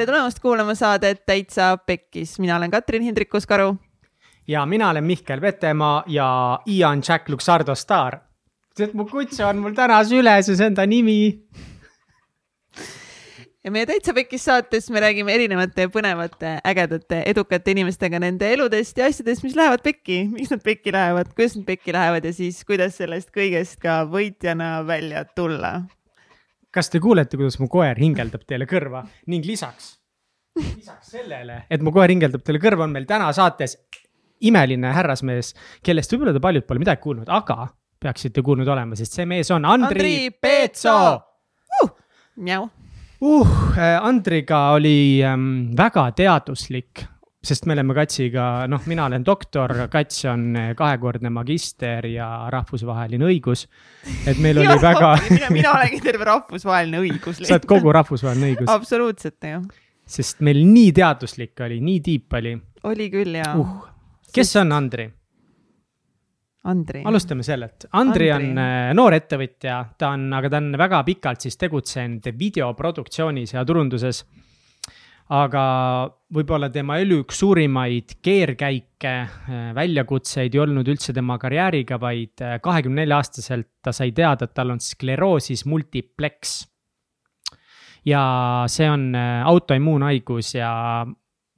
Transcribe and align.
tere 0.00 0.14
tulemast 0.14 0.38
kuulama 0.40 0.72
saadet 0.74 1.26
Täitsa 1.28 1.74
Pekkis, 1.76 2.38
mina 2.40 2.56
olen 2.56 2.70
Katrin 2.70 3.02
Hindrikus-Karu. 3.02 3.74
ja 4.48 4.66
mina 4.66 4.90
olen 4.90 5.04
Mihkel 5.04 5.40
Vetemaa 5.40 6.04
ja 6.06 6.60
Ian 6.66 7.02
Jack 7.08 7.28
Luxardo 7.28 7.74
staar. 7.74 8.18
mu 8.92 9.04
kutse 9.04 9.44
on 9.44 9.58
mul 9.58 9.74
täna 9.76 10.04
süles 10.04 10.48
ja 10.48 10.56
see 10.56 10.66
on 10.66 10.74
ta 10.74 10.86
nimi. 10.86 11.44
ja 13.64 13.70
meie 13.70 13.86
Täitsa 13.86 14.14
Pekkis 14.14 14.44
saates 14.44 14.90
me 14.90 15.00
räägime 15.00 15.34
erinevate 15.34 15.88
põnevate, 15.88 16.56
ägedate, 16.64 17.22
edukate 17.26 17.70
inimestega 17.70 18.18
nende 18.18 18.52
eludest 18.54 18.98
ja 18.98 19.04
asjadest, 19.04 19.44
mis 19.44 19.56
lähevad 19.56 19.84
pekki, 19.84 20.28
miks 20.32 20.50
nad 20.50 20.64
pekki 20.64 20.92
lähevad, 20.92 21.34
kuidas 21.36 21.56
nad 21.56 21.66
pekki 21.66 21.92
lähevad 21.92 22.24
ja 22.24 22.32
siis 22.32 22.64
kuidas 22.64 22.96
sellest 22.96 23.36
kõigest 23.36 23.76
ka 23.84 24.06
võitjana 24.08 24.78
välja 24.86 25.24
tulla 25.24 25.82
kas 26.74 26.90
te 26.90 27.00
kuulete, 27.02 27.38
kuidas 27.38 27.58
mu 27.60 27.68
koer 27.70 27.98
hingeldab 27.98 28.44
teile 28.48 28.68
kõrva 28.70 29.02
ning 29.30 29.46
lisaks, 29.46 29.96
lisaks 30.58 31.12
sellele, 31.16 31.64
et 31.70 31.82
mu 31.82 31.92
koer 31.94 32.12
hingeldab 32.12 32.44
teile 32.46 32.62
kõrva, 32.62 32.86
on 32.86 32.94
meil 32.94 33.08
täna 33.08 33.30
saates 33.36 33.76
imeline 34.46 34.92
härrasmees, 34.96 35.54
kellest 35.84 36.12
võib-olla 36.14 36.34
te 36.36 36.42
paljud 36.42 36.66
pole 36.68 36.82
midagi 36.82 37.02
kuulnud, 37.04 37.28
aga 37.28 37.68
peaksite 38.00 38.44
kuulnud 38.44 38.68
olema, 38.72 38.96
sest 38.96 39.18
see 39.18 39.28
mees 39.28 39.50
on 39.52 39.66
Andri, 39.68 39.90
Andri 39.92 40.30
Peetso 40.30 40.96
uh,. 41.82 41.90
Mjau 42.40 42.68
uh,. 43.20 43.56
Andriga 44.00 44.70
oli 44.76 45.20
ähm, 45.26 45.72
väga 45.76 46.08
teaduslik 46.16 47.04
sest 47.40 47.64
me 47.66 47.72
oleme 47.72 47.94
Katsiga, 47.96 48.46
noh, 48.68 48.82
mina 48.90 49.06
olen 49.08 49.24
doktor, 49.24 49.72
Kats 49.92 50.24
on 50.28 50.42
eh, 50.60 50.72
kahekordne 50.76 51.30
magister 51.32 52.04
ja 52.10 52.28
rahvusvaheline 52.52 53.30
õigus. 53.30 53.64
et 54.28 54.40
meil 54.44 54.60
oli 54.60 54.76
väga 54.88 55.14
mina, 55.30 55.52
mina 55.54 55.72
olengi 55.78 56.02
terve 56.04 56.28
rahvusvaheline 56.28 57.00
õigus. 57.00 57.40
sa 57.40 57.56
oled 57.56 57.68
kogu 57.70 57.94
rahvusvaheline 57.96 58.52
õigus. 58.52 58.68
absoluutselt, 58.72 59.38
jah. 59.40 59.64
sest 60.04 60.44
meil 60.44 60.60
nii 60.66 60.92
teaduslik 61.00 61.64
oli, 61.64 61.80
nii 61.84 62.02
tiip 62.04 62.36
oli. 62.40 62.52
oli 62.92 63.08
küll, 63.12 63.40
jaa 63.40 63.56
uh.. 63.56 63.72
kes 64.36 64.52
on 64.60 64.76
Andri? 64.76 65.08
Andri. 66.68 67.00
alustame 67.08 67.40
sellelt. 67.40 67.86
Andri, 67.96 68.28
on 68.36 68.50
äh, 68.60 68.90
noor 68.92 69.16
ettevõtja, 69.16 69.80
ta 69.96 70.12
on, 70.12 70.28
aga 70.36 70.52
ta 70.52 70.60
on 70.60 70.74
väga 70.76 71.00
pikalt 71.08 71.48
siis 71.48 71.56
tegutsenud 71.56 72.28
videoproduktsioonis 72.36 73.56
ja 73.56 73.64
turunduses 73.64 74.26
aga 75.30 75.64
võib-olla 76.34 76.68
tema 76.74 76.96
elu 77.02 77.20
üks 77.22 77.38
suurimaid 77.42 78.16
keerkäike, 78.24 79.12
äh, 79.12 79.68
väljakutseid 79.76 80.54
ei 80.54 80.62
olnud 80.62 80.88
üldse 80.90 81.14
tema 81.14 81.38
karjääriga, 81.38 82.00
vaid 82.02 82.42
äh, 82.42 82.58
kahekümne 82.62 83.04
nelja 83.04 83.20
aastaselt 83.20 83.68
ta 83.82 83.94
sai 83.94 84.10
teada, 84.16 84.48
et 84.48 84.54
tal 84.54 84.74
on 84.74 84.82
skleroosis 84.82 85.64
multiplex. 85.70 86.66
ja 88.04 88.64
see 88.66 88.90
on 88.90 89.14
äh, 89.14 89.46
autoimmuunhaigus 89.46 90.54
ja 90.54 90.72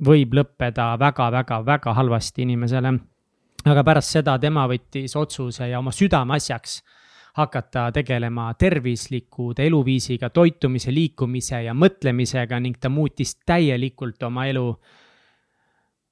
võib 0.05 0.34
lõppeda 0.34 0.92
väga-väga-väga 0.98 1.95
halvasti 1.95 2.42
inimesele. 2.42 2.92
aga 3.64 3.84
pärast 3.84 4.11
seda 4.19 4.39
tema 4.39 4.67
võttis 4.69 5.17
otsuse 5.17 5.69
ja 5.69 5.79
oma 5.79 5.92
südameasjaks 5.92 6.83
hakata 7.33 7.87
tegelema 7.93 8.55
tervisliku 8.55 9.53
eluviisiga, 9.59 10.31
toitumise, 10.31 10.93
liikumise 10.93 11.63
ja 11.65 11.75
mõtlemisega 11.75 12.61
ning 12.61 12.77
ta 12.81 12.91
muutis 12.93 13.37
täielikult 13.47 14.23
oma 14.23 14.47
elu 14.51 14.67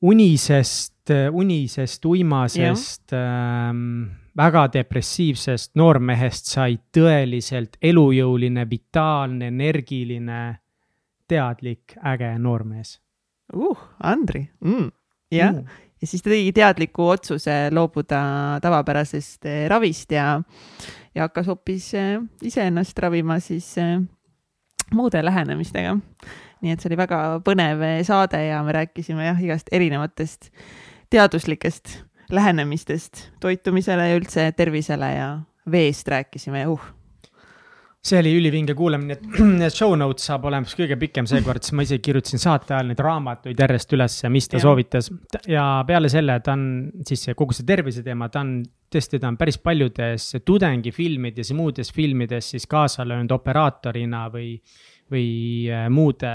unisest, 0.01 1.13
unisest, 1.33 2.05
uimasest, 2.05 3.13
ähm, 3.13 4.09
väga 4.37 4.65
depressiivsest 4.73 5.75
noormehest 5.77 6.49
sai 6.55 6.79
tõeliselt 6.95 7.77
elujõuline, 7.83 8.65
vitaalne, 8.71 9.51
energiline, 9.53 10.41
teadlik, 11.29 11.99
äge 12.01 12.33
noormees 12.39 12.97
uh,. 13.55 13.87
Andri 14.01 14.47
mm., 14.65 14.91
jah 15.35 15.53
mm., 15.53 15.81
ja 16.01 16.07
siis 16.09 16.23
ta 16.23 16.33
tegi 16.33 16.53
teadliku 16.57 17.11
otsuse 17.13 17.57
loobuda 17.75 18.23
tavapärasest 18.63 19.47
eh, 19.47 19.67
ravist 19.71 20.13
ja 20.13 20.43
ja 21.15 21.27
hakkas 21.27 21.47
hoopis 21.51 21.95
äh, 21.95 22.21
iseennast 22.43 22.99
ravima 22.99 23.41
siis 23.41 23.73
äh, 23.79 23.99
muude 24.95 25.25
lähenemistega. 25.25 25.97
nii 26.61 26.75
et 26.75 26.83
see 26.83 26.91
oli 26.91 27.01
väga 27.01 27.19
põnev 27.45 27.83
saade 28.05 28.43
ja 28.45 28.61
me 28.65 28.75
rääkisime 28.77 29.25
jah, 29.31 29.43
igast 29.43 29.73
erinevatest 29.73 30.51
teaduslikest 31.11 32.03
lähenemistest 32.31 33.31
toitumisele 33.41 34.11
ja 34.11 34.21
üldse 34.21 34.51
tervisele 34.57 35.13
ja 35.15 35.31
veest 35.71 36.09
rääkisime 36.09 36.67
uh 36.69 37.00
see 38.01 38.17
oli 38.17 38.33
ülivinge 38.39 38.75
kuulamine, 38.77 39.19
et 39.19 39.73
show 39.77 39.93
notes 39.99 40.25
saab 40.31 40.47
olema 40.49 40.69
kõige 40.69 40.97
pikem 41.01 41.27
seekord, 41.29 41.65
sest 41.65 41.77
ma 41.77 41.85
ise 41.85 41.99
kirjutasin 42.01 42.41
saate 42.41 42.73
ajal 42.73 42.89
neid 42.89 43.03
raamatuid 43.05 43.61
järjest 43.61 43.97
üles, 43.97 44.17
mis 44.33 44.49
ta 44.49 44.57
ja. 44.57 44.65
soovitas. 44.65 45.11
ja 45.51 45.65
peale 45.89 46.09
selle 46.13 46.39
ta 46.45 46.57
on 46.57 46.65
siis 47.07 47.29
kogu 47.37 47.57
see 47.57 47.69
tervise 47.69 48.05
teema, 48.07 48.31
ta 48.33 48.41
on 48.45 48.55
tõesti, 48.91 49.21
ta 49.21 49.29
on 49.29 49.37
päris 49.41 49.61
paljudes 49.61 50.31
tudengifilmides 50.49 51.53
ja 51.53 51.59
muudes 51.59 51.93
filmides 51.93 52.55
siis 52.55 52.65
kaasa 52.71 53.05
löönud 53.09 53.37
operaatorina 53.37 54.29
või 54.33 54.57
või 55.11 55.67
äh, 55.67 55.89
muude, 55.91 56.31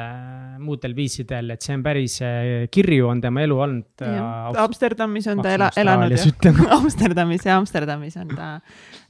muudel 0.59 0.91
viisidel, 0.97 1.53
et 1.53 1.63
see 1.63 1.77
on 1.77 1.83
päris 1.85 2.17
äh, 2.25 2.65
kirju 2.67 3.07
on 3.07 3.21
tema 3.23 3.45
elu 3.45 3.59
olnud. 3.63 3.87
Äh, 4.03 4.17
Amsterdamis 4.65 5.29
on 5.31 5.43
ta 5.43 5.53
ela, 5.55 5.69
elanud 5.79 6.15
Amsterdamis 6.77 7.47
ja 7.47 7.55
Amsterdamis 7.55 8.17
on 8.19 8.33
ta, 8.35 8.49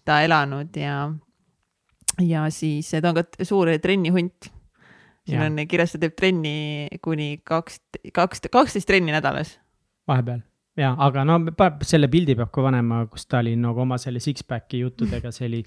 ta 0.05 0.19
elanud 0.22 0.77
ja 0.77 0.99
ja 2.24 2.46
siis 2.53 2.92
ta 2.94 3.12
on 3.12 3.20
ka 3.20 3.46
suur 3.48 3.72
trennihunt. 3.81 4.52
siin 5.26 5.42
ja. 5.42 5.46
on 5.48 5.68
kirjas, 5.68 5.96
ta 5.96 6.02
teeb 6.02 6.16
trenni 6.18 6.88
kuni 7.03 7.40
kaks, 7.44 7.80
kaks, 8.14 8.46
kaksteist 8.52 8.88
trenni 8.88 9.16
nädalas. 9.16 9.58
vahepeal 10.08 10.44
ja, 10.80 10.94
aga 11.00 11.26
no 11.28 11.40
selle 11.84 12.09
pildi 12.12 12.36
peab 12.38 12.52
ka 12.53 12.66
panema, 12.68 13.06
kus 13.12 13.28
ta 13.28 13.42
oli 13.44 13.56
nagu 13.59 13.86
oma 13.86 13.98
selle 14.02 14.22
six-pack'i 14.24 14.84
juttudega, 14.84 15.31
see 15.36 15.48
oli, 15.50 15.62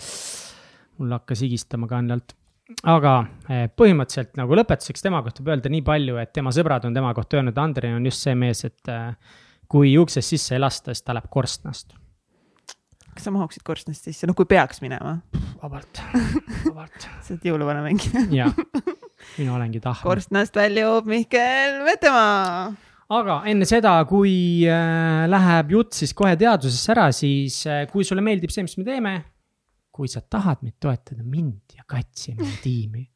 mul 0.99 1.17
hakkas 1.19 1.45
higistama 1.47 1.89
kannalt. 1.91 2.35
aga 2.85 3.13
eh, 3.49 3.67
põhimõtteliselt 3.73 4.37
nagu 4.37 4.57
lõpetuseks 4.59 5.05
tema 5.05 5.23
kohta 5.25 5.43
võib 5.43 5.55
öelda 5.55 5.73
nii 5.73 5.85
palju, 5.87 6.19
et 6.21 6.35
tema 6.37 6.53
sõbrad 6.53 6.85
on 6.85 6.97
tema 6.97 7.15
kohta 7.17 7.39
öelnud, 7.41 7.57
Andrei 7.59 7.95
on 7.97 8.05
just 8.05 8.25
see 8.25 8.35
mees, 8.37 8.65
et 8.69 8.93
eh, 8.93 9.15
kui 9.69 9.97
uksest 10.01 10.37
sisse 10.37 10.57
ei 10.57 10.61
lasta, 10.61 10.93
siis 10.93 11.05
ta 11.05 11.17
läheb 11.17 11.31
korstnast 11.33 11.97
kas 13.19 13.27
sa 13.27 13.35
mahuksid 13.35 13.65
korstnast 13.67 14.07
sisse, 14.07 14.29
noh 14.31 14.37
kui 14.39 14.47
peaks 14.47 14.79
minema? 14.85 15.19
vabalt, 15.59 16.03
vabalt 16.69 17.07
sa 17.25 17.35
oled 17.35 17.49
jõuluvana 17.51 17.83
mängida 17.83 18.23
jah, 18.31 18.55
mina 19.41 19.57
olengi 19.57 19.83
tahvel. 19.83 20.07
korstnast 20.07 20.55
väljub 20.55 21.09
Mihkel 21.11 21.81
Vetemaa. 21.89 22.71
aga 23.19 23.41
enne 23.51 23.67
seda, 23.67 23.97
kui 24.07 24.37
äh, 24.71 25.27
läheb 25.31 25.75
jutt 25.75 25.99
siis 25.99 26.15
kohe 26.15 26.37
teadusesse 26.39 26.95
ära, 26.95 27.11
siis 27.17 27.61
äh, 27.67 27.85
kui 27.91 28.07
sulle 28.07 28.23
meeldib 28.23 28.55
see, 28.55 28.63
mis 28.69 28.79
me 28.79 28.87
teeme, 28.87 29.15
kui 29.91 30.11
sa 30.11 30.23
tahad 30.23 30.63
meid 30.63 30.79
toetada, 30.79 31.27
mind 31.27 31.75
ja 31.75 31.83
Katsi 31.89 32.31
ja 32.31 32.39
meie 32.39 32.63
tiimi 32.63 33.09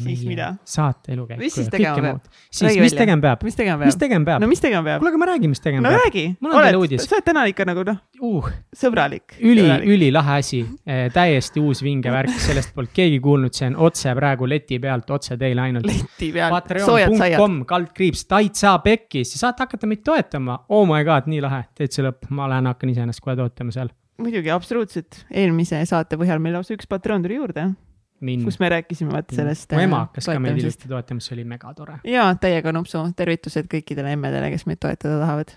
siis 0.00 0.24
mida? 0.26 0.54
saate 0.64 1.12
elukäiku. 1.12 1.42
mis 1.42 1.54
siis 1.54 1.68
tegema 1.72 1.96
peab? 2.02 2.32
siis, 2.50 2.78
mis 2.80 2.96
tegema 2.96 3.22
peab? 3.22 3.44
mis 3.44 3.56
tegema 3.56 3.78
peab? 3.78 3.86
mis 3.86 4.00
tegema 4.00 4.24
peab? 4.30 4.42
no 4.42 4.48
mis 4.48 4.64
tegema 4.64 4.84
peab? 4.88 5.02
kuule, 5.02 5.12
aga 5.12 5.22
ma 5.24 5.30
räägin, 5.32 5.52
mis 5.52 5.60
tegema 5.60 5.84
no, 5.84 5.92
peab. 5.92 5.98
no 5.98 6.04
räägi. 6.06 6.24
mul 6.40 6.54
on 6.54 6.64
teile 6.66 6.80
uudis. 6.80 7.04
sa 7.06 7.18
oled 7.18 7.28
täna 7.28 7.44
ikka 7.50 7.66
nagu 7.68 7.84
noh 7.88 8.00
uh, 8.22 8.48
sõbralik. 8.76 9.36
üli, 9.40 9.64
ülilahe 9.94 10.38
asi 10.40 10.62
eh,, 10.86 11.06
täiesti 11.14 11.62
uus 11.62 11.82
vinge 11.84 12.12
värk, 12.14 12.32
sellest 12.46 12.74
polnud 12.76 12.94
keegi 12.94 13.20
kuulnud, 13.24 13.54
see 13.56 13.68
on 13.70 13.78
otse 13.88 14.14
praegu 14.18 14.48
leti 14.48 14.78
pealt, 14.82 15.10
otse 15.14 15.36
teile 15.40 15.66
ainult. 15.66 15.88
leti 15.88 16.32
pealt, 16.34 16.74
soojad 16.86 17.16
saiad. 17.18 17.56
kaldkriips, 17.68 18.26
täitsa 18.30 18.76
pekkis, 18.84 19.34
saate 19.40 19.66
hakata 19.66 19.90
meid 19.90 20.04
toetama. 20.06 20.62
Oh 20.72 20.86
my 20.88 21.02
god, 21.08 21.28
nii 21.30 21.42
lahe, 21.44 21.64
täitsa 21.78 22.06
lõpp, 22.06 22.30
ma 22.30 22.48
lähen 22.52 22.70
hakkan 22.70 22.92
ise 22.94 23.04
ennast 23.06 23.24
kohe 23.24 23.36
toetama 23.38 23.74
seal. 23.74 23.92
muidugi, 24.22 24.52
absoluutselt, 24.54 25.24
eelmise 25.30 25.82
saate 25.88 26.20
põhjal 26.20 26.42
meil 26.42 26.60
lausa 26.60 26.76
üks 26.76 26.88
patron 26.90 27.24
tuli 27.24 27.40
juurde 27.40 27.72
Min. 28.22 28.44
kus 28.46 28.60
me 28.62 28.70
rääkisime 28.72 29.12
vaata 29.12 29.34
sellest. 29.34 29.72
mu 29.74 29.82
ema 29.82 30.04
hakkas 30.06 30.30
ka 30.30 30.38
meid 30.38 30.60
hiljuti 30.60 30.88
toetama, 30.88 31.20
see 31.24 31.36
oli 31.36 31.48
megatore. 31.56 31.98
ja 32.06 32.30
täiega 32.40 32.72
nupsu, 32.74 33.02
tervitused 33.18 33.68
kõikidele 33.72 34.14
emmedele, 34.16 34.52
kes 34.54 34.66
meid 34.70 34.82
toetada 34.82 35.18
tahavad 35.24 35.54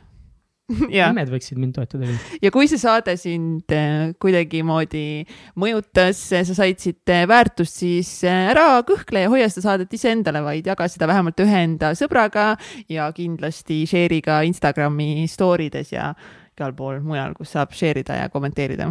emmed 0.89 1.29
võiksid 1.29 1.59
mind 1.61 1.75
toetada 1.77 2.07
küll. 2.07 2.37
ja 2.41 2.51
kui 2.53 2.69
see 2.69 2.81
saade 2.81 3.13
sind 3.21 3.69
äh, 3.75 4.15
kuidagimoodi 4.21 5.25
mõjutas, 5.61 6.21
sa 6.33 6.57
said 6.57 6.81
siit 6.81 7.13
äh, 7.13 7.25
väärtust, 7.29 7.83
siis 7.83 8.09
äh, 8.25 8.49
ära 8.53 8.81
kõhkle 8.87 9.25
ja 9.25 9.31
hoia 9.33 9.49
seda 9.51 9.69
saadet 9.69 9.93
iseendale, 9.93 10.41
vaid 10.45 10.65
jaga 10.65 10.89
seda 10.91 11.09
vähemalt 11.11 11.45
ühe 11.45 11.63
enda 11.67 11.93
sõbraga 11.97 12.53
ja 12.91 13.11
kindlasti 13.15 13.83
share'i 13.89 14.23
ka 14.25 14.41
Instagrami 14.49 15.27
story 15.29 15.69
des 15.73 15.93
ja 15.93 16.13
igal 16.55 16.73
pool 16.73 17.01
mujal, 17.05 17.35
kus 17.37 17.53
saab 17.53 17.75
share 17.75 18.01
ida 18.01 18.23
ja 18.23 18.31
kommenteerida. 18.33 18.89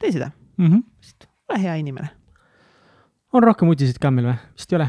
tee 0.00 0.12
seda 0.12 0.30
mm. 0.56 0.70
-hmm. 0.70 1.28
ole 1.50 1.62
hea 1.62 1.74
inimene 1.82 2.08
on 3.36 3.44
rohkem 3.44 3.68
uudiseid 3.68 3.98
ka 4.00 4.10
meil 4.14 4.30
või? 4.30 4.36
vist 4.56 4.72
ei 4.72 4.78
ole? 4.78 4.86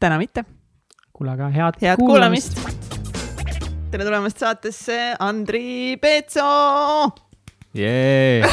täna 0.00 0.16
mitte. 0.20 0.44
kuule, 1.12 1.34
aga 1.34 1.50
head, 1.52 1.78
head 1.82 2.00
kuulamist, 2.00 2.56
kuulamist.. 2.56 3.66
tere 3.92 4.06
tulemast 4.08 4.40
saatesse, 4.44 4.96
Andri 5.24 5.96
Peetso 6.00 6.46
yeah. 7.76 8.48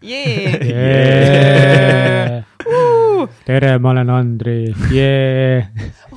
yeah. 0.00 0.56
yeah. 0.70 2.40
Uh. 2.64 3.28
tere, 3.44 3.76
ma 3.78 3.92
olen 3.92 4.12
Andri 4.14 4.58
yeah.. 4.88 5.68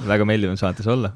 väga 0.08 0.28
meeldiv 0.30 0.56
on 0.56 0.60
saates 0.64 0.88
olla. 0.88 1.12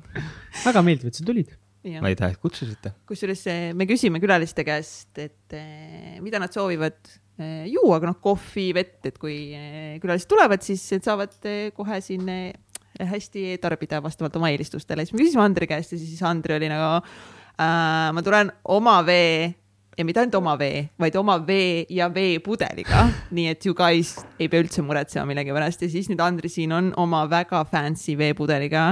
väga 0.65 0.83
meeldiv, 0.83 1.11
et 1.11 1.21
sa 1.21 1.27
tulid. 1.27 1.55
ma 2.03 2.11
ei 2.11 2.19
tea, 2.19 2.33
et 2.35 2.39
kutsusite. 2.41 2.97
kusjuures 3.07 3.47
eh, 3.53 3.71
me 3.77 3.87
küsime 3.89 4.19
külaliste 4.23 4.67
käest, 4.67 5.13
et 5.23 5.55
eh, 5.55 6.19
mida 6.19 6.39
nad 6.43 6.51
soovivad 6.51 6.99
juua, 7.39 7.97
aga 7.97 8.11
noh, 8.11 8.17
kohvi, 8.21 8.67
vett, 8.75 8.99
et 9.07 9.17
kui 9.21 9.53
eh, 9.55 9.95
külalised 10.01 10.29
tulevad, 10.29 10.61
siis 10.65 10.83
saavad 11.01 11.33
eh, 11.49 11.71
kohe 11.75 12.01
siin 12.03 12.27
eh, 12.29 12.51
hästi 12.99 13.55
tarbida 13.61 14.01
vastavalt 14.03 14.35
oma 14.37 14.51
eelistustele. 14.51 15.05
siis 15.05 15.15
me 15.15 15.23
küsisime 15.23 15.45
Andri 15.45 15.69
käest 15.69 15.95
ja 15.95 15.99
siis 16.01 16.21
Andri 16.27 16.57
oli 16.57 16.69
nagu 16.69 16.99
äh,, 17.01 18.11
ma 18.13 18.21
tulen 18.21 18.51
oma 18.69 18.99
vee 19.07 19.53
ja 19.97 20.05
mitte 20.05 20.21
ainult 20.21 20.35
oma 20.39 20.57
vee, 20.59 20.85
vaid 20.99 21.15
oma 21.19 21.37
vee 21.47 21.85
ja 21.89 22.09
veepudeliga, 22.13 23.07
nii 23.35 23.47
et 23.53 23.65
you 23.65 23.75
guys 23.77 24.15
ei 24.39 24.49
pea 24.51 24.63
üldse 24.63 24.83
muretsema 24.85 25.25
millegi 25.29 25.53
pärast. 25.55 25.83
Ja 25.83 25.91
siis 25.91 26.09
nüüd 26.11 26.21
Andri 26.23 26.51
siin 26.51 26.73
on 26.75 26.91
oma 26.99 27.25
väga 27.31 27.63
fancy 27.69 28.15
veepudeliga 28.19 28.91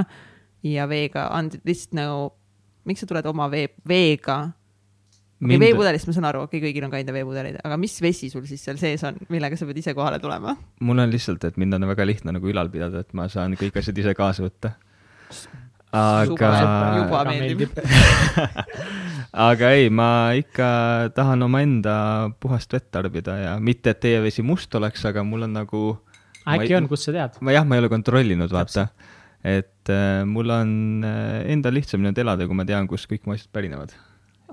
ja 0.66 0.88
veega, 0.90 1.28
Andri 1.36 1.62
lihtsalt 1.64 1.96
nagu, 1.98 2.30
miks 2.88 3.04
sa 3.04 3.10
tuled 3.10 3.28
oma 3.30 3.48
vee, 3.52 3.70
veega 3.88 4.42
okei, 5.40 5.60
veepudelist 5.62 6.08
ma 6.08 6.14
saan 6.16 6.28
aru, 6.28 6.44
okei, 6.48 6.60
kõigil 6.62 6.84
on 6.86 6.92
ka 6.92 7.00
enda 7.00 7.14
veepudelid, 7.16 7.60
aga 7.64 7.78
mis 7.80 7.96
vesi 8.04 8.28
sul 8.32 8.44
siis 8.48 8.62
seal 8.66 8.80
sees 8.80 9.02
on, 9.08 9.16
millega 9.32 9.56
sa 9.56 9.68
pead 9.68 9.80
ise 9.80 9.94
kohale 9.96 10.20
tulema? 10.22 10.56
mul 10.84 11.00
on 11.00 11.12
lihtsalt, 11.12 11.44
et 11.48 11.56
mind 11.60 11.78
on 11.78 11.88
väga 11.90 12.06
lihtne 12.08 12.34
nagu 12.36 12.50
ülal 12.50 12.70
pidada, 12.72 13.04
et 13.04 13.16
ma 13.16 13.28
saan 13.32 13.56
kõik 13.60 13.80
asjad 13.80 14.00
ise 14.02 14.14
kaasa 14.18 14.44
võtta. 14.44 14.74
aga 15.96 16.26
Juba-, 16.28 16.50
juba 16.98 17.22
meeldib. 17.30 17.80
aga 19.50 19.72
ei, 19.78 19.88
ma 19.88 20.10
ikka 20.38 20.68
tahan 21.16 21.48
omaenda 21.48 21.94
puhast 22.42 22.76
vett 22.76 22.90
tarbida 22.92 23.38
ja 23.40 23.56
mitte, 23.62 23.94
et 23.94 24.04
teie 24.04 24.20
vesi 24.24 24.44
must 24.44 24.74
oleks, 24.76 25.06
aga 25.08 25.24
mul 25.26 25.48
on 25.48 25.56
nagu, 25.56 25.86
äkki 26.44 26.76
on, 26.76 26.90
kust 26.90 27.08
sa 27.08 27.16
tead? 27.16 27.40
ma 27.40 27.56
jah, 27.56 27.64
ma 27.64 27.78
ei 27.78 27.84
ole 27.86 27.92
kontrollinud, 27.92 28.52
vaata. 28.52 28.90
et 29.40 29.88
äh, 29.88 30.20
mul 30.28 30.52
on 30.52 30.76
äh, 31.06 31.48
endal 31.56 31.78
lihtsam 31.80 32.04
nüüd 32.04 32.20
elada, 32.20 32.44
kui 32.44 32.60
ma 32.60 32.68
tean, 32.68 32.90
kust 32.90 33.08
kõik 33.08 33.24
mu 33.24 33.38
asjad 33.38 33.48
pärinevad. 33.56 33.96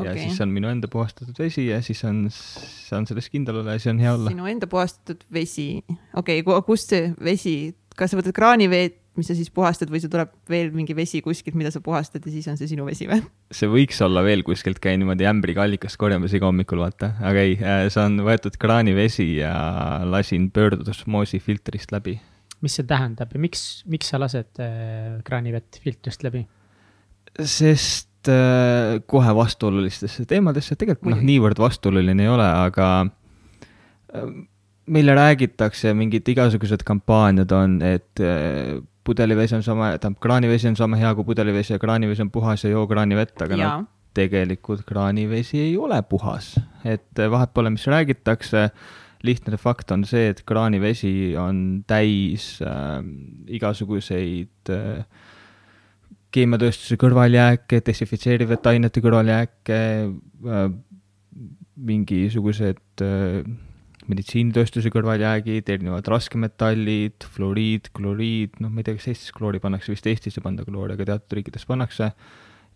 Ja 0.04 0.12
Okei. 0.12 0.28
siis 0.28 0.42
on 0.44 0.54
minu 0.54 0.70
enda 0.70 0.90
puhastatud 0.92 1.38
vesi 1.40 1.68
ja 1.68 1.82
siis 1.86 2.04
on, 2.08 2.28
saan 2.32 3.08
selles 3.10 3.30
kindel 3.34 3.62
olla 3.62 3.76
ja 3.76 3.82
siis 3.82 3.94
on 3.94 4.00
hea 4.04 4.14
olla. 4.14 4.32
sinu 4.34 4.48
enda 4.50 4.70
puhastatud 4.70 5.26
vesi, 5.34 5.68
okei 6.14 6.42
okay,, 6.44 6.62
kust 6.68 6.94
see 6.94 7.12
vesi, 7.24 7.58
kas 7.98 8.14
sa 8.14 8.20
võtad 8.20 8.36
kraaniveed, 8.38 8.98
mis 9.18 9.30
sa 9.32 9.36
siis 9.38 9.50
puhastad 9.54 9.90
või 9.90 10.02
see 10.04 10.12
tuleb 10.14 10.34
veel 10.52 10.70
mingi 10.76 10.94
vesi 10.98 11.24
kuskilt, 11.26 11.58
mida 11.58 11.72
sa 11.74 11.82
puhastad 11.84 12.26
ja 12.26 12.34
siis 12.34 12.48
on 12.52 12.60
see 12.60 12.70
sinu 12.70 12.86
vesi 12.88 13.10
või? 13.10 13.24
see 13.54 13.70
võiks 13.72 14.02
olla 14.06 14.22
veel 14.26 14.44
kuskilt, 14.48 14.82
käin 14.84 15.02
niimoodi 15.02 15.28
ämbriga 15.30 15.66
allikast 15.66 15.98
korjamas 16.00 16.36
iga 16.38 16.50
hommikul, 16.50 16.84
vaata, 16.84 17.16
aga 17.26 17.46
ei, 17.46 17.58
see 17.90 18.04
on 18.04 18.22
võetud 18.28 18.60
kraanivesi 18.62 19.30
ja 19.40 19.54
lasin 20.06 20.52
pöördusmoosi 20.54 21.42
filtrist 21.44 21.96
läbi. 21.96 22.20
mis 22.62 22.78
see 22.78 22.86
tähendab 22.90 23.34
ja 23.34 23.42
miks, 23.42 23.66
miks 23.90 24.14
sa 24.14 24.22
lased 24.22 24.62
äh, 24.62 25.18
kraanivett 25.26 25.82
filtrist 25.82 26.26
läbi? 26.28 26.46
sest 27.38 28.07
äh, 28.32 28.98
kohe 29.10 29.34
vastuolulistesse 29.36 30.26
teemadesse, 30.30 30.78
tegelikult 30.80 31.16
noh, 31.16 31.24
niivõrd 31.26 31.60
vastuoluline 31.62 32.26
ei 32.26 32.32
ole, 32.32 32.48
aga 32.68 32.90
äh, 33.06 34.30
meile 34.88 35.16
räägitakse, 35.18 35.94
mingid 35.98 36.28
igasugused 36.32 36.84
kampaaniad 36.88 37.52
on, 37.56 37.80
et 37.86 38.24
äh, 38.24 38.78
pudelivesi 39.08 39.58
on 39.58 39.64
sama, 39.64 39.94
tähendab, 39.98 40.22
kraanivesi 40.24 40.72
on 40.72 40.80
sama 40.80 41.00
hea 41.00 41.14
kui 41.16 41.28
pudelivesi 41.28 41.76
ja 41.76 41.80
kraanivesi 41.80 42.26
on 42.26 42.32
puhas 42.32 42.64
ja 42.64 42.74
joo 42.74 42.86
kraanivett, 42.88 43.36
aga 43.44 43.60
noh, 43.60 43.90
tegelikult 44.18 44.86
kraanivesi 44.88 45.60
ei 45.62 45.76
ole 45.78 46.00
puhas, 46.10 46.56
et 46.86 47.28
vahet 47.32 47.54
pole, 47.54 47.74
mis 47.74 47.88
räägitakse. 47.88 48.70
lihtne 49.26 49.58
fakt 49.58 49.92
on 49.92 50.04
see, 50.06 50.28
et 50.30 50.44
kraanivesi 50.46 51.34
on 51.42 51.84
täis 51.90 52.60
äh, 52.62 53.02
igasuguseid 53.50 54.70
äh, 54.70 55.06
keemiatööstuse 56.36 56.98
kõrvaljääke, 57.00 57.82
desinfitseerivate 57.86 58.74
ainete 58.74 59.04
kõrvaljääke 59.04 59.78
äh,, 59.78 60.68
mingisugused 61.78 63.06
äh, 63.06 63.48
meditsiinitööstuse 64.08 64.92
kõrvaljäägid, 64.94 65.70
erinevad 65.70 66.08
raskemetallid, 66.12 67.26
fluoriid, 67.36 67.90
kloriid, 67.96 68.60
noh, 68.64 68.72
ma 68.72 68.82
ei 68.82 68.88
tea, 68.88 68.98
kas 68.98 69.10
Eestis 69.12 69.34
kloori 69.36 69.62
pannakse, 69.64 69.92
vist 69.92 70.08
Eestis 70.08 70.40
ei 70.40 70.46
panda 70.46 70.66
kloori, 70.68 70.96
aga 70.96 71.10
teatud 71.12 71.38
riikides 71.38 71.68
pannakse. 71.68 72.12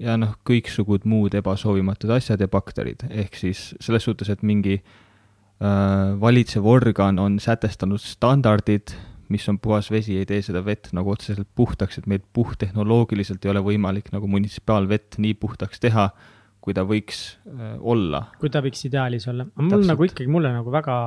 Ja 0.01 0.17
noh, 0.19 0.33
kõiksugud 0.47 1.05
muud 1.09 1.35
ebasoovimatud 1.37 2.11
asjad 2.15 2.41
ja 2.41 2.49
bakterid, 2.51 3.05
ehk 3.09 3.37
siis 3.37 3.69
selles 3.83 4.07
suhtes, 4.07 4.31
et 4.33 4.43
mingi 4.43 4.79
äh, 4.81 6.19
valitsev 6.21 6.67
organ 6.67 7.21
on 7.21 7.39
sätestanud 7.39 8.01
standardid, 8.03 8.95
mis 9.31 9.47
on 9.51 9.59
puhas 9.63 9.89
vesi, 9.93 10.17
ei 10.19 10.27
tee 10.29 10.41
seda 10.45 10.63
vett 10.65 10.91
nagu 10.97 11.13
otseselt 11.13 11.49
puhtaks, 11.57 12.01
et 12.01 12.07
meil 12.11 12.23
puhttehnoloogiliselt 12.35 13.45
ei 13.45 13.53
ole 13.53 13.63
võimalik 13.65 14.11
nagu 14.15 14.29
munitsipaalvett 14.31 15.19
nii 15.21 15.35
puhtaks 15.41 15.81
teha, 15.83 16.09
kui 16.61 16.75
ta 16.77 16.85
võiks 16.87 17.21
äh, 17.49 17.75
olla. 17.79 18.25
kui 18.41 18.51
ta 18.53 18.61
võiks 18.63 18.83
ideaalis 18.87 19.27
olla, 19.31 19.47
mul 19.61 19.87
nagu 19.87 20.07
ikkagi, 20.07 20.29
mulle 20.31 20.53
nagu 20.53 20.73
väga 20.73 20.97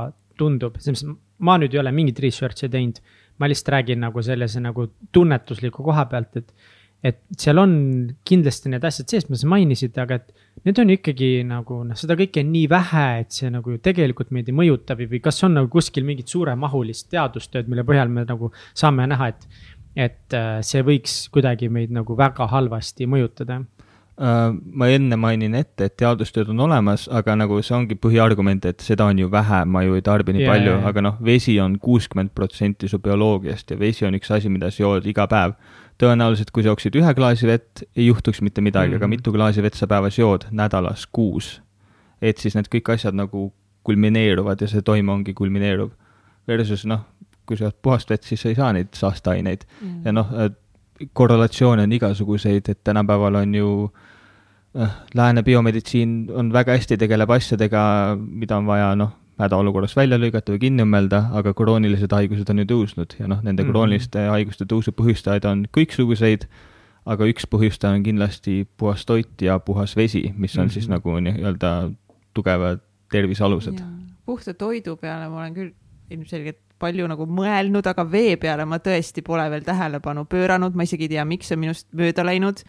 tundub, 0.41 0.81
selles 0.83 1.05
mõttes, 1.05 1.21
ma 1.45 1.59
nüüd 1.61 1.75
ei 1.75 1.83
ole 1.83 1.93
mingit 1.95 2.23
research'i 2.23 2.71
teinud. 2.71 3.03
ma 3.39 3.49
lihtsalt 3.51 3.73
räägin 3.75 3.99
nagu 3.99 4.23
sellise 4.23 4.61
nagu 4.63 4.85
tunnetusliku 5.13 5.83
koha 5.83 6.05
pealt, 6.07 6.37
et, 6.39 6.53
et 7.05 7.21
seal 7.39 7.61
on 7.61 7.75
kindlasti 8.25 8.73
need 8.73 8.85
asjad 8.89 9.13
sees, 9.13 9.27
mida 9.29 9.43
sa 9.43 9.51
mainisid, 9.53 9.99
aga 10.01 10.21
et 10.21 10.65
need 10.65 10.81
on 10.81 10.93
ikkagi 10.95 11.29
nagu 11.49 11.83
noh, 11.85 11.99
seda 12.01 12.17
kõike 12.19 12.41
on 12.41 12.51
nii 12.55 12.71
vähe, 12.73 13.05
et 13.25 13.37
see 13.37 13.53
nagu 13.53 13.75
ju 13.75 13.83
tegelikult 13.85 14.33
meid 14.33 14.49
ei 14.49 14.57
mõjuta 14.57 14.97
või, 14.99 15.11
või 15.13 15.21
kas 15.25 15.43
on 15.45 15.59
nagu 15.59 15.69
kuskil 15.73 16.07
mingit 16.09 16.33
suuremahulist 16.33 17.11
teadustööd, 17.13 17.69
mille 17.69 17.85
põhjal 17.87 18.13
me 18.13 18.25
nagu 18.29 18.51
saame 18.73 19.07
näha, 19.13 19.31
et, 19.35 19.47
et 20.09 20.39
äh, 20.39 20.59
see 20.65 20.85
võiks 20.87 21.25
kuidagi 21.35 21.69
meid 21.73 21.93
nagu 21.95 22.17
väga 22.19 22.49
halvasti 22.55 23.11
mõjutada 23.11 23.61
Äh, 24.15 24.55
ma 24.79 24.87
enne 24.95 25.17
mainin 25.19 25.57
ette, 25.59 25.89
et 25.89 25.97
teadustööd 25.99 26.53
on 26.53 26.61
olemas, 26.69 27.09
aga 27.11 27.35
nagu 27.35 27.57
see 27.67 27.75
ongi 27.75 27.97
põhiargument, 27.99 28.63
et 28.71 28.85
seda 28.85 29.09
on 29.11 29.19
ju 29.19 29.27
vähe, 29.31 29.65
ma 29.67 29.83
ju 29.83 29.97
ei 29.99 30.05
tarbi 30.07 30.37
nii 30.37 30.45
Jaa, 30.45 30.53
palju 30.53 30.75
jaa. 30.77 30.85
aga 30.91 31.03
noh, 31.03 31.17
vesi 31.27 31.57
on 31.59 31.75
kuuskümmend 31.83 32.31
protsenti 32.31 32.87
su 32.87 33.01
bioloogiast 33.03 33.75
ja 33.75 33.79
vesi 33.81 34.07
on 34.07 34.15
üks 34.15 34.31
asi, 34.37 34.53
mida 34.55 34.71
sa 34.71 34.85
jood 34.85 35.09
iga 35.11 35.27
päev. 35.27 35.57
tõenäoliselt, 35.99 36.51
kui 36.53 36.63
sa 36.63 36.73
jooksid 36.73 36.97
ühe 36.99 37.15
klaasi 37.15 37.47
vett, 37.47 37.85
ei 37.97 38.07
juhtuks 38.07 38.41
mitte 38.43 38.61
midagi 38.61 38.89
mm, 38.89 38.93
-hmm. 38.93 38.97
aga 38.97 39.07
Mhm. 39.07 39.11
mitu 39.11 39.33
klaasi 39.33 39.63
vett 39.63 39.75
sa 39.75 39.87
päevas 39.87 40.19
jood, 40.19 40.47
nädalas 40.51 41.07
kuus. 41.07 41.61
et 42.23 42.39
siis 42.39 42.55
need 42.55 42.67
kõik 42.75 42.93
asjad 42.93 43.15
nagu 43.15 43.53
kulmineeruvad 43.85 44.61
ja 44.61 44.69
see 44.69 44.83
toime 44.83 45.13
ongi 45.13 45.35
kulmineeruv. 45.35 45.91
Versus 46.49 46.85
noh, 46.87 47.01
kui 47.47 47.57
sa 47.57 47.65
jood 47.65 47.77
puhast 47.83 48.11
vett, 48.11 48.23
siis 48.25 48.41
sa 48.41 48.49
ei 48.49 48.55
saa 48.55 48.73
neid 48.73 48.89
saasteaineid 48.95 49.65
ja 50.05 50.13
noh, 50.13 50.29
korrelatsioone 51.13 51.83
on 51.83 51.93
igasuguseid, 51.93 52.69
et 52.69 52.81
tänapäeval 52.85 53.35
on 53.35 53.55
ju 53.55 53.93
äh, 54.81 54.91
lääne 55.15 55.43
biomeditsiin 55.43 56.31
on 56.35 56.53
väga 56.53 56.73
hästi 56.73 56.97
tegeleb 56.97 57.31
asjadega, 57.31 58.17
mida 58.21 58.57
on 58.57 58.67
vaja 58.67 58.95
noh, 58.95 59.13
hädaolukorras 59.41 59.97
välja 59.97 60.19
lõigata 60.21 60.55
või 60.55 60.63
kinni 60.63 60.85
õmmelda, 60.85 61.25
aga 61.35 61.55
kroonilised 61.57 62.13
haigused 62.15 62.51
on 62.53 62.63
ju 62.63 62.69
tõusnud 62.71 63.17
ja 63.19 63.27
noh, 63.31 63.43
nende 63.43 63.63
mm. 63.63 63.67
-hmm. 63.67 63.73
krooniliste 63.73 64.27
haiguste 64.31 64.67
tõusu 64.71 64.95
põhjustajaid 64.95 65.49
on 65.51 65.67
kõiksuguseid, 65.75 66.47
aga 67.07 67.29
üks 67.29 67.49
põhjustaja 67.51 67.99
on 67.99 68.05
kindlasti 68.07 68.65
puhas 68.77 69.05
toit 69.07 69.43
ja 69.43 69.59
puhas 69.59 69.97
vesi, 69.97 70.33
mis 70.37 70.57
on 70.57 70.65
mm 70.65 70.69
-hmm. 70.69 70.73
siis 70.73 70.89
Mhm. 70.89 70.95
nagu 70.95 71.21
nii-öelda 71.21 71.91
tugevad 72.35 72.81
tervisealused. 73.11 73.79
puhta 74.27 74.55
toidu 74.55 74.97
peale 74.97 75.29
ma 75.29 75.37
olen 75.41 75.55
küll 75.55 75.73
ilmselgelt 76.11 76.59
palju 76.79 77.07
nagu 77.07 77.27
mõelnud, 77.27 77.87
aga 77.87 78.05
vee 78.11 78.37
peale 78.37 78.65
ma 78.65 78.79
tõesti 78.79 79.23
pole 79.23 79.51
veel 79.51 79.65
tähelepanu 79.65 80.25
pööranud, 80.25 80.75
ma 80.75 80.83
isegi 80.83 81.05
ei 81.05 81.09
tea, 81.09 81.25
miks 81.25 81.49
see 81.49 81.57
minust 81.57 81.89
mööda 81.93 82.25
läinud. 82.25 82.63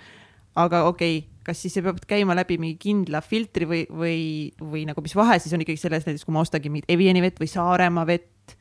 aga 0.56 0.84
okei 0.88 1.18
okay,, 1.18 1.35
kas 1.46 1.62
siis 1.62 1.76
see 1.78 1.86
peab 1.86 2.02
käima 2.10 2.36
läbi 2.38 2.58
mingi 2.62 2.78
kindla 2.82 3.22
filtri 3.26 3.68
või, 3.70 3.82
või, 3.90 4.20
või 4.60 4.86
nagu 4.90 5.04
mis 5.06 5.16
vahe 5.18 5.38
siis 5.42 5.54
on 5.56 5.64
ikkagi 5.66 5.82
selles 5.82 6.08
näiteks, 6.08 6.26
kui 6.26 6.36
ma 6.36 6.44
ostangi 6.46 6.72
mingit 6.74 6.92
Eviani 6.92 7.24
vett 7.26 7.42
või 7.42 7.50
Saaremaa 7.52 8.08
vett, 8.10 8.56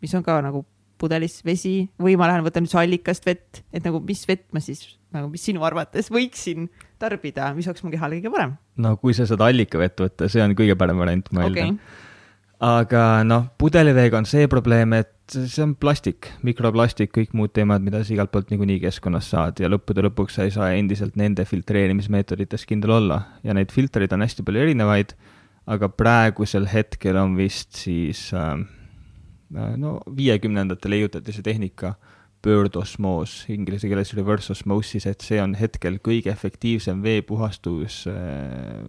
mis 0.00 0.14
on 0.16 0.24
ka 0.26 0.40
nagu 0.44 0.64
pudelis 1.00 1.40
vesi 1.46 1.74
või 2.00 2.16
ma 2.20 2.28
lähen 2.28 2.44
võtan 2.44 2.66
üldse 2.66 2.80
allikast 2.80 3.26
vett, 3.28 3.62
et 3.72 3.84
nagu 3.86 4.02
mis 4.04 4.22
vett 4.28 4.46
ma 4.56 4.62
siis 4.64 4.84
nagu, 5.14 5.30
mis 5.32 5.44
sinu 5.46 5.64
arvates 5.66 6.10
võiksin 6.12 6.68
tarbida, 7.00 7.50
mis 7.56 7.68
oleks 7.70 7.84
mu 7.84 7.92
kehale 7.92 8.20
kõige 8.20 8.34
parem? 8.34 8.54
no 8.80 8.94
kui 9.00 9.16
sa 9.16 9.26
saad 9.28 9.44
allikavett 9.44 10.00
võtta, 10.00 10.28
see 10.32 10.44
on 10.44 10.56
kõige 10.58 10.76
parem 10.80 11.00
variant, 11.00 11.32
ma 11.36 11.46
eeldan. 11.46 11.80
Aga 12.60 13.04
noh, 13.24 13.48
pudeliveega 13.58 14.20
on 14.20 14.26
see 14.28 14.48
probleem, 14.52 14.92
et 14.98 15.32
see 15.32 15.62
on 15.64 15.72
plastik, 15.80 16.28
mikroplastik, 16.44 17.12
kõik 17.14 17.32
muud 17.38 17.54
teemad, 17.56 17.82
mida 17.84 18.02
sa 18.04 18.12
igalt 18.12 18.32
poolt 18.34 18.50
niikuinii 18.52 18.80
keskkonnas 18.82 19.30
saad. 19.32 19.62
Ja 19.62 19.70
lõppude 19.70 20.04
lõpuks 20.04 20.36
sa 20.36 20.44
ei 20.44 20.52
saa 20.54 20.72
endiselt 20.76 21.16
nende 21.20 21.46
filtreerimismeetodites 21.48 22.66
kindel 22.68 22.98
olla. 22.98 23.22
Ja 23.46 23.56
neid 23.56 23.72
filtreid 23.72 24.12
on 24.12 24.26
hästi 24.26 24.44
palju 24.44 24.64
erinevaid, 24.66 25.14
aga 25.70 25.88
praegusel 25.92 26.68
hetkel 26.68 27.16
on 27.20 27.36
vist 27.38 27.78
siis 27.80 28.26
äh, 28.36 28.58
no 29.50 29.98
viiekümnendatel 30.16 30.98
leiutati 30.98 31.32
see 31.32 31.46
tehnika 31.46 31.94
pöördosmoos, 32.44 33.44
inglise 33.52 33.88
keeles 33.88 34.14
reverse 34.16 34.52
osmosis, 34.52 35.06
et 35.08 35.24
see 35.24 35.40
on 35.42 35.54
hetkel 35.60 35.98
kõige 36.00 36.32
efektiivsem 36.32 37.02
veepuhastus 37.04 38.02
äh, 38.10 38.84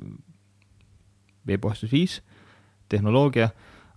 veepuhastusviis, 1.48 2.20
tehnoloogia, 2.92 3.50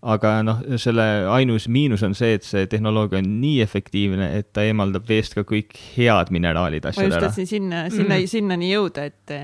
aga 0.04 0.34
noh, 0.44 0.60
selle 0.80 1.04
ainus 1.32 1.66
miinus 1.72 2.04
on 2.04 2.14
see, 2.16 2.34
et 2.38 2.44
see 2.46 2.66
tehnoloogia 2.70 3.22
on 3.22 3.30
nii 3.40 3.62
efektiivne, 3.64 4.30
et 4.38 4.50
ta 4.56 4.64
eemaldab 4.66 5.08
veest 5.08 5.36
ka 5.36 5.46
kõik 5.48 5.76
head 5.94 6.32
mineraalid 6.34 6.84
asjad 6.90 7.08
ma 7.08 7.08
ära. 7.08 7.20
just 7.20 7.28
tahtsin 7.30 7.50
sinna, 7.50 7.86
sinna 7.92 8.18
mm., 8.18 8.30
sinnani 8.30 8.70
jõuda, 8.74 9.08
et 9.10 9.36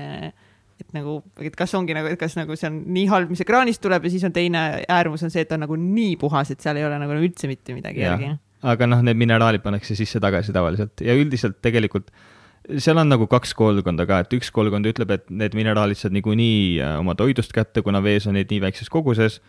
et 0.81 0.95
nagu, 0.97 1.19
et 1.45 1.55
kas 1.57 1.73
ongi 1.77 1.95
nagu, 1.95 2.09
et 2.09 2.19
kas 2.19 2.35
nagu 2.37 2.55
see 2.57 2.69
on 2.69 2.79
nii 2.95 3.07
halb, 3.11 3.31
mis 3.33 3.43
ekraanist 3.43 3.81
tuleb 3.83 4.07
ja 4.07 4.13
siis 4.13 4.25
on 4.27 4.33
teine 4.33 4.61
äärmus 4.89 5.25
on 5.25 5.33
see, 5.33 5.43
et 5.45 5.49
ta 5.49 5.57
on 5.57 5.65
nagu 5.65 5.77
nii 5.77 6.15
puhas, 6.21 6.53
et 6.53 6.63
seal 6.63 6.79
ei 6.81 6.87
ole 6.87 6.97
nagu 7.01 7.17
üldse 7.17 7.49
mitte 7.49 7.75
midagi 7.77 8.01
järgi. 8.01 8.33
aga 8.73 8.89
noh, 8.89 9.01
need 9.05 9.19
mineraalid 9.21 9.63
pannakse 9.65 9.97
sisse-tagasi 9.97 10.53
tavaliselt 10.55 11.05
ja 11.05 11.17
üldiselt 11.17 11.61
tegelikult 11.65 12.09
seal 12.77 12.99
on 13.01 13.09
nagu 13.09 13.27
kaks 13.29 13.53
koolkonda 13.57 14.05
ka, 14.09 14.21
et 14.23 14.33
üks 14.37 14.51
koolkond 14.53 14.87
ütleb, 14.89 15.11
et 15.15 15.29
need 15.33 15.55
mineraalid 15.57 15.99
saad 15.99 16.15
niikuinii 16.15 16.79
äh, 16.79 16.95
oma 17.01 17.15
toidust 17.19 17.53
kätte, 17.55 17.83
kuna 17.85 18.03
vees 18.03 18.27
on 18.29 18.37
neid 18.37 18.51
nii 18.51 18.61
väikses 18.63 18.91
koguses 18.93 19.39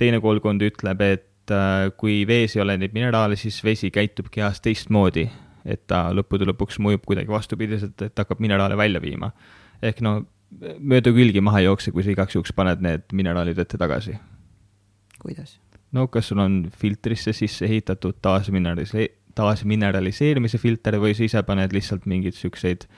teine 0.00 0.20
koolkond 0.24 0.64
ütleb, 0.64 1.02
et 1.04 1.52
äh, 1.52 1.90
kui 2.00 2.22
vees 2.28 2.56
ei 2.56 2.64
ole 2.64 2.78
neid 2.80 2.94
mineraale, 2.96 3.36
siis 3.40 3.60
vesi 3.64 3.92
käitub 3.94 4.30
kehas 4.32 4.62
teistmoodi. 4.64 5.28
et 5.62 5.84
ta 5.86 6.08
lõppude 6.10 6.42
lõpuks 6.48 6.80
mõjub 6.82 7.04
kuidagi 7.06 7.30
vastupidiselt, 7.30 8.00
et 8.02 8.18
hakkab 8.18 8.40
mineraale 8.42 8.76
välja 8.76 9.00
viima. 9.00 9.30
ehk 9.82 10.00
no 10.02 10.24
mööda 10.60 11.12
külgi 11.14 11.40
maha 11.40 11.62
ei 11.62 11.68
jookse, 11.68 11.92
kui 11.92 12.02
sa 12.02 12.10
igaks 12.10 12.34
juhuks 12.34 12.52
paned 12.52 12.82
need 12.82 13.04
mineraalid 13.12 13.56
vette 13.56 13.78
tagasi. 13.78 14.16
kuidas? 15.22 15.58
no 15.92 16.08
kas 16.08 16.30
sul 16.32 16.40
on 16.42 16.66
filtrisse 16.70 17.32
sisse 17.36 17.64
ehitatud 17.68 18.18
taasmineralise-, 18.24 19.10
taasmineraliseerimise 19.38 20.60
filter 20.62 20.98
või 21.02 21.16
sa 21.16 21.26
ise 21.26 21.42
paned 21.46 21.74
lihtsalt 21.74 22.06
mingeid 22.10 22.38
siukseid 22.38 22.88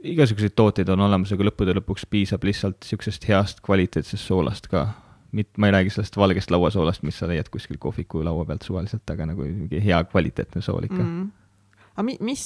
igasuguseid 0.00 0.54
tooteid 0.56 0.88
on 0.92 1.04
olemas, 1.04 1.32
aga 1.34 1.46
lõppude 1.48 1.74
lõpuks 1.76 2.06
piisab 2.10 2.44
lihtsalt 2.46 2.86
siuksest 2.86 3.26
heast 3.28 3.60
kvaliteetsest 3.64 4.24
soolast 4.24 4.70
ka 4.72 4.86
mit-, 5.36 5.52
ma 5.58 5.68
ei 5.68 5.76
räägi 5.76 5.92
sellest 5.94 6.16
valgest 6.16 6.50
lauasoolast, 6.50 7.04
mis 7.06 7.18
sa 7.20 7.28
leiad 7.28 7.50
kuskil 7.52 7.78
kohviku 7.78 8.24
laua 8.24 8.46
pealt 8.48 8.64
suvaliselt, 8.66 9.04
aga 9.10 9.28
nagu 9.32 9.44
mingi 9.44 9.82
hea 9.84 10.00
kvaliteetne 10.08 10.62
sool 10.64 10.88
ikka 10.88 11.02
mm. 11.02 11.28
aga 11.92 12.06
mi, 12.06 12.16
mis, 12.24 12.44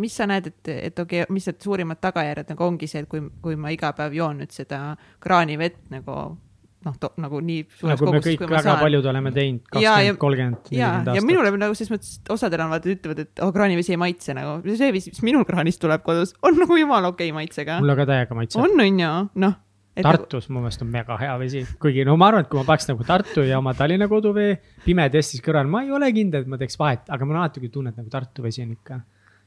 mis 0.00 0.16
sa 0.16 0.28
näed, 0.30 0.52
et, 0.52 0.72
et 0.74 1.04
okei 1.04 1.24
okay,, 1.24 1.34
mis 1.34 1.50
need 1.50 1.60
suurimad 1.66 2.00
tagajärjed 2.04 2.54
nagu 2.54 2.66
ongi 2.68 2.90
see, 2.90 3.04
et 3.04 3.10
kui, 3.10 3.24
kui 3.42 3.58
ma 3.60 3.74
iga 3.74 3.92
päev 3.96 4.14
joon 4.20 4.42
nüüd 4.42 4.54
seda 4.54 4.84
kraanivett 5.24 5.82
nagu 5.94 6.36
noh, 6.84 6.96
nagu 7.24 7.40
nii 7.44 7.64
suures 7.66 7.94
nagu 7.94 8.08
koguses, 8.10 8.38
kui 8.38 8.48
ma 8.48 8.56
väga 8.56 8.64
saan. 8.68 8.80
paljud 8.84 9.10
oleme 9.12 9.32
teinud, 9.34 9.64
kakskümmend, 9.68 10.20
kolmkümmend, 10.22 10.56
nelikümmend 10.70 11.10
aastat. 11.10 11.18
ja 11.18 11.26
minule 11.26 11.52
nagu 11.60 11.78
selles 11.78 11.92
mõttes, 11.94 12.14
osadel 12.36 12.64
on 12.64 12.72
vaata, 12.74 12.94
ütlevad, 12.94 13.24
et 13.26 13.44
oh, 13.44 13.52
kraanivesi 13.54 13.94
ei 13.96 14.00
maitse 14.00 14.36
nagu, 14.36 14.56
see 14.70 14.94
vesi, 14.94 15.12
mis 15.14 15.26
minul 15.26 15.46
kraanist 15.48 15.82
tuleb 15.82 16.04
kodus, 16.06 16.34
on 16.44 16.58
nagu 16.60 16.80
jumala 16.80 17.12
okei 17.14 17.30
okay 17.30 17.38
maitsega. 17.40 17.78
mulle 17.82 17.98
ka 18.00 18.08
täiega 18.12 18.38
maitseb. 18.38 18.64
on, 18.64 18.80
on 18.86 19.04
ju, 19.04 19.12
noh 19.46 19.60
Tartus 20.02 20.48
mu 20.50 20.58
meelest 20.58 20.82
on 20.82 20.88
mega 20.90 21.14
hea 21.20 21.34
vesi, 21.38 21.60
kuigi 21.78 22.02
no 22.06 22.16
ma 22.18 22.32
arvan, 22.32 22.42
et 22.42 22.48
kui 22.50 22.58
ma 22.58 22.64
paneks 22.66 22.88
nagu 22.90 23.04
Tartu 23.06 23.44
ja 23.46 23.60
oma 23.60 23.76
Tallinna 23.78 24.08
koduvee 24.10 24.56
pime 24.82 25.06
testis 25.14 25.42
kõrval, 25.44 25.70
ma 25.70 25.84
ei 25.84 25.92
ole 25.94 26.08
kindel, 26.16 26.42
et 26.42 26.50
ma 26.50 26.58
teeks 26.58 26.80
vahet, 26.80 27.06
aga 27.14 27.28
ma 27.28 27.38
alati 27.38 27.62
küll 27.62 27.70
tunnen, 27.76 27.94
et 27.94 28.02
nagu 28.02 28.10
Tartu 28.10 28.42
vesi 28.42 28.64
on 28.66 28.72
ikka, 28.74 28.98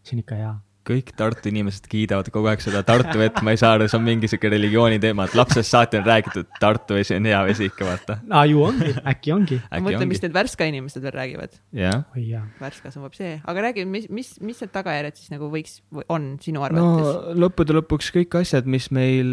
see 0.07 0.15
on 0.15 0.23
ikka 0.23 0.39
hea 0.39 0.53
kõik 0.87 1.11
Tartu 1.17 1.51
inimesed 1.51 1.87
kiidavad 1.91 2.29
kogu 2.33 2.49
aeg 2.51 2.63
seda 2.63 2.83
Tartu 2.87 3.19
vett, 3.19 3.41
ma 3.45 3.53
ei 3.53 3.59
saa 3.59 3.73
aru, 3.75 3.89
see 3.89 3.99
on 3.99 4.05
mingi 4.05 4.29
sihuke 4.31 4.51
religiooni 4.53 5.01
teema, 5.03 5.27
et 5.27 5.35
lapsest 5.37 5.73
saati 5.73 5.99
on 5.99 6.07
räägitud, 6.07 6.49
Tartu 6.61 6.97
vesi 6.97 7.17
on 7.17 7.27
hea 7.29 7.41
vesi 7.47 7.67
ikka, 7.71 7.87
vaata. 7.87 8.19
aa, 8.31 8.45
ju 8.49 8.63
ongi, 8.67 8.93
äkki 9.13 9.35
ongi. 9.35 9.59
ma 9.71 9.83
mõtlen, 9.89 10.09
mis 10.11 10.23
need 10.23 10.35
Värska 10.37 10.69
inimesed 10.69 11.03
veel 11.03 11.15
räägivad. 11.17 11.59
jah 11.75 12.03
yeah.. 12.15 12.47
Värskas 12.61 12.97
on 12.99 13.07
vab 13.07 13.17
see, 13.17 13.35
aga 13.43 13.67
räägi, 13.69 13.85
mis, 13.89 14.09
mis, 14.13 14.33
mis 14.43 14.63
need 14.63 14.73
tagajärjed 14.75 15.19
siis 15.19 15.33
nagu 15.33 15.51
võiks, 15.53 15.79
on 16.07 16.35
sinu 16.43 16.65
arvates? 16.65 17.13
no 17.33 17.37
lõppude 17.47 17.77
lõpuks 17.81 18.11
kõik 18.15 18.41
asjad, 18.41 18.69
mis 18.69 18.91
meil 18.95 19.31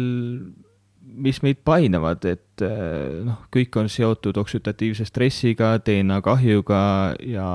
mis 1.15 1.39
meid 1.45 1.61
painavad, 1.67 2.25
et 2.27 2.63
eh, 2.65 3.21
noh, 3.25 3.45
kõik 3.53 3.77
on 3.79 3.89
seotud 3.91 4.37
oksüdatiivse 4.41 5.05
stressiga, 5.07 5.75
DNA 5.79 6.19
kahjuga 6.25 6.79
ja 7.23 7.49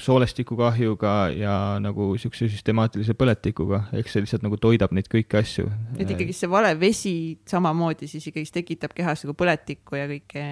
soolestikukahjuga 0.00 1.14
ja 1.36 1.54
nagu 1.82 2.12
niisuguse 2.14 2.48
süstemaatilise 2.52 3.14
põletikuga, 3.18 3.84
ehk 3.96 4.10
see 4.10 4.24
lihtsalt 4.24 4.44
nagu 4.46 4.58
toidab 4.60 4.94
neid 4.96 5.08
kõiki 5.12 5.38
asju. 5.40 5.68
et 5.98 6.10
ikkagi 6.10 6.34
see 6.36 6.50
vale 6.50 6.72
vesi 6.80 7.14
samamoodi 7.48 8.08
siis 8.10 8.26
ikkagi 8.30 8.48
tekitab 8.60 8.96
kehas 8.96 9.24
nagu 9.26 9.36
põletikku 9.38 9.98
ja 9.98 10.08
kõike. 10.10 10.44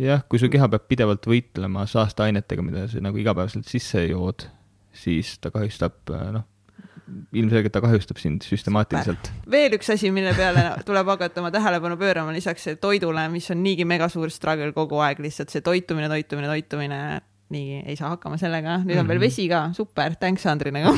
jah, 0.00 0.24
kui 0.28 0.42
su 0.42 0.50
keha 0.52 0.70
peab 0.72 0.88
pidevalt 0.90 1.26
võitlema 1.30 1.86
saasteainetega, 1.90 2.64
mida 2.66 2.86
sa 2.90 3.02
nagu 3.04 3.20
igapäevaselt 3.20 3.68
sisse 3.68 4.06
jood, 4.08 4.48
siis 4.96 5.36
ta 5.38 5.52
kahjustab 5.54 6.14
noh, 6.34 6.46
ilmselgelt 7.34 7.74
ta 7.74 7.82
kahjustab 7.84 8.18
sind 8.22 8.44
süstemaatiliselt. 8.46 9.32
veel 9.50 9.78
üks 9.78 9.90
asi, 9.94 10.10
mille 10.14 10.34
peale 10.38 10.66
tuleb 10.88 11.14
hakata 11.14 11.42
oma 11.42 11.54
tähelepanu 11.54 11.98
pöörama 12.00 12.34
lisaks 12.34 12.72
toidule, 12.82 13.28
mis 13.32 13.50
on 13.54 13.62
niigi 13.62 13.86
mega 13.86 14.10
suur 14.12 14.30
struggle 14.34 14.72
kogu 14.76 14.98
aeg, 15.04 15.22
lihtsalt 15.22 15.52
see 15.52 15.62
toitumine, 15.64 16.10
toitumine, 16.10 16.50
toitumine 16.50 17.00
nii 17.50 17.80
ei 17.82 17.96
saa 17.98 18.12
hakkama 18.12 18.36
sellega, 18.38 18.76
nüüd 18.84 18.84
on 18.84 18.86
mm 18.86 19.00
-hmm. 19.00 19.08
veel 19.08 19.18
mhm. 19.18 19.24
vesi 19.26 19.46
ka, 19.50 19.60
super, 19.76 20.14
thanks 20.20 20.46
Andri 20.46 20.70
nagu 20.74 20.92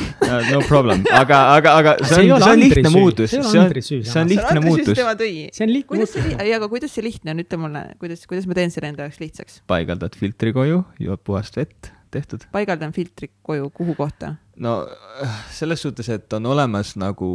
no 0.51 0.61
problem, 0.67 1.03
aga, 1.11 1.39
aga, 1.55 1.73
aga 1.81 1.95
see 2.01 2.31
on, 2.31 2.43
see 2.43 2.51
on 2.51 2.59
lihtne 2.59 2.91
muutus, 2.93 3.31
see 3.31 3.39
on, 3.39 3.49
see 3.81 4.21
on 4.21 4.29
lihtne 4.29 4.59
muutus. 4.67 4.97
see 4.97 5.65
on 5.65 5.73
lihtne 5.73 5.97
muutus. 5.97 6.15
ei, 6.39 6.53
aga 6.53 6.69
kuidas 6.69 6.93
see 6.93 7.05
lihtne 7.05 7.33
on, 7.33 7.41
ütle 7.45 7.57
mulle, 7.57 7.83
kuidas, 7.99 8.27
kuidas 8.29 8.47
ma 8.47 8.57
teen 8.59 8.71
selle 8.71 8.93
enda 8.93 9.07
jaoks 9.07 9.19
lihtsaks? 9.23 9.61
paigaldad 9.67 10.17
filtri 10.17 10.53
koju, 10.53 10.83
jood 10.99 11.23
puhast 11.25 11.57
vett, 11.57 11.91
tehtud. 12.13 12.45
paigaldan 12.51 12.93
filtri 12.93 13.31
koju, 13.41 13.69
kuhu 13.73 13.95
kohta? 13.97 14.35
no 14.55 14.83
selles 15.51 15.81
suhtes, 15.81 16.09
et 16.09 16.33
on 16.33 16.45
olemas 16.53 16.95
nagu 17.01 17.31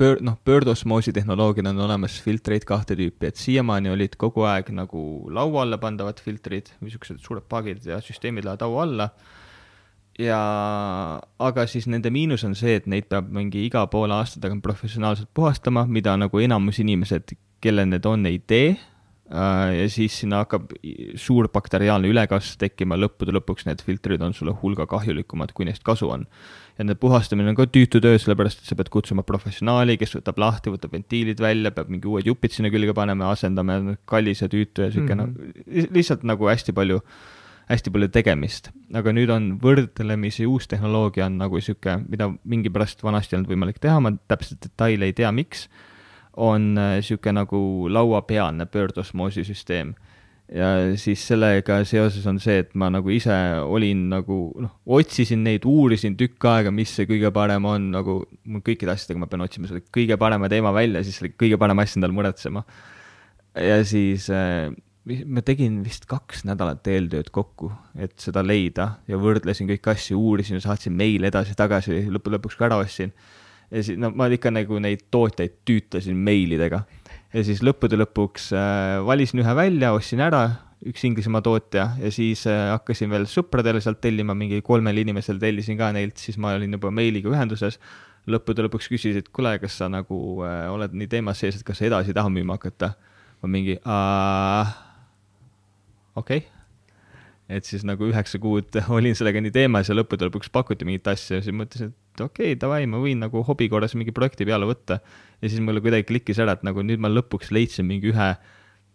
pöör-, 0.00 0.20
noh, 0.24 0.36
pöördosmoosi 0.44 1.12
tehnoloogial 1.12 1.70
on 1.70 1.80
olemas 1.86 2.18
filtreid 2.22 2.66
kahte 2.68 2.96
tüüpi, 2.98 3.30
et 3.30 3.40
siiamaani 3.40 3.92
olid 3.94 4.18
kogu 4.20 4.46
aeg 4.48 4.70
nagu 4.74 5.04
laua 5.32 5.62
alla 5.64 5.78
pandavad 5.82 6.20
filtrid, 6.22 6.72
niisugused 6.80 7.22
suured 7.24 7.46
paagid 7.48 7.86
ja 7.88 8.00
süsteemid 8.04 8.46
lähevad 8.46 8.66
laua 8.66 8.82
alla, 8.86 9.08
ja 10.18 10.40
aga 11.38 11.66
siis 11.70 11.88
nende 11.90 12.10
miinus 12.14 12.46
on 12.46 12.54
see, 12.58 12.78
et 12.78 12.88
neid 12.90 13.08
peab 13.10 13.30
mingi 13.34 13.66
iga 13.66 13.86
poole 13.90 14.16
aasta 14.16 14.42
tagant 14.42 14.62
professionaalselt 14.62 15.30
puhastama, 15.34 15.86
mida 15.86 16.16
nagu 16.20 16.42
enamus 16.42 16.80
inimesed, 16.82 17.36
kellel 17.64 17.88
need 17.90 18.06
on, 18.06 18.26
ei 18.30 18.38
tee 18.38 18.74
ja 19.34 19.86
siis 19.90 20.14
sinna 20.20 20.42
hakkab 20.44 20.70
suur 21.20 21.48
bakteriaalne 21.52 22.10
ülekasv 22.12 22.58
tekkima, 22.60 22.98
lõppude 23.00 23.34
lõpuks 23.34 23.66
need 23.66 23.82
filtrid 23.82 24.22
on 24.22 24.36
sulle 24.36 24.54
hulga 24.60 24.86
kahjulikumad, 24.90 25.52
kui 25.56 25.66
neist 25.66 25.82
kasu 25.86 26.10
on 26.14 26.28
ja 26.74 26.82
nende 26.82 26.96
puhastamine 26.98 27.52
on 27.52 27.58
ka 27.58 27.66
tüütu 27.70 28.00
töö, 28.02 28.18
sellepärast 28.18 28.62
et 28.62 28.70
sa 28.70 28.76
pead 28.78 28.90
kutsuma 28.94 29.22
professionaali, 29.26 29.94
kes 30.00 30.16
võtab 30.16 30.40
lahti, 30.42 30.72
võtab 30.74 30.96
ventiilid 30.96 31.40
välja, 31.42 31.70
peab 31.74 31.92
mingi 31.92 32.10
uued 32.10 32.26
jupid 32.26 32.54
sinna 32.54 32.70
külge 32.74 32.94
panema 32.96 33.30
ja 33.30 33.96
kallis 34.10 34.42
ja 34.42 34.50
tüütu 34.50 34.82
ja 34.82 34.90
sihuke 34.90 35.14
mm 35.14 35.20
-hmm. 35.20 35.78
noh, 35.78 35.88
lihtsalt 35.94 36.24
nagu 36.26 36.48
hästi 36.50 36.72
palju, 36.72 37.00
hästi 37.70 37.90
palju 37.90 38.08
tegemist. 38.08 38.70
aga 38.92 39.12
nüüd 39.12 39.30
on 39.30 39.58
võrdlemisi 39.62 40.46
uus 40.46 40.68
tehnoloogia 40.68 41.26
on 41.26 41.38
nagu 41.38 41.60
sihuke, 41.60 42.00
mida 42.08 42.32
mingipärast 42.44 43.02
vanasti 43.02 43.36
ei 43.36 43.38
olnud 43.38 43.50
võimalik 43.50 43.78
teha, 43.78 44.00
ma 44.00 44.12
täpselt 44.28 44.60
detaile 44.62 45.04
ei 45.04 45.12
tea, 45.12 45.32
miks, 45.32 45.68
on 46.36 46.74
äh, 46.78 46.98
sihuke 47.04 47.32
nagu 47.32 47.88
lauapealne 47.92 48.66
pöördosmoosisüsteem 48.66 49.94
ja 50.52 50.70
siis 51.00 51.22
sellega 51.28 51.78
seoses 51.88 52.26
on 52.28 52.38
see, 52.42 52.58
et 52.64 52.74
ma 52.78 52.90
nagu 52.92 53.10
ise 53.12 53.34
olin 53.64 54.08
nagu 54.12 54.38
noh, 54.60 54.74
otsisin 54.98 55.44
neid, 55.46 55.64
uurisin 55.68 56.18
tükk 56.20 56.48
aega, 56.50 56.72
mis 56.74 56.92
see 56.92 57.08
kõige 57.08 57.30
parem 57.34 57.64
on, 57.68 57.90
nagu 57.94 58.18
mul 58.44 58.64
kõikide 58.66 58.92
asjadega 58.92 59.22
ma 59.24 59.30
pean 59.30 59.44
otsima 59.46 59.70
selle 59.70 59.84
kõige 59.94 60.18
parema 60.20 60.50
teema 60.52 60.74
välja, 60.76 61.04
siis 61.04 61.20
selle 61.20 61.32
kõige 61.38 61.58
parem 61.60 61.80
asja 61.80 61.98
endale 61.98 62.16
muretsema. 62.16 62.64
ja 63.54 63.80
siis 63.88 64.28
äh, 64.34 64.68
ma 65.04 65.42
tegin 65.44 65.82
vist 65.84 66.06
kaks 66.08 66.44
nädalat 66.48 66.86
eeltööd 66.88 67.30
kokku, 67.34 67.70
et 67.96 68.16
seda 68.20 68.44
leida 68.44 68.94
ja 69.08 69.18
võrdlesin 69.20 69.68
kõiki 69.68 69.92
asju, 69.92 70.20
uurisin, 70.20 70.60
saatsin 70.64 70.94
meile 70.96 71.28
edasi-tagasi, 71.28 72.06
lõppude 72.12 72.38
lõpuks 72.38 72.56
ka 72.60 72.68
ära 72.70 72.80
ostsin. 72.80 73.12
Ja 73.74 73.82
siis 73.82 73.98
no 73.98 74.10
ma 74.14 74.28
ikka 74.32 74.52
nagu 74.54 74.78
neid 74.82 75.08
tootjaid 75.14 75.58
tüütasin 75.66 76.18
meilidega 76.26 76.84
ja 77.34 77.42
siis 77.46 77.62
lõppude 77.66 77.98
lõpuks 77.98 78.52
äh, 78.54 79.00
valisin 79.06 79.42
ühe 79.42 79.54
välja, 79.58 79.92
ostsin 79.96 80.22
ära, 80.24 80.44
üks 80.86 81.04
Inglismaa 81.08 81.42
tootja 81.44 81.88
ja 81.98 82.10
siis 82.14 82.44
äh, 82.50 82.68
hakkasin 82.70 83.10
veel 83.12 83.26
sõpradele 83.30 83.82
sealt 83.82 84.00
tellima, 84.04 84.36
mingi 84.38 84.60
kolmel 84.66 85.02
inimesel 85.02 85.40
tellisin 85.42 85.78
ka 85.80 85.90
neilt, 85.96 86.20
siis 86.20 86.38
ma 86.40 86.54
olin 86.58 86.78
juba 86.78 86.92
meiliga 86.94 87.32
ühenduses. 87.32 87.80
lõppude 88.30 88.64
lõpuks 88.64 88.88
küsisid, 88.88 89.26
kuule, 89.34 89.58
kas 89.60 89.74
sa 89.82 89.90
nagu 89.92 90.16
äh, 90.46 90.64
oled 90.72 90.94
nii 90.96 91.10
teemas 91.10 91.42
sees, 91.42 91.58
et 91.58 91.66
kas 91.66 91.82
sa 91.82 91.90
edasi 91.90 92.14
ei 92.14 92.20
taha 92.20 92.32
müüma 92.32 92.58
hakata? 92.60 92.94
ma 93.42 93.48
mingi 93.50 93.74
okei 96.16 96.38
okay 96.38 96.42
et 97.48 97.66
siis 97.68 97.82
nagu 97.84 98.06
üheksa 98.08 98.38
kuud 98.40 98.78
olin 98.96 99.16
sellega 99.18 99.42
nii 99.42 99.52
teemas 99.52 99.90
ja 99.90 99.96
lõppude 99.98 100.30
lõpuks 100.30 100.48
pakuti 100.52 100.86
mingit 100.88 101.10
asja 101.12 101.40
ja 101.40 101.44
siis 101.44 101.56
mõtlesin, 101.56 101.90
et 101.92 102.03
okei 102.20 102.52
okay,, 102.52 102.58
davai, 102.60 102.84
ma 102.90 103.00
võin 103.02 103.22
nagu 103.24 103.42
hobi 103.46 103.68
korras 103.72 103.96
mingi 103.98 104.14
projekti 104.14 104.46
peale 104.46 104.68
võtta. 104.68 105.00
ja 105.40 105.48
siis 105.48 105.62
mulle 105.64 105.82
kuidagi 105.84 106.06
klikkis 106.08 106.40
ära, 106.42 106.56
et 106.58 106.66
nagu 106.66 106.82
nüüd 106.82 107.02
ma 107.02 107.10
lõpuks 107.12 107.50
leidsin 107.54 107.88
mingi 107.88 108.12
ühe 108.12 108.34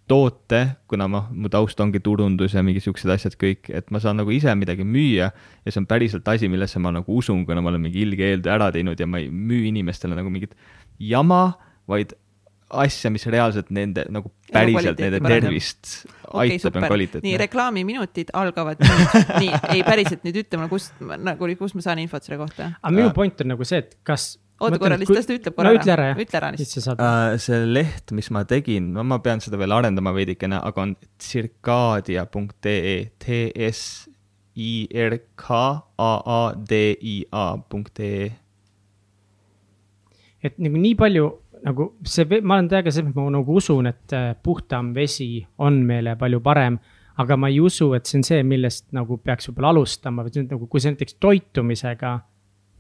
toote, 0.10 0.62
kuna 0.90 1.06
ma, 1.12 1.22
mu 1.30 1.52
taust 1.54 1.80
ongi 1.84 2.02
turundus 2.02 2.56
ja 2.58 2.64
mingi 2.66 2.82
siuksed 2.82 3.12
asjad 3.14 3.36
kõik, 3.40 3.70
et 3.70 3.92
ma 3.94 4.02
saan 4.02 4.18
nagu 4.18 4.34
ise 4.34 4.56
midagi 4.58 4.86
müüa 4.88 5.30
ja 5.30 5.70
see 5.70 5.84
on 5.84 5.86
päriselt 5.90 6.28
asi, 6.32 6.50
millesse 6.50 6.82
ma 6.82 6.94
nagu 6.96 7.20
usun, 7.20 7.44
kuna 7.46 7.62
ma 7.62 7.70
olen 7.70 7.84
mingi 7.86 8.02
ilge 8.08 8.32
eeltöö 8.32 8.56
ära 8.56 8.72
teinud 8.74 9.00
ja 9.00 9.06
ma 9.06 9.22
ei 9.22 9.30
müü 9.30 9.68
inimestele 9.70 10.18
nagu 10.18 10.32
mingit 10.34 10.58
jama, 10.98 11.60
vaid 11.90 12.16
asja, 12.70 13.12
mis 13.14 13.26
reaalselt 13.30 13.72
nende 13.74 14.06
nagu 14.14 14.32
päriselt 14.52 15.00
nende 15.02 15.22
tervist 15.24 16.04
okay, 16.28 16.56
aitab 16.56 16.76
ja 16.76 16.82
on 16.82 16.90
kvaliteetne. 16.92 17.26
nii, 17.28 17.40
reklaamiminutid 17.42 18.34
algavad 18.38 18.84
nüüd. 18.84 19.16
nii, 19.44 19.64
ei 19.76 19.82
päriselt 19.88 20.28
nüüd 20.28 20.44
ütle 20.44 20.60
mulle, 20.60 20.70
kust 20.72 21.02
nagu, 21.02 21.50
kust 21.60 21.78
ma 21.80 21.86
saan 21.86 22.04
infot 22.04 22.26
selle 22.26 22.40
kohta. 22.42 22.74
aga 22.82 22.94
minu 22.94 23.10
point 23.16 23.42
on 23.44 23.52
nagu 23.54 23.68
see, 23.68 23.82
et 23.82 23.98
kas 24.08 24.36
oota 24.60 24.80
korra, 24.82 24.98
lihtsalt 25.00 25.20
las 25.20 25.30
ta 25.30 25.38
ütleb 25.38 25.56
korra 25.58 25.72
no, 25.72 25.80
ütle 25.80 25.94
ära, 25.96 26.08
ütle 26.20 26.40
ära 26.42 26.52
lihtsalt. 26.56 27.00
Uh, 27.00 27.34
see 27.42 27.60
leht, 27.70 28.14
mis 28.16 28.30
ma 28.36 28.44
tegin, 28.50 28.92
no 28.96 29.06
ma 29.08 29.20
pean 29.24 29.42
seda 29.44 29.60
veel 29.62 29.74
arendama 29.76 30.14
veidikene, 30.16 30.60
aga 30.60 30.86
on 30.86 30.96
tsirkaadia.ee, 31.22 32.96
T 33.24 33.42
S 33.70 34.10
I 34.60 34.88
R 35.08 35.20
K 35.40 35.60
A 35.98 36.12
A 36.38 36.42
D 36.54 36.82
I 37.00 37.18
A 37.32 37.54
punkt 37.70 38.00
ee. 38.04 38.30
et 40.44 40.60
nagu 40.60 40.80
nii 40.80 40.96
palju 41.00 41.30
nagu 41.66 41.92
see, 42.08 42.40
ma 42.42 42.58
olen 42.60 42.70
täiega 42.72 42.92
selles 42.92 43.10
mõttes, 43.10 43.26
ma 43.26 43.36
nagu 43.40 43.60
usun, 43.60 43.90
et 43.92 44.16
äh, 44.16 44.32
puhtam 44.44 44.94
vesi 44.96 45.46
on 45.58 45.82
meile 45.88 46.16
palju 46.20 46.40
parem 46.46 46.80
aga 47.20 47.36
ma 47.36 47.50
ei 47.52 47.60
usu, 47.60 47.92
et 47.98 48.08
see 48.08 48.20
on 48.22 48.26
see, 48.26 48.44
millest 48.48 48.88
nagu 48.96 49.18
peaks 49.20 49.50
võib-olla 49.50 49.74
alustama 49.74 50.24
või 50.26 50.46
nagu, 50.46 50.68
kui 50.72 50.80
sa 50.84 50.94
näiteks 50.94 51.18
toitumisega 51.20 52.14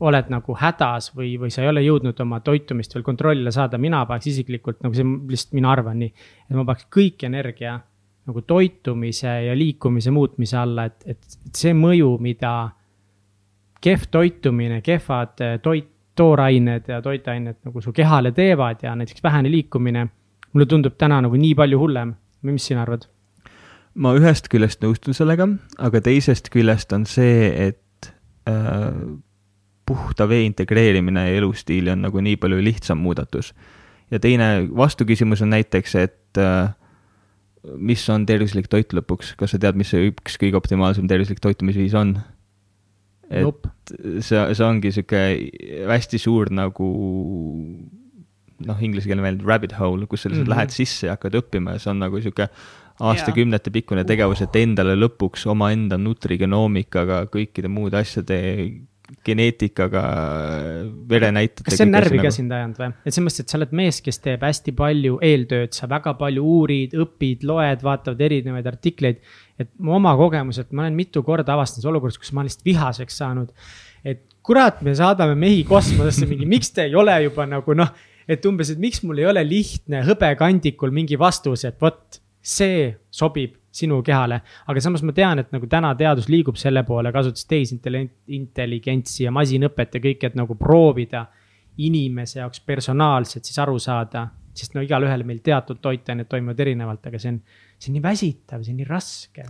oled 0.08 0.30
nagu 0.32 0.56
hädas 0.56 1.10
või, 1.12 1.34
või 1.42 1.52
sa 1.52 1.66
ei 1.66 1.72
ole 1.74 1.84
jõudnud 1.84 2.20
oma 2.24 2.40
toitumist 2.44 2.96
veel 2.96 3.04
kontrollile 3.04 3.52
saada, 3.52 3.78
mina 3.82 4.06
paneks 4.08 4.30
isiklikult 4.32 4.80
nagu 4.86 4.96
see 4.96 5.04
lihtsalt 5.04 5.58
mina 5.58 5.74
arvan 5.74 6.00
nii. 6.00 6.14
et 6.48 6.56
ma 6.56 6.64
paneks 6.64 6.88
kõik 6.96 7.26
energia 7.28 7.76
nagu 8.30 8.44
toitumise 8.48 9.34
ja 9.50 9.56
liikumise 9.58 10.14
muutmise 10.16 10.58
alla, 10.62 10.86
et, 10.88 11.04
et, 11.16 11.38
et 11.50 11.60
see 11.64 11.74
mõju, 11.76 12.14
mida 12.24 12.54
kehv 13.84 14.08
toitumine, 14.12 14.80
kehvad 14.86 15.44
eh, 15.44 15.58
toit, 15.64 15.92
toorained 16.20 16.90
ja 16.92 17.00
toitained 17.02 17.62
nagu 17.66 17.82
su 17.82 17.94
kehale 17.96 18.34
teevad 18.36 18.84
ja 18.84 18.96
näiteks 18.96 19.24
vähene 19.24 19.52
liikumine. 19.52 20.08
mulle 20.54 20.66
tundub 20.66 20.98
täna 20.98 21.22
nagu 21.22 21.38
nii 21.38 21.56
palju 21.56 21.80
hullem 21.80 22.14
või 22.44 22.58
mis 22.58 22.68
sina 22.70 22.84
arvad? 22.84 23.08
ma 23.96 24.14
ühest 24.18 24.48
küljest 24.52 24.84
nõustun 24.84 25.18
sellega, 25.18 25.48
aga 25.78 26.02
teisest 26.02 26.50
küljest 26.54 26.94
on 26.96 27.06
see, 27.10 27.50
et 27.68 28.12
äh, 28.50 28.94
puhta 29.90 30.28
vee 30.30 30.46
integreerimine 30.46 31.26
elustiili 31.38 31.92
on 31.92 32.04
nagu 32.06 32.22
nii 32.22 32.38
palju 32.38 32.62
lihtsam 32.64 33.02
muudatus. 33.02 33.54
ja 34.12 34.20
teine 34.20 34.68
vastuküsimus 34.76 35.42
on 35.42 35.50
näiteks, 35.50 35.96
et 35.96 36.38
äh, 36.38 36.74
mis 37.76 38.04
on 38.10 38.26
tervislik 38.26 38.70
toit 38.70 38.94
lõpuks, 38.94 39.36
kas 39.38 39.54
sa 39.54 39.60
tead, 39.62 39.78
mis 39.78 39.92
see 39.92 40.12
üks 40.12 40.38
kõige 40.42 40.58
optimaalsem 40.58 41.08
tervislik 41.08 41.42
toitumisviis 41.44 41.96
on? 41.98 42.20
Et 43.30 43.46
nope. 43.46 43.70
see, 44.20 44.42
see 44.58 44.66
ongi 44.66 44.92
sihuke 44.96 45.24
hästi 45.90 46.20
suur 46.22 46.52
nagu 46.54 46.90
noh, 48.66 48.84
inglise 48.84 49.10
keele 49.10 49.24
väljend 49.24 49.48
rabbit 49.48 49.78
hole, 49.80 50.08
kus 50.10 50.26
sa 50.26 50.30
lihtsalt 50.30 50.48
mm 50.48 50.52
-hmm. 50.52 50.58
lähed 50.58 50.76
sisse 50.76 51.08
ja 51.08 51.16
hakkad 51.16 51.38
õppima 51.40 51.76
ja 51.76 51.84
see 51.84 51.94
on 51.94 52.02
nagu 52.04 52.22
sihuke 52.22 52.50
aastakümnete 53.00 53.72
pikkune 53.72 54.04
tegevus, 54.04 54.42
et 54.44 54.56
endale 54.60 54.96
lõpuks 55.00 55.46
omaenda 55.48 55.98
nutrigenoomikaga, 55.98 57.26
kõikide 57.32 57.72
muude 57.72 58.00
asjade 58.02 58.40
geneetikaga, 59.26 60.02
verenäitajatega. 61.10 61.66
kas 61.66 61.80
see 61.80 61.88
on 61.88 61.94
närvi 61.96 62.20
ka 62.20 62.24
nagu... 62.28 62.36
sind 62.36 62.56
ajanud 62.56 62.82
või? 62.82 62.90
et 63.04 63.16
selles 63.16 63.26
mõttes, 63.26 63.44
et 63.44 63.54
sa 63.54 63.58
oled 63.60 63.76
mees, 63.80 64.02
kes 64.06 64.22
teeb 64.26 64.46
hästi 64.46 64.74
palju 64.78 65.20
eeltööd, 65.26 65.74
sa 65.76 65.90
väga 65.90 66.14
palju 66.20 66.46
uurid, 66.46 66.96
õpid, 67.06 67.46
loed, 67.50 67.86
vaatavad 67.86 68.22
erinevaid 68.30 68.70
artikleid. 68.70 69.24
Et 69.60 69.70
mu 69.84 69.96
oma 69.98 70.16
kogemuselt, 70.16 70.72
ma 70.72 70.86
olen 70.86 70.96
mitu 70.96 71.24
korda 71.26 71.54
avastanud 71.56 71.90
olukorras, 71.92 72.18
kus 72.18 72.32
ma 72.32 72.42
olen 72.42 72.50
lihtsalt 72.50 72.68
vihaseks 72.68 73.18
saanud. 73.22 73.52
et 74.08 74.24
kurat, 74.44 74.82
me 74.82 74.94
saadame 74.96 75.36
mehi 75.36 75.64
kosmosesse 75.68 76.26
mingi, 76.30 76.48
miks 76.48 76.72
te 76.72 76.88
ei 76.88 76.96
ole 76.96 77.18
juba 77.26 77.46
nagu 77.46 77.76
noh, 77.76 77.92
et 78.30 78.46
umbes, 78.46 78.72
et 78.72 78.80
miks 78.80 79.04
mul 79.04 79.20
ei 79.20 79.28
ole 79.30 79.44
lihtne 79.46 80.04
hõbekandikul 80.08 80.94
mingi 80.96 81.20
vastus, 81.20 81.66
et 81.68 81.80
vot 81.82 82.22
see 82.42 82.88
sobib 83.12 83.58
sinu 83.72 84.00
kehale. 84.06 84.42
aga 84.68 84.82
samas 84.82 85.04
ma 85.06 85.14
tean, 85.14 85.40
et 85.44 85.52
nagu 85.54 85.68
täna 85.70 85.92
teadus 85.96 86.30
liigub 86.30 86.58
selle 86.58 86.84
poole, 86.88 87.12
kasutades 87.14 87.46
tehisintelligentsi 87.50 89.26
ja 89.26 89.34
masinõpet 89.36 89.98
ja 89.98 90.04
kõike, 90.04 90.32
et 90.32 90.38
nagu 90.40 90.56
proovida 90.58 91.28
inimese 91.80 92.40
jaoks 92.42 92.64
personaalselt 92.66 93.46
siis 93.46 93.60
aru 93.60 93.80
saada. 93.80 94.28
sest 94.60 94.74
no 94.76 94.82
igalühel 94.84 95.22
meil 95.24 95.38
teatud 95.40 95.78
toitained 95.80 96.28
toimuvad 96.28 96.60
erinevalt, 96.60 97.06
aga 97.08 97.20
see 97.22 97.30
on, 97.32 97.38
see 97.80 97.92
on 97.92 97.98
nii 97.98 98.06
väsitav, 98.06 98.64
see 98.66 98.76
on 98.76 98.82
nii 98.84 98.90
raske. 98.90 99.48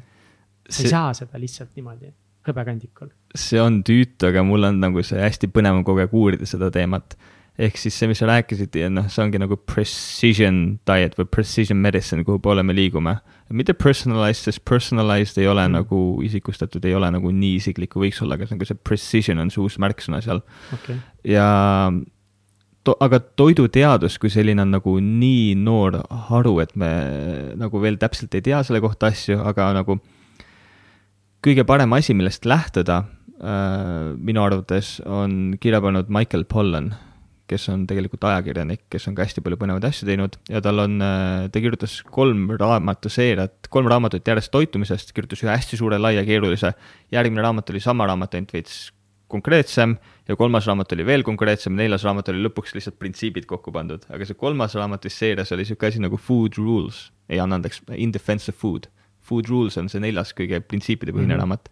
sa 0.70 0.78
see... 0.78 0.88
ei 0.88 0.94
saa 0.94 1.14
seda 1.18 1.42
lihtsalt 1.42 1.76
niimoodi 1.78 2.14
hõbekandikul. 2.48 3.12
see 3.36 3.60
on 3.62 3.82
tüütu, 3.86 4.30
aga 4.30 4.46
mul 4.48 4.70
on 4.70 4.80
nagu 4.82 5.04
see 5.06 5.20
hästi 5.22 5.52
põnev 5.54 5.84
kogu 5.88 6.06
aeg 6.06 6.16
uurida 6.16 6.48
seda 6.50 6.72
teemat 6.74 7.18
ehk 7.60 7.76
siis 7.80 7.96
see, 8.00 8.08
mis 8.08 8.22
sa 8.22 8.28
rääkisid, 8.30 8.78
noh, 8.94 9.08
see 9.12 9.24
ongi 9.26 9.40
nagu 9.42 9.58
precision 9.68 10.62
diet 10.88 11.18
või 11.20 11.28
precision 11.28 11.80
medicine, 11.84 12.24
kuhu 12.28 12.40
poole 12.44 12.64
me 12.64 12.76
liigume. 12.76 13.18
mitte 13.50 13.74
personalized, 13.74 14.46
sest 14.46 14.64
personalized 14.64 15.42
ei 15.42 15.50
ole 15.50 15.66
mm. 15.68 15.76
nagu 15.82 16.00
isikustatud, 16.24 16.86
ei 16.86 16.96
ole 16.96 17.10
nagu 17.12 17.34
nii 17.36 17.58
isiklik, 17.60 17.92
kui 17.92 18.08
võiks 18.08 18.22
olla, 18.24 18.38
aga 18.38 18.48
see 18.48 18.56
nagu 18.56 18.70
see 18.70 18.80
precision 18.90 19.44
on 19.44 19.52
see 19.52 19.62
uus 19.64 19.76
märksõna 19.82 20.22
seal 20.24 20.40
okay.. 20.78 21.02
ja 21.28 21.50
to, 22.90 22.96
aga 23.04 23.20
toiduteadus 23.40 24.18
kui 24.22 24.32
selline 24.34 24.64
on 24.66 24.74
nagu 24.78 24.96
nii 25.04 25.54
noor 25.60 26.02
haru, 26.30 26.58
et 26.64 26.76
me 26.80 26.90
nagu 27.60 27.82
veel 27.84 28.00
täpselt 28.02 28.36
ei 28.38 28.46
tea 28.46 28.62
selle 28.66 28.82
kohta 28.84 29.12
asju, 29.14 29.40
aga 29.52 29.72
nagu 29.78 30.00
kõige 31.46 31.66
parem 31.68 31.94
asi, 31.96 32.16
millest 32.18 32.48
lähtuda 32.50 33.04
äh, 33.04 34.16
minu 34.18 34.44
arvates 34.44 34.98
on 35.06 35.60
kirja 35.62 35.82
pannud 35.84 36.12
Michael 36.12 36.48
Pollan 36.50 36.92
kes 37.50 37.64
on 37.74 37.88
tegelikult 37.90 38.26
ajakirjanik, 38.30 38.84
kes 38.94 39.08
on 39.10 39.16
ka 39.18 39.26
hästi 39.26 39.42
palju 39.42 39.58
põnevaid 39.58 39.88
asju 39.90 40.06
teinud 40.06 40.36
ja 40.52 40.62
tal 40.62 40.84
on, 40.84 41.00
äh, 41.02 41.48
ta 41.50 41.64
kirjutas 41.64 42.00
kolm 42.06 42.48
raamatuseeriat, 42.60 43.72
kolm 43.74 43.90
raamatut 43.90 44.28
järjest 44.30 44.54
toitumisest, 44.54 45.14
kirjutas 45.18 45.42
ühe 45.46 45.54
hästi 45.54 45.80
suure, 45.80 45.98
laia, 46.02 46.26
keerulise. 46.28 46.76
järgmine 47.12 47.46
raamat 47.46 47.74
oli 47.74 47.82
sama 47.84 48.06
raamat, 48.10 48.38
ainult 48.38 48.54
veits 48.54 48.90
konkreetsem 49.30 49.96
ja 50.28 50.36
kolmas 50.38 50.68
raamat 50.70 50.94
oli 50.96 51.06
veel 51.08 51.24
konkreetsem, 51.26 51.76
neljas 51.78 52.04
raamat 52.08 52.32
oli 52.34 52.42
lõpuks 52.48 52.74
lihtsalt 52.76 52.98
printsiibid 53.02 53.46
kokku 53.50 53.74
pandud, 53.76 54.06
aga 54.10 54.26
see 54.26 54.38
kolmas 54.40 54.76
raamat 54.78 55.06
vist 55.06 55.22
seerias 55.22 55.54
oli 55.56 55.66
niisugune 55.66 55.94
asi 55.94 56.02
nagu 56.04 56.18
Food 56.18 56.58
Rules, 56.58 57.08
ei 57.30 57.42
anna 57.42 57.60
andeks, 57.60 57.84
In 57.96 58.14
Defense 58.16 58.50
of 58.52 58.58
Food. 58.58 58.90
Food 59.30 59.50
Rules 59.52 59.78
on 59.78 59.90
see 59.92 60.02
neljas 60.02 60.34
kõige 60.38 60.62
printsiipidepõhine 60.66 61.36
mm 61.36 61.38
-hmm. 61.38 61.44
raamat. 61.46 61.70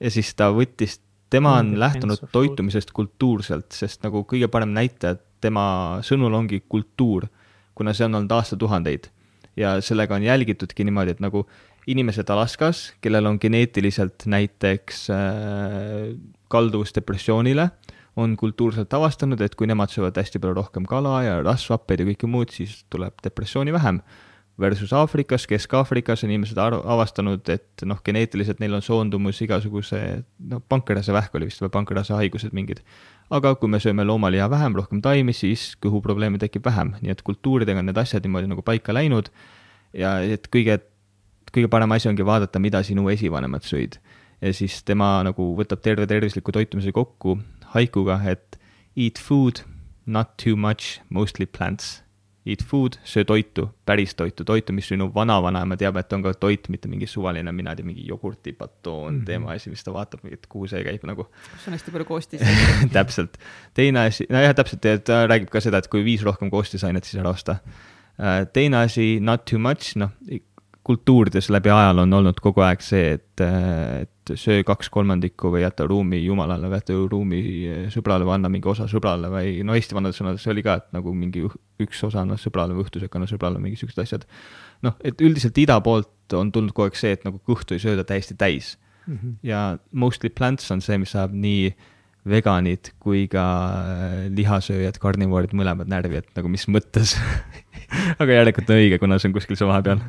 ja 0.00 0.10
siis 0.10 0.34
ta 0.34 0.50
võttis 0.52 0.98
tema 1.30 1.56
on 1.58 1.78
lähtunud 1.80 2.28
toitumisest 2.32 2.92
kultuurselt, 2.92 3.72
sest 3.72 4.02
nagu 4.04 4.24
kõige 4.28 4.48
parem 4.48 4.74
näitaja 4.76 5.16
tema 5.40 6.00
sõnul 6.02 6.34
ongi 6.34 6.62
kultuur, 6.68 7.26
kuna 7.74 7.92
see 7.92 8.06
on 8.06 8.14
olnud 8.14 8.32
aastatuhandeid. 8.32 9.10
ja 9.56 9.80
sellega 9.80 10.14
on 10.14 10.22
jälgitudki 10.22 10.84
niimoodi, 10.84 11.10
et 11.10 11.20
nagu 11.20 11.46
inimesed 11.86 12.30
Alaskas, 12.30 12.94
kellel 13.00 13.26
on 13.26 13.38
geneetiliselt 13.40 14.24
näiteks 14.26 15.10
äh, 15.10 16.14
kalduvus 16.52 16.94
depressioonile, 16.96 17.70
on 18.16 18.36
kultuurselt 18.38 18.92
avastanud, 18.94 19.40
et 19.42 19.56
kui 19.58 19.66
nemad 19.66 19.90
söövad 19.90 20.18
hästi 20.20 20.38
palju 20.38 20.54
rohkem 20.60 20.84
kala 20.86 21.16
ja 21.24 21.40
rasvhappeid 21.42 22.04
ja 22.04 22.06
kõike 22.12 22.30
muud, 22.30 22.52
siis 22.54 22.84
tuleb 22.92 23.18
depressiooni 23.24 23.74
vähem 23.74 24.00
versus 24.60 24.92
Aafrikas, 24.92 25.46
Kesk-Aafrikas 25.50 26.22
on 26.24 26.30
inimesed 26.30 26.58
avastanud, 26.58 27.42
et 27.50 27.82
noh, 27.88 27.98
geneetiliselt 28.06 28.60
neil 28.62 28.76
on 28.76 28.84
soondumus 28.86 29.40
igasuguse, 29.42 30.00
noh, 30.50 30.62
pankreasevähk 30.70 31.34
oli 31.34 31.48
vist 31.50 31.62
või 31.64 31.72
pankreasehaigused 31.74 32.54
mingid. 32.54 32.84
aga 33.30 33.54
kui 33.56 33.68
me 33.72 33.80
sööme 33.80 34.04
loomaliha 34.04 34.46
vähem, 34.50 34.76
rohkem 34.76 35.00
taimi, 35.02 35.32
siis 35.32 35.72
kõhuprobleeme 35.82 36.38
tekib 36.38 36.64
vähem, 36.64 36.92
nii 37.02 37.10
et 37.10 37.22
kultuuridega 37.22 37.80
on 37.80 37.88
need 37.90 37.98
asjad 37.98 38.22
niimoodi 38.22 38.50
nagu 38.52 38.62
paika 38.62 38.94
läinud 38.94 39.30
ja 39.96 40.18
et 40.22 40.46
kõige, 40.52 40.78
kõige 41.50 41.70
parem 41.72 41.90
asi 41.96 42.08
ongi 42.08 42.26
vaadata, 42.26 42.62
mida 42.62 42.82
sinu 42.84 43.08
esivanemad 43.10 43.64
sõid. 43.66 43.98
Ja 44.44 44.52
siis 44.52 44.82
tema 44.84 45.16
nagu 45.24 45.52
võtab 45.58 45.80
terve 45.84 46.06
tervisliku 46.10 46.52
toitumise 46.52 46.92
kokku 46.92 47.38
haikuga, 47.74 48.20
et 48.28 48.58
eat 48.94 49.18
food, 49.18 49.64
not 50.06 50.36
too 50.36 50.56
much, 50.56 51.00
mostly 51.10 51.46
plants 51.46 52.04
eat 52.44 52.60
food, 52.64 52.98
söö 53.04 53.24
toitu, 53.24 53.70
päris 53.86 54.14
toitu, 54.14 54.44
toitu, 54.44 54.72
mis 54.72 54.88
sinu 54.88 55.08
vanavanaema 55.14 55.78
teab, 55.80 55.96
et 55.96 56.12
on 56.12 56.22
ka 56.26 56.34
toit, 56.36 56.68
mitte 56.68 56.90
mingi 56.92 57.08
suvaline, 57.08 57.52
mina 57.56 57.72
ei 57.72 57.80
tea, 57.80 57.88
mingi 57.88 58.04
jogurtibatoon 58.08 59.14
mm 59.14 59.20
-hmm. 59.20 59.24
teema 59.24 59.52
asi, 59.52 59.70
mis 59.70 59.84
ta 59.84 59.92
vaatab, 59.92 60.26
et 60.32 60.46
kuhu 60.46 60.66
see 60.68 60.84
käib 60.84 61.06
nagu. 61.08 61.24
kus 61.24 61.68
on 61.68 61.72
hästi 61.72 61.90
palju 61.90 62.04
koostisaine 62.04 62.88
täpselt. 62.98 63.38
teine 63.74 64.00
asi, 64.00 64.26
nojah, 64.28 64.54
täpselt, 64.54 65.04
ta 65.04 65.26
räägib 65.26 65.48
ka 65.48 65.60
seda, 65.60 65.78
et 65.78 65.88
kui 65.88 66.04
viis 66.04 66.22
rohkem 66.22 66.50
koostisainet, 66.50 67.04
siis 67.04 67.20
ära 67.20 67.30
osta. 67.30 67.56
Äh, 68.20 68.46
teine 68.52 68.76
asi, 68.76 69.20
not 69.20 69.44
too 69.44 69.58
much, 69.58 69.96
noh, 69.96 70.10
kultuurides 70.84 71.48
läbi 71.50 71.70
ajaloo 71.72 72.04
on 72.04 72.12
olnud 72.18 72.40
kogu 72.44 72.60
aeg 72.64 72.82
see, 72.84 73.14
et, 73.16 73.40
et 73.40 74.32
söö 74.36 74.60
kaks 74.68 74.90
kolmandikku 74.92 75.48
või 75.52 75.62
jäta 75.62 75.86
ruumi 75.88 76.20
jumalale 76.20 76.68
või 76.68 76.80
jäta 76.80 76.96
ruumi 77.10 77.40
sõbrale 77.92 78.26
või 78.28 78.34
anna 78.36 78.50
mingi 78.52 78.68
osa 78.68 78.86
sõbrale 78.90 79.30
või 79.32 79.54
no 79.64 79.76
Eesti 79.76 79.96
vanades 79.96 80.20
sõnades 80.20 80.44
oli 80.52 80.64
ka, 80.64 80.76
et 80.82 80.90
nagu 80.96 81.14
mingi 81.16 81.46
üks 81.80 82.02
osa 82.04 82.20
anna 82.22 82.36
sõbrale 82.40 82.76
või 82.76 82.84
õhtusöök 82.84 83.16
anna 83.16 83.28
sõbrale, 83.30 83.62
mingisugused 83.64 84.02
asjad. 84.04 84.26
noh, 84.84 84.96
et 85.00 85.24
üldiselt 85.24 85.58
ida 85.60 85.78
poolt 85.84 86.36
on 86.36 86.52
tulnud 86.52 86.76
kogu 86.76 86.90
aeg 86.90 87.00
see, 87.00 87.14
et 87.16 87.24
nagu 87.24 87.40
kõhtu 87.48 87.76
ei 87.76 87.80
sööda 87.80 88.04
täiesti 88.04 88.36
täis 88.36 88.76
mm. 89.06 89.16
-hmm. 89.16 89.34
ja 89.42 89.78
mostly 89.92 90.28
plants 90.28 90.70
on 90.70 90.84
see, 90.84 90.98
mis 91.00 91.16
saab 91.16 91.32
nii 91.32 91.72
veganid 92.28 92.92
kui 93.00 93.24
ka 93.28 93.44
lihasööjad, 94.32 95.00
karnivoorid 95.00 95.52
mõlemad 95.56 95.88
närvi, 95.88 96.20
et 96.20 96.28
nagu 96.36 96.48
mis 96.48 96.68
mõttes 96.68 97.16
aga 98.20 98.30
järelikult 98.32 98.68
on 98.68 98.80
õige, 98.80 99.00
kuna 99.00 99.18
see 99.18 99.32
on 99.32 99.36
kuskil 99.36 99.56
seal 99.56 99.72
vahepeal 99.72 100.04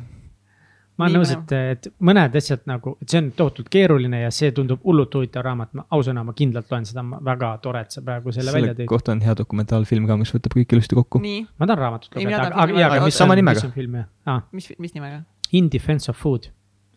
ma 0.96 1.06
olen 1.06 1.18
nõus, 1.18 1.32
et, 1.34 1.52
et 1.76 1.88
mõned 2.08 2.36
asjad 2.40 2.62
nagu, 2.68 2.94
et 3.02 3.12
see 3.12 3.20
on 3.20 3.28
tohutult 3.36 3.68
keeruline 3.72 4.22
ja 4.22 4.30
see 4.34 4.52
tundub 4.56 4.84
hullult 4.86 5.12
huvitav 5.18 5.44
raamat, 5.44 5.74
ma 5.76 5.84
ausõna, 5.96 6.24
ma 6.24 6.32
kindlalt 6.36 6.72
loen 6.72 6.86
seda, 6.88 7.04
väga 7.26 7.50
tore, 7.64 7.82
et 7.84 7.96
sa 7.96 8.02
praegu 8.06 8.32
selle, 8.32 8.48
selle 8.48 8.56
välja 8.56 8.76
tõid. 8.78 8.88
kohta 8.90 9.12
on 9.12 9.20
hea 9.24 9.34
dokumentaalfilm 9.36 10.08
ka, 10.08 10.16
mis 10.20 10.32
võtab 10.36 10.56
kõik 10.56 10.72
ilusti 10.76 10.98
kokku. 10.98 11.20
ma 11.20 11.68
tahan 11.68 11.82
raamatut 11.82 12.16
lugeda, 12.16 12.40
aga, 12.48 12.64
aga, 12.64 12.86
aga 12.88 13.10
mis 13.10 13.20
sama 13.20 13.36
nimega. 13.38 13.60
mis 13.60 13.68
on 13.68 13.74
film 13.76 14.00
ah.? 14.00 14.40
mis, 14.56 14.70
mis 14.80 14.96
nimega? 14.96 15.20
In 15.56 15.68
defense 15.72 16.10
of 16.10 16.18
food, 16.18 16.48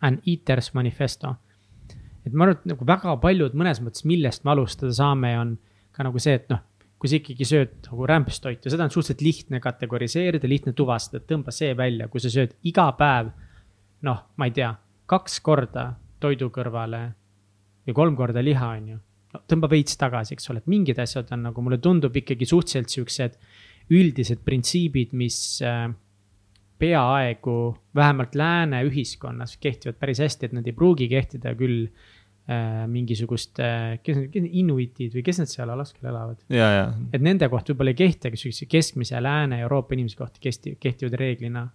an 0.05 0.21
eater's 0.25 0.71
manifesto. 0.77 1.35
et 2.23 2.31
ma 2.31 2.47
arvan, 2.47 2.61
et 2.61 2.71
nagu 2.71 2.87
väga 2.87 3.19
paljud 3.19 3.59
mõnes 3.59 3.83
mõttes, 3.83 4.07
millest 4.07 4.47
me 4.47 4.55
alustada 4.55 4.95
saame, 4.95 5.35
on 5.41 5.57
ka 5.91 6.07
nagu 6.07 6.23
see, 6.23 6.39
et 6.39 6.47
noh 6.53 6.63
kui 6.99 7.07
sa 7.07 7.15
ikkagi 7.15 7.45
sööd 7.47 7.75
nagu 7.85 8.07
rämpstoitu, 8.11 8.67
seda 8.67 8.83
on 8.83 8.91
suhteliselt 8.91 9.21
lihtne 9.23 9.61
kategoriseerida, 9.63 10.49
lihtne 10.51 10.73
tuvastada, 10.75 11.23
tõmba 11.23 11.53
see 11.55 11.71
välja, 11.79 12.09
kui 12.11 12.19
sa 12.19 12.27
sööd 12.33 12.57
iga 12.67 12.89
päev 12.99 13.29
noh, 14.07 14.25
ma 14.37 14.47
ei 14.49 14.55
tea, 14.55 14.71
kaks 15.09 15.39
korda 15.45 15.91
toidu 16.21 16.49
kõrvale 16.53 17.01
ja 17.87 17.95
kolm 17.95 18.17
korda 18.19 18.43
liha, 18.43 18.73
on 18.77 18.91
ju. 18.93 18.99
no 19.33 19.41
tõmba 19.49 19.69
veits 19.71 19.97
tagasi, 19.99 20.35
eks 20.35 20.51
ole, 20.51 20.63
et 20.63 20.69
mingid 20.71 20.99
asjad 21.01 21.31
on 21.35 21.47
nagu 21.49 21.63
mulle 21.65 21.79
tundub 21.83 22.15
ikkagi 22.15 22.47
suhteliselt 22.49 22.93
siuksed 22.93 23.39
üldised 23.95 24.43
printsiibid, 24.45 25.15
mis 25.17 25.39
äh, 25.65 25.89
peaaegu 26.79 27.57
vähemalt 27.95 28.37
lääne 28.37 28.83
ühiskonnas 28.87 29.57
kehtivad 29.61 29.99
päris 29.99 30.21
hästi, 30.23 30.49
et 30.49 30.55
nad 30.55 30.69
ei 30.69 30.75
pruugi 30.77 31.09
kehtida 31.11 31.55
küll 31.57 31.87
äh, 31.87 32.85
mingisugust 32.91 33.59
äh,, 33.63 33.97
kes 34.05 34.21
need, 34.21 34.37
inuitid 34.61 35.17
või 35.17 35.25
kes 35.25 35.41
need 35.41 35.51
seal 35.51 35.73
Alaskal 35.73 36.11
elavad? 36.11 36.45
et 37.13 37.25
nende 37.25 37.49
kohta 37.51 37.73
võib-olla 37.73 37.95
ei 37.95 38.01
kehti, 38.05 38.29
aga 38.29 38.39
siukse 38.39 38.69
keskmise 38.69 39.21
Lääne-Euroopa 39.25 39.97
inimese 39.97 40.21
kohta 40.21 40.41
kesti, 40.43 40.77
kehtivad 40.79 41.17
reeglina 41.19 41.67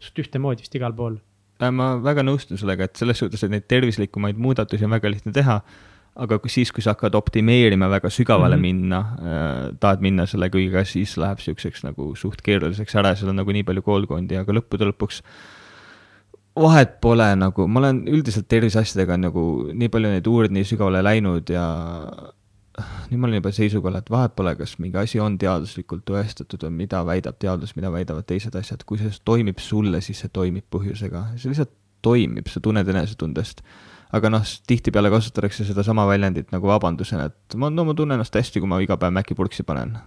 suht 0.00 0.18
ühtemoodi 0.24 0.66
vist 0.66 0.76
igal 0.76 0.96
pool 0.96 1.20
ma 1.68 1.92
väga 2.00 2.24
nõustun 2.24 2.60
sellega, 2.60 2.88
et 2.88 2.96
selles 3.00 3.20
suhtes, 3.20 3.44
et 3.44 3.52
neid 3.52 3.68
tervislikumaid 3.68 4.38
muudatusi 4.40 4.86
on 4.86 4.96
väga 4.96 5.12
lihtne 5.12 5.32
teha, 5.36 5.60
aga 6.20 6.38
kui 6.42 6.50
siis, 6.52 6.72
kui 6.74 6.82
sa 6.84 6.94
hakkad 6.94 7.14
optimeerima 7.14 7.88
väga 7.92 8.10
sügavale 8.10 8.56
mm 8.56 8.62
-hmm. 8.62 8.80
minna 8.80 8.98
äh,, 9.00 9.76
tahad 9.80 10.00
minna 10.00 10.26
selle 10.26 10.48
kõigega, 10.48 10.84
siis 10.84 11.16
läheb 11.16 11.38
niisuguseks 11.38 11.84
nagu 11.84 12.14
suht 12.16 12.42
keeruliseks 12.42 12.94
ära 12.96 13.14
seal 13.14 13.30
on 13.30 13.36
nagu 13.36 13.52
nii 13.52 13.62
palju 13.62 13.82
koolkondi, 13.82 14.36
aga 14.36 14.52
lõppude 14.52 14.90
lõpuks 14.90 15.22
vahet 16.60 17.00
pole 17.00 17.36
nagu, 17.36 17.66
ma 17.68 17.78
olen 17.80 18.02
üldiselt 18.08 18.48
terviseasjadega 18.48 19.16
nagu 19.16 19.70
nii 19.72 19.88
palju 19.88 20.08
neid 20.08 20.26
uurinud, 20.26 20.56
nii 20.56 20.64
sügavale 20.64 21.02
läinud 21.02 21.50
ja 21.50 21.64
nüüd 23.10 23.20
ma 23.20 23.28
olen 23.28 23.40
juba 23.40 23.52
seisukohal, 23.54 23.98
et 24.00 24.10
vahet 24.12 24.34
pole, 24.36 24.54
kas 24.58 24.76
mingi 24.82 24.98
asi 25.00 25.20
on 25.22 25.36
teaduslikult 25.40 26.04
tõestatud 26.08 26.66
või 26.66 26.82
mida 26.84 27.02
väidab 27.06 27.38
teadus, 27.42 27.74
mida 27.76 27.90
väidavad 27.92 28.26
teised 28.28 28.56
asjad, 28.58 28.84
kui 28.88 29.00
see 29.00 29.12
toimib 29.24 29.60
sulle, 29.62 30.02
siis 30.04 30.22
see 30.24 30.32
toimib 30.32 30.66
põhjusega, 30.72 31.30
see 31.36 31.52
lihtsalt 31.52 31.72
toimib, 32.04 32.48
sa 32.48 32.62
tunned 32.64 32.88
enesetundest. 32.88 33.64
aga 34.10 34.30
noh, 34.32 34.46
tihtipeale 34.66 35.10
kasutatakse 35.12 35.64
sedasama 35.68 36.02
väljendit 36.08 36.48
nagu 36.50 36.66
vabandusena, 36.66 37.28
et 37.30 37.54
ma, 37.54 37.68
no 37.70 37.84
ma 37.86 37.94
tunnen 37.94 38.18
ennast 38.18 38.34
hästi, 38.34 38.62
kui 38.62 38.70
ma 38.70 38.80
iga 38.82 38.96
päev 38.98 39.14
Maci 39.14 39.36
purksi 39.38 39.62
panen. 39.62 39.98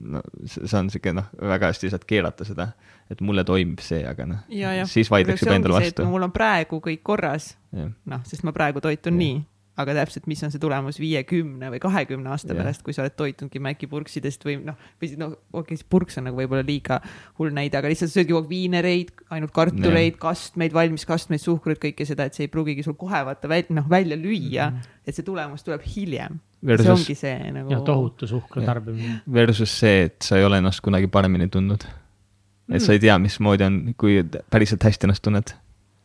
no 0.00 0.22
see 0.46 0.78
on 0.78 0.88
sihuke 0.94 1.12
noh, 1.12 1.26
väga 1.42 1.72
hästi 1.72 1.90
saad 1.90 2.06
keerata 2.08 2.46
seda, 2.46 2.68
et 3.10 3.20
mulle 3.20 3.44
toimib 3.44 3.82
see, 3.84 4.04
aga 4.08 4.28
noh, 4.30 4.46
siis 4.88 5.10
vaidleks 5.10 5.42
juba 5.44 5.58
endale 5.58 5.80
vastu. 5.80 6.06
mul 6.08 6.28
on 6.28 6.32
praegu 6.32 6.80
kõik 6.80 7.02
korras, 7.02 7.56
noh, 7.72 8.24
sest 8.24 8.46
ma 8.46 8.54
praegu 8.56 8.80
toitun 8.80 9.18
ja. 9.18 9.24
nii 9.24 9.44
aga 9.80 9.94
täpselt, 9.98 10.24
mis 10.30 10.40
on 10.44 10.52
see 10.52 10.60
tulemus 10.60 10.96
viiekümne 11.00 11.68
või 11.74 11.80
kahekümne 11.82 12.30
aasta 12.32 12.52
yeah. 12.52 12.62
pärast, 12.62 12.82
kui 12.84 12.94
sa 12.96 13.02
oled 13.04 13.16
toitunudki 13.18 13.60
Maci 13.62 13.88
purksidest 13.90 14.46
või 14.46 14.56
noh, 14.64 14.78
või 15.02 15.10
noh, 15.20 15.34
okei 15.52 15.76
okay,, 15.76 15.88
purks 15.92 16.16
on 16.20 16.28
nagu 16.30 16.40
võib-olla 16.40 16.64
liiga 16.64 16.98
hull 17.40 17.52
näide, 17.56 17.76
aga 17.80 17.90
lihtsalt 17.92 18.14
sööd 18.14 18.32
juba 18.32 18.46
viinereid, 18.48 19.12
ainult 19.36 19.52
kartuleid 19.56 20.14
yeah., 20.14 20.20
kastmeid, 20.22 20.72
valmis 20.76 21.04
kastmeid, 21.08 21.42
suhkrut, 21.44 21.80
kõike 21.82 22.08
seda, 22.08 22.28
et 22.28 22.38
see 22.38 22.46
ei 22.48 22.52
pruugigi 22.52 22.86
sul 22.86 22.96
kohe 22.96 23.20
vaata 23.28 23.50
välja, 23.52 23.76
noh, 23.76 23.90
välja 23.90 24.16
lüüa 24.20 24.70
mm, 24.70 24.80
-hmm. 24.80 24.96
et 25.04 25.18
see 25.18 25.26
tulemus 25.26 25.66
tuleb 25.66 25.84
hiljem. 25.84 26.40
see 26.64 26.90
ongi 26.94 27.18
see 27.18 27.52
nagu. 27.52 27.70
ja 27.70 27.82
tohutu 27.84 28.26
suhkru 28.26 28.64
tarbimine. 28.64 29.20
Versus 29.32 29.76
see, 29.78 30.08
et 30.08 30.16
sa 30.24 30.40
ei 30.40 30.44
ole 30.44 30.62
ennast 30.62 30.80
kunagi 30.80 31.06
paremini 31.12 31.50
tundnud. 31.52 31.84
et 31.84 32.80
mm. 32.80 32.80
sa 32.80 32.96
ei 32.96 32.98
tea, 32.98 33.18
mismoodi 33.18 33.68
on, 33.68 33.78
kui 33.96 34.24
päriselt 34.50 34.88
hästi 34.88 35.06
ennast 35.06 35.22
tunned. 35.22 35.52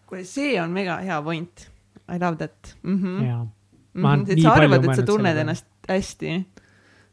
kuule, 0.05 0.27
see 0.27 0.59
on 0.61 0.75
mega 0.75 0.99
hea 0.99 1.21
point. 1.23 1.71
I 2.11 2.19
love 2.19 2.35
that 2.35 2.75
mm. 2.83 2.99
-hmm. 2.99 3.25
jaa 3.25 3.47
mm. 3.93 4.05
-hmm, 4.05 4.31
et 4.31 4.41
sa 4.41 4.53
arvad, 4.53 4.85
et 4.85 4.95
sa 4.95 5.05
tunned 5.05 5.41
ennast 5.43 5.67
hästi. 5.89 6.37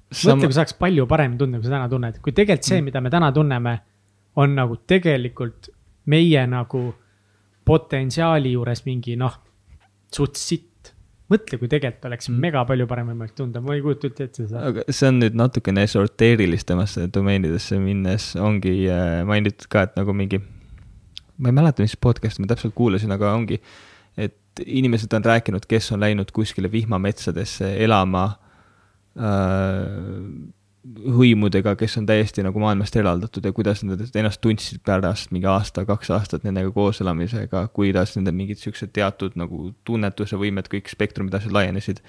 mõtle, 0.08 0.46
kui 0.46 0.56
saaks 0.56 0.76
palju 0.78 1.06
paremini 1.06 1.38
tunda, 1.38 1.58
kui 1.58 1.68
sa 1.68 1.76
täna 1.76 1.88
tunned, 1.88 2.20
kui 2.24 2.32
tegelikult 2.32 2.70
see, 2.70 2.80
mm. 2.80 2.84
mida 2.90 3.00
me 3.04 3.10
täna 3.12 3.32
tunneme, 3.32 3.74
on 4.36 4.54
nagu 4.56 4.78
tegelikult 4.86 5.68
meie 6.08 6.46
nagu 6.48 6.94
potentsiaali 7.68 8.54
juures 8.54 8.84
mingi 8.86 9.18
noh, 9.20 9.34
suht 10.14 10.40
sitt 10.40 10.94
mõtle, 11.28 11.58
kui 11.60 11.68
tegelikult 11.68 12.06
oleks 12.08 12.30
mm. 12.30 12.38
mega 12.40 12.62
palju 12.64 12.86
parem 12.88 13.10
võimalik 13.12 13.34
tunda, 13.36 13.60
ma 13.60 13.76
ei 13.76 13.82
kujuta 13.84 14.08
üldse 14.08 14.28
ette 14.30 14.46
seda. 14.46 14.62
aga 14.70 14.86
see 14.88 15.10
on 15.10 15.20
nüüd 15.20 15.36
natukene 15.36 15.84
esoteerilistemasse 15.84 17.10
domeenidesse 17.12 17.76
minnes 17.82 18.30
ongi 18.40 18.78
äh, 18.88 19.20
mainitud 19.28 19.68
ka, 19.68 19.84
et 19.90 20.00
nagu 20.00 20.16
mingi, 20.16 20.40
ma 21.36 21.52
ei 21.52 21.58
mäleta, 21.60 21.84
mis 21.84 21.98
podcast'i 22.00 22.46
ma 22.46 22.48
täpselt 22.54 22.72
kuulasin, 22.78 23.12
aga 23.12 23.34
ongi 23.36 23.60
äh, 23.60 23.76
inimesed 24.66 25.12
on 25.12 25.24
rääkinud, 25.24 25.66
kes 25.68 25.92
on 25.92 26.00
läinud 26.00 26.30
kuskile 26.34 26.70
vihmametsadesse 26.72 27.74
elama 27.84 28.24
äh, 29.18 29.34
hõimudega, 31.18 31.74
kes 31.78 31.98
on 32.00 32.06
täiesti 32.08 32.42
nagu 32.44 32.60
maailmast 32.62 32.96
eraldatud 32.96 33.44
ja 33.44 33.52
kuidas 33.52 33.82
nad 33.84 34.00
ennast 34.06 34.40
tundsid 34.44 34.80
pärast 34.86 35.32
mingi 35.34 35.48
aasta, 35.50 35.84
kaks 35.88 36.10
aastat 36.14 36.46
nendega 36.46 36.70
koos 36.74 37.02
elamisega, 37.04 37.66
kuidas 37.74 38.14
nende 38.16 38.32
mingid 38.34 38.60
siuksed 38.62 38.92
teatud 38.96 39.36
nagu 39.38 39.72
tunnetuse 39.88 40.38
võimed, 40.40 40.70
kõik 40.72 40.90
spektrumid, 40.90 41.34
asjad 41.34 41.54
laienesid. 41.56 42.02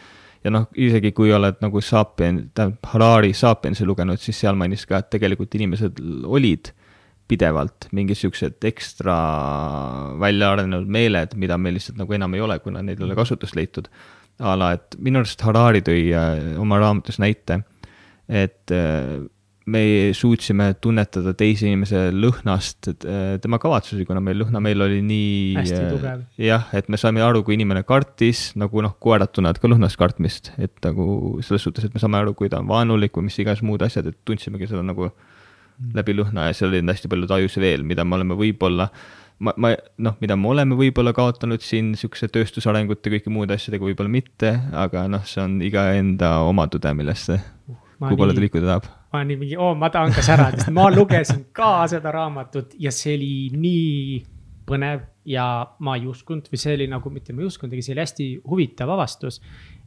ja 0.43 0.53
noh, 0.53 0.69
isegi 0.75 1.11
kui 1.11 1.33
oled 1.35 1.59
nagu 1.61 1.81
Sapien, 1.81 2.45
tähendab 2.55 2.91
Harari 2.93 3.33
Sapiensi 3.33 3.85
lugenud, 3.85 4.21
siis 4.23 4.39
seal 4.39 4.55
mainis 4.55 4.85
ka, 4.87 5.01
et 5.01 5.09
tegelikult 5.11 5.55
inimesed 5.55 5.99
olid 6.23 6.71
pidevalt 7.29 7.89
mingid 7.95 8.19
siuksed 8.19 8.65
ekstra 8.69 9.15
välja 10.21 10.53
arenenud 10.53 10.89
meeled, 10.89 11.35
mida 11.39 11.57
meil 11.61 11.77
lihtsalt 11.77 11.99
nagu 12.01 12.15
enam 12.17 12.35
ei 12.35 12.45
ole, 12.45 12.59
kuna 12.63 12.83
neil 12.85 12.99
ei 12.99 13.09
ole 13.09 13.17
kasutust 13.19 13.57
leitud. 13.59 13.89
a 14.39 14.55
la, 14.55 14.71
et 14.77 14.95
minu 15.03 15.19
arust 15.19 15.41
Harari 15.43 15.81
tõi 15.83 16.05
äh, 16.15 16.55
oma 16.61 16.79
raamatus 16.79 17.19
näite, 17.19 17.59
et 18.31 18.71
äh, 18.71 19.19
me 19.69 20.11
suutsime 20.17 20.71
tunnetada 20.81 21.33
teise 21.37 21.67
inimese 21.67 22.07
lõhnast 22.15 22.89
äh, 22.91 23.37
tema 23.43 23.59
kavatsusi, 23.61 24.05
kuna 24.07 24.21
meil 24.23 24.39
lõhnameel 24.41 24.85
oli 24.85 25.01
nii. 25.05 25.57
jah, 26.41 26.69
et 26.77 26.89
me 26.89 26.99
saime 27.01 27.23
aru, 27.25 27.43
kui 27.45 27.57
inimene 27.57 27.83
kartis, 27.87 28.49
nagu 28.59 28.83
noh, 28.85 28.95
koerad 29.01 29.33
tunnevad 29.35 29.61
ka 29.61 29.71
lõhnast 29.71 29.99
kartmist, 29.99 30.53
et 30.57 30.73
nagu 30.85 31.39
selles 31.45 31.65
suhtes, 31.67 31.85
et 31.85 31.95
me 31.95 32.01
saame 32.01 32.21
aru, 32.21 32.35
kui 32.37 32.51
ta 32.51 32.61
on 32.63 32.69
vaenulik 32.69 33.17
või 33.17 33.29
mis 33.29 33.39
iganes 33.41 33.63
muud 33.65 33.83
asjad, 33.85 34.09
et 34.09 34.19
tundsimegi 34.27 34.71
seda 34.71 34.85
nagu. 34.85 35.11
Läbi 35.95 36.15
lõhna 36.17 36.49
ja 36.49 36.55
seal 36.57 36.73
oli 36.73 36.83
hästi 36.85 37.11
palju 37.11 37.29
tajusid 37.29 37.63
veel, 37.63 37.83
mida 37.87 38.05
me 38.05 38.17
oleme 38.19 38.37
võib-olla 38.39 38.89
ma, 39.39 39.53
ma 39.55 39.73
noh, 40.03 40.15
mida 40.21 40.37
me 40.39 40.51
oleme 40.51 40.77
võib-olla 40.79 41.13
kaotanud 41.15 41.63
siin 41.63 41.93
niisuguse 41.93 42.29
tööstusarengute, 42.33 43.11
kõike 43.15 43.33
muude 43.33 43.55
asjadega, 43.55 43.87
võib-olla 43.87 44.11
mitte, 44.11 44.53
aga 44.75 45.05
noh, 45.11 45.23
see 45.27 45.43
on 45.43 45.59
iga 45.65 45.89
enda 45.97 46.39
oma 46.47 46.67
tõde, 46.71 46.93
millesse 46.97 47.39
uh,, 47.39 47.77
kuhu 47.99 48.19
poole 48.19 48.35
ta 48.35 48.43
liikuda 48.43 48.73
tahab. 48.73 48.89
ma 49.13 49.23
nii 49.25 49.39
mingi, 49.39 49.59
oo, 49.59 49.71
ma 49.79 49.91
tahan 49.93 50.15
ka 50.15 50.25
särada, 50.25 50.65
sest 50.65 50.75
ma 50.75 50.89
lugesin 50.93 51.47
ka 51.55 51.73
seda 51.91 52.13
raamatut 52.15 52.75
ja 52.79 52.93
see 52.95 53.15
oli 53.17 53.33
nii 53.55 54.23
põnev 54.69 55.07
ja 55.29 55.45
ma 55.85 55.95
ei 55.97 56.07
uskunud 56.09 56.49
või 56.51 56.61
see 56.61 56.75
oli 56.77 56.89
nagu, 56.91 57.11
mitte 57.13 57.33
ma 57.33 57.43
ei 57.43 57.49
uskunud, 57.49 57.73
aga 57.73 57.85
see 57.85 57.95
oli 57.95 58.03
hästi 58.05 58.27
huvitav 58.49 58.91
avastus. 58.93 59.39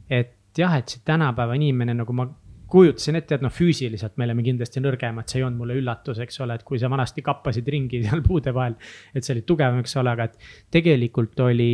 et 0.09 0.39
jah, 0.57 0.73
et 0.77 0.89
see 0.89 1.01
tänapäeva 1.05 1.55
inimene, 1.57 1.95
nagu 1.97 2.13
ma 2.13 2.27
kujutasin 2.73 3.19
ette, 3.19 3.37
et 3.37 3.45
noh, 3.45 3.53
füüsiliselt 3.53 4.17
me 4.17 4.25
oleme 4.27 4.45
kindlasti 4.45 4.81
nõrgemad, 4.81 5.29
see 5.29 5.41
ei 5.41 5.45
olnud 5.45 5.61
mulle 5.61 5.77
üllatus, 5.77 6.21
eks 6.23 6.41
ole, 6.45 6.57
et 6.57 6.65
kui 6.65 6.81
sa 6.81 6.89
vanasti 6.91 7.21
kappasid 7.25 7.69
ringi 7.69 8.01
seal 8.05 8.23
puude 8.25 8.53
vahel. 8.55 8.77
et 9.13 9.23
sa 9.23 9.35
olid 9.35 9.45
tugevam, 9.49 9.83
eks 9.83 9.95
ole, 10.01 10.15
aga 10.15 10.29
et 10.31 10.51
tegelikult 10.73 11.39
oli, 11.45 11.71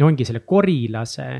no 0.00 0.10
ongi 0.10 0.26
selle 0.26 0.42
korilase 0.48 1.30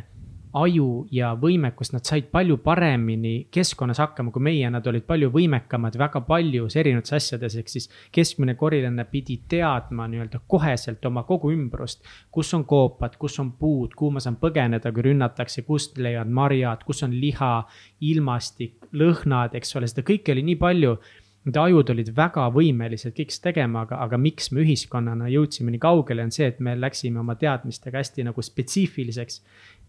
aju 0.53 1.07
ja 1.13 1.33
võimekus, 1.41 1.93
nad 1.95 2.05
said 2.07 2.29
palju 2.33 2.59
paremini 2.65 3.47
keskkonnas 3.53 4.01
hakkama 4.03 4.33
kui 4.35 4.45
meie, 4.45 4.69
nad 4.71 4.87
olid 4.89 5.07
palju 5.09 5.31
võimekamad 5.33 5.97
väga 5.99 6.21
paljus 6.29 6.77
erinevates 6.77 7.17
asjades, 7.17 7.57
ehk 7.57 7.73
siis 7.73 7.89
keskmine 8.13 8.55
korilane 8.61 9.07
pidi 9.09 9.39
teadma 9.49 10.07
nii-öelda 10.13 10.43
koheselt 10.47 11.05
oma 11.09 11.25
kogu 11.29 11.53
ümbrust. 11.55 12.05
kus 12.31 12.53
on 12.55 12.65
koopad, 12.69 13.17
kus 13.17 13.39
on 13.41 13.53
puud, 13.57 13.95
kuhu 13.97 14.13
ma 14.13 14.21
saan 14.21 14.37
põgeneda, 14.37 14.93
kui 14.93 15.09
rünnatakse, 15.09 15.65
kust 15.65 15.99
leian 15.99 16.33
marjad, 16.33 16.85
kus 16.85 17.03
on 17.03 17.17
liha, 17.17 17.55
ilmastik, 18.01 18.82
lõhnad, 18.93 19.55
eks 19.59 19.77
ole, 19.77 19.89
seda 19.91 20.05
kõike 20.07 20.35
oli 20.35 20.45
nii 20.47 20.61
palju 20.61 20.97
Nende 21.43 21.59
ajud 21.59 21.89
olid 21.91 22.11
väga 22.15 22.45
võimelised 22.55 23.17
kõigeks 23.17 23.41
tegema, 23.43 23.81
aga, 23.83 23.97
aga 24.05 24.19
miks 24.21 24.53
me 24.55 24.63
ühiskonnana 24.63 25.27
jõudsime 25.27 25.73
nii 25.75 25.81
kaugele, 25.83 26.23
on 26.23 26.31
see, 26.31 26.47
et 26.53 26.61
me 26.63 26.77
läksime 26.79 27.19
oma 27.19 27.35
teadmistega 27.35 27.99
hästi 27.99 28.29
nagu 28.29 28.43
spetsiifiliseks 28.47 29.41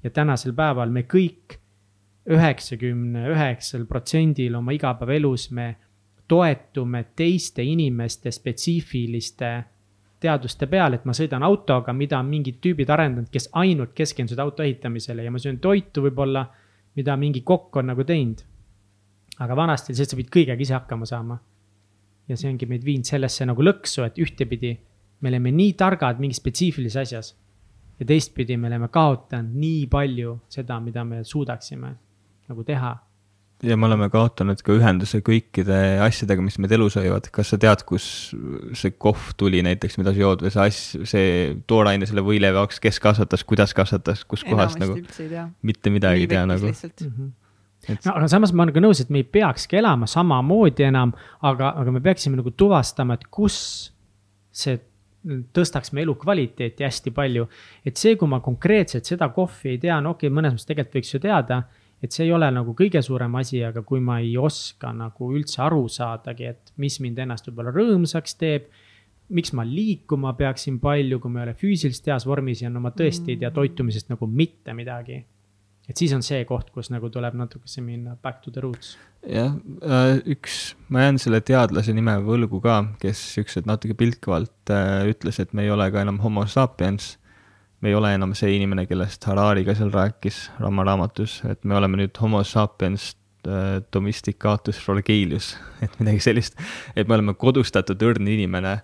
ja 0.04 0.10
tänasel 0.10 0.56
päeval 0.58 0.90
me 0.90 1.04
kõik 1.06 1.60
üheksakümne 2.34 3.28
üheksal 3.36 3.86
protsendil 3.86 4.56
oma 4.58 4.74
igapäevaelus 4.74 5.52
me 5.54 5.68
toetume 6.28 7.04
teiste 7.16 7.62
inimeste 7.64 8.32
spetsiifiliste 8.32 9.52
teaduste 10.24 10.66
peale, 10.72 10.98
et 10.98 11.06
ma 11.06 11.14
sõidan 11.14 11.44
autoga, 11.46 11.94
mida 11.94 12.18
on 12.18 12.32
mingid 12.32 12.58
tüübid 12.64 12.90
arendanud, 12.90 13.30
kes 13.30 13.52
ainult 13.60 13.94
keskendusid 13.94 14.40
auto 14.40 14.64
ehitamisele 14.64 15.28
ja 15.28 15.32
ma 15.32 15.42
söön 15.44 15.60
toitu 15.62 16.02
võib-olla, 16.08 16.48
mida 16.96 17.18
mingi 17.20 17.44
kokk 17.46 17.78
on 17.84 17.92
nagu 17.92 18.08
teinud. 18.08 18.42
Aga 19.40 19.56
vanasti 19.58 19.94
lihtsalt 19.94 20.14
sa 20.14 20.20
pidid 20.20 20.34
kõigega 20.34 20.62
ise 20.62 20.76
hakkama 20.78 21.06
saama. 21.10 21.40
ja 22.28 22.38
see 22.40 22.50
ongi 22.50 22.68
meid 22.70 22.84
viinud 22.86 23.08
sellesse 23.08 23.46
nagu 23.46 23.64
lõksu, 23.64 24.06
et 24.06 24.20
ühtepidi 24.22 24.78
me 25.22 25.32
oleme 25.32 25.52
nii 25.52 25.74
targad 25.80 26.20
mingis 26.20 26.40
spetsiifilises 26.42 27.02
asjas. 27.02 27.34
ja 28.00 28.06
teistpidi 28.06 28.58
me 28.58 28.68
oleme 28.68 28.88
kaotanud 28.88 29.56
nii 29.56 29.88
palju 29.88 30.38
seda, 30.50 30.80
mida 30.80 31.04
me 31.04 31.24
suudaksime 31.24 31.96
nagu 32.50 32.64
teha 32.64 32.94
ja 33.64 33.78
me 33.80 33.88
oleme 33.88 34.10
kaotanud 34.12 34.62
ka 34.66 34.76
ühenduse 34.76 35.22
kõikide 35.24 35.78
asjadega, 36.04 36.44
mis 36.44 36.58
meid 36.62 36.74
elus 36.76 36.98
hoiavad, 37.00 37.30
kas 37.34 37.54
sa 37.54 37.60
tead, 37.62 37.86
kus 37.88 38.06
see 38.78 38.92
kohv 38.92 39.32
tuli 39.40 39.62
näiteks, 39.66 39.96
mida 40.02 40.12
sa 40.12 40.20
jood 40.20 40.44
või 40.44 40.52
see 40.54 40.66
asj, 40.66 41.06
see 41.10 41.30
tooraine 41.70 42.10
selle 42.10 42.26
võileiva 42.26 42.64
jaoks, 42.64 42.82
kes 42.84 43.00
kasvatas, 43.04 43.46
kuidas 43.48 43.76
kasvatas, 43.78 44.26
kus 44.28 44.44
kohas 44.48 44.76
nagu, 44.82 44.98
mitte 45.64 45.94
midagi 45.94 46.26
ei 46.26 46.32
tea 46.34 46.44
nagu. 46.50 46.74
Mm 46.74 47.08
-hmm. 47.08 47.32
Et... 47.88 48.00
no 48.06 48.16
aga 48.16 48.30
samas 48.32 48.54
ma 48.56 48.64
olen 48.64 48.76
ka 48.76 48.84
nõus, 48.84 49.02
et 49.04 49.12
me 49.12 49.24
ei 49.24 49.28
peakski 49.28 49.82
elama 49.82 50.08
samamoodi 50.08 50.88
enam, 50.88 51.12
aga, 51.44 51.74
aga 51.82 51.94
me 51.96 52.02
peaksime 52.04 52.40
nagu 52.40 52.54
tuvastama, 52.56 53.20
et 53.20 53.28
kus 53.34 53.58
see 54.54 54.80
tõstaks 55.56 55.94
meie 55.96 56.04
elukvaliteeti 56.04 56.84
hästi 56.84 57.12
palju. 57.16 57.48
et 57.86 58.00
see, 58.00 58.18
kui 58.20 58.28
ma 58.28 58.42
konkreetselt 58.44 59.08
seda 59.08 59.30
kohvi 59.36 59.76
ei 59.76 59.80
tea, 59.80 60.02
no 60.04 60.18
okei 60.18 60.28
okay,, 60.28 60.36
mõnes 60.36 60.56
mõttes 60.56 60.68
tegelikult 60.68 61.00
võiks 61.00 61.14
ju 61.16 61.24
teada 61.24 61.64
et 62.04 62.12
see 62.12 62.28
ei 62.28 62.34
ole 62.36 62.50
nagu 62.52 62.76
kõige 62.76 63.00
suurem 63.04 63.36
asi, 63.40 63.62
aga 63.64 63.82
kui 63.88 64.02
ma 64.04 64.20
ei 64.20 64.36
oska 64.38 64.92
nagu 64.96 65.30
üldse 65.38 65.62
aru 65.64 65.86
saadagi, 65.92 66.50
et 66.52 66.74
mis 66.84 67.00
mind 67.04 67.22
ennast 67.24 67.48
võib-olla 67.48 67.72
rõõmsaks 67.76 68.36
teeb. 68.40 68.72
miks 69.34 69.54
ma 69.56 69.64
liikuma 69.66 70.34
peaksin 70.38 70.82
palju, 70.84 71.18
kui 71.20 71.32
ma 71.32 71.40
ei 71.40 71.46
ole 71.48 71.54
füüsiliselt 71.58 72.10
heas 72.12 72.26
vormis 72.28 72.62
ja 72.62 72.70
no 72.70 72.82
ma 72.84 72.92
tõesti 72.92 73.32
ei 73.32 73.38
tea 73.40 73.50
mm. 73.50 73.56
toitumisest 73.56 74.10
nagu 74.12 74.28
mitte 74.28 74.74
midagi. 74.76 75.24
Et 75.90 76.00
siis 76.00 76.14
on 76.16 76.24
see 76.26 76.44
koht, 76.50 76.70
kus 76.76 76.92
nagu 76.94 77.10
tuleb 77.12 77.36
natukese 77.38 77.84
minna 77.84 78.16
back 78.16 78.42
to 78.44 78.52
the 78.52 78.64
roots. 78.64 78.96
jah, 79.28 79.56
äh, 79.84 80.20
üks, 80.36 80.76
ma 80.90 81.08
jään 81.08 81.20
selle 81.22 81.42
teadlase 81.46 81.96
nime 81.96 82.16
võlgu 82.24 82.62
ka, 82.64 82.80
kes 83.02 83.22
siukseid 83.38 83.68
natuke 83.70 83.98
pilkavalt 84.00 84.74
äh, 84.74 85.04
ütles, 85.12 85.40
et 85.44 85.54
me 85.54 85.68
ei 85.68 85.74
ole 85.74 85.90
ka 85.92 86.04
enam 86.04 86.22
homo 86.24 86.48
sapiens 86.48 87.18
me 87.84 87.92
ei 87.92 87.96
ole 88.00 88.14
enam 88.16 88.32
see 88.38 88.54
inimene, 88.56 88.86
kellest 88.88 89.26
Harari 89.28 89.66
ka 89.68 89.76
seal 89.76 89.92
rääkis 89.92 90.46
oma 90.64 90.86
raamatus, 90.88 91.42
et 91.52 91.66
me 91.68 91.76
oleme 91.76 92.00
nüüd 92.00 92.16
homo 92.24 92.40
sapiens 92.48 93.10
äh, 93.44 93.82
domesticatus 93.92 94.80
fragilius, 94.80 95.58
et 95.84 95.98
midagi 96.00 96.24
sellist, 96.24 96.56
et 96.96 97.10
me 97.10 97.18
oleme 97.18 97.36
kodustatud 97.36 98.06
õrn 98.08 98.30
inimene 98.32 98.78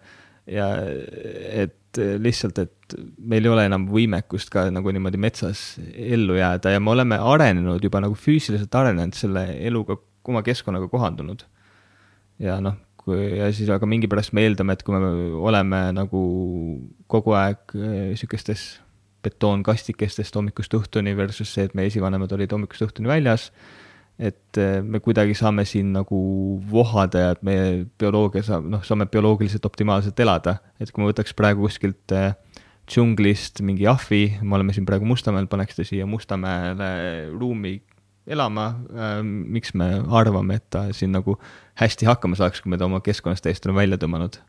ja 0.51 0.67
et 0.83 1.78
lihtsalt, 1.97 2.59
et 2.61 2.95
meil 3.17 3.45
ei 3.45 3.53
ole 3.53 3.63
enam 3.69 3.87
võimekust 3.89 4.51
ka 4.53 4.67
nagu 4.73 4.91
niimoodi 4.93 5.17
metsas 5.21 5.63
ellu 5.93 6.37
jääda 6.37 6.75
ja 6.75 6.81
me 6.83 6.93
oleme 6.93 7.17
arenenud 7.17 7.83
juba 7.83 8.01
nagu 8.03 8.17
füüsiliselt 8.17 8.75
arenenud 8.75 9.17
selle 9.17 9.45
eluga, 9.65 9.97
oma 10.29 10.43
keskkonnaga 10.45 10.85
kohandunud. 10.91 11.41
ja 12.39 12.59
noh, 12.61 12.77
kui 13.01 13.17
ja 13.39 13.49
siis 13.55 13.69
aga 13.73 13.87
mingi 13.89 14.07
pärast 14.07 14.35
me 14.37 14.45
eeldame, 14.45 14.77
et 14.77 14.83
kui 14.85 14.93
me 14.93 15.09
oleme 15.41 15.81
nagu 15.97 16.21
kogu 17.09 17.33
aeg 17.39 17.73
niisugustes 17.73 18.67
äh, 18.75 18.85
betoonkastikestest 19.25 20.35
hommikust 20.35 20.73
õhtuni 20.77 21.15
versus 21.17 21.51
see, 21.53 21.67
et 21.67 21.75
meie 21.77 21.89
esivanemad 21.91 22.31
olid 22.35 22.53
hommikust 22.55 22.85
õhtuni 22.87 23.09
väljas. 23.09 23.49
Et 24.19 24.59
eh, 24.59 24.81
me 24.83 24.99
kuidagi 24.99 25.35
saame 25.37 25.63
siin 25.67 25.93
nagu 25.95 26.17
vohada 26.69 27.21
ja 27.23 27.35
et 27.35 27.43
meie 27.47 27.85
bioloogia 27.99 28.43
saab, 28.43 28.65
noh, 28.67 28.83
saame 28.83 29.07
bioloogiliselt 29.11 29.65
optimaalselt 29.65 30.19
elada, 30.19 30.57
et 30.79 30.91
kui 30.91 31.03
me 31.03 31.11
võtaks 31.11 31.35
praegu 31.37 31.63
kuskilt 31.63 32.15
äh, 32.15 32.33
džunglist 32.89 33.61
mingi 33.63 33.87
ahvi, 33.87 34.23
me 34.41 34.57
oleme 34.57 34.75
siin 34.75 34.87
praegu 34.89 35.07
Mustamäel, 35.07 35.47
paneks 35.47 35.77
ta 35.77 35.85
siia 35.87 36.07
Mustamäele 36.09 36.89
ruumi 37.31 37.77
elama 38.29 38.67
äh,, 38.91 39.21
miks 39.23 39.73
me 39.77 39.87
arvame, 40.19 40.59
et 40.59 40.67
ta 40.73 40.87
siin 40.95 41.13
nagu 41.15 41.37
hästi 41.79 42.09
hakkama 42.09 42.37
saaks, 42.39 42.63
kui 42.63 42.73
me 42.73 42.79
ta 42.79 42.89
oma 42.89 42.99
keskkonnast 43.05 43.45
täiesti 43.45 43.69
oleme 43.69 43.85
välja 43.85 44.01
tõmmanud? 44.01 44.41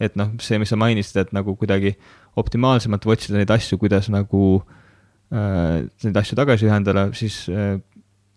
Et 0.00 0.14
noh, 0.16 0.32
see, 0.40 0.56
mis 0.60 0.70
sa 0.72 0.78
mainisid, 0.80 1.18
et 1.20 1.32
nagu 1.36 1.52
kuidagi 1.60 1.92
optimaalsemalt 2.40 3.04
otsida 3.10 3.36
neid 3.36 3.50
asju, 3.52 3.76
kuidas 3.80 4.08
nagu 4.12 4.44
äh, 5.32 5.88
neid 6.04 6.20
asju 6.20 6.38
tagasi 6.38 6.68
ühendada, 6.70 7.10
siis 7.16 7.42
äh, 7.52 7.76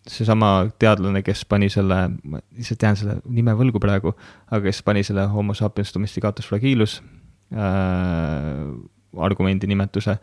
seesama 0.10 0.70
teadlane, 0.80 1.22
kes 1.24 1.46
pani 1.50 1.70
selle, 1.72 1.98
ma 2.24 2.42
lihtsalt 2.58 2.84
jään 2.84 3.00
selle 3.00 3.18
nime 3.32 3.56
võlgu 3.58 3.80
praegu, 3.84 4.14
aga 4.50 4.64
kes 4.66 4.82
pani 4.84 5.04
selle 5.08 5.26
homo 5.32 5.56
sapiens 5.58 5.94
domesticatus 5.96 6.50
fragilus 6.50 6.98
äh, 7.56 8.66
argumendi 9.24 9.70
nimetuse, 9.70 10.18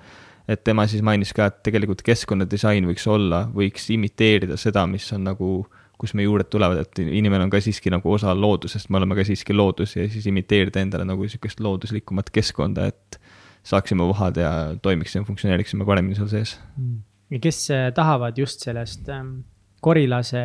et 0.51 0.65
tema 0.67 0.87
siis 0.91 1.05
mainis 1.07 1.33
ka, 1.37 1.49
et 1.49 1.61
tegelikult 1.67 2.03
keskkonnadisain 2.05 2.89
võiks 2.91 3.07
olla, 3.09 3.45
võiks 3.55 3.89
imiteerida 3.95 4.59
seda, 4.61 4.87
mis 4.91 5.07
on 5.17 5.25
nagu 5.31 5.53
kust 6.01 6.17
meie 6.17 6.25
juured 6.25 6.49
tulevad, 6.53 6.81
et 6.81 7.01
inimene 7.03 7.45
on 7.45 7.53
ka 7.53 7.61
siiski 7.61 7.93
nagu 7.93 8.13
osa 8.13 8.33
loodusest, 8.37 8.89
me 8.89 9.01
oleme 9.01 9.19
ka 9.19 9.25
siiski 9.29 9.57
loodus 9.57 9.97
ja 9.99 10.07
siis 10.09 10.27
imiteerida 10.31 10.81
endale 10.81 11.05
nagu 11.09 11.27
niisugust 11.27 11.61
looduslikumat 11.61 12.33
keskkonda, 12.33 12.89
et 12.89 13.21
saaksime 13.67 14.07
vohada 14.09 14.41
ja 14.41 14.53
toimiksime, 14.83 15.27
funktsioneeriksime 15.29 15.85
paremini 15.85 16.17
seal 16.17 16.31
sees. 16.33 16.57
ja 17.31 17.39
kes 17.39 17.61
äh, 17.71 17.91
tahavad 17.95 18.39
just 18.39 18.65
sellest 18.65 19.09
ähm, 19.13 19.43
korilase 19.81 20.41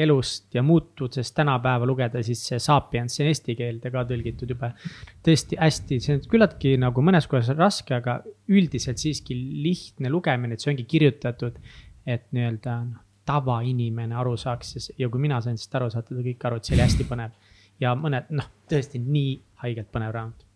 elust 0.00 0.54
ja 0.56 0.62
muutusest 0.64 1.34
tänapäeva 1.36 1.86
lugeda, 1.86 2.22
siis 2.24 2.44
see 2.50 2.60
Sapiens, 2.62 3.14
see 3.14 3.26
on 3.26 3.32
eesti 3.32 3.56
keelde 3.58 3.92
ka 3.92 4.04
tõlgitud 4.08 4.54
juba. 4.54 4.72
tõesti 5.24 5.58
hästi, 5.60 5.98
see 6.04 6.16
on 6.16 6.22
küllaltki 6.30 6.76
nagu 6.80 7.04
mõnes 7.04 7.28
kohas 7.28 7.50
raske, 7.58 7.98
aga 7.98 8.20
üldiselt 8.48 9.00
siiski 9.02 9.36
lihtne 9.36 10.12
lugemine, 10.12 10.56
et 10.56 10.64
see 10.64 10.72
ongi 10.72 10.88
kirjutatud, 10.88 11.60
et 12.08 12.24
nii-öelda 12.32 12.80
noh 12.86 13.04
tavainimene 13.28 14.16
aru 14.16 14.34
saaks 14.40 14.90
ja 14.98 15.08
kui 15.12 15.20
mina 15.22 15.40
sain 15.44 15.58
sellest 15.58 15.78
aru, 15.78 15.90
saate 15.92 16.16
te 16.16 16.24
kõik 16.30 16.48
aru, 16.48 16.58
et 16.58 16.68
see 16.68 16.76
oli 16.76 16.84
hästi 16.86 17.08
põnev. 17.08 17.34
ja 17.82 17.94
mõned, 17.94 18.30
noh, 18.34 18.46
tõesti 18.70 19.00
nii 19.02 19.34
haigelt 19.62 19.90
põnev 19.94 20.14
raamat. 20.16 20.46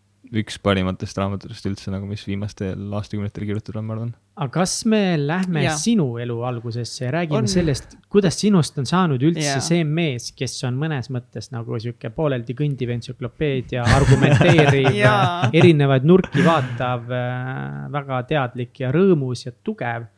üks 0.41 0.57
parimatest 0.63 1.19
raamatutest 1.21 1.69
üldse 1.69 1.93
nagu, 1.93 2.09
mis 2.09 2.25
viimastel 2.27 2.97
aastakümnetel 2.99 3.45
kirjutatud 3.49 3.79
on, 3.81 3.89
ma 3.89 3.97
arvan. 3.97 4.13
Aga 4.33 4.49
kas 4.49 4.79
me 4.89 5.13
lähme 5.17 5.61
ja. 5.61 5.75
sinu 5.77 6.07
elu 6.17 6.39
algusesse 6.47 7.05
ja 7.05 7.11
räägime 7.13 7.43
on. 7.43 7.47
sellest, 7.47 7.97
kuidas 8.09 8.39
sinust 8.41 8.77
on 8.81 8.87
saanud 8.89 9.21
üldse 9.21 9.45
ja. 9.45 9.59
see 9.61 9.83
mees, 9.85 10.31
kes 10.33 10.55
on 10.65 10.79
mõnes 10.81 11.11
mõttes 11.13 11.51
nagu 11.53 11.77
sihuke 11.81 12.09
pooleldi 12.15 12.55
kõndiv 12.57 12.95
entsüklopeedia, 12.95 13.85
argumenteeriv 13.99 14.89
erinevaid 15.61 16.09
nurki 16.09 16.45
vaatav, 16.45 17.05
äh, 17.13 17.77
väga 17.93 18.23
teadlik 18.31 18.81
ja 18.81 18.89
rõõmus 18.95 19.45
ja 19.45 19.53
tugev 19.53 20.09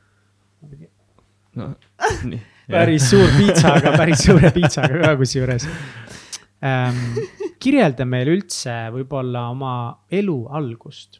no 1.59 1.69
nii. 2.31 2.41
päris 2.71 3.09
suur 3.11 3.27
piitsaga, 3.35 3.97
päris 3.99 4.23
suure 4.29 4.51
piitsaga 4.57 5.03
ka 5.03 5.13
kusjuures 5.19 5.67
ähm,. 6.63 7.19
kirjelda 7.59 8.07
meile 8.07 8.39
üldse 8.39 8.79
võib-olla 8.95 9.49
oma 9.51 9.75
elu 10.07 10.39
algust 10.55 11.19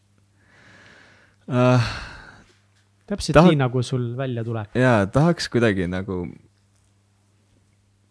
uh,. 1.52 1.96
Täpselt 3.10 3.38
tahak... 3.38 3.54
nii, 3.54 3.62
nagu 3.62 3.84
sul 3.86 4.12
välja 4.18 4.44
tuleb. 4.48 4.76
jaa, 4.78 5.06
tahaks 5.12 5.50
kuidagi 5.54 5.90
nagu 5.92 6.24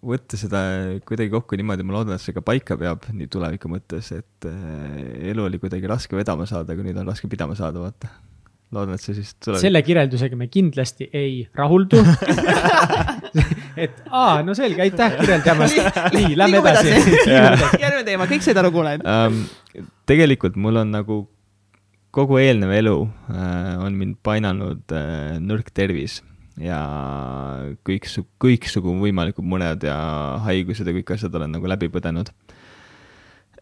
võtta 0.05 0.39
seda 0.39 0.61
kuidagi 1.07 1.33
kokku 1.33 1.57
niimoodi, 1.59 1.87
ma 1.87 1.99
loodan, 1.99 2.19
et 2.19 2.25
see 2.25 2.37
ka 2.37 2.45
paika 2.45 2.77
peab 2.81 3.09
nii 3.13 3.31
tuleviku 3.33 3.71
mõttes, 3.73 4.11
et 4.17 4.49
äh, 4.51 5.33
elu 5.33 5.49
oli 5.49 5.61
kuidagi 5.63 5.89
raske 5.91 6.17
vedama 6.19 6.47
saada, 6.51 6.77
aga 6.77 6.87
nüüd 6.87 7.01
on 7.01 7.09
raske 7.09 7.31
pidama 7.31 7.57
saada, 7.59 7.81
vaata 7.83 8.13
loodan, 8.75 8.99
et 8.99 9.05
see 9.05 9.17
siis 9.17 9.35
tuleb. 9.39 9.61
selle 9.63 9.83
kirjeldusega 9.87 10.39
me 10.39 10.49
kindlasti 10.53 11.09
ei 11.15 11.45
rahuldu 11.57 12.01
et 13.85 14.01
aa, 14.11 14.43
no 14.47 14.57
selge, 14.59 14.85
aitäh 14.85 15.19
kirjeldamast. 15.21 15.79
nii, 16.17 16.35
lähme 16.39 16.61
edasi. 16.63 16.97
järgmine 17.31 18.05
teema, 18.07 18.29
kõik 18.31 18.47
said 18.47 18.61
aru, 18.61 18.73
kuulen 18.75 19.05
um,. 19.05 19.45
tegelikult 20.11 20.59
mul 20.61 20.83
on 20.83 20.93
nagu 20.95 21.23
kogu 22.15 22.39
eelnev 22.39 22.73
elu 22.75 22.95
äh, 23.33 23.75
on 23.83 23.97
mind 23.99 24.21
painanud 24.27 24.95
äh, 24.95 25.37
nõrk 25.43 25.73
tervis 25.75 26.21
ja 26.61 26.79
kõiksu-, 27.87 28.27
kõiksugu 28.43 28.95
võimalikud 29.01 29.47
mured 29.47 29.87
ja 29.87 29.97
haigused 30.47 30.87
ja 30.87 30.95
kõik 30.95 31.15
asjad 31.17 31.35
olen 31.35 31.57
nagu 31.57 31.71
läbi 31.71 31.91
põdenud 31.93 32.31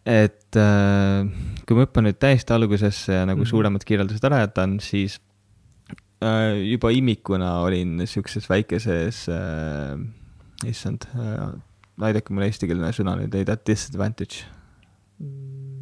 et 0.05 0.59
äh, 0.59 1.25
kui 1.65 1.77
ma 1.77 1.87
hüppan 1.87 2.09
nüüd 2.09 2.19
täiesti 2.21 2.53
algusesse 2.53 3.21
ja 3.21 3.25
nagu 3.25 3.41
-hmm. 3.41 3.53
suuremad 3.55 3.85
kirjeldused 3.87 4.29
ära 4.29 4.43
jätan, 4.45 4.79
siis 4.83 5.19
juba 6.63 6.87
imikuna 6.95 7.57
olin 7.65 7.97
niisuguses 7.99 8.45
väikeses 8.47 9.25
issand 10.63 11.03
aidake 11.99 12.31
mulle 12.31 12.47
eestikeelne 12.47 12.93
sõna 12.95 13.17
nüüd 13.19 13.35
leida, 13.35 13.57
disadvantage 13.67 14.45
mm,. 15.19 15.72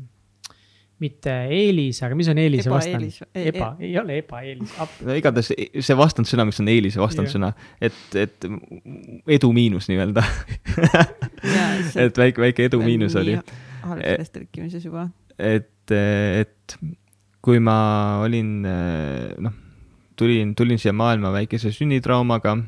Mitte 1.02 1.34
eelis, 1.50 2.00
aga 2.06 2.18
mis 2.18 2.30
on 2.32 2.40
eelise 2.42 2.72
vastand? 2.72 3.08
Ebaeelis- 3.08 3.50
eba, 3.52 3.70
ei 3.82 3.96
ole 4.00 4.20
ebaeelis, 4.22 4.74
no 5.08 5.16
igatahes 5.18 5.52
see 5.52 5.98
vastandsõna, 5.98 6.46
mis 6.50 6.62
on 6.62 6.70
eelise 6.72 7.02
vastandsõna, 7.02 7.52
et, 7.82 8.00
et 8.22 8.48
edu 9.38 9.52
miinus 9.56 9.90
nii-öelda 9.92 10.24
et 12.06 12.22
väike, 12.24 12.44
väike 12.46 12.68
edu 12.70 12.82
miinus 12.84 13.18
oli. 13.20 13.38
halb 13.84 14.04
sellest 14.04 14.38
tõlkimises 14.38 14.86
juba. 14.86 15.08
et, 15.38 15.96
et 15.96 16.78
kui 17.42 17.62
ma 17.64 17.78
olin, 18.26 18.52
noh, 19.42 19.56
tulin, 20.20 20.54
tulin 20.58 20.82
siia 20.82 20.94
maailma 20.94 21.34
väikese 21.34 21.74
sünnitraumaga, 21.74 22.60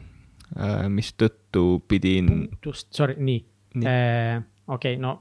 mistõttu 0.94 1.84
pidin. 1.90 2.34
just, 2.66 2.90
sorry, 2.98 3.18
nii, 3.20 3.46
nii.. 3.78 4.42
okei 4.68 4.98
okay,, 4.98 5.02
no 5.02 5.20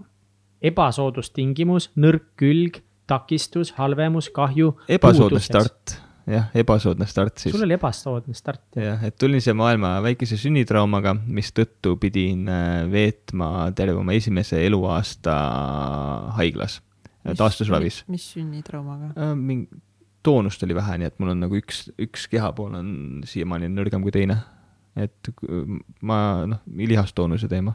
ebasoodustingimus, 0.62 1.90
nõrk 1.98 2.32
külg 2.40 2.80
takistus, 3.10 3.72
halvemus, 3.76 4.30
kahju. 4.34 4.72
ebasoodne 4.88 5.40
start, 5.42 5.96
jah, 6.30 6.48
ebasoodne 6.54 7.06
start 7.10 7.42
siis. 7.42 7.54
sul 7.54 7.64
oli 7.66 7.76
ebasoodne 7.76 8.34
start. 8.38 8.64
jah, 8.78 9.02
et 9.04 9.18
tulin 9.20 9.42
siia 9.42 9.54
maailma 9.58 9.94
väikese 10.04 10.38
sünnitraumaga, 10.40 11.14
mistõttu 11.26 11.96
pidin 12.02 12.48
äh, 12.50 12.82
veetma 12.92 13.70
terve 13.78 13.98
oma 14.00 14.16
esimese 14.16 14.62
eluaasta 14.66 15.36
haiglas, 16.38 16.80
taastusravis. 17.36 18.04
mis 18.12 18.28
sünnitraumaga 18.36 19.14
äh,? 19.16 19.34
mingi 19.38 19.82
toonust 20.22 20.62
oli 20.62 20.74
vähe, 20.78 20.98
nii 21.00 21.10
et 21.10 21.18
mul 21.18 21.34
on 21.34 21.40
nagu 21.42 21.56
üks, 21.58 21.88
üks 22.00 22.28
kehapool 22.30 22.76
on 22.78 22.90
siiamaani 23.26 23.70
nõrgem 23.72 24.04
kui 24.04 24.14
teine. 24.14 24.38
et 24.94 25.30
ma, 26.04 26.18
noh, 26.46 26.60
lihastoonuse 26.68 27.48
teema 27.48 27.72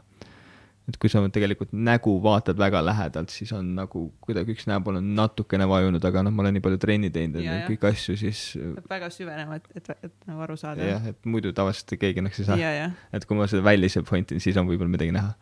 et 0.88 0.96
kui 0.96 1.10
sa 1.12 1.20
tegelikult 1.32 1.74
nägu 1.76 2.14
vaatad 2.24 2.58
väga 2.58 2.80
lähedalt, 2.86 3.32
siis 3.32 3.50
on 3.56 3.74
nagu 3.76 4.06
kuidagi 4.24 4.54
üks 4.56 4.64
näopool 4.70 4.98
on 5.02 5.08
natukene 5.18 5.66
vajunud, 5.68 6.04
aga 6.08 6.22
noh, 6.24 6.32
ma 6.34 6.44
olen 6.44 6.56
nii 6.56 6.64
palju 6.64 6.80
trenni 6.80 7.10
teinud 7.12 7.44
ja 7.44 7.60
kõiki 7.66 7.90
asju, 7.90 8.16
siis. 8.20 8.44
peab 8.56 8.94
väga 8.94 9.10
süvenema, 9.12 9.58
et, 9.60 9.66
et, 9.76 9.90
et 10.08 10.14
nagu 10.30 10.44
aru 10.46 10.56
saada. 10.60 10.86
jah, 10.88 11.10
et 11.12 11.28
muidu 11.28 11.52
tavaliselt 11.56 11.92
keegi 12.00 12.24
näiteks 12.24 12.44
ei 12.44 12.48
saa. 12.48 12.86
et 13.12 13.26
kui 13.28 13.36
ma 13.36 13.48
seda 13.50 13.64
välise 13.66 14.02
pointin, 14.08 14.40
siis 14.40 14.56
on 14.60 14.68
võib-olla 14.70 14.94
midagi 14.94 15.12
näha. 15.12 15.34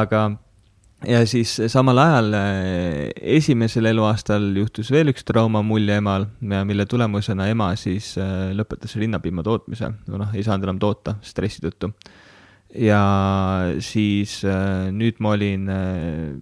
aga, 0.00 0.22
ja 1.10 1.20
siis 1.28 1.52
samal 1.74 2.00
ajal 2.00 2.32
eh, 2.40 3.12
esimesel 3.36 3.92
eluaastal 3.92 4.48
juhtus 4.56 4.88
veel 4.94 5.12
üks 5.12 5.28
trauma 5.28 5.60
mul 5.66 5.84
ja 5.92 6.00
emal, 6.00 6.30
mille 6.40 6.88
tulemusena 6.88 7.50
ema 7.52 7.74
siis 7.76 8.14
eh, 8.16 8.56
lõpetas 8.56 8.96
rinnapiima 8.96 9.44
tootmise, 9.44 9.92
noh, 10.08 10.32
ei 10.32 10.48
saanud 10.48 10.70
enam 10.70 10.80
toota 10.80 11.18
stressi 11.28 11.60
tõttu 11.68 11.92
ja 12.74 13.02
siis 13.82 14.40
äh, 14.46 14.90
nüüd 14.94 15.18
ma 15.22 15.34
olin 15.34 15.68
äh, 15.68 16.38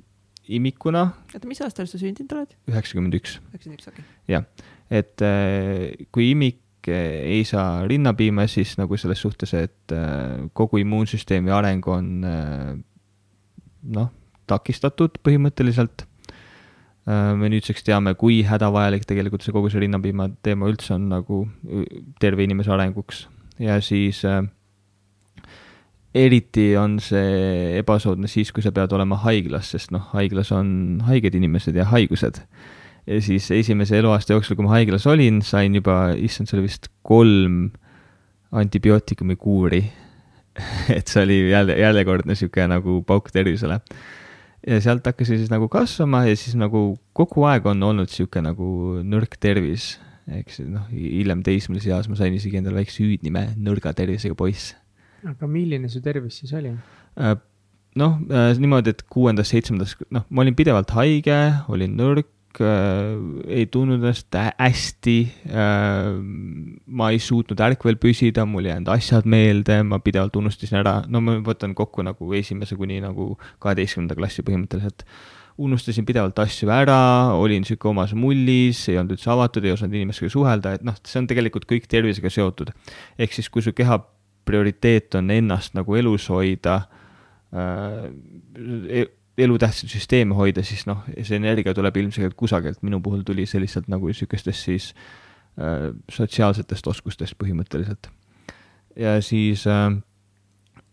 imikuna. 0.48 1.04
oota, 1.34 1.48
mis 1.48 1.60
aastal 1.64 1.88
sa 1.88 2.00
sündinud 2.00 2.32
oled? 2.36 2.56
üheksakümmend 2.70 3.16
üks. 3.18 3.38
üheksakümmend 3.52 3.80
üks, 3.80 3.90
okei 3.90 4.04
okay.. 4.04 4.18
jah, 4.34 4.44
et 4.90 5.24
äh, 5.24 6.06
kui 6.14 6.30
imik 6.32 6.90
äh, 6.90 7.38
ei 7.38 7.46
saa 7.48 7.86
rinnapiima, 7.88 8.48
siis 8.50 8.76
nagu 8.80 8.96
selles 9.00 9.22
suhtes, 9.24 9.54
et 9.56 9.96
äh, 9.96 10.48
kogu 10.56 10.82
immuunsüsteemi 10.82 11.52
areng 11.54 11.88
on 11.92 12.12
äh, 12.28 12.76
noh, 13.96 14.12
takistatud 14.48 15.20
põhimõtteliselt 15.24 16.04
äh,. 16.04 17.32
me 17.40 17.48
nüüdseks 17.52 17.88
teame, 17.88 18.14
kui 18.20 18.42
hädavajalik 18.44 19.08
tegelikult 19.08 19.44
see 19.44 19.56
kogu 19.56 19.72
see 19.72 19.84
rinnapiima 19.86 20.30
teema 20.44 20.68
üldse 20.68 20.96
on 20.96 21.08
nagu 21.12 21.44
terve 22.20 22.44
inimese 22.44 22.72
arenguks 22.76 23.26
ja 23.60 23.80
siis 23.84 24.24
äh, 24.28 24.44
eriti 26.18 26.72
on 26.78 26.98
see 27.02 27.78
ebasoodne 27.78 28.30
siis, 28.30 28.50
kui 28.54 28.64
sa 28.64 28.72
pead 28.74 28.92
olema 28.96 29.18
haiglas, 29.24 29.72
sest 29.74 29.92
noh, 29.94 30.10
haiglas 30.14 30.52
on 30.56 31.00
haiged 31.08 31.36
inimesed 31.38 31.76
ja 31.78 31.86
haigused. 31.92 32.42
ja 33.08 33.20
siis 33.24 33.50
esimese 33.54 33.98
eluaasta 33.98 34.34
jooksul, 34.34 34.58
kui 34.58 34.66
ma 34.66 34.76
haiglas 34.76 35.06
olin, 35.08 35.40
sain 35.42 35.74
juba, 35.78 36.12
issand, 36.16 36.50
see 36.50 36.58
oli 36.58 36.66
vist 36.66 36.90
kolm 37.06 37.70
antibiootikumi 38.52 39.36
kuuri 39.36 39.82
et 40.96 41.08
see 41.08 41.22
oli 41.22 41.38
jälle, 41.50 41.76
järjekordne 41.78 42.34
niisugune 42.34 42.68
nagu 42.74 43.02
pauk 43.06 43.30
tervisele. 43.32 43.80
ja 44.66 44.80
sealt 44.82 45.06
hakkasin 45.06 45.38
siis 45.38 45.50
nagu 45.50 45.68
kasvama 45.68 46.24
ja 46.26 46.36
siis 46.36 46.56
nagu 46.58 46.98
kogu 47.12 47.46
aeg 47.48 47.66
on 47.66 47.82
olnud 47.82 48.10
niisugune 48.10 48.50
nagu 48.50 48.98
nõrk 49.06 49.38
tervis, 49.40 49.96
eks 50.40 50.60
noh, 50.66 50.90
hiljem 50.92 51.44
teismelise 51.46 51.94
eas 51.94 52.10
ma 52.10 52.18
sain 52.18 52.34
isegi 52.34 52.60
endale 52.60 52.82
väikse 52.82 53.04
hüüdnime, 53.04 53.52
nõrga 53.56 53.94
tervisega 53.96 54.36
poiss 54.36 54.74
aga 55.26 55.50
milline 55.50 55.90
su 55.90 56.02
tervis 56.04 56.40
siis 56.42 56.54
oli? 56.56 56.72
Äh, 57.18 57.36
noh, 57.98 58.18
äh, 58.30 58.50
niimoodi, 58.60 58.94
et 58.94 59.06
kuuendas, 59.10 59.52
seitsmendas, 59.52 59.96
noh, 60.14 60.26
ma 60.30 60.44
olin 60.44 60.58
pidevalt 60.58 60.92
haige, 60.96 61.38
olin 61.72 61.96
nõrk, 61.98 62.60
äh, 62.62 63.16
ei 63.58 63.66
tundnud 63.72 64.02
ennast 64.02 64.34
hästi. 64.34 65.16
ma 66.86 67.10
ei 67.14 67.18
suutnud 67.22 67.60
ärkvel 67.68 67.98
püsida, 68.00 68.46
mul 68.46 68.68
ei 68.68 68.74
jäänud 68.74 68.92
asjad 68.94 69.26
meelde, 69.28 69.80
ma 69.86 69.98
pidevalt 70.04 70.36
unustasin 70.38 70.80
ära, 70.82 71.00
no 71.08 71.22
ma 71.24 71.38
võtan 71.44 71.74
kokku 71.78 72.06
nagu 72.06 72.32
esimese 72.38 72.78
kuni 72.78 73.02
nagu 73.04 73.34
kaheteistkümnenda 73.62 74.16
klassi 74.18 74.46
põhimõtteliselt 74.46 75.04
unustasin 75.58 76.06
pidevalt 76.06 76.38
asju 76.38 76.70
ära, 76.70 77.34
olin 77.34 77.64
sihuke 77.66 77.88
omas 77.90 78.12
mullis, 78.14 78.84
ei 78.86 79.00
olnud 79.00 79.16
üldse 79.16 79.32
avatud, 79.32 79.64
ei 79.66 79.74
osanud 79.74 79.96
inimestega 79.98 80.30
suhelda, 80.30 80.76
et 80.78 80.84
noh, 80.86 80.94
see 81.02 81.18
on 81.18 81.26
tegelikult 81.30 81.66
kõik 81.66 81.88
tervisega 81.90 82.30
seotud. 82.30 82.70
ehk 83.18 83.34
siis, 83.34 83.50
kui 83.50 83.64
su 83.66 83.74
keha 83.74 83.98
prioriteet 84.48 85.18
on 85.20 85.30
ennast 85.34 85.76
nagu 85.78 85.96
elus 85.98 86.28
hoida 86.32 86.80
äh,, 87.52 89.06
elutähtsaid 89.38 89.92
süsteeme 89.92 90.34
hoida, 90.34 90.64
siis 90.66 90.84
noh, 90.88 91.04
see 91.22 91.38
energia 91.38 91.74
tuleb 91.76 91.96
ilmselgelt 92.00 92.34
kusagilt, 92.38 92.80
minu 92.86 93.00
puhul 93.04 93.22
tuli 93.26 93.46
see 93.46 93.62
lihtsalt 93.62 93.86
nagu 93.92 94.10
niisugustest 94.10 94.66
siis 94.66 94.90
äh, 95.60 95.90
sotsiaalsetest 96.10 96.90
oskustest 96.90 97.38
põhimõtteliselt. 97.38 98.10
ja 98.98 99.18
siis 99.22 99.66
äh, 99.70 99.92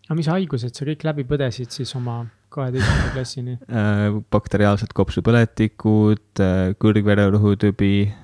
aga 0.06 0.20
mis 0.20 0.30
haigused 0.30 0.78
sa 0.78 0.86
kõik 0.88 1.08
läbi 1.08 1.26
põdesid 1.28 1.74
siis 1.74 1.96
oma 1.98 2.24
kaheteistkümnenda 2.54 3.16
klassini 3.16 3.58
äh,? 3.82 4.20
bakteriaalsed 4.32 4.94
kopsupõletikud 4.94 6.44
äh,, 6.46 6.76
kõrgvererõhutõbi 6.82 7.96
äh, 8.06 8.22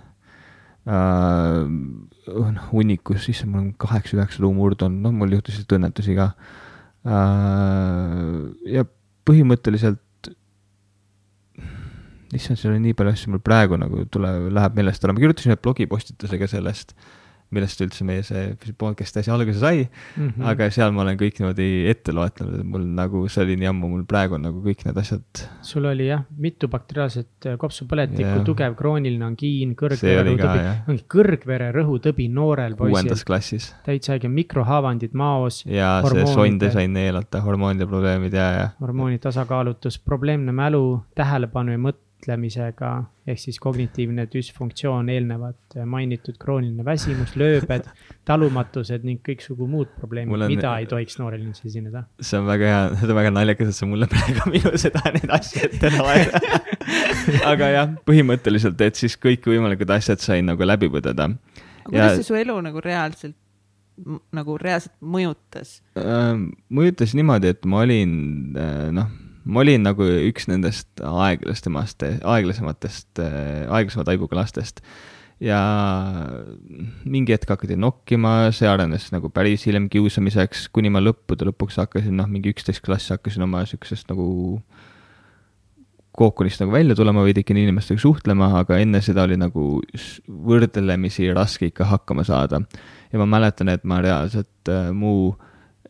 noh, 0.86 2.64
hunnikus, 2.72 3.28
issand, 3.30 3.52
mul 3.54 3.66
on 3.66 3.74
kaheksa-üheksa 3.82 4.42
luumurd 4.44 4.82
on, 4.86 5.02
noh, 5.04 5.14
mul 5.16 5.36
juhtusid 5.38 5.70
õnnetusi 5.78 6.16
ka. 6.18 6.32
Äh,. 7.06 8.74
ja 8.78 8.86
põhimõtteliselt, 9.28 10.32
issand, 12.34 12.58
seal 12.58 12.76
on 12.76 12.84
nii 12.86 12.98
palju 12.98 13.14
asju, 13.14 13.34
mul 13.34 13.44
praegu 13.46 13.78
nagu 13.80 14.06
tuleb, 14.14 14.50
läheb 14.56 14.78
meelest 14.78 15.06
ära, 15.06 15.14
ma 15.14 15.22
kirjutasin 15.24 15.54
ühe 15.54 15.62
blogipostitusega 15.62 16.50
sellest 16.50 16.96
millest 17.56 17.82
üldse 17.84 18.06
meie 18.08 18.24
see 18.26 18.74
podcast 18.80 19.18
asi 19.20 19.32
alguse 19.34 19.60
sai 19.60 19.84
mm. 19.84 20.28
-hmm. 20.30 20.46
aga 20.52 20.70
seal 20.72 20.94
ma 20.96 21.04
olen 21.04 21.18
kõik 21.20 21.40
niimoodi 21.40 21.68
ette 21.92 22.14
loetlenud, 22.16 22.60
et 22.62 22.68
mul 22.74 22.86
nagu 22.98 23.24
see 23.32 23.44
oli 23.46 23.58
nii 23.60 23.70
ammu, 23.72 23.90
mul 23.96 24.06
praegu 24.08 24.38
on 24.38 24.46
nagu 24.48 24.62
kõik 24.64 24.86
need 24.88 25.00
asjad. 25.02 25.44
sul 25.68 25.88
oli 25.90 26.08
jah, 26.08 26.24
mitu 26.38 26.70
bakteriaalset 26.72 27.50
äh, 27.52 27.58
kopsupõletikku, 27.62 28.44
tugev 28.48 28.76
krooniline 28.80 29.26
angiin, 29.28 29.76
kõrgvererõhutõbi, 29.80 31.00
kõrgvererõhutõbi 31.16 32.30
noorel 32.32 32.78
poisil. 32.80 32.96
kuuendas 32.96 33.26
klassis. 33.28 33.72
täitsa 33.88 34.16
õige, 34.16 34.32
mikrohaavandid 34.32 35.18
maos. 35.18 35.64
ja 35.66 35.98
see 36.08 36.28
sonde 36.32 36.72
sai 36.72 36.88
neelata, 36.92 37.44
hormoonide 37.44 37.88
probleemid 37.90 38.38
ja, 38.38 38.48
ja. 38.60 38.70
hormooni 38.80 39.20
tasakaalutus, 39.20 40.00
probleemne 40.00 40.56
mälu, 40.56 41.02
tähelepanu 41.16 41.76
ja 41.76 41.84
mõte 41.90 42.11
mõtlemisega 42.22 42.90
ehk 43.32 43.40
siis 43.40 43.58
kognitiivne 43.62 44.28
düsfunktsioon, 44.30 45.10
eelnevalt 45.10 45.76
mainitud 45.90 46.38
krooniline 46.42 46.86
väsimus, 46.86 47.34
lööbed, 47.40 47.88
talumatused 48.30 49.06
ning 49.08 49.22
kõiksugu 49.26 49.68
muud 49.70 49.90
probleemid 49.98 50.36
on..., 50.38 50.46
mida 50.52 50.76
ei 50.82 50.88
tohiks 50.90 51.18
noorel 51.20 51.42
inimesel 51.42 51.72
esineda. 51.72 52.04
see 52.22 52.40
on 52.40 52.48
väga 52.50 52.70
hea, 52.70 52.82
see 53.00 53.10
on 53.10 53.18
väga 53.18 53.34
naljakas, 53.34 53.72
et 53.74 53.80
sa 53.80 53.90
mulle 53.90 54.10
praegu 54.12 54.50
minu 54.54 54.74
seda, 54.82 55.04
neid 55.16 55.34
asju 55.38 55.66
ette 55.70 55.94
loed 55.98 56.36
aga 57.54 57.72
jah, 57.76 57.96
põhimõtteliselt, 58.10 58.82
et 58.86 59.02
siis 59.02 59.18
kõikvõimalikud 59.22 59.98
asjad 59.98 60.22
sain 60.22 60.46
nagu 60.50 60.68
läbi 60.68 60.92
põdeda. 60.94 61.32
aga 61.32 61.90
kuidas 61.90 62.20
see 62.22 62.30
su 62.30 62.38
elu 62.38 62.60
nagu 62.68 62.84
reaalselt 62.86 63.38
nagu 64.34 64.56
reaalselt 64.58 64.96
mõjutas? 65.02 65.80
mõjutas 66.70 67.18
niimoodi, 67.18 67.54
et 67.54 67.68
ma 67.70 67.84
olin 67.86 68.16
noh 68.98 69.20
ma 69.46 69.64
olin 69.64 69.86
nagu 69.86 70.06
üks 70.28 70.48
nendest 70.50 71.02
aeglasemast, 71.06 72.06
aeglasematest, 72.22 73.22
aeglasema 73.22 74.06
taibuga 74.08 74.42
lastest. 74.42 74.84
ja 75.42 75.58
mingi 77.10 77.34
hetk 77.34 77.50
hakati 77.50 77.74
nokkima, 77.74 78.52
see 78.54 78.70
arenes 78.70 79.08
nagu 79.10 79.32
päris 79.34 79.66
hiljem 79.66 79.88
kiusamiseks, 79.90 80.68
kuni 80.70 80.92
ma 80.94 81.02
lõppude 81.02 81.48
lõpuks 81.50 81.80
hakkasin, 81.82 82.14
noh, 82.20 82.30
mingi 82.30 82.54
üksteist 82.54 82.84
klass 82.86 83.10
hakkasin 83.10 83.48
oma 83.48 83.64
siuksest 83.66 84.12
nagu 84.14 84.28
kookonist 86.12 86.62
nagu 86.62 86.74
välja 86.76 86.96
tulema, 86.96 87.24
veidikene 87.26 87.64
inimestega 87.64 88.02
suhtlema, 88.04 88.52
aga 88.62 88.78
enne 88.84 89.00
seda 89.04 89.24
oli 89.26 89.38
nagu 89.40 89.80
võrdlemisi 90.28 91.30
raske 91.34 91.72
ikka 91.72 91.88
hakkama 91.90 92.26
saada. 92.28 92.62
ja 93.12 93.20
ma 93.20 93.26
mäletan, 93.26 93.72
et 93.72 93.84
ma 93.88 94.02
reaalselt 94.04 94.70
äh, 94.70 94.92
mu 94.94 95.34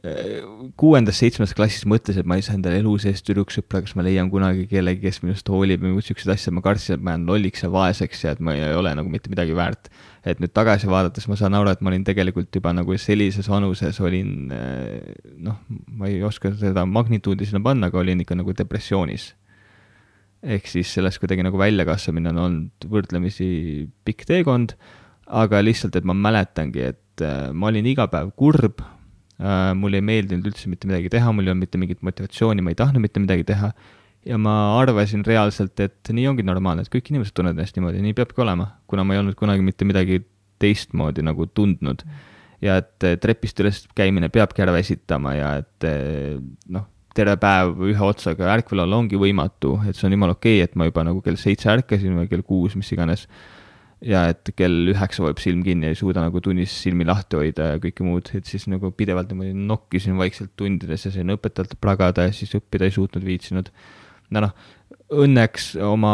kuuendas-seitsmendas 0.02 1.54
klassis 1.54 1.84
mõtlesin, 1.86 2.24
et 2.24 2.30
ma 2.30 2.40
ei 2.40 2.42
saa 2.46 2.56
endale 2.58 2.80
elu 2.82 2.96
sees 3.04 3.22
tüdruksõpra, 3.22 3.84
kas 3.86 3.94
ma 3.94 4.02
leian 4.06 4.32
kunagi 4.34 4.64
kellegi, 4.70 5.04
kes 5.04 5.20
minust 5.22 5.50
hoolib 5.52 5.84
või 5.84 5.92
muud 5.94 6.06
siukseid 6.08 6.32
asju, 6.34 6.54
ma 6.58 6.64
kartsin, 6.66 6.96
et 6.98 7.04
ma 7.06 7.14
jään 7.14 7.28
lolliks 7.30 7.62
ja 7.62 7.70
vaeseks 7.70 8.24
ja 8.24 8.32
et 8.34 8.40
ma 8.42 8.56
ei 8.58 8.64
ole 8.74 8.96
nagu 8.98 9.12
mitte 9.14 9.30
midagi 9.30 9.54
väärt. 9.54 9.92
et 10.26 10.42
nüüd 10.42 10.54
tagasi 10.54 10.90
vaadates 10.90 11.28
ma 11.30 11.36
saan 11.38 11.54
aru, 11.58 11.70
et 11.70 11.82
ma 11.82 11.90
olin 11.90 12.04
tegelikult 12.06 12.50
juba 12.54 12.74
nagu 12.74 12.98
sellises 12.98 13.48
vanuses 13.50 14.00
olin 14.02 14.50
noh, 15.38 15.60
ma 15.98 16.10
ei 16.10 16.24
oska 16.24 16.52
seda 16.54 16.86
magnituudi 16.86 17.46
sinna 17.46 17.62
panna, 17.62 17.90
aga 17.90 18.00
olin 18.02 18.22
ikka 18.22 18.36
nagu 18.38 18.54
depressioonis. 18.58 19.36
ehk 20.42 20.66
siis 20.66 20.94
sellest 20.94 21.22
kuidagi 21.22 21.46
nagu 21.46 21.58
väljakasvamine 21.62 22.34
on 22.34 22.38
olnud 22.38 22.90
võrdlemisi 22.90 23.86
pikk 24.06 24.26
teekond, 24.26 24.74
aga 25.28 25.62
lihtsalt, 25.62 25.96
et 25.96 26.06
ma 26.06 26.18
mäletangi, 26.18 26.90
et 26.90 27.26
ma 27.54 27.70
olin 27.70 27.86
iga 27.86 28.08
päev 28.10 28.34
kurb 28.34 28.82
mulle 29.78 30.02
ei 30.02 30.06
meeldinud 30.06 30.46
üldse 30.52 30.70
mitte 30.70 30.90
midagi 30.90 31.10
teha, 31.14 31.32
mul 31.34 31.48
ei 31.48 31.54
olnud 31.54 31.66
mitte 31.66 31.82
mingit 31.82 32.04
motivatsiooni, 32.06 32.62
ma 32.62 32.74
ei 32.74 32.78
tahtnud 32.78 33.04
mitte 33.04 33.24
midagi 33.24 33.48
teha. 33.48 33.72
ja 34.22 34.38
ma 34.38 34.54
arvasin 34.78 35.24
reaalselt, 35.26 35.80
et 35.82 36.12
nii 36.14 36.28
ongi 36.30 36.44
normaalne, 36.46 36.84
et 36.86 36.92
kõik 36.94 37.08
inimesed 37.10 37.34
tunnevad 37.34 37.58
ennast 37.58 37.78
niimoodi, 37.78 38.04
nii 38.06 38.14
peabki 38.20 38.44
olema, 38.44 38.68
kuna 38.86 39.02
ma 39.02 39.16
ei 39.16 39.22
olnud 39.24 39.34
kunagi 39.40 39.66
mitte 39.66 39.88
midagi 39.90 40.20
teistmoodi 40.62 41.26
nagu 41.26 41.48
tundnud. 41.50 42.04
ja 42.62 42.76
et 42.78 43.08
trepist 43.24 43.58
üles 43.64 43.80
käimine 43.98 44.30
peabki 44.30 44.62
ära 44.62 44.76
väsitama 44.76 45.34
ja 45.34 45.56
et 45.64 45.88
noh, 46.70 46.86
terve 47.18 47.34
päev 47.42 47.82
ühe 47.90 48.04
otsaga 48.06 48.52
ärkvel 48.54 48.84
olla 48.86 49.00
ongi 49.02 49.18
võimatu, 49.20 49.80
et 49.90 49.98
see 49.98 50.06
on 50.08 50.14
jumala 50.14 50.36
okei 50.38 50.60
okay,, 50.60 50.70
et 50.70 50.78
ma 50.78 50.86
juba 50.86 51.04
nagu 51.08 51.24
kell 51.26 51.40
seitse 51.40 51.72
ärkasin 51.74 52.20
või 52.20 52.30
kell 52.30 52.46
kuus, 52.46 52.78
mis 52.78 52.92
iganes 52.94 53.26
ja 54.02 54.24
et 54.32 54.50
kell 54.58 54.90
üheksa 54.92 55.24
vajub 55.24 55.40
silm 55.42 55.62
kinni 55.66 55.92
ei 55.92 55.98
suuda 55.98 56.24
nagu 56.26 56.42
tunnis 56.42 56.74
silmi 56.84 57.06
lahti 57.06 57.38
hoida 57.38 57.72
ja 57.74 57.82
kõike 57.82 58.06
muud, 58.06 58.32
et 58.38 58.50
siis 58.50 58.66
nagu 58.72 58.90
pidevalt 58.98 59.30
niimoodi 59.30 59.54
nokkisin 59.70 60.18
vaikselt 60.18 60.56
tundides 60.58 61.06
ja 61.06 61.14
sain 61.14 61.34
õpetajalt 61.36 61.78
pragada 61.82 62.26
ja 62.28 62.36
siis 62.36 62.56
õppida 62.58 62.88
ei 62.88 62.96
suutnud, 62.96 63.26
viitsinud. 63.26 63.70
no 64.34 64.44
noh, 64.48 64.56
õnneks 65.22 65.76
oma 65.86 66.14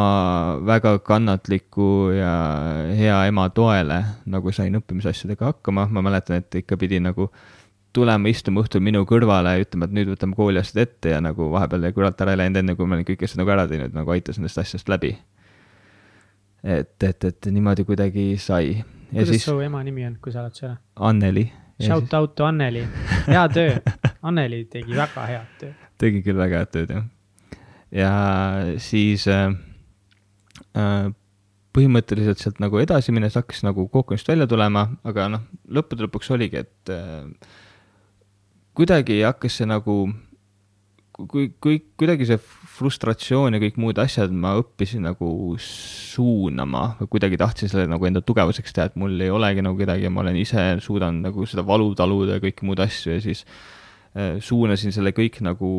väga 0.68 0.98
kannatliku 1.06 2.10
ja 2.18 2.34
hea 2.98 3.22
ema 3.30 3.48
toele 3.56 4.02
nagu 4.26 4.52
sain 4.52 4.76
õppimisasjadega 4.82 5.54
hakkama, 5.54 5.88
ma 5.88 6.04
mäletan, 6.04 6.44
et 6.44 6.60
ikka 6.64 6.80
pidi 6.82 7.00
nagu 7.04 7.30
tulema 7.96 8.30
istuma 8.30 8.62
õhtul 8.66 8.84
minu 8.84 9.06
kõrvale 9.10 9.56
ja 9.56 9.64
ütlema, 9.64 9.88
et 9.88 9.96
nüüd 9.96 10.12
võtame 10.12 10.36
kooliasjad 10.38 10.84
ette 10.84 11.16
ja 11.16 11.24
nagu 11.24 11.48
vahepeal 11.56 11.88
kurat 11.96 12.20
ära 12.26 12.36
ei 12.36 12.44
läinud, 12.44 12.60
enne 12.62 12.76
kui 12.76 12.90
ma 12.90 13.00
olin 13.00 13.08
kõik 13.08 13.24
asjad 13.24 13.40
nagu 13.42 13.56
ära 13.56 13.68
teinud, 13.70 13.96
nagu 13.96 14.12
aitas 14.14 14.42
nendest 14.42 14.60
asjadest 14.60 14.92
läbi 14.92 15.16
et, 16.64 17.04
et, 17.04 17.28
et 17.30 17.50
niimoodi 17.52 17.86
kuidagi 17.88 18.30
sai. 18.42 18.84
kuidas 19.12 19.30
siis... 19.34 19.46
su 19.46 19.60
ema 19.64 19.84
nimi 19.84 20.06
on, 20.08 20.18
kui 20.22 20.34
sa 20.34 20.44
oled 20.46 20.58
seal? 20.58 20.78
Anneli. 20.96 21.48
Shout 21.84 22.14
out 22.18 22.34
to 22.36 22.48
Anneli, 22.48 22.88
hea 23.28 23.46
töö. 23.58 23.78
Anneli 24.26 24.64
tegi 24.72 24.98
väga 24.98 25.28
head 25.30 25.54
tööd. 25.62 25.86
tegi 26.02 26.24
küll 26.26 26.40
väga 26.40 26.64
head 26.64 26.74
tööd, 26.74 26.96
jah. 26.96 27.06
ja 27.94 28.12
siis 28.82 29.28
äh, 29.30 29.52
äh, 30.78 31.14
põhimõtteliselt 31.78 32.42
sealt 32.42 32.62
nagu 32.64 32.82
edasi 32.82 33.14
minnes 33.14 33.38
hakkas 33.38 33.62
nagu 33.66 33.86
kookonist 33.94 34.28
välja 34.30 34.48
tulema, 34.50 34.88
aga 35.06 35.28
noh, 35.36 35.46
lõppude 35.70 36.08
lõpuks 36.08 36.32
oligi, 36.34 36.66
et 36.66 36.94
äh, 36.94 37.28
kuidagi 38.78 39.22
hakkas 39.22 39.60
see 39.62 39.70
nagu, 39.70 40.00
kui, 41.26 41.50
kui 41.62 41.80
kuidagi 41.98 42.28
see 42.30 42.38
frustratsioon 42.78 43.58
ja 43.58 43.62
kõik 43.62 43.80
muud 43.82 43.98
asjad 44.02 44.34
ma 44.34 44.54
õppisin 44.60 45.08
nagu 45.08 45.30
suunama 45.62 46.84
kuidagi 47.10 47.40
tahtsin 47.42 47.72
selle 47.72 47.88
nagu 47.90 48.06
enda 48.10 48.22
tugevuseks 48.26 48.76
teha, 48.76 48.92
et 48.92 49.00
mul 49.00 49.18
ei 49.24 49.34
olegi 49.34 49.66
nagu 49.66 49.80
kedagi 49.80 50.06
ja 50.06 50.14
ma 50.14 50.22
olen 50.24 50.38
ise, 50.38 50.70
suudan 50.84 51.24
nagu 51.26 51.48
seda 51.50 51.66
valu 51.66 51.90
taluda 51.98 52.38
ja 52.38 52.44
kõiki 52.44 52.68
muud 52.70 52.82
asju 52.86 53.16
ja 53.16 53.24
siis 53.24 53.44
äh, 54.14 54.38
suunasin 54.44 54.94
selle 54.94 55.14
kõik 55.18 55.42
nagu 55.46 55.72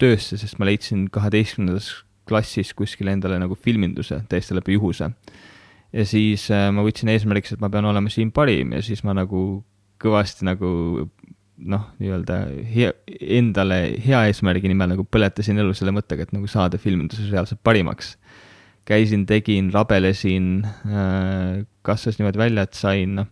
töösse, 0.00 0.36
sest 0.40 0.60
ma 0.60 0.68
leidsin 0.68 1.08
kaheteistkümnendas 1.14 1.90
klassis 2.28 2.72
kuskil 2.76 3.08
endale 3.12 3.38
nagu 3.40 3.56
filminduse 3.56 4.22
täiesti 4.28 4.56
läbi 4.56 4.76
juhuse. 4.76 5.10
ja 5.92 6.04
siis 6.08 6.50
äh, 6.52 6.68
ma 6.74 6.84
võtsin 6.84 7.12
eesmärgiks, 7.14 7.56
et 7.56 7.64
ma 7.64 7.72
pean 7.72 7.88
olema 7.88 8.12
siin 8.12 8.32
parim 8.36 8.76
ja 8.76 8.84
siis 8.84 9.04
ma 9.04 9.16
nagu 9.16 9.64
kõvasti 10.04 10.44
nagu 10.44 10.68
noh, 11.58 11.86
nii-öelda 12.02 12.38
hea, 12.74 12.90
endale 13.38 13.78
hea 14.02 14.24
eesmärgi 14.28 14.70
nimel 14.70 14.94
nagu 14.94 15.04
põletasin 15.06 15.60
elu 15.62 15.74
selle 15.76 15.94
mõttega, 15.94 16.26
et 16.26 16.34
nagu 16.34 16.48
saada 16.50 16.80
filminduses 16.80 17.30
reaalselt 17.30 17.62
parimaks. 17.66 18.16
käisin, 18.84 19.22
tegin, 19.24 19.70
rabelesin 19.72 20.48
äh,, 20.64 21.62
kasvas 21.82 22.18
niimoodi 22.18 22.38
välja, 22.38 22.66
et 22.66 22.76
sain, 22.76 23.14
noh, 23.16 23.30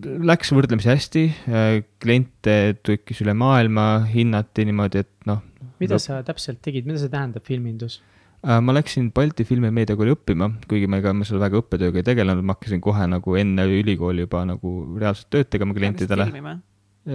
läks 0.00 0.50
võrdlemisi 0.50 0.90
hästi 0.90 1.22
äh,, 1.30 1.68
kliente 2.02 2.56
tekkis 2.82 3.22
üle 3.22 3.34
maailma, 3.38 4.06
hinnati 4.10 4.66
niimoodi, 4.66 5.04
et 5.04 5.30
noh. 5.30 5.44
mida 5.78 6.00
sa 6.02 6.22
täpselt 6.26 6.58
tegid, 6.64 6.88
mida 6.88 6.98
see 6.98 7.12
tähendab, 7.12 7.46
filmindus? 7.46 8.00
Äh, 8.40 8.60
ma 8.60 8.72
läksin 8.72 9.12
Balti 9.12 9.44
Filmi- 9.44 9.68
ja 9.68 9.72
Meediakooli 9.72 10.14
õppima, 10.14 10.46
kuigi 10.68 10.86
ma 10.88 10.96
ega 11.02 11.12
ma 11.12 11.26
seal 11.28 11.42
väga 11.42 11.60
õppetööga 11.60 12.00
ei 12.00 12.04
tegelenud, 12.06 12.44
ma 12.46 12.54
hakkasin 12.56 12.80
kohe 12.80 13.04
nagu 13.12 13.34
enne 13.36 13.66
ülikooli 13.68 14.24
juba 14.24 14.46
nagu 14.48 14.70
reaalselt 14.96 15.28
tööd 15.34 15.50
tegema 15.52 15.76
klientidele. 15.76 16.30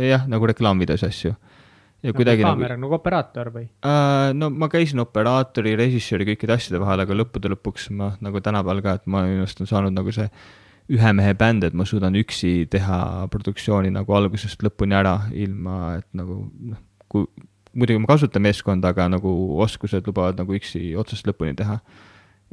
jah, 0.06 0.28
nagu 0.30 0.46
reklaamvideos 0.52 1.04
asju. 1.08 1.34
ja 1.34 2.12
nagu 2.12 2.20
kuidagi 2.20 2.46
kaamera, 2.46 2.76
nagu, 2.78 2.86
nagu 2.86 2.98
operaator 3.00 3.50
või 3.56 3.66
uh,? 3.66 4.36
no 4.38 4.52
ma 4.54 4.70
käisin 4.70 5.02
operaatori, 5.02 5.74
režissööri, 5.80 6.28
kõikide 6.30 6.60
asjade 6.60 6.84
vahel, 6.84 7.02
aga 7.02 7.18
lõppude 7.18 7.50
lõpuks 7.56 7.90
ma 7.98 8.12
nagu 8.22 8.42
tänapäeval 8.46 8.84
ka, 8.86 8.96
et 9.00 9.10
ma 9.10 9.24
minu 9.26 9.48
arust 9.48 9.66
on 9.66 9.72
saanud 9.72 9.98
nagu 9.98 10.14
see 10.14 10.30
ühe 10.94 11.14
mehe 11.18 11.34
bänd, 11.34 11.66
et 11.66 11.74
ma 11.74 11.90
suudan 11.90 12.14
üksi 12.14 12.68
teha 12.70 13.26
produktsiooni 13.34 13.90
nagu 13.90 14.14
algusest 14.14 14.62
lõpuni 14.62 14.94
ära, 14.94 15.18
ilma 15.34 15.96
et 15.98 16.08
nagu 16.14 16.44
noh, 16.54 16.86
kui 17.10 17.26
muidugi 17.76 18.02
ma 18.02 18.10
kasutan 18.10 18.44
meeskonda, 18.46 18.92
aga 18.96 19.08
nagu 19.12 19.32
oskused 19.66 20.08
lubavad 20.08 20.40
nagu 20.40 20.56
üksi 20.58 20.94
otsast 21.00 21.28
lõpuni 21.28 21.56
teha. 21.60 21.80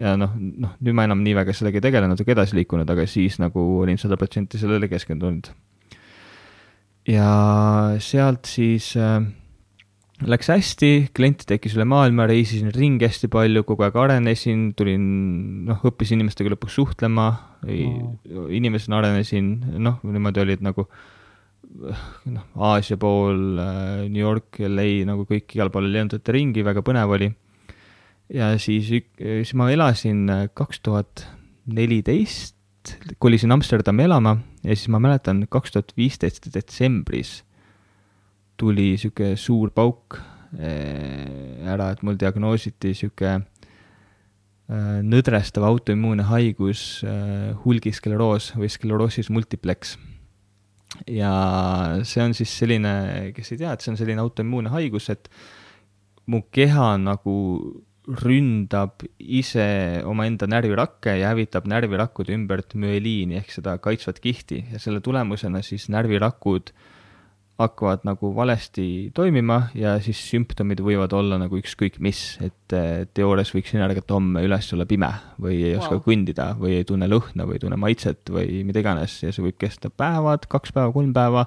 ja 0.00 0.14
noh, 0.16 0.32
noh, 0.34 0.72
nüüd 0.80 0.96
ma 0.96 1.04
enam 1.04 1.20
nii 1.22 1.34
väga 1.36 1.52
sellega 1.54 1.78
ei 1.78 1.84
tegele, 1.84 2.08
natuke 2.08 2.32
edasi 2.34 2.56
liikunud, 2.56 2.88
aga 2.88 3.04
siis 3.06 3.36
nagu 3.42 3.60
olin 3.82 4.00
sada 4.00 4.16
protsenti 4.18 4.58
sellele 4.58 4.88
keskendunud. 4.90 5.52
ja 7.08 7.28
sealt 8.02 8.50
siis 8.50 8.92
äh, 8.96 9.20
läks 10.26 10.50
hästi, 10.50 10.92
kliente 11.14 11.46
tekkis 11.46 11.76
üle 11.78 11.86
maailma, 11.88 12.26
reisisin 12.30 12.72
ringi 12.74 13.06
hästi 13.06 13.30
palju, 13.30 13.64
kogu 13.68 13.86
aeg 13.86 13.98
arenesin, 14.00 14.70
tulin, 14.78 15.06
noh, 15.68 15.82
õppisin 15.86 16.20
inimestega 16.20 16.54
lõpuks 16.54 16.78
suhtlema 16.80 17.30
oh., 17.62 18.46
inimesena 18.50 19.02
arenesin, 19.02 19.54
noh, 19.82 20.00
niimoodi 20.06 20.42
oli, 20.42 20.58
et 20.58 20.64
nagu 20.64 20.88
äh, 20.88 21.10
noh, 22.34 22.44
Aasia 22.56 22.98
pool, 23.00 23.58
äh, 23.58 24.08
New 24.08 24.22
York, 24.22 24.60
LA 24.60 25.04
nagu 25.08 25.26
kõik 25.28 25.56
igal 25.56 25.72
pool 25.72 25.88
lendati 25.92 26.34
ringi, 26.34 26.64
väga 26.66 26.84
põnev 26.84 27.14
oli. 27.16 27.30
ja 28.32 28.52
siis, 28.60 28.88
siis 28.88 29.54
ma 29.58 29.70
elasin 29.72 30.26
äh, 30.30 30.48
kaks 30.54 30.82
tuhat 30.84 31.26
neliteist, 31.66 32.56
kolisin 33.22 33.54
Amsterdami 33.54 34.06
elama 34.08 34.36
ja 34.64 34.74
siis 34.74 34.90
ma 34.90 35.00
mäletan, 35.02 35.44
kaks 35.50 35.74
tuhat 35.74 35.92
viisteist 35.96 36.48
detsembris 36.54 37.42
tuli 38.58 38.92
sihuke 38.98 39.34
suur 39.40 39.72
pauk 39.74 40.18
äh, 40.58 41.62
ära, 41.72 41.92
et 41.92 42.02
mul 42.02 42.18
diagnoositi 42.20 42.94
sihuke 42.98 43.40
nõdrestav 44.72 45.66
autoimmuunne 45.66 46.24
haigus, 46.30 47.02
hulgiskleroos 47.64 48.46
või 48.56 48.70
skleroosis 48.72 49.28
multiplex 49.28 49.98
ja 51.08 51.32
see 52.06 52.24
on 52.24 52.34
siis 52.36 52.52
selline, 52.62 52.92
kes 53.36 53.54
ei 53.54 53.62
tea, 53.62 53.72
et 53.72 53.84
see 53.84 53.92
on 53.94 53.98
selline 54.00 54.22
autoimmuunne 54.22 54.72
haigus, 54.74 55.08
et 55.12 55.30
mu 56.30 56.42
keha 56.52 56.94
nagu 57.02 57.36
ründab 58.22 59.04
ise 59.18 60.02
omaenda 60.10 60.48
närvirakke 60.50 61.14
ja 61.20 61.30
hävitab 61.30 61.68
närvirakkude 61.70 62.34
ümbert 62.34 62.74
müeliini 62.74 63.38
ehk 63.38 63.52
seda 63.54 63.76
kaitsvat 63.82 64.18
kihti. 64.22 64.64
Ja 64.74 64.80
selle 64.82 65.00
tulemusena 65.04 65.62
siis 65.62 65.86
närvirakud 65.92 66.72
äh, 66.72 66.88
hakkavad 67.60 68.06
nagu 68.08 68.30
valesti 68.34 69.10
toimima 69.14 69.58
ja 69.76 69.94
siis 70.02 70.18
sümptomid 70.30 70.80
võivad 70.82 71.12
olla 71.16 71.36
nagu 71.40 71.58
ükskõik 71.58 71.98
mis, 72.02 72.20
et 72.42 72.74
teoorias 73.14 73.52
võiks 73.54 73.72
sina 73.74 73.84
ärgata 73.86 74.16
homme 74.16 74.42
üles 74.46 74.70
olla 74.74 74.86
pime 74.88 75.10
või 75.42 75.58
ei 75.60 75.74
wow. 75.74 75.82
oska 75.82 76.00
kõndida 76.06 76.48
või 76.58 76.78
ei 76.78 76.86
tunne 76.88 77.08
lõhna 77.10 77.46
või 77.48 77.58
ei 77.58 77.64
tunne 77.64 77.78
maitset 77.80 78.32
või 78.32 78.62
mida 78.66 78.82
iganes 78.82 79.18
ja 79.22 79.34
see 79.34 79.44
võib 79.44 79.58
kesta 79.60 79.92
päevad, 79.92 80.48
kaks 80.50 80.72
päeva, 80.74 80.94
kolm 80.94 81.12
päeva, 81.16 81.44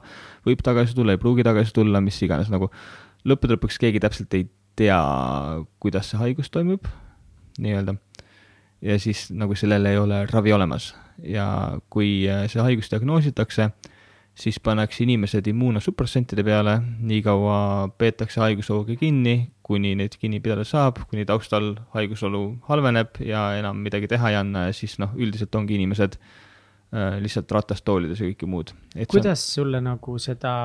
võib 0.48 0.62
tagasi 0.66 0.96
tulla, 0.98 1.16
ei 1.16 1.22
pruugi 1.22 1.46
tagasi 1.48 1.74
tulla, 1.76 2.04
mis 2.06 2.22
iganes, 2.26 2.52
nagu 2.54 2.70
lõppude 3.26 3.58
lõpuks 3.58 3.82
keegi 3.82 4.04
täpselt 4.04 4.38
ei 4.38 4.46
tea, 4.78 5.00
kuidas 5.82 6.12
see 6.12 6.22
haigus 6.22 6.52
toimub, 6.54 6.86
nii-öelda. 7.58 7.98
ja 8.86 9.00
siis 9.02 9.28
nagu 9.34 9.58
sellele 9.58 9.96
ei 9.96 9.98
ole 9.98 10.26
ravi 10.30 10.54
olemas 10.54 10.94
ja 11.24 11.80
kui 11.90 12.28
see 12.52 12.62
haigus 12.62 12.92
diagnoositakse, 12.92 13.72
siis 14.36 14.58
pannakse 14.60 15.04
inimesed 15.06 15.48
immuunosupressantide 15.48 16.44
peale, 16.44 16.76
nii 17.08 17.22
kaua 17.24 17.60
peetakse 17.98 18.42
haigushoogi 18.44 18.98
kinni, 19.00 19.36
kuni 19.66 19.96
neid 19.98 20.18
kinni 20.20 20.42
pidada 20.44 20.66
saab, 20.68 21.00
kuni 21.10 21.26
taustal 21.28 21.72
haigusolu 21.96 22.44
halveneb 22.70 23.22
ja 23.26 23.48
enam 23.60 23.80
midagi 23.86 24.12
teha 24.12 24.34
ei 24.34 24.40
anna 24.42 24.68
ja 24.68 24.76
siis 24.76 24.98
noh, 25.02 25.16
üldiselt 25.16 25.56
ongi 25.56 25.80
inimesed 25.80 26.20
äh, 26.20 27.16
lihtsalt 27.24 27.56
ratastoolides 27.56 28.22
ja 28.22 28.34
kõike 28.34 28.50
muud. 28.52 28.76
kuidas 29.08 29.40
on... 29.40 29.54
sulle 29.54 29.82
nagu 29.84 30.20
seda 30.22 30.58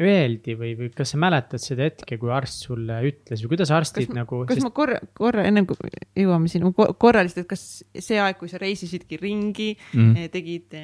öeldi 0.00 0.54
või, 0.56 0.72
või 0.78 0.88
kas 0.96 1.12
sa 1.12 1.20
mäletad 1.20 1.60
seda 1.60 1.84
hetke, 1.84 2.16
kui 2.16 2.32
arst 2.32 2.64
sulle 2.64 2.96
ütles 3.10 3.44
või 3.44 3.52
kuidas 3.52 3.74
arstid 3.76 4.08
kas, 4.08 4.16
nagu? 4.16 4.40
kas 4.48 4.56
sest... 4.56 4.64
ma 4.64 4.72
korra, 4.72 4.96
korra 5.12 5.44
ennem 5.44 5.68
kui 5.68 5.76
jõuame 6.16 6.48
sinna 6.48 6.72
korra 6.72 7.20
lihtsalt, 7.26 7.44
et 7.44 7.50
kas 7.52 7.66
see 7.92 8.16
aeg, 8.16 8.40
kui 8.40 8.48
sa 8.48 8.60
reisisidki 8.62 9.20
ringi 9.20 9.74
mm., 9.76 10.30
tegid, 10.32 10.78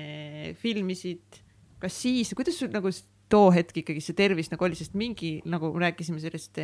filmisid, 0.60 1.40
kas 1.82 2.02
siis, 2.02 2.34
kuidas 2.36 2.58
sul 2.58 2.72
nagu 2.74 2.90
too 3.28 3.50
hetk 3.52 3.82
ikkagi 3.82 4.00
see 4.02 4.16
tervis 4.16 4.48
nagu 4.52 4.64
oli, 4.64 4.76
sest 4.78 4.94
mingi 4.98 5.38
nagu 5.48 5.68
rääkisime 5.76 6.20
sellest 6.22 6.58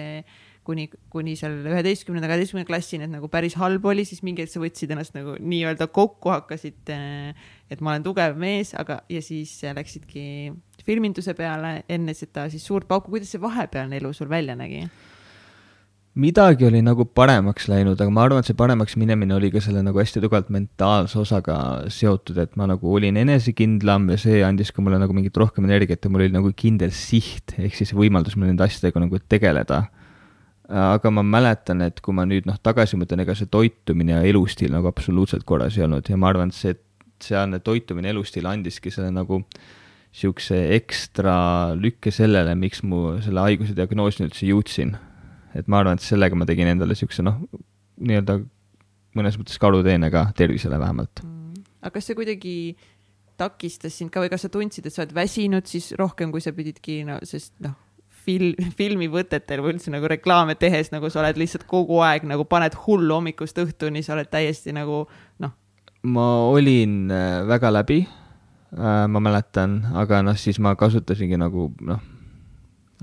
kuni, 0.65 0.87
kuni 1.13 1.35
seal 1.37 1.59
üheteistkümnenda, 1.61 2.29
kaheteistkümnenda 2.31 2.69
klassini, 2.71 3.05
et 3.05 3.13
nagu 3.13 3.29
päris 3.33 3.57
halb 3.61 3.85
oli, 3.91 4.07
siis 4.09 4.23
mingi 4.25 4.45
hetk 4.45 4.55
sa 4.55 4.63
võtsid 4.63 4.95
ennast 4.95 5.17
nagu 5.17 5.37
nii-öelda 5.41 5.91
kokku, 5.93 6.33
hakkasid, 6.33 6.89
et 6.89 7.85
ma 7.85 7.93
olen 7.93 8.07
tugev 8.07 8.39
mees, 8.41 8.73
aga, 8.81 9.03
ja 9.13 9.21
siis 9.25 9.59
läksidki 9.77 10.55
filminduse 10.89 11.37
peale 11.37 11.83
enne 11.93 12.17
seda 12.17 12.49
siis 12.53 12.65
suurt 12.65 12.89
pauku, 12.89 13.13
kuidas 13.13 13.35
see 13.35 13.45
vahepealne 13.45 14.01
elu 14.01 14.15
sul 14.17 14.33
välja 14.33 14.57
nägi? 14.57 14.87
Midagi 16.15 16.67
oli 16.69 16.81
nagu 16.85 17.07
paremaks 17.11 17.67
läinud, 17.71 17.99
aga 17.99 18.13
ma 18.15 18.23
arvan, 18.27 18.45
et 18.45 18.51
see 18.51 18.59
paremaks 18.59 18.95
minemine 19.01 19.35
oli 19.35 19.51
ka 19.51 19.63
selle 19.65 19.83
nagu 19.83 19.99
hästi 19.99 20.23
tugevalt 20.23 20.53
mentaalse 20.55 21.19
osaga 21.19 21.57
seotud, 21.91 22.39
et 22.43 22.55
ma 22.61 22.69
nagu 22.71 22.95
olin 22.95 23.19
enesekindlam 23.19 24.13
ja 24.15 24.21
see 24.23 24.45
andis 24.47 24.71
ka 24.75 24.85
mulle 24.85 25.01
nagu 25.03 25.17
mingit 25.17 25.37
rohkem 25.41 25.67
energiat 25.67 26.07
ja 26.07 26.13
mul 26.13 26.27
oli 26.27 26.35
nagu 26.37 26.55
kindel 26.55 26.95
siht, 26.95 27.57
ehk 27.59 27.75
siis 27.81 27.95
võimaldus 27.99 28.39
mul 28.39 28.53
nende 28.53 28.67
asjadega 28.67 29.03
nagu 29.03 29.21
tegeleda 29.29 29.85
aga 30.69 31.11
ma 31.13 31.23
mäletan, 31.27 31.83
et 31.85 32.01
kui 32.01 32.15
ma 32.17 32.25
nüüd 32.29 32.47
noh, 32.49 32.57
tagasi 32.63 32.97
mõtlen, 32.97 33.21
ega 33.25 33.37
see 33.37 33.51
toitumine 33.53 34.17
ja 34.17 34.23
elustiil 34.25 34.73
nagu 34.73 34.89
absoluutselt 34.89 35.45
korras 35.45 35.77
ei 35.77 35.85
olnud 35.85 36.09
ja 36.09 36.17
ma 36.17 36.31
arvan, 36.31 36.53
et 36.53 36.57
see, 36.57 36.77
sealne 37.25 37.61
toitumine, 37.65 38.11
elustiil 38.15 38.47
andiski 38.49 38.93
selle 38.93 39.13
nagu 39.15 39.43
niisuguse 39.45 40.57
ekstra 40.77 41.37
lükke 41.77 42.13
sellele, 42.15 42.55
miks 42.57 42.85
mu 42.87 43.19
selle 43.25 43.43
haiguse 43.45 43.75
diagnoosini 43.77 44.29
üldse 44.29 44.47
jõudsin. 44.47 44.95
Et 45.55 45.69
ma 45.71 45.83
arvan, 45.83 46.01
et 46.01 46.05
sellega 46.05 46.37
ma 46.39 46.47
tegin 46.49 46.71
endale 46.73 46.97
niisuguse 46.97 47.25
noh, 47.27 47.39
nii-öelda 48.01 48.41
mõnes 49.15 49.39
mõttes 49.39 49.61
karuteene 49.63 50.11
ka 50.15 50.27
tervisele 50.37 50.79
vähemalt 50.81 51.23
mm.. 51.23 51.65
aga 51.83 51.95
kas 51.95 52.11
see 52.11 52.19
kuidagi 52.19 52.57
takistas 53.41 53.97
sind 53.99 54.13
ka 54.15 54.23
või 54.23 54.31
kas 54.33 54.47
sa 54.47 54.53
tundsid, 54.53 54.87
et 54.87 54.95
sa 54.95 55.03
oled 55.03 55.15
väsinud 55.15 55.67
siis 55.67 55.91
rohkem, 55.99 56.31
kui 56.35 56.43
sa 56.43 56.55
pididki, 56.55 57.01
no 57.07 57.19
sest 57.27 57.55
noh, 57.65 57.75
fil-, 58.25 58.55
filmivõtetel 58.79 59.63
või 59.65 59.75
üldse 59.75 59.93
nagu 59.95 60.09
reklaame 60.11 60.57
tehes, 60.59 60.93
nagu 60.95 61.11
sa 61.11 61.23
oled 61.23 61.39
lihtsalt 61.41 61.67
kogu 61.71 62.01
aeg 62.07 62.27
nagu 62.29 62.47
paned 62.49 62.77
hullu 62.85 63.19
hommikust 63.19 63.59
õhtuni, 63.63 64.05
sa 64.05 64.15
oled 64.17 64.31
täiesti 64.33 64.75
nagu 64.77 65.05
noh. 65.43 65.55
ma 66.07 66.29
olin 66.51 67.11
äh, 67.13 67.41
väga 67.49 67.73
läbi, 67.75 68.03
äh, 68.05 69.05
ma 69.11 69.23
mäletan, 69.23 69.81
aga 69.99 70.23
noh, 70.27 70.39
siis 70.39 70.61
ma 70.63 70.77
kasutasingi 70.79 71.41
nagu 71.41 71.73
noh, 71.83 72.03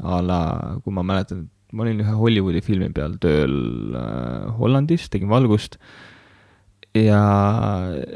a 0.02 0.22
la, 0.26 0.42
kui 0.84 0.96
ma 0.96 1.04
mäletan, 1.06 1.50
ma 1.72 1.86
olin 1.86 2.02
ühe 2.04 2.16
Hollywoodi 2.20 2.62
filmi 2.66 2.90
peal 2.96 3.18
tööl 3.22 3.58
äh, 3.96 4.48
Hollandis, 4.60 5.10
tegin 5.12 5.32
valgust 5.32 5.80
ja 6.96 7.22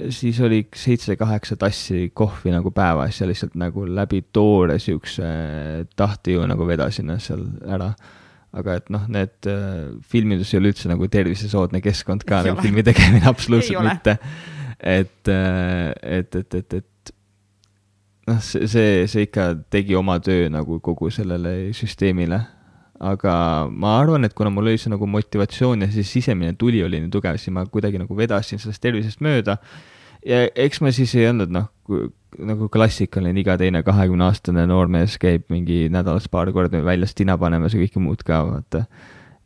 siis 0.09 0.39
oli 0.43 0.65
seitse-kaheksa 0.75 1.55
tassi 1.59 2.09
kohvi 2.13 2.51
nagu 2.51 2.71
päevas 2.75 3.21
ja 3.21 3.27
lihtsalt 3.27 3.55
nagu 3.59 3.85
läbi 3.87 4.21
toore 4.35 4.79
siukse 4.83 5.25
tahtejõu 5.95 6.47
nagu 6.51 6.67
vedasin 6.67 7.13
seal 7.23 7.45
ära. 7.63 7.93
aga 8.55 8.75
et 8.79 8.89
noh, 8.89 9.07
need 9.11 9.47
äh, 9.51 9.95
filmindus 9.99 10.53
ei 10.53 10.61
ole 10.61 10.71
üldse 10.71 10.87
nagu 10.87 11.07
tervisesoodne 11.11 11.81
keskkond 11.83 12.23
ka 12.27 12.41
nagu 12.45 12.61
filmi 12.63 12.83
tegemine, 12.87 13.25
absoluutselt 13.33 13.83
mitte. 13.83 14.17
et, 14.79 15.27
äh, 15.27 15.91
et, 16.01 16.35
et, 16.35 16.55
et, 16.55 16.73
et 16.73 17.11
noh, 18.27 18.39
see, 18.39 18.67
see, 18.67 19.07
see 19.11 19.27
ikka 19.27 19.53
tegi 19.71 19.95
oma 19.95 20.19
töö 20.23 20.47
nagu 20.51 20.79
kogu 20.83 21.09
sellele 21.11 21.73
süsteemile 21.75 22.41
aga 23.03 23.33
ma 23.71 23.97
arvan, 23.99 24.23
et 24.27 24.35
kuna 24.35 24.51
mul 24.53 24.69
oli 24.71 24.79
see 24.79 24.91
nagu 24.93 25.07
motivatsioon 25.09 25.83
ja 25.83 25.89
see 25.91 26.05
sisemine 26.07 26.55
tuli 26.59 26.83
oli 26.83 27.01
nii 27.03 27.11
tugev, 27.11 27.39
siis 27.41 27.53
ma 27.55 27.65
kuidagi 27.67 27.99
nagu 27.99 28.15
vedasin 28.17 28.61
sellest 28.61 28.83
tervisest 28.83 29.23
mööda. 29.25 29.57
ja 30.25 30.45
eks 30.55 30.81
ma 30.81 30.93
siis 30.95 31.13
ei 31.19 31.27
olnud 31.29 31.51
noh, 31.53 31.67
nagu 32.39 32.69
klassikaline 32.71 33.39
iga 33.43 33.57
teine 33.59 33.83
kahekümne-aastane 33.85 34.65
noormees 34.69 35.19
käib 35.21 35.45
mingi 35.53 35.85
nädalas 35.91 36.29
paar 36.31 36.51
korda 36.55 36.81
väljas 36.83 37.13
tina 37.15 37.37
panemas 37.37 37.75
ja 37.75 37.83
kõike 37.83 38.01
muud 38.01 38.23
ka, 38.25 38.41
vaata. 38.47 38.85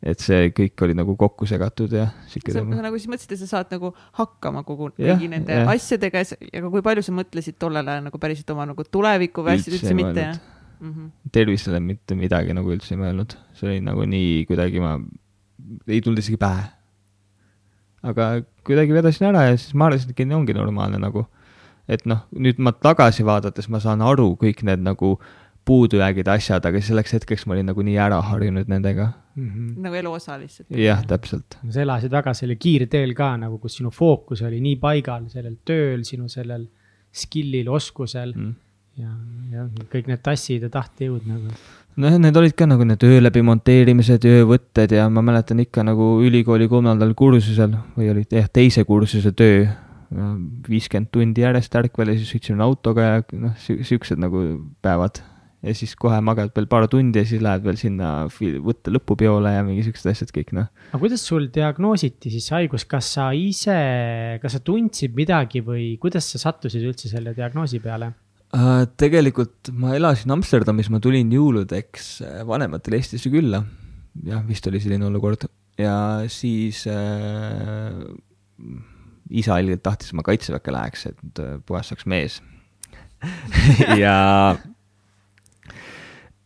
et 0.00 0.22
see 0.22 0.48
kõik 0.56 0.86
oli 0.86 0.94
nagu 0.96 1.16
kokku 1.18 1.46
segatud 1.50 1.92
ja 1.92 2.06
sihuke. 2.30 2.54
sa 2.54 2.62
nagu 2.62 3.02
siis 3.02 3.10
mõtlesid, 3.10 3.34
et 3.34 3.42
sa 3.42 3.50
saad 3.56 3.74
nagu 3.74 3.92
hakkama 4.20 4.62
kogu 4.68 4.92
kõigi 4.94 5.28
nende 5.28 5.58
ja. 5.58 5.66
asjadega, 5.74 6.22
aga 6.22 6.70
kui 6.70 6.86
palju 6.86 7.02
sa 7.04 7.18
mõtlesid 7.18 7.58
tollel 7.58 7.82
ajal 7.82 8.06
nagu 8.06 8.22
päriselt 8.22 8.54
oma 8.54 8.70
nagu 8.70 8.86
tulevikku 8.86 9.42
või 9.42 9.58
asjad 9.58 9.76
üldse 9.80 9.98
mitte? 9.98 10.30
Mm. 10.80 10.92
-hmm. 10.92 11.10
tervisele 11.32 11.80
mitte 11.80 12.14
midagi 12.14 12.54
nagu 12.56 12.72
üldse 12.72 12.94
ei 12.94 13.00
mõelnud, 13.00 13.36
see 13.54 13.68
oli 13.68 13.80
nagu 13.84 14.04
nii 14.04 14.44
kuidagi 14.48 14.82
ma, 14.82 14.96
ei 15.88 16.00
tulnud 16.00 16.22
isegi 16.22 16.40
pähe. 16.40 16.64
aga 18.02 18.30
kuidagi 18.64 18.96
vedasin 18.96 19.28
ära 19.28 19.44
ja 19.50 19.56
siis 19.56 19.74
ma 19.74 19.90
arvasin, 19.90 20.10
et 20.10 20.24
nii 20.24 20.36
ongi 20.36 20.56
normaalne 20.56 20.98
nagu. 20.98 21.26
et 21.88 22.06
noh, 22.06 22.26
nüüd 22.32 22.58
ma 22.58 22.72
tagasi 22.72 23.24
vaadates 23.26 23.68
ma 23.68 23.80
saan 23.80 24.02
aru 24.02 24.36
kõik 24.40 24.62
need 24.62 24.82
nagu 24.86 25.18
puudujäägid, 25.64 26.28
asjad, 26.28 26.64
aga 26.64 26.80
selleks 26.80 27.12
hetkeks 27.12 27.46
ma 27.46 27.54
olin 27.54 27.66
nagu 27.66 27.82
nii 27.82 27.96
ära 27.98 28.20
harjunud 28.22 28.68
nendega 28.68 29.12
mm. 29.34 29.48
-hmm. 29.48 29.74
nagu 29.84 29.94
elu 29.94 30.12
osa 30.12 30.38
lihtsalt. 30.38 30.70
jah, 30.70 31.04
täpselt. 31.06 31.58
sa 31.68 31.80
elasid 31.80 32.10
väga 32.10 32.34
selle 32.34 32.56
kiirteel 32.56 33.14
ka 33.14 33.36
nagu, 33.36 33.58
kus 33.58 33.76
sinu 33.76 33.90
fookus 33.90 34.42
oli 34.42 34.60
nii 34.60 34.76
paigal 34.76 35.28
sellel 35.28 35.56
tööl, 35.64 36.04
sinu 36.04 36.28
sellel 36.28 36.68
skill'il, 37.12 37.68
oskusel 37.68 38.34
mm 38.36 38.69
ja, 39.00 39.12
ja 39.54 39.66
kõik 39.92 40.08
need 40.10 40.22
tassid 40.24 40.64
ja 40.66 40.70
tahtejõud 40.72 41.28
nagu. 41.28 41.54
nojah, 42.00 42.18
need 42.22 42.40
olid 42.40 42.56
ka 42.56 42.68
nagu 42.70 42.86
need 42.86 43.04
öö 43.06 43.20
läbi 43.22 43.42
monteerimised 43.46 44.24
ja 44.26 44.40
öövõtted 44.42 44.94
ja 44.96 45.08
ma 45.12 45.24
mäletan 45.26 45.62
ikka 45.64 45.84
nagu 45.86 46.12
ülikooli 46.24 46.68
kolmandal 46.70 47.14
kursusel 47.18 47.76
või 47.96 48.12
oli 48.12 48.26
jah, 48.30 48.48
teise 48.52 48.84
kursuse 48.88 49.32
töö, 49.36 49.66
viiskümmend 50.68 51.10
tundi 51.14 51.44
järjest 51.44 51.74
ärkvel 51.78 52.12
ja 52.12 52.18
siis 52.18 52.30
sõitsime 52.34 52.64
autoga 52.66 53.08
ja 53.08 53.26
noh, 53.38 53.58
siuksed 53.58 54.18
nagu 54.20 54.46
päevad. 54.82 55.22
ja 55.60 55.74
siis 55.76 55.92
kohe 55.92 56.16
magad 56.24 56.54
veel 56.56 56.66
paar 56.70 56.86
tundi 56.88 57.20
ja 57.20 57.26
siis 57.28 57.42
lähed 57.44 57.62
veel 57.66 57.76
sinna 57.76 58.24
võtte 58.64 58.90
lõpupeole 58.94 59.52
ja 59.52 59.60
mingi 59.66 59.84
siuksed 59.84 60.08
asjad 60.10 60.32
kõik 60.34 60.54
noh. 60.56 60.70
aga 60.90 61.02
kuidas 61.02 61.26
sul 61.26 61.50
diagnoositi 61.52 62.32
siis 62.32 62.48
haigus, 62.54 62.86
kas 62.88 63.12
sa 63.18 63.28
ise, 63.36 63.76
kas 64.42 64.56
sa 64.56 64.62
tundsid 64.64 65.14
midagi 65.14 65.62
või 65.62 65.92
kuidas 66.00 66.32
sa 66.32 66.40
sattusid 66.42 66.86
üldse 66.86 67.12
selle 67.12 67.36
diagnoosi 67.36 67.82
peale? 67.84 68.14
Äh, 68.50 68.82
tegelikult 68.98 69.70
ma 69.78 69.92
elasin 69.94 70.32
Amsterdamis, 70.34 70.88
ma 70.90 70.98
tulin 71.02 71.28
jõuludeks 71.30 72.06
äh, 72.26 72.40
vanematele 72.48 72.98
Eestisse 72.98 73.30
külla. 73.30 73.62
jah, 74.26 74.42
vist 74.46 74.66
oli 74.66 74.80
selline 74.82 75.06
olukord. 75.06 75.46
Ja 75.78 76.26
siis 76.28 76.82
äh, 76.90 77.94
isa 79.30 79.60
ilgelt 79.62 79.84
tahtis, 79.86 80.10
et 80.10 80.18
ma 80.18 80.26
kaitseväkke 80.26 80.74
läheks, 80.74 81.06
et 81.12 81.42
äh, 81.44 81.60
puhas 81.66 81.92
saaks 81.92 82.08
mees. 82.10 82.40
Ja 84.00 84.56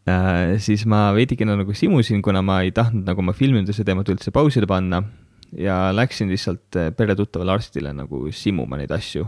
äh, 0.05 0.59
siis 0.61 0.85
ma 0.91 1.07
veidikene 1.17 1.57
nagu 1.57 1.73
simusin, 1.73 2.21
kuna 2.21 2.43
ma 2.45 2.59
ei 2.67 2.75
tahtnud 2.75 3.09
nagu 3.09 3.25
oma 3.25 3.33
filminduse 3.33 3.87
teemat 3.87 4.13
üldse 4.13 4.35
pausile 4.35 4.69
panna. 4.69 5.01
Ja 5.57 5.89
läksin 5.95 6.29
lihtsalt 6.29 6.77
peretuttavale 6.99 7.55
arstile 7.55 7.95
nagu 7.97 8.27
simuma 8.35 8.77
neid 8.77 8.93
asju 8.93 9.25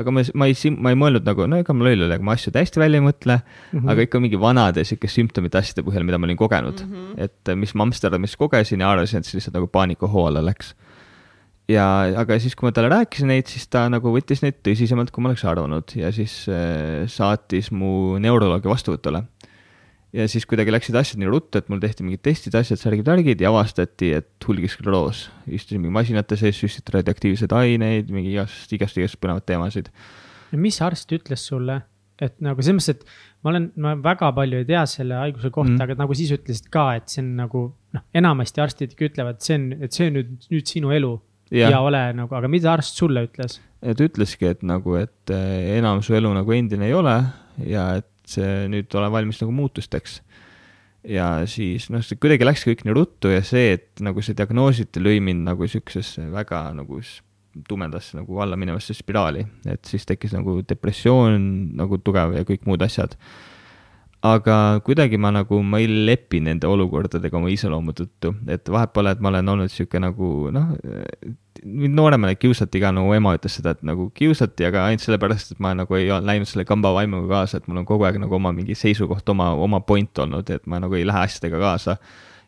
aga 0.00 0.14
ma, 0.14 0.24
ma 0.34 0.48
ei, 0.50 0.72
ma 0.74 0.92
ei 0.92 0.98
mõelnud 0.98 1.26
nagu, 1.26 1.46
no 1.50 1.58
ega 1.62 1.76
mul 1.76 1.88
loll 1.90 2.06
oli, 2.06 2.16
aga 2.16 2.26
ma 2.26 2.36
asju 2.36 2.52
täiesti 2.54 2.82
välja 2.82 3.00
ei 3.00 3.04
mõtle 3.04 3.38
mm, 3.40 3.78
-hmm. 3.78 3.92
aga 3.92 4.06
ikka 4.08 4.22
mingi 4.22 4.40
vanade 4.40 4.84
sihuke 4.86 5.10
sümptomite 5.10 5.60
asjade 5.60 5.84
põhjal, 5.86 6.06
mida 6.06 6.18
ma 6.18 6.28
olin 6.28 6.40
kogenud 6.40 6.82
mm. 6.84 6.94
-hmm. 6.94 7.28
et 7.28 7.52
eh, 7.52 7.58
mis 7.58 7.74
ma 7.74 7.86
Amsterdamis 7.86 8.36
kogesin 8.40 8.82
ja 8.82 8.90
arvasin, 8.90 9.22
et 9.22 9.28
see 9.28 9.38
lihtsalt 9.38 9.58
nagu 9.58 9.70
paanikahoole 9.70 10.34
alla 10.34 10.50
läks. 10.50 10.74
ja, 11.68 11.86
aga 12.20 12.38
siis, 12.38 12.56
kui 12.56 12.68
ma 12.68 12.72
talle 12.72 12.90
rääkisin 12.92 13.30
neid, 13.30 13.46
siis 13.48 13.68
ta 13.68 13.86
nagu 13.88 14.12
võttis 14.12 14.42
neid 14.42 14.58
tõsisemalt, 14.66 15.10
kui 15.10 15.22
ma 15.22 15.30
oleks 15.32 15.44
arvanud 15.44 15.94
ja 15.96 16.10
siis 16.12 16.44
äh, 16.48 17.06
saatis 17.06 17.70
mu 17.72 18.18
neuroloogi 18.18 18.68
vastuvõtule 18.68 19.24
ja 20.14 20.26
siis 20.30 20.46
kuidagi 20.48 20.72
läksid 20.72 20.96
asjad 20.98 21.20
nii 21.20 21.30
ruttu, 21.30 21.58
et 21.58 21.70
mul 21.72 21.80
tehti 21.82 22.06
mingid 22.06 22.22
testid, 22.24 22.54
asjad, 22.58 22.80
särgid-värgid 22.80 23.42
ja 23.42 23.50
avastati, 23.50 24.12
et 24.20 24.46
hulgiskleroos. 24.46 25.26
istusin 25.46 25.82
mingi 25.82 25.94
masinate 25.94 26.38
sees, 26.38 26.60
süstiti 26.60 26.94
radioaktiivseid 26.94 27.54
aineid, 27.58 28.12
mingi 28.14 28.34
igast, 28.36 28.70
igast, 28.76 29.00
igast 29.00 29.18
põnevaid 29.22 29.46
teemasid. 29.48 29.90
ja 30.52 30.60
mis 30.60 30.78
arst 30.86 31.12
ütles 31.16 31.46
sulle, 31.50 31.80
et 32.22 32.36
nagu 32.44 32.62
selles 32.62 32.78
mõttes, 32.78 32.94
et 32.94 33.42
ma 33.42 33.52
olen, 33.52 33.68
ma 33.80 33.94
väga 34.00 34.30
palju 34.36 34.62
ei 34.62 34.70
tea 34.70 34.86
selle 34.90 35.18
haiguse 35.18 35.50
kohta 35.50 35.74
mm., 35.74 35.84
aga 35.86 35.98
nagu 36.04 36.16
siis 36.16 36.32
ütlesid 36.36 36.70
ka, 36.72 36.88
et 37.00 37.10
see 37.10 37.24
on 37.24 37.34
nagu 37.42 37.66
noh, 37.96 38.06
enamasti 38.14 38.62
arstid 38.62 38.94
ikka 38.94 39.10
ütlevad, 39.10 39.42
see 39.44 39.58
on, 39.58 39.68
et 39.82 39.96
see 39.96 40.10
on 40.10 40.18
nüüd, 40.20 40.34
nüüd 40.52 40.70
sinu 40.70 40.94
elu 40.94 41.14
ja, 41.50 41.74
ja 41.74 41.82
ole 41.84 42.06
nagu, 42.16 42.38
aga 42.38 42.50
mida 42.50 42.72
arst 42.76 43.02
sulle 43.02 43.26
ütles? 43.26 43.58
ta 43.84 44.06
ütleski, 44.06 44.54
et 44.54 44.62
nagu, 44.66 44.94
et 44.96 45.34
eh, 45.34 45.74
enam 45.80 46.00
su 46.06 46.14
elu 46.16 46.30
nagu 46.38 46.54
endine 46.54 46.86
ei 46.86 46.94
ole 46.96 47.18
ja 47.66 47.90
et 47.98 48.08
see 48.28 48.64
nüüd 48.72 48.94
ole 48.98 49.10
valmis 49.12 49.40
nagu 49.42 49.54
muutusteks. 49.54 50.20
ja 51.04 51.44
siis 51.50 51.90
noh, 51.92 52.00
see 52.00 52.16
kuidagi 52.16 52.46
läks 52.46 52.64
kõik 52.64 52.86
nii 52.86 52.96
ruttu 52.96 53.32
ja 53.32 53.42
see, 53.44 53.74
et 53.76 54.00
nagu 54.04 54.22
see 54.24 54.36
diagnoositi, 54.36 55.02
lõi 55.04 55.20
mind 55.20 55.44
nagu 55.50 55.68
siuksesse 55.68 56.30
väga 56.32 56.70
nagu 56.76 57.00
tumedasse 57.68 58.16
nagu 58.16 58.40
alla 58.40 58.56
minevasse 58.56 58.96
spiraali, 58.96 59.44
et 59.68 59.84
siis 59.86 60.06
tekkis 60.08 60.32
nagu 60.34 60.62
depressioon 60.66 61.44
nagu 61.76 62.00
tugev 62.02 62.34
ja 62.38 62.46
kõik 62.48 62.64
muud 62.66 62.82
asjad. 62.82 63.16
aga 64.24 64.80
kuidagi 64.80 65.18
ma 65.20 65.28
nagu, 65.36 65.58
ma 65.62 65.78
ei 65.82 65.86
lepi 66.08 66.40
nende 66.40 66.66
olukordadega 66.66 67.36
oma 67.36 67.50
iseloomu 67.52 67.92
tõttu, 67.92 68.32
et 68.48 68.68
vahet 68.72 68.92
pole, 68.96 69.12
et 69.12 69.20
ma 69.20 69.28
olen 69.28 69.52
olnud 69.52 69.72
sihuke 69.72 70.00
nagu 70.00 70.48
noh, 70.54 70.72
mind 71.64 71.96
nooremana 71.96 72.34
kiusati 72.36 72.80
ka, 72.82 72.92
nagu 72.94 73.12
ema 73.16 73.34
ütles 73.38 73.56
seda, 73.58 73.72
et 73.74 73.82
nagu 73.86 74.10
kiusati, 74.16 74.66
aga 74.68 74.84
ainult 74.90 75.04
sellepärast, 75.04 75.54
et 75.54 75.62
ma 75.64 75.72
nagu 75.76 75.96
ei 75.98 76.10
läinud 76.12 76.50
selle 76.50 76.66
kamba 76.68 76.92
vaimuga 76.96 77.40
kaasa, 77.40 77.60
et 77.60 77.68
mul 77.70 77.80
on 77.80 77.88
kogu 77.88 78.04
aeg 78.04 78.20
nagu 78.22 78.36
oma 78.36 78.52
mingi 78.56 78.76
seisukoht, 78.78 79.28
oma, 79.32 79.52
oma 79.66 79.80
point 79.86 80.22
olnud, 80.24 80.50
et 80.52 80.68
ma 80.70 80.82
nagu 80.84 80.98
ei 80.98 81.06
lähe 81.08 81.24
asjadega 81.24 81.62
kaasa. 81.62 81.98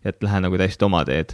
et 0.06 0.22
lähen 0.22 0.44
nagu 0.44 0.54
täiesti 0.54 0.84
oma 0.86 1.00
teed 1.02 1.32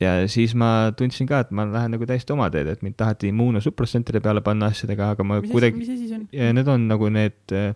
ja 0.00 0.12
siis 0.30 0.54
ma 0.54 0.92
tundsin 0.96 1.28
ka, 1.28 1.42
et 1.44 1.50
ma 1.50 1.64
lähen 1.68 1.90
nagu 1.96 2.06
täiesti 2.08 2.32
oma 2.32 2.48
teed, 2.52 2.68
et 2.70 2.84
mind 2.86 2.96
taheti 3.00 3.30
immuunosupressantide 3.32 4.22
peale 4.24 4.42
panna 4.44 4.70
asjadega, 4.72 5.12
aga 5.16 5.26
ma 5.26 5.40
mis 5.40 5.50
kuidagi. 5.52 5.80
mis 5.82 5.90
asi 5.92 6.08
see 6.08 6.20
on? 6.20 6.54
Need 6.56 6.70
on 6.72 6.86
nagu 6.88 7.10
need 7.12 7.56
äh, 7.56 7.74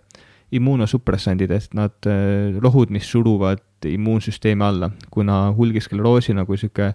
immuunosupressandid, 0.54 1.52
et 1.52 1.76
nad 1.76 2.08
äh,, 2.08 2.56
rohud, 2.64 2.92
mis 2.94 3.10
suruvad 3.10 3.62
immuunsüsteemi 3.88 4.64
alla, 4.64 4.90
kuna 5.12 5.50
hulgiskleroosi 5.56 6.36
nagu 6.36 6.56
sihuke 6.56 6.92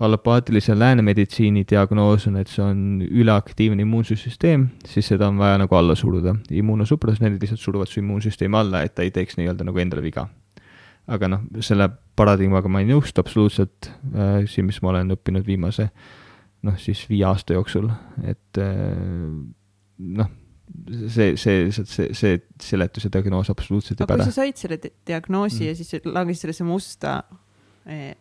allopaatilise 0.00 0.74
läänemeditsiini 0.78 1.64
diagnoos 1.70 2.26
on, 2.26 2.36
et 2.40 2.50
see 2.50 2.64
on 2.64 3.02
üleaktiivne 3.04 3.84
immuunsüsteem, 3.86 4.68
siis 4.90 5.12
seda 5.12 5.28
on 5.30 5.38
vaja 5.38 5.58
nagu 5.62 5.76
alla 5.78 5.94
suruda. 5.94 6.34
immuunosupressandid 6.50 7.42
lihtsalt 7.42 7.60
suruvad 7.60 7.90
su 7.90 8.00
immuunsüsteemi 8.00 8.58
alla, 8.58 8.82
et 8.82 8.94
ta 8.94 9.06
ei 9.06 9.12
teeks 9.14 9.38
nii-öelda 9.38 9.68
nagu 9.68 9.78
endale 9.78 10.02
viga 10.02 10.26
aga 11.06 11.28
noh, 11.28 11.42
selle 11.60 11.88
paradigmaga 12.16 12.70
ma 12.72 12.80
ei 12.80 12.88
nõustu 12.88 13.20
absoluutselt 13.20 13.90
äh,, 13.90 14.46
siin, 14.48 14.66
mis 14.66 14.80
ma 14.82 14.94
olen 14.94 15.14
õppinud 15.14 15.44
viimase 15.46 15.90
noh, 16.64 16.78
siis 16.80 17.04
viie 17.10 17.26
aasta 17.28 17.56
jooksul, 17.56 17.90
et 18.24 18.60
äh, 18.60 19.36
noh, 20.20 20.30
see, 21.12 21.34
see, 21.40 21.68
see, 21.74 22.08
see 22.16 22.38
seletus 22.62 23.06
ja 23.06 23.12
diagnoos 23.18 23.52
absoluutselt 23.52 24.00
ei 24.00 24.06
aga 24.06 24.14
kui 24.14 24.22
päde. 24.22 24.30
sa 24.30 24.40
said 24.40 24.60
selle 24.60 24.78
di- 24.80 24.94
diagnoosi 25.12 25.60
mm. 25.62 25.68
ja 25.68 25.76
siis 25.78 26.08
langesid 26.08 26.46
sellesse 26.46 26.66
musta 26.66 27.18
eh, 27.84 28.14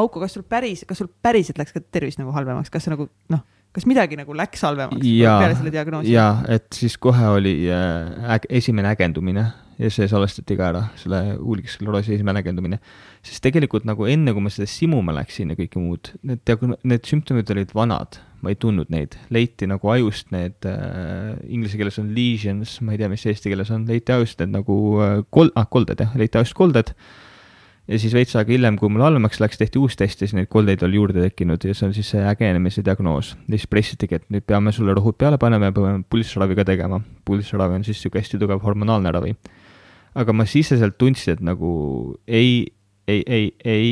auku, 0.00 0.22
kas 0.22 0.36
sul 0.38 0.46
päris, 0.48 0.84
kas 0.88 1.02
sul 1.02 1.10
päriselt 1.22 1.60
läks 1.60 1.74
ka 1.76 1.82
tervis 1.82 2.18
nagu 2.20 2.34
halvemaks, 2.34 2.72
kas 2.72 2.88
sa 2.88 2.94
nagu 2.94 3.08
noh, 3.34 3.44
kas 3.76 3.86
midagi 3.88 4.18
nagu 4.18 4.36
läks 4.36 4.64
halvemaks 4.64 5.04
Jaa, 5.04 5.38
peale 5.42 5.56
selle 5.58 5.72
diagnoosi? 5.74 6.12
jaa, 6.14 6.42
et 6.56 6.68
siis 6.74 6.96
kohe 7.00 7.32
oli 7.36 7.56
äh, 7.72 8.30
äg, 8.36 8.48
esimene 8.60 8.94
ägendumine 8.94 9.48
ja 9.78 9.90
see 9.94 10.08
salvestati 10.10 10.56
ka 10.58 10.70
ära, 10.72 10.80
selle 10.98 11.20
huulkiskleroosi 11.38 12.16
esimene 12.16 12.42
ägendumine. 12.42 12.80
sest 13.22 13.42
tegelikult 13.44 13.86
nagu 13.86 14.06
enne, 14.10 14.32
kui 14.34 14.42
ma 14.42 14.50
seda 14.50 14.66
simuma 14.70 15.14
läksin 15.14 15.52
ja 15.52 15.58
kõike 15.58 15.82
muud, 15.82 16.12
need 16.26 16.42
diagno-, 16.48 16.78
need 16.88 17.06
sümptomid 17.06 17.50
olid 17.54 17.74
vanad, 17.76 18.18
ma 18.42 18.52
ei 18.52 18.58
tundnud 18.58 18.90
neid, 18.94 19.14
leiti 19.34 19.68
nagu 19.70 19.92
ajust 19.94 20.32
need 20.34 20.66
äh,, 20.66 21.36
inglise 21.46 21.78
keeles 21.78 21.98
on 22.02 22.10
lesions, 22.16 22.78
ma 22.82 22.94
ei 22.94 23.02
tea, 23.02 23.10
mis 23.12 23.26
eesti 23.30 23.52
keeles 23.52 23.70
on, 23.74 23.86
leiti 23.90 24.14
ajust 24.14 24.42
need 24.42 24.56
nagu 24.56 24.78
äh, 25.04 25.16
kol-, 25.34 25.54
ah, 25.58 25.68
kolded 25.70 26.02
jah, 26.02 26.14
leiti 26.18 26.40
ajust 26.40 26.58
kolded 26.58 26.94
ja 27.88 27.98
siis 28.00 28.14
veits 28.14 28.36
aega 28.36 28.52
hiljem, 28.52 28.76
kui 28.78 28.90
mul 28.92 29.04
halvemaks 29.04 29.40
läks, 29.40 29.58
tehti 29.60 29.80
uus 29.80 29.96
test 29.98 30.20
ja 30.20 30.28
siis 30.28 30.36
neid 30.36 30.50
koldeid 30.52 30.82
oli 30.86 30.98
juurde 31.00 31.22
tekkinud 31.24 31.64
ja 31.64 31.76
see 31.76 31.88
on 31.88 31.94
siis 31.96 32.10
see 32.12 32.24
ägenemise 32.30 32.84
diagnoos. 32.84 33.34
ja 33.46 33.54
siis 33.54 33.68
pressitigi, 33.70 34.20
et 34.20 34.26
nüüd 34.34 34.44
peame 34.48 34.72
sulle 34.76 34.96
rohud 34.96 35.16
peale 35.20 35.40
panema 35.40 35.70
ja 35.70 35.76
peame 35.76 36.02
pulssravi 36.10 36.58
ka 36.58 36.66
tegema. 36.68 37.00
pulssravi 37.24 37.80
on 37.80 37.86
siis 37.86 37.98
niisugune 37.98 38.24
hästi 38.24 38.42
tugev 38.42 38.60
hormonaalne 38.64 39.14
ravi. 39.16 39.32
aga 40.14 40.36
ma 40.36 40.46
siseselt 40.48 40.98
tundsin, 40.98 41.38
et 41.38 41.44
nagu 41.44 41.70
ei, 42.26 42.66
ei, 43.08 43.22
ei, 43.26 43.52
ei, 43.64 43.90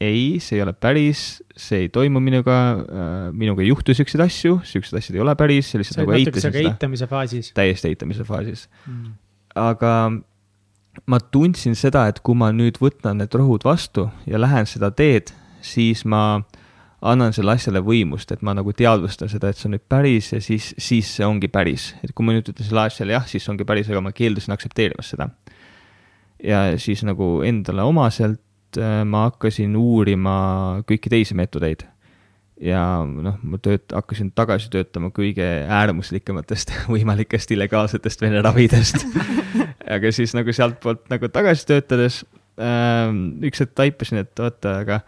ei, 0.00 0.40
see 0.40 0.58
ei 0.58 0.64
ole 0.64 0.72
päris, 0.72 1.42
see 1.56 1.84
ei 1.84 1.88
toimu 1.92 2.22
minuga 2.24 2.58
äh,, 2.80 3.32
minuga 3.32 3.62
ei 3.62 3.68
juhtu 3.68 3.94
siukseid 3.96 4.24
asju, 4.24 4.60
siuksed 4.64 5.00
asjad 5.00 5.18
ei 5.18 5.24
ole 5.24 5.36
päris, 5.36 5.72
sa 5.72 5.80
lihtsalt 5.80 6.00
sa 6.00 6.06
nagu 6.06 6.16
natukese 6.16 6.54
eitamise 6.64 7.10
faasis 7.10 7.52
täiesti 7.56 7.92
eitamise 7.92 8.24
faasis 8.24 8.70
mm.. 8.86 9.18
aga 9.60 9.92
ma 11.06 11.20
tundsin 11.20 11.76
seda, 11.78 12.06
et 12.08 12.20
kui 12.24 12.36
ma 12.38 12.50
nüüd 12.54 12.78
võtan 12.82 13.18
need 13.20 13.34
rohud 13.34 13.64
vastu 13.66 14.08
ja 14.30 14.40
lähen 14.40 14.68
seda 14.68 14.90
teed, 14.94 15.32
siis 15.64 16.04
ma 16.08 16.42
annan 17.04 17.34
selle 17.36 17.54
asjale 17.58 17.82
võimust, 17.84 18.32
et 18.32 18.42
ma 18.44 18.54
nagu 18.56 18.72
teadvustan 18.72 19.28
seda, 19.28 19.50
et 19.50 19.60
see 19.60 19.68
on 19.68 19.76
nüüd 19.76 19.84
päris 19.90 20.30
ja 20.32 20.40
siis, 20.44 20.72
siis 20.80 21.10
see 21.18 21.26
ongi 21.26 21.50
päris. 21.52 21.92
et 22.02 22.14
kui 22.14 22.26
ma 22.26 22.32
nüüd 22.32 22.48
ütlen 22.48 22.64
sellele 22.64 22.92
asjale 22.92 23.16
jah, 23.16 23.26
siis 23.28 23.44
see 23.44 23.52
ongi 23.52 23.66
päris, 23.68 23.90
aga 23.92 24.00
ma 24.04 24.14
keeldusin 24.16 24.56
aktsepteerimast 24.56 25.16
seda. 25.16 25.28
ja 26.42 26.66
siis 26.80 27.04
nagu 27.04 27.42
endale 27.44 27.84
omaselt 27.84 28.78
äh, 28.78 29.02
ma 29.04 29.26
hakkasin 29.28 29.76
uurima 29.76 30.36
kõiki 30.88 31.12
teisi 31.12 31.36
meetodeid 31.36 31.84
ja 32.62 32.80
noh, 33.04 33.38
ma 33.42 33.58
tööt-, 33.62 33.92
hakkasin 33.94 34.30
tagasi 34.36 34.70
töötama 34.72 35.10
kõige 35.14 35.46
äärmuslikematest 35.66 36.74
võimalikest 36.94 37.54
illegaalsetest 37.54 38.22
vene 38.22 38.42
ravidest 38.44 39.06
aga 39.96 40.12
siis 40.14 40.34
nagu 40.36 40.54
sealtpoolt 40.54 41.08
nagu 41.12 41.30
tagasi 41.32 41.66
töötades 41.72 42.22
äh, 42.58 43.10
üks 43.48 43.64
hetk 43.64 43.74
taipasin, 43.78 44.22
et 44.22 44.44
oota, 44.44 44.78
aga 44.84 45.00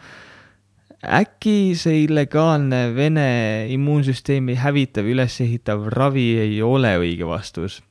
äkki 1.06 1.76
see 1.78 2.02
illegaalne 2.06 2.90
Vene 2.96 3.30
immuunsüsteemi 3.70 4.56
hävitav, 4.58 5.06
ülesehitav 5.06 5.86
ravi 5.94 6.28
ei 6.42 6.62
ole 6.64 6.96
õige 6.98 7.28
vastus. 7.28 7.82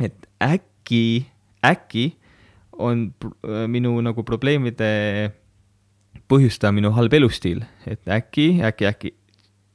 et 0.00 0.28
äkki, 0.42 1.26
äkki 1.64 2.10
on 2.80 3.10
minu 3.68 4.00
nagu 4.00 4.24
probleemide 4.24 5.32
põhjustaja 6.30 6.72
minu 6.72 6.92
halb 6.94 7.14
elustiil, 7.18 7.64
et 7.86 8.06
äkki, 8.08 8.60
äkki, 8.66 8.86
äkki 8.90 9.14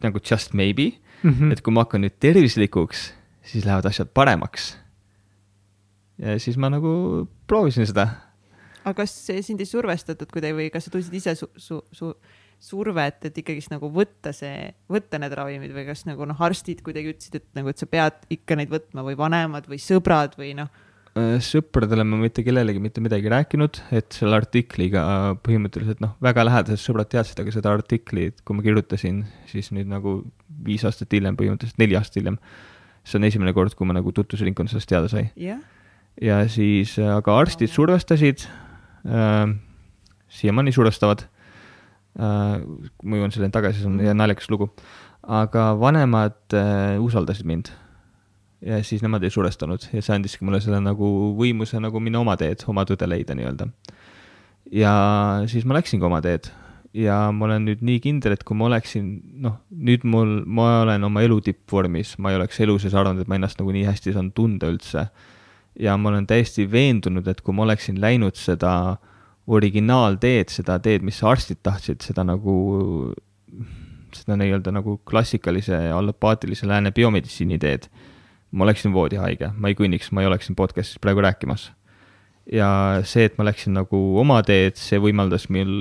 nagu 0.04 0.20
just 0.24 0.54
maybe 0.54 0.94
Mm 1.26 1.34
-hmm. 1.34 1.52
et 1.52 1.62
kui 1.62 1.74
ma 1.74 1.82
hakkan 1.82 2.04
nüüd 2.06 2.18
tervislikuks, 2.20 3.14
siis 3.42 3.66
lähevad 3.66 3.86
asjad 3.86 4.08
paremaks. 4.14 4.78
ja 6.18 6.40
siis 6.40 6.58
ma 6.58 6.70
nagu 6.70 7.28
proovisin 7.48 7.88
seda. 7.88 8.08
aga 8.86 8.94
kas 8.94 9.26
see 9.26 9.42
sind 9.42 9.60
ei 9.60 9.66
survestatud 9.66 10.30
kuidagi 10.32 10.54
või 10.54 10.70
kas 10.72 10.86
sa 10.86 10.92
tundsid 10.92 11.14
ise 11.14 11.36
su, 11.36 11.48
su, 11.58 11.82
su 11.92 12.14
survet, 12.60 13.26
et 13.26 13.38
ikkagist 13.38 13.72
nagu 13.72 13.90
võtta 13.90 14.32
see, 14.34 14.74
võtta 14.90 15.20
need 15.20 15.34
ravimid 15.34 15.74
või 15.74 15.86
kas 15.86 16.06
nagu 16.06 16.26
noh, 16.26 16.42
arstid 16.42 16.82
kuidagi 16.86 17.10
ütlesid, 17.10 17.36
et 17.36 17.48
nagu, 17.56 17.70
et 17.70 17.78
sa 17.78 17.86
pead 17.86 18.14
ikka 18.30 18.56
neid 18.56 18.70
võtma 18.70 19.04
või 19.04 19.18
vanemad 19.18 19.68
või 19.68 19.82
sõbrad 19.82 20.38
või 20.38 20.54
noh, 20.56 20.70
sõpradele 21.16 22.04
ma 22.04 22.18
mitte 22.20 22.44
kellelegi 22.44 22.82
mitte 22.84 23.00
midagi 23.04 23.30
rääkinud, 23.32 23.78
et 23.96 24.16
selle 24.18 24.36
artikliga 24.36 25.04
põhimõtteliselt 25.46 26.02
noh, 26.04 26.18
väga 26.24 26.44
lähedased 26.44 26.82
sõbrad 26.84 27.08
teadsid, 27.12 27.40
aga 27.40 27.54
seda 27.56 27.72
artiklit, 27.72 28.42
kui 28.44 28.58
ma 28.58 28.66
kirjutasin, 28.66 29.22
siis 29.48 29.72
nüüd 29.76 29.88
nagu 29.92 30.18
viis 30.66 30.84
aastat 30.88 31.16
hiljem, 31.16 31.38
põhimõtteliselt 31.40 31.80
neli 31.80 31.96
aastat 31.96 32.20
hiljem, 32.20 32.40
see 33.08 33.20
on 33.22 33.30
esimene 33.30 33.56
kord, 33.56 33.78
kui 33.80 33.88
ma 33.88 33.96
nagu 33.96 34.12
tutvusringkond 34.16 34.74
sellest 34.74 34.92
teada 34.92 35.12
sai. 35.12 35.30
jah, 35.40 35.64
ja 36.20 36.42
siis, 36.52 36.98
aga 37.00 37.40
arstid 37.46 37.72
survestasid 37.72 38.44
äh,, 39.08 39.56
siiamaani 40.36 40.76
survestavad 40.76 41.24
äh,, 41.24 42.60
ma 42.60 43.22
jõuan 43.22 43.32
selleni 43.32 43.56
tagasi, 43.56 43.86
see 43.86 43.94
on 43.94 44.04
hea 44.04 44.18
naljakas 44.20 44.52
lugu, 44.52 44.68
aga 45.24 45.72
vanemad 45.80 46.60
äh, 46.60 47.00
usaldasid 47.00 47.48
mind 47.48 47.72
ja 48.66 48.82
siis 48.84 49.04
nemad 49.06 49.24
ei 49.24 49.34
surestanud 49.34 49.88
ja 49.94 50.02
see 50.02 50.16
andiski 50.16 50.46
mulle 50.46 50.60
selle 50.64 50.82
nagu 50.82 51.08
võimuse 51.38 51.80
nagu 51.84 52.02
minna 52.02 52.22
oma 52.24 52.36
teed, 52.40 52.66
oma 52.72 52.86
tõde 52.88 53.08
leida 53.10 53.38
nii-öelda. 53.38 53.70
ja 54.74 54.94
siis 55.52 55.68
ma 55.70 55.78
läksingi 55.78 56.08
oma 56.08 56.22
teed 56.26 56.50
ja 56.96 57.18
ma 57.36 57.50
olen 57.50 57.66
nüüd 57.68 57.84
nii 57.86 58.00
kindel, 58.04 58.36
et 58.36 58.44
kui 58.48 58.58
ma 58.58 58.70
oleksin, 58.70 59.10
noh, 59.44 59.60
nüüd 59.70 60.06
mul, 60.08 60.38
ma 60.48 60.82
olen 60.86 61.04
oma 61.04 61.26
elu 61.26 61.42
tippvormis, 61.50 62.16
ma 62.24 62.32
ei 62.32 62.40
oleks 62.40 62.62
elu 62.64 62.78
sees 62.80 62.96
arvanud, 62.96 63.26
et 63.26 63.32
ma 63.32 63.36
ennast 63.36 63.60
nagu 63.60 63.74
nii 63.76 63.84
hästi 63.90 64.16
saan 64.16 64.32
tunda 64.36 64.72
üldse. 64.72 65.10
ja 65.76 65.98
ma 66.00 66.08
olen 66.08 66.24
täiesti 66.24 66.64
veendunud, 66.72 67.28
et 67.28 67.42
kui 67.44 67.54
ma 67.54 67.66
oleksin 67.66 68.00
läinud 68.00 68.38
seda 68.40 68.96
originaalteed, 69.52 70.50
seda 70.50 70.80
teed, 70.80 71.04
mis 71.04 71.20
arstid 71.24 71.60
tahtsid, 71.64 72.00
seda 72.02 72.24
nagu, 72.24 72.56
seda 74.16 74.38
nii-öelda 74.40 74.72
nagu 74.72 74.96
klassikalise 75.04 75.76
allopaatilise 75.92 76.68
lääne 76.72 76.96
biomeditsiini 76.96 77.60
teed 77.60 77.90
ma 78.52 78.66
oleksin 78.68 78.94
voodihaige, 78.96 79.52
ma 79.58 79.72
ei 79.72 79.78
kõnniks, 79.78 80.12
ma 80.14 80.24
ei 80.24 80.30
oleks 80.30 80.50
siin 80.50 80.58
podcast'is 80.58 81.02
praegu 81.04 81.24
rääkimas. 81.26 81.72
ja 82.46 83.02
see, 83.10 83.24
et 83.26 83.40
ma 83.40 83.48
läksin 83.48 83.74
nagu 83.74 84.00
oma 84.22 84.36
teed, 84.46 84.76
see 84.78 85.00
võimaldas 85.02 85.48
mul 85.50 85.72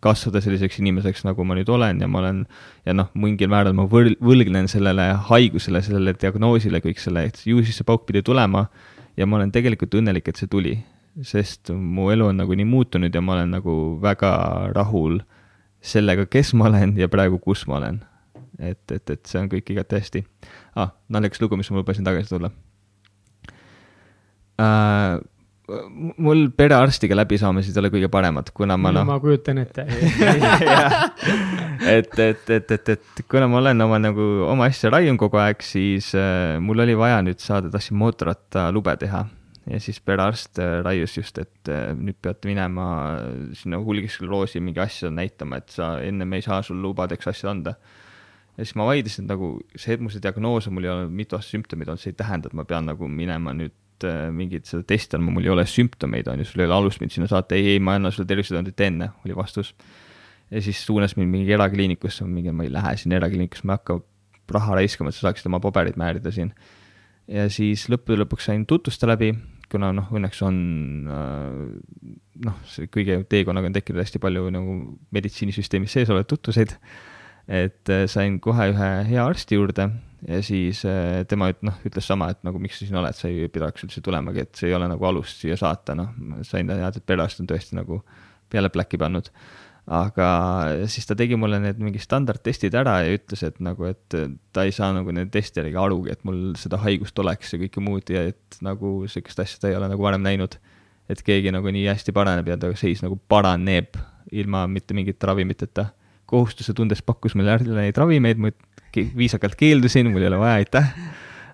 kasvada 0.00 0.40
selliseks 0.40 0.78
inimeseks, 0.80 1.26
nagu 1.28 1.44
ma 1.44 1.58
nüüd 1.58 1.68
olen 1.68 2.00
ja 2.00 2.08
ma 2.08 2.22
olen 2.22 2.38
ja 2.88 2.94
noh, 2.96 3.10
mingil 3.12 3.50
määral 3.52 3.76
ma 3.76 3.84
võl-, 3.84 4.16
võlgnen 4.24 4.70
sellele 4.72 5.10
haigusele, 5.28 5.82
sellele 5.84 6.14
diagnoosile, 6.16 6.80
kõik 6.80 7.02
selle, 7.04 7.26
et 7.28 7.42
ju 7.44 7.60
siis 7.60 7.82
see 7.82 7.88
pauk 7.88 8.06
pidi 8.08 8.24
tulema 8.24 8.64
ja 9.20 9.28
ma 9.28 9.36
olen 9.36 9.52
tegelikult 9.52 9.92
õnnelik, 10.00 10.32
et 10.32 10.40
see 10.40 10.48
tuli. 10.48 10.78
sest 11.20 11.68
mu 11.68 12.08
elu 12.08 12.30
on 12.30 12.38
nagu 12.40 12.54
nii 12.56 12.64
muutunud 12.64 13.12
ja 13.12 13.20
ma 13.20 13.34
olen 13.34 13.50
nagu 13.52 13.74
väga 14.00 14.32
rahul 14.72 15.20
sellega, 15.84 16.24
kes 16.24 16.54
ma 16.56 16.70
olen 16.70 16.96
ja 16.96 17.10
praegu, 17.12 17.36
kus 17.36 17.66
ma 17.68 17.76
olen 17.76 18.00
et, 18.62 18.82
et, 18.94 19.10
et 19.16 19.26
see 19.28 19.40
on 19.40 19.50
kõik 19.52 19.74
igati 19.74 19.98
hästi 19.98 20.24
ah,. 20.76 20.94
naljakas 21.12 21.42
lugu, 21.42 21.58
mis 21.60 21.70
ma 21.72 21.82
lubasin 21.82 22.06
tagasi 22.06 22.34
tulla 22.34 22.52
äh,. 24.62 25.18
mul 26.18 26.48
perearstiga 26.56 27.16
läbisaamised 27.16 27.76
ei 27.76 27.82
ole 27.82 27.92
kõige 27.94 28.10
paremad, 28.12 28.50
kuna 28.54 28.76
ma 28.76 28.92
no 28.92 29.02
noh 29.02 29.12
ma 29.12 29.18
kujutan 29.22 29.62
ette 29.62 29.86
et, 31.96 32.18
et, 32.18 32.50
et, 32.50 32.74
et, 32.78 32.88
et 32.96 33.22
kuna 33.30 33.48
ma 33.50 33.62
olen 33.62 33.86
oma 33.86 34.00
nagu 34.02 34.26
oma 34.48 34.70
asja 34.70 34.90
raiun 34.92 35.20
kogu 35.20 35.40
aeg, 35.42 35.62
siis 35.66 36.12
äh, 36.18 36.58
mul 36.62 36.82
oli 36.84 36.98
vaja 36.98 37.22
nüüd 37.24 37.40
saada, 37.42 37.70
tahtsin 37.72 37.98
mootorrattalube 38.00 38.98
teha 39.04 39.26
ja 39.70 39.80
siis 39.80 40.00
perearst 40.00 40.58
äh, 40.58 40.80
raius 40.84 41.16
just, 41.16 41.38
et 41.38 41.70
äh, 41.70 41.92
nüüd 41.96 42.18
peate 42.22 42.50
minema 42.50 42.86
sinna 43.58 43.80
hulgiskleroosi 43.82 44.62
mingi 44.64 44.82
asja 44.82 45.10
näitama, 45.12 45.62
et 45.62 45.74
sa 45.74 45.94
ennem 46.02 46.38
ei 46.38 46.44
saa 46.44 46.62
sul 46.66 46.80
lubadeks 46.82 47.30
asja 47.30 47.52
anda. 47.52 47.76
Ja 48.56 48.66
siis 48.66 48.74
ma 48.78 48.86
vaidlesin 48.88 49.28
nagu 49.30 49.54
see, 49.74 49.96
see 49.96 50.24
diagnoos 50.24 50.68
on, 50.68 50.76
mul 50.76 50.88
ei 50.88 50.92
ole 50.92 51.08
mitu 51.12 51.38
aastat 51.38 51.56
sümptomid 51.56 51.88
olnud, 51.88 52.02
see 52.02 52.12
ei 52.12 52.18
tähenda, 52.18 52.50
et 52.50 52.58
ma 52.58 52.66
pean 52.68 52.88
nagu 52.90 53.08
minema 53.08 53.54
nüüd 53.56 53.76
mingit 54.34 54.66
seda 54.66 54.82
testi 54.86 55.14
andma, 55.14 55.30
mul 55.30 55.46
ei 55.46 55.52
ole 55.52 55.64
sümptomeid, 55.68 56.26
on 56.28 56.42
ju, 56.42 56.48
sul 56.50 56.64
ei 56.64 56.66
ole 56.66 56.74
alust 56.74 57.02
mind 57.02 57.14
sinna 57.14 57.28
saata, 57.30 57.54
ei, 57.54 57.76
ei, 57.76 57.82
ma 57.82 57.94
annan 57.98 58.14
sulle 58.14 58.26
tervisetõendit 58.26 58.80
enne, 58.82 59.12
oli 59.22 59.36
vastus. 59.38 59.74
ja 60.50 60.60
siis 60.60 60.80
suunas 60.84 61.14
mind 61.16 61.30
mingi 61.30 61.54
erakliinikusse, 61.54 62.26
mingi, 62.26 62.50
ma 62.50 62.66
ei 62.66 62.72
lähe 62.72 62.96
sinna 62.98 63.20
erakliinikusse, 63.20 63.66
ma 63.68 63.76
ei 63.76 63.80
hakka 63.80 64.00
raha 64.52 64.80
raiskama, 64.80 65.08
et 65.12 65.16
sa 65.16 65.28
saaksid 65.28 65.46
oma 65.48 65.62
paberid 65.62 65.96
määrida 65.96 66.32
siin 66.34 66.50
ja 67.30 67.46
siis 67.52 67.86
lõppude 67.90 68.22
lõpuks 68.22 68.48
sain 68.50 68.66
tutvuste 68.68 69.08
läbi, 69.08 69.32
kuna 69.72 69.92
noh, 69.96 70.10
õnneks 70.12 70.42
on 70.44 70.58
äh, 71.08 72.10
noh, 72.46 72.58
see 72.68 72.90
kõige 72.92 73.22
teekonnaga 73.30 73.70
on 73.70 73.76
tekkinud 73.76 74.02
hästi 74.02 74.20
palju 74.22 74.50
nagu 74.52 74.76
meditsiinisüsteemis 75.14 75.94
sees 75.96 76.12
olevaid 76.12 76.28
tutvuseid, 76.32 76.74
et 77.48 77.92
äh, 77.92 78.06
sain 78.10 78.38
kohe 78.40 78.70
ühe 78.72 78.90
hea 79.08 79.24
arsti 79.24 79.58
juurde 79.58 79.88
ja 80.28 80.42
siis 80.46 80.84
äh, 80.88 81.22
tema 81.28 81.50
üt-, 81.52 81.64
noh, 81.66 81.80
ütles 81.86 82.06
sama, 82.06 82.30
et 82.32 82.42
nagu 82.46 82.60
miks 82.62 82.78
sa 82.78 82.86
siin 82.86 83.00
oled, 83.00 83.18
sa 83.18 83.30
ei 83.30 83.48
pidaks 83.52 83.86
üldse 83.86 84.04
tulemagi, 84.04 84.46
et 84.46 84.54
see 84.58 84.70
ei 84.70 84.78
ole 84.78 84.90
nagu 84.90 85.08
alust 85.08 85.42
siia 85.42 85.58
saata, 85.58 85.96
noh, 85.98 86.14
sain 86.46 86.70
teada, 86.70 86.92
et 86.94 87.06
perearst 87.06 87.42
on 87.42 87.50
tõesti 87.50 87.78
nagu 87.78 88.02
peale 88.52 88.70
pläki 88.72 89.00
pannud 89.00 89.32
aga 89.90 90.26
siis 90.90 91.08
ta 91.08 91.16
tegi 91.18 91.34
mulle 91.38 91.58
need 91.62 91.80
mingi 91.82 91.98
standardtestid 92.02 92.74
ära 92.78 93.00
ja 93.02 93.16
ütles, 93.16 93.42
et 93.46 93.58
nagu, 93.64 93.88
et 93.90 94.14
ta 94.54 94.66
ei 94.66 94.74
saa 94.74 94.92
nagu 94.94 95.10
nende 95.10 95.32
testidega 95.34 95.80
arugi, 95.82 96.12
et 96.14 96.22
mul 96.28 96.52
seda 96.60 96.78
haigust 96.84 97.18
oleks 97.18 97.54
ja 97.54 97.58
kõike 97.64 97.82
muud 97.82 98.12
ja 98.14 98.28
et 98.30 98.60
nagu 98.62 99.00
sihukest 99.10 99.42
asja 99.42 99.62
ta 99.62 99.72
ei 99.72 99.78
ole 99.78 99.90
nagu 99.90 100.04
varem 100.04 100.22
näinud. 100.22 100.58
et 101.10 101.18
keegi 101.26 101.50
nagu 101.52 101.66
nii 101.66 101.88
hästi 101.90 102.12
paraneb 102.14 102.46
ja 102.46 102.56
ta 102.56 102.70
seis 102.78 103.02
nagu 103.02 103.18
paraneb 103.28 103.98
ilma 104.30 104.66
mitte 104.70 104.94
mingite 104.94 105.26
ravimiteta. 105.26 105.90
Kohustuse 106.32 106.74
tundes 106.76 107.02
pakkus 107.04 107.36
mulle 107.36 107.56
jälle 107.56 107.76
neid 107.76 107.98
ravimeid, 108.00 108.40
ma 108.40 108.52
viisakalt 109.16 109.56
keeldusin, 109.60 110.10
mul 110.12 110.24
ei 110.24 110.32
ole 110.32 110.40
vaja, 110.42 110.62
aitäh. 110.62 110.96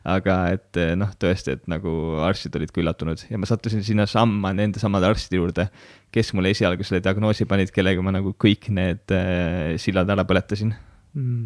Aga 0.08 0.34
et 0.54 0.78
eh, 0.80 0.94
noh, 0.96 1.10
tõesti, 1.20 1.56
et 1.58 1.66
nagu 1.68 1.90
arstid 2.24 2.54
olid 2.56 2.70
ka 2.72 2.80
üllatunud. 2.80 3.26
Ja 3.28 3.36
ma 3.40 3.48
sattusin 3.50 3.82
sinnasamma 3.84 4.54
nende 4.56 4.80
samade 4.80 5.08
arstide 5.10 5.36
juurde, 5.40 5.66
kes 6.14 6.30
mulle 6.38 6.54
esialgu 6.54 6.86
selle 6.86 7.02
diagnoosi 7.04 7.44
panid, 7.50 7.72
kellega 7.74 8.04
ma 8.04 8.14
nagu 8.14 8.32
kõik 8.40 8.70
need 8.72 9.12
äh, 9.12 9.74
sillad 9.82 10.08
ära 10.14 10.24
põletasin. 10.28 10.72
Mm.. 11.18 11.44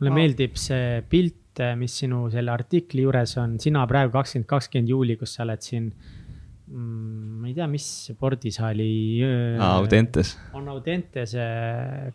mulle 0.00 0.10
oh. 0.10 0.16
meeldib 0.16 0.58
see 0.60 1.00
pilt, 1.08 1.62
eh, 1.62 1.74
mis 1.78 1.94
sinu 2.02 2.26
selle 2.34 2.52
artikli 2.52 3.06
juures 3.06 3.36
on, 3.40 3.56
sina 3.62 3.86
praegu 3.88 4.12
kakskümmend, 4.18 4.48
kakskümmend 4.50 4.92
juuli, 4.92 5.16
kus 5.20 5.38
sa 5.38 5.46
oled 5.46 5.64
siin 5.64 5.88
mm, 5.88 6.17
ma 6.68 7.48
ei 7.48 7.54
tea, 7.56 7.66
mis 7.70 7.86
spordisaali. 8.10 8.90
Audentes. 9.64 10.34
on 10.58 10.68
Audentes 10.68 11.32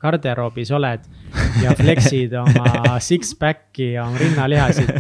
garderoobis 0.02 0.72
oled 0.78 1.10
ja 1.64 1.74
flex'id 1.80 2.38
oma 2.38 3.00
six-pack'i 3.10 3.94
ja 3.96 4.08
oma 4.08 4.22
rinnalihasid 4.22 4.94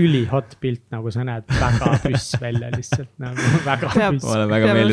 ülihot 0.00 0.56
pilt, 0.60 0.84
nagu 0.92 1.10
sa 1.12 1.24
näed, 1.26 1.44
väga 1.52 1.96
püss 2.04 2.36
välja 2.40 2.70
lihtsalt 2.72 3.12
nagu 3.20 3.50
väga 3.68 3.92
peab, 3.92 4.16
püss. 4.16 4.28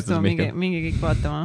peab 0.10 0.24
mingi, 0.26 0.50
mingi 0.52 0.82
kõik 0.90 1.02
vaatama. 1.04 1.44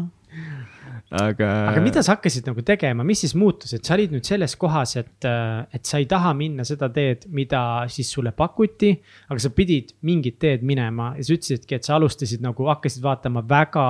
Aga. 1.15 1.49
aga 1.71 1.83
mida 1.85 2.03
sa 2.05 2.17
hakkasid 2.17 2.49
nagu 2.49 2.63
tegema, 2.67 3.07
mis 3.07 3.23
siis 3.25 3.35
muutus, 3.39 3.73
et 3.77 3.87
sa 3.87 3.95
olid 3.97 4.15
nüüd 4.15 4.27
selles 4.27 4.57
kohas, 4.61 4.97
et, 5.01 5.27
et 5.27 5.87
sa 5.87 6.01
ei 6.03 6.09
taha 6.11 6.35
minna 6.37 6.67
seda 6.67 6.91
teed, 6.93 7.29
mida 7.35 7.63
siis 7.93 8.11
sulle 8.13 8.35
pakuti. 8.37 8.93
aga 9.31 9.41
sa 9.43 9.53
pidid 9.55 9.95
mingit 10.07 10.41
teed 10.43 10.67
minema 10.67 11.13
ja 11.19 11.27
sa 11.27 11.37
ütlesidki, 11.37 11.79
et 11.79 11.87
sa 11.87 11.97
alustasid 11.99 12.45
nagu, 12.45 12.69
hakkasid 12.71 13.05
vaatama 13.05 13.45
väga 13.49 13.89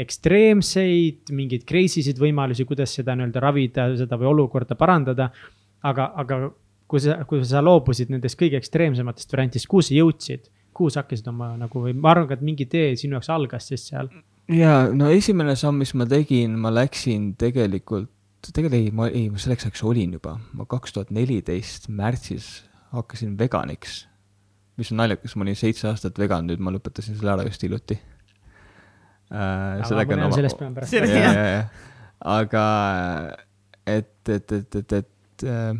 ekstreemseid, 0.00 1.28
mingeid 1.36 1.66
crazy 1.68 2.04
sid 2.04 2.20
võimalusi, 2.20 2.64
kuidas 2.68 2.94
seda 2.96 3.16
nii-öelda 3.16 3.42
ravida, 3.42 3.90
seda 3.98 4.16
või 4.20 4.30
olukorda 4.32 4.76
parandada. 4.78 5.30
aga, 5.82 6.12
aga 6.20 6.40
kui 6.90 7.00
sa, 7.02 7.20
kui 7.28 7.44
sa 7.46 7.62
loobusid 7.64 8.10
nendest 8.12 8.38
kõige 8.40 8.58
ekstreemsematest 8.60 9.32
variantidest, 9.32 9.68
kuhu 9.70 9.84
sa 9.86 9.94
jõudsid? 9.96 10.50
kuhu 10.80 10.88
sa 10.88 11.02
hakkasid 11.02 11.26
oma 11.28 11.50
nagu 11.60 11.82
ma 11.98 12.12
arvan 12.14 12.28
ka, 12.30 12.38
et 12.38 12.44
mingi 12.46 12.64
tee 12.70 12.94
sinu 12.96 13.18
jaoks 13.18 13.28
algas 13.34 13.66
siis 13.68 13.82
seal? 13.90 14.08
Jaa, 14.50 14.88
no 14.96 15.10
esimene 15.12 15.54
samm, 15.58 15.80
mis 15.82 15.92
ma 15.98 16.06
tegin, 16.10 16.56
ma 16.60 16.72
läksin 16.74 17.32
tegelikult, 17.40 18.10
tegelikult 18.46 18.78
ei, 18.78 18.92
ma 18.94 19.08
ei, 19.10 19.26
ma 19.32 19.40
selleks 19.40 19.68
ajaks 19.68 19.84
olin 19.86 20.16
juba, 20.18 20.36
ma 20.56 20.66
kaks 20.70 20.96
tuhat 20.96 21.12
neliteist 21.14 21.90
märtsis 21.92 22.52
hakkasin 22.94 23.36
veganiks. 23.38 24.06
mis 24.80 24.90
on 24.92 25.00
naljakas, 25.02 25.36
ma 25.36 25.44
olin 25.44 25.58
seitse 25.58 25.88
aastat 25.90 26.18
vegan, 26.18 26.46
nüüd 26.48 26.62
ma 26.62 26.72
lõpetasin 26.72 27.18
selle 27.18 27.34
ära 27.34 27.44
just 27.44 27.62
hiljuti 27.62 27.98
äh,. 29.30 29.84
sellega 29.86 30.16
on 30.16 30.26
oma. 30.26 30.38
sellest 30.38 30.58
peame 30.58 30.74
pärast. 30.78 31.76
aga 32.38 32.64
et, 33.86 34.28
et, 34.28 34.52
et, 34.52 34.80
et, 34.80 34.92
et 35.02 35.46
äh, 35.46 35.74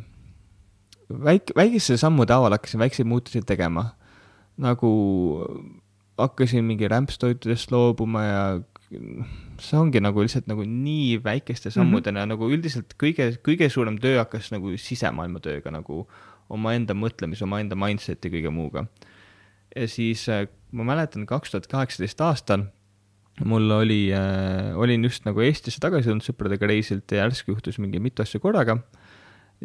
väike, 1.10 1.56
väikeste 1.56 1.96
sammude 2.00 2.34
haaval 2.34 2.58
hakkasin 2.58 2.82
väikseid 2.82 3.08
muutusi 3.08 3.42
tegema. 3.46 3.90
nagu 4.60 4.90
hakkasin 6.20 6.64
mingi 6.66 6.88
rämpstoitudest 6.90 7.72
loobuma 7.74 8.24
ja 8.24 8.42
see 9.62 9.78
ongi 9.78 10.00
nagu 10.02 10.24
lihtsalt 10.24 10.48
nagu 10.50 10.64
nii 10.66 11.20
väikeste 11.24 11.70
sammudena 11.70 12.20
mm 12.20 12.24
-hmm. 12.24 12.32
nagu 12.34 12.50
üldiselt 12.50 12.94
kõige, 13.02 13.30
kõige 13.46 13.68
suurem 13.70 13.98
töö 13.98 14.18
hakkas 14.18 14.50
nagu 14.54 14.72
sisemaailma 14.76 15.40
tööga 15.40 15.70
nagu 15.70 16.06
omaenda 16.50 16.94
mõtlemise, 16.94 17.44
omaenda 17.44 17.76
mindset'i, 17.78 18.30
kõige 18.30 18.50
muuga. 18.50 18.86
ja 19.76 19.88
siis 19.88 20.28
äh, 20.28 20.48
ma 20.72 20.84
mäletan, 20.84 21.26
kaks 21.26 21.50
tuhat 21.50 21.66
kaheksateist 21.66 22.20
aastal 22.20 22.64
mul 23.44 23.70
oli 23.70 24.12
äh,, 24.12 24.76
olin 24.76 25.04
just 25.04 25.24
nagu 25.24 25.40
Eestisse 25.40 25.80
tagasi 25.80 26.08
tulnud 26.08 26.26
sõpradega 26.26 26.66
reisilt 26.66 27.12
ja 27.12 27.24
järsku 27.24 27.54
juhtus 27.54 27.78
mingi 27.78 28.00
mitu 28.00 28.22
asja 28.22 28.40
korraga 28.40 28.80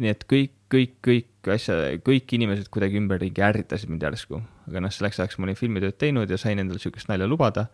nii 0.01 0.11
et 0.11 0.23
kõik, 0.27 0.53
kõik, 0.71 0.95
kõik 1.05 1.51
asja, 1.55 1.75
kõik 2.05 2.31
inimesed 2.37 2.69
kuidagi 2.73 2.99
ümberringi 2.99 3.43
ärritasid 3.45 3.91
mind 3.91 4.03
järsku, 4.03 4.41
aga 4.67 4.83
noh, 4.83 4.93
selleks 4.93 5.21
ajaks 5.21 5.39
ma 5.39 5.47
olin 5.47 5.59
filmitööd 5.59 5.97
teinud 6.01 6.31
ja 6.31 6.39
sain 6.41 6.59
endale 6.61 6.81
sihukest 6.81 7.11
nalja 7.11 7.27
lubada. 7.29 7.69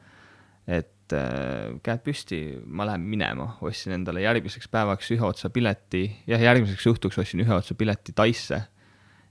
et 0.67 1.13
äh, 1.17 1.73
käed 1.81 2.03
püsti, 2.05 2.37
ma 2.69 2.85
lähen 2.85 3.01
minema, 3.09 3.55
ostsin 3.65 3.95
endale 3.95 4.21
järgmiseks 4.21 4.69
päevaks 4.69 5.09
ühe 5.15 5.25
otsa 5.25 5.49
pileti, 5.49 6.03
jah, 6.29 6.39
järgmiseks 6.39 6.85
õhtuks 6.91 7.17
ostsin 7.17 7.41
ühe 7.41 7.55
otsa 7.55 7.73
pileti 7.75 8.13
Taisse. 8.13 8.61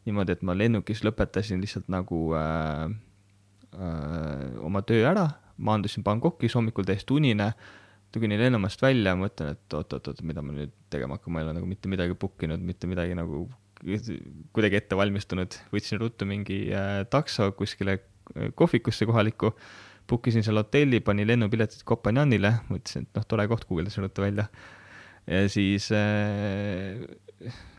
niimoodi, 0.04 0.32
et 0.32 0.42
ma 0.42 0.56
lennukis 0.56 1.04
lõpetasin 1.06 1.60
lihtsalt 1.62 1.86
nagu 1.92 2.32
äh, 2.34 2.90
äh, 3.76 4.58
oma 4.66 4.82
töö 4.82 5.06
ära, 5.06 5.28
maandusin 5.56 6.02
Bangkokis 6.02 6.56
hommikul 6.58 6.88
täiesti 6.88 7.14
unine 7.14 7.52
tulin 8.14 8.34
lennumaast 8.40 8.82
välja, 8.82 9.14
mõtlen, 9.18 9.54
et 9.54 9.76
oot-oot-oot, 9.76 10.22
mida 10.26 10.42
ma 10.42 10.54
nüüd 10.54 10.72
tegema 10.92 11.18
hakkan, 11.18 11.34
ma 11.34 11.42
ei 11.42 11.48
ole 11.48 11.56
nagu 11.60 11.68
mitte 11.70 11.90
midagi 11.90 12.16
book 12.18 12.42
inud, 12.46 12.62
mitte 12.66 12.90
midagi 12.90 13.16
nagu 13.18 13.44
kuidagi 13.80 14.76
ette 14.80 14.98
valmistunud, 14.98 15.56
võtsin 15.72 16.00
ruttu 16.02 16.26
mingi 16.28 16.58
äh, 16.76 17.00
takso 17.10 17.50
kuskile 17.56 17.96
äh, 17.96 18.50
kohvikusse 18.58 19.08
kohalikku, 19.08 19.54
book 20.10 20.28
isin 20.28 20.44
seal 20.44 20.60
hotelli, 20.60 21.00
panin 21.04 21.30
lennupiletid 21.30 21.86
Kopanjanile, 21.88 22.56
mõtlesin, 22.68 23.06
et 23.08 23.20
noh, 23.20 23.26
tore 23.30 23.46
koht, 23.50 23.64
guugeldasin 23.70 24.04
ruttu 24.04 24.26
välja. 24.26 24.50
ja 25.30 25.44
siis 25.48 25.88
äh, 25.96 27.00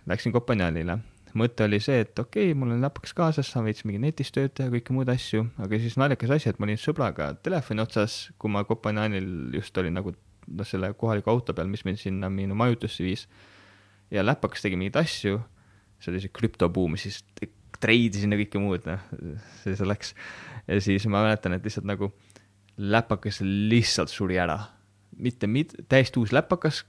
läksin 0.10 0.34
Kopanjanile 0.34 0.98
mõte 1.38 1.66
oli 1.68 1.80
see, 1.84 2.02
et 2.06 2.20
okei 2.20 2.52
okay,, 2.52 2.58
mul 2.58 2.74
on 2.76 2.84
läpakas 2.84 3.14
kaasas, 3.18 3.52
saan 3.52 3.68
veits 3.68 3.86
mingi 3.88 4.02
netis 4.02 4.32
tööd 4.34 4.54
teha, 4.58 4.72
kõiki 4.74 4.96
muid 4.96 5.12
asju, 5.12 5.46
aga 5.62 5.80
siis 5.82 5.98
naljakas 6.00 6.36
asi, 6.38 6.52
et 6.52 6.60
ma 6.60 6.68
olin 6.68 6.80
sõbraga 6.82 7.32
telefoni 7.46 7.84
otsas, 7.84 8.20
kui 8.42 8.52
ma 8.54 8.64
Kopenhaagenil 8.68 9.58
just 9.58 9.78
olin 9.82 9.98
nagu 10.00 10.14
noh, 10.16 10.68
selle 10.68 10.92
kohaliku 10.98 11.34
auto 11.34 11.56
peal, 11.58 11.70
mis 11.72 11.86
mind 11.88 12.02
sinna 12.02 12.30
minu 12.34 12.58
majutusse 12.58 13.06
viis. 13.06 13.28
ja 14.12 14.26
läpakas 14.26 14.66
tegi 14.66 14.80
mingeid 14.80 15.00
asju, 15.04 15.40
see 16.02 16.12
oli 16.12 16.24
see 16.24 16.34
krüptobuum, 16.36 16.98
siis 17.00 17.22
treidisin 17.82 18.36
ja 18.36 18.40
kõike 18.42 18.62
muud, 18.62 18.86
noh, 18.90 19.04
see 19.64 19.78
selleks. 19.80 20.16
ja 20.68 20.82
siis 20.84 21.08
ma 21.08 21.24
mäletan, 21.26 21.56
et 21.56 21.66
lihtsalt 21.66 21.88
nagu 21.88 22.12
läpakas 22.82 23.42
lihtsalt 23.44 24.12
suri 24.12 24.40
ära. 24.42 24.60
mitte 25.18 25.48
mid-, 25.48 25.76
täiesti 25.92 26.20
uus 26.20 26.32
läpakas, 26.34 26.86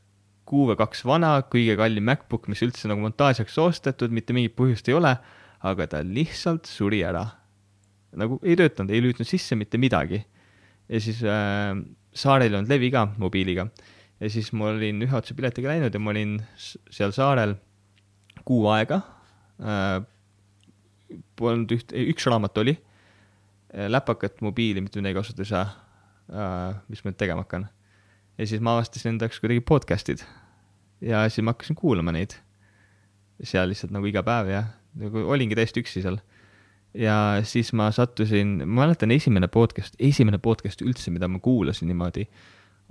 QV2 0.48 1.06
vana, 1.06 1.36
kõige 1.50 1.76
kallim 1.78 2.06
MacBook, 2.08 2.48
mis 2.50 2.62
üldse 2.64 2.90
nagu 2.90 3.02
montaažiks 3.04 3.56
ostetud, 3.62 4.12
mitte 4.14 4.34
mingit 4.36 4.56
põhjust 4.58 4.88
ei 4.90 4.96
ole, 4.98 5.14
aga 5.62 5.86
ta 5.88 6.02
lihtsalt 6.06 6.68
suri 6.70 7.02
ära. 7.06 7.28
nagu 8.18 8.36
ei 8.44 8.58
töötanud, 8.60 8.92
ei 8.92 9.00
lüüdnud 9.00 9.28
sisse 9.28 9.56
mitte 9.56 9.78
midagi. 9.78 10.24
ja 10.88 11.00
siis 11.00 11.22
äh, 11.22 11.72
saarel 12.12 12.50
ei 12.50 12.58
olnud 12.58 12.68
levi 12.68 12.90
ka 12.90 13.06
mobiiliga. 13.18 13.68
ja 14.20 14.30
siis 14.30 14.52
ma 14.52 14.72
olin 14.72 15.02
ühe 15.02 15.16
otsa 15.16 15.34
piletiga 15.34 15.70
läinud 15.72 15.94
ja 15.94 16.00
ma 16.00 16.10
olin 16.10 16.40
seal 16.90 17.12
saarel 17.12 17.56
kuu 18.44 18.66
aega 18.68 19.02
äh,. 19.60 20.00
Polnud 21.36 21.68
üht, 21.74 21.90
üks 21.92 22.24
raamat 22.24 22.56
oli, 22.56 22.72
äh, 23.76 23.84
läpakat, 23.90 24.38
mobiili, 24.40 24.80
mitte 24.80 24.96
midagi 24.96 25.18
kasutada 25.18 25.44
ei 25.44 25.50
saa 25.50 25.66
äh,. 26.32 26.82
mis 26.88 27.04
ma 27.04 27.12
nüüd 27.12 27.20
tegema 27.20 27.44
hakkan 27.44 27.68
ja 28.38 28.46
siis 28.46 28.62
ma 28.64 28.76
avastasin 28.76 29.14
enda 29.14 29.28
jaoks 29.28 29.42
kuidagi 29.42 29.64
podcast'id 29.68 30.24
ja 31.02 31.26
siis 31.28 31.44
ma 31.44 31.54
hakkasin 31.54 31.76
kuulama 31.78 32.14
neid 32.14 32.38
seal 33.42 33.70
lihtsalt 33.70 33.92
nagu 33.94 34.06
iga 34.08 34.22
päev 34.26 34.50
ja 34.52 34.62
nagu 34.98 35.24
olingi 35.34 35.56
täiesti 35.58 35.82
üksi 35.82 36.02
seal. 36.04 36.18
ja 36.94 37.40
siis 37.48 37.72
ma 37.72 37.90
sattusin, 37.94 38.60
ma 38.66 38.84
mäletan 38.84 39.10
esimene 39.14 39.48
podcast, 39.48 39.96
esimene 39.98 40.38
podcast 40.38 40.82
üldse, 40.84 41.10
mida 41.10 41.28
ma 41.28 41.40
kuulasin 41.40 41.88
niimoodi, 41.88 42.26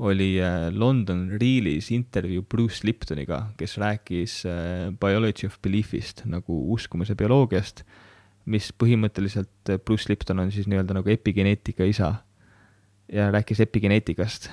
oli 0.01 0.31
äh, 0.41 0.71
London 0.73 1.27
Realis 1.41 1.91
intervjuu 1.93 2.43
Bruce 2.49 2.81
Liptoniga, 2.87 3.51
kes 3.57 3.77
rääkis 3.77 4.41
äh, 4.49 4.89
biology 4.97 5.45
of 5.45 5.59
belief'ist 5.61 6.25
nagu 6.25 6.57
uskumuse 6.73 7.15
bioloogiast, 7.15 7.83
mis 8.49 8.71
põhimõtteliselt 8.73 9.69
äh, 9.69 9.77
Bruce 9.77 10.09
Lipton 10.09 10.41
on 10.41 10.51
siis 10.51 10.69
nii-öelda 10.71 10.97
nagu 10.97 11.13
epigeneetika 11.13 11.85
isa 11.85 12.15
ja 13.11 13.29
rääkis 13.31 13.61
epigeneetikast. 13.61 14.49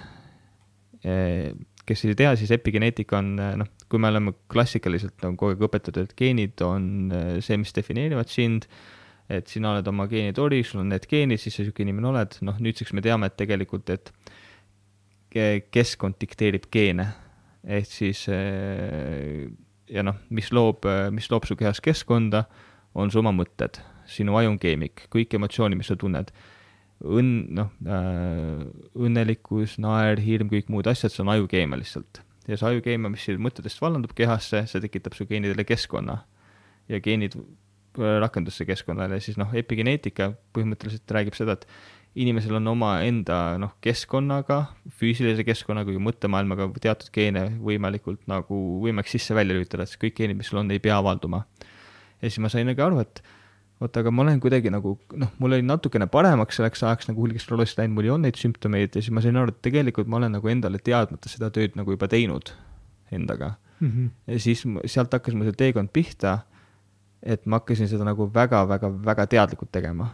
Kes 1.02 2.04
ei 2.04 2.14
tea, 2.18 2.34
siis 2.36 2.50
epigeneetika 2.52 3.20
on 3.20 3.34
noh, 3.38 3.68
kui 3.88 4.00
me 4.02 4.10
oleme 4.10 4.34
klassikaliselt 4.50 5.24
on 5.24 5.36
kogu 5.38 5.54
aeg 5.54 5.66
õpetatud, 5.68 6.08
et 6.08 6.16
geenid 6.18 6.60
on 6.66 7.12
see, 7.44 7.56
mis 7.60 7.72
defineerivad 7.76 8.28
sind 8.32 8.66
et 9.28 9.50
sina 9.52 9.74
oled 9.74 9.88
oma 9.90 10.08
geenid 10.08 10.38
ori, 10.40 10.62
sul 10.64 10.82
on 10.82 10.92
need 10.92 11.04
geenid, 11.08 11.40
siis 11.40 11.58
sa 11.58 11.62
niisugune 11.62 11.90
inimene 11.90 12.08
oled, 12.10 12.38
noh 12.48 12.60
nüüdseks 12.64 12.94
me 12.96 13.04
teame, 13.04 13.28
et 13.28 13.36
tegelikult, 13.36 13.90
et 13.92 14.12
keskkond 15.74 16.16
dikteerib 16.20 16.68
geene. 16.72 17.10
ehk 17.68 17.88
siis 17.90 18.22
eh, 18.32 19.44
ja 19.92 20.04
noh, 20.06 20.16
mis 20.32 20.48
loob, 20.54 20.86
mis 21.12 21.28
loob 21.28 21.44
su 21.44 21.56
kehas 21.58 21.82
keskkonda, 21.84 22.46
on 22.96 23.12
su 23.12 23.20
oma 23.20 23.34
mõtted, 23.36 23.82
sinu 24.08 24.38
aju 24.40 24.54
on 24.54 24.58
keemik, 24.62 25.04
kõik 25.12 25.36
emotsioonid, 25.36 25.76
mis 25.76 25.90
sa 25.92 25.96
tunned. 26.00 26.32
Õnn, 27.04 27.34
noh 27.58 27.70
äh,, 27.86 28.64
õnnelikkus, 28.98 29.76
naer, 29.82 30.22
hirm, 30.22 30.50
kõik 30.52 30.72
muud 30.72 30.88
asjad, 30.90 31.14
see 31.14 31.22
on 31.24 31.34
ajukeemia 31.36 31.78
lihtsalt. 31.78 32.22
ja 32.48 32.58
see 32.58 32.72
ajukeemia, 32.72 33.12
mis 33.12 33.28
mõtetest 33.38 33.80
vallandub 33.84 34.14
kehasse, 34.18 34.64
see 34.70 34.82
tekitab 34.84 35.14
su 35.14 35.28
geenidele 35.28 35.66
keskkonna. 35.68 36.22
ja 36.88 37.00
geenid 37.04 37.36
rakendusse 37.98 38.64
keskkonnale, 38.68 39.20
siis 39.20 39.38
noh, 39.40 39.50
epigeneetika 39.56 40.32
põhimõtteliselt 40.54 41.14
räägib 41.14 41.36
seda, 41.36 41.56
et 41.58 41.66
inimesel 42.18 42.58
on 42.58 42.70
omaenda 42.72 43.38
noh, 43.60 43.74
keskkonnaga, 43.84 44.60
füüsilise 44.98 45.44
keskkonnaga 45.46 45.92
kui 45.92 46.02
mõttemaailmaga 46.02 46.68
teatud 46.82 47.10
geene 47.14 47.44
võimalikult 47.62 48.24
nagu 48.30 48.60
võimalik 48.82 49.10
sisse-välja 49.10 49.56
lülitada, 49.56 49.86
et 49.86 49.98
kõik 50.00 50.16
geenid, 50.18 50.38
mis 50.38 50.50
sul 50.50 50.62
on, 50.62 50.70
ei 50.74 50.82
pea 50.82 50.98
avalduma. 50.98 51.44
ja 52.20 52.28
siis 52.28 52.40
ma 52.42 52.50
sain 52.52 52.66
nagu 52.68 52.82
aru, 52.84 53.02
et 53.04 53.22
oota, 53.80 54.02
aga 54.02 54.10
ma 54.10 54.24
olen 54.24 54.40
kuidagi 54.42 54.72
nagu 54.74 54.96
noh, 55.14 55.30
mul 55.38 55.56
oli 55.58 55.66
natukene 55.66 56.08
paremaks 56.10 56.58
selleks 56.58 56.82
ajaks 56.82 57.10
nagu 57.10 57.22
hulgiks 57.22 57.48
läinud, 57.50 57.94
mul 57.94 58.08
ei 58.08 58.14
olnud 58.14 58.28
neid 58.28 58.40
sümptomeid 58.40 58.94
ja 58.94 59.02
siis 59.02 59.14
ma 59.14 59.22
sain 59.24 59.36
aru, 59.36 59.54
et 59.54 59.62
tegelikult 59.62 60.10
ma 60.10 60.18
olen 60.18 60.34
nagu 60.38 60.48
endale 60.48 60.78
teadmata 60.78 61.30
seda 61.30 61.50
tööd 61.54 61.78
nagu 61.78 61.94
juba 61.94 62.08
teinud 62.08 62.52
endaga 63.10 63.54
mm. 63.80 63.88
-hmm. 63.88 64.10
ja 64.26 64.40
siis 64.40 64.64
sealt 64.84 65.12
hakkas 65.12 65.34
mul 65.34 65.50
see 65.50 65.60
teekond 65.64 65.92
pihta 65.92 66.40
et 67.22 67.46
ma 67.46 67.58
hakkasin 67.58 67.88
seda 67.90 68.06
nagu 68.06 68.28
väga-väga-väga 68.34 69.26
teadlikult 69.34 69.72
tegema. 69.74 70.08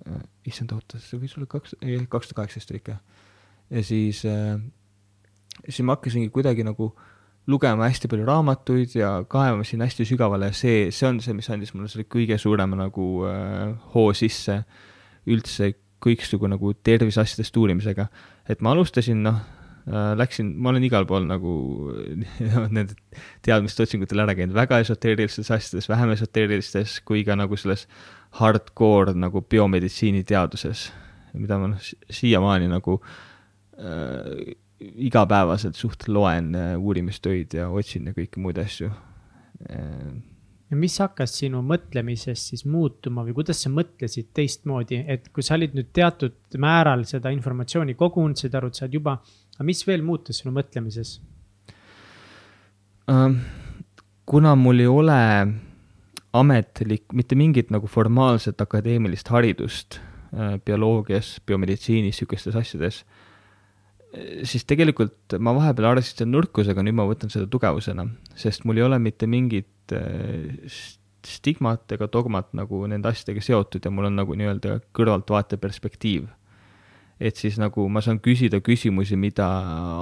Äh, 0.00 0.22
issand, 0.50 0.72
oota, 0.74 0.98
see 1.02 1.20
võis 1.20 1.36
olla 1.38 1.48
kaks, 1.50 1.76
ei, 1.82 2.00
kaks 2.10 2.30
tuhat 2.30 2.42
kaheksateist 2.42 2.72
oli 2.72 2.82
ikka. 2.82 2.98
ja 3.70 3.82
siis 3.86 4.24
äh,, 4.26 4.58
siis 5.68 5.82
ma 5.86 5.96
hakkasingi 5.96 6.30
kuidagi 6.34 6.64
nagu 6.66 6.92
lugema 7.50 7.88
hästi 7.88 8.10
palju 8.10 8.26
raamatuid 8.28 8.96
ja 8.98 9.12
kaevama 9.28 9.66
sinna 9.66 9.88
hästi 9.88 10.06
sügavale 10.08 10.52
see, 10.56 10.88
see 10.94 11.08
on 11.08 11.20
see, 11.24 11.36
mis 11.36 11.50
andis 11.52 11.74
mulle 11.74 11.90
selle 11.90 12.08
kõige 12.10 12.38
suurema 12.40 12.78
nagu 12.78 13.06
äh, 13.28 13.70
hoo 13.94 14.10
sisse 14.16 14.62
üldse 15.30 15.74
kõiksugu 16.00 16.48
nagu 16.48 16.72
terviseasjadest 16.86 17.56
uurimisega. 17.60 18.06
et 18.48 18.62
ma 18.64 18.72
alustasin, 18.72 19.24
noh 19.26 19.40
Äh, 19.88 20.12
läksin, 20.18 20.52
ma 20.60 20.70
olen 20.70 20.84
igal 20.84 21.06
pool 21.08 21.24
nagu 21.24 21.52
nende 22.76 22.94
teadmiste 23.42 23.86
otsingutel 23.86 24.20
ära 24.22 24.34
käinud, 24.36 24.54
väga 24.54 24.78
esoteerilistes 24.84 25.48
asjades, 25.54 25.88
vähem 25.88 26.12
esoteerilistes, 26.14 26.98
kui 27.08 27.24
ka 27.24 27.34
nagu 27.38 27.56
selles 27.58 27.86
hardcore 28.38 29.16
nagu 29.16 29.40
biomeditsiiniteaduses, 29.40 30.84
mida 31.40 31.58
ma 31.58 31.72
noh, 31.72 31.88
siiamaani 32.12 32.68
nagu 32.70 32.98
äh, 33.80 34.52
igapäevaselt 34.80 35.76
suht 35.76 36.08
loen 36.08 36.54
äh, 36.54 36.74
uurimistöid 36.78 37.54
ja 37.54 37.68
otsin 37.68 38.08
ja 38.08 38.16
kõiki 38.16 38.40
muid 38.42 38.58
asju 38.62 38.90
äh, 38.90 40.12
ja 40.70 40.78
mis 40.78 40.96
hakkas 41.02 41.34
sinu 41.40 41.62
mõtlemises 41.66 42.44
siis 42.52 42.64
muutuma 42.64 43.24
või 43.26 43.34
kuidas 43.40 43.62
sa 43.64 43.72
mõtlesid 43.74 44.30
teistmoodi, 44.36 45.02
et 45.10 45.28
kui 45.34 45.44
sa 45.44 45.56
olid 45.58 45.74
nüüd 45.76 45.90
teatud 45.96 46.58
määral 46.62 47.02
seda 47.08 47.32
informatsiooni 47.34 47.96
kogunud, 47.98 48.38
said 48.38 48.54
aru, 48.54 48.70
et 48.70 48.78
sa 48.78 48.86
oled 48.86 48.98
juba 49.00 49.18
aga 49.56 49.66
mis 49.66 49.82
veel 49.86 50.04
muutus 50.06 50.40
sinu 50.40 50.54
mõtlemises 50.56 51.18
uh,? 53.10 53.34
kuna 54.30 54.54
mul 54.54 54.78
ei 54.78 54.86
ole 54.86 55.22
ametlik, 56.38 57.08
mitte 57.18 57.34
mingit 57.34 57.72
nagu 57.74 57.88
formaalset 57.90 58.60
akadeemilist 58.62 59.28
haridust 59.34 59.98
uh, 59.98 60.54
bioloogias, 60.62 61.40
biomeditsiinis, 61.42 62.14
niisugustes 62.14 62.54
asjades, 62.54 63.00
siis 64.46 64.64
tegelikult 64.66 65.36
ma 65.38 65.54
vahepeal 65.54 65.92
arvestasin 65.92 66.32
nõrkusega, 66.32 66.82
nüüd 66.82 66.96
ma 66.98 67.06
võtan 67.08 67.30
seda 67.32 67.46
tugevusena, 67.50 68.08
sest 68.34 68.66
mul 68.66 68.80
ei 68.80 68.86
ole 68.86 68.98
mitte 69.02 69.28
mingit 69.30 69.94
uh, 69.94 70.80
stigmat 71.26 71.92
ega 71.94 72.08
dogmat 72.10 72.50
nagu 72.56 72.82
nende 72.90 73.10
asjadega 73.10 73.44
seotud 73.44 73.84
ja 73.84 73.92
mul 73.92 74.08
on 74.08 74.18
nagu 74.18 74.36
nii-öelda 74.38 74.80
kõrvaltvaate 74.96 75.60
perspektiiv 75.60 76.28
et 77.20 77.36
siis 77.36 77.58
nagu 77.60 77.84
ma 77.92 78.00
saan 78.00 78.18
küsida 78.24 78.62
küsimusi, 78.64 79.18
mida 79.20 79.46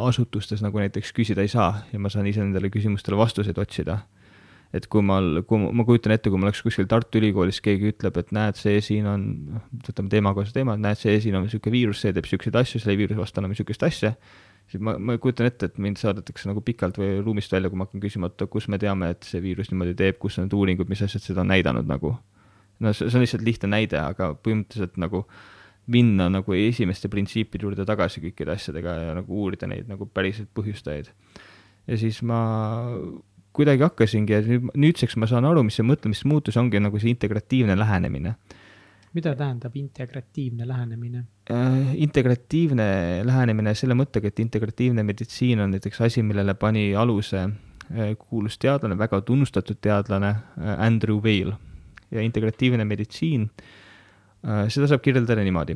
asutustes 0.07 0.63
nagu 0.63 0.79
näiteks 0.79 1.11
küsida 1.17 1.43
ei 1.43 1.51
saa 1.51 1.83
ja 1.91 1.99
ma 1.99 2.11
saan 2.13 2.29
ise 2.31 2.45
nendele 2.45 2.71
küsimustele 2.71 3.19
vastuseid 3.19 3.59
otsida. 3.59 3.99
Et 4.77 4.87
kui 4.93 5.01
ma, 5.05 5.17
kui 5.49 5.61
ma 5.73 5.85
kujutan 5.89 6.13
ette, 6.13 6.29
kui 6.29 6.41
ma 6.41 6.49
oleks 6.49 6.61
kuskil 6.65 6.89
Tartu 6.91 7.21
Ülikoolis, 7.21 7.61
keegi 7.65 7.93
ütleb, 7.95 8.19
et 8.21 8.35
näed, 8.37 8.59
see 8.61 8.83
siin 8.85 9.09
on, 9.09 9.25
noh, 9.55 9.65
võtame 9.87 10.13
teemakohase 10.13 10.53
teema, 10.57 10.77
näed, 10.81 11.01
see 11.01 11.17
siin 11.25 11.39
on 11.39 11.47
niisugune 11.47 11.73
viirus, 11.73 12.03
see 12.05 12.13
teeb 12.13 12.29
niisuguseid 12.29 12.59
asju, 12.61 12.83
selle 12.83 12.99
viiruse 13.01 13.21
vastu 13.21 13.41
anname 13.41 13.57
niisugust 13.57 13.87
asja, 13.89 14.13
siis 14.69 14.83
ma, 14.85 14.99
ma 15.01 15.17
kujutan 15.21 15.49
ette, 15.49 15.71
et 15.71 15.79
mind 15.81 16.01
saadetakse 16.01 16.51
nagu 16.51 16.61
pikalt 16.65 17.01
või 17.01 17.15
ruumist 17.23 17.55
välja, 17.55 17.73
kui 17.73 17.81
ma 17.81 17.89
hakkan 17.89 18.03
küsima, 18.05 18.29
et 18.29 18.45
kus 18.53 18.69
me 18.69 18.81
teame, 18.83 19.13
et 19.15 19.29
see 19.29 19.41
viirus 19.45 19.73
niimoodi 19.73 19.97
teeb, 19.97 20.19
kus 20.21 20.37
on 20.37 20.47
need 20.47 20.59
uuringud, 20.59 20.91
mis 20.93 21.05
asjad 21.07 21.25
seda 21.25 21.45
on 21.47 21.53
näidanud 21.55 21.89
nagu. 21.89 22.19
no 22.85 22.93
see, 22.93 23.09
see 23.09 23.17
on 23.19 23.25
lihtsalt 23.25 23.47
lihtne 23.47 23.73
näide, 23.73 23.97
aga 24.05 24.35
põhimõtteliselt 24.37 25.01
nagu 25.01 25.25
minna 25.89 26.29
nagu 26.29 26.53
esimeste 26.53 27.09
printsiipide 27.09 27.65
juurde 27.65 27.87
tagasi 27.89 28.21
kõikide 28.21 28.53
asjadega 28.53 28.95
ja 29.07 29.17
nagu 29.17 29.41
uurida 29.41 29.67
neid 29.71 29.89
nagu 29.89 30.05
päriselt 30.13 30.53
põhjustajaid. 30.55 31.09
ja 31.89 31.97
siis 31.97 32.21
ma 32.21 32.43
kuidagi 33.57 33.85
hakkasingi 33.87 34.35
ja 34.35 34.41
nüüd, 34.45 34.71
nüüdseks 34.75 35.17
ma 35.19 35.29
saan 35.31 35.49
aru, 35.49 35.65
mis 35.67 35.79
see 35.79 35.87
mõtlemismuutus 35.87 36.59
ongi 36.61 36.81
nagu 36.83 37.01
see 37.01 37.13
integratiivne 37.15 37.79
lähenemine. 37.79 38.35
mida 39.15 39.35
tähendab 39.35 39.77
integratiivne 39.77 40.69
lähenemine 40.69 41.25
äh,? 41.51 41.95
integratiivne 41.95 43.23
lähenemine 43.25 43.75
selle 43.75 43.95
mõttega, 43.95 44.29
et 44.29 44.41
integratiivne 44.41 45.03
meditsiin 45.03 45.61
on 45.61 45.71
näiteks 45.71 46.01
asi, 46.01 46.23
millele 46.23 46.55
pani 46.55 46.95
aluse 46.95 47.41
äh, 47.41 48.15
kuulus 48.19 48.59
teadlane, 48.59 48.99
väga 48.99 49.21
tunnustatud 49.21 49.81
teadlane 49.81 50.29
äh, 50.29 50.79
Andrew 50.87 51.23
Weil 51.25 51.53
ja 52.11 52.21
integratiivne 52.21 52.85
meditsiin 52.85 53.49
äh, 53.49 53.67
Äh, 54.47 54.69
seda 54.71 54.87
saab 54.87 55.03
kirjeldada 55.03 55.43
niimoodi, 55.43 55.75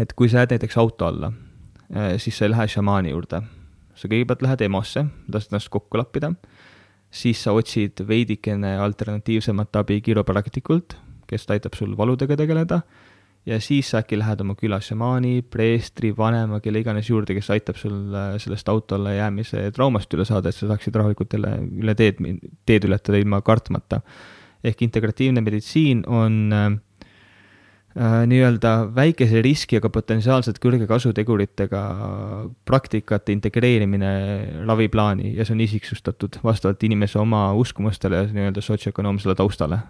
et 0.00 0.12
kui 0.12 0.28
sa 0.28 0.42
jääd 0.42 0.52
näiteks 0.52 0.76
auto 0.82 1.06
alla, 1.08 1.30
äh, 1.88 2.18
siis 2.20 2.36
sa 2.36 2.44
ei 2.44 2.52
lähe 2.52 2.68
šamaani 2.68 3.14
juurde. 3.14 3.42
sa 4.00 4.08
kõigepealt 4.08 4.40
lähed 4.40 4.62
EMO-sse, 4.64 5.02
lased 5.28 5.50
ennast 5.52 5.68
kokku 5.68 5.98
lappida, 5.98 6.30
siis 7.10 7.42
sa 7.42 7.54
otsid 7.56 8.02
veidikene 8.06 8.76
alternatiivsemat 8.78 9.76
abi 9.82 10.00
kiropraktikult, 10.04 10.96
kes 11.30 11.46
aitab 11.50 11.76
sul 11.78 11.96
valudega 11.98 12.36
tegeleda, 12.38 12.80
ja 13.46 13.60
siis 13.62 13.90
sa 13.90 14.02
äkki 14.02 14.18
lähed 14.20 14.42
oma 14.44 14.54
küla 14.58 14.80
šamaani, 14.84 15.40
preestri, 15.50 16.12
vanema, 16.16 16.60
kelle 16.60 16.82
iganes 16.82 17.08
juurde, 17.10 17.34
kes 17.36 17.50
aitab 17.54 17.78
sul 17.80 18.14
äh, 18.14 18.34
sellest 18.42 18.68
auto 18.68 18.98
alla 18.98 19.14
jäämise 19.16 19.70
traumast 19.76 20.12
üle 20.14 20.26
saada, 20.28 20.50
et 20.50 20.58
sa 20.58 20.68
saaksid 20.70 20.98
rahulikult 21.00 21.38
jälle 21.38 21.56
üle 21.82 21.96
teed, 21.98 22.20
teed 22.68 22.86
ületada 22.88 23.18
ilma 23.18 23.42
kartmata. 23.42 24.02
ehk 24.64 24.82
integratiivne 24.82 25.40
meditsiin 25.40 26.02
on 26.06 26.52
Äh, 26.52 26.76
nii-öelda 27.98 28.72
väikese 28.94 29.40
riski, 29.42 29.80
aga 29.80 29.90
potentsiaalselt 29.90 30.60
kõrge 30.62 30.86
kasuteguritega 30.86 31.80
praktikate 32.68 33.34
integreerimine 33.34 34.10
raviplaani 34.68 35.32
ja 35.34 35.46
see 35.46 35.56
on 35.56 35.64
isiksustatud 35.64 36.38
vastavalt 36.46 36.84
inimese 36.86 37.18
oma 37.18 37.48
uskumustele 37.58 38.22
ja 38.22 38.28
nii-öelda 38.30 38.62
sotsioökonoomsele 38.62 39.34
taustale. 39.34 39.80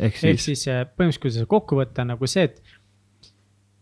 ehk 0.00 0.20
siis, 0.20 0.44
siis 0.44 0.66
äh, 0.68 0.84
põhimõtteliselt, 0.84 1.22
kui 1.22 1.32
seda 1.32 1.48
kokku 1.48 1.80
võtta, 1.80 2.04
nagu 2.04 2.28
see, 2.28 2.44
et 2.44 2.60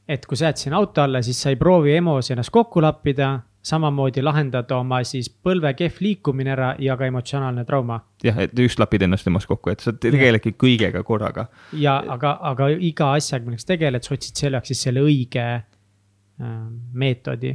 et 0.09 0.27
kui 0.27 0.37
sa 0.37 0.51
jääd 0.51 0.61
sinna 0.61 0.79
auto 0.79 1.03
alla, 1.03 1.23
siis 1.25 1.41
sa 1.43 1.51
ei 1.51 1.59
proovi 1.59 1.97
EMO-s 1.97 2.31
ennast 2.31 2.53
kokku 2.55 2.83
lappida, 2.85 3.41
samamoodi 3.65 4.23
lahendada 4.23 4.77
oma 4.77 5.01
siis 5.09 5.31
põlve 5.31 5.73
kehv 5.79 6.01
liikumine 6.05 6.53
ära 6.53 6.71
ja 6.83 6.97
ka 7.01 7.09
emotsionaalne 7.09 7.65
trauma. 7.69 8.01
jah, 8.25 8.39
et 8.45 8.59
just 8.59 8.79
lapid 8.79 9.07
ennast 9.07 9.25
temast 9.25 9.49
kokku, 9.49 9.73
et 9.73 9.85
sa 9.85 9.93
tegeledki 9.93 10.55
kõigega 10.61 11.03
korraga. 11.03 11.47
ja 11.73 11.97
aga, 12.17 12.37
aga 12.53 12.69
iga 12.75 13.13
asjaga, 13.19 13.49
milleks 13.49 13.69
tegeled, 13.69 14.05
sa 14.05 14.15
otsid 14.15 14.45
selle 14.45 14.61
jaoks 14.61 14.73
siis 14.73 14.87
selle 14.89 15.05
õige 15.05 15.45
äh, 15.45 16.55
meetodi. 16.93 17.55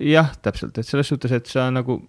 jah, 0.00 0.34
täpselt, 0.42 0.78
et 0.78 0.86
selles 0.86 1.08
suhtes, 1.08 1.32
et 1.32 1.46
sa 1.46 1.70
nagu 1.72 2.02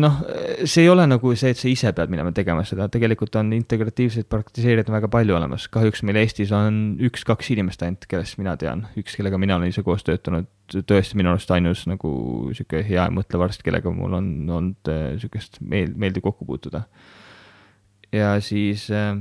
noh, 0.00 0.18
see 0.64 0.84
ei 0.84 0.90
ole 0.90 1.04
nagu 1.08 1.32
see, 1.38 1.52
et 1.52 1.58
sa 1.60 1.68
ise 1.70 1.92
pead 1.96 2.12
minema 2.12 2.32
tegema 2.34 2.64
seda, 2.66 2.86
tegelikult 2.92 3.34
on 3.40 3.52
integratiivseid 3.56 4.28
praktiseerijaid 4.30 4.90
väga 4.92 5.10
palju 5.12 5.36
olemas, 5.36 5.66
kahjuks 5.72 6.04
meil 6.08 6.20
Eestis 6.22 6.52
on 6.56 6.78
üks-kaks 7.08 7.52
inimest 7.54 7.82
ainult, 7.86 8.06
kellest 8.10 8.38
mina 8.40 8.54
tean, 8.60 8.86
üks, 9.00 9.16
kellega 9.18 9.40
mina 9.40 9.58
olen 9.58 9.72
ise 9.72 9.84
koos 9.86 10.04
töötanud, 10.06 10.48
tõesti 10.88 11.18
minu 11.20 11.32
arust 11.32 11.50
ainus 11.54 11.84
nagu 11.90 12.12
sihuke 12.56 12.84
hea 12.86 13.08
mõtlev 13.14 13.46
arst, 13.48 13.64
kellega 13.66 13.92
mul 13.94 14.16
on 14.20 14.30
olnud 14.60 14.92
äh, 14.92 15.02
sihukest 15.22 15.60
meel-, 15.60 15.96
meeldiv 15.98 16.24
kokku 16.28 16.48
puutuda. 16.48 16.84
ja 18.12 18.36
siis 18.40 18.88
äh, 18.90 19.16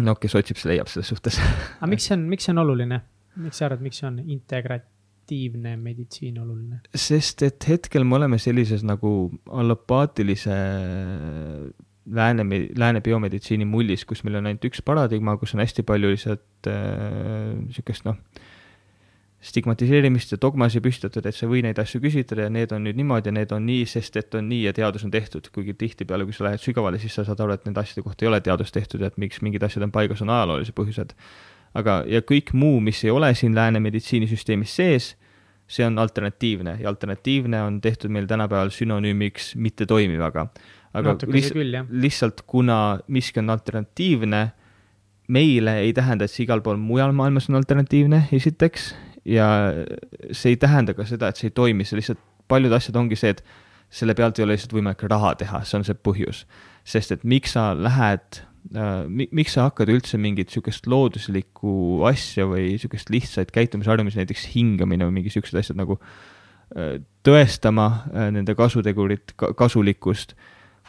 no 0.00 0.18
kes 0.20 0.36
otsib, 0.38 0.60
see 0.60 0.74
leiab 0.74 0.90
selles 0.92 1.12
suhtes 1.14 1.40
aga 1.40 1.92
miks 1.92 2.08
see 2.08 2.18
on, 2.18 2.28
miks 2.32 2.48
see 2.48 2.56
on 2.56 2.64
oluline, 2.64 3.00
miks 3.40 3.62
sa 3.62 3.70
arvad, 3.70 3.84
miks 3.84 4.02
see 4.02 4.10
on 4.10 4.20
integrat-? 4.24 4.95
Alternatiivne 5.26 5.76
meditsiin 5.76 6.38
oluline? 6.38 6.80
sest 6.94 7.42
et 7.42 7.68
hetkel 7.68 8.04
me 8.04 8.16
oleme 8.16 8.38
sellises 8.38 8.82
nagu 8.84 9.30
allopaatilise 9.50 10.56
lääne, 12.06 12.44
lääne 12.76 13.00
biomeditsiini 13.00 13.64
mullis, 13.64 14.04
kus 14.04 14.24
meil 14.24 14.36
on 14.36 14.46
ainult 14.46 14.64
üks 14.64 14.82
paradigma, 14.82 15.36
kus 15.36 15.54
on 15.54 15.60
hästi 15.60 15.82
palju 15.82 16.12
lihtsalt 16.12 16.68
äh, 16.70 18.04
noh, 18.04 18.16
stigmatiseerimist 19.46 20.32
ja 20.32 20.38
dogmasid 20.40 20.82
püstitatud, 20.82 21.26
et 21.26 21.34
sa 21.34 21.46
ei 21.46 21.50
või 21.50 21.64
neid 21.66 21.78
asju 21.78 22.00
küsitleda 22.02 22.46
ja 22.46 22.50
need 22.50 22.72
on 22.72 22.86
nüüd 22.86 22.96
niimoodi 22.98 23.30
ja 23.30 23.34
need 23.36 23.52
on 23.52 23.66
nii, 23.66 23.84
sest 23.86 24.16
et 24.16 24.34
on 24.34 24.48
nii 24.48 24.64
ja 24.64 24.72
teadus 24.74 25.04
on 25.06 25.10
tehtud, 25.10 25.50
kuigi 25.54 25.74
tihtipeale, 25.74 26.24
kui 26.26 26.34
sa 26.34 26.48
lähed 26.48 26.62
sügavale, 26.62 26.98
siis 27.02 27.14
sa 27.14 27.26
saad 27.26 27.42
aru, 27.42 27.54
et 27.54 27.66
nende 27.66 27.82
asjade 27.82 28.06
kohta 28.06 28.24
ei 28.24 28.30
ole 28.30 28.40
teadust 28.40 28.74
tehtud 28.74 29.02
ja 29.02 29.10
et 29.10 29.20
miks 29.20 29.42
mingid 29.44 29.66
asjad 29.66 29.86
on 29.86 29.94
paigas, 29.94 30.22
on 30.24 30.32
ajaloolised 30.34 30.74
põhjused 30.78 31.14
aga, 31.76 32.00
ja 32.08 32.22
kõik 32.24 32.52
muu, 32.56 32.80
mis 32.84 33.02
ei 33.04 33.12
ole 33.12 33.32
siin 33.36 33.54
lääne 33.56 33.80
meditsiinisüsteemis 33.84 34.74
sees, 34.78 35.12
see 35.68 35.86
on 35.86 35.98
alternatiivne. 35.98 36.76
Ja 36.80 36.90
alternatiivne 36.92 37.62
on 37.62 37.80
tehtud 37.80 38.12
meil 38.14 38.28
tänapäeval 38.30 38.70
sünonüümiks 38.74 39.54
mittetoimivaga. 39.56 40.46
aga 40.96 41.16
lihtsalt, 41.28 41.90
lihtsalt 41.90 42.40
kuna 42.46 42.98
miski 43.08 43.40
on 43.42 43.50
alternatiivne, 43.50 44.46
meile 45.28 45.78
ei 45.82 45.92
tähenda, 45.92 46.24
et 46.24 46.32
see 46.32 46.46
igal 46.46 46.62
pool 46.62 46.78
mujal 46.80 47.12
maailmas 47.12 47.50
on 47.50 47.58
alternatiivne, 47.58 48.28
esiteks, 48.32 48.94
ja 49.24 49.48
see 50.30 50.54
ei 50.54 50.56
tähenda 50.56 50.94
ka 50.94 51.04
seda, 51.04 51.28
et 51.28 51.36
see 51.36 51.50
ei 51.50 51.56
toimi, 51.56 51.84
see 51.84 51.98
lihtsalt, 51.98 52.22
paljud 52.48 52.72
asjad 52.72 52.96
ongi 52.96 53.18
see, 53.18 53.34
et 53.34 53.42
selle 53.90 54.14
pealt 54.14 54.38
ei 54.38 54.46
ole 54.46 54.54
lihtsalt 54.54 54.72
võimalik 54.72 55.02
raha 55.10 55.34
teha, 55.42 55.64
see 55.66 55.80
on 55.80 55.84
see 55.84 55.98
põhjus. 55.98 56.46
sest 56.86 57.12
et 57.12 57.24
miks 57.26 57.56
sa 57.58 57.72
lähed 57.74 58.46
Äh, 58.46 58.55
miks 58.72 59.54
sa 59.56 59.68
hakkad 59.68 59.90
üldse 59.92 60.18
mingit 60.20 60.52
sihukest 60.52 60.88
looduslikku 60.90 62.02
asja 62.08 62.46
või 62.50 62.74
sihukest 62.80 63.12
lihtsaid 63.14 63.52
käitumisharjumusi, 63.54 64.20
näiteks 64.22 64.48
hingamine 64.54 65.08
või 65.08 65.20
mingi 65.20 65.32
siuksed 65.34 65.58
asjad 65.60 65.78
nagu 65.78 65.98
äh, 66.00 66.98
tõestama 67.26 67.88
äh, 68.10 68.30
nende 68.34 68.56
kasutegurit, 68.58 69.36
kasulikkust, 69.36 70.34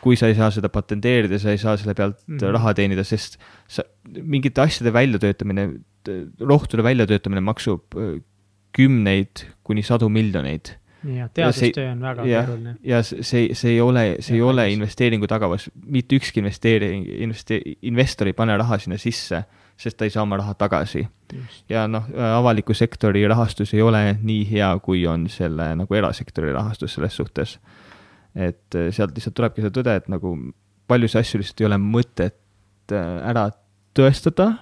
kui 0.01 0.17
sa 0.19 0.30
ei 0.30 0.38
saa 0.38 0.49
seda 0.53 0.69
patenteerida, 0.73 1.39
sa 1.41 1.53
ei 1.53 1.61
saa 1.61 1.78
selle 1.80 1.97
pealt 1.97 2.19
mm 2.28 2.53
raha 2.57 2.73
teenida, 2.78 3.05
sest 3.07 3.39
sa, 3.69 3.86
mingite 4.05 4.61
asjade 4.61 4.93
väljatöötamine, 4.93 5.69
rohtude 6.39 6.86
väljatöötamine 6.86 7.41
maksub 7.43 7.97
kümneid 8.78 9.47
kuni 9.65 9.84
sadu 9.84 10.09
miljoneid 10.13 10.78
jah, 11.16 11.30
teadustöö 11.34 11.91
on 11.91 12.01
väga 12.01 12.26
ja, 12.26 12.41
keeruline. 12.43 12.76
ja 12.84 13.01
see, 13.03 13.53
see 13.53 13.72
ei 13.72 13.82
ole, 13.82 14.03
see 14.20 14.36
ja, 14.36 14.41
ei 14.41 14.41
ole 14.41 14.66
investeeringu 14.74 15.28
tagavas, 15.28 15.70
mitte 15.86 16.18
ükski 16.18 16.41
investeering, 16.43 17.08
investe-, 17.28 17.62
investor 17.82 18.28
ei 18.28 18.36
pane 18.38 18.58
raha 18.58 18.80
sinna 18.82 18.99
sisse, 19.01 19.43
sest 19.78 19.97
ta 19.97 20.08
ei 20.08 20.14
saa 20.14 20.26
oma 20.26 20.39
raha 20.41 20.53
tagasi. 20.58 21.05
ja 21.70 21.88
noh, 21.88 22.08
avaliku 22.38 22.74
sektori 22.74 23.28
rahastus 23.28 23.74
ei 23.74 23.82
ole 23.82 24.18
nii 24.22 24.45
hea, 24.51 24.72
kui 24.84 25.05
on 25.08 25.28
selle 25.30 25.74
nagu 25.76 25.99
erasektori 25.99 26.53
rahastus 26.53 26.97
selles 26.97 27.16
suhtes. 27.16 27.60
et 28.36 28.76
eh, 28.76 28.91
sealt 28.91 29.16
lihtsalt 29.16 29.36
tulebki 29.36 29.66
see 29.66 29.74
tõde, 29.74 29.95
et 29.97 30.08
nagu 30.12 30.38
paljusid 30.88 31.22
asju 31.22 31.41
lihtsalt 31.41 31.62
ei 31.62 31.70
ole 31.72 31.82
mõtet 31.82 32.93
eh, 32.93 33.14
ära 33.30 33.49
tõestada 33.97 34.53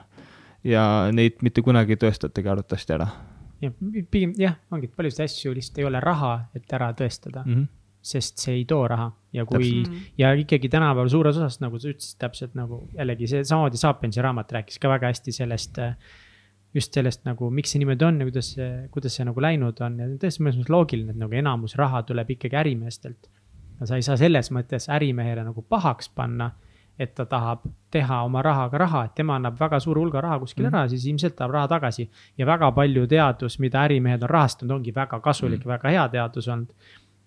ja 0.64 1.12
neid 1.14 1.42
mitte 1.44 1.62
kunagi 1.62 1.96
ei 1.96 2.06
tõestatagi 2.06 2.50
arvatavasti 2.52 2.96
ära 2.96 3.10
ja 3.66 3.72
pigem 4.12 4.36
jah, 4.40 4.58
ongi, 4.74 4.90
et 4.90 4.98
paljusid 4.98 5.26
asju 5.26 5.54
lihtsalt 5.56 5.82
ei 5.82 5.88
ole 5.90 6.02
raha, 6.04 6.34
et 6.58 6.78
ära 6.78 6.92
tõestada 6.98 7.44
mm. 7.46 7.54
-hmm. 7.54 7.68
sest 8.14 8.44
see 8.44 8.60
ei 8.60 8.66
too 8.70 8.88
raha 8.88 9.10
ja 9.34 9.46
kui 9.46 9.64
Täpselt. 9.64 9.90
Mhm. 9.90 10.12
ja 10.18 10.34
ikkagi 10.34 10.70
tänapäeval 10.70 11.10
suures 11.10 11.38
osas, 11.38 11.60
nagu 11.64 11.80
sa 11.80 11.90
ütlesid, 11.92 12.20
täpselt 12.22 12.56
nagu 12.56 12.84
jällegi 12.98 13.28
see 13.28 13.44
samamoodi 13.44 13.82
Sapiensi 13.82 14.22
raamat 14.22 14.52
rääkis 14.60 14.80
ka 14.80 14.90
väga 14.90 15.12
hästi 15.14 15.32
sellest. 15.32 15.82
just 16.76 16.94
sellest 16.94 17.22
nagu, 17.24 17.48
miks 17.50 17.72
see 17.72 17.80
niimoodi 17.80 18.04
on 18.04 18.18
ja 18.20 18.26
kuidas 18.28 18.50
see, 18.54 18.88
kuidas 18.92 19.14
see 19.16 19.24
nagu 19.24 19.42
läinud 19.42 19.78
on 19.80 19.94
ja 20.00 20.08
tõesti 20.20 20.44
mõnes 20.44 20.58
mõttes 20.60 20.72
loogiline, 20.74 21.14
et 21.14 21.20
nagu 21.22 21.34
enamus 21.34 21.76
raha 21.80 22.02
tuleb 22.04 22.34
ikkagi 22.36 22.56
ärimeestelt. 22.60 23.30
sa 23.84 23.96
ei 23.96 24.04
saa 24.04 24.18
selles 24.18 24.52
mõttes 24.52 24.90
ärimehele 24.92 25.44
nagu 25.44 25.62
pahaks 25.62 26.10
panna 26.10 26.52
et 27.00 27.16
ta 27.16 27.26
tahab 27.26 27.66
teha 27.92 28.22
oma 28.24 28.42
rahaga 28.42 28.80
raha, 28.80 29.04
et 29.06 29.16
tema 29.16 29.36
annab 29.36 29.58
väga 29.60 29.80
suure 29.84 30.00
hulga 30.00 30.22
raha 30.22 30.40
kuskile 30.40 30.70
mm 30.70 30.74
-hmm. 30.74 30.84
ära, 30.84 30.90
siis 30.90 31.06
ilmselt 31.06 31.36
tahab 31.36 31.52
raha 31.52 31.68
tagasi. 31.68 32.10
ja 32.38 32.46
väga 32.46 32.72
palju 32.72 33.08
teadus, 33.08 33.60
mida 33.60 33.84
ärimehed 33.86 34.24
on 34.24 34.30
rahastanud, 34.30 34.76
ongi 34.76 34.96
väga 34.96 35.20
kasulik 35.20 35.60
mm, 35.60 35.64
-hmm. 35.64 35.74
väga 35.74 35.90
hea 35.90 36.08
teadus 36.10 36.48
olnud. 36.48 36.68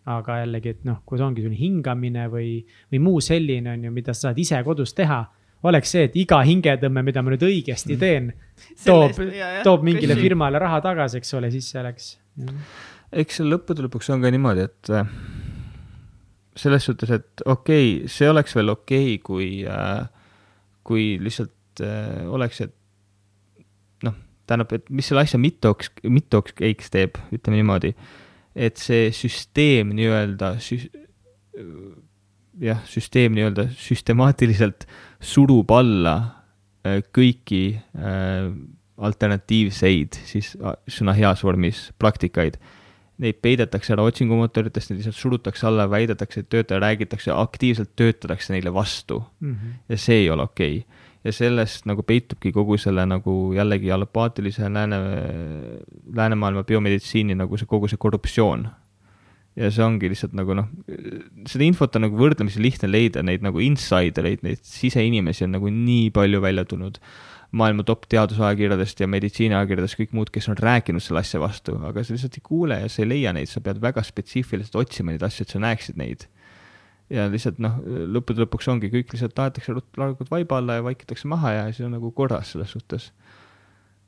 aga 0.06 0.38
jällegi, 0.38 0.68
et 0.68 0.84
noh, 0.84 1.02
kui 1.04 1.18
see 1.18 1.24
ongi 1.24 1.42
selline 1.42 1.60
hingamine 1.60 2.28
või, 2.28 2.64
või 2.92 2.98
muu 2.98 3.20
selline 3.20 3.72
on 3.72 3.84
ju, 3.84 3.90
mida 3.90 4.14
sa 4.14 4.20
saad 4.20 4.38
ise 4.38 4.62
kodus 4.64 4.94
teha 4.94 5.26
oleks 5.62 5.90
see, 5.90 6.04
et 6.04 6.16
iga 6.16 6.38
hingetõmme, 6.46 7.02
mida 7.02 7.22
ma 7.22 7.30
nüüd 7.30 7.42
õigesti 7.42 7.96
mhm. 7.96 8.00
teen, 8.00 8.32
toob, 8.84 9.18
toob 9.64 9.82
mingile 9.82 10.16
firmale 10.16 10.58
raha 10.58 10.80
tagasi, 10.80 11.18
eks 11.18 11.34
ole, 11.34 11.50
siis 11.50 11.70
see 11.70 11.80
oleks. 11.80 12.16
eks 13.12 13.40
lõppude 13.40 13.86
lõpuks 13.86 14.10
on 14.14 14.22
ka 14.22 14.30
niimoodi, 14.30 14.60
et 14.60 14.92
selles 16.58 16.86
suhtes, 16.88 17.10
et 17.14 17.44
okei 17.46 17.90
okay,, 17.98 18.12
see 18.12 18.28
oleks 18.30 18.56
veel 18.58 18.74
okei 18.74 19.14
okay,, 19.14 19.22
kui 19.24 19.48
äh,, 19.68 20.06
kui 20.88 21.16
lihtsalt 21.22 21.82
äh, 21.84 22.24
oleks, 22.32 22.62
et 22.64 22.74
noh, 24.06 24.16
tähendab, 24.48 24.72
et 24.76 24.88
mis 24.90 25.08
selle 25.08 25.24
asja 25.26 25.40
mitoks, 25.40 25.92
mitokeiks 26.04 26.94
teeb, 26.94 27.20
ütleme 27.34 27.60
niimoodi, 27.60 27.92
et 28.58 28.80
see 28.80 29.10
süsteem 29.14 29.92
nii-öelda 29.96 30.54
süs, 30.64 30.88
jah, 32.62 32.80
süsteem 32.88 33.36
nii-öelda 33.36 33.68
süstemaatiliselt 33.76 34.88
surub 35.20 35.70
alla 35.74 36.16
äh, 36.86 37.00
kõiki 37.14 37.62
äh, 37.76 38.50
alternatiivseid, 38.98 40.18
siis 40.26 40.54
äh, 40.58 40.74
sõna 40.90 41.14
heas 41.18 41.44
vormis 41.46 41.88
praktikaid 42.00 42.58
neid 43.22 43.40
peidetakse 43.42 43.94
ära 43.94 44.04
otsingumootoritest, 44.06 44.92
neid 44.92 45.02
lihtsalt 45.02 45.18
surutakse 45.18 45.66
alla, 45.68 45.88
väidetakse, 45.90 46.44
et 46.44 46.50
töötaja 46.52 46.80
räägitakse, 46.82 47.32
aktiivselt 47.34 47.94
töötatakse 47.98 48.54
neile 48.54 48.72
vastu 48.74 49.22
mm. 49.40 49.52
-hmm. 49.54 49.78
ja 49.88 49.98
see 49.98 50.22
ei 50.22 50.30
ole 50.30 50.42
okei 50.42 50.76
okay. 50.78 51.04
ja 51.24 51.32
sellest 51.32 51.86
nagu 51.86 52.02
peitubki 52.02 52.52
kogu 52.52 52.78
selle 52.78 53.06
nagu 53.06 53.52
jällegi 53.54 53.92
allopaatilise 53.92 54.70
lääne, 54.72 54.98
läänemaailma 56.14 56.62
biomeditsiini 56.64 57.34
nagu 57.34 57.56
see 57.56 57.66
kogu 57.66 57.88
see 57.88 57.98
korruptsioon. 57.98 58.68
ja 59.56 59.70
see 59.70 59.84
ongi 59.84 60.08
lihtsalt 60.08 60.32
nagu 60.38 60.54
noh, 60.54 60.68
seda 61.46 61.64
infot 61.64 61.96
on 61.96 62.06
nagu 62.06 62.16
võrdlemisi 62.16 62.62
lihtne 62.62 62.90
leida, 62.90 63.22
neid 63.22 63.42
nagu 63.42 63.58
insidereid, 63.58 64.38
neid 64.42 64.62
siseinimesi 64.62 65.44
on 65.44 65.56
nagu 65.58 65.70
nii 65.70 66.10
palju 66.10 66.40
välja 66.40 66.64
tulnud 66.64 67.00
maailma 67.56 67.84
top 67.86 68.04
teadusajakirjadest 68.12 69.00
ja 69.00 69.08
meditsiiniajakirjadest, 69.08 69.96
kõik 70.02 70.16
muud, 70.16 70.32
kes 70.32 70.50
on 70.52 70.58
rääkinud 70.60 71.02
selle 71.04 71.22
asja 71.22 71.40
vastu, 71.40 71.78
aga 71.88 72.04
sa 72.04 72.12
lihtsalt 72.12 72.36
ei 72.36 72.44
kuule 72.44 72.80
ja 72.82 72.90
sa 72.92 73.02
ei 73.02 73.08
leia 73.08 73.32
neid, 73.36 73.48
sa 73.48 73.62
pead 73.64 73.80
väga 73.80 74.04
spetsiifiliselt 74.04 74.76
otsima 74.76 75.14
neid 75.14 75.24
asju, 75.24 75.46
et 75.46 75.54
sa 75.54 75.62
näeksid 75.64 76.00
neid. 76.00 76.26
ja 77.08 77.24
lihtsalt 77.32 77.56
noh, 77.64 77.78
lõppude 78.12 78.44
lõpuks 78.44 78.68
ongi, 78.68 78.90
kõik 78.92 79.14
lihtsalt 79.14 79.32
tahetakse 79.36 79.72
rahulikult 79.72 80.28
vaiba 80.28 80.58
alla 80.60 80.76
ja 80.76 80.84
vaikitakse 80.84 81.28
maha 81.30 81.54
ja 81.54 81.64
siis 81.70 81.86
on 81.86 81.96
nagu 81.96 82.10
korras 82.12 82.52
selles 82.52 82.76
suhtes. 82.76 83.12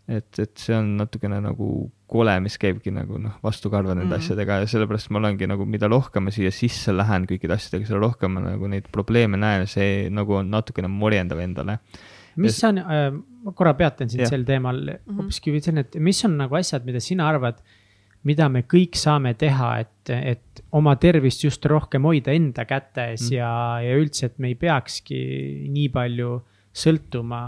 et, 0.05 0.39
et 0.39 0.53
see 0.61 0.77
on 0.77 0.99
natukene 0.99 1.41
nagu 1.41 1.89
kole, 2.11 2.37
mis 2.45 2.59
käibki 2.61 2.93
nagu 2.93 3.17
noh, 3.23 3.41
vastukarva 3.43 3.95
nende 3.95 4.05
mm 4.05 4.13
-hmm. 4.13 4.25
asjadega 4.25 4.61
ja 4.61 4.67
sellepärast 4.67 5.11
ma 5.11 5.19
olengi 5.19 5.47
nagu, 5.47 5.65
mida 5.65 5.89
rohkem 5.89 6.29
ma 6.29 6.31
siia 6.31 6.51
sisse 6.51 6.93
lähen 6.93 7.25
kõikide 7.25 7.57
asjadega, 7.57 7.87
seda 7.87 8.05
rohkem 8.05 8.33
ma 8.37 8.41
nagu 8.41 8.69
neid 8.69 8.93
probleeme 8.93 9.37
näen 9.37 9.61
ja 9.65 9.67
see 9.67 10.11
nagu 10.11 10.35
on 10.35 10.51
natukene 10.51 10.89
morjendav 10.89 11.39
endale 11.39 11.79
mis 12.37 12.65
on 12.65 12.79
äh,, 12.79 13.13
ma 13.45 13.55
korra 13.57 13.75
peatan 13.79 14.11
sind 14.13 14.27
sel 14.29 14.45
teemal 14.49 14.81
mhm. 14.83 15.19
hoopiski 15.19 15.51
mm 15.51 15.57
-hmm. 15.57 15.65
selline, 15.65 15.87
et 15.87 16.01
mis 16.11 16.25
on 16.25 16.37
nagu 16.41 16.57
asjad, 16.59 16.85
mida 16.85 17.01
sina 17.01 17.29
arvad, 17.29 17.63
mida 18.29 18.49
me 18.53 18.63
kõik 18.69 18.99
saame 19.01 19.35
teha, 19.35 19.71
et, 19.81 20.11
et 20.11 20.63
oma 20.77 20.97
tervist 21.01 21.45
just 21.45 21.65
rohkem 21.65 22.05
hoida 22.05 22.33
enda 22.33 22.65
kätes 22.65 23.23
mm 23.23 23.27
-hmm. 23.27 23.35
ja, 23.35 23.81
ja 23.81 23.97
üldse, 23.97 24.27
et 24.27 24.39
me 24.39 24.49
ei 24.49 24.55
peakski 24.55 25.21
nii 25.69 25.89
palju 25.89 26.41
sõltuma 26.71 27.41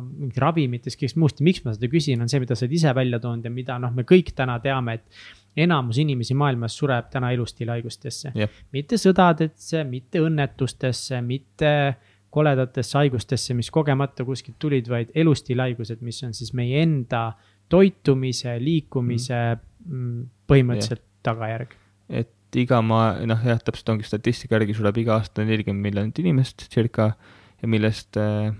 mingit 0.00 0.38
ravimitest, 0.38 0.96
kõigest 0.96 1.18
muust 1.20 1.40
ja 1.40 1.44
miks 1.44 1.64
ma 1.64 1.74
seda 1.74 1.90
küsin, 1.92 2.22
on 2.22 2.28
see, 2.28 2.40
mida 2.40 2.54
sa 2.56 2.64
oled 2.64 2.72
ise 2.72 2.94
välja 2.94 3.18
toonud 3.20 3.44
ja 3.44 3.50
mida 3.50 3.78
noh, 3.78 3.92
me 3.92 4.02
kõik 4.02 4.32
täna 4.34 4.58
teame, 4.60 4.94
et 4.94 5.02
enamus 5.56 5.98
inimesi 5.98 6.34
maailmas 6.34 6.76
sureb 6.78 7.10
täna 7.12 7.32
elustiilhaigustesse 7.32 8.32
yeah., 8.34 8.48
mitte 8.72 8.96
sõdadesse, 8.96 9.84
mitte 9.84 10.22
õnnetustesse, 10.24 11.20
mitte 11.20 11.72
äh, 11.88 12.11
koledatesse 12.32 12.98
haigustesse, 12.98 13.54
mis 13.54 13.70
kogemata 13.70 14.24
kuskilt 14.24 14.58
tulid, 14.62 14.88
vaid 14.88 15.12
elustiilhaigused, 15.14 16.00
mis 16.04 16.22
on 16.26 16.32
siis 16.36 16.54
meie 16.56 16.80
enda 16.82 17.32
toitumise, 17.72 18.56
liikumise 18.60 19.38
mm. 19.54 20.24
põhimõtteliselt 20.50 21.02
ja. 21.02 21.10
tagajärg. 21.28 21.76
et 22.08 22.58
iga 22.60 22.80
maa, 22.84 23.14
noh 23.28 23.46
jah, 23.46 23.60
täpselt 23.64 23.94
ongi 23.94 24.08
statistika 24.08 24.58
järgi 24.58 24.76
sureb 24.76 24.98
iga 25.00 25.16
aasta 25.20 25.44
nelikümmend 25.48 25.88
miljonit 25.88 26.18
inimest 26.24 26.66
circa 26.72 27.12
ja 27.62 27.70
millest 27.70 28.18
äh, 28.20 28.52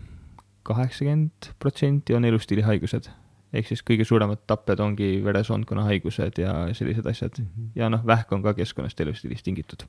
kaheksakümmend 0.69 1.53
protsenti 1.61 2.17
on 2.17 2.25
elustiilihaigused. 2.29 3.11
ehk 3.53 3.69
siis 3.69 3.83
kõige 3.85 4.05
suuremad 4.09 4.47
tapped 4.49 4.81
ongi 4.81 5.19
veresoonkonna 5.25 5.83
haigused 5.85 6.39
ja 6.41 6.55
sellised 6.73 7.07
asjad. 7.07 7.37
-hmm. 7.39 7.73
ja 7.77 7.89
noh, 7.93 8.07
vähk 8.07 8.33
on 8.33 8.43
ka 8.43 8.55
keskkonnast, 8.55 9.01
elustiilist 9.01 9.45
tingitud. 9.45 9.85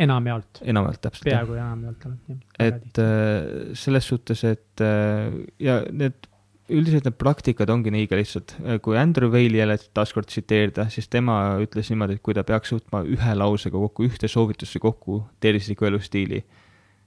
Enamjaolt. 0.00 0.62
enamjaolt, 0.64 1.00
täpselt. 1.04 1.28
peaaegu 1.28 1.56
enamjaolt 1.58 2.06
alati. 2.08 2.38
et 2.58 3.00
äh, 3.02 3.72
selles 3.78 4.08
suhtes, 4.08 4.44
et 4.48 4.84
äh, 4.84 5.32
ja 5.62 5.82
need 5.90 6.28
üldiselt 6.72 7.06
need 7.06 7.18
praktikad 7.20 7.70
ongi 7.72 7.92
niiga 7.92 8.16
lihtsad. 8.18 8.54
kui 8.84 8.96
Andrew 8.98 9.30
Whale'i 9.32 9.60
jälle 9.60 9.76
taaskord 9.94 10.28
tsiteerida, 10.30 10.88
siis 10.92 11.08
tema 11.12 11.58
ütles 11.62 11.90
niimoodi, 11.92 12.18
et 12.18 12.24
kui 12.24 12.36
ta 12.36 12.44
peaks 12.46 12.74
võtma 12.76 13.02
ühe 13.08 13.36
lausega 13.38 13.78
kokku, 13.84 14.06
ühte 14.08 14.30
soovitusse 14.30 14.80
kokku 14.82 15.22
tervisliku 15.42 15.88
elustiili, 15.88 16.42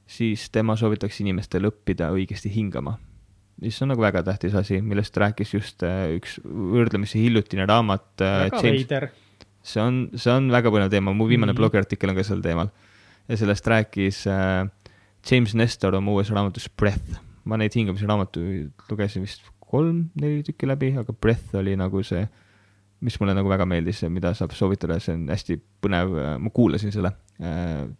siis 0.05 0.49
tema 0.53 0.75
soovitaks 0.79 1.21
inimestel 1.23 1.69
õppida 1.71 2.11
õigesti 2.15 2.51
hingama. 2.53 2.99
mis 3.61 3.77
on 3.81 3.88
nagu 3.88 4.03
väga 4.03 4.19
tähtis 4.27 4.55
asi, 4.59 4.81
millest 4.83 5.15
rääkis 5.15 5.53
just 5.53 5.83
äh, 5.88 6.09
üks 6.17 6.41
võrdlemisi 6.43 7.21
hiljutine 7.23 7.65
raamat. 7.65 8.09
Äh, 8.19 8.39
väga 8.49 8.59
James... 8.59 8.81
veider. 8.81 9.07
See 9.66 9.82
on, 9.82 10.01
see 10.13 10.32
on 10.34 10.51
väga 10.53 10.72
põnev 10.74 10.91
teema, 10.93 11.13
mu 11.13 11.28
viimane 11.28 11.51
mm 11.51 11.55
-hmm. 11.55 11.61
blogiartikkel 11.63 12.13
on 12.13 12.20
ka 12.20 12.24
sel 12.24 12.41
teemal. 12.41 12.70
ja 13.28 13.38
sellest 13.38 13.68
rääkis 13.68 14.28
äh, 14.28 14.70
James 15.32 15.55
Nestor 15.55 15.95
oma 15.95 16.11
uues 16.11 16.30
raamatus 16.30 16.70
Breath. 16.70 17.20
ma 17.43 17.57
neid 17.57 17.74
hingamise 17.76 18.05
raamatuid 18.05 18.72
lugesin 18.89 19.22
vist 19.22 19.41
kolm-neli 19.59 20.43
tükki 20.43 20.68
läbi, 20.68 20.97
aga 20.97 21.13
Breath 21.13 21.55
oli 21.55 21.76
nagu 21.76 22.03
see, 22.03 22.28
mis 23.01 23.20
mulle 23.20 23.34
nagu 23.34 23.49
väga 23.49 23.66
meeldis, 23.66 24.03
mida 24.09 24.34
saab 24.34 24.51
soovitada, 24.51 24.99
see 24.99 25.13
on 25.13 25.28
hästi 25.30 25.61
põnev, 25.82 26.39
ma 26.39 26.49
kuulasin 26.49 26.91
selle, 26.91 27.11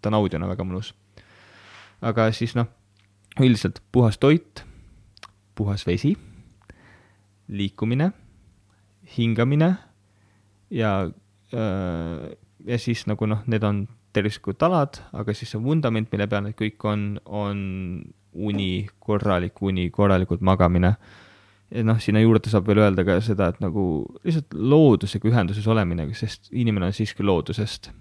ta 0.02 0.10
on 0.10 0.14
audiona 0.14 0.48
väga 0.48 0.64
mõnus 0.64 0.94
aga 2.06 2.30
siis 2.36 2.56
noh, 2.58 2.70
üldiselt 3.42 3.82
puhas 3.94 4.20
toit, 4.22 4.64
puhas 5.56 5.86
vesi, 5.88 6.16
liikumine, 7.48 8.12
hingamine 9.18 9.76
ja, 10.74 10.92
äh, 11.06 11.14
ja 11.54 12.80
siis 12.82 13.06
nagu 13.10 13.28
noh, 13.30 13.44
need 13.52 13.64
on 13.68 13.84
tervislikud 14.16 14.62
alad, 14.66 15.02
aga 15.14 15.36
siis 15.36 15.52
see 15.54 15.62
vundament, 15.62 16.10
mille 16.12 16.28
peal 16.32 16.46
need 16.46 16.58
kõik 16.60 16.88
on, 16.88 17.06
on 17.26 17.60
uni, 18.36 18.88
korralik 19.04 19.62
uni, 19.64 19.90
korralikult 19.94 20.44
magamine. 20.46 20.96
ja 21.72 21.84
noh, 21.84 22.00
sinna 22.00 22.22
juurde 22.22 22.50
saab 22.52 22.68
veel 22.70 22.84
öelda 22.86 23.04
ka 23.08 23.20
seda, 23.26 23.50
et 23.52 23.62
nagu 23.64 24.06
lihtsalt 24.24 24.54
loodusega 24.54 25.30
ühenduses 25.32 25.68
olemine, 25.68 26.08
sest 26.16 26.52
inimene 26.54 26.92
on 26.92 26.96
siiski 26.96 27.26
loodusest 27.26 27.92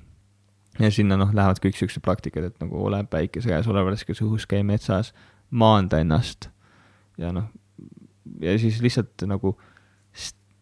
ja 0.79 0.91
sinna 0.93 1.17
noh, 1.19 1.31
lähevad 1.35 1.61
kõik 1.63 1.79
siuksed 1.79 2.03
praktikad, 2.05 2.49
et 2.51 2.59
nagu 2.63 2.79
ole 2.87 3.01
päikese 3.11 3.51
käes, 3.51 3.69
ole 3.71 3.85
värskes 3.87 4.23
õhus, 4.25 4.47
käi 4.51 4.65
metsas, 4.67 5.13
maanda 5.51 6.01
ennast. 6.03 6.51
ja 7.19 7.33
noh, 7.33 7.49
ja 8.43 8.57
siis 8.59 8.81
lihtsalt 8.83 9.27
nagu 9.31 9.57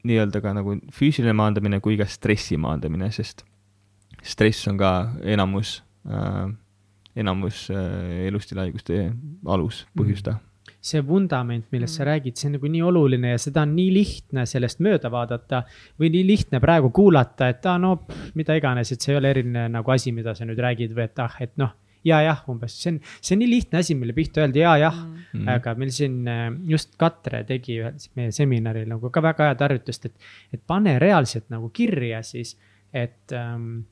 nii-öelda 0.09 0.42
ka 0.44 0.55
nagu 0.57 0.76
füüsiline 0.94 1.34
maandamine 1.36 1.80
kui 1.84 1.98
ka 2.00 2.07
stressi 2.11 2.59
maandamine, 2.61 3.11
sest 3.14 3.44
stress 4.22 4.68
on 4.70 4.78
ka 4.80 4.92
enamus 5.22 5.80
äh,, 6.07 6.46
enamus 7.16 7.66
äh, 7.70 8.26
elustiilihaiguste 8.28 9.05
alus, 9.46 9.84
põhjustaja 9.98 10.38
mm 10.38 10.48
see 10.82 11.03
vundament, 11.07 11.68
millest 11.70 11.94
sa 11.94 12.03
mm. 12.03 12.09
räägid, 12.09 12.38
see 12.38 12.48
on 12.48 12.57
nagu 12.57 12.70
nii 12.74 12.82
oluline 12.82 13.34
ja 13.36 13.40
seda 13.40 13.62
on 13.62 13.74
nii 13.76 13.90
lihtne 13.94 14.44
sellest 14.50 14.80
mööda 14.82 15.11
vaadata 15.14 15.62
või 16.00 16.11
nii 16.11 16.24
lihtne 16.26 16.59
praegu 16.62 16.90
kuulata, 16.94 17.53
et 17.55 17.66
aa, 17.70 17.78
no 17.82 17.94
pff, 18.00 18.32
mida 18.38 18.57
iganes, 18.59 18.90
et 18.90 19.05
see 19.05 19.14
ei 19.14 19.20
ole 19.20 19.30
eriline 19.30 19.68
nagu 19.70 19.94
asi, 19.94 20.11
mida 20.14 20.34
sa 20.34 20.46
nüüd 20.48 20.59
räägid 20.62 20.94
või 20.96 21.07
et 21.07 21.22
ah, 21.22 21.38
et 21.44 21.55
noh 21.62 21.76
ja 22.07 22.20
jah, 22.24 22.42
umbes 22.50 22.74
see 22.82 22.94
on, 22.94 22.98
see 23.20 23.36
on 23.36 23.42
nii 23.44 23.50
lihtne 23.50 23.82
asi, 23.82 23.96
mille 23.98 24.16
pihta 24.16 24.42
öelda 24.44 24.62
ja 24.62 24.74
jah 24.86 24.98
mm. 25.05 25.46
aga 25.57 25.76
meil 25.78 25.94
siin 25.94 26.18
äh, 26.28 26.44
just 26.68 26.96
Katre 27.00 27.44
tegi 27.48 27.78
ühel 27.80 28.11
meie 28.18 28.34
seminaril 28.34 28.90
nagu 28.90 29.12
ka 29.12 29.22
väga 29.24 29.53
head 29.53 29.64
harjutust, 29.66 30.11
et, 30.11 30.28
et 30.55 30.62
pane 30.66 30.98
reaalselt 31.03 31.48
nagu 31.53 31.70
kirja 31.74 32.22
siis, 32.26 32.57
et 32.92 33.34
ähm, 33.36 33.84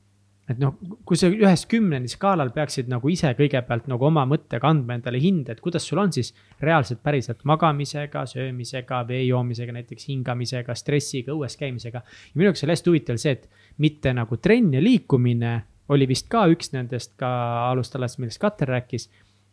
et 0.51 0.59
noh, 0.59 0.75
kui 1.07 1.15
sa 1.19 1.29
ühest 1.31 1.67
kümneni 1.71 2.09
skaalal 2.11 2.51
peaksid 2.53 2.89
nagu 2.91 3.09
ise 3.11 3.31
kõigepealt 3.37 3.87
nagu 3.91 4.07
oma 4.07 4.23
mõttega 4.29 4.67
andma 4.71 4.97
endale 4.97 5.21
hinde, 5.21 5.53
et 5.53 5.61
kuidas 5.63 5.85
sul 5.87 6.01
on 6.01 6.11
siis 6.13 6.33
reaalselt 6.63 7.01
päriselt 7.03 7.45
magamisega, 7.47 8.25
söömisega, 8.29 9.03
vee 9.07 9.23
joomisega, 9.27 9.75
näiteks 9.77 10.09
hingamisega, 10.09 10.75
stressiga, 10.77 11.35
õues 11.35 11.57
käimisega. 11.59 12.03
ja 12.03 12.33
minu 12.35 12.49
jaoks 12.49 12.65
oli 12.65 12.75
hästi 12.75 12.91
huvitav 12.91 13.21
see, 13.21 13.37
et 13.37 13.77
mitte 13.81 14.13
nagu 14.17 14.37
trenn 14.41 14.73
ja 14.75 14.83
liikumine 14.83 15.53
oli 15.91 16.07
vist 16.09 16.29
ka 16.31 16.45
üks 16.51 16.71
nendest 16.75 17.13
ka 17.19 17.29
alustalast, 17.71 18.19
millest 18.21 18.41
Kater 18.41 18.69
rääkis. 18.71 19.09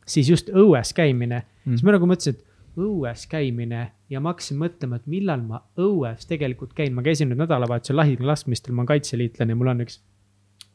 siis 0.08 0.28
just 0.30 0.48
õues 0.48 0.94
käimine 0.96 1.42
mm., 1.42 1.74
siis 1.74 1.84
ma 1.84 1.92
nagu 1.96 2.06
mõtlesin, 2.08 2.38
et 2.38 2.78
õues 2.78 3.26
käimine 3.28 3.80
ja 4.08 4.20
ma 4.20 4.32
hakkasin 4.32 4.58
mõtlema, 4.60 4.96
et 4.96 5.10
millal 5.10 5.42
ma 5.44 5.60
õues 5.76 6.28
tegelikult 6.30 6.72
käin, 6.78 6.94
ma 6.94 7.02
käisin 7.02 7.28
nüüd 7.28 7.42
nädalavahetusel 7.42 7.98
lahinglaskmistel, 7.98 8.72
ma 8.72 8.84
olen 8.84 8.94
kaitseliitlane 8.94 9.56
mul 9.58 9.72
on 9.74 9.84
üks 9.84 10.00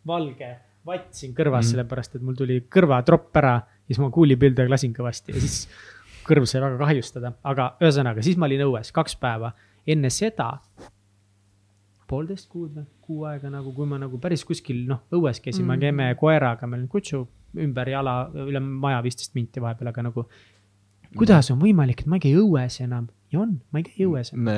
valge 0.08 0.52
vatt 0.86 1.16
siin 1.16 1.34
kõrvas 1.36 1.64
mm., 1.66 1.72
sellepärast 1.72 2.18
et 2.18 2.26
mul 2.28 2.38
tuli 2.38 2.60
kõrvatropp 2.72 3.40
ära 3.40 3.56
ja 3.64 3.92
siis 3.92 4.02
ma 4.04 4.12
kuulipildujal 4.14 4.72
lasin 4.72 4.96
kõvasti 4.96 5.36
ja 5.36 5.44
siis 5.44 5.62
kõrv 6.28 6.48
sai 6.48 6.62
väga 6.64 6.80
kahjustada, 6.80 7.34
aga 7.44 7.74
ühesõnaga, 7.84 8.24
siis 8.24 8.40
ma 8.40 8.48
olin 8.48 8.66
õues 8.68 8.92
kaks 8.96 9.16
päeva. 9.20 9.54
enne 9.88 10.10
seda 10.10 10.60
poolteist 12.14 12.50
kuud 12.52 12.78
või 12.78 12.86
kuu 13.04 13.26
aega 13.30 13.52
nagu, 13.54 13.74
kui 13.76 13.90
ma 13.90 14.00
nagu 14.02 14.20
päris 14.22 14.46
kuskil 14.48 14.86
noh, 14.90 15.04
õues 15.14 15.42
käisin 15.44 15.66
mm., 15.66 15.74
me 15.74 15.82
käime 15.82 16.10
koeraga, 16.20 16.70
meil 16.70 16.86
on 16.86 16.92
kutsu 16.92 17.26
ümber 17.64 17.90
jala, 17.92 18.18
üle 18.46 18.62
maja 18.64 19.02
viisteist 19.06 19.36
minti 19.38 19.62
vahepeal, 19.62 19.92
aga 19.92 20.08
nagu. 20.10 20.26
kuidas 21.18 21.52
on 21.54 21.60
võimalik, 21.62 22.02
et 22.02 22.10
ma 22.10 22.18
ei 22.18 22.26
käi 22.28 22.38
õues 22.40 22.80
enam 22.86 23.10
ja 23.34 23.42
on, 23.42 23.56
ma 23.74 23.82
ei 23.82 23.88
käi 23.88 24.08
õues. 24.08 24.34
me 24.38 24.58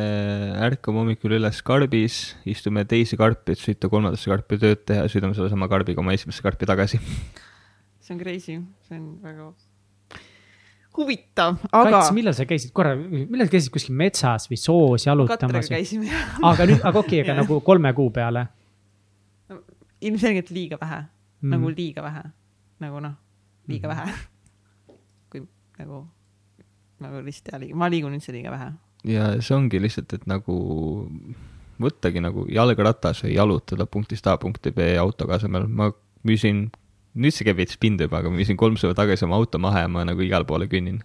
ärkame 0.67 1.03
hommikul 1.03 1.37
üles 1.39 1.61
karbis, 1.65 2.19
istume 2.47 2.85
teise 2.89 3.19
karpi, 3.19 3.55
et 3.55 3.61
sõita 3.61 3.91
kolmandasse 3.91 4.31
karpi 4.31 4.59
tööd 4.61 4.83
teha 4.87 5.05
ja 5.05 5.11
sõidame 5.11 5.37
sellesama 5.37 5.69
karbiga 5.71 6.03
oma 6.03 6.15
esimesse 6.15 6.43
karpi 6.45 6.67
tagasi. 6.69 7.01
see 7.99 8.15
on 8.15 8.21
crazy, 8.21 8.59
see 8.87 8.99
on 8.99 9.07
väga 9.23 9.51
huvitav, 10.95 11.57
aga. 11.71 11.89
Kats, 11.97 12.11
millal 12.15 12.35
sa 12.37 12.45
käisid 12.49 12.71
korra, 12.75 12.95
millal 12.95 13.49
käisid 13.51 13.73
kuskil 13.73 13.95
metsas 13.97 14.47
või 14.51 14.59
soos 14.59 15.07
jalutamas? 15.07 15.67
Katrega 15.67 15.75
käisime 15.75 16.11
aga 16.51 16.67
nüüd, 16.69 16.81
aga 16.81 17.01
okei 17.01 17.21
okay,, 17.21 17.25
aga 17.25 17.37
nagu 17.41 17.59
kolme 17.65 17.91
kuu 17.97 18.09
peale 18.15 18.45
no,? 19.51 19.59
ilmselgelt 20.05 20.51
liiga 20.55 20.79
vähe 20.81 21.01
mm., 21.01 21.55
nagu 21.55 21.73
liiga 21.73 22.05
vähe, 22.05 22.23
nagu 22.83 23.01
noh, 23.03 23.17
liiga 23.71 23.89
mm. 23.89 23.95
vähe. 23.95 24.95
kui 25.33 25.43
nagu 25.81 26.05
nagu 27.03 27.25
lihtsalt 27.25 27.53
ja 27.53 27.61
liiga, 27.65 27.79
ma 27.79 27.91
liigun 27.91 28.15
üldse 28.15 28.35
liiga 28.35 28.53
vähe. 28.55 28.71
ja 29.11 29.33
see 29.41 29.57
ongi 29.57 29.81
lihtsalt, 29.83 30.15
et 30.15 30.25
nagu 30.31 30.55
võttagi 31.81 32.23
nagu 32.23 32.45
jalgratas 32.51 33.25
või 33.25 33.35
jalutada 33.35 33.87
punktist 33.89 34.27
A 34.31 34.37
punkti 34.39 34.71
B 34.75 34.93
autoga 34.99 35.39
asemel, 35.39 35.67
ma 35.67 35.89
müüsin, 36.25 36.69
nüüd 37.15 37.35
see 37.35 37.47
käib 37.47 37.59
veits 37.61 37.79
pinda 37.79 38.07
juba, 38.07 38.21
aga 38.21 38.31
ma 38.31 38.39
müüsin 38.39 38.59
kolm 38.59 38.77
päeva 38.79 38.95
tagasi 38.97 39.27
oma 39.27 39.39
auto 39.39 39.61
maha 39.61 39.85
ja 39.85 39.91
ma 39.91 40.03
nagu 40.07 40.23
igale 40.25 40.47
poole 40.47 40.67
kõnnin 40.71 41.01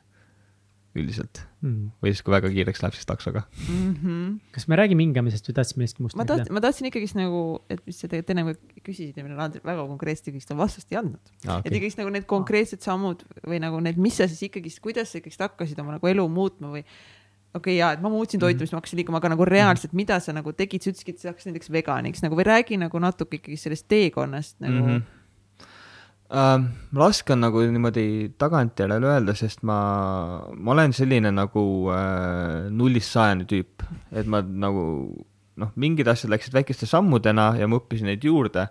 üldiselt 0.99 1.45
mm.. 1.63 1.91
või 2.03 2.11
siis, 2.11 2.23
kui 2.27 2.35
väga 2.35 2.51
kiireks 2.51 2.81
läheb, 2.83 2.97
siis 2.99 3.07
taksoga 3.07 3.45
mm. 3.47 3.93
-hmm. 3.93 4.33
kas 4.57 4.67
me 4.71 4.79
räägime 4.81 5.05
hingamisest 5.05 5.47
või 5.47 5.57
tahtsime 5.61 5.83
millestki 5.83 6.03
muust 6.03 6.19
ma 6.19 6.27
tahtsin, 6.27 6.51
ma 6.57 6.63
tahtsin 6.65 6.89
ikkagist 6.91 7.19
nagu, 7.19 7.43
et 7.71 7.85
mis 7.87 8.01
sa 8.03 8.11
tegelikult 8.11 8.35
enne 8.35 8.83
küsisid 8.83 9.21
ja 9.21 9.27
millele 9.27 9.45
Andrei 9.45 9.63
väga 9.63 9.87
konkreetselt 9.93 10.33
ikkagist 10.33 10.51
vastust 10.59 10.91
ei 10.91 10.99
andnud 10.99 11.23
ah,. 11.47 11.61
Okay. 11.61 11.71
et 11.71 11.79
ikkagist 11.79 12.03
nagu 12.03 12.11
need 12.11 12.27
konkreetsed 12.31 12.83
sammud 12.83 13.23
või 13.47 13.63
nagu 13.63 13.79
need, 13.85 14.03
mis 14.03 14.19
sa 14.19 14.27
siis 14.31 14.43
ikkagist, 14.51 14.83
kuidas 14.83 15.15
sa 15.15 15.23
ikkagist 15.23 15.47
hakkasid 15.47 15.79
oma 15.79 15.95
nagu 15.99 16.11
elu 16.11 16.27
muutma 16.27 16.75
või 16.75 16.83
okei 16.83 17.61
okay,, 17.61 17.77
jaa, 17.79 17.93
et 17.95 18.03
ma 18.03 18.11
muutsin 18.11 18.43
toitumist 18.43 18.67
mm, 18.67 18.67
-hmm. 18.67 18.81
ma 18.81 18.83
hakkasin 18.83 19.03
liikuma, 19.03 19.23
aga 19.23 19.33
nagu 19.37 19.47
reaalselt, 19.47 19.95
mida 19.95 20.19
sa 20.19 20.35
nagu 20.35 20.53
tegid, 20.59 20.83
sa 20.83 20.91
ütlesidki, 20.91 21.15
et 21.15 21.23
sa 21.23 21.31
hakkasid 21.31 21.53
näiteks 21.53 21.71
veganiks 21.71 22.27
nagu 22.27 22.35
või 22.35 22.51
räägi 22.51 22.83
nagu 22.83 22.99
natuke 22.99 23.39
ikkagi 23.39 23.63
sellest 23.63 23.87
teekonnast 23.87 24.59
nagu 24.59 24.83
mm. 24.83 24.91
-hmm 24.99 25.20
äh,? 26.31 26.69
raske 26.97 27.35
on 27.35 27.45
nagu 27.45 27.63
niimoodi 27.63 28.33
tagantjärele 28.39 29.13
öelda, 29.15 29.35
sest 29.39 29.65
ma, 29.67 29.81
ma 30.55 30.73
olen 30.75 30.95
selline 30.97 31.33
nagu 31.35 31.65
äh, 31.95 32.71
nullist 32.75 33.15
sajani 33.15 33.47
tüüp, 33.51 33.85
et 34.15 34.31
ma 34.31 34.43
nagu 34.43 34.85
noh, 35.61 35.73
mingid 35.81 36.09
asjad 36.11 36.33
läksid 36.33 36.57
väikeste 36.57 36.89
sammudena 36.91 37.53
ja 37.59 37.69
ma 37.71 37.79
õppisin 37.81 38.11
neid 38.11 38.25
juurde, 38.27 38.67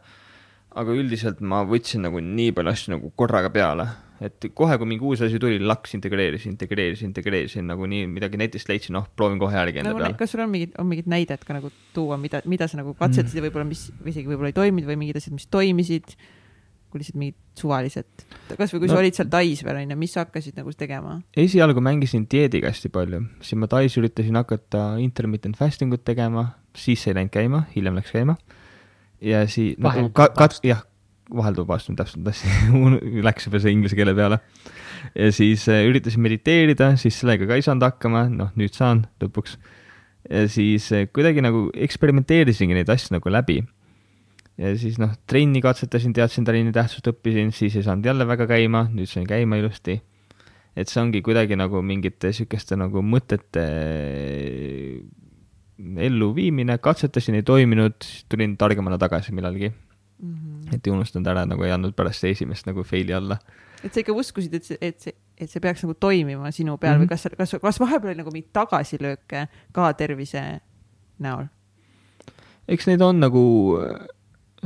aga 0.79 0.93
üldiselt 0.95 1.41
ma 1.41 1.63
võtsin 1.67 2.05
nagu 2.05 2.21
nii 2.23 2.53
palju 2.55 2.73
asju 2.73 2.95
nagu 2.95 3.11
korraga 3.17 3.51
peale, 3.53 3.87
et 4.23 4.49
kohe, 4.55 4.75
kui 4.79 4.89
mingi 4.89 5.05
uus 5.07 5.21
asi 5.25 5.39
tuli, 5.41 5.61
laks 5.63 5.95
integreerisin, 5.95 6.55
integreerisin, 6.57 7.13
integreerisin 7.13 7.69
nagu 7.71 7.87
nii 7.89 8.07
midagi 8.11 8.39
netist 8.41 8.69
leidsin, 8.71 8.97
noh, 8.97 9.07
proovin 9.15 9.39
kohe 9.41 9.55
järgi 9.55 9.81
enda 9.81 9.93
nagu, 9.93 10.03
peale. 10.03 10.17
kas 10.19 10.35
sul 10.35 10.43
on 10.43 10.51
mingid, 10.51 10.75
on 10.81 10.89
mingid 10.89 11.07
näidet 11.11 11.45
ka 11.47 11.55
nagu 11.55 11.71
tuua, 11.95 12.19
mida, 12.21 12.43
mida 12.49 12.67
sa 12.67 12.81
nagu 12.81 12.93
katsetasid 12.99 13.37
mm. 13.37 13.39
ja 13.39 13.47
võib-olla, 13.47 13.69
mis 13.69 13.85
isegi 14.11 14.27
võib-olla 14.27 14.51
ei 14.51 14.59
toiminud 14.59 14.91
või 14.91 14.99
mingid 15.05 15.21
asjad, 15.21 15.37
mis 15.39 15.47
toimisid 15.51 16.17
kui 16.89 17.01
lihtsalt 17.01 17.19
mingid 17.21 17.37
suvalised, 17.59 18.25
kasvõi 18.57 18.81
kui 18.81 18.89
no, 18.89 18.93
sa 18.93 19.01
olid 19.01 19.17
seal 19.17 19.29
Tais 19.31 19.63
veel 19.65 19.81
onju, 19.83 19.97
mis 19.99 20.13
sa 20.15 20.25
hakkasid 20.25 20.57
nagu 20.59 20.73
tegema? 20.77 21.19
esialgu 21.37 21.83
mängisin 21.85 22.25
dieediga 22.31 22.71
hästi 22.71 22.91
palju, 22.93 23.23
siis 23.45 23.59
ma 23.61 23.69
Tais 23.71 23.97
üritasin 23.99 24.39
hakata 24.39 24.83
intermittent 25.03 25.59
fasting 25.59 25.93
ut 25.95 26.05
tegema, 26.07 26.49
siis 26.77 27.05
ei 27.07 27.17
läinud 27.17 27.33
käima, 27.33 27.65
hiljem 27.75 27.99
läks 27.99 28.13
käima. 28.15 28.37
ja 29.21 29.45
siis 29.47 29.77
no, 29.81 29.93
ka, 30.15 30.31
ka, 30.37 30.49
jah, 30.65 30.83
vahelduva 31.35 31.77
astme 31.77 31.97
täpselt 31.99 32.25
tahtsin 32.25 32.99
läks 33.27 33.47
juba 33.47 33.61
see 33.61 33.73
inglise 33.75 33.97
keele 33.97 34.15
peale. 34.17 34.39
ja 35.15 35.31
siis 35.35 35.67
äh, 35.69 35.83
üritasin 35.89 36.23
mediteerida, 36.25 36.93
siis 36.97 37.19
sellega 37.21 37.47
ka 37.49 37.59
ei 37.59 37.65
saanud 37.65 37.85
hakkama, 37.85 38.27
noh 38.33 38.53
nüüd 38.59 38.75
saan 38.77 39.05
lõpuks. 39.21 39.59
ja 40.29 40.47
siis 40.51 40.89
äh, 40.95 41.07
kuidagi 41.13 41.43
nagu 41.45 41.67
eksperimenteerisingi 41.73 42.77
neid 42.77 42.89
asju 42.89 43.17
nagu 43.17 43.33
läbi. 43.33 43.61
Ja 44.59 44.73
siis 44.79 44.99
noh, 44.99 45.13
trenni 45.29 45.61
katsetasin, 45.63 46.13
teadsin 46.15 46.47
trenni 46.47 46.73
tähtsust, 46.75 47.07
õppisin, 47.11 47.53
siis 47.55 47.77
ei 47.79 47.85
saanud 47.85 48.05
jälle 48.05 48.27
väga 48.27 48.47
käima, 48.49 48.85
nüüd 48.91 49.09
sain 49.11 49.27
käima 49.27 49.59
ilusti. 49.59 50.01
et 50.79 50.87
see 50.87 51.01
ongi 51.01 51.21
kuidagi 51.25 51.57
nagu 51.59 51.81
mingite 51.83 52.31
sihukeste 52.35 52.77
nagu 52.79 53.01
mõtete 53.03 53.63
äh, 53.65 54.99
elluviimine, 55.79 56.77
katsetasin, 56.83 57.39
ei 57.39 57.43
toiminud, 57.43 58.05
tulin 58.29 58.55
targemana 58.59 58.97
tagasi 59.01 59.33
millalgi 59.35 59.71
mm. 59.71 60.33
-hmm. 60.33 60.75
et 60.75 60.87
ei 60.87 60.93
unustanud 60.93 61.27
ära 61.27 61.45
nagu 61.45 61.63
ei 61.63 61.71
andnud 61.71 61.95
pärast 61.95 62.23
esimest 62.23 62.67
nagu 62.67 62.83
fail'i 62.83 63.15
alla. 63.15 63.39
et 63.83 63.93
sa 63.93 63.99
ikka 64.03 64.13
uskusid, 64.13 64.53
et 64.53 64.63
see, 64.63 64.77
et 64.81 64.99
see, 64.99 65.13
et 65.37 65.49
see 65.49 65.59
peaks 65.63 65.83
nagu 65.83 65.93
toimima 65.93 66.51
sinu 66.51 66.77
peal 66.77 66.97
mm 66.97 67.03
-hmm. 67.03 67.05
või 67.05 67.09
kas, 67.09 67.27
kas, 67.37 67.55
kas 67.61 67.79
vahepeal 67.79 68.11
oli 68.11 68.21
nagu 68.21 68.31
mingeid 68.31 68.53
tagasilööke 68.53 69.47
ka 69.71 69.93
tervise 69.93 70.59
näol? 71.19 71.47
eks 72.67 72.87
neid 72.87 73.01
on 73.01 73.19
nagu 73.19 73.43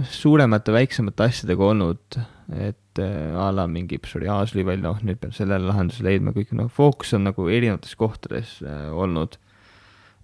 suuremate, 0.09 0.73
väiksemate 0.73 1.27
asjadega 1.27 1.67
olnud, 1.69 2.17
et 2.53 3.01
äh, 3.01 3.35
a 3.37 3.49
la 3.53 3.67
mingi 3.69 3.99
psoriaas 4.01 4.55
level, 4.57 4.81
noh, 4.83 4.99
nüüd 5.05 5.21
peab 5.21 5.35
sellele 5.37 5.69
lahenduse 5.69 6.05
leidma, 6.05 6.33
kõik, 6.35 6.53
noh, 6.57 6.71
fookus 6.73 7.13
on 7.17 7.27
nagu 7.29 7.47
erinevates 7.49 7.95
kohtades 7.99 8.57
äh, 8.65 8.89
olnud. 8.93 9.37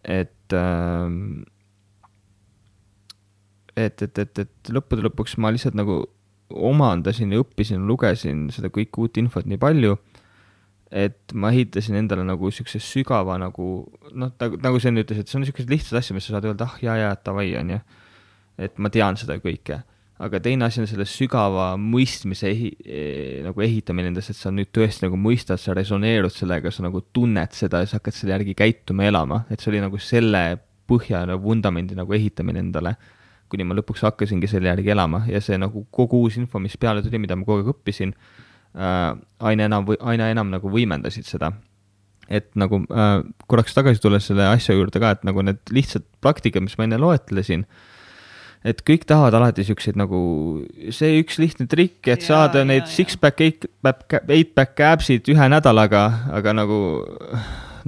et 0.03 0.53
äh, 0.55 1.07
et, 3.79 4.01
et, 4.01 4.19
et, 4.19 4.39
et 4.39 4.71
lõppude 4.73 5.03
lõpuks 5.05 5.37
ma 5.39 5.51
lihtsalt 5.53 5.77
nagu 5.77 6.01
omandasin 6.49 7.33
ja 7.33 7.43
õppisin, 7.43 7.85
lugesin 7.87 8.47
seda 8.53 8.71
kõike 8.73 9.03
uut 9.03 9.19
infot 9.21 9.45
nii 9.47 9.59
palju, 9.61 9.97
et 10.89 11.35
ma 11.37 11.51
ehitasin 11.53 11.99
endale 11.99 12.25
nagu 12.25 12.49
siukse 12.53 12.81
sügava 12.81 13.37
nagu 13.41 13.69
noh, 14.09 14.31
nagu, 14.41 14.57
nagu 14.63 14.81
Sven 14.81 14.97
ütles, 15.03 15.21
et 15.21 15.29
see 15.29 15.37
on 15.37 15.45
siukesed 15.45 15.69
lihtsad 15.69 15.99
asjad, 16.01 16.17
mis 16.17 16.25
sa 16.25 16.37
saad 16.37 16.49
öelda, 16.49 16.65
ah 16.65 16.79
jaa, 16.81 16.97
jaa, 16.97 17.13
davai, 17.25 17.51
onju. 17.61 17.77
Et 18.59 18.77
ma 18.77 18.91
tean 18.93 19.17
seda 19.19 19.39
kõike. 19.39 19.81
aga 20.19 20.39
teine 20.43 20.65
asi 20.67 20.81
on 20.81 20.87
selle 20.87 21.05
sügava 21.07 21.69
mõistmise 21.79 22.49
ehi- 22.49 22.75
eh,, 22.83 23.37
nagu 23.45 23.61
ehitamine 23.63 24.11
endas, 24.11 24.29
et 24.29 24.35
sa 24.35 24.51
nüüd 24.51 24.67
tõesti 24.75 25.05
nagu 25.07 25.15
mõistad, 25.15 25.61
sa 25.61 25.73
resoneerud 25.73 26.33
sellega, 26.35 26.71
sa 26.71 26.83
nagu 26.83 27.05
tunned 27.15 27.55
seda 27.55 27.79
ja 27.79 27.87
sa 27.87 28.01
hakkad 28.01 28.17
selle 28.17 28.35
järgi 28.35 28.57
käituma 28.59 29.07
elama, 29.07 29.45
et 29.49 29.63
see 29.63 29.71
oli 29.71 29.79
nagu 29.79 29.97
selle 29.97 30.59
põhja 30.89 31.23
ja 31.29 31.39
vundamendi 31.39 31.95
nagu 31.95 32.13
ehitamine 32.17 32.59
endale 32.59 32.97
kuni 33.49 33.65
ma 33.65 33.77
lõpuks 33.77 34.03
hakkasingi 34.05 34.49
selle 34.49 34.69
järgi 34.71 34.93
elama 34.93 35.23
ja 35.29 35.41
see 35.43 35.57
nagu 35.59 35.85
kogu 35.93 36.21
uus 36.25 36.37
info, 36.39 36.61
mis 36.61 36.77
peale 36.79 37.03
tuli, 37.05 37.21
mida 37.21 37.37
ma 37.37 37.47
kogu 37.47 37.63
aeg 37.63 37.73
õppisin 37.73 38.13
äh,, 38.13 39.15
aina 39.51 39.67
enam 39.69 39.89
aina 39.99 40.29
enam 40.33 40.53
nagu 40.53 40.71
võimendasid 40.73 41.27
seda. 41.27 41.51
et 42.29 42.51
nagu 42.59 42.83
äh, 42.93 43.23
korraks 43.49 43.73
tagasi 43.73 44.01
tulles 44.03 44.27
selle 44.29 44.45
asja 44.51 44.75
juurde 44.77 45.01
ka, 45.01 45.15
et 45.15 45.23
nagu 45.25 45.41
need 45.41 45.61
lihtsad 45.73 46.05
praktikad, 46.21 46.61
mis 46.61 46.77
ma 46.77 46.85
enne 46.85 46.99
loetlesin, 47.01 47.65
et 48.67 48.81
kõik 48.83 49.05
tahavad 49.07 49.37
alati 49.37 49.63
siukseid 49.67 49.97
nagu 49.99 50.19
see 50.95 51.21
üks 51.21 51.39
lihtne 51.39 51.67
trikk, 51.71 52.01
et 52.07 52.25
ja, 52.25 52.27
saada 52.27 52.63
ja, 52.63 52.67
neid 52.67 52.89
six-pack, 52.91 53.43
eight-pack, 53.45 54.19
eight-pack 54.27 54.83
abs'id 54.89 55.29
ühe 55.31 55.49
nädalaga, 55.51 56.03
aga 56.35 56.55
nagu 56.57 56.79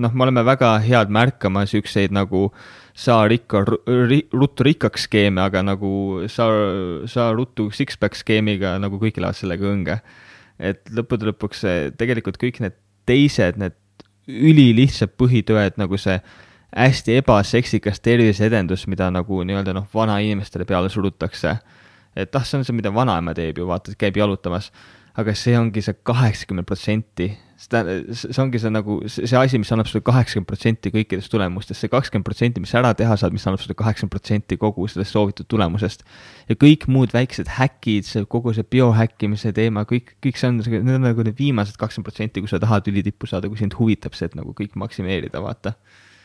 noh, 0.02 0.14
me 0.14 0.28
oleme 0.28 0.46
väga 0.48 0.78
head 0.86 1.12
märkama 1.12 1.66
siukseid 1.70 2.16
nagu 2.16 2.50
saa 2.96 3.26
rikka 3.32 3.64
ri,, 3.66 4.22
ruttu 4.36 4.66
rikkaks 4.68 5.08
skeeme, 5.08 5.42
aga 5.44 5.64
nagu 5.66 6.22
saa, 6.32 6.52
saa 7.10 7.32
ruttu 7.36 7.70
six-pack 7.76 8.20
skeemiga 8.20 8.78
nagu 8.82 9.00
kõik 9.02 9.20
lähevad 9.20 9.40
sellega 9.40 9.68
õnge. 9.68 10.00
et 10.62 10.92
lõppude 10.94 11.26
lõpuks 11.26 11.64
tegelikult 11.98 12.38
kõik 12.38 12.60
need 12.62 12.76
teised, 13.10 13.58
need 13.58 13.76
ülilihtsad 14.30 15.16
põhitööd 15.18 15.80
nagu 15.82 15.98
see 15.98 16.20
hästi 16.76 17.18
ebaseksikas 17.20 18.00
terviseedendus, 18.00 18.88
mida 18.88 19.10
nagu 19.12 19.44
nii-öelda 19.44 19.76
noh, 19.76 19.88
vanainimestele 19.94 20.66
peale 20.66 20.90
surutakse. 20.90 21.58
et 22.16 22.36
ah, 22.36 22.44
see 22.44 22.58
on 22.60 22.66
see, 22.68 22.76
mida 22.76 22.92
vanaema 22.94 23.34
teeb 23.36 23.60
ju, 23.60 23.68
vaata, 23.68 23.96
käib 23.98 24.18
jalutamas. 24.18 24.72
aga 25.18 25.34
see 25.36 25.58
ongi 25.60 25.82
see 25.84 25.98
kaheksakümmend 26.08 26.66
protsenti 26.66 27.34
seda, 27.60 27.82
see 28.16 28.42
ongi 28.42 28.60
see 28.62 28.72
nagu 28.72 28.98
see 29.12 29.38
asi, 29.38 29.60
mis 29.60 29.72
annab 29.74 29.90
sulle 29.90 30.04
kaheksakümmend 30.08 30.48
protsenti 30.48 30.92
kõikidest 30.94 31.32
tulemustest, 31.34 31.82
see 31.82 31.92
kakskümmend 31.92 32.26
protsenti, 32.26 32.64
mis 32.64 32.72
sa 32.74 32.80
ära 32.80 32.94
teha 32.98 33.18
saad, 33.20 33.36
mis 33.36 33.46
annab 33.50 33.62
sulle 33.62 33.76
kaheksakümmend 33.78 34.14
protsenti 34.16 34.58
kogu 34.62 34.88
sellest 34.92 35.16
soovitud 35.16 35.50
tulemusest. 35.52 36.06
ja 36.50 36.56
kõik 36.56 36.88
muud 36.88 37.14
väiksed 37.14 37.52
häkid, 37.58 38.08
see 38.08 38.24
kogu 38.32 38.56
see 38.56 38.64
biohäkkimise 38.64 39.52
teema, 39.58 39.84
kõik, 39.90 40.16
kõik 40.24 40.40
see 40.40 40.54
on, 40.54 40.62
need 40.64 40.96
on 40.96 41.10
nagu 41.10 41.28
need 41.28 41.38
viimased 41.38 41.76
kakskümmend 41.82 42.10
protsenti, 42.10 42.44
kui 42.44 42.52
sa 42.52 42.62
tahad 42.64 42.88
ülitippu 42.88 43.30
saada, 43.30 43.52
kui 43.52 43.60
sind 43.60 43.76
huvitab 43.78 44.18
see, 44.18 44.32
et 44.32 44.40
nagu 44.40 44.56
kõik 44.58 44.80
maksimeerida, 44.80 45.44
vaata 45.44 45.76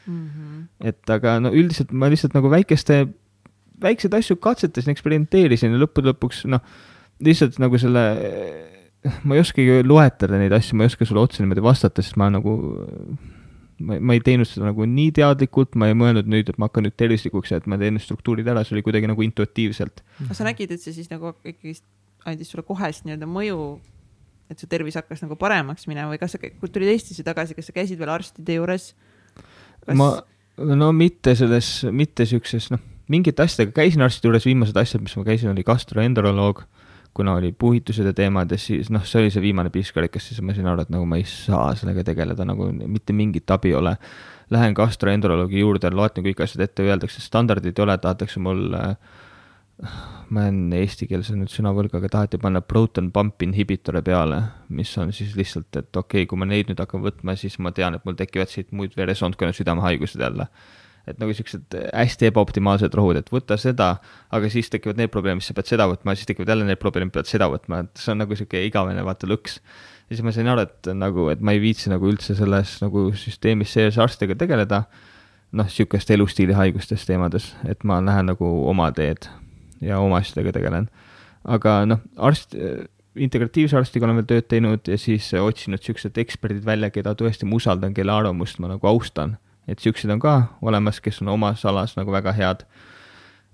mm. 0.06 0.26
-hmm. 0.26 0.62
et 0.92 1.10
aga 1.10 1.38
no 1.42 1.52
üldiselt 1.52 1.92
ma 1.92 2.10
lihtsalt 2.12 2.34
nagu 2.34 2.50
väikeste, 2.50 3.06
väikseid 3.82 4.14
asju 4.14 4.36
katsetasin, 4.36 4.94
eksperimenteerisin 4.94 5.74
ja 5.74 5.82
lõppude 5.82 6.14
lõpuks 6.14 6.46
noh, 6.50 6.64
lihtsalt 7.20 7.58
nagu 7.62 7.78
selle 7.78 8.06
ma 9.26 9.36
ei 9.36 9.42
oskagi 9.42 9.80
loetleda 9.86 10.38
neid 10.40 10.54
asju, 10.56 10.76
ma 10.76 10.84
ei 10.84 10.92
oska 10.92 11.06
sulle 11.08 11.22
otse 11.22 11.42
niimoodi 11.42 11.64
vastata, 11.64 12.04
sest 12.04 12.18
ma 12.20 12.28
nagu, 12.32 12.54
ma, 13.78 13.98
ma 14.00 14.16
ei 14.16 14.22
teinud 14.24 14.48
seda 14.48 14.68
nagu 14.70 14.86
nii 14.90 15.12
teadlikult, 15.18 15.76
ma 15.78 15.90
ei 15.90 15.98
mõelnud 15.98 16.30
nüüd, 16.30 16.50
et 16.50 16.60
ma 16.60 16.70
hakkan 16.70 16.86
nüüd 16.86 16.96
tervislikuks 16.98 17.52
ja 17.52 17.60
et 17.60 17.68
ma 17.70 17.78
teen 17.80 18.00
struktuurid 18.02 18.48
ära, 18.50 18.64
see 18.66 18.76
oli 18.76 18.84
kuidagi 18.86 19.10
nagu 19.10 19.26
intuitiivselt. 19.26 20.02
kas 20.22 20.40
sa 20.40 20.48
nägid, 20.48 20.74
et 20.74 20.82
see 20.82 20.96
siis 20.96 21.10
nagu 21.12 21.34
ikkagi 21.42 21.76
andis 22.26 22.50
sulle 22.52 22.66
kohest 22.66 23.06
nii-öelda 23.06 23.28
mõju, 23.30 23.60
et 24.50 24.62
su 24.62 24.68
tervis 24.70 24.98
hakkas 24.98 25.22
nagu 25.24 25.38
paremaks 25.38 25.86
minema 25.90 26.10
või 26.12 26.22
kas 26.22 26.36
sa, 26.36 26.40
kui 26.42 26.72
tulid 26.72 26.90
Eestisse 26.94 27.26
tagasi, 27.26 27.56
kas 27.58 27.70
sa 27.70 27.76
käisid 27.76 28.00
veel 28.00 28.14
arstide 28.14 28.58
juures 28.58 28.92
kas...? 29.86 29.96
ma, 29.98 30.10
no 30.76 30.92
mitte 30.96 31.36
selles, 31.38 31.70
mitte 31.92 32.26
siukses, 32.28 32.70
noh, 32.74 32.82
mingite 33.12 33.44
asjadega 33.44 33.76
käisin 33.82 34.04
arstide 34.06 34.30
juures, 34.30 34.48
viimased 34.48 34.76
asjad, 34.80 35.04
mis 35.04 35.16
ma 35.18 35.26
käisin, 35.26 35.52
oli 35.52 35.66
gastroenteroloog 35.66 36.64
kuna 37.16 37.34
oli 37.34 37.54
puhitused 37.58 38.04
ja 38.04 38.12
teemad 38.12 38.50
ja 38.52 38.58
siis 38.60 38.90
noh, 38.92 39.04
see 39.08 39.22
oli 39.22 39.30
see 39.32 39.40
viimane 39.40 39.70
piiskarikas, 39.72 40.26
siis 40.28 40.42
ma 40.44 40.52
sain 40.52 40.68
aru, 40.68 40.84
et 40.84 40.90
nagu 40.92 41.06
ma 41.08 41.16
ei 41.16 41.24
saa 41.28 41.70
sellega 41.78 42.04
tegeleda, 42.04 42.44
nagu 42.44 42.68
mitte 42.76 43.16
mingit 43.16 43.50
abi 43.54 43.72
ei 43.72 43.78
ole. 43.78 43.94
Lähen 44.52 44.76
gastroenteroloogi 44.76 45.62
juurde, 45.62 45.90
loetan 45.96 46.26
kõik 46.26 46.42
asjad 46.44 46.66
ette, 46.66 46.84
öeldakse, 46.84 47.22
standardit 47.24 47.78
ei 47.78 47.84
ole, 47.86 47.96
tahetakse 48.02 48.42
mul 48.44 48.76
äh, 48.76 48.92
ma 50.32 50.46
jään 50.46 50.72
eestikeelse 50.78 51.36
nüüd 51.36 51.52
sõna 51.52 51.72
võlga, 51.76 52.00
aga 52.00 52.08
taheti 52.12 52.40
panna 52.40 52.62
proton 52.64 53.10
pump 53.14 53.42
inhibitore 53.44 54.00
peale, 54.06 54.40
mis 54.72 54.90
on 55.00 55.12
siis 55.14 55.36
lihtsalt, 55.36 55.68
et 55.76 55.90
okei 55.92 56.24
okay,, 56.24 56.30
kui 56.30 56.40
ma 56.40 56.48
neid 56.48 56.70
nüüd 56.70 56.80
hakkan 56.80 57.04
võtma, 57.04 57.36
siis 57.36 57.58
ma 57.62 57.74
tean, 57.76 57.98
et 57.98 58.06
mul 58.08 58.16
tekivad 58.18 58.50
siit 58.52 58.72
muid 58.76 58.96
veresoonkonna 58.96 59.56
südamehaigused 59.56 60.22
jälle 60.22 60.48
et 61.06 61.20
nagu 61.22 61.30
siuksed 61.38 61.76
hästi 61.94 62.30
ebaoptimaalsed 62.32 62.94
rohud, 62.98 63.20
et 63.20 63.28
võta 63.30 63.54
seda, 63.60 63.92
aga 64.34 64.48
siis 64.50 64.72
tekivad 64.72 64.98
need 64.98 65.12
probleemid, 65.14 65.44
sa 65.46 65.54
pead 65.54 65.70
seda 65.70 65.86
võtma, 65.86 66.16
siis 66.18 66.26
tekivad 66.26 66.50
jälle 66.50 66.66
need 66.66 66.80
probleemid, 66.82 67.14
pead 67.14 67.30
seda 67.30 67.46
võtma, 67.52 67.84
et 67.84 68.02
see 68.02 68.10
on 68.10 68.24
nagu 68.24 68.38
sihuke 68.38 68.64
igavene 68.66 69.04
vaata 69.06 69.30
lõks. 69.30 69.60
ja 70.08 70.16
siis 70.16 70.24
ma 70.26 70.34
sain 70.34 70.50
aru, 70.50 70.66
et 70.66 70.90
nagu, 70.98 71.28
et 71.30 71.44
ma 71.46 71.54
ei 71.54 71.62
viitsi 71.62 71.92
nagu 71.94 72.10
üldse 72.10 72.34
selles 72.34 72.80
nagu 72.82 73.12
süsteemis 73.14 73.78
sees 73.78 74.02
arstidega 74.02 74.40
tegeleda. 74.42 74.84
noh, 75.56 75.68
sihukeste 75.70 76.16
elustiilihaigustes 76.18 77.06
teemades, 77.06 77.52
et 77.70 77.84
ma 77.86 78.00
lähen 78.02 78.26
nagu 78.34 78.48
oma 78.66 78.90
teed 78.90 79.30
ja 79.80 80.00
oma 80.00 80.20
asjadega 80.22 80.52
tegelen. 80.58 80.90
aga 81.44 81.84
noh, 81.86 82.04
arst 82.16 82.56
integratiivse 83.16 83.76
arstiga 83.78 84.04
olen 84.04 84.20
veel 84.20 84.28
tööd 84.28 84.48
teinud 84.48 84.88
ja 84.88 84.98
siis 85.00 85.30
otsinud 85.40 85.80
siuksed 85.82 86.18
eksperdid 86.20 86.64
välja, 86.66 86.90
keda 86.90 87.14
tõesti 87.16 87.48
ma 87.48 87.56
usaldan, 87.56 87.94
kelle 87.96 88.12
arvamust 88.12 88.58
ma 88.60 88.68
nagu 88.74 88.88
austan 88.88 89.36
et 89.68 89.82
siuksed 89.82 90.10
on 90.10 90.22
ka 90.22 90.36
olemas, 90.62 91.00
kes 91.02 91.20
on 91.22 91.32
omas 91.34 91.64
alas 91.66 91.96
nagu 91.98 92.12
väga 92.14 92.32
head. 92.32 92.64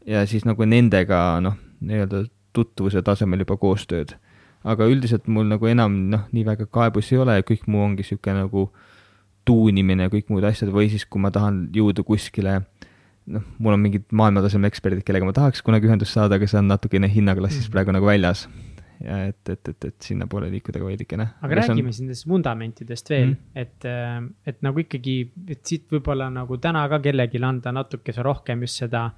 ja 0.07 0.27
siis 0.27 0.45
nagu 0.45 0.65
nendega 0.67 1.41
noh, 1.41 1.57
nii-öelda 1.81 2.25
tutvuse 2.53 3.03
tasemel 3.03 3.45
juba 3.45 3.57
koostööd. 3.57 4.17
aga 4.65 4.87
üldiselt 4.87 5.27
mul 5.27 5.49
nagu 5.49 5.67
enam 5.67 5.95
noh, 6.11 6.27
nii 6.33 6.45
väga 6.47 6.67
kaebusi 6.67 7.17
ei 7.17 7.23
ole 7.23 7.37
ja 7.37 7.43
kõik 7.47 7.67
muu 7.67 7.83
ongi 7.83 8.07
sihuke 8.07 8.35
nagu 8.35 8.71
tuunimine 9.45 10.07
ja 10.07 10.11
kõik 10.11 10.29
muud 10.31 10.45
asjad 10.45 10.71
või 10.71 10.91
siis, 10.91 11.05
kui 11.05 11.21
ma 11.21 11.31
tahan 11.31 11.69
jõuda 11.75 12.05
kuskile 12.07 12.61
noh, 13.27 13.45
mul 13.63 13.77
on 13.77 13.83
mingid 13.83 14.05
maailmatasemel 14.11 14.71
eksperdid, 14.71 15.05
kellega 15.07 15.29
ma 15.29 15.35
tahaks 15.37 15.63
kunagi 15.63 15.89
ühendust 15.91 16.17
saada, 16.17 16.39
aga 16.39 16.49
see 16.51 16.61
on 16.61 16.71
natukene 16.73 17.11
hinnaklassist 17.13 17.69
mm. 17.69 17.75
praegu 17.75 17.95
nagu 17.95 18.09
väljas 18.09 18.47
ja 19.03 19.19
et, 19.31 19.49
et, 19.51 19.69
et, 19.69 19.85
et 19.91 20.07
sinnapoole 20.07 20.49
liikuda 20.53 20.79
ka 20.79 20.87
veidikene. 20.87 21.27
aga, 21.27 21.49
aga 21.49 21.59
räägime 21.61 21.91
on... 21.91 21.95
siis 21.95 22.05
nendest 22.05 22.29
vundamentidest 22.29 23.11
veel 23.11 23.29
mm, 23.29 23.35
-hmm. 23.35 23.61
et, 23.61 23.85
äh, 23.85 24.51
et 24.53 24.63
nagu 24.63 24.83
ikkagi, 24.83 25.17
et 25.49 25.63
siit 25.67 25.87
võib-olla 25.91 26.31
nagu 26.31 26.59
täna 26.63 26.85
ka 26.89 27.01
kellelegi 27.03 27.43
anda 27.43 27.73
natukese 27.73 28.23
rohkem 28.23 28.63
just 28.67 28.83
seda 28.85 29.11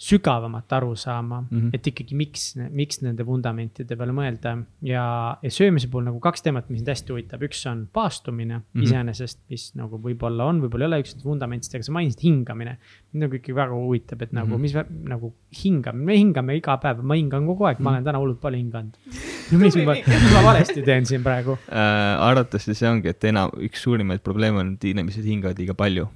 sügavamat 0.00 0.72
aru 0.72 0.94
saama 0.96 1.40
mm, 1.42 1.48
-hmm. 1.50 1.70
et 1.76 1.86
ikkagi, 1.90 2.16
miks, 2.16 2.44
miks 2.72 3.02
nende 3.04 3.24
vundamentide 3.26 3.96
peale 4.00 4.14
mõelda. 4.16 4.54
ja, 4.82 5.04
ja 5.42 5.50
söömise 5.52 5.90
puhul 5.92 6.06
nagu 6.06 6.20
kaks 6.24 6.44
teemat, 6.46 6.70
mis 6.70 6.80
mind 6.80 6.88
hästi 6.88 7.12
huvitab, 7.12 7.42
üks 7.44 7.60
on 7.68 7.82
paastumine 7.92 8.56
mm 8.56 8.62
-hmm. 8.62 8.86
iseenesest, 8.86 9.40
mis 9.52 9.66
nagu 9.76 10.00
võib-olla 10.00 10.46
on, 10.48 10.62
võib-olla 10.64 10.86
ei 10.86 10.90
ole 10.92 11.00
üks 11.04 11.16
vundamentidest, 11.24 11.74
aga 11.76 11.84
sa 11.88 11.92
mainisid 11.92 12.24
hingamine. 12.24 12.78
mind 13.12 13.24
nagu 13.26 13.36
ikkagi 13.36 13.56
väga 13.56 13.76
huvitab, 13.76 14.22
et 14.22 14.32
nagu 14.32 14.48
mm, 14.48 14.54
-hmm. 14.54 14.84
mis 14.94 15.08
nagu 15.12 15.34
hingamine, 15.64 16.04
me 16.04 16.16
hingame 16.16 16.56
iga 16.56 16.78
päev, 16.80 17.02
ma 17.02 17.14
hingan 17.14 17.46
kogu 17.46 17.64
aeg 17.64 17.76
mm, 17.76 17.80
-hmm. 17.80 17.84
ma 17.84 17.90
olen 17.90 18.04
täna 18.04 18.18
hullult 18.18 18.40
palju 18.40 18.58
hinganud. 18.58 18.96
mis 19.64 19.76
ma, 19.76 19.94
mis 19.94 20.32
ma 20.32 20.42
valesti 20.44 20.82
teen 20.82 21.06
siin 21.06 21.22
praegu 21.22 21.58
äh,? 21.68 22.24
arvatavasti 22.30 22.74
see 22.74 22.88
ongi, 22.88 23.08
et 23.08 23.24
enam, 23.24 23.52
üks 23.68 23.84
suurimaid 23.84 24.24
probleeme 24.24 24.64
on, 24.64 24.72
et 24.74 24.84
inimesed 24.84 25.24
hingavad 25.24 25.58
liiga 25.58 25.74
palju 25.74 26.08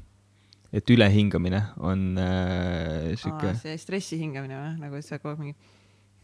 et 0.75 0.91
ülehingamine 0.91 1.61
on 1.79 2.19
äh, 2.19 3.15
sihuke. 3.21 3.55
see 3.63 3.79
stressi 3.79 4.19
hingamine 4.19 4.59
või, 4.59 4.73
nagu 4.83 5.03
sa 5.05 5.21
kogu 5.21 5.35
aeg 5.35 5.43
mingi. 5.43 5.73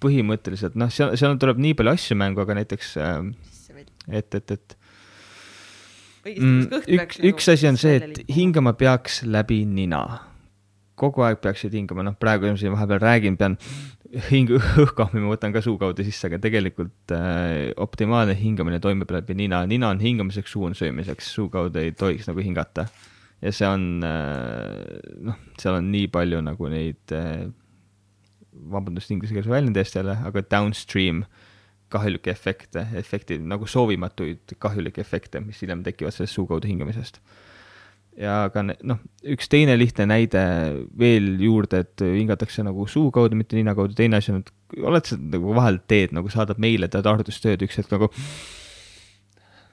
põhimõtteliselt 0.02 0.78
noh, 0.80 0.90
seal, 0.92 1.14
seal 1.20 1.36
tuleb 1.40 1.60
nii 1.62 1.76
palju 1.78 1.94
asju 1.94 2.18
mängu, 2.18 2.42
aga 2.42 2.56
näiteks 2.58 2.96
äh, 2.98 3.18
et, 4.08 4.34
et, 4.34 4.56
et. 4.56 4.76
Mm, 6.26 6.66
üks, 6.98 7.20
üks 7.24 7.46
nagu 7.48 7.54
asi 7.54 7.68
on 7.70 7.78
see, 7.80 7.94
et 8.00 8.34
hingama 8.34 8.74
peaks 8.76 9.22
läbi 9.24 9.62
nina. 9.68 10.02
kogu 11.00 11.22
aeg 11.24 11.38
peaksid 11.40 11.72
hingama, 11.72 12.04
noh, 12.04 12.16
praegu 12.20 12.50
siin 12.60 12.74
vahepeal 12.74 13.00
räägin, 13.00 13.38
pean 13.40 13.54
hing-, 14.28 14.50
õhkahmi 14.84 15.22
ma 15.22 15.30
võtan 15.32 15.54
ka 15.54 15.62
suu 15.64 15.78
kaudu 15.80 16.04
sisse, 16.04 16.26
aga 16.28 16.40
tegelikult 16.42 17.14
äh, 17.16 17.70
optimaalne 17.80 18.34
hingamine 18.36 18.82
toimub 18.82 19.14
läbi 19.14 19.38
nina. 19.38 19.62
nina 19.70 19.94
on 19.94 20.02
hingamiseks, 20.02 20.52
suu 20.52 20.66
on 20.68 20.76
söömiseks, 20.76 21.30
suu 21.38 21.48
kaudu 21.52 21.80
ei 21.80 21.94
tohiks 21.96 22.28
nagu 22.28 22.44
hingata 22.44 22.88
ja 23.40 23.52
see 23.54 23.68
on 23.68 24.04
äh, 24.04 25.00
noh, 25.24 25.38
seal 25.60 25.78
on 25.78 25.90
nii 25.92 26.08
palju 26.12 26.40
nagu 26.44 26.70
neid, 26.72 27.02
äh, 27.16 27.46
vabandust 28.70 29.12
inglisekeelse 29.14 29.52
väljendi 29.52 29.80
eest 29.82 29.96
jälle, 29.96 30.18
aga 30.28 30.44
downstream 30.50 31.24
kahjulikke 31.90 32.30
efekte, 32.30 32.84
efektid 33.00 33.42
nagu 33.50 33.66
soovimatuid 33.66 34.54
kahjulikke 34.62 35.02
efekte, 35.02 35.40
mis 35.42 35.58
hiljem 35.62 35.82
tekivad 35.86 36.14
sellest 36.14 36.36
suu 36.36 36.46
kaudu 36.46 36.68
hingamisest. 36.70 37.18
ja 38.20 38.50
ka 38.52 38.62
noh, 38.66 39.00
üks 39.32 39.48
teine 39.50 39.76
lihtne 39.78 40.04
näide 40.10 40.42
veel 40.98 41.32
juurde, 41.40 41.84
et 41.86 42.04
hingatakse 42.04 42.62
nagu 42.66 42.84
suu 42.90 43.08
kaudu, 43.14 43.38
mitte 43.38 43.56
nina 43.56 43.74
kaudu, 43.78 43.96
teine 43.96 44.20
asi 44.20 44.34
on, 44.34 44.42
et 44.44 44.82
oled 44.84 45.08
sa 45.08 45.16
nagu 45.18 45.54
vahel 45.56 45.80
teed 45.88 46.12
nagu 46.14 46.30
saadad 46.30 46.60
meile, 46.62 46.90
teed 46.90 47.08
arvutustööd, 47.08 47.64
üks 47.66 47.80
hetk 47.80 47.94
nagu 47.94 48.10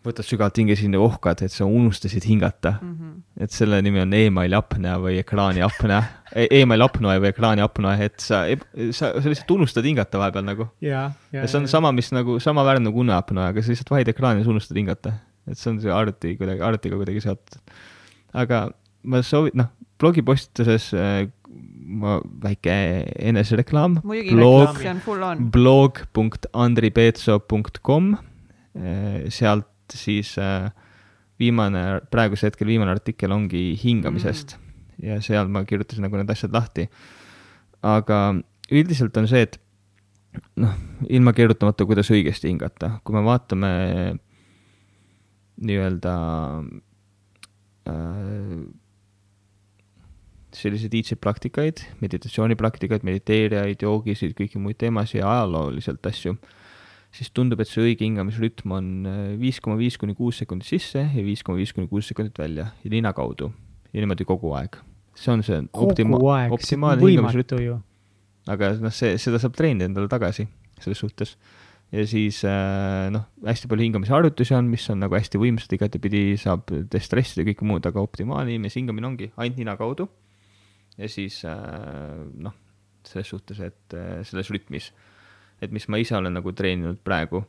võtad 0.08 0.28
sügavalt 0.28 0.58
hinge, 0.60 0.76
siis 0.80 0.96
ohkad, 0.98 1.44
et 1.46 1.54
sa 1.54 1.64
unustasid 1.68 2.26
hingata 2.28 2.72
mm. 2.82 2.94
-hmm. 2.94 3.14
et 3.44 3.52
selle 3.52 3.82
nimi 3.84 4.00
on 4.04 4.14
emaili 4.14 4.56
apnea 4.58 4.98
või 5.04 5.14
ekraani 5.22 5.62
apnea 5.66 6.02
e, 6.34 6.48
emaili 6.62 6.84
apnoe 6.86 7.18
või 7.22 7.30
ekraani 7.32 7.62
apnoe, 7.64 7.96
et 8.06 8.20
sa, 8.24 8.38
sa, 8.92 9.22
sa 9.22 9.28
lihtsalt 9.28 9.52
unustad 9.58 9.86
hingata 9.88 10.20
vahepeal 10.22 10.46
nagu. 10.48 10.64
ja, 10.82 11.02
ja, 11.32 11.42
ja 11.42 11.48
see 11.48 11.60
on 11.62 11.66
ja, 11.68 11.72
sama, 11.76 11.90
mis 11.96 12.10
nagu, 12.16 12.32
sama 12.44 12.62
väärne 12.68 12.86
nagu 12.90 12.98
uneapnoe, 13.04 13.46
aga 13.52 13.60
sa 13.62 13.68
lihtsalt 13.74 13.94
vahid 13.94 14.08
ekraani 14.14 14.38
ja 14.42 14.46
sa 14.48 14.54
unustad 14.56 14.78
hingata. 14.80 15.10
et 15.48 15.58
see 15.58 15.70
on 15.72 15.78
see 15.84 15.92
arvuti 15.94 16.30
kuidagi, 16.40 16.62
arvutiga 16.68 16.96
kuidagi 17.00 17.20
seotud. 17.24 17.54
aga 18.34 18.58
ma 19.08 19.16
soovin, 19.24 19.54
noh, 19.62 19.70
blogipostituses 20.02 20.86
äh, 20.94 21.30
ma, 21.88 22.12
väike 22.44 22.76
enesereklaam. 23.32 23.94
blog, 24.04 24.70
blog.andripeetso.com, 25.56 28.04
äh, 28.76 29.32
sealt 29.34 29.68
siis 29.96 30.34
äh, 30.42 30.72
viimane, 31.40 31.84
praegusel 32.12 32.52
hetkel 32.52 32.70
viimane 32.70 32.94
artikkel 32.94 33.34
ongi 33.36 33.72
hingamisest 33.82 34.58
mm. 34.58 35.08
ja 35.08 35.20
seal 35.22 35.50
ma 35.54 35.64
kirjutasin 35.68 36.08
nagu 36.08 36.20
need 36.20 36.34
asjad 36.34 36.56
lahti. 36.56 36.88
aga 37.86 38.22
üldiselt 38.74 39.18
on 39.22 39.30
see, 39.30 39.46
et 39.46 39.60
noh, 40.60 40.74
ilma 41.10 41.34
keerutamata, 41.38 41.86
kuidas 41.88 42.10
õigesti 42.14 42.50
hingata, 42.50 42.98
kui 43.06 43.16
me 43.16 43.24
vaatame 43.26 43.72
nii-öelda 45.58 46.14
äh, 47.90 48.60
selliseid 50.58 50.94
iidseid 50.98 51.22
praktikaid, 51.22 51.84
meditatsioonipraktikaid, 52.02 53.06
mediteerijaid, 53.06 53.84
joogisid, 53.86 54.34
kõiki 54.38 54.62
muid 54.62 54.80
teemasid 54.82 55.22
ja 55.22 55.30
ajalooliselt 55.36 56.10
asju 56.10 56.38
siis 57.18 57.32
tundub, 57.34 57.62
et 57.62 57.70
see 57.70 57.84
õige 57.84 58.06
hingamisrütm 58.06 58.74
on 58.78 58.90
äh, 59.10 59.22
viis 59.42 59.60
koma 59.64 59.78
viis 59.80 59.98
kuni 60.00 60.16
kuus 60.18 60.42
sekundit 60.44 60.70
sisse 60.70 61.02
ja 61.02 61.24
viis 61.26 61.44
koma 61.46 61.60
viis 61.62 61.74
kuni 61.76 61.90
kuus 61.90 62.10
sekundit 62.12 62.38
välja 62.38 62.70
ja 62.84 62.92
nina 62.94 63.14
kaudu 63.18 63.50
ja 63.94 64.04
niimoodi 64.04 64.28
kogu 64.28 64.54
aeg. 64.58 64.78
see 65.18 65.32
on 65.34 65.44
see 65.46 65.62
optima-, 65.74 66.20
optimaalne 66.54 67.02
hingamisrütm. 67.02 67.80
aga 68.54 68.76
noh, 68.84 68.94
see, 68.94 69.16
seda 69.22 69.42
saab 69.42 69.58
treenida 69.58 69.90
endale 69.90 70.12
tagasi 70.12 70.46
selles 70.78 71.02
suhtes. 71.02 71.34
ja 71.92 72.06
siis 72.10 72.44
äh, 72.46 73.08
noh, 73.14 73.26
hästi 73.48 73.72
palju 73.72 73.88
hingamisharjutusi 73.88 74.58
on, 74.60 74.70
mis 74.70 74.86
on 74.94 75.02
nagu 75.02 75.18
hästi 75.18 75.42
võimsad, 75.42 75.74
igatepidi 75.80 76.24
saab 76.42 76.70
destressida 76.94 77.42
ja 77.44 77.50
kõike 77.52 77.68
muud, 77.68 77.90
aga 77.90 78.04
optimaalne 78.04 78.54
inimese 78.54 78.82
hingamine 78.82 79.10
ongi 79.10 79.32
ainult 79.36 79.62
nina 79.64 79.78
kaudu. 79.80 80.10
ja 81.00 81.10
siis 81.10 81.42
äh, 81.50 82.24
noh, 82.38 82.54
selles 83.08 83.34
suhtes, 83.34 83.64
et 83.64 84.02
selles 84.28 84.50
rütmis 84.52 84.92
et 85.62 85.74
mis 85.74 85.88
ma 85.90 86.00
ise 86.02 86.16
olen 86.18 86.38
nagu 86.38 86.54
treeninud 86.54 87.00
praegu, 87.06 87.44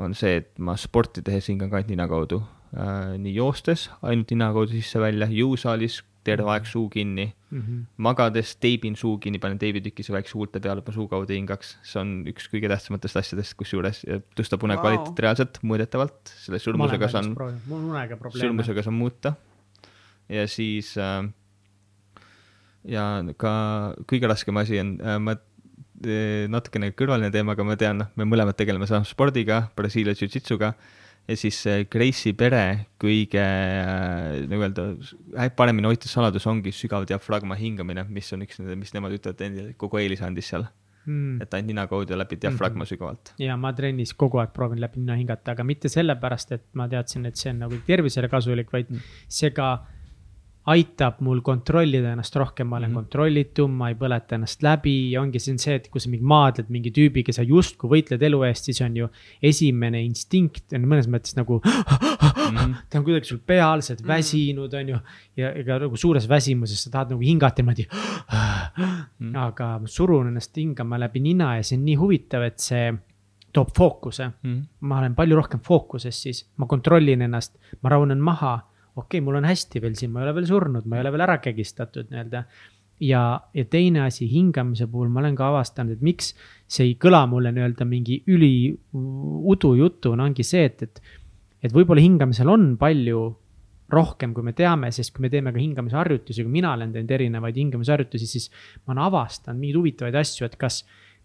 on 0.00 0.14
see, 0.16 0.40
et 0.40 0.52
ma 0.58 0.76
sporti 0.80 1.24
tehes 1.24 1.50
hingan 1.50 1.70
ka 1.70 1.80
ainult 1.80 1.92
nina 1.92 2.08
kaudu 2.10 2.40
äh,. 2.72 3.18
nii 3.20 3.34
joostes 3.36 3.90
ainult 4.00 4.32
nina 4.32 4.52
kaudu 4.54 4.72
sisse-välja, 4.72 5.28
jõusaalis 5.28 6.00
terve 6.22 6.50
aeg 6.54 6.66
suu 6.70 6.86
kinni 6.90 7.26
mm, 7.26 7.60
-hmm. 7.60 7.84
magades 8.06 8.54
teibin 8.62 8.96
suu 8.96 9.18
kinni, 9.18 9.40
panen 9.42 9.58
teibitükise 9.58 10.14
väikse 10.14 10.36
huulte 10.38 10.60
peale, 10.60 10.80
et 10.80 10.86
ma 10.86 10.94
suu 10.94 11.08
kaudu 11.10 11.34
hingaks, 11.34 11.76
see 11.82 12.00
on 12.00 12.14
üks 12.30 12.48
kõige 12.52 12.70
tähtsamatest 12.70 13.20
asjadest, 13.20 13.56
kusjuures 13.58 14.04
tõstab 14.38 14.64
une 14.64 14.78
wow. 14.78 14.84
kvaliteet 14.84 15.22
reaalselt 15.26 15.60
mõõdetavalt, 15.66 16.34
selle 16.44 16.62
sõlmusega 16.62 17.10
saan, 17.10 17.34
sõlmusega 18.38 18.86
saan 18.86 18.98
muuta. 18.98 19.34
ja 20.28 20.46
siis 20.46 20.94
äh, 20.96 21.26
ja 22.88 23.06
ka 23.36 23.52
kõige 24.10 24.30
raskem 24.30 24.56
asi 24.62 24.78
on 24.82 24.96
äh,, 25.02 25.18
ma 25.18 25.36
natukene 26.52 26.92
kõrvaline 26.96 27.30
teema, 27.34 27.56
aga 27.56 27.66
ma 27.66 27.76
tean, 27.78 28.02
noh, 28.02 28.10
me 28.16 28.26
mõlemad 28.28 28.58
tegeleme 28.58 28.88
sama 28.90 29.08
spordiga, 29.08 29.64
Brasiilia 29.76 30.16
jiu-jitsuga 30.18 30.72
ja 31.28 31.38
siis 31.38 31.60
Grace'i 31.90 32.34
pere 32.38 32.62
kõige 33.00 33.42
äh, 33.42 34.42
nagu 34.50 34.66
öelda, 34.66 34.86
paremini 35.58 35.90
hoitud 35.90 36.10
saladus 36.10 36.46
ongi 36.50 36.72
sügav 36.74 37.06
diafragma 37.08 37.58
hingamine, 37.58 38.06
mis 38.10 38.32
on 38.34 38.42
üks 38.46 38.62
mis 38.74 38.94
nemad 38.96 39.14
ütlevad, 39.14 39.44
endile 39.46 39.76
kogu 39.78 40.02
eelise 40.02 40.26
andis 40.26 40.50
seal 40.50 40.66
mm.. 41.06 41.42
et 41.44 41.54
ainult 41.54 41.70
nina 41.70 41.86
kaudu 41.90 42.18
läbi 42.18 42.38
diafragma 42.42 42.82
mm 42.82 42.82
-hmm. 42.82 42.88
sügavalt. 42.88 43.34
ja 43.38 43.56
ma 43.56 43.72
trennis 43.72 44.14
kogu 44.14 44.42
aeg 44.42 44.52
proovin 44.52 44.80
läbi 44.80 45.00
nina 45.00 45.16
hingata, 45.16 45.52
aga 45.52 45.64
mitte 45.64 45.88
sellepärast, 45.88 46.52
et 46.52 46.66
ma 46.74 46.88
teadsin, 46.88 47.26
et 47.26 47.36
see 47.36 47.50
on 47.50 47.58
nagu 47.66 47.78
tervisele 47.86 48.28
kasulik, 48.28 48.72
vaid 48.72 48.90
mm. 48.90 48.98
see 49.28 49.50
ka 49.50 49.86
aitab 50.70 51.18
mul 51.26 51.40
kontrollida 51.42 52.12
ennast 52.14 52.36
rohkem, 52.38 52.68
ma 52.70 52.76
olen 52.76 52.90
mm 52.90 52.92
-hmm. 52.92 53.00
kontrollitum, 53.00 53.70
ma 53.70 53.88
ei 53.90 53.96
põleta 53.98 54.36
ennast 54.36 54.62
läbi 54.62 55.10
ja 55.10 55.22
ongi 55.22 55.38
on 55.50 55.58
see, 55.58 55.74
et 55.74 55.88
kui 55.90 56.00
sa 56.00 56.10
mingi 56.10 56.24
maadled 56.24 56.70
mingi 56.70 56.92
tüübiga, 56.94 57.32
sa 57.34 57.42
justkui 57.42 57.90
võitled 57.90 58.22
elu 58.22 58.42
eest, 58.46 58.70
siis 58.70 58.80
on 58.80 58.96
ju 58.96 59.08
esimene 59.42 60.02
instinkt 60.04 60.72
on 60.72 60.86
mõnes 60.86 61.08
mõttes 61.10 61.34
nagu 61.36 61.60
mm. 61.64 62.56
-hmm. 62.56 62.74
ta 62.90 62.98
on 62.98 63.04
kuidagi 63.04 63.26
sul 63.26 63.42
peal, 63.46 63.82
sa 63.82 63.92
oled 63.92 64.04
mhm. 64.04 64.08
väsinud, 64.08 64.74
on 64.74 64.88
ju. 64.88 64.98
ja 65.36 65.52
ega 65.52 65.78
nagu 65.78 65.96
suures 65.96 66.28
väsimuses 66.28 66.84
sa 66.84 66.90
tahad 66.90 67.10
nagu 67.10 67.20
hingata 67.20 67.62
niimoodi 67.62 67.86
mm. 67.90 69.32
-hmm. 69.32 69.38
aga 69.48 69.78
ma 69.78 69.86
surun 69.86 70.28
ennast 70.28 70.56
hingama 70.56 70.98
läbi 70.98 71.20
nina 71.20 71.56
ja 71.56 71.62
see 71.62 71.78
on 71.78 71.84
nii 71.84 71.96
huvitav, 71.96 72.42
et 72.42 72.58
see 72.58 72.94
toob 73.52 73.68
fookuse 73.76 74.26
mm. 74.28 74.54
-hmm. 74.54 74.66
ma 74.80 74.98
olen 74.98 75.14
palju 75.14 75.36
rohkem 75.36 75.60
fookuses 75.60 76.22
siis, 76.22 76.50
ma 76.56 76.66
kontrollin 76.66 77.22
ennast, 77.22 77.58
ma 77.82 77.88
rahunen 77.88 78.20
maha 78.20 78.60
okei 78.96 79.18
okay,, 79.18 79.24
mul 79.24 79.40
on 79.40 79.48
hästi 79.48 79.82
veel 79.82 79.96
siin, 79.98 80.12
ma 80.12 80.22
ei 80.22 80.28
ole 80.28 80.36
veel 80.40 80.48
surnud, 80.50 80.86
ma 80.86 80.98
ei 80.98 81.04
ole 81.04 81.12
veel 81.14 81.26
ära 81.26 81.38
kägistatud 81.42 82.12
nii-öelda. 82.12 82.44
ja, 83.02 83.22
ja 83.54 83.64
teine 83.64 84.04
asi 84.06 84.28
hingamise 84.30 84.86
puhul 84.86 85.10
ma 85.12 85.22
olen 85.22 85.36
ka 85.38 85.48
avastanud, 85.48 85.96
et 85.96 86.04
miks 86.04 86.34
see 86.68 86.90
ei 86.90 86.96
kõla 87.00 87.24
mulle 87.30 87.54
nii-öelda 87.54 87.88
mingi 87.88 88.22
üli 88.30 88.72
udujutuna, 88.92 90.28
ongi 90.28 90.46
see, 90.46 90.66
et, 90.70 90.82
et. 90.82 91.02
et 91.62 91.72
võib-olla 91.72 92.02
hingamisel 92.02 92.50
on 92.50 92.74
palju 92.78 93.30
rohkem, 93.92 94.32
kui 94.32 94.44
me 94.44 94.54
teame, 94.56 94.90
sest 94.94 95.12
kui 95.14 95.26
me 95.26 95.30
teeme 95.32 95.52
ka 95.52 95.60
hingamisharjutusi, 95.60 96.44
kui 96.44 96.52
mina 96.52 96.72
olen 96.72 96.92
teinud 96.94 97.10
erinevaid 97.12 97.56
hingamisharjutusi, 97.60 98.28
siis 98.28 98.48
ma 98.86 98.94
olen 98.94 99.04
avastanud 99.04 99.60
mingeid 99.60 99.80
huvitavaid 99.80 100.16
asju, 100.22 100.46
et 100.48 100.56
kas 100.60 100.82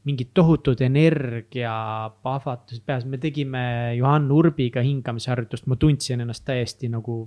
mingid 0.08 0.30
tohutud 0.36 0.82
energiapahvatused 0.84 2.84
peas, 2.88 3.06
me 3.08 3.18
tegime 3.22 3.64
Johan 3.98 4.32
Urbiga 4.32 4.82
hingamisharjutust, 4.86 5.68
ma 5.68 5.76
tundsin 5.80 6.22
ennast 6.24 6.46
täiesti 6.48 6.90
nagu 6.92 7.26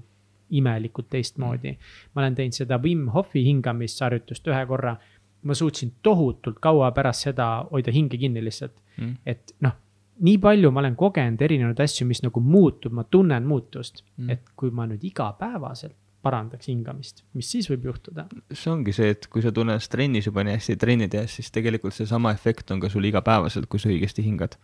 imelikult 0.51 1.09
teistmoodi. 1.11 1.77
ma 2.15 2.23
olen 2.23 2.35
teinud 2.35 2.57
seda 2.57 2.79
Wim 2.83 3.09
Hofi 3.15 3.45
hingamisharjutust 3.45 4.49
ühe 4.49 4.67
korra. 4.67 4.97
ma 5.43 5.55
suutsin 5.55 5.93
tohutult 6.03 6.59
kaua 6.61 6.91
pärast 6.93 7.25
seda 7.25 7.67
hoida 7.71 7.93
hinge 7.93 8.17
kinni 8.17 8.45
lihtsalt 8.45 8.75
mm., 8.97 9.15
et 9.27 9.55
noh 9.61 9.73
nii 10.21 10.39
palju 10.39 10.71
ma 10.71 10.83
olen 10.83 10.97
kogenud 10.97 11.41
erinevaid 11.43 11.81
asju, 11.81 12.07
mis 12.07 12.21
nagu 12.23 12.41
muutub, 12.45 12.93
ma 12.93 13.05
tunnen 13.05 13.47
muutust 13.49 14.05
mm., 14.05 14.31
et 14.31 14.53
kui 14.57 14.71
ma 14.71 14.87
nüüd 14.91 15.05
igapäevaselt 15.09 15.97
parandaks 16.21 16.69
hingamist, 16.69 17.23
mis 17.37 17.49
siis 17.49 17.71
võib 17.71 17.87
juhtuda? 17.89 18.27
see 18.53 18.73
ongi 18.73 18.93
see, 18.93 19.15
et 19.15 19.27
kui 19.33 19.45
sa 19.45 19.53
tunned 19.57 19.79
ennast 19.79 19.91
trennis 19.93 20.29
juba 20.29 20.45
nii 20.45 20.59
hästi 20.59 20.77
trenni 20.81 21.09
tehes, 21.13 21.39
siis 21.39 21.49
tegelikult 21.55 21.97
seesama 21.97 22.35
efekt 22.37 22.73
on 22.75 22.83
ka 22.83 22.91
sul 22.93 23.09
igapäevaselt, 23.09 23.71
kui 23.73 23.81
sa 23.81 23.89
õigesti 23.89 24.25
hingad. 24.27 24.59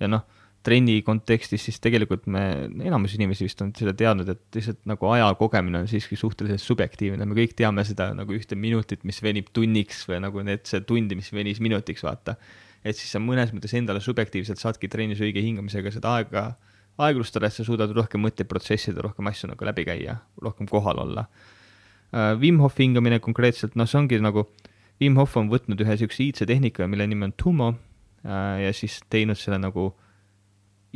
ja 0.00 0.10
noh, 0.10 0.22
trenni 0.66 0.98
kontekstis 1.04 1.62
siis 1.68 1.78
tegelikult 1.80 2.26
me, 2.30 2.42
enamus 2.84 3.14
inimesi 3.16 3.46
vist 3.46 3.62
on 3.64 3.70
seda 3.76 3.94
teadnud, 3.96 4.28
et 4.28 4.58
lihtsalt 4.58 4.82
nagu 4.90 5.08
aja 5.14 5.30
kogemine 5.38 5.82
on 5.82 5.88
siiski 5.88 6.18
suhteliselt 6.20 6.62
subjektiivne, 6.62 7.24
me 7.28 7.36
kõik 7.38 7.54
teame 7.56 7.84
seda 7.88 8.10
nagu 8.16 8.34
ühte 8.36 8.58
minutit, 8.60 9.06
mis 9.08 9.22
venib 9.24 9.48
tunniks 9.56 10.04
või 10.10 10.20
nagu 10.26 10.44
need, 10.44 10.66
see 10.68 10.82
tundi, 10.84 11.16
mis 11.16 11.30
venis 11.32 11.62
minutiks, 11.64 12.04
vaata. 12.04 12.36
et 12.84 12.96
siis 12.96 13.12
sa 13.12 13.20
mõnes 13.20 13.54
mõttes 13.56 13.72
endale 13.76 14.02
subjektiivselt 14.04 14.60
saadki 14.60 14.88
trennis 14.88 15.20
õige 15.24 15.40
hingamisega 15.44 15.92
seda 15.96 16.18
aega 16.18 16.50
aeglustada, 17.00 17.48
et 17.48 17.56
sa 17.56 17.64
suudad 17.64 17.92
rohkem 17.96 18.20
mõtteid 18.24 18.48
protsessida, 18.50 19.00
rohkem 19.04 19.28
asju 19.30 19.48
nagu 19.52 19.64
läbi 19.64 19.86
käia, 19.88 20.18
rohkem 20.42 20.68
kohal 20.68 21.00
olla. 21.00 21.26
Äh, 22.12 22.34
Wim 22.40 22.60
Hofi 22.60 22.84
hingamine 22.84 23.20
konkreetselt, 23.24 23.76
noh, 23.78 23.88
see 23.88 24.00
ongi 24.00 24.20
nagu, 24.20 24.48
Wim 25.00 25.16
Hof 25.16 25.38
on 25.40 25.48
võtnud 25.52 25.80
ühe 25.80 25.96
niisuguse 25.96 26.26
iidse 26.26 26.48
tehnika, 26.48 26.88
mille 26.90 27.06
nimi 27.08 27.30
on 27.30 27.34
Tumo 27.38 27.70
äh, 27.72 28.66
ja 28.66 28.72
siis 28.76 29.00
teinud 29.08 29.40
selle 29.40 29.60
nagu 29.62 29.92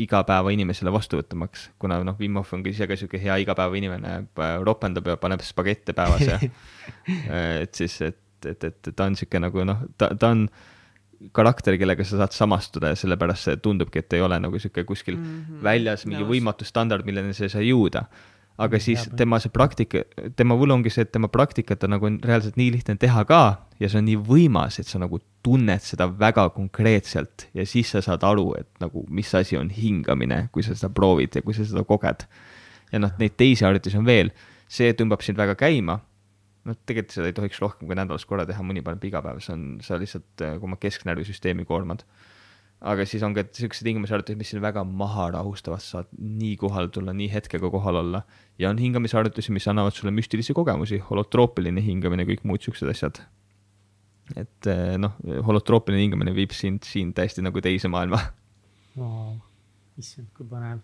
igapäeva 0.01 0.51
inimesele 0.51 0.91
vastuvõtmaks, 0.95 1.69
kuna 1.79 2.01
noh, 2.07 2.17
Wim 2.19 2.41
Hof 2.41 2.53
on 2.57 2.65
ka 2.65 2.73
ise 2.73 2.89
ka 2.89 2.97
niisugune 2.97 3.23
hea 3.23 3.39
igapäevainimene, 3.45 4.15
ropendab 4.67 5.07
ja 5.13 5.17
paneb 5.21 5.45
spagette 5.47 5.95
päevas 5.95 6.25
ja 6.27 6.39
et 7.63 7.75
siis, 7.79 8.01
et, 8.03 8.21
et, 8.51 8.71
et 8.71 8.91
ta 8.91 9.07
on 9.07 9.15
niisugune 9.15 9.47
nagu 9.47 9.67
noh, 9.69 9.85
ta, 10.01 10.11
ta 10.19 10.33
on 10.35 10.49
karakter, 11.35 11.79
kellega 11.81 12.05
sa 12.05 12.19
saad 12.21 12.35
samastuda 12.37 12.91
ja 12.93 12.99
sellepärast 12.99 13.49
see 13.49 13.61
tundubki, 13.63 14.03
et 14.03 14.19
ei 14.19 14.25
ole 14.25 14.39
nagu 14.43 14.59
niisugune 14.59 14.87
kuskil 14.89 15.17
mm 15.17 15.27
-hmm. 15.31 15.63
väljas 15.63 16.07
mingi 16.11 16.27
võimatu 16.27 16.67
standard, 16.67 17.07
milleni 17.07 17.35
sa 17.35 17.47
ei 17.47 17.55
saa 17.55 17.63
jõuda 17.65 18.09
aga 18.59 18.79
siis 18.79 19.09
tema 19.19 19.41
see 19.43 19.51
praktika, 19.53 20.05
tema 20.39 20.55
võlu 20.59 20.77
ongi 20.77 20.93
see, 20.93 21.05
et 21.07 21.13
tema 21.15 21.29
praktikat 21.33 21.85
on 21.87 21.95
nagu 21.97 22.11
reaalselt 22.23 22.59
nii 22.61 22.71
lihtne 22.77 22.95
teha 23.01 23.25
ka 23.27 23.41
ja 23.81 23.91
see 23.91 23.99
on 23.99 24.07
nii 24.07 24.21
võimas, 24.29 24.79
et 24.79 24.91
sa 24.91 25.01
nagu 25.03 25.19
tunned 25.45 25.83
seda 25.83 26.07
väga 26.09 26.47
konkreetselt 26.55 27.49
ja 27.57 27.67
siis 27.67 27.91
sa 27.91 28.03
saad 28.05 28.25
aru, 28.27 28.53
et 28.61 28.71
nagu 28.83 29.05
mis 29.11 29.33
asi 29.35 29.59
on 29.59 29.73
hingamine, 29.75 30.47
kui 30.55 30.63
sa 30.67 30.77
seda 30.77 30.93
proovid 30.95 31.35
ja 31.35 31.43
kui 31.43 31.57
sa 31.57 31.67
seda 31.67 31.83
koged. 31.89 32.27
ja 32.93 33.03
noh, 33.03 33.15
neid 33.19 33.35
teisi 33.37 33.67
harjutusi 33.67 33.99
on 33.99 34.07
veel, 34.07 34.31
see 34.71 34.93
tõmbab 34.95 35.25
sind 35.27 35.41
väga 35.41 35.59
käima. 35.59 35.99
noh, 36.65 36.79
tegelikult 36.87 37.19
seda 37.19 37.29
ei 37.29 37.37
tohiks 37.37 37.59
rohkem 37.61 37.91
kui 37.91 37.99
nädalas 37.99 38.25
korra 38.25 38.47
teha, 38.47 38.63
mõni 38.63 38.85
paneb 38.87 39.03
iga 39.05 39.21
päev, 39.25 39.43
see 39.43 39.53
on, 39.53 39.67
sa 39.85 39.99
lihtsalt 40.01 40.47
oma 40.63 40.79
kesknärvisüsteemi 40.81 41.67
koormad 41.67 42.07
aga 42.85 43.07
siis 43.09 43.23
on 43.25 43.35
ka 43.37 43.45
siuksed 43.57 43.87
hingamisharjutused, 43.89 44.39
mis 44.39 44.51
sind 44.53 44.63
väga 44.65 44.85
maha 44.85 45.31
rahustavad, 45.39 45.83
saad 45.83 46.11
nii 46.15 46.55
kohale 46.61 46.91
tulla, 46.93 47.15
nii 47.17 47.31
hetkega 47.33 47.71
kohal 47.73 48.01
olla. 48.03 48.23
ja 48.59 48.71
on 48.71 48.79
hingamisharjutusi, 48.79 49.53
mis 49.57 49.69
annavad 49.69 49.97
sulle 49.97 50.13
müstilisi 50.15 50.55
kogemusi, 50.55 51.01
holotroopiline 51.09 51.83
hingamine, 51.85 52.27
kõik 52.29 52.45
muud 52.45 52.65
siuksed 52.65 52.91
asjad. 52.93 53.23
et 54.37 54.71
eh, 54.73 54.97
noh, 55.01 55.17
holotroopiline 55.49 56.07
hingamine 56.07 56.35
viib 56.37 56.53
sind 56.57 56.85
siin 56.89 57.13
täiesti 57.17 57.45
nagu 57.45 57.61
teise 57.61 57.91
maailma 57.93 58.21
wow.. 58.97 59.37
issand, 60.01 60.31
kui 60.37 60.49
põnev. 60.49 60.81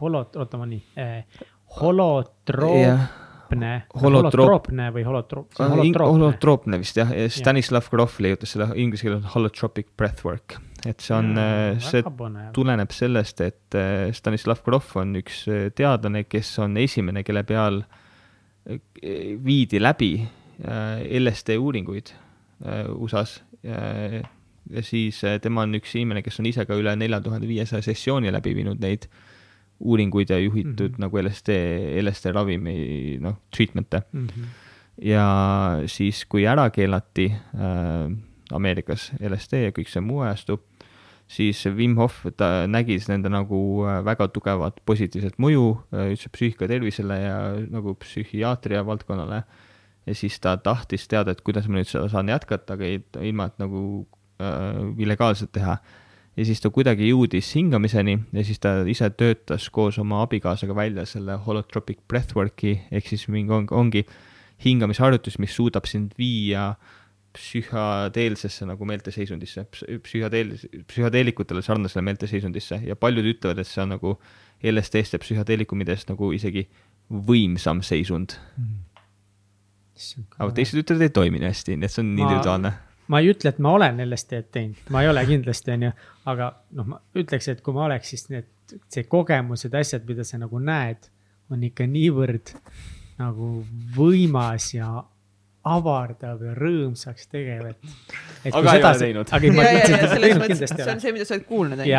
holot-, 0.00 0.38
oota 0.38 0.60
ma 0.60 0.70
nii 0.70 0.82
eh,, 0.94 1.44
holotroop 1.80 2.80
yeah 2.80 3.23
holotroopne, 3.52 3.72
holotroopne. 4.02 4.90
Või 4.94 5.04
holotroop-? 5.06 5.58
holotroopne. 5.58 6.78
vist 6.80 6.98
jah, 6.98 7.10
Stanislav 7.32 7.88
Grof 7.92 8.18
leiutas 8.22 8.54
selle 8.54 8.70
inglise 8.80 9.06
keeles 9.06 9.26
holotropic 9.34 9.90
breathwork. 9.98 10.58
et 10.86 11.00
see 11.00 11.14
on, 11.16 11.32
äh, 11.40 11.80
see 11.80 12.04
tuleneb 12.52 12.92
sellest, 12.92 13.40
et 13.40 13.76
äh, 13.78 14.12
Stanislav 14.12 14.62
Grof 14.64 14.94
on 15.00 15.16
üks 15.20 15.44
äh, 15.48 15.70
teadlane, 15.74 16.24
kes 16.28 16.58
on 16.64 16.76
esimene, 16.80 17.24
kelle 17.24 17.44
peal 17.48 17.82
viidi 19.44 19.76
läbi 19.76 20.14
LSD 20.64 21.58
uuringuid 21.60 22.14
USA-s 22.96 23.42
ja 23.60 24.82
siis 24.86 25.18
tema 25.44 25.66
on 25.66 25.76
üks 25.76 25.92
inimene, 25.98 26.22
kes 26.24 26.40
on 26.40 26.48
ise 26.48 26.64
ka 26.64 26.78
üle 26.78 26.94
nelja 26.96 27.20
tuhande 27.20 27.48
viiesaja 27.50 27.84
sessiooni 27.84 28.32
läbi 28.32 28.54
viinud 28.56 28.80
neid 28.80 29.04
uuringuid 29.80 30.30
ja 30.30 30.38
juhitud 30.38 30.90
mm 30.90 30.94
-hmm. 30.94 31.00
nagu 31.00 31.22
LSD, 31.22 31.48
LSD 32.02 32.32
ravimi 32.32 33.18
noh, 33.20 33.36
treatment'e 33.56 34.02
mm. 34.12 34.26
-hmm. 34.26 34.44
ja 35.02 35.26
siis, 35.86 36.24
kui 36.24 36.46
ära 36.46 36.70
keelati 36.70 37.26
äh, 37.32 38.16
Ameerikas 38.52 39.12
LSD 39.20 39.64
ja 39.64 39.70
kõik 39.70 39.88
see 39.88 40.00
muu 40.00 40.20
ajastu, 40.20 40.60
siis 41.26 41.66
Wim 41.66 41.96
Hof, 41.96 42.24
ta 42.36 42.66
nägi 42.66 42.98
nende 43.08 43.28
nagu 43.32 43.58
äh, 43.86 44.04
väga 44.04 44.28
tugevat 44.28 44.80
positiivset 44.86 45.38
mõju 45.38 45.78
äh, 45.92 46.10
üldse 46.12 46.28
psüühika 46.28 46.68
tervisele 46.68 47.18
ja 47.20 47.38
nagu 47.70 47.94
psühhiaatria 47.94 48.84
valdkonnale. 48.86 49.42
ja 50.06 50.14
siis 50.14 50.40
ta 50.40 50.56
tahtis 50.56 51.08
teada, 51.08 51.30
et 51.30 51.40
kuidas 51.40 51.68
ma 51.68 51.78
nüüd 51.78 51.88
seda 51.88 52.08
saan 52.08 52.28
jätkata, 52.28 52.74
aga 52.74 52.84
ei, 52.84 53.02
ilma 53.22 53.46
et 53.46 53.58
nagu 53.58 54.06
äh, 54.40 54.82
illegaalselt 54.98 55.52
teha 55.52 55.78
ja 56.36 56.44
siis 56.46 56.60
ta 56.62 56.70
kuidagi 56.74 57.08
jõudis 57.08 57.52
hingamiseni 57.54 58.18
ja 58.34 58.44
siis 58.46 58.60
ta 58.62 58.80
ise 58.90 59.10
töötas 59.14 59.68
koos 59.70 59.98
oma 60.02 60.22
abikaasaga 60.24 60.76
välja 60.76 61.06
selle 61.06 61.38
holotropic 61.46 62.02
breathwork'i 62.08 62.76
ehk 62.90 63.10
siis 63.12 63.28
mingi 63.28 63.54
on, 63.54 63.68
ongi 63.70 64.04
hingamisharjutus, 64.64 65.38
mis 65.42 65.54
suudab 65.54 65.86
sind 65.90 66.14
viia 66.18 66.74
psühhadeelsesse 67.34 68.66
nagu 68.68 68.86
meelteseisundisse, 68.86 69.66
psühhadeel-, 70.06 70.54
psühhadeelikutele 70.86 71.62
sarnasele 71.66 72.04
meelteseisundisse. 72.06 72.78
Ja 72.86 72.96
paljud 72.96 73.26
ütlevad, 73.26 73.58
et 73.58 73.66
see 73.66 73.82
on 73.82 73.90
nagu 73.96 74.14
LSD-st 74.62 75.16
ja 75.16 75.22
psühhadeelikumidest 75.22 76.12
nagu 76.12 76.30
isegi 76.36 76.68
võimsam 77.10 77.82
seisund. 77.84 78.36
Mm.. 78.56 78.82
aga 80.38 80.50
teised 80.54 80.78
ütlevad, 80.80 81.08
ei 81.08 81.14
toimi 81.14 81.42
nii 81.42 81.50
hästi, 81.50 81.76
nii 81.78 81.90
et 81.90 81.94
see 81.94 82.04
on 82.04 82.14
individuaalne. 82.14 82.74
ma 82.74 82.93
ei 83.20 83.30
ütle, 83.32 83.52
et 83.52 83.60
ma 83.62 83.74
olen 83.76 84.00
LSD-d 84.04 84.50
teinud, 84.54 84.90
ma 84.94 85.04
ei 85.04 85.10
ole 85.10 85.24
kindlasti, 85.28 85.74
onju, 85.76 85.92
aga 86.32 86.50
noh, 86.78 86.90
ma 86.94 87.00
ütleks, 87.20 87.50
et 87.52 87.64
kui 87.64 87.76
ma 87.76 87.86
oleks, 87.88 88.14
siis 88.14 88.28
need, 88.32 88.48
see 88.92 89.04
kogemused, 89.10 89.74
asjad, 89.76 90.06
mida 90.08 90.24
sa 90.26 90.40
nagu 90.40 90.60
näed, 90.62 91.10
on 91.52 91.64
ikka 91.66 91.86
niivõrd 91.90 92.54
nagu 93.20 93.50
võimas 93.94 94.70
ja 94.74 94.88
avardav 95.64 96.42
ja 96.44 96.54
rõõmsaks 96.58 97.28
tegev, 97.32 97.70
et. 97.72 97.92
aga 98.50 98.74
ei 98.74 98.82
ole 98.82 98.98
teinud. 99.00 99.30
ma 99.56 99.64
see 100.60 100.90
on 100.92 101.00
see, 101.00 101.14
mida 101.16 101.28
sa 101.28 101.36
oled 101.38 101.46
kuulnud, 101.48 101.80
onju. 101.80 101.92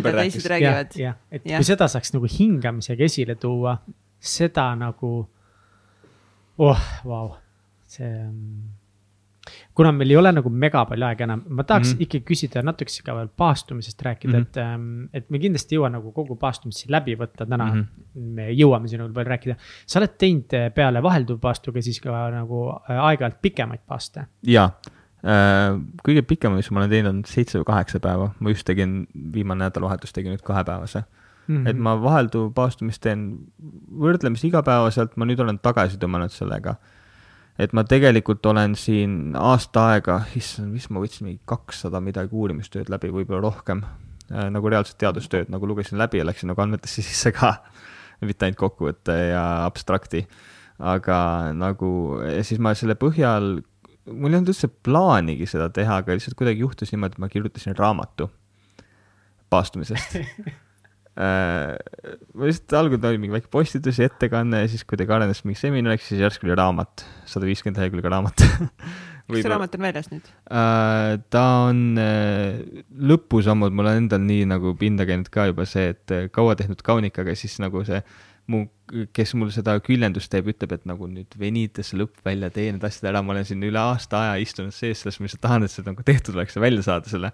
mida 0.00 0.14
teised 0.20 0.48
räägivad. 0.50 0.96
jah, 0.98 1.20
et 1.30 1.46
ja. 1.46 1.60
kui 1.60 1.68
seda 1.68 1.90
saaks 1.90 2.14
nagu 2.16 2.30
hingamisega 2.30 3.06
esile 3.06 3.38
tuua, 3.38 3.76
seda 4.18 4.72
nagu, 4.78 5.12
oh, 6.66 6.88
vau, 7.06 7.30
see 7.90 8.10
on 8.24 8.42
kuna 9.76 9.92
meil 9.92 10.10
ei 10.10 10.16
ole 10.16 10.32
nagu 10.32 10.50
mega 10.64 10.82
palju 10.88 11.06
aega 11.06 11.26
enam, 11.26 11.42
ma 11.48 11.64
tahaks 11.68 11.90
mm 11.92 11.98
-hmm. 11.98 12.06
ikkagi 12.06 12.24
küsida 12.30 12.62
natukese 12.64 13.04
ka 13.04 13.14
veel 13.18 13.28
paastumisest 13.42 14.02
rääkida 14.02 14.38
mm, 14.38 14.44
-hmm. 14.44 14.48
et, 14.48 14.56
ähm, 14.56 15.08
et 15.12 15.30
me 15.30 15.38
kindlasti 15.38 15.74
ei 15.74 15.78
jõua 15.78 15.90
nagu 15.92 16.12
kogu 16.16 16.36
paastumist 16.40 16.82
siin 16.82 16.92
läbi 16.92 17.16
võtta 17.20 17.46
täna 17.46 17.66
mm. 17.66 17.80
-hmm. 17.82 18.20
me 18.38 18.48
jõuame 18.50 18.88
sinuga 18.88 19.14
veel 19.14 19.26
rääkida. 19.34 19.56
sa 19.86 20.00
oled 20.00 20.16
teinud 20.18 20.54
äh, 20.54 20.70
peale 20.74 21.02
vahelduvpaastuga 21.02 21.82
siis 21.82 22.00
ka 22.00 22.30
nagu 22.30 22.62
äh, 22.70 23.04
aeg-ajalt 23.10 23.42
pikemaid 23.42 23.84
paaste? 23.86 24.26
jaa 24.42 24.72
äh, 25.24 25.76
kõige 26.08 26.22
pikem, 26.22 26.56
mis 26.56 26.70
ma 26.70 26.80
olen 26.80 26.90
teinud, 26.90 27.14
on 27.14 27.22
seitse 27.24 27.58
või 27.58 27.68
kaheksa 27.72 28.00
päeva, 28.00 28.32
ma 28.40 28.50
just 28.50 28.66
tegin, 28.66 29.06
viimane 29.32 29.64
nädalavahetus 29.64 30.12
tegin 30.12 30.32
nüüd 30.32 30.42
kahepäevase 30.42 31.04
mm. 31.48 31.56
-hmm. 31.56 31.68
et 31.68 31.76
ma 31.76 31.98
vahelduv 32.02 32.52
paastumist 32.54 33.02
teen 33.02 33.28
võrdlemisi 33.92 34.48
igapäevaselt, 34.48 35.16
ma 35.16 35.28
nüüd 35.28 35.40
olen 35.40 35.58
tagasi 35.58 36.00
tõmmanud 36.00 36.32
sellega 36.32 36.78
et 37.58 37.72
ma 37.76 37.84
tegelikult 37.88 38.44
olen 38.46 38.74
siin 38.78 39.36
aasta 39.38 39.86
aega, 39.92 40.20
issand, 40.36 40.72
mis 40.74 40.88
ma 40.92 41.02
võtsin, 41.02 41.28
mingi 41.28 41.40
kakssada 41.48 42.00
midagi 42.04 42.36
uurimistööd 42.36 42.90
läbi, 42.92 43.12
võib-olla 43.14 43.42
rohkem 43.46 43.84
äh,, 43.84 44.48
nagu 44.52 44.72
reaalset 44.72 44.98
teadustööd, 45.00 45.52
nagu 45.52 45.68
lugesin 45.68 46.00
läbi 46.00 46.20
ja 46.20 46.26
läksin 46.28 46.52
nagu 46.52 46.64
andmetesse 46.64 47.04
sisse 47.06 47.32
ka 47.36 47.56
mitte 48.24 48.46
ainult 48.46 48.60
kokkuvõtte 48.60 49.16
ja 49.30 49.42
abstrakti. 49.66 50.24
aga 50.78 51.18
nagu, 51.56 52.20
ja 52.24 52.44
siis 52.44 52.60
ma 52.60 52.74
selle 52.76 52.96
põhjal, 53.00 53.58
mul 54.12 54.32
ei 54.32 54.38
olnud 54.40 54.52
üldse 54.52 54.68
plaanigi 54.68 55.48
seda 55.48 55.70
teha, 55.72 56.02
aga 56.02 56.16
lihtsalt 56.16 56.36
kuidagi 56.36 56.64
juhtus 56.64 56.92
niimoodi, 56.92 57.16
et 57.16 57.24
ma 57.24 57.32
kirjutasin 57.32 57.76
raamatu 57.78 58.28
paastumisest 59.50 60.18
ma 61.16 62.44
lihtsalt 62.44 62.74
algul 62.76 63.00
oli 63.08 63.20
mingi 63.22 63.32
väike 63.38 63.48
postitus 63.52 64.00
ja 64.00 64.10
ettekanne 64.10 64.62
ja 64.64 64.68
siis 64.68 64.84
kuidagi 64.84 65.14
arenes 65.16 65.42
mingi 65.46 65.60
seminariks, 65.62 66.10
siis 66.10 66.20
järsku 66.20 66.48
oli 66.48 66.56
raamat, 66.58 67.06
sada 67.28 67.48
viiskümmend 67.48 67.80
lehekülge 67.80 68.12
raamat. 68.12 68.44
Kas 69.26 69.42
see 69.42 69.50
raamat 69.50 69.72
on 69.74 69.82
väljas 69.82 70.06
nüüd? 70.12 70.28
Uh,? 70.46 71.16
ta 71.34 71.42
on 71.66 71.80
uh, 71.98 72.84
lõpusammud, 73.10 73.74
mul 73.74 73.88
on 73.90 74.04
endal 74.04 74.22
nii 74.22 74.44
nagu 74.52 74.76
pinda 74.78 75.08
käinud 75.08 75.32
ka 75.34 75.48
juba 75.50 75.66
see, 75.66 75.88
et 75.96 76.16
kaua 76.36 76.54
tehnud 76.58 76.84
kaunikaga, 76.86 77.34
siis 77.38 77.56
nagu 77.64 77.82
see 77.88 77.98
mu, 78.52 78.62
kes 79.16 79.34
mul 79.38 79.50
seda 79.54 79.76
küljendust 79.82 80.30
teeb, 80.30 80.52
ütleb, 80.52 80.76
et 80.76 80.86
nagu 80.88 81.08
nüüd 81.10 81.34
venita 81.40 81.82
see 81.86 81.98
lõpp 81.98 82.20
välja, 82.26 82.52
tee 82.54 82.68
need 82.70 82.84
asjad 82.86 83.10
ära, 83.10 83.24
ma 83.24 83.34
olen 83.34 83.48
siin 83.48 83.64
üle 83.66 83.80
aasta 83.82 84.22
aja 84.22 84.36
istunud 84.44 84.74
sees 84.74 85.02
selles, 85.02 85.18
ma 85.18 85.26
lihtsalt 85.26 85.42
tahan, 85.48 85.66
et 85.66 85.74
see 85.74 85.86
nagu 85.86 86.06
tehtud 86.06 86.36
oleks 86.38 86.58
ja 86.58 86.62
välja 86.62 86.86
saada 86.86 87.10
selle 87.10 87.32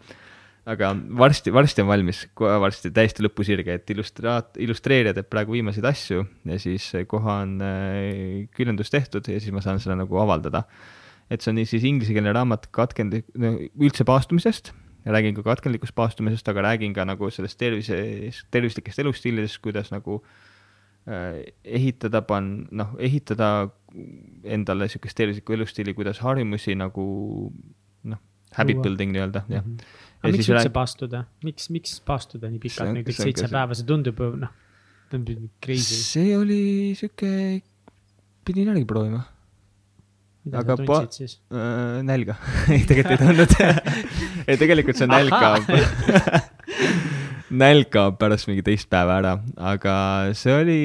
aga 0.70 0.92
varsti, 1.18 1.50
varsti 1.54 1.82
on 1.82 1.88
valmis, 1.90 2.22
kohe 2.38 2.54
varsti 2.62 2.92
täiesti 2.94 3.24
lõpusirge, 3.26 3.78
et 3.80 3.90
illustraat-, 3.94 4.60
illustreerija 4.62 5.14
teeb 5.16 5.30
praegu 5.32 5.56
viimaseid 5.56 5.86
asju 5.90 6.22
ja 6.48 6.58
siis 6.62 6.86
kohe 7.10 7.34
on 7.42 7.56
äh, 7.66 8.44
küljendus 8.54 8.92
tehtud 8.94 9.26
ja 9.30 9.40
siis 9.42 9.54
ma 9.54 9.62
saan 9.64 9.82
seda 9.82 9.96
nagu 9.98 10.20
avaldada. 10.22 10.64
et 11.32 11.40
see 11.40 11.50
on 11.50 11.58
siis 11.66 11.84
inglisekeelne 11.88 12.32
raamat 12.36 12.68
katkend-, 12.76 13.22
üldse 13.80 14.04
paastumisest, 14.06 14.72
räägin 15.06 15.34
ka 15.34 15.42
katkendlikust 15.42 15.94
paastumisest, 15.98 16.48
aga 16.48 16.68
räägin 16.68 16.94
ka 16.94 17.06
nagu 17.08 17.30
sellest 17.30 17.58
tervise, 17.58 17.98
tervislikest 18.50 18.98
elustiilidest, 19.02 19.58
kuidas 19.64 19.90
nagu 19.90 20.20
äh, 21.08 21.42
ehitada, 21.64 22.22
pan-, 22.22 22.68
noh, 22.70 22.94
ehitada 23.02 23.72
endale 24.44 24.86
niisugust 24.86 25.18
tervislikku 25.18 25.58
elustiili, 25.58 25.94
kuidas 25.94 26.22
harjumusi 26.22 26.78
nagu 26.78 27.04
noh, 28.06 28.22
habit 28.54 28.78
building 28.84 29.10
nii-öelda, 29.16 29.42
jah 29.48 29.66
mm. 29.66 29.74
-hmm 29.74 30.10
aga 30.22 30.32
miks 30.36 30.48
üldse 30.48 30.60
rääg... 30.60 30.72
paastuda, 30.74 31.24
miks, 31.46 31.68
miks 31.74 31.98
paastuda 32.06 32.50
nii 32.52 32.62
pikalt, 32.62 32.94
näiteks 32.98 33.20
seitse 33.24 33.48
päeva, 33.50 33.76
see 33.78 33.86
tundub 33.88 34.20
ju 34.22 34.30
noh, 34.38 34.52
tundub 35.10 35.48
crazy. 35.64 35.98
see 35.98 36.36
oli 36.38 36.62
sihuke, 36.98 37.32
pidin 38.46 38.70
järgi 38.70 38.86
proovima. 38.88 39.24
mida 40.46 40.62
aga 40.62 40.76
sa 40.78 40.86
tundsid 40.86 41.18
siis? 41.18 41.36
Äh,? 41.50 42.02
nälga. 42.06 42.38
Ei, 42.72 42.84
tegelikult 42.86 43.18
ei 43.18 43.26
tundnud. 43.26 43.56
Ei, 44.48 44.56
tegelikult 44.58 44.98
see 44.98 45.10
nälg 45.10 45.34
kaob. 45.34 45.70
Nälg 47.62 47.90
kaob 47.92 48.14
pärast 48.16 48.48
mingi 48.48 48.62
teist 48.64 48.88
päeva 48.88 49.18
ära, 49.20 49.32
aga 49.60 49.94
see 50.38 50.54
oli, 50.56 50.76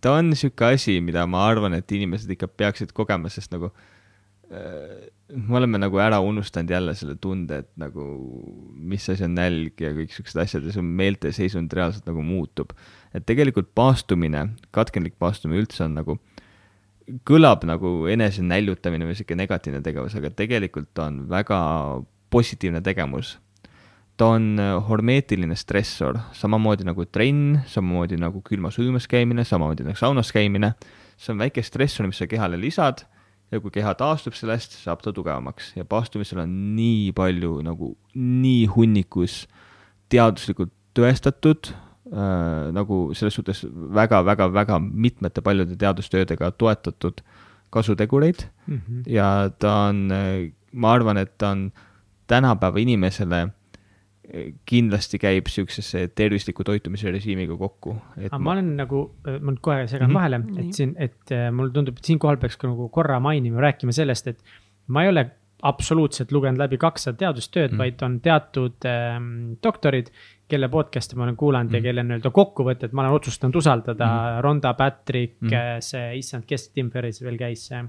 ta 0.00 0.14
on 0.22 0.30
sihuke 0.38 0.70
asi, 0.72 0.96
mida 1.04 1.26
ma 1.28 1.42
arvan, 1.50 1.76
et 1.76 1.92
inimesed 1.92 2.30
ikka 2.32 2.48
peaksid 2.48 2.94
kogema, 2.96 3.28
sest 3.28 3.52
nagu 3.52 3.68
äh, 4.48 5.10
me 5.32 5.56
oleme 5.56 5.78
nagu 5.80 5.98
ära 6.02 6.18
unustanud 6.20 6.70
jälle 6.70 6.94
selle 6.96 7.16
tunde, 7.20 7.62
et 7.64 7.70
nagu 7.80 8.04
mis 8.76 9.06
asi 9.08 9.24
on 9.24 9.36
nälg 9.38 9.80
ja 9.80 9.94
kõik 9.96 10.12
siuksed 10.12 10.40
asjad 10.42 10.66
ja 10.68 10.74
su 10.74 10.82
meelteseisund 10.84 11.72
reaalselt 11.72 12.08
nagu 12.10 12.22
muutub. 12.22 12.74
et 13.14 13.24
tegelikult 13.26 13.70
paastumine, 13.74 14.48
katkendlik 14.74 15.14
paastumine 15.18 15.62
üldse 15.62 15.84
on 15.86 15.94
nagu, 15.96 16.18
kõlab 17.24 17.64
nagu 17.68 18.06
enesenäljutamine 18.10 19.06
või 19.06 19.16
sihuke 19.16 19.36
negatiivne 19.38 19.80
tegevus, 19.84 20.16
aga 20.18 20.30
tegelikult 20.30 20.98
on 20.98 21.24
väga 21.28 22.02
positiivne 22.30 22.82
tegevus. 22.82 23.38
ta 24.16 24.26
on 24.36 24.60
hormeetiline 24.88 25.56
stressor, 25.56 26.20
samamoodi 26.32 26.84
nagu 26.84 27.04
trenn, 27.06 27.62
samamoodi 27.66 28.20
nagu 28.20 28.42
külmas 28.42 28.78
ujumas 28.78 29.08
käimine, 29.08 29.44
samamoodi 29.44 29.88
nagu 29.88 29.96
saunas 29.96 30.32
käimine. 30.32 30.74
see 31.16 31.32
on 31.32 31.38
väike 31.38 31.62
stressor, 31.62 32.06
mis 32.06 32.18
sa 32.18 32.26
kehale 32.26 32.60
lisad 32.60 33.06
ja 33.52 33.60
kui 33.60 33.72
keha 33.74 33.94
taastub 33.98 34.36
sellest, 34.36 34.76
saab 34.82 35.02
ta 35.04 35.12
tugevamaks 35.14 35.74
ja 35.78 35.84
paastumisel 35.88 36.42
on 36.44 36.52
nii 36.76 37.12
palju 37.16 37.58
nagu 37.66 37.94
nii 38.14 38.66
hunnikus 38.74 39.44
teaduslikult 40.12 40.72
tõestatud 40.94 41.70
äh, 41.70 42.70
nagu 42.74 43.06
selles 43.16 43.36
suhtes 43.38 43.64
väga-väga-väga 43.68 44.78
mitmete 44.82 45.42
paljude 45.44 45.76
teadustöödega 45.80 46.52
toetatud 46.58 47.24
kasutegureid 47.74 48.46
mm 48.66 48.78
-hmm. 48.78 49.02
ja 49.10 49.50
ta 49.58 49.74
on, 49.90 50.08
ma 50.72 50.92
arvan, 50.92 51.18
et 51.18 51.38
ta 51.38 51.50
on 51.50 51.72
tänapäeva 52.26 52.78
inimesele 52.78 53.48
kindlasti 54.68 55.18
käib 55.20 55.48
niisugusesse 55.48 56.06
tervisliku 56.16 56.64
toitumise 56.64 57.12
režiimiga 57.12 57.56
kokku. 57.60 57.94
aga 58.16 58.40
ma 58.40 58.54
olen 58.54 58.74
nagu, 58.78 59.04
ma 59.26 59.52
nüüd 59.52 59.60
kohe 59.64 59.86
segan 59.86 60.08
mm 60.08 60.16
-hmm. 60.16 60.18
vahele, 60.18 60.64
et 60.64 60.76
siin, 60.78 60.94
et 60.98 61.32
äh, 61.32 61.50
mulle 61.52 61.72
tundub, 61.72 61.98
et 61.98 62.10
siinkohal 62.10 62.40
peaks 62.40 62.56
ka 62.56 62.68
nagu 62.68 62.88
korra 62.88 63.20
mainima, 63.20 63.60
rääkima 63.60 63.92
sellest, 63.92 64.28
et 64.32 64.40
ma 64.88 65.04
ei 65.04 65.12
ole 65.12 65.30
absoluutselt 65.64 66.32
lugenud 66.32 66.60
läbi 66.60 66.76
kakssada 66.78 67.16
teadustööd 67.16 67.70
mm, 67.70 67.74
-hmm. 67.74 67.78
vaid 67.78 68.02
on 68.02 68.20
teatud 68.20 68.88
ähm, 68.88 69.28
doktorid, 69.62 70.10
kelle 70.48 70.68
podcast'e 70.68 71.16
ma 71.16 71.24
olen 71.24 71.36
kuulanud 71.36 71.70
mm 71.70 71.72
-hmm. 71.72 71.76
ja 71.76 71.82
kelle 71.82 72.02
nii-öelda 72.02 72.30
kokkuvõtted 72.30 72.92
ma 72.92 73.02
olen 73.02 73.12
otsustanud 73.12 73.54
usaldada 73.56 74.06
mm, 74.06 74.12
-hmm. 74.12 74.42
Ronda 74.42 74.74
Patrick 74.74 75.40
mm, 75.40 75.48
-hmm. 75.48 75.80
see, 75.80 76.16
issand, 76.16 76.44
kes 76.46 76.68
Tim 76.68 76.90
Ferris 76.90 77.22
veel 77.22 77.36
käis, 77.36 77.66
see 77.66 77.84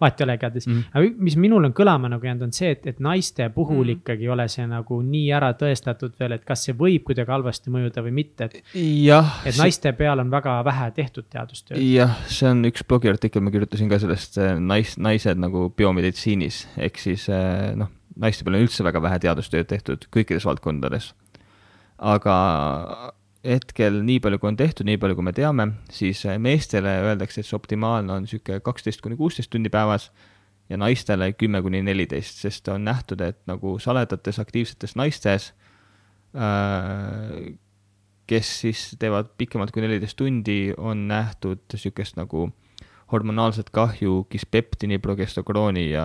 vahet 0.00 0.20
ei 0.20 0.24
ole 0.24 0.34
igatahes 0.38 0.66
mm. 0.66 0.72
-hmm. 0.72 0.98
aga 0.98 1.24
mis 1.28 1.36
minul 1.36 1.64
on 1.68 1.74
kõlama 1.76 2.10
nagu 2.12 2.26
jäänud, 2.26 2.46
on 2.48 2.52
see, 2.56 2.70
et, 2.76 2.86
et 2.86 3.00
naiste 3.00 3.48
puhul 3.54 3.84
mm 3.84 3.88
-hmm. 3.88 4.02
ikkagi 4.02 4.26
ei 4.28 4.32
ole 4.36 4.48
see 4.48 4.66
nagu 4.66 5.00
nii 5.02 5.32
ära 5.32 5.52
tõestatud 5.62 6.18
veel, 6.20 6.36
et 6.38 6.44
kas 6.44 6.64
see 6.66 6.76
võib 6.78 7.06
kuidagi 7.08 7.30
halvasti 7.30 7.70
mõjuda 7.70 8.04
või 8.04 8.14
mitte, 8.20 8.44
et. 8.44 8.60
et 9.46 9.58
naiste 9.58 9.88
see... 9.88 9.96
peal 9.98 10.18
on 10.18 10.30
väga 10.30 10.58
vähe 10.64 10.90
tehtud 10.90 11.28
teadustööd. 11.30 11.80
jah, 11.80 12.18
see 12.26 12.50
on 12.50 12.64
üks 12.64 12.84
blogiartikkel, 12.88 13.42
ma 13.42 13.50
kirjutasin 13.50 13.88
ka 13.88 13.98
sellest 13.98 14.38
nais, 14.60 14.98
naised 14.98 15.38
nagu 15.38 15.70
biomeditsiinis, 15.76 16.68
ehk 16.76 16.98
siis 16.98 17.28
äh, 17.28 17.74
noh, 17.76 17.90
naiste 18.16 18.44
peal 18.44 18.58
on 18.58 18.66
üldse 18.66 18.84
väga 18.84 19.02
vähe 19.02 19.18
teadustööd 19.18 19.66
tehtud 19.66 20.06
kõikides 20.12 20.46
valdkondades. 20.48 21.12
aga 21.98 22.36
hetkel 23.42 24.02
nii 24.06 24.20
palju, 24.22 24.38
kui 24.38 24.50
on 24.52 24.58
tehtud, 24.58 24.86
nii 24.86 25.00
palju, 25.02 25.16
kui 25.18 25.26
me 25.26 25.32
teame, 25.34 25.66
siis 25.92 26.22
äh, 26.28 26.38
meestele 26.42 26.92
öeldakse, 27.08 27.42
et 27.42 27.48
see 27.48 27.58
optimaalne 27.58 28.14
on 28.14 28.26
niisugune 28.26 28.62
kaksteist 28.64 29.02
kuni 29.02 29.18
kuusteist 29.18 29.50
tundi 29.52 29.72
päevas 29.72 30.10
ja 30.70 30.78
naistele 30.78 31.32
kümme 31.34 31.62
kuni 31.64 31.82
neliteist, 31.84 32.38
sest 32.44 32.70
on 32.72 32.86
nähtud, 32.86 33.20
et 33.24 33.40
nagu 33.50 33.74
saledates 33.82 34.38
aktiivsetes 34.42 34.94
naistes, 34.98 35.50
äh, 36.38 37.52
kes 38.30 38.52
siis 38.62 38.84
teevad 39.02 39.34
pikemalt 39.38 39.74
kui 39.74 39.82
neliteist 39.84 40.16
tundi, 40.16 40.72
on 40.78 41.08
nähtud 41.10 41.66
niisugust 41.74 42.16
nagu 42.20 42.46
hormonaalset 43.12 43.70
kahju 43.74 44.24
kispeptini, 44.32 44.98
progesterooni 45.02 45.84
ja 45.90 46.04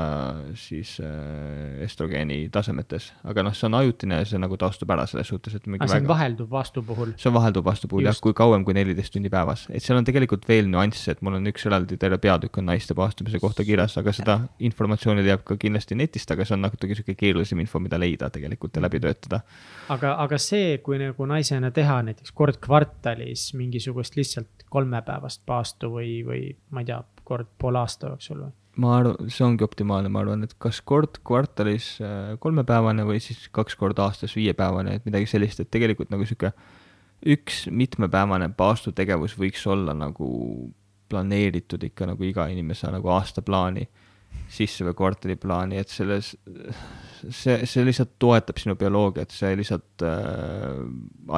siis 0.59 0.97
äh, 1.03 1.79
estrogeeni 1.85 2.49
tasemetes. 2.51 3.11
aga 3.23 3.45
noh, 3.47 3.55
see 3.55 3.67
on 3.69 3.77
ajutine 3.79 4.19
ja 4.21 4.27
see 4.27 4.41
nagu 4.41 4.57
taastub 4.59 4.91
ära 4.91 5.05
selles 5.09 5.31
suhtes, 5.31 5.55
et 5.55 5.67
aga 5.67 5.87
see 5.87 6.01
on 6.01 6.03
väga... 6.03 6.11
vahelduv 6.11 6.51
vastu 6.51 6.83
puhul? 6.83 7.13
see 7.17 7.29
on 7.31 7.37
vahelduv 7.37 7.65
vastu 7.65 7.89
puhul 7.91 8.07
jah, 8.09 8.19
kui 8.23 8.35
kauem 8.37 8.65
kui 8.67 8.75
neliteist 8.77 9.13
tundi 9.15 9.31
päevas. 9.33 9.67
et 9.71 9.83
seal 9.83 9.99
on 9.99 10.07
tegelikult 10.07 10.47
veel 10.49 10.67
nüansse, 10.71 11.15
et 11.15 11.23
mul 11.25 11.39
on 11.39 11.51
üks 11.51 11.67
eraldi 11.69 11.99
terve 12.01 12.19
peatükk 12.23 12.59
on 12.61 12.69
naiste 12.71 12.97
paastumise 12.97 13.39
kohta 13.43 13.65
kirjas, 13.67 13.97
aga 14.01 14.13
seda 14.15 14.39
informatsiooni 14.69 15.23
leiab 15.25 15.45
ka 15.47 15.57
kindlasti 15.59 15.95
netist, 15.99 16.31
aga 16.35 16.45
see 16.47 16.57
on 16.57 16.65
natuke 16.67 16.91
niisugune 16.91 17.19
keerulisem 17.19 17.63
info, 17.63 17.79
mida 17.83 17.99
leida 18.01 18.31
tegelikult 18.33 18.75
ja 18.75 18.83
läbi 18.83 19.01
töötada. 19.03 19.41
aga, 19.93 20.15
aga 20.25 20.41
see, 20.41 20.77
kui 20.83 20.99
nagu 21.01 21.29
naisena 21.29 21.71
teha 21.71 22.01
näiteks 22.09 22.35
kord 22.35 22.59
kvartalis 22.63 23.53
mingisugust 23.57 24.19
lihtsalt 24.19 24.67
kolmepäevast 24.69 25.43
paastu 25.47 25.91
või, 25.93 26.11
või 26.27 26.41
ma 26.75 26.83
ei 26.83 26.89
tea, 26.89 26.96
kord 27.27 27.49
poole 27.59 27.81
aasta 27.81 28.11
jooksul 28.11 28.45
või? 28.45 28.55
ma 28.77 28.97
arvan, 28.99 29.29
see 29.33 29.45
ongi 29.45 29.65
optimaalne, 29.65 30.09
ma 30.13 30.21
arvan, 30.21 30.45
et 30.45 30.53
kas 30.61 30.79
kord 30.85 31.19
kvartalis 31.25 31.95
äh, 32.03 32.35
kolmepäevane 32.43 33.05
või 33.07 33.21
siis 33.23 33.47
kaks 33.53 33.77
korda 33.79 34.05
aastas 34.05 34.35
viiepäevane, 34.37 34.99
et 34.99 35.07
midagi 35.07 35.29
sellist, 35.29 35.63
et 35.63 35.71
tegelikult 35.73 36.13
nagu 36.13 36.27
sihuke 36.29 36.53
üks 37.25 37.65
mitmepäevane 37.73 38.51
paastutegevus 38.57 39.33
võiks 39.39 39.63
olla 39.67 39.95
nagu 39.97 40.27
planeeritud 41.09 41.83
ikka 41.87 42.11
nagu 42.11 42.23
iga 42.27 42.45
inimese 42.51 42.91
nagu 42.93 43.09
aastaplaani 43.15 43.87
sisse 44.51 44.85
või 44.87 44.95
kvartaliplaani, 44.97 45.79
et 45.81 45.91
selles, 45.91 46.33
see, 47.21 47.57
see 47.67 47.85
lihtsalt 47.85 48.15
toetab 48.21 48.59
sinu 48.61 48.77
bioloogiat, 48.79 49.33
see 49.35 49.53
lihtsalt 49.59 50.05
äh, 50.07 50.81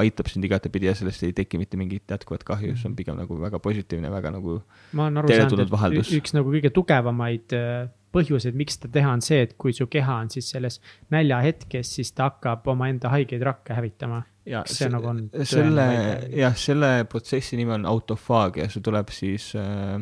aitab 0.01 0.29
sind 0.31 0.45
igatepidi 0.45 0.89
ja 0.89 0.95
sellest 0.97 1.25
ei 1.27 1.35
teki 1.37 1.61
mitte 1.61 1.79
mingit 1.79 2.09
jätkuvat 2.09 2.45
kahju, 2.47 2.75
see 2.79 2.89
on 2.91 2.97
pigem 2.99 3.17
nagu 3.19 3.39
väga 3.41 3.61
positiivne, 3.63 4.11
väga 4.13 4.33
nagu 4.37 4.59
ma 4.97 5.07
olen 5.07 5.23
aru 5.23 5.33
saanud, 5.33 5.65
et 6.01 6.13
üks 6.19 6.35
nagu 6.37 6.53
kõige 6.53 6.73
tugevamaid 6.75 7.57
äh, 7.57 7.89
põhjuseid, 8.15 8.57
miks 8.57 8.77
seda 8.79 8.91
teha, 8.93 9.11
on 9.17 9.23
see, 9.25 9.43
et 9.45 9.55
kui 9.59 9.73
su 9.75 9.87
keha 9.91 10.19
on 10.23 10.31
siis 10.33 10.49
selles 10.53 10.79
näljahetkes, 11.13 11.93
siis 11.99 12.13
ta 12.17 12.31
hakkab 12.31 12.67
omaenda 12.73 13.11
haigeid 13.13 13.43
rakke 13.45 13.77
hävitama. 13.77 14.23
ja 14.49 14.63
see, 14.65 14.83
see 14.83 14.93
nagu 14.93 15.11
on. 15.11 15.27
selle, 15.45 15.85
jah, 16.33 16.55
selle 16.57 16.93
protsessi 17.09 17.59
nimi 17.59 17.75
on 17.77 17.85
autofaagia, 17.89 18.69
see 18.73 18.85
tuleb 18.85 19.13
siis 19.13 19.51
äh, 19.59 19.99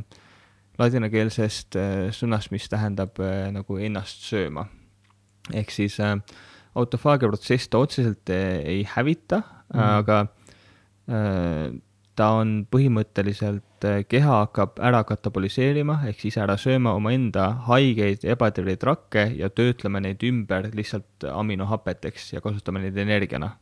ladinakeelsest 0.77 1.77
äh, 1.77 1.95
sõnast, 2.15 2.51
mis 2.53 2.67
tähendab 2.69 3.17
äh, 3.23 3.47
nagu 3.53 3.79
ennast 3.81 4.25
sööma. 4.27 4.67
ehk 5.53 5.71
siis 5.71 5.97
äh, 6.03 6.17
autofaagia 6.75 7.29
protsess 7.31 7.69
ta 7.71 7.81
otseselt 7.81 8.29
ei 8.29 8.83
hävita 8.95 9.41
mm., 9.73 9.79
aga 9.79 10.25
ta 11.07 12.25
on 12.35 12.49
põhimõtteliselt, 12.67 13.85
keha 14.11 14.39
hakkab 14.41 14.81
ära 14.83 14.99
kataboliseerima 15.07 16.01
ehk 16.09 16.19
siis 16.25 16.35
ära 16.41 16.57
sööma 16.59 16.91
omaenda 16.97 17.45
haigeid 17.69 18.25
ebaterveid 18.27 18.83
rakke 18.83 19.23
ja 19.39 19.47
töötlema 19.47 20.01
neid 20.03 20.25
ümber 20.27 20.67
lihtsalt 20.75 21.23
aminohapeteks 21.31 22.33
ja 22.33 22.43
kasutama 22.43 22.83
neid 22.83 22.99
energiana. 22.99 23.53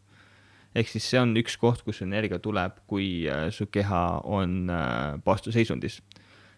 ehk 0.73 0.89
siis 0.89 1.05
see 1.05 1.21
on 1.21 1.37
üks 1.37 1.59
koht, 1.61 1.85
kus 1.85 2.01
energia 2.01 2.39
tuleb, 2.41 2.81
kui 2.87 3.29
su 3.53 3.69
keha 3.69 4.03
on 4.25 4.71
paastuseisundis 5.23 6.01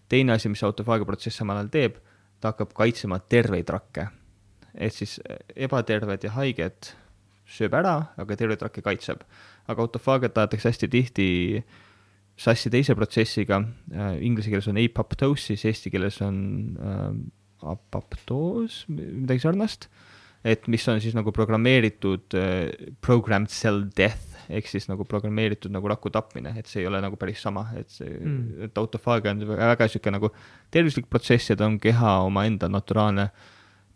teine 0.09 0.35
asi, 0.35 0.49
mis 0.49 0.63
autofaagia 0.63 1.07
protsess 1.07 1.39
samal 1.41 1.59
ajal 1.61 1.73
teeb, 1.73 1.99
ta 2.41 2.53
hakkab 2.53 2.73
kaitsema 2.77 3.19
terveid 3.19 3.69
rakke. 3.73 4.09
ehk 4.77 4.93
siis 4.93 5.17
eh, 5.25 5.39
ebaterved 5.65 6.23
ja 6.23 6.31
haiged 6.35 6.91
sööb 7.47 7.73
ära, 7.73 8.13
aga 8.17 8.35
terveid 8.35 8.61
rakke 8.61 8.81
kaitseb. 8.81 9.23
aga 9.67 9.81
autofaagiat 9.81 10.37
aetakse 10.37 10.69
hästi 10.69 10.87
tihti 10.87 11.29
sassi 12.37 12.69
teise 12.69 12.95
protsessiga 12.95 13.63
äh,, 13.91 14.21
inglise 14.21 14.49
keeles 14.49 14.67
on 14.67 14.77
apoptosis, 14.77 15.65
eesti 15.65 15.89
keeles 15.89 16.21
on 16.21 16.37
äh, 16.77 17.09
apoptoos, 17.65 18.85
midagi 18.87 19.41
sarnast 19.41 19.89
et 20.47 20.67
mis 20.71 20.85
on 20.87 21.01
siis 21.01 21.15
nagu 21.17 21.33
programmeeritud 21.35 22.37
uh, 22.37 22.91
programmed 23.03 23.51
cell 23.51 23.87
death 23.97 24.36
ehk 24.49 24.69
siis 24.69 24.87
nagu 24.89 25.05
programmeeritud 25.05 25.71
nagu 25.73 25.89
raku 25.91 26.11
tapmine, 26.13 26.53
et 26.59 26.69
see 26.69 26.81
ei 26.83 26.87
ole 26.87 27.01
nagu 27.03 27.19
päris 27.19 27.41
sama, 27.43 27.67
et 27.79 27.89
see 27.91 28.09
mm., 28.09 28.63
et 28.67 28.79
autofaagia 28.79 29.33
on 29.35 29.43
väga 29.49 29.87
sihuke 29.91 30.13
nagu 30.13 30.31
tervislik 30.71 31.09
protsess 31.09 31.51
ja 31.51 31.57
ta 31.59 31.67
on 31.67 31.79
keha 31.83 32.17
omaenda 32.27 32.69
naturaalne 32.71 33.29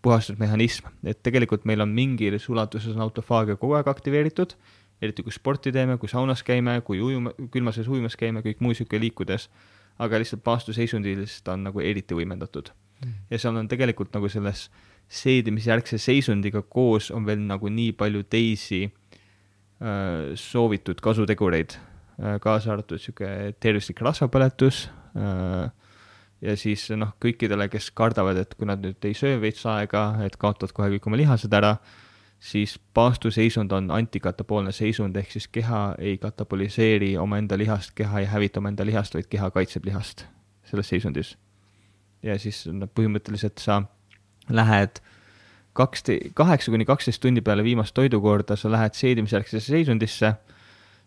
puhastusmehhanism, 0.02 0.90
et 1.06 1.22
tegelikult 1.23 1.65
meil 1.69 1.84
on 1.84 1.91
mingis 1.94 2.49
ulatuses 2.49 2.95
on 2.95 3.03
autofaagia 3.06 3.56
kogu 3.61 3.78
aeg 3.78 3.90
aktiveeritud, 3.91 4.56
eriti 5.02 5.26
kui 5.26 5.34
sporti 5.34 5.73
teeme, 5.73 5.98
kui 6.02 6.10
saunas 6.10 6.44
käime, 6.45 6.80
kui 6.86 7.02
ujuma, 7.02 7.34
külmas 7.53 7.78
vees 7.78 7.90
ujumas 7.90 8.18
käime, 8.18 8.44
kõik 8.45 8.61
muu 8.61 8.73
sihuke 8.78 8.99
liikudes, 9.02 9.48
aga 10.02 10.22
lihtsalt 10.22 10.44
paastuseisundis 10.45 11.41
ta 11.45 11.56
on 11.57 11.68
nagu 11.69 11.82
eriti 11.82 12.18
võimendatud. 12.18 12.73
Mm.. 13.02 13.14
ja 13.34 13.38
seal 13.41 13.56
on 13.57 13.65
tegelikult 13.65 14.11
nagu 14.14 14.30
selles 14.30 14.68
seedimisjärgse 15.11 15.98
seisundiga 15.98 16.61
koos 16.61 17.10
on 17.11 17.26
veel 17.26 17.41
nagu 17.48 17.69
nii 17.69 17.95
palju 17.98 18.22
teisi 18.30 18.84
soovitud 20.38 21.02
kasutegureid, 21.02 21.78
äh, 22.22 22.40
kaasa 22.41 22.76
arvatud 22.76 22.99
niisugune 22.99 23.53
tervislik 23.60 24.02
rasvapõletus 24.06 24.84
äh, 25.18 25.72
ja 26.41 26.56
siis 26.58 26.88
noh, 26.98 27.16
kõikidele, 27.22 27.70
kes 27.72 27.91
kardavad, 27.98 28.40
et 28.41 28.56
kui 28.58 28.70
nad 28.70 28.82
nüüd 28.84 29.10
ei 29.10 29.18
söö 29.18 29.40
veits 29.41 29.66
aega, 29.70 30.06
et 30.26 30.38
kaotavad 30.41 30.74
kohe 30.78 30.90
kõik 30.95 31.10
oma 31.10 31.20
lihased 31.22 31.53
ära, 31.53 31.76
siis 32.41 32.78
paastuseisund 32.98 33.72
on 33.78 33.91
antikatapoolne 33.94 34.74
seisund, 34.74 35.18
ehk 35.18 35.34
siis 35.34 35.48
keha 35.48 35.82
ei 36.02 36.18
kataboliseeri 36.22 37.14
omaenda 37.22 37.58
lihast, 37.58 37.94
keha 37.98 38.24
ei 38.24 38.30
hävita 38.30 38.62
omaenda 38.62 38.86
lihast, 38.86 39.18
vaid 39.18 39.30
keha 39.30 39.52
kaitseb 39.53 39.86
lihast 39.86 40.26
selles 40.70 40.90
seisundis. 40.90 41.38
ja 42.24 42.38
siis 42.40 42.68
noh, 42.70 42.90
põhimõtteliselt 42.90 43.58
sa 43.62 43.82
lähed 44.49 45.02
kaks, 45.77 46.06
kaheksa 46.38 46.73
kuni 46.73 46.88
kaksteist 46.88 47.22
tundi 47.23 47.43
peale 47.45 47.64
viimast 47.65 47.95
toidukorda 47.98 48.57
sa 48.60 48.72
lähed 48.72 48.98
seedimisjärgsesse 48.98 49.73
seisundisse, 49.73 50.34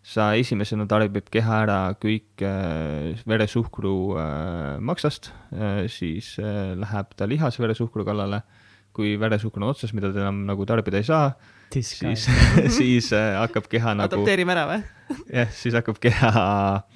sa 0.05 0.27
esimesena 0.37 0.85
tarbib 0.89 1.29
keha 1.33 1.61
ära 1.65 1.79
kõik 2.01 2.43
äh, 2.45 3.15
veresuhkru 3.29 3.95
äh, 4.21 4.77
maksast 4.85 5.31
äh,, 5.53 5.85
siis 5.89 6.35
äh, 6.41 6.75
läheb 6.77 7.15
ta 7.17 7.29
lihasveresuhkru 7.29 8.05
kallale, 8.05 8.43
kui 8.95 9.15
veresuhkur 9.19 9.63
on 9.63 9.71
otsas, 9.73 9.95
mida 9.97 10.13
ta 10.13 10.21
enam 10.23 10.45
nagu 10.47 10.67
tarbida 10.69 11.01
ei 11.01 11.07
saa, 11.07 11.31
siis, 11.73 12.27
siis 12.77 13.09
äh, 13.17 13.33
hakkab 13.41 13.69
keha 13.71 13.97
nagu 13.97 14.13
adopteerime 14.13 14.53
ära 14.55 14.67
või? 14.69 14.83
jah, 15.33 15.49
siis 15.57 15.77
hakkab 15.77 15.97
keha 16.03 16.35
Äh, 16.85 16.94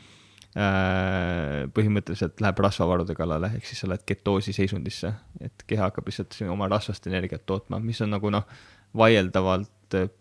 põhimõtteliselt 0.50 2.42
läheb 2.42 2.62
rasvavarude 2.66 3.14
kallale, 3.18 3.52
ehk 3.58 3.68
siis 3.70 3.84
sa 3.84 3.90
lähed 3.92 4.02
ketoosi 4.10 4.54
seisundisse, 4.56 5.12
et 5.46 5.66
keha 5.70 5.90
hakkab 5.92 6.10
lihtsalt 6.10 6.40
oma 6.50 6.68
rasvast 6.72 7.06
energiat 7.08 7.46
tootma, 7.46 7.78
mis 7.84 8.02
on 8.02 8.10
nagu 8.16 8.32
noh, 8.34 8.48
vaieldavalt 8.98 9.70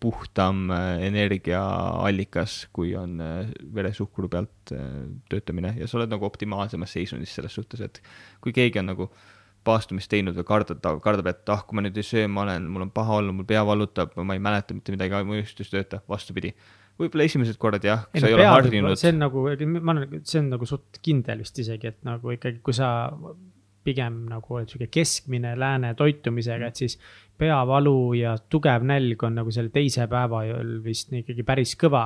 puhtam 0.00 0.70
äh, 0.72 1.02
energiaallikas, 1.08 2.68
kui 2.72 2.94
on 2.96 3.18
äh, 3.20 3.48
veresuhkru 3.74 4.28
pealt 4.32 4.72
töötamine. 5.28 5.74
Ja 5.76 5.88
sa 5.88 5.98
oled 5.98 6.12
nagu 6.12 6.24
optimaalsemas 6.24 6.92
seisundis 6.96 7.34
selles 7.36 7.56
suhtes, 7.56 7.82
et 7.84 8.00
kui 8.44 8.54
keegi 8.56 8.80
on 8.80 8.88
nagu 8.92 9.10
paastumist 9.68 10.10
teinud 10.12 10.36
või 10.38 10.46
kardab, 10.48 10.84
kardab, 11.04 11.28
et 11.32 11.52
ah, 11.52 11.64
kui 11.66 11.76
ma 11.76 11.84
nüüd 11.84 11.98
ei 11.98 12.06
söö, 12.06 12.28
ma 12.32 12.46
olen, 12.46 12.68
mul 12.72 12.86
on 12.86 12.92
paha 12.94 13.20
olla, 13.20 13.34
mul 13.34 13.48
pea 13.48 13.64
valutab, 13.66 14.14
ma 14.16 14.36
ei 14.36 14.42
mäleta 14.42 14.76
mitte 14.76 14.94
midagi, 14.94 15.20
mu 15.26 15.36
mõistus 15.36 15.68
ei 15.68 15.78
tööta, 15.78 16.00
vastupidi 16.08 16.54
võib-olla 16.98 17.28
esimesed 17.28 17.58
korrad 17.60 17.84
jah, 17.86 18.06
kui 18.10 18.22
sa 18.22 18.30
ei 18.30 18.36
ole 18.36 18.48
harjunud. 18.48 18.98
see 18.98 19.12
on 19.14 19.22
nagu, 19.22 19.44
ma 19.78 19.94
olen, 19.94 20.18
see 20.26 20.42
on 20.42 20.50
nagu 20.54 20.68
suht 20.68 20.98
kindel 21.04 21.44
vist 21.44 21.58
isegi, 21.62 21.92
et 21.92 22.02
nagu 22.06 22.34
ikkagi, 22.34 22.60
kui 22.64 22.76
sa 22.76 22.90
pigem 23.88 24.24
nagu 24.28 24.58
oled 24.58 24.68
sihuke 24.68 24.88
keskmine 24.92 25.54
lääne 25.58 25.94
toitumisega, 25.96 26.68
et 26.68 26.80
siis 26.82 26.98
peavalu 27.38 28.14
ja 28.18 28.34
tugev 28.50 28.84
nälg 28.86 29.22
on 29.24 29.38
nagu 29.38 29.52
selle 29.54 29.70
teise 29.74 30.08
päeva 30.10 30.42
vist 30.84 31.12
ikkagi 31.14 31.44
päris 31.46 31.76
kõva. 31.78 32.04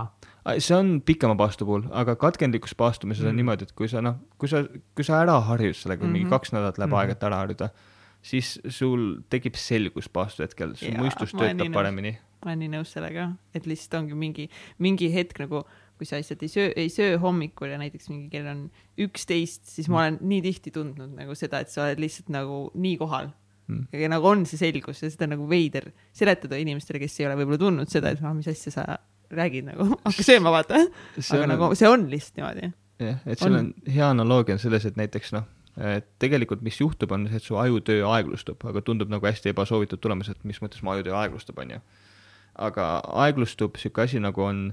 see 0.58 0.76
on 0.76 0.98
pikema 1.06 1.36
paastu 1.38 1.66
puhul, 1.68 1.86
aga 1.90 2.14
katkendlikus 2.20 2.76
paastumises 2.78 3.24
mm. 3.24 3.32
on 3.32 3.40
niimoodi, 3.40 3.68
et 3.68 3.72
kui 3.78 3.88
sa 3.90 4.04
noh, 4.04 4.20
kui 4.38 4.50
sa, 4.52 4.64
kui 4.96 5.06
sa 5.06 5.22
ära 5.24 5.38
harjud 5.48 5.78
sellega 5.78 6.04
mm, 6.04 6.08
-hmm. 6.08 6.12
mingi 6.12 6.28
mhm. 6.28 6.34
kaks 6.36 6.52
nädalat 6.52 6.78
läheb 6.78 6.90
mm 6.90 6.94
-hmm. 6.94 7.00
aega, 7.00 7.12
et 7.12 7.24
ära 7.30 7.40
harjuda, 7.42 7.70
siis 8.22 8.60
sul 8.68 9.22
tekib 9.30 9.56
selgus 9.56 10.08
paastu 10.08 10.42
hetkel, 10.42 10.76
su 10.76 10.92
mõistus 10.92 11.32
töötab 11.32 11.72
paremini 11.72 12.18
ma 12.42 12.52
olen 12.52 12.64
nii 12.64 12.72
nõus 12.74 12.92
sellega, 12.94 13.28
et 13.56 13.68
lihtsalt 13.70 14.00
ongi 14.00 14.18
mingi, 14.18 14.48
mingi 14.82 15.10
hetk 15.14 15.42
nagu, 15.44 15.62
kui 15.98 16.08
sa 16.08 16.18
lihtsalt 16.18 16.42
ei 16.42 16.50
söö, 16.50 16.72
ei 16.78 16.90
söö 16.92 17.20
hommikul 17.22 17.70
ja 17.70 17.78
näiteks 17.80 18.10
mingi 18.10 18.28
kell 18.32 18.48
on 18.50 18.64
üksteist, 19.04 19.64
siis 19.70 19.90
ma 19.92 20.02
olen 20.02 20.18
nii 20.26 20.42
tihti 20.48 20.74
tundnud 20.74 21.14
nagu 21.18 21.36
seda, 21.38 21.62
et 21.62 21.70
sa 21.72 21.86
oled 21.86 22.02
lihtsalt 22.02 22.32
nagu 22.34 22.66
nii 22.74 22.98
kohal. 23.00 23.30
Mm.. 23.70 23.86
ja 23.94 24.08
nagu 24.10 24.26
on 24.26 24.40
see 24.50 24.58
selgus 24.58 25.04
ja 25.04 25.08
seda 25.12 25.28
on 25.28 25.36
nagu 25.36 25.44
veider 25.46 25.84
seletada 26.18 26.58
inimestele, 26.58 26.98
kes 26.98 27.20
ei 27.20 27.28
ole 27.28 27.36
võib-olla 27.38 27.60
tundnud 27.62 27.92
seda, 27.92 28.10
et 28.10 28.22
ah, 28.26 28.34
mis 28.34 28.48
asja 28.50 28.72
sa 28.74 28.86
räägid 29.32 29.68
nagu, 29.70 29.86
hakka 30.08 30.26
sööma, 30.26 30.50
vaata. 30.54 30.82
aga 30.82 31.42
on... 31.44 31.52
nagu 31.54 31.68
see 31.78 31.90
on 31.90 32.08
lihtsalt 32.10 32.40
niimoodi. 32.40 32.72
jah, 33.06 33.22
et 33.22 33.38
seal 33.38 33.54
on, 33.54 33.70
on 33.70 33.94
hea 33.94 34.08
analoogia 34.10 34.58
on 34.58 34.64
selles, 34.64 34.88
et 34.90 34.98
näiteks 34.98 35.30
noh, 35.36 35.46
et 35.94 36.10
tegelikult, 36.20 36.66
mis 36.66 36.80
juhtub, 36.80 37.14
on 37.14 37.28
see, 37.30 37.38
et 37.38 37.46
su 37.46 37.56
ajutöö 37.56 38.02
aeglustub, 38.10 38.66
aga 38.68 38.82
tundub 38.84 39.12
nagu 39.12 39.30
hästi 39.30 39.54
ebasoovitud 39.54 40.02
tulemus, 40.02 40.32
et 40.32 40.42
mis 40.48 40.58
mõttes 40.64 40.82
mu 40.84 40.92
ajutöö 40.96 41.14
aeglustub, 41.22 41.62
on 41.62 41.76
ju 41.76 41.84
aga 42.54 42.86
aeglustub 43.24 43.78
sihuke 43.80 44.04
asi 44.04 44.20
nagu 44.20 44.44
on 44.44 44.64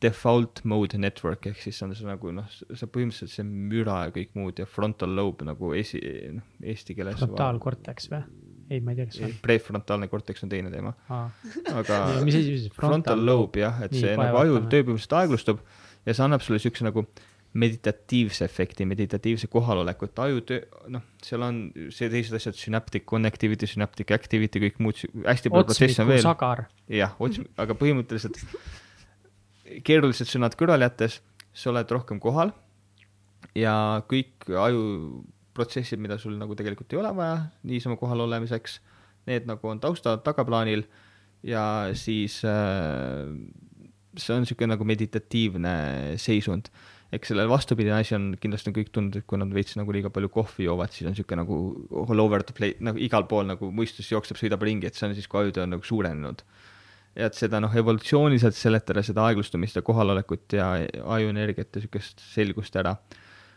default 0.00 0.62
mode 0.64 0.96
network 0.98 1.46
ehk 1.50 1.58
siis 1.60 1.80
on 1.84 1.92
see 1.96 2.08
nagu 2.08 2.32
noh, 2.32 2.46
see 2.48 2.88
põhimõtteliselt 2.88 3.34
see 3.34 3.44
müra 3.44 4.06
ja 4.06 4.14
kõik 4.14 4.32
muud 4.38 4.62
ja 4.62 4.68
frontal 4.68 5.12
lobe 5.16 5.44
nagu 5.48 5.74
esi, 5.76 6.00
noh 6.32 6.70
eesti 6.72 6.96
keeles. 6.96 7.18
frontaalkorteks 7.20 8.08
või? 8.12 8.22
ei, 8.70 8.80
ma 8.80 8.94
ei 8.94 9.00
tea, 9.00 9.10
kas 9.10 9.20
on. 9.26 9.34
prefrontaalne 9.44 10.08
korteks 10.08 10.46
on 10.46 10.52
teine 10.52 10.72
teema. 10.72 10.94
aga 11.10 12.00
mis 12.26 12.38
asi 12.38 12.56
see 12.64 12.74
frontal, 12.76 13.20
lobe 13.26 13.64
jah, 13.64 13.82
et 13.84 13.92
Nii, 13.92 14.06
see 14.06 14.16
nagu 14.16 14.40
aju 14.40 14.62
töö 14.70 14.86
põhimõtteliselt 14.86 15.18
aeglustub 15.20 15.64
ja 16.06 16.14
see 16.14 16.24
annab 16.24 16.44
sulle 16.46 16.62
siukse 16.62 16.86
nagu 16.86 17.04
meditatiivse 17.52 18.44
efekti, 18.46 18.84
meditatiivse 18.86 19.48
kohaloleku, 19.50 20.06
et 20.06 20.20
ajutöö, 20.22 20.60
noh, 20.94 21.02
seal 21.24 21.42
on 21.42 21.56
see 21.90 22.10
teised 22.12 22.36
asjad, 22.38 22.54
synaptic 22.54 23.06
connectivity, 23.10 23.66
synaptic 23.66 24.12
activity, 24.14 24.62
kõik 24.68 24.78
muud, 24.78 25.00
hästi 25.24 25.50
palju 25.50 25.66
protsesse 25.66 26.04
on 26.04 26.12
veel. 26.12 26.28
jah, 26.94 27.16
ots-, 27.18 27.42
aga 27.58 27.74
põhimõtteliselt 27.78 28.38
keerulised 29.86 30.30
sõnad 30.30 30.54
kõrvale 30.58 30.86
jättes, 30.86 31.18
sa 31.50 31.72
oled 31.72 31.90
rohkem 31.90 32.20
kohal 32.22 32.54
ja 33.58 33.74
kõik 34.10 34.46
ajuprotsessid, 34.46 35.98
mida 36.02 36.20
sul 36.22 36.38
nagu 36.38 36.54
tegelikult 36.58 36.94
ei 36.94 37.00
ole 37.02 37.10
vaja 37.16 37.40
niisama 37.66 37.98
kohal 37.98 38.26
olemiseks, 38.28 38.78
need 39.26 39.50
nagu 39.50 39.74
on 39.74 39.82
tausta 39.82 40.14
tagaplaanil 40.22 40.86
ja 41.46 41.64
siis 41.98 42.40
äh, 42.46 43.26
see 44.14 44.34
on 44.34 44.44
niisugune 44.44 44.74
nagu 44.74 44.86
meditatiivne 44.86 45.74
seisund 46.20 46.70
eks 47.14 47.32
selle 47.32 47.46
vastupidine 47.50 47.96
asi 47.98 48.14
on, 48.14 48.26
kindlasti 48.40 48.70
on 48.70 48.76
kõik 48.76 48.90
tundnud, 48.94 49.18
et 49.18 49.26
kui 49.28 49.38
nad 49.40 49.50
veits 49.54 49.74
nagu 49.78 49.94
liiga 49.94 50.12
palju 50.14 50.30
kohvi 50.32 50.66
joovad, 50.68 50.92
siis 50.94 51.08
on 51.08 51.16
niisugune 51.16 51.42
nagu 51.42 51.56
all 52.04 52.22
over 52.22 52.44
the 52.46 52.54
place, 52.56 52.78
nagu 52.86 53.00
igal 53.02 53.26
pool 53.30 53.48
nagu 53.48 53.70
mõistus 53.74 54.10
jookseb, 54.12 54.38
sõidab 54.38 54.62
ringi, 54.66 54.86
et 54.86 54.98
see 54.98 55.08
on 55.08 55.16
siis, 55.16 55.26
kui 55.30 55.42
ajutöö 55.42 55.66
on 55.66 55.74
nagu 55.74 55.86
suurenenud. 55.86 56.44
ja 57.18 57.26
et 57.26 57.34
seda 57.34 57.58
noh, 57.58 57.72
evolutsiooniliselt 57.74 58.54
seletada 58.54 59.02
seda 59.02 59.24
aeglustumist 59.26 59.74
ja 59.76 59.82
kohalolekut 59.82 60.54
ja 60.54 60.68
ajuenergiat 61.16 61.66
ja 61.74 61.80
niisugust 61.80 62.22
selgust 62.22 62.76
ära, 62.78 62.94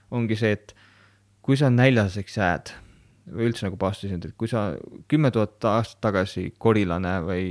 ongi 0.09 0.38
see, 0.39 0.55
et 0.57 0.73
kui 1.45 1.59
sa 1.59 1.69
näljaseks 1.69 2.39
jääd 2.39 2.73
või 3.30 3.47
üldse 3.51 3.67
nagu 3.67 3.77
paastusisend, 3.80 4.25
et 4.25 4.35
kui 4.39 4.49
sa 4.51 4.71
kümme 5.11 5.30
tuhat 5.31 5.63
aastat 5.69 6.01
tagasi 6.03 6.49
korilane 6.57 7.13
või 7.23 7.45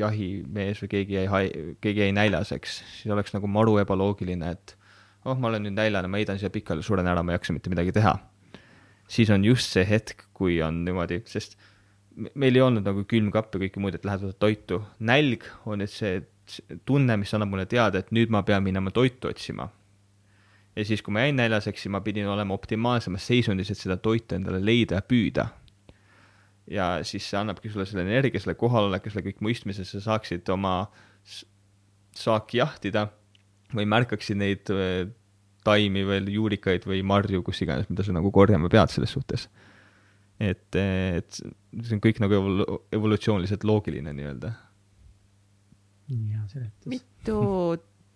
jahimees 0.00 0.80
või 0.82 0.92
keegi 0.96 1.18
jäi, 1.20 1.50
keegi 1.84 2.06
jäi 2.06 2.14
näljaseks, 2.16 2.78
siis 2.96 3.12
oleks 3.12 3.36
nagu 3.36 3.50
maru 3.50 3.76
ebaloogiline, 3.82 4.56
et 4.56 4.74
oh, 5.24 5.38
ma 5.38 5.50
olen 5.50 5.66
nüüd 5.66 5.76
näljane, 5.76 6.10
ma 6.10 6.20
heidan 6.20 6.40
siia 6.40 6.50
pikali, 6.52 6.84
suren 6.84 7.08
ära, 7.08 7.22
ma 7.22 7.34
ei 7.34 7.38
jaksa 7.38 7.54
mitte 7.56 7.72
midagi 7.72 7.94
teha. 7.94 8.16
siis 9.12 9.30
on 9.30 9.44
just 9.44 9.74
see 9.74 9.84
hetk, 9.84 10.26
kui 10.32 10.60
on 10.64 10.84
niimoodi, 10.86 11.20
sest 11.28 11.58
meil 12.16 12.56
ei 12.56 12.62
olnud 12.64 12.86
nagu 12.86 13.04
külmkapp 13.08 13.54
ja 13.54 13.62
kõike 13.64 13.80
muud, 13.82 13.96
et 13.96 14.04
lähed 14.08 14.24
võtad 14.24 14.40
toitu. 14.40 14.82
nälg 15.00 15.46
on 15.66 15.82
nüüd 15.82 15.92
see 15.92 16.22
tunne, 16.88 17.16
mis 17.16 17.32
annab 17.34 17.52
mulle 17.52 17.66
teada, 17.70 18.02
et 18.02 18.10
nüüd 18.12 18.32
ma 18.32 18.42
pean 18.42 18.64
minema 18.64 18.90
toitu 18.90 19.30
otsima. 19.30 19.68
ja 20.76 20.84
siis, 20.84 21.02
kui 21.02 21.14
ma 21.14 21.26
jäin 21.26 21.36
näljaseks, 21.36 21.82
siis 21.84 21.92
ma 21.92 22.00
pidin 22.00 22.28
olema 22.28 22.54
optimaalsemas 22.54 23.26
seisundis, 23.26 23.70
et 23.70 23.78
seda 23.78 23.96
toitu 23.96 24.34
endale 24.34 24.62
leida 24.64 25.00
ja 25.00 25.06
püüda. 25.06 25.48
ja 26.66 26.92
siis 27.04 27.30
see 27.30 27.38
annabki 27.38 27.70
sulle 27.70 27.86
selle 27.86 28.06
energia, 28.08 28.40
selle 28.40 28.58
kohaloleku, 28.58 29.10
selle 29.10 29.26
kõik 29.30 29.42
mõistmise, 29.44 29.84
sa 29.84 30.00
saaksid 30.00 30.48
oma 30.52 30.86
saaki 32.16 32.58
jahtida 32.58 33.08
või 33.76 33.86
märkaksid 33.88 34.38
neid 34.40 34.72
äh, 34.72 35.10
taimi 35.66 36.02
või 36.06 36.34
juurikaid 36.34 36.86
või 36.88 37.02
marju, 37.06 37.42
kus 37.46 37.62
iganes, 37.64 37.88
mida 37.90 38.04
sa 38.06 38.14
nagu 38.14 38.32
korjama 38.34 38.70
pead 38.72 38.92
selles 38.92 39.14
suhtes. 39.14 39.48
et, 40.42 40.74
et 40.74 41.38
see 41.38 41.96
on 41.96 42.02
kõik 42.02 42.20
nagu 42.22 42.34
evolu-, 42.34 42.78
evolutsiooniliselt 42.92 43.64
loogiline 43.68 44.14
nii-öelda. 44.16 44.52
hea 46.10 46.44
seletus. 46.48 46.86
mitu 46.90 47.40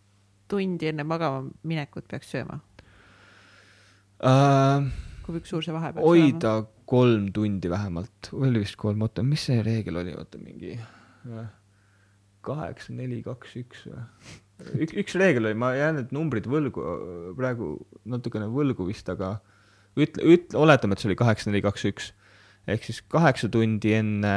tundi 0.51 0.91
enne 0.91 1.05
magama 1.07 1.45
minekut 1.63 2.07
peaks 2.11 2.31
sööma 2.35 2.61
uh,? 4.23 4.89
kui 5.27 5.41
üks 5.41 5.51
suur 5.51 5.65
see 5.65 5.75
vahe 5.75 5.93
peaks 5.93 6.07
hoida 6.07 6.57
olema? 6.57 6.73
kolm 6.87 7.31
tundi 7.35 7.71
vähemalt, 7.71 8.29
oli 8.33 8.63
vist 8.63 8.77
kolm, 8.79 9.01
oota, 9.03 9.25
mis 9.27 9.43
see 9.49 9.63
reegel 9.67 9.99
oli, 10.03 10.13
oota 10.15 10.39
mingi 10.39 10.77
kaheksa, 12.47 12.95
neli, 12.95 13.23
kaks, 13.27 13.57
üks 13.59 13.89
või? 13.91 14.05
Üks, 14.57 14.95
üks 14.97 15.17
reegel 15.21 15.49
oli, 15.49 15.57
ma 15.59 15.73
jään 15.77 16.01
need 16.01 16.13
numbrid 16.17 16.47
võlgu, 16.51 16.85
praegu 17.39 17.75
natukene 18.09 18.49
võlgu 18.53 18.87
vist, 18.89 19.09
aga 19.13 19.37
ütle, 19.99 20.25
ütle, 20.25 20.59
oletame, 20.61 20.97
et 20.97 21.03
see 21.03 21.11
oli 21.11 21.19
kaheksa, 21.19 21.51
neli, 21.51 21.63
kaks, 21.65 21.87
üks. 21.91 22.13
ehk 22.67 22.87
siis 22.87 23.03
kaheksa 23.13 23.51
tundi 23.53 23.93
enne 23.97 24.35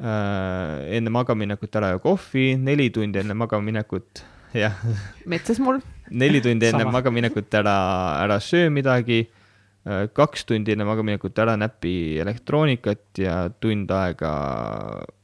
äh,, 0.00 0.96
enne 0.96 1.12
magamaminekut 1.14 1.80
ära 1.80 1.94
ja 1.94 2.02
kohvi, 2.02 2.52
neli 2.58 2.88
tundi 2.94 3.20
enne 3.22 3.36
magamaminekut, 3.38 4.24
jah. 4.58 4.80
metsas 5.28 5.60
mul. 5.62 5.82
neli 6.10 6.42
tundi 6.44 6.72
enne 6.72 6.88
magamaminekut 6.88 7.60
ära, 7.60 7.76
ära 8.24 8.40
söö 8.42 8.72
midagi 8.72 9.22
äh, 9.26 10.08
kaks 10.12 10.48
tundi 10.48 10.74
enne 10.74 10.88
magamaminekut 10.88 11.44
ära 11.44 11.58
näpi 11.60 12.16
elektroonikat 12.24 13.22
ja 13.22 13.44
tund 13.60 13.92
aega 13.92 14.32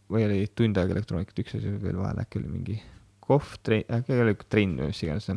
või 0.09 0.29
oli 0.29 0.47
tund 0.57 0.79
aega 0.81 0.97
elektroonikat, 0.97 1.43
üks 1.45 1.59
asi 1.59 1.75
veel 1.83 1.99
vahel, 2.01 2.23
äkki 2.23 2.41
oli 2.41 2.53
mingi 2.53 2.79
kohv, 3.29 3.59
trenn, 3.65 3.85
äkki 3.99 4.17
oli 4.25 4.35
trenn 4.49 4.81
või 4.81 4.91
mis 4.93 5.03
iganes. 5.05 5.29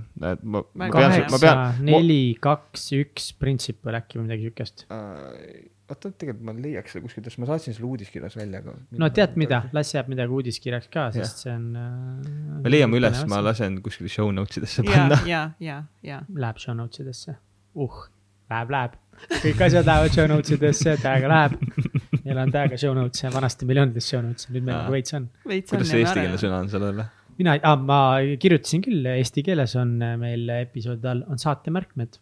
kaheksa, 0.95 1.57
neli, 1.83 2.23
kaks, 2.41 2.87
üks 2.97 3.31
principle 3.39 3.99
äkki 3.99 4.19
või 4.19 4.29
midagi 4.29 4.49
siukest 4.49 4.85
uh,. 4.87 5.27
oota, 5.91 6.07
tegelikult 6.09 6.45
ma 6.47 6.55
leiaks 6.55 6.95
seda 6.95 7.03
kuskilt, 7.03 7.27
ma 7.43 7.49
saatsin 7.49 7.75
selle 7.75 7.89
uudiskirjas 7.89 8.37
välja 8.39 8.63
ka. 8.65 8.77
no 9.03 9.11
tead 9.15 9.35
mida, 9.41 9.63
las 9.75 9.91
jääb 9.95 10.11
midagi 10.13 10.37
uudiskirjaks 10.39 10.87
ka, 10.93 11.09
sest 11.17 11.43
see 11.45 11.53
on 11.53 11.67
äh,. 11.75 12.63
me 12.63 12.73
leiame 12.73 13.01
üles, 13.01 13.21
ma 13.31 13.43
lasen 13.43 13.81
kuskile 13.83 14.11
show 14.11 14.31
notes 14.35 14.61
idesse 14.61 14.87
panna. 14.87 15.19
ja, 15.27 15.45
ja, 15.59 15.83
ja. 16.07 16.23
Läheb 16.31 16.63
show 16.63 16.77
notes 16.77 17.03
idesse, 17.03 17.35
uh, 17.75 18.03
läheb, 18.51 18.75
läheb 18.77 18.99
kõik 19.29 19.63
asjad 19.67 19.87
lähevad 19.87 20.15
show 20.15 20.27
notes 20.31 20.55
idesse, 20.55 20.95
täiega 21.01 21.29
läheb. 21.31 21.57
meil 22.25 22.39
on 22.41 22.51
täiega 22.53 22.77
show 22.79 22.93
notes'e, 22.95 23.31
vanasti 23.33 23.67
meil 23.67 23.79
ei 23.79 23.83
olnud 23.85 23.97
vist 23.99 24.13
show 24.13 24.21
notes'e, 24.23 24.53
nüüd 24.53 24.65
meil 24.67 24.77
nagu 24.77 24.95
veits 24.95 25.17
on. 25.17 25.27
kuidas 25.45 25.89
see 25.89 26.03
eestikeelne 26.03 26.39
sõna 26.41 26.61
on 26.63 26.71
sellele? 26.71 27.07
Mina 27.41 27.57
ah,, 27.57 27.77
ma 27.77 28.01
kirjutasin 28.41 28.85
küll, 28.85 29.07
eesti 29.15 29.45
keeles 29.47 29.75
on 29.79 29.97
meil 30.21 30.49
episoodide 30.61 31.13
all 31.15 31.25
on 31.27 31.41
saatemärkmed. 31.41 32.21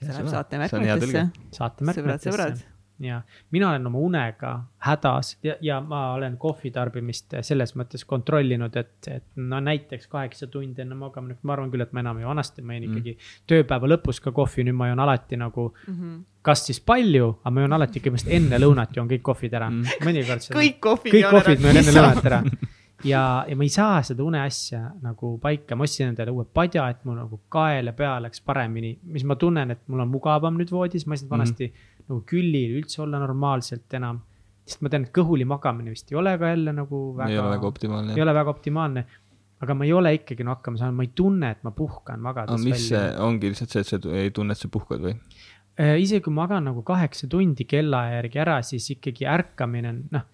see 0.00 0.12
läheb 0.12 0.34
saatemärkmetesse. 0.34 1.24
saatemärkmetesse. 1.56 2.30
sõbrad, 2.30 2.60
sõbrad 2.60 2.68
ja 3.00 3.22
mina 3.50 3.70
olen 3.70 3.86
oma 3.86 3.98
unega 3.98 4.52
hädas 4.78 5.38
ja, 5.42 5.54
ja 5.60 5.80
ma 5.80 6.12
olen 6.12 6.36
kohvi 6.38 6.70
tarbimist 6.70 7.34
selles 7.46 7.72
mõttes 7.76 8.04
kontrollinud, 8.08 8.76
et, 8.76 9.08
et 9.08 9.24
no 9.36 9.60
näiteks 9.64 10.08
kaheksa 10.10 10.50
tundi 10.52 10.84
enne 10.84 10.96
magamist, 10.98 11.40
ma 11.42 11.56
arvan 11.56 11.70
küll, 11.72 11.84
et 11.84 11.94
ma 11.96 12.04
enam 12.04 12.20
ei 12.20 12.28
vanasti, 12.28 12.62
ma 12.62 12.76
jõin 12.76 12.88
mm. 12.88 12.98
ikkagi 12.98 13.48
tööpäeva 13.52 13.90
lõpus 13.94 14.20
ka 14.24 14.34
kohvi, 14.36 14.66
nüüd 14.68 14.76
ma 14.76 14.90
joon 14.90 15.04
alati 15.06 15.38
nagu 15.40 15.70
mm. 15.70 15.94
-hmm. 15.94 16.18
kas 16.42 16.66
siis 16.68 16.80
palju, 16.80 17.30
aga 17.40 17.54
ma 17.56 17.64
joon 17.64 17.78
alati 17.78 18.02
ikka 18.02 18.12
vist 18.16 18.28
enne 18.28 18.60
lõunat 18.60 18.96
joon 18.96 19.08
kõik 19.08 19.24
kohvid 19.32 19.56
ära 19.56 19.70
mm., 19.70 20.04
mõnikord 20.04 20.44
seda. 20.44 20.58
kõik 20.60 20.80
kohvid. 20.80 21.16
kõik 21.16 21.30
kohvid 21.38 21.64
ma 21.64 21.72
joon 21.72 21.82
enne 21.84 21.96
lõunat 21.96 22.30
ära 22.32 22.42
ja, 23.04 23.44
ja 23.48 23.56
ma 23.56 23.66
ei 23.66 23.72
saa 23.72 24.00
seda 24.06 24.24
uneasja 24.26 24.82
nagu 25.04 25.34
paika, 25.42 25.76
ma 25.78 25.86
ostsin 25.86 26.10
endale 26.10 26.34
uue 26.34 26.44
padja, 26.44 26.88
et 26.92 27.04
mul 27.08 27.18
nagu 27.20 27.40
kael 27.52 27.90
ja 27.90 27.94
pea 27.96 28.16
läks 28.26 28.42
paremini, 28.46 28.92
mis 29.14 29.24
ma 29.28 29.36
tunnen, 29.40 29.74
et 29.76 29.86
mul 29.90 30.04
on 30.04 30.10
mugavam 30.12 30.58
nüüd 30.60 30.72
voodis, 30.74 31.06
ma 31.06 31.16
ei 31.16 31.22
saanud 31.22 31.36
vanasti 31.36 31.68
mm 31.68 31.72
-hmm. 31.72 32.04
nagu 32.08 32.20
küllil 32.32 32.76
üldse 32.80 33.02
olla 33.06 33.22
normaalselt 33.22 33.98
enam. 34.00 34.20
sest 34.70 34.82
ma 34.82 34.88
tean, 34.88 35.02
et 35.02 35.10
kõhuli 35.10 35.44
magamine 35.44 35.90
vist 35.90 36.12
ei 36.12 36.16
ole 36.16 36.38
ka 36.38 36.48
jälle 36.48 36.72
nagu 36.72 37.16
väga. 37.16 37.30
ei 37.30 37.38
ole 37.38 37.50
väga 37.50 37.66
optimaalne. 37.66 38.14
ei 38.14 38.22
ole 38.22 38.34
väga 38.34 38.50
optimaalne 38.50 39.06
aga 39.60 39.74
ma 39.74 39.84
ei 39.84 39.92
ole 39.92 40.14
ikkagi 40.14 40.44
no 40.44 40.54
hakkama 40.54 40.76
saanud, 40.76 40.96
ma 40.96 41.02
ei 41.02 41.10
tunne, 41.14 41.50
et 41.50 41.64
ma 41.64 41.70
puhkan 41.70 42.20
magades 42.20 42.54
välja. 42.54 42.74
mis 42.74 42.88
see 42.88 43.16
ongi 43.18 43.48
lihtsalt 43.48 43.70
see, 43.70 43.80
et 43.80 43.86
sa 43.86 44.12
ei 44.16 44.30
tunne, 44.30 44.52
et 44.52 44.58
sa 44.58 44.68
puhkad 44.68 45.00
või? 45.00 45.16
Äh, 45.80 46.00
isegi 46.00 46.20
kui 46.20 46.32
magan 46.32 46.64
nagu 46.64 46.82
kaheksa 46.82 47.28
tundi 47.28 47.64
kella 47.64 48.04
järgi 48.10 48.38
ära, 48.38 48.62
siis 48.62 48.90
ikkagi 48.90 49.26
ärkamine, 49.26 49.92
noh 50.10 50.24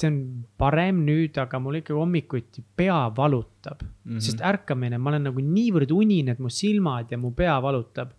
see 0.00 0.10
on 0.10 0.20
parem 0.60 1.02
nüüd, 1.06 1.36
aga 1.40 1.60
mul 1.62 1.80
ikka 1.80 1.96
hommikuti 1.96 2.64
pea 2.76 3.02
valutab 3.16 3.82
mm. 3.82 3.90
-hmm. 4.06 4.22
sest 4.24 4.40
ärkamine, 4.44 4.98
ma 4.98 5.12
olen 5.12 5.28
nagu 5.30 5.44
niivõrd 5.44 5.92
unine, 5.94 6.36
et 6.36 6.42
mu 6.42 6.50
silmad 6.52 7.12
ja 7.12 7.18
mu 7.18 7.32
pea 7.36 7.58
valutab. 7.62 8.14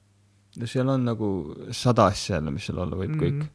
no 0.60 0.68
seal 0.68 0.90
on 0.90 1.06
nagu 1.08 1.28
sada 1.72 2.06
asja 2.12 2.38
jälle, 2.38 2.52
mis 2.52 2.70
seal 2.70 2.78
olla 2.78 2.96
võib 2.96 3.16
mm 3.16 3.20
-hmm. 3.20 3.42
kõik. 3.42 3.50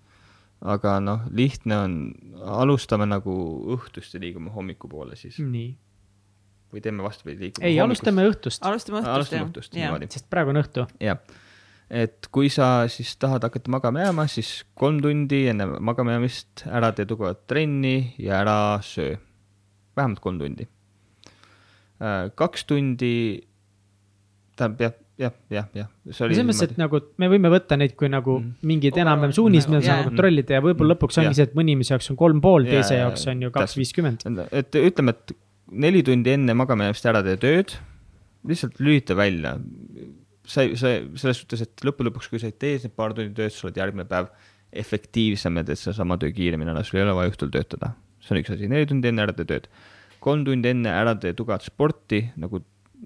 aga 0.76 1.00
noh, 1.00 1.26
lihtne 1.30 1.78
on, 1.78 1.96
alustame 2.42 3.06
nagu 3.06 3.32
õhtust 3.76 4.14
ja 4.14 4.20
liigume 4.20 4.50
hommikupoole 4.50 5.16
siis. 5.16 5.38
nii. 5.38 5.76
või 6.72 6.80
teeme 6.82 7.02
vastupidi, 7.02 7.40
liigume. 7.40 7.66
ei, 7.66 7.80
alustame 7.80 8.28
õhtust. 8.28 8.62
alustame 8.62 9.00
õhtust, 9.00 9.14
alustame 9.14 9.50
õhtust, 9.50 9.74
niimoodi. 9.74 10.06
sest 10.10 10.30
praegu 10.30 10.50
on 10.50 10.62
õhtu. 10.64 10.86
jah 11.00 11.18
et 11.90 12.28
kui 12.34 12.50
sa 12.50 12.88
siis 12.90 13.14
tahad 13.20 13.44
hakata 13.46 13.70
magama 13.70 14.02
jääma, 14.02 14.26
siis 14.30 14.64
kolm 14.78 14.98
tundi 15.04 15.44
enne 15.52 15.68
magama 15.78 16.16
jäämist 16.16 16.66
ära 16.66 16.90
tee 16.96 17.06
tugevat 17.06 17.46
trenni 17.46 18.14
ja 18.18 18.40
ära 18.42 18.58
söö. 18.82 19.16
vähemalt 19.96 20.20
kolm 20.20 20.38
tundi. 20.38 20.66
Äh, 22.02 22.28
kaks 22.34 22.66
tundi, 22.68 23.46
tähendab 24.58 24.82
jah, 24.82 24.96
jah, 25.16 25.32
jah, 25.48 25.68
jah. 25.72 25.88
selles 26.10 26.42
mõttes, 26.42 26.66
et 26.66 26.76
nagu 26.80 27.00
me 27.22 27.30
võime 27.32 27.48
võtta 27.54 27.78
neid 27.80 27.94
kui 27.96 28.10
nagu 28.12 28.40
mm. 28.42 28.66
mingid 28.66 28.98
enam-vähem 29.00 29.32
suunis, 29.32 29.70
mida 29.70 29.80
saame 29.86 30.10
kontrollida 30.10 30.58
ja 30.58 30.64
võib-olla 30.64 30.92
mm. 30.92 30.98
lõpuks 30.98 31.22
ongi 31.22 31.38
see, 31.38 31.48
et 31.48 31.56
mõni 31.56 31.72
inimese 31.72 31.94
jaoks 31.94 32.12
on 32.12 32.20
kolm 32.20 32.42
pool, 32.44 32.68
teise 32.68 32.98
jaoks 32.98 33.24
on 33.32 33.46
ju 33.46 33.54
kaks 33.54 33.78
viiskümmend. 33.78 34.26
et 34.50 34.76
ütleme, 34.82 35.16
et 35.16 35.36
neli 35.86 36.02
tundi 36.06 36.34
enne 36.34 36.58
magama 36.58 36.90
jäämist 36.90 37.08
ära 37.08 37.22
tee 37.24 37.40
tööd, 37.40 37.78
lihtsalt 38.46 38.82
lülita 38.82 39.16
välja 39.16 39.56
sa 40.46 40.64
sa 40.78 40.92
selles 41.18 41.40
suhtes, 41.42 41.64
et 41.66 41.86
lõppude 41.86 42.10
lõpuks, 42.10 42.30
kui 42.30 42.40
sa 42.42 42.50
ei 42.50 42.56
tee 42.56 42.78
need 42.82 42.94
paar 42.96 43.14
tundi 43.16 43.34
tööd, 43.36 43.54
sa 43.54 43.66
oled 43.68 43.80
järgmine 43.80 44.06
päev 44.08 44.30
efektiivsem 44.76 45.60
ja 45.60 45.66
teed 45.66 45.80
sedasama 45.80 46.18
töö 46.20 46.32
kiiremini 46.36 46.72
ära, 46.72 46.84
sul 46.84 47.00
ei 47.00 47.06
ole 47.06 47.16
vaja 47.16 47.32
õhtul 47.32 47.52
töötada. 47.54 47.94
see 48.20 48.34
on 48.34 48.40
üks 48.40 48.50
asi, 48.54 48.68
neli 48.70 48.88
tundi 48.90 49.10
enne 49.12 49.22
ära 49.22 49.34
tee 49.36 49.48
tööd. 49.48 49.68
kolm 50.20 50.44
tundi 50.46 50.72
enne 50.72 50.90
ära 50.90 51.14
tee 51.20 51.34
tugevat 51.38 51.66
sporti, 51.66 52.22
nagu 52.36 52.62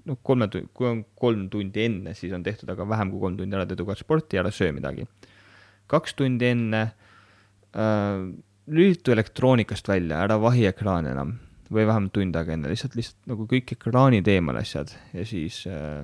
noh, 0.07 0.17
kolme, 0.23 0.47
kui 0.73 0.87
on 0.87 1.03
kolm 1.19 1.49
tundi 1.53 1.85
enne, 1.85 2.15
siis 2.17 2.33
on 2.33 2.43
tehtud, 2.43 2.69
aga 2.73 2.87
vähem 2.87 3.11
kui 3.11 3.21
kolm 3.21 3.37
tundi 3.37 3.57
ära 3.57 3.67
tee 3.69 3.79
tugevat 3.79 4.01
sporti 4.01 4.37
ja 4.37 4.45
ära 4.45 4.53
söö 4.53 4.71
midagi. 4.75 5.07
kaks 5.91 6.15
tundi 6.15 6.47
enne 6.47 6.81
äh, 7.75 8.25
lülitu 8.71 9.11
elektroonikast 9.11 9.87
välja, 9.87 10.21
ära 10.23 10.39
vahi 10.41 10.65
ekraani 10.69 11.11
enam 11.11 11.35
või 11.71 11.85
vähemalt 11.87 12.13
tund 12.15 12.35
aega 12.35 12.55
enne, 12.55 12.71
lihtsalt, 12.71 12.95
lihtsalt 12.99 13.31
nagu 13.31 13.45
kõik 13.47 13.75
ekraanid 13.77 14.27
eemale 14.27 14.63
asjad 14.65 14.91
ja 15.15 15.23
siis 15.27 15.63
äh, 15.71 16.03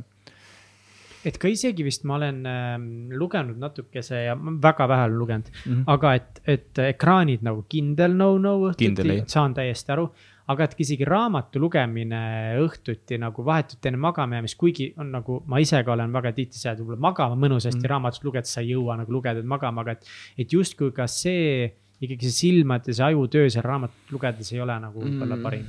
et 1.27 1.37
ka 1.41 1.49
isegi 1.51 1.85
vist 1.85 2.05
ma 2.07 2.15
olen 2.17 2.39
äh, 2.47 2.77
lugenud 3.19 3.59
natukese 3.61 4.23
ja 4.27 4.37
väga 4.37 4.87
vähe 4.89 5.05
olen 5.09 5.19
lugenud. 5.19 5.51
Mm, 5.51 5.73
-hmm. 5.73 5.83
aga 5.93 6.13
et, 6.15 6.41
et 6.55 6.81
ekraanid 6.87 7.45
nagu 7.45 7.65
kindel 7.69 8.15
no-no 8.17 8.57
õhtuti, 8.71 9.21
saan 9.27 9.53
täiesti 9.57 9.95
aru. 9.95 10.09
aga 10.47 10.63
et 10.63 10.75
isegi 10.79 11.03
raamatu 11.05 11.59
lugemine 11.59 12.19
õhtuti 12.63 13.17
nagu 13.19 13.43
vahetult 13.45 13.85
enne 13.85 13.97
magama 13.99 14.37
jäämist, 14.37 14.55
kuigi 14.57 14.93
on 14.97 15.11
nagu 15.11 15.41
ma 15.45 15.59
ise 15.59 15.81
ka 15.83 15.91
olen 15.91 16.13
väga 16.13 16.31
tihti 16.31 16.55
et 16.71 16.79
võib-olla 16.79 16.99
magama 17.09 17.35
mõnusasti 17.35 17.81
mm 17.81 17.89
raamatut 17.91 18.23
lugedes 18.23 18.53
sa 18.53 18.61
ei 18.61 18.69
jõua 18.69 18.95
nagu 18.97 19.11
lugeda 19.11 19.43
magama, 19.43 19.81
aga 19.81 19.91
et, 19.91 20.07
et 20.37 20.53
justkui 20.53 20.91
ka 20.91 21.07
see 21.07 21.73
ikkagi 21.99 22.29
see 22.29 22.37
silmade, 22.47 22.93
see 22.93 23.03
ajutöö 23.03 23.49
seal 23.49 23.65
raamatut 23.65 24.11
lugedes 24.11 24.53
ei 24.53 24.61
ole 24.61 24.79
nagu 24.79 25.03
võib-olla 25.03 25.35
mm. 25.35 25.43
parim 25.43 25.65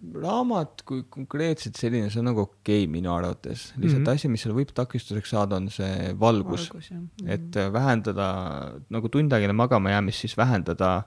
raamat 0.00 0.82
kui 0.88 1.02
konkreetselt 1.12 1.76
selline, 1.76 2.08
see 2.12 2.22
on 2.22 2.30
nagu 2.30 2.44
okei 2.46 2.84
okay, 2.84 2.90
minu 2.90 3.12
arvates, 3.12 3.70
lihtsalt 3.76 4.00
mm 4.00 4.06
-hmm. 4.06 4.14
asi, 4.14 4.28
mis 4.32 4.44
seal 4.44 4.54
võib 4.56 4.72
takistuseks 4.74 5.32
saada, 5.34 5.56
on 5.60 5.68
see 5.68 6.14
valgus, 6.18 6.70
valgus. 6.70 6.90
Mm 6.90 7.08
-hmm. 7.20 7.30
et 7.36 7.56
äh, 7.56 7.72
vähendada 7.72 8.28
nagu 8.88 9.08
tund 9.08 9.32
aega 9.32 9.44
enne 9.48 9.56
magama 9.56 9.90
jäämist, 9.90 10.24
siis 10.24 10.36
vähendada 10.36 11.02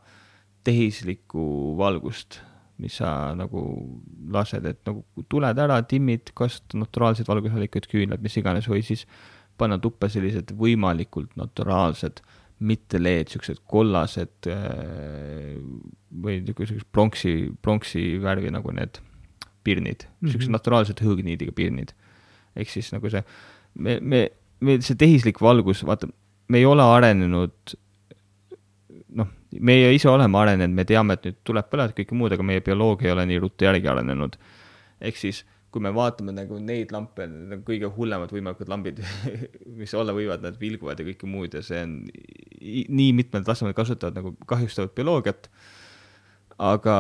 tehislikku 0.64 1.76
valgust, 1.78 2.40
mis 2.78 2.98
sa 2.98 3.34
nagu 3.36 3.62
lased, 4.30 4.66
et 4.66 4.80
nagu 4.86 5.04
tuled 5.30 5.58
ära, 5.58 5.82
timmid, 5.82 6.32
kasuta 6.34 6.78
naturaalseid 6.78 7.28
valgusallikaid, 7.28 7.88
küünlad, 7.90 8.22
mis 8.22 8.38
iganes, 8.38 8.70
või 8.70 8.82
siis 8.82 9.08
panna 9.58 9.78
tuppa 9.78 10.10
sellised 10.10 10.54
võimalikult 10.58 11.36
naturaalsed 11.36 12.22
mitte 12.64 13.00
LED, 13.02 13.34
siuksed 13.34 13.64
kollased 13.70 14.48
äh, 14.52 15.58
või 16.24 16.40
niisugused 16.42 16.86
pronksi, 16.96 17.52
pronksi 17.62 18.06
värvi 18.24 18.54
nagu 18.54 18.72
need 18.76 19.00
pirnid 19.64 20.06
mm, 20.06 20.12
-hmm. 20.12 20.32
siuksed 20.34 20.54
naturaalsed 20.54 21.04
hõõgniidiga 21.04 21.56
pirnid. 21.56 21.94
ehk 22.56 22.70
siis 22.70 22.92
nagu 22.94 23.10
see, 23.10 23.24
me, 23.74 23.98
me, 24.00 24.28
me, 24.60 24.78
see 24.82 24.96
tehislik 25.00 25.42
valgus, 25.42 25.84
vaata, 25.88 26.08
me 26.48 26.60
ei 26.62 26.66
ole 26.70 26.84
arenenud, 26.86 27.74
noh, 29.18 29.32
meie 29.60 29.94
ise 29.96 30.10
oleme 30.10 30.38
arenenud, 30.38 30.76
me 30.76 30.86
teame, 30.86 31.18
et 31.18 31.26
nüüd 31.26 31.40
tuleb 31.44 31.70
põled, 31.72 31.96
kõike 31.98 32.18
muud, 32.18 32.36
aga 32.36 32.46
meie 32.46 32.62
bioloogia 32.62 33.10
ei 33.10 33.16
ole 33.16 33.26
nii 33.32 33.40
ruttu 33.42 33.66
järgi 33.66 33.90
arenenud. 33.90 34.38
ehk 35.02 35.18
siis 35.18 35.44
kui 35.74 35.82
me 35.82 35.92
vaatame 35.96 36.34
nagu 36.36 36.60
neid 36.62 36.92
lampe, 36.94 37.26
need 37.30 37.58
on 37.58 37.64
kõige 37.66 37.90
hullemad 37.96 38.34
võimalikud 38.34 38.70
lambid 38.70 39.02
mis 39.80 39.94
olla 39.98 40.14
võivad, 40.16 40.44
nad 40.46 40.60
vilguvad 40.62 41.02
ja 41.02 41.08
kõike 41.08 41.30
muud 41.30 41.58
ja 41.58 41.64
see 41.66 41.82
on 41.82 41.96
nii 42.64 43.10
mitmel 43.18 43.46
tasemel 43.48 43.74
kasutavad 43.78 44.20
nagu 44.20 44.36
kahjustavad 44.50 44.94
bioloogiat. 44.96 45.50
aga 46.64 46.96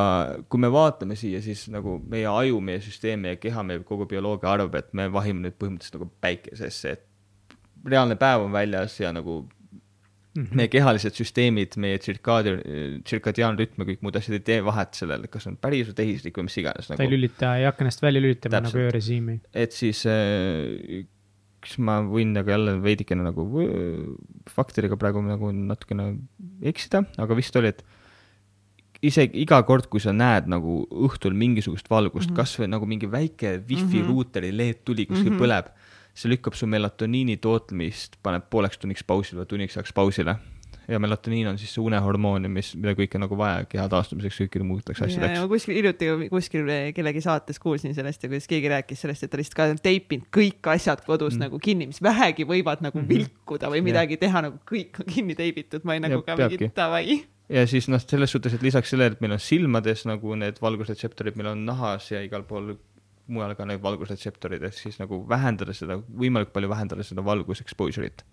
kui 0.49 0.59
me 0.59 0.71
vaatame 0.73 1.15
siia, 1.19 1.41
siis 1.45 1.67
nagu 1.71 1.99
meie 2.09 2.25
aju, 2.27 2.59
meie 2.65 2.81
süsteem, 2.81 3.21
meie 3.27 3.37
keha, 3.37 3.63
meie 3.63 3.83
kogu 3.85 4.09
bioloogia 4.09 4.49
arvab, 4.51 4.75
et 4.81 4.89
me 4.97 5.05
vahime 5.13 5.45
nüüd 5.45 5.59
põhimõtteliselt 5.61 5.99
nagu 5.99 6.09
päikesesse, 6.25 6.97
et 6.97 7.57
reaalne 7.85 8.17
päev 8.17 8.47
on 8.47 8.55
väljas 8.55 8.97
ja 8.99 9.13
nagu 9.13 9.43
mm. 10.33 10.43
-hmm. 10.43 10.59
meie 10.59 10.71
kehalised 10.73 11.17
süsteemid, 11.19 11.77
meie 11.77 12.01
tsirkaadi-, 12.01 12.57
tsirkadiaanrütm 13.07 13.83
ja 13.83 13.89
kõik 13.91 14.03
muud 14.05 14.19
asjad 14.19 14.39
ei 14.39 14.45
tee 14.51 14.59
vahet 14.65 14.99
sellel, 14.99 15.27
kas 15.31 15.47
on 15.47 15.57
päris 15.57 15.89
või 15.89 15.99
tehislik 16.01 16.37
või 16.37 16.49
mis 16.49 16.59
iganes 16.61 16.89
nagu.. 16.89 16.97
ta 16.97 17.07
ei 17.07 17.15
lülita, 17.15 17.55
ei 17.57 17.67
hakka 17.69 17.85
ennast 17.85 18.05
välja 18.05 18.21
lülitama 18.21 18.59
Täpselt. 18.59 18.73
nagu 18.73 18.85
öörežiimi. 18.87 19.39
et 19.53 19.71
siis 19.71 20.05
äh, 20.09 21.05
kas 21.63 21.77
ma 21.79 22.01
võin 22.03 22.33
nagu 22.35 22.51
jälle 22.51 22.77
veidikene 22.83 23.23
nagu 23.23 23.47
faktidega 24.51 24.97
praegu 24.99 25.23
nagu 25.23 25.51
natukene 25.55 26.09
eksida, 26.61 27.05
aga 27.23 27.37
vist 27.39 27.55
oli, 27.59 27.71
et 27.71 27.83
isegi 29.03 29.41
iga 29.43 29.59
kord, 29.67 29.89
kui 29.91 30.01
sa 30.03 30.13
näed 30.15 30.47
nagu 30.51 30.81
õhtul 31.07 31.35
mingisugust 31.37 31.89
valgust 31.91 32.29
mm 32.29 32.33
-hmm., 32.33 32.39
kasvõi 32.39 32.69
nagu 32.71 32.87
mingi 32.87 33.09
väike 33.11 33.57
wifi 33.67 33.83
mm 33.83 33.93
-hmm. 33.93 34.07
ruuteri 34.07 34.51
LED 34.51 34.83
tuli 34.85 35.05
kuskil 35.05 35.31
mm 35.31 35.37
-hmm. 35.37 35.43
põleb, 35.43 35.71
see 36.13 36.31
lükkab 36.31 36.57
su 36.57 36.69
melatoniini 36.69 37.37
tootmist, 37.41 38.19
paneb 38.23 38.45
pooleks 38.53 38.81
tunniks 38.81 39.05
pausile 39.07 39.41
või 39.41 39.49
tunniks 39.53 39.77
ajaks 39.77 39.95
pausile. 39.97 40.35
ja 40.87 40.99
melatoniin 40.99 41.47
on 41.47 41.57
siis 41.57 41.71
see 41.71 41.79
unehormoon, 41.79 42.43
mis, 42.51 42.73
mida 42.75 42.91
kõike 42.97 43.19
nagu 43.21 43.37
vaja 43.39 43.63
keha 43.71 43.85
taastumiseks, 43.89 44.41
kõikidele 44.41 44.67
muudeks 44.67 45.01
asjadeks. 45.05 45.45
kuskil 45.47 45.77
hiljuti 45.79 46.09
kuskil 46.29 46.71
kellegi 46.95 47.21
saates 47.23 47.59
kuulsin 47.59 47.95
sellest 47.95 48.23
ja 48.23 48.29
kuidas 48.29 48.49
keegi 48.51 48.71
rääkis 48.73 49.05
sellest, 49.05 49.23
et 49.23 49.31
ta 49.31 49.39
lihtsalt 49.39 49.59
ka 49.59 49.69
on 49.71 49.79
teipinud 49.83 50.27
kõik 50.27 50.71
asjad 50.75 51.05
kodus 51.07 51.37
mm. 51.37 51.47
nagu 51.47 51.59
kinni, 51.63 51.87
mis 51.87 52.03
vähegi 52.03 52.45
võivad 52.45 52.83
nagu 52.83 52.99
mm 52.99 53.05
-hmm. 53.05 53.09
vilkuda 53.15 53.71
või 53.71 53.81
midagi 53.85 54.19
yeah. 54.19 54.25
teha, 54.27 54.47
nagu 54.49 54.59
kõik 54.69 54.99
on 54.99 55.13
kinni 55.15 55.39
teibitud, 55.39 55.87
ma 55.87 55.95
ei 55.95 56.03
nagu 56.03 56.19
ja, 56.19 56.25
ka 56.27 56.49
mingi 56.49 56.69
davai 56.75 57.23
ja 57.49 57.67
siis 57.67 57.87
noh, 57.91 58.01
selles 58.01 58.31
suhtes, 58.31 58.53
et 58.53 58.61
lisaks 58.61 58.93
sellele, 58.93 59.15
et 59.15 59.23
meil 59.23 59.35
on 59.35 59.41
silmades 59.41 60.05
nagu 60.09 60.35
need 60.35 60.59
valgusretseptorid, 60.63 61.37
meil 61.39 61.53
on 61.53 61.65
nahas 61.67 62.11
ja 62.11 62.21
igal 62.23 62.43
pool 62.47 62.75
mujal 63.27 63.55
ka 63.55 63.67
need 63.67 63.83
valgusretseptorid, 63.83 64.63
et 64.67 64.75
siis 64.75 64.99
nagu 64.99 65.21
vähendada 65.29 65.75
seda, 65.75 65.99
võimalikult 65.99 66.55
palju 66.55 66.71
vähendada 66.71 67.05
seda 67.07 67.23
valgus 67.25 67.63
exposure'it. 67.63 68.25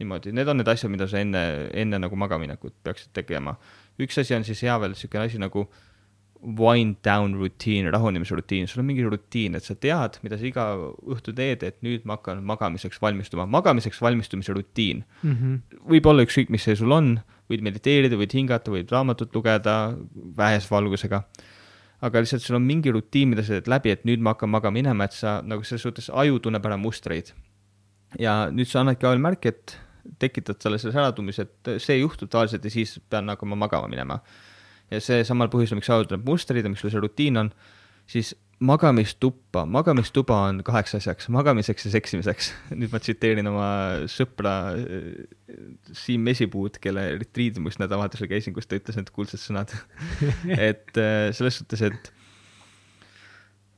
niimoodi, 0.00 0.32
need 0.32 0.48
on 0.48 0.56
need 0.56 0.68
asjad, 0.68 0.90
mida 0.92 1.08
sa 1.08 1.20
enne, 1.20 1.68
enne 1.76 2.00
nagu 2.00 2.16
magaminekut 2.16 2.74
peaksid 2.84 3.12
tegema. 3.16 3.56
üks 4.00 4.18
asi 4.20 4.34
on 4.34 4.44
siis 4.44 4.62
hea 4.64 4.76
veel 4.80 4.94
niisugune 4.94 5.24
asi 5.24 5.40
nagu 5.40 5.68
wind 6.40 6.96
down 7.04 7.34
rutiin, 7.36 7.90
rahunemise 7.92 8.34
rutiin, 8.34 8.68
sul 8.68 8.80
on 8.80 8.86
mingi 8.88 9.04
rutiin, 9.04 9.54
et 9.54 9.64
sa 9.64 9.74
tead, 9.76 10.16
mida 10.24 10.38
sa 10.40 10.46
iga 10.48 10.64
õhtu 11.04 11.34
teed, 11.36 11.64
et 11.66 11.82
nüüd 11.84 12.06
ma 12.08 12.16
hakkan 12.16 12.40
magamiseks 12.48 13.00
valmistuma, 13.02 13.44
magamiseks 13.46 14.00
valmistumise 14.00 14.56
rutiin 14.56 15.04
mm. 15.22 15.34
-hmm. 15.34 15.82
võib 15.92 16.08
olla 16.08 16.24
ükskõik, 16.24 16.48
mis 16.48 16.64
see 16.64 16.76
sul 16.80 16.96
on 16.96 17.18
võid 17.50 17.64
mediteerida, 17.66 18.16
võid 18.16 18.34
hingata, 18.36 18.72
võid 18.72 18.92
raamatut 18.92 19.34
lugeda 19.34 19.96
vähese 20.36 20.70
valgusega. 20.70 21.24
Aga 22.00 22.22
lihtsalt 22.22 22.44
sul 22.44 22.56
on 22.56 22.64
mingi 22.64 22.92
rutiin, 22.94 23.28
mida 23.32 23.44
sa 23.44 23.58
teed 23.58 23.68
läbi, 23.70 23.92
et 23.92 24.06
nüüd 24.08 24.22
ma 24.24 24.34
hakkan 24.34 24.50
magama 24.52 24.78
minema, 24.78 25.06
et 25.06 25.16
sa 25.16 25.38
nagu 25.44 25.64
selles 25.66 25.84
suhtes 25.84 26.10
aju 26.22 26.40
tunneb 26.40 26.66
ära 26.66 26.78
mustreid. 26.80 27.32
ja 28.18 28.50
nüüd 28.50 28.66
sa 28.66 28.80
annadki 28.80 29.06
ajal 29.06 29.20
märki, 29.22 29.52
et 29.52 29.76
tekitad 30.18 30.58
talle 30.58 30.78
selles 30.80 30.96
äratundmise, 30.96 31.46
et 31.46 31.82
see 31.82 32.00
juhtub 32.00 32.30
tavaliselt 32.30 32.64
ja 32.64 32.70
siis 32.70 32.98
pean 33.10 33.28
hakkama 33.28 33.56
magama 33.56 33.88
minema. 33.88 34.20
ja 34.90 35.00
see 35.00 35.24
samal 35.24 35.48
põhjusel, 35.52 35.78
miks 35.78 35.90
aju 35.90 36.08
tunneb 36.08 36.26
mustreid 36.26 36.64
ja 36.64 36.72
miks 36.72 36.82
sul 36.82 36.90
see 36.90 37.02
rutiin 37.04 37.36
on, 37.36 37.52
siis 38.10 38.34
magamistuppa, 38.60 39.64
magamistuba 39.66 40.36
on 40.50 40.60
kaheks 40.64 40.94
asjaks, 40.98 41.28
magamiseks 41.32 41.86
ja 41.86 41.92
seksimiseks. 41.94 42.50
nüüd 42.80 42.92
ma 42.92 43.00
tsiteerin 43.02 43.48
oma 43.50 43.68
sõpra 44.10 44.56
äh, 44.76 45.22
Siim 45.96 46.26
Mesipuud, 46.28 46.76
kelle 46.82 47.06
retriidimus 47.16 47.80
nädalavahetusel 47.80 48.28
käisin, 48.30 48.56
kus 48.56 48.68
ta 48.68 48.78
ütles 48.78 49.00
need 49.00 49.12
kuldsed 49.14 49.40
sõnad 49.42 49.72
et 50.70 51.00
äh, 51.00 51.30
selles 51.36 51.60
suhtes, 51.62 51.86
et 51.88 52.12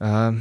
äh, 0.02 0.40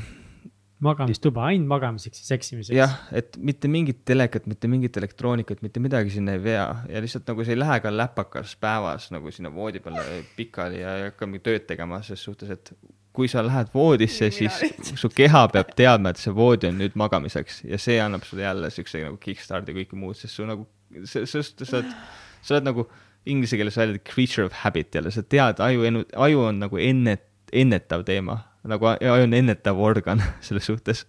magamistuba 0.82 1.46
ainult 1.52 1.70
magamiseks 1.70 2.24
ja 2.24 2.32
seksimiseks. 2.32 2.74
jah, 2.76 2.96
et 3.14 3.38
mitte 3.38 3.70
mingit 3.70 4.02
telekat, 4.10 4.48
mitte 4.50 4.70
mingit 4.72 4.98
elektroonikat, 4.98 5.62
mitte 5.62 5.84
midagi 5.84 6.16
sinna 6.16 6.34
ei 6.34 6.42
vea 6.42 6.66
ja 6.90 7.04
lihtsalt 7.04 7.30
nagu 7.30 7.46
sa 7.46 7.54
ei 7.54 7.60
lähe 7.60 7.78
ka 7.84 7.94
läpakas 7.94 8.56
päevas 8.62 9.12
nagu 9.14 9.30
sinna 9.34 9.54
voodi 9.54 9.84
peale 9.86 10.24
pikali 10.34 10.82
ja 10.82 10.98
ei 10.98 11.06
hakka 11.12 11.30
mingit 11.30 11.46
tööd 11.46 11.70
tegema 11.70 12.02
ses 12.06 12.26
suhtes, 12.26 12.50
et 12.58 12.74
kui 13.14 13.28
sa 13.28 13.44
lähed 13.44 13.72
voodisse, 13.74 14.30
siis 14.32 14.60
su 14.96 15.10
keha 15.12 15.44
peab 15.52 15.74
teadma, 15.76 16.14
et 16.14 16.22
see 16.22 16.34
voodi 16.36 16.70
on 16.70 16.78
nüüd 16.80 16.96
magamiseks. 17.00 17.62
Ja 17.68 17.80
see 17.82 18.00
annab 18.02 18.24
sulle 18.28 18.46
jälle 18.46 18.72
siukse 18.72 19.04
nagu 19.04 19.20
kickstart'i 19.22 19.74
ja 19.74 19.82
kõike 19.82 20.00
muud, 20.00 20.18
sest 20.20 20.40
su 20.40 20.48
nagu, 20.48 20.68
sest 21.04 21.66
sa 21.66 21.82
oled, 21.82 21.92
sa 22.40 22.56
oled 22.56 22.70
nagu 22.70 22.88
inglise 23.30 23.60
keeles 23.60 23.78
väljend 23.78 24.04
creature 24.08 24.48
of 24.48 24.56
habit 24.64 24.96
jälle, 24.96 25.12
sa 25.14 25.24
tead, 25.24 25.60
aju, 25.62 26.06
aju 26.28 26.46
on 26.48 26.64
nagu 26.64 26.80
ennet-, 26.82 27.28
ennetav 27.52 28.06
teema, 28.08 28.40
nagu 28.68 28.94
aju 28.94 29.28
on 29.28 29.36
ennetav 29.38 29.80
organ 29.82 30.24
selles 30.46 30.72
suhtes 30.72 31.06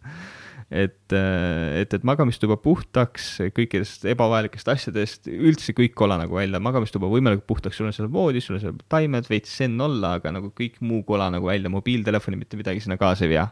et, 0.73 1.13
äh, 1.13 1.83
et, 1.83 1.93
et 1.93 2.07
magamistuba 2.07 2.57
puhtaks 2.63 3.29
kõikidest 3.53 4.07
ebavajalikest 4.09 4.71
asjadest, 4.73 5.29
üldse 5.29 5.75
kõik 5.77 5.95
kola 5.99 6.17
nagu 6.21 6.39
välja, 6.39 6.61
magamistuba 6.65 7.11
võimalikult 7.13 7.47
puhtaks, 7.51 7.77
sul 7.79 7.91
on 7.91 7.97
seal 7.97 8.09
voodis, 8.13 8.49
sul 8.49 8.57
on 8.57 8.65
seal 8.65 8.81
taimed, 8.93 9.29
veits 9.29 9.53
zen 9.61 9.77
olla, 9.85 10.17
aga 10.21 10.33
nagu 10.39 10.53
kõik 10.57 10.81
muu 10.81 11.05
kola 11.09 11.29
nagu 11.35 11.51
välja, 11.51 11.73
mobiiltelefoni 11.73 12.41
mitte 12.41 12.61
midagi 12.61 12.85
sinna 12.85 12.97
kaasa 13.01 13.29
ei 13.29 13.35
vea. 13.35 13.47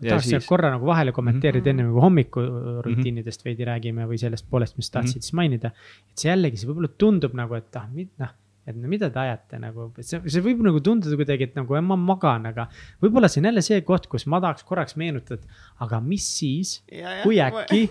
tahaks 0.00 0.30
siis... 0.30 0.48
korra 0.48 0.72
nagu 0.72 0.88
vahele 0.88 1.12
kommenteerida 1.16 1.72
mm 1.72 1.76
-hmm. 1.76 1.84
enne 1.84 1.92
kui 1.92 2.02
hommikurutiinidest 2.06 3.40
mm 3.40 3.42
-hmm. 3.42 3.50
veidi 3.50 3.70
räägime 3.70 4.08
või 4.08 4.18
sellest 4.20 4.48
poolest, 4.50 4.76
mis 4.76 4.90
tahtsid 4.90 5.16
mm 5.16 5.18
-hmm. 5.18 5.22
siis 5.22 5.32
mainida. 5.32 5.70
et 6.10 6.18
see 6.18 6.30
jällegi, 6.30 6.56
see 6.56 6.68
võib-olla 6.68 6.92
tundub 6.98 7.34
nagu, 7.34 7.54
et 7.54 7.76
ah, 7.76 7.88
noh 8.18 8.34
et 8.66 8.74
no 8.74 8.90
mida 8.90 9.08
te 9.14 9.22
ajate 9.22 9.60
nagu, 9.62 9.88
see, 10.00 10.18
see 10.26 10.42
võib 10.42 10.64
nagu 10.66 10.80
tunduda 10.82 11.18
kuidagi, 11.18 11.50
et 11.50 11.58
nagu 11.58 11.78
ma 11.86 11.98
magan, 12.00 12.48
aga 12.50 12.66
võib-olla 13.02 13.30
see 13.30 13.40
on 13.42 13.50
jälle 13.52 13.62
see 13.64 13.78
koht, 13.86 14.08
kus 14.10 14.26
ma 14.30 14.40
tahaks 14.42 14.66
korraks 14.66 14.98
meenutada, 14.98 15.46
aga 15.84 16.00
mis 16.02 16.26
siis, 16.40 16.80
kui 17.22 17.38
äkki, 17.42 17.84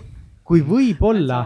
kui 0.46 0.60
võib-olla 0.66 1.38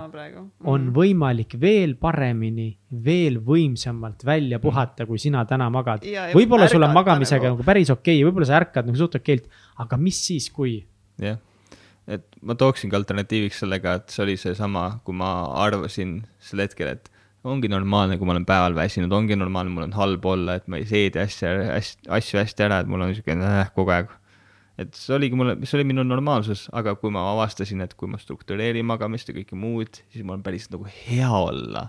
on 0.66 0.88
mhm. 0.88 0.94
võimalik 0.96 1.54
veel 1.62 1.94
paremini, 2.00 2.72
veel 3.04 3.38
võimsamalt 3.44 4.26
välja 4.26 4.58
mhm. 4.58 4.64
puhata, 4.66 5.06
kui 5.08 5.22
sina 5.22 5.44
täna 5.48 5.70
magad. 5.72 6.04
võib-olla 6.34 6.68
sul 6.70 6.84
on 6.84 6.96
magamisega 6.96 7.48
nagu, 7.48 7.60
nagu 7.60 7.68
päris 7.68 7.92
okei 7.94 8.18
okay,, 8.18 8.26
võib-olla 8.26 8.50
sa 8.50 8.58
ärkad 8.60 8.90
nagu 8.90 8.98
suht 9.00 9.14
okeilt, 9.20 9.46
aga 9.80 10.00
mis 10.00 10.18
siis, 10.26 10.50
kui? 10.52 10.80
jah, 11.22 11.38
et 12.10 12.26
ma 12.42 12.58
tooksingi 12.58 12.98
alternatiiviks 12.98 13.62
sellega, 13.62 14.00
et 14.00 14.10
see 14.10 14.26
oli 14.26 14.36
seesama, 14.40 14.88
kui 15.06 15.14
ma 15.16 15.30
arvasin 15.62 16.18
sel 16.42 16.66
hetkel, 16.66 16.96
et 16.98 17.10
ongi 17.48 17.70
normaalne, 17.72 18.18
kui 18.18 18.28
ma 18.28 18.34
olen 18.34 18.46
päeval 18.48 18.74
väsinud, 18.76 19.12
ongi 19.16 19.36
normaalne, 19.38 19.72
mul 19.72 19.86
on 19.86 19.94
halb 19.96 20.24
olla, 20.28 20.58
et 20.60 20.66
ma 20.68 20.80
ei 20.80 20.86
seedi 20.88 21.20
asja, 21.22 21.52
asju, 22.12 22.40
hästi 22.40 22.66
ära, 22.66 22.80
et 22.82 22.90
mul 22.90 23.00
on 23.00 23.12
niisugune 23.12 23.46
äh, 23.46 23.70
kogu 23.76 23.94
aeg. 23.94 24.10
et 24.80 24.96
see 24.96 25.12
oligi 25.12 25.36
mulle, 25.36 25.56
see 25.68 25.76
oli 25.76 25.86
minu 25.90 26.04
normaalsus, 26.06 26.66
aga 26.76 26.94
kui 27.00 27.12
ma 27.12 27.26
avastasin, 27.34 27.82
et 27.84 27.94
kui 28.00 28.08
ma 28.08 28.20
struktureerin 28.20 28.86
magamist 28.88 29.28
ja 29.28 29.36
kõike 29.36 29.56
muud, 29.56 30.02
siis 30.12 30.24
mul 30.24 30.38
on 30.38 30.44
päris 30.44 30.68
nagu 30.72 30.88
hea 30.88 31.30
olla. 31.30 31.88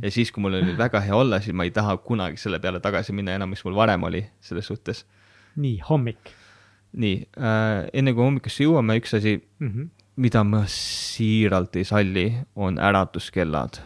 ja 0.00 0.12
siis, 0.12 0.32
kui 0.32 0.44
mul 0.44 0.58
oli 0.60 0.76
väga 0.84 1.02
hea 1.04 1.16
olla, 1.16 1.40
siis 1.44 1.56
ma 1.56 1.68
ei 1.68 1.74
taha 1.76 1.98
kunagi 2.04 2.40
selle 2.40 2.60
peale 2.60 2.80
tagasi 2.84 3.16
minna 3.16 3.36
enam, 3.36 3.52
mis 3.52 3.64
mul 3.68 3.76
varem 3.76 4.08
oli, 4.08 4.24
selles 4.40 4.68
suhtes. 4.72 5.04
nii, 5.60 5.80
hommik. 5.90 6.32
nii 6.96 7.18
äh,, 7.36 7.90
enne 7.92 8.16
kui 8.16 8.24
hommikusse 8.24 8.64
jõuame, 8.64 8.96
üks 9.02 9.12
asi 9.18 9.36
mm, 9.36 9.68
-hmm. 9.68 9.92
mida 10.24 10.44
ma 10.44 10.64
siiralt 10.72 11.76
ei 11.76 11.84
salli, 11.84 12.30
on 12.56 12.80
äratuskellad 12.80 13.82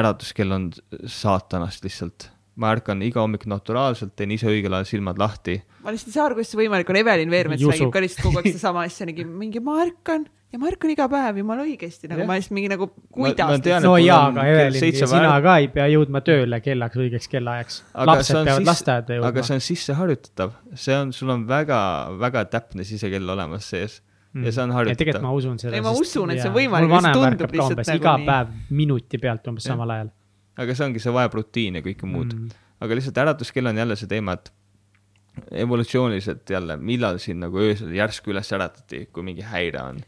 äratuskell 0.00 0.54
on 0.54 0.70
saatanast 1.06 1.84
lihtsalt. 1.86 2.30
ma 2.54 2.68
ärkan 2.70 3.00
iga 3.02 3.18
hommik 3.18 3.48
naturaalselt, 3.50 4.12
teen 4.14 4.30
ise 4.30 4.46
õigel 4.46 4.76
ajal 4.76 4.86
silmad 4.86 5.18
lahti. 5.18 5.56
ma 5.82 5.90
lihtsalt 5.94 6.12
ei 6.12 6.16
saa 6.16 6.28
aru, 6.28 6.38
kuidas 6.38 6.52
see 6.52 6.60
võimalik 6.62 6.90
on, 6.92 7.00
Evelin 7.00 7.32
Veermets 7.32 7.64
räägib 7.66 7.90
ka 7.94 8.02
lihtsalt 8.04 8.28
kogu 8.28 8.40
aeg 8.40 8.48
sedasama 8.52 8.86
asja, 8.86 9.08
mingi, 9.10 9.26
mingi 9.26 9.62
ma 9.64 9.80
ärkan 9.82 10.28
ja 10.54 10.60
ma 10.62 10.70
ärkan 10.70 10.92
iga 10.94 11.08
päev 11.10 11.40
jumala 11.42 11.66
õigesti, 11.66 12.08
nagu 12.12 12.22
ja. 12.22 12.28
ma 12.30 12.38
lihtsalt 12.38 12.54
mingi 12.54 12.70
nagu 12.70 12.88
kuidas. 13.10 13.82
no 13.82 13.96
jaa, 13.98 14.30
aga 14.30 14.46
Evelin, 14.52 14.98
sina 15.02 15.34
ka 15.42 15.58
ei 15.64 15.68
pea 15.74 15.88
jõudma 15.96 16.22
tööle 16.26 16.62
kellaks 16.62 17.02
õigeks 17.02 17.30
kellaajaks. 17.32 17.82
lapsed 18.12 18.38
peavad 18.38 18.60
sisse, 18.60 18.70
lasteaeda 18.70 19.18
jõudma. 19.18 19.34
aga 19.34 19.46
see 19.48 19.58
on 19.58 19.68
sisseharjutatav, 19.68 20.56
see 20.86 20.98
on, 21.00 21.14
sul 21.16 21.34
on 21.34 21.46
väga-väga 21.50 22.46
täpne 22.54 22.86
sisekell 22.86 23.34
olemas 23.34 23.72
sees 23.74 23.98
ja 24.42 24.52
see 24.52 24.64
on 24.64 24.74
harjutatav. 24.74 25.00
tegelikult 25.00 25.26
ma 25.26 25.32
usun 25.38 25.60
seda. 25.62 25.76
ei, 25.76 25.84
ma 25.84 25.92
usun, 25.94 26.34
et 26.34 26.42
see 26.42 26.50
on 26.50 26.56
võimalik, 26.56 26.94
see 26.96 27.14
tundub 27.14 27.56
lihtsalt 27.58 27.82
nagu 27.84 28.00
iga 28.00 28.16
nii. 28.18 28.28
päev 28.30 28.52
minuti 28.82 29.20
pealt 29.22 29.50
umbes 29.52 29.68
ja. 29.68 29.74
samal 29.74 29.94
ajal. 29.94 30.10
aga 30.64 30.76
see 30.78 30.86
ongi, 30.88 31.02
see 31.04 31.14
vajab 31.14 31.38
rutiini 31.40 31.80
ja 31.80 31.86
kõike 31.86 32.10
muud 32.10 32.34
mm.. 32.34 32.64
aga 32.86 32.98
lihtsalt 33.00 33.22
äratuskell 33.24 33.70
on 33.70 33.82
jälle 33.82 33.98
see 34.00 34.10
teema, 34.10 34.38
et 34.38 34.52
evolutsiooniliselt 35.64 36.50
jälle, 36.50 36.76
millal 36.78 37.20
sind 37.22 37.42
nagu 37.42 37.62
öösel 37.62 37.94
järsku 37.94 38.34
üles 38.34 38.50
äratati, 38.54 39.06
kui 39.12 39.26
mingi 39.26 39.46
häire 39.46 39.82
on 39.82 40.02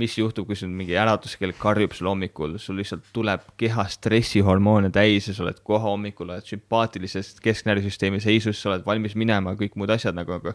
mis 0.00 0.14
juhtub, 0.16 0.46
kui 0.48 0.56
sul 0.56 0.70
mingi 0.72 0.94
äratuskell 0.96 1.52
karjub 1.60 1.92
sul 1.92 2.08
hommikul, 2.08 2.56
sul 2.62 2.78
lihtsalt 2.80 3.04
tuleb 3.12 3.44
keha 3.60 3.84
stressihormoone 3.92 4.88
täis 4.94 5.28
ja 5.28 5.34
sa 5.36 5.44
oled 5.44 5.60
kohe 5.66 5.84
hommikul, 5.84 6.30
oled 6.32 6.48
sümpaatilises 6.48 7.34
kesknärvisüsteemi 7.44 8.22
seisus, 8.24 8.56
sa 8.56 8.72
oled 8.72 8.86
valmis 8.86 9.16
minema, 9.20 9.52
kõik 9.58 9.76
muud 9.76 9.92
asjad 9.92 10.16
nagu, 10.16 10.38
aga 10.38 10.54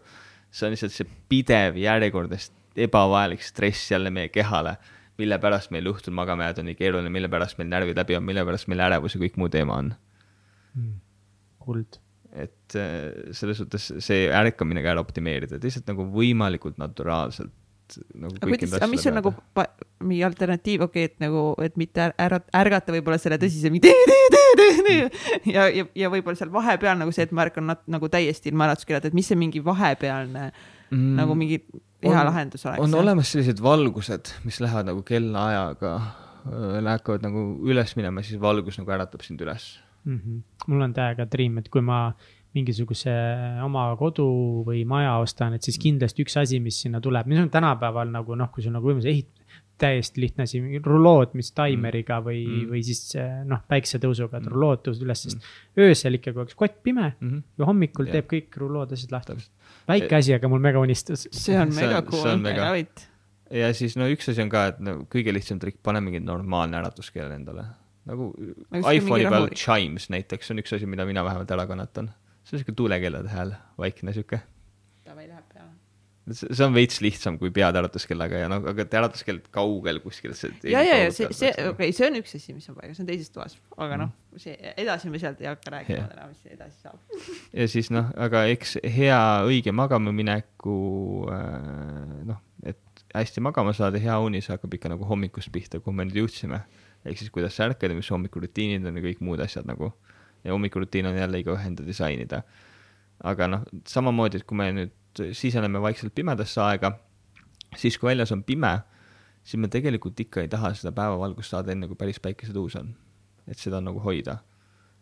see 0.52 0.68
on 0.68 0.76
lihtsalt 0.76 0.96
see 0.96 1.10
pidev 1.30 1.78
järjekordne 1.80 2.40
ebavajalik 2.88 3.44
stress 3.44 3.92
jälle 3.92 4.12
meie 4.14 4.30
kehale, 4.30 4.78
mille 5.18 5.40
pärast 5.42 5.72
meil 5.74 5.88
õhtul 5.90 6.14
magama 6.14 6.46
jääda 6.48 6.62
on 6.62 6.70
nii 6.70 6.78
keeruline, 6.78 7.10
mille 7.14 7.30
pärast 7.30 7.58
meil 7.58 7.72
närvid 7.72 7.98
läbi 7.98 8.18
on, 8.18 8.26
mille 8.26 8.44
pärast 8.46 8.70
meil 8.70 8.84
ärevus 8.86 9.16
ja 9.18 9.22
kõik 9.22 9.40
muu 9.42 9.50
teema 9.54 9.80
on 9.82 9.94
mm.. 10.76 10.92
kuld. 11.66 12.00
et 12.32 12.76
äh, 12.78 13.32
selles 13.34 13.62
suhtes 13.64 13.90
see 14.04 14.28
ärkamine 14.30 14.84
ka 14.86 14.94
ära 14.94 15.02
optimeerida, 15.02 15.58
et 15.58 15.66
lihtsalt 15.66 15.90
nagu 15.90 16.06
võimalikult 16.14 16.78
naturaalselt 16.82 17.54
nagu 18.14 18.36
aga 18.36 18.50
kuidas, 18.50 18.76
aga 18.78 18.90
mis 18.92 19.06
on 19.10 19.18
nagu 19.20 19.34
mingi 20.04 20.24
alternatiiv, 20.28 20.86
okei 20.88 21.08
okay,, 21.08 21.14
et 21.14 21.24
nagu, 21.24 21.44
et 21.64 21.78
mitte 21.80 22.10
ära, 22.12 22.40
ärgata 22.60 22.96
võib-olla 22.96 23.20
selle 23.22 23.40
tõsise 23.42 23.72
mingi 23.74 23.92
ja, 25.56 25.68
ja, 25.72 25.86
ja 25.96 26.12
võib-olla 26.14 26.40
seal 26.40 26.54
vahepeal 26.54 27.00
nagu 27.00 27.14
see, 27.16 27.28
et 27.28 27.36
ma 27.36 27.46
ärkan 27.48 27.68
nat- 27.72 27.86
nagu 27.92 28.10
täiesti 28.12 28.52
ilma 28.52 28.68
äratuskeeleta, 28.68 29.12
et 29.12 29.18
mis 29.18 29.30
see 29.30 29.40
mingi 29.40 29.64
vahepealne 29.64 30.50
mm. 30.50 31.10
nagu 31.20 31.38
mingi 31.40 31.62
hea 32.04 32.14
on, 32.14 32.30
lahendus 32.30 32.66
oleks? 32.68 32.84
on 32.86 32.96
olemas 33.00 33.34
sellised 33.34 33.62
valgused, 33.64 34.34
mis 34.48 34.62
lähevad 34.64 34.92
nagu 34.92 35.04
kellaajaga, 35.08 35.98
hakkavad 36.92 37.26
nagu 37.26 37.50
üles 37.68 37.96
minema, 38.00 38.24
siis 38.26 38.42
valgus 38.42 38.80
nagu 38.82 38.94
äratab 38.96 39.26
sind 39.26 39.42
üles 39.46 39.76
mm. 40.08 40.20
-hmm. 40.20 40.42
mul 40.68 40.88
on 40.90 40.94
täiega 40.94 41.28
dream, 41.32 41.58
et 41.62 41.70
kui 41.70 41.82
ma 41.82 42.12
mingisuguse 42.58 43.14
oma 43.66 43.88
kodu 44.00 44.28
või 44.68 44.84
maja 44.90 45.16
ostan, 45.22 45.56
et 45.58 45.66
siis 45.66 45.80
kindlasti 45.82 46.26
üks 46.26 46.38
asi, 46.42 46.62
mis 46.64 46.82
sinna 46.84 47.02
tuleb, 47.04 47.30
mis 47.30 47.42
on 47.42 47.52
tänapäeval 47.54 48.12
nagu 48.14 48.38
noh, 48.38 48.52
kui 48.54 48.66
sul 48.66 48.76
nagu 48.76 48.90
võimalus 48.90 49.10
ehit-, 49.10 49.38
täiesti 49.78 50.22
lihtne 50.22 50.46
asi, 50.48 50.60
rulood, 50.86 51.34
mis 51.38 51.52
taimeriga 51.56 52.20
või 52.26 52.42
mm., 52.44 52.70
või 52.72 52.82
siis 52.86 53.02
noh, 53.48 53.62
päiksetõusuga, 53.70 54.42
et 54.42 54.50
rulood 54.52 54.82
tõusevad 54.86 55.08
üles, 55.08 55.24
sest 55.28 55.38
mm. 55.38 55.84
öösel 55.86 56.18
ikkagi 56.18 56.42
oleks 56.42 56.58
kott 56.58 56.80
pime 56.84 57.12
mm 57.12 57.30
-hmm. 57.30 57.44
ja 57.62 57.70
hommikul 57.70 58.10
yeah. 58.10 58.18
teeb 58.18 58.30
kõik 58.32 58.58
rulood 58.64 58.94
asjad 58.98 59.14
lahti. 59.14 59.38
väike 59.88 60.16
asi, 60.18 60.34
aga 60.34 60.50
mul 60.50 60.64
mega 60.64 60.82
unistus. 60.82 61.28
see 61.32 61.58
on 61.60 61.74
mega 61.82 62.02
cool, 62.02 62.42
love 62.42 62.80
it. 62.80 63.10
ja 63.52 63.74
siis 63.74 63.98
no 63.98 64.10
üks 64.10 64.30
asi 64.32 64.42
on 64.42 64.50
ka, 64.50 64.68
et 64.74 64.80
no 64.80 65.04
kõige 65.06 65.34
lihtsam 65.34 65.60
trikk, 65.60 65.82
pane 65.84 66.02
mingi 66.02 66.20
normaalne 66.20 66.82
äratuskeel 66.82 67.32
endale 67.32 67.68
nagu 68.08 68.32
iPhone'i 68.72 69.30
peal 69.30 69.50
chimes 69.54 70.10
näiteks 70.10 70.52
on 70.52 70.64
üks 70.64 70.74
asi, 70.74 70.86
mida 70.90 71.06
mina 71.06 71.24
vähemalt 71.24 71.52
ära 71.52 71.68
kannatan 71.68 72.10
see 72.48 72.56
on 72.56 72.64
siuke 72.64 72.76
tuulekellade 72.76 73.32
hääl, 73.32 73.52
vaikne 73.80 74.14
siuke. 74.16 74.40
Davai, 75.06 75.28
läheb 75.28 75.44
peale. 75.54 75.74
see 76.36 76.64
on 76.66 76.74
veits 76.76 77.00
lihtsam 77.00 77.38
kui 77.40 77.52
pead 77.56 77.78
äratuskellaga 77.80 78.42
ja 78.42 78.48
noh, 78.52 78.66
aga 78.68 78.84
äratuskell 79.00 79.40
kaugel 79.52 80.02
kuskil. 80.04 80.34
ja, 80.68 80.82
ja, 80.84 80.98
ja 81.06 81.12
see, 81.16 81.30
see, 81.32 81.52
okei 81.54 81.70
okay,, 81.72 81.94
see 81.96 82.08
on 82.10 82.20
üks 82.20 82.36
asi, 82.36 82.56
mis 82.56 82.68
on 82.68 82.76
paigas, 82.76 82.98
see 83.00 83.06
on 83.06 83.08
teises 83.12 83.32
toas, 83.32 83.56
aga 83.78 84.00
noh, 84.02 84.12
mm. 84.12 84.42
see 84.44 84.74
edasi 84.76 85.12
me 85.14 85.22
sealt 85.24 85.40
ei 85.44 85.48
hakka 85.48 85.72
rääkima 85.78 86.02
yeah. 86.02 86.10
täna, 86.12 86.28
mis 86.28 86.52
edasi 86.52 86.84
saab 86.84 87.22
ja 87.62 87.70
siis 87.72 87.92
noh, 87.96 88.12
aga 88.28 88.44
eks 88.52 88.76
hea 88.98 89.22
õige 89.48 89.72
magamamineku 89.76 90.82
äh, 91.32 92.20
noh, 92.34 92.44
et 92.68 93.08
hästi 93.16 93.44
magama 93.48 93.72
saada, 93.78 94.04
hea 94.04 94.20
unis 94.20 94.52
hakkab 94.52 94.76
ikka 94.76 94.92
nagu 94.92 95.08
hommikust 95.08 95.52
pihta, 95.56 95.80
kuhu 95.80 95.96
me 95.96 96.10
nüüd 96.10 96.26
jõudsime. 96.26 96.66
ehk 97.08 97.24
siis 97.24 97.32
kuidas 97.32 97.56
sa 97.56 97.70
ärkad 97.72 97.96
ja 97.96 97.96
mis 97.96 98.12
hommikurutiinid 98.12 98.84
on 98.84 99.00
ja 99.00 99.08
kõik 99.08 99.24
muud 99.24 99.40
asjad 99.48 99.68
nagu 99.68 99.94
ja 100.44 100.54
hommikurutiin 100.54 101.06
on 101.10 101.18
jälle 101.18 101.40
igaühe 101.40 101.68
enda 101.68 101.86
disainida. 101.86 102.42
aga 103.24 103.48
noh, 103.48 103.64
samamoodi, 103.88 104.38
et 104.38 104.46
kui 104.46 104.58
me 104.58 104.70
nüüd 104.76 105.24
siseneme 105.34 105.82
vaikselt 105.82 106.14
pimedasse 106.16 106.62
aega, 106.62 106.92
siis 107.76 107.98
kui 107.98 108.12
väljas 108.12 108.32
on 108.36 108.44
pime, 108.46 108.76
siis 109.42 109.58
me 109.62 109.70
tegelikult 109.74 110.20
ikka 110.20 110.44
ei 110.44 110.52
taha 110.52 110.74
seda 110.78 110.92
päevavalgust 110.96 111.56
saada 111.56 111.74
enne, 111.74 111.90
kui 111.90 111.98
päris 111.98 112.22
päikesetõus 112.22 112.78
on. 112.82 112.94
et 113.48 113.58
seda 113.58 113.80
nagu 113.82 114.00
hoida. 114.04 114.38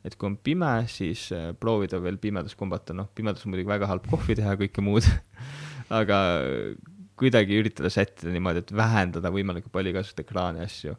et 0.06 0.16
kui 0.16 0.30
on 0.30 0.38
pime, 0.38 0.86
siis 0.88 1.32
äh, 1.34 1.52
proovida 1.60 2.02
veel 2.02 2.18
pimedas 2.22 2.56
kombata, 2.56 2.94
noh, 2.94 3.10
pimedas 3.16 3.46
on 3.46 3.52
muidugi 3.52 3.70
väga 3.70 3.88
halb 3.90 4.06
kohvi 4.08 4.36
teha 4.38 4.54
ja 4.54 4.60
kõike 4.60 4.84
muud 4.86 5.08
aga 6.00 6.20
kuidagi 7.20 7.58
üritada 7.60 7.90
sättida 7.90 8.32
niimoodi, 8.34 8.64
et 8.64 8.72
vähendada 8.76 9.32
võimalikult 9.34 9.74
palju 9.74 9.94
igasuguseid 9.94 10.24
ekraani 10.26 10.64
asju. 10.66 10.96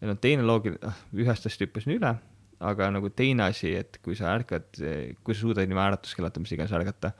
ja 0.00 0.08
noh, 0.10 0.18
teine 0.20 0.46
loogiline, 0.46 0.80
ah, 0.86 1.04
ühest 1.16 1.46
asjast 1.46 1.66
hüppasin 1.66 1.96
üle 1.96 2.16
aga 2.64 2.90
nagu 2.94 3.10
teine 3.12 3.48
asi, 3.50 3.74
et 3.76 3.98
kui 4.04 4.16
sa 4.16 4.32
ärkad, 4.36 4.78
kui 5.22 5.34
sa 5.34 5.40
suudad 5.40 5.66
ilma 5.66 5.88
äratuskellata, 5.90 6.40
mis 6.40 6.54
iganes 6.56 6.72
ärgata, 6.76 7.12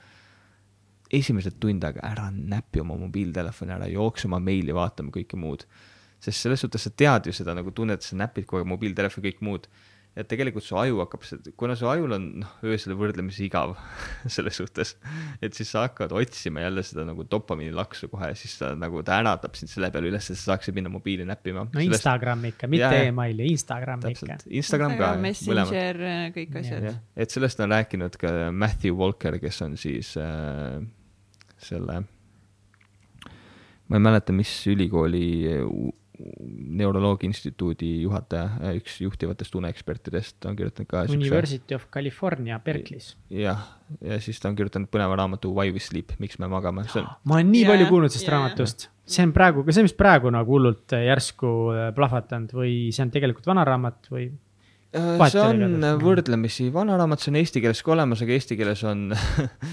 esimesed 1.13 1.59
tund 1.61 1.85
aega 1.87 2.03
ära 2.03 2.29
näpi 2.31 2.81
oma 2.83 2.97
mobiiltelefoni 2.99 3.75
ära, 3.77 3.87
jookse 3.91 4.27
oma 4.27 4.39
meili 4.43 4.75
vaatama, 4.75 5.13
kõike 5.13 5.39
muud. 5.39 5.67
sest 6.19 6.41
selles 6.41 6.63
suhtes 6.63 6.81
sa 6.81 6.89
tead 6.89 7.27
ju 7.29 7.33
seda 7.33 7.53
nagu 7.53 7.69
tunned, 7.71 8.01
sa 8.01 8.15
näpid 8.17 8.47
kogu 8.49 8.63
aeg 8.63 8.69
mobiiltelefoni, 8.71 9.29
kõik 9.29 9.43
muud 9.45 9.67
et 10.17 10.25
tegelikult 10.29 10.65
su 10.65 10.77
aju 10.79 11.01
hakkab, 11.03 11.25
kuna 11.59 11.75
su 11.77 11.87
ajul 11.89 12.15
on 12.15 12.25
noh, 12.41 12.53
öösel 12.65 12.95
võrdlemisi 12.97 13.45
igav 13.45 13.75
selles 14.35 14.57
suhtes, 14.57 14.95
et 15.43 15.57
siis 15.57 15.69
sa 15.73 15.85
hakkad 15.85 16.15
otsima 16.17 16.63
jälle 16.63 16.83
seda 16.85 17.05
nagu 17.07 17.25
dopamiini 17.29 17.75
laksu 17.77 18.09
kohe, 18.11 18.31
siis 18.39 18.57
ta 18.59 18.71
nagu, 18.79 19.03
ta 19.05 19.19
äratab 19.21 19.57
sind 19.59 19.71
selle 19.71 19.91
peale 19.93 20.09
üles, 20.09 20.31
et 20.31 20.39
sa 20.39 20.53
saaksid 20.53 20.77
minna 20.77 20.91
mobiili 20.93 21.27
näppima. 21.27 21.67
no 21.67 21.77
Sellest... 21.77 21.99
Instagram 21.99 22.45
ikka, 22.51 22.71
mitte 22.71 22.91
emaili, 23.11 23.51
Instagram 23.53 24.03
täpselt. 24.07 24.33
ikka. 24.33 24.55
Instagram 24.61 24.97
ka. 24.99 25.13
Messenger, 25.21 26.03
kõik 26.35 26.59
asjad. 26.63 26.89
et 27.15 27.33
sellest 27.33 27.61
on 27.63 27.73
rääkinud 27.77 28.17
ka 28.21 28.35
Matthew 28.51 28.97
Walker, 28.97 29.37
kes 29.41 29.61
on 29.67 29.77
siis 29.77 30.15
äh, 30.21 30.79
selle, 31.61 32.01
ma 33.87 34.01
ei 34.01 34.03
mäleta, 34.09 34.33
mis 34.35 34.57
ülikooli 34.73 35.27
neuroloogia 36.79 37.29
instituudi 37.29 37.89
juhataja, 38.01 38.73
üks 38.77 38.99
juhtivatest 39.03 39.55
uneekspertidest, 39.59 40.37
ta 40.41 40.51
on 40.51 40.57
kirjutanud 40.59 40.89
ka. 40.89 41.03
University 41.13 41.77
of 41.77 41.87
California 41.93 42.59
Berkeley's. 42.63 43.13
jah, 43.33 43.67
ja 44.01 44.19
siis 44.23 44.41
ta 44.41 44.51
on 44.51 44.57
kirjutanud 44.59 44.91
põneva 44.93 45.17
raamatu 45.19 45.53
Why 45.53 45.73
we 45.75 45.83
sleep, 45.83 46.15
miks 46.23 46.39
me 46.41 46.49
magame. 46.51 46.87
On... 46.95 47.07
ma 47.23 47.39
olen 47.39 47.53
nii 47.53 47.63
yeah, 47.63 47.73
palju 47.73 47.91
kuulnud 47.91 48.13
sellest 48.13 48.29
yeah. 48.29 48.37
raamatust, 48.37 48.89
see 49.07 49.27
on 49.27 49.35
praegu, 49.35 49.65
see, 49.69 49.85
mis 49.85 49.95
praegu 49.97 50.33
nagu 50.33 50.57
hullult 50.57 50.97
järsku 50.97 51.53
äh, 51.75 51.87
plahvatanud 51.97 52.57
või 52.57 52.75
see 52.95 53.05
on 53.05 53.13
tegelikult 53.13 53.49
vana 53.49 53.67
raamat 53.67 54.11
või 54.13 54.29
Äh, 54.29 54.46
see 54.95 55.41
on 55.43 55.83
võrdlemisi 55.99 56.67
vana 56.73 56.95
raamat, 56.99 57.21
see 57.21 57.31
on 57.33 57.39
eesti 57.41 57.61
keeles 57.63 57.81
ka 57.83 57.91
olemas, 57.95 58.21
aga 58.23 58.35
eesti 58.37 58.57
keeles 58.59 58.83
on 58.87 59.09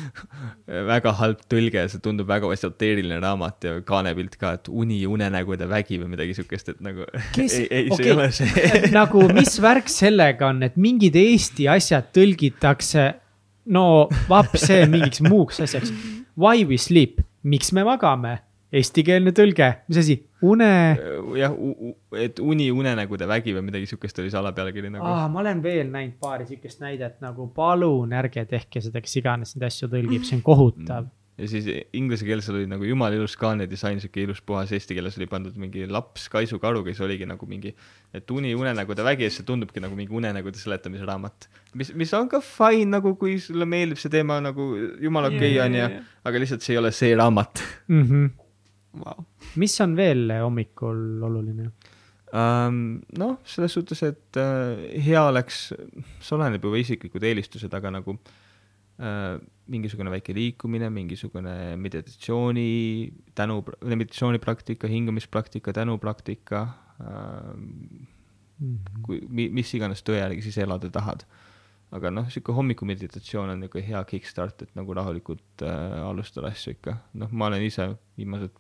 väga 0.91 1.12
halb 1.20 1.45
tõlge, 1.51 1.85
see 1.93 2.03
tundub 2.03 2.28
väga 2.31 2.51
esoteeriline 2.55 3.20
raamat 3.23 3.69
ja 3.69 3.74
kaanepilt 3.86 4.35
ka, 4.41 4.55
et 4.59 4.70
uni, 4.73 5.01
unenägude 5.07 5.69
vägi 5.70 6.01
või 6.03 6.11
midagi 6.16 6.35
siukest, 6.39 6.73
et 6.74 6.82
nagu. 6.85 7.07
okei, 7.95 8.16
nagu 8.99 9.27
mis 9.35 9.59
värk 9.62 9.93
sellega 9.93 10.51
on, 10.51 10.65
et 10.66 10.81
mingid 10.81 11.16
eesti 11.20 11.69
asjad 11.70 12.11
tõlgitakse 12.15 13.12
no 13.74 14.09
vapse 14.28 14.82
mingiks 14.91 15.23
muuks 15.24 15.62
asjaks. 15.65 15.95
Why 16.35 16.66
we 16.66 16.81
sleep, 16.81 17.23
miks 17.47 17.70
me 17.73 17.86
magame 17.86 18.41
eestikeelne 18.75 19.33
tõlge, 19.37 19.71
mis 19.89 19.99
asi, 20.03 20.17
une? 20.45 20.69
jah, 21.39 21.57
et 22.21 22.41
uni, 22.43 22.69
unenägude 22.75 23.29
vägi 23.31 23.55
või 23.57 23.69
midagi 23.71 23.89
siukest 23.91 24.23
oli 24.23 24.33
see 24.33 24.41
alapealkiri 24.41 24.93
nagu. 24.93 25.07
aa, 25.07 25.27
ma 25.33 25.43
olen 25.45 25.63
veel 25.65 25.91
näinud 25.93 26.19
paari 26.23 26.49
siukest 26.49 26.83
näidet 26.83 27.21
nagu 27.25 27.49
palun 27.55 28.15
ärge 28.17 28.47
tehke 28.51 28.83
seda, 28.85 29.03
kes 29.05 29.21
iganes 29.21 29.55
neid 29.55 29.69
asju 29.71 29.91
tõlgib, 29.93 30.27
see 30.27 30.41
on 30.41 30.43
kohutav. 30.47 31.07
Mm. 31.07 31.21
ja 31.39 31.51
siis 31.51 31.69
inglise 31.97 32.27
keeles 32.27 32.49
oli 32.51 32.67
nagu 32.71 32.87
jumala 32.87 33.19
ilus 33.19 33.37
kaanedisain, 33.39 34.03
siuke 34.03 34.23
ilus 34.27 34.43
puhas, 34.43 34.75
eesti 34.75 34.99
keeles 34.99 35.19
oli 35.19 35.31
pandud 35.31 35.57
mingi 35.61 35.87
laps 35.91 36.29
kaisukaruga, 36.35 36.91
siis 36.91 37.03
oligi 37.07 37.27
nagu 37.31 37.47
mingi, 37.51 37.75
et 38.15 38.31
uni, 38.35 38.55
unenägude 38.59 39.07
vägi 39.07 39.29
ja 39.29 39.33
siis 39.33 39.43
see 39.43 39.51
tundubki 39.51 39.83
nagu 39.83 39.99
mingi 39.99 40.15
unenägude 40.15 40.59
seletamise 40.59 41.07
raamat. 41.07 41.51
mis, 41.75 41.95
mis 41.95 42.15
on 42.15 42.31
ka 42.31 42.43
fine 42.43 42.91
nagu, 42.99 43.15
kui 43.19 43.39
sulle 43.43 43.67
meeldib 43.67 44.03
see 44.03 44.11
teema 44.15 44.41
nagu 44.43 44.73
jumala 45.03 45.31
okei 45.31 45.57
okay, 45.57 45.67
on 45.67 45.83
ja, 45.83 45.91
aga 46.25 46.43
lihtsalt 46.43 46.67
see 46.67 46.75
ei 46.75 46.83
ole 46.83 46.95
see 46.95 47.15
raamat 47.19 47.63
mm. 47.89 48.09
-hmm 48.09 48.33
wow.. 49.01 49.25
mis 49.61 49.75
on 49.85 49.97
veel 49.99 50.33
hommikul 50.43 51.25
oluline 51.27 51.69
um,? 52.35 52.79
noh, 53.19 53.37
selles 53.49 53.75
suhtes, 53.77 54.03
et 54.07 54.41
uh, 54.41 54.75
hea 55.07 55.23
oleks, 55.31 55.66
see 55.75 56.37
oleneb 56.37 56.65
juba 56.66 56.81
isiklikud 56.83 57.27
eelistused, 57.31 57.75
aga 57.79 57.93
nagu 57.95 58.16
uh, 58.16 59.37
mingisugune 59.71 60.12
väike 60.12 60.35
liikumine, 60.37 60.91
mingisugune 60.93 61.55
meditatsiooni, 61.81 62.69
tänu, 63.39 63.62
meditatsioonipraktika, 63.81 64.91
hingamispraktika, 64.91 65.77
tänupraktika 65.77 66.69
uh,. 67.01 67.57
Mm 68.55 68.77
-hmm. 68.79 69.01
kui, 69.03 69.49
mis 69.51 69.73
iganes 69.75 70.05
tõe 70.07 70.21
järgi 70.21 70.45
siis 70.45 70.61
elada 70.62 70.87
tahad 70.95 71.25
aga 71.95 72.11
noh, 72.11 72.27
sihuke 72.33 72.55
hommikumeditatsioon 72.57 73.53
on 73.53 73.62
niisugune 73.62 73.87
hea 73.87 74.03
kickstart, 74.09 74.65
et 74.66 74.77
nagu 74.79 74.95
rahulikult 74.99 75.65
äh, 75.66 75.97
alustada 76.03 76.51
asju 76.51 76.75
ikka. 76.75 76.97
noh, 77.21 77.31
ma 77.33 77.51
olen 77.51 77.66
ise 77.66 77.89
viimased 78.19 78.55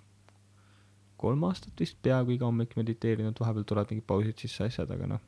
kolm 1.24 1.44
aastat 1.48 1.80
vist 1.80 1.98
peaaegu 2.04 2.36
iga 2.36 2.48
hommik 2.48 2.76
mediteerinud, 2.78 3.36
vahepeal 3.40 3.66
tulevad 3.68 3.92
mingid 3.92 4.06
pausid 4.08 4.40
sisse, 4.44 4.68
asjad, 4.68 4.90
aga 4.94 5.10
noh, 5.16 5.22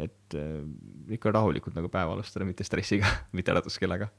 et 0.00 0.36
äh, 0.38 0.60
ikka 1.18 1.34
rahulikult 1.34 1.76
nagu 1.76 1.90
päeva 1.92 2.16
alustada, 2.16 2.48
mitte 2.48 2.66
stressiga 2.66 3.08
mitte 3.36 3.54
äratuskellaga. 3.54 4.10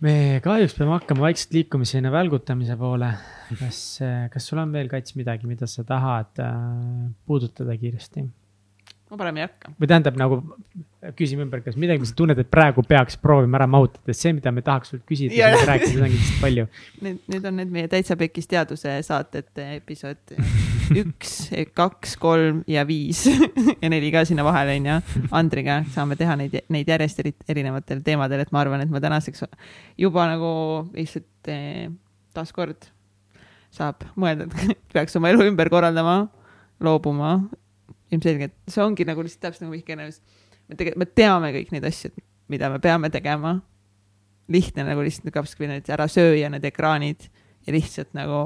me 0.00 0.40
kahjuks 0.40 0.72
peame 0.78 0.94
hakkama 0.94 1.26
vaikselt 1.26 1.52
liikuma 1.58 1.84
sinna 1.84 2.12
välgutamise 2.12 2.76
poole. 2.80 3.10
kas, 3.58 3.80
äh, 4.04 4.28
kas 4.32 4.46
sul 4.48 4.62
on 4.62 4.72
veel, 4.72 4.88
Kats, 4.88 5.16
midagi, 5.18 5.48
mida 5.50 5.68
sa 5.68 5.84
tahad 5.84 6.40
äh, 6.40 7.10
puudutada 7.26 7.76
kiiresti? 7.76 8.24
Ma 9.10 9.18
parem 9.18 9.40
ei 9.40 9.46
hakka. 9.46 9.74
või 9.80 9.90
tähendab 9.90 10.18
nagu 10.20 10.40
küsime 11.16 11.46
ümber, 11.46 11.62
kas 11.64 11.78
midagi, 11.80 12.02
mis 12.02 12.10
sa 12.12 12.16
tunned, 12.18 12.38
et 12.38 12.48
praegu 12.52 12.82
peaks 12.86 13.16
proovima 13.20 13.56
ära 13.56 13.66
mahutada, 13.70 14.12
see, 14.16 14.34
mida 14.36 14.52
me 14.52 14.62
tahaks 14.64 14.92
sult 14.92 15.06
küsida, 15.08 15.32
Jaa. 15.32 15.54
sa 15.56 15.70
rääkida, 15.70 15.94
seda 15.94 16.04
on 16.04 16.12
kindlasti 16.12 16.40
palju. 16.42 16.66
Need, 17.06 17.22
need 17.32 17.48
on 17.48 17.56
need 17.56 17.72
meie 17.72 17.88
Täitsa 17.90 18.16
Pekis 18.20 18.50
teaduse 18.50 18.98
saated 19.06 19.62
episood 19.64 20.34
üks, 21.00 21.34
kaks, 21.76 22.16
kolm 22.20 22.60
ja 22.70 22.84
viis 22.88 23.24
ja 23.30 23.90
neli 23.92 24.12
ka 24.12 24.26
sinna 24.28 24.44
vahele 24.46 24.76
onju. 24.80 24.98
Andriga 25.40 25.80
saame 25.94 26.18
teha 26.20 26.36
neid, 26.40 26.60
neid 26.68 26.92
järjest 26.92 27.24
eri, 27.24 27.34
erinevatel 27.48 28.04
teemadel, 28.04 28.44
et 28.44 28.52
ma 28.52 28.62
arvan, 28.64 28.84
et 28.84 28.92
ma 28.92 29.00
tänaseks 29.02 29.46
juba 30.00 30.28
nagu 30.28 30.52
lihtsalt 30.92 31.52
eh, 31.52 31.88
taaskord 32.36 32.90
saab 33.74 34.04
mõelda, 34.20 34.50
et 34.50 34.78
peaks 34.94 35.16
oma 35.18 35.32
elu 35.32 35.48
ümber 35.48 35.70
korraldama, 35.72 36.24
loobuma. 36.82 37.38
Ilmselgelt 38.10 38.54
see 38.70 38.84
ongi 38.84 39.06
nagu 39.08 39.24
lihtsalt 39.24 39.46
täpselt 39.46 39.66
nagu 39.66 39.74
Mihkel 39.74 40.00
ütles, 40.02 40.20
me 40.68 40.78
tegelikult, 40.78 41.02
me 41.02 41.08
teame 41.20 41.52
kõik 41.56 41.74
neid 41.74 41.86
asju, 41.90 42.12
mida 42.50 42.70
me 42.72 42.80
peame 42.82 43.10
tegema 43.12 43.56
lihtne 44.50 44.86
nagu 44.88 45.04
lihtsalt 45.06 45.30
kapski 45.34 45.68
need 45.70 45.90
ära 45.92 46.08
sööa 46.10 46.50
need 46.52 46.66
ekraanid 46.66 47.28
ja 47.66 47.74
lihtsalt 47.74 48.14
nagu 48.16 48.40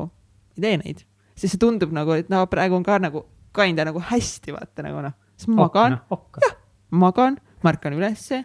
ei 0.56 0.66
tee 0.66 0.80
neid. 0.82 1.04
sest 1.34 1.56
see 1.56 1.62
tundub 1.62 1.94
nagu, 1.94 2.14
et 2.14 2.28
no 2.30 2.44
praegu 2.46 2.76
on 2.76 2.84
ka 2.86 2.98
nagu 3.02 3.24
kinda 3.54 3.86
nagu 3.86 4.02
hästi, 4.10 4.54
vaata 4.54 4.84
nagu 4.86 5.00
noh, 5.02 5.14
siis 5.38 5.50
ma 5.50 5.64
magan, 5.64 5.96
okka, 6.14 6.50
magan, 6.94 7.38
ma 7.62 7.72
ärkan 7.72 7.96
ülesse, 7.96 8.44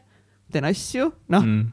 teen 0.54 0.66
asju, 0.70 1.12
noh 1.30 1.46
mm., 1.46 1.68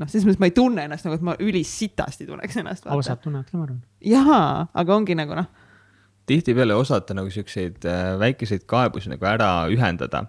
noh, 0.00 0.08
selles 0.10 0.26
mõttes 0.28 0.40
ma 0.42 0.48
ei 0.48 0.54
tunne 0.56 0.84
ennast 0.86 1.06
nagu, 1.06 1.18
et 1.18 1.26
ma 1.26 1.34
ülisitasti 1.42 2.26
tunneks 2.28 2.60
ennast. 2.62 2.86
osad 2.94 3.20
tunnevad 3.24 3.50
ka, 3.50 3.58
ma 3.58 3.66
arvan. 3.66 3.82
jaa, 4.12 4.68
aga 4.82 4.96
ongi 4.96 5.16
nagu 5.18 5.36
noh, 5.38 5.50
tihtipeale 6.30 6.76
ei 6.76 6.84
osata 6.84 7.16
nagu 7.16 7.32
siukseid 7.32 7.84
äh, 7.88 8.14
väikeseid 8.20 8.66
kaebusi 8.70 9.10
nagu 9.12 9.26
ära 9.26 9.50
ühendada. 9.72 10.26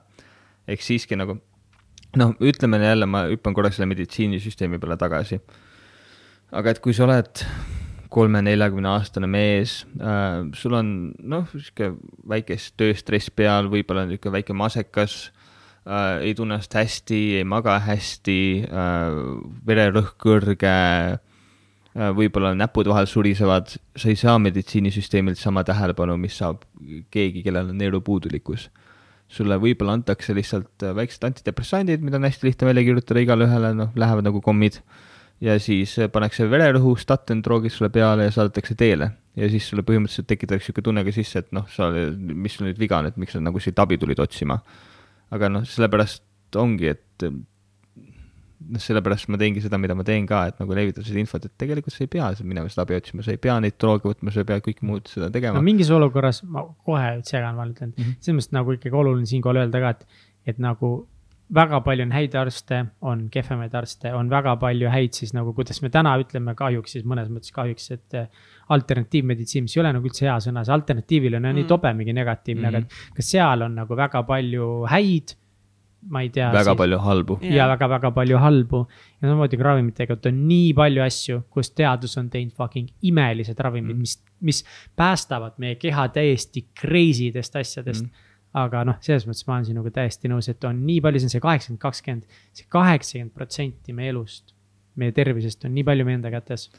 ehk 0.68 0.84
siiski 0.86 1.18
nagu 1.18 1.38
noh, 2.18 2.34
ütleme 2.44 2.80
jälle, 2.82 3.07
ma 3.10 3.26
hüppan 3.32 3.56
korraks 3.56 3.80
selle 3.80 3.90
meditsiinisüsteemi 3.91 4.80
peale 4.82 4.98
tagasi. 4.99 5.41
aga 6.52 6.73
et 6.73 6.82
kui 6.84 6.94
sa 6.94 7.06
oled 7.07 7.45
kolme-neljakümne 8.11 8.90
aastane 8.91 9.28
mees 9.32 9.82
äh,, 9.99 10.41
sul 10.57 10.76
on 10.76 10.90
noh, 11.19 11.45
sihuke 11.53 11.94
väike 12.28 12.57
tööstress 12.80 13.32
peal, 13.32 13.69
võib-olla 13.72 14.03
niisugune 14.07 14.40
väike 14.40 14.56
masekas 14.57 15.22
äh,, 15.86 16.19
ei 16.28 16.36
tunne 16.36 16.57
ennast 16.57 16.76
hästi, 16.76 17.22
ei 17.40 17.48
maga 17.48 17.78
hästi 17.86 18.40
äh,, 18.68 19.22
vererõhk 19.68 20.18
kõrge 20.19 20.76
võib-olla 21.91 22.53
näpud 22.55 22.88
vahel 22.88 23.07
surisevad, 23.09 23.73
sa 23.99 24.11
ei 24.11 24.15
saa 24.19 24.38
meditsiinisüsteemilt 24.39 25.39
sama 25.39 25.63
tähelepanu, 25.68 26.15
mis 26.19 26.38
saab 26.39 26.63
keegi, 27.11 27.43
kellel 27.43 27.73
on 27.73 27.81
neerupuudulikkus. 27.81 28.69
sulle 29.31 29.55
võib-olla 29.55 29.93
antakse 29.95 30.34
lihtsalt 30.35 30.84
äh, 30.84 30.91
väiksed 30.95 31.23
antidepressandid, 31.23 32.01
mida 32.03 32.18
on 32.19 32.27
hästi 32.27 32.49
lihtne 32.49 32.68
välja 32.68 32.84
kirjutada 32.84 33.22
igale 33.23 33.45
ühele, 33.47 33.69
noh, 33.76 33.93
lähevad 33.95 34.26
nagu 34.27 34.41
kommid. 34.41 34.81
ja 35.41 35.59
siis 35.59 35.97
äh, 35.99 36.09
pannakse 36.11 36.49
vererõhu 36.49 36.95
statendroogid 36.99 37.72
sulle 37.72 37.89
peale 37.89 38.27
ja 38.27 38.31
saadetakse 38.31 38.76
teele. 38.76 39.11
ja 39.35 39.49
siis 39.49 39.68
sulle 39.68 39.84
põhimõtteliselt 39.84 40.27
tekitatakse 40.27 40.72
niisugune 40.72 40.84
tunne 40.84 41.03
ka 41.03 41.11
sisse, 41.11 41.39
et 41.39 41.51
noh, 41.51 41.68
sa, 41.68 41.91
mis 42.18 42.55
sul 42.55 42.68
nüüd 42.68 42.80
viga 42.80 42.99
on, 42.99 43.07
et 43.07 43.18
miks 43.18 43.31
sa 43.35 43.39
nagu 43.39 43.59
siit 43.59 43.80
abi 43.80 43.97
tulid 43.97 44.19
otsima. 44.19 44.59
aga 45.31 45.49
noh, 45.49 45.63
sellepärast 45.68 46.23
ongi, 46.55 46.91
et 46.91 47.31
noh, 48.69 48.79
sellepärast 48.79 49.27
ma 49.29 49.38
teengi 49.41 49.61
seda, 49.63 49.77
mida 49.81 49.95
ma 49.97 50.03
teen 50.03 50.25
ka, 50.29 50.45
et 50.51 50.59
nagu 50.61 50.73
levitada 50.77 51.05
seda 51.07 51.19
infot, 51.19 51.45
et 51.45 51.53
tegelikult 51.57 51.93
sa 51.93 52.03
ei 52.03 52.07
pea 52.07 52.31
minema 52.43 52.69
seda 52.69 52.81
abi 52.85 52.95
otsima, 52.95 53.23
sa 53.25 53.31
ei 53.31 53.38
pea 53.38 53.59
neid 53.59 53.77
drooge 53.81 54.07
võtma, 54.09 54.31
sa 54.31 54.39
ei 54.43 54.45
pea 54.45 54.59
kõike 54.59 54.85
muud 54.88 55.07
seda 55.07 55.29
tegema 55.33 55.57
no 55.57 55.61
mingis 55.65 55.89
olukorras, 55.89 56.43
ma 56.43 56.63
kohe 56.85 57.21
segan, 57.23 57.55
ma 57.55 57.65
ütlen 57.65 57.89
mm 57.91 58.01
Mhm. 58.01 58.09
-hmm., 58.11 58.19
selles 58.21 58.38
mõttes 58.45 58.51
nagu 58.53 58.71
ikkagi 58.77 58.95
oluline 58.95 59.25
siinkohal 59.25 59.57
öelda 59.65 59.79
ka, 59.79 59.89
et, 59.89 60.07
et 60.45 60.59
nagu 60.59 61.07
väga 61.53 61.81
palju 61.83 62.03
on 62.05 62.11
häid 62.15 62.35
arste, 62.39 62.85
on 63.01 63.25
kehvemaid 63.29 63.73
arste, 63.75 64.13
on 64.15 64.29
väga 64.29 64.55
palju 64.55 64.88
häid 64.89 65.11
siis 65.13 65.33
nagu, 65.33 65.51
kuidas 65.53 65.81
me 65.81 65.89
täna 65.89 66.13
ütleme 66.21 66.53
kahjuks 66.55 66.91
siis 66.95 67.03
mõnes 67.03 67.27
mõttes 67.27 67.51
kahjuks, 67.51 67.91
et 67.91 68.13
eh, 68.13 68.27
alternatiivmeditsiin, 68.85 69.63
mis 69.67 69.75
ei 69.77 69.81
ole 69.83 69.91
nagu 69.93 70.07
üldse 70.07 70.25
hea 70.27 70.38
sõna, 70.43 70.63
see 70.65 70.73
alternatiivil 70.75 71.35
on 71.38 71.43
mm. 71.43 71.55
nii 71.59 71.63
Mm. 71.63 71.67
tobe 71.67 71.93
mingi 71.93 72.13
negatiivne 72.13 72.67
mm, 72.69 72.75
Mhm. 72.75 72.83
-hmm. 72.85 73.11
aga 73.11 73.15
ka 73.15 73.21
seal 73.21 73.61
on 73.61 73.75
nagu 73.75 73.95
väga 73.95 74.23
palju 74.23 74.85
häid, 74.89 75.35
ma 76.10 76.23
ei 76.26 76.32
tea. 76.34 76.49
väga 76.53 76.76
palju 76.78 76.98
halbu. 77.02 77.38
Ja 77.45 77.68
väga-väga 77.69 78.11
palju 78.15 78.40
halbu 78.41 78.82
ja 78.88 79.28
samamoodi 79.28 79.60
ka 79.60 79.68
ravimitega, 79.68 80.18
et 80.18 80.30
on 80.32 80.41
nii 80.48 80.72
palju 80.78 81.03
asju, 81.06 81.44
kus 81.53 81.72
teadus 81.78 82.18
on 82.22 82.30
teinud 82.34 82.56
fucking 82.57 82.90
imelised 83.11 83.60
ravimid 83.60 83.95
mm., 83.95 84.02
mis, 84.02 84.18
mis 84.41 84.64
päästavad 84.98 85.60
meie 85.61 85.78
keha 85.82 86.07
täiesti 86.15 86.65
crazy 86.82 87.30
dest 87.34 87.56
asjadest 87.60 88.07
mm.. 88.07 88.32
aga 88.64 88.84
noh, 88.88 88.98
selles 89.06 89.28
mõttes 89.30 89.45
ma 89.48 89.60
olen 89.60 89.69
sinuga 89.69 89.94
täiesti 90.02 90.32
nõus, 90.32 90.49
et 90.52 90.69
on 90.69 90.82
nii 90.88 90.99
palju, 91.06 91.22
see 91.22 91.30
on 91.30 91.36
see 91.36 91.45
kaheksakümmend, 91.45 91.84
kakskümmend, 91.86 92.41
see 92.57 92.72
kaheksakümmend 92.78 93.38
protsenti 93.38 93.95
meie 93.98 94.14
elust, 94.15 94.56
meie 95.02 95.14
tervisest 95.15 95.69
on 95.69 95.76
nii 95.78 95.86
palju 95.88 96.07
meie 96.07 96.19
enda 96.19 96.34
kätes. 96.34 96.69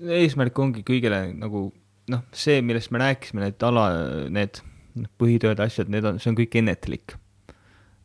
eesmärk 0.00 0.58
ongi 0.58 0.82
kõigele 0.86 1.28
nagu 1.36 1.68
noh, 2.12 2.24
see, 2.36 2.62
millest 2.64 2.92
me 2.94 3.02
rääkisime, 3.02 3.42
need 3.44 3.62
ala, 3.66 3.86
need 4.32 4.60
noh, 4.96 5.10
põhitööd, 5.20 5.60
asjad, 5.62 5.90
need 5.92 6.06
on, 6.08 6.20
see 6.22 6.32
on 6.32 6.38
kõik 6.38 6.58
ennetlik. 6.60 7.16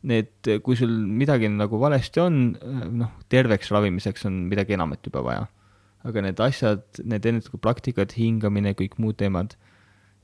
Need, 0.02 0.48
kui 0.66 0.74
sul 0.74 0.90
midagi 0.90 1.46
nagu 1.46 1.78
valesti 1.78 2.18
on, 2.18 2.38
noh, 2.98 3.10
terveks 3.30 3.68
ravimiseks 3.70 4.26
on 4.26 4.40
midagi 4.50 4.74
enamat 4.74 5.06
juba 5.06 5.22
vaja. 5.22 5.44
aga 6.02 6.22
need 6.24 6.40
asjad, 6.42 6.82
need 7.06 7.26
ennetlikud 7.30 7.60
praktikad, 7.62 8.10
hingamine, 8.18 8.72
kõik 8.74 8.96
muud 8.98 9.14
teemad, 9.20 9.52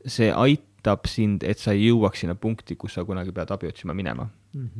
see 0.03 0.33
aitab 0.35 1.07
sind, 1.07 1.47
et 1.47 1.63
sa 1.63 1.71
ei 1.77 1.85
jõuaks 1.85 2.25
sinna 2.25 2.35
punkti, 2.35 2.75
kus 2.75 2.97
sa 2.99 3.05
kunagi 3.07 3.31
pead 3.31 3.53
abi 3.55 3.71
otsima 3.71 3.95
minema. 3.95 4.27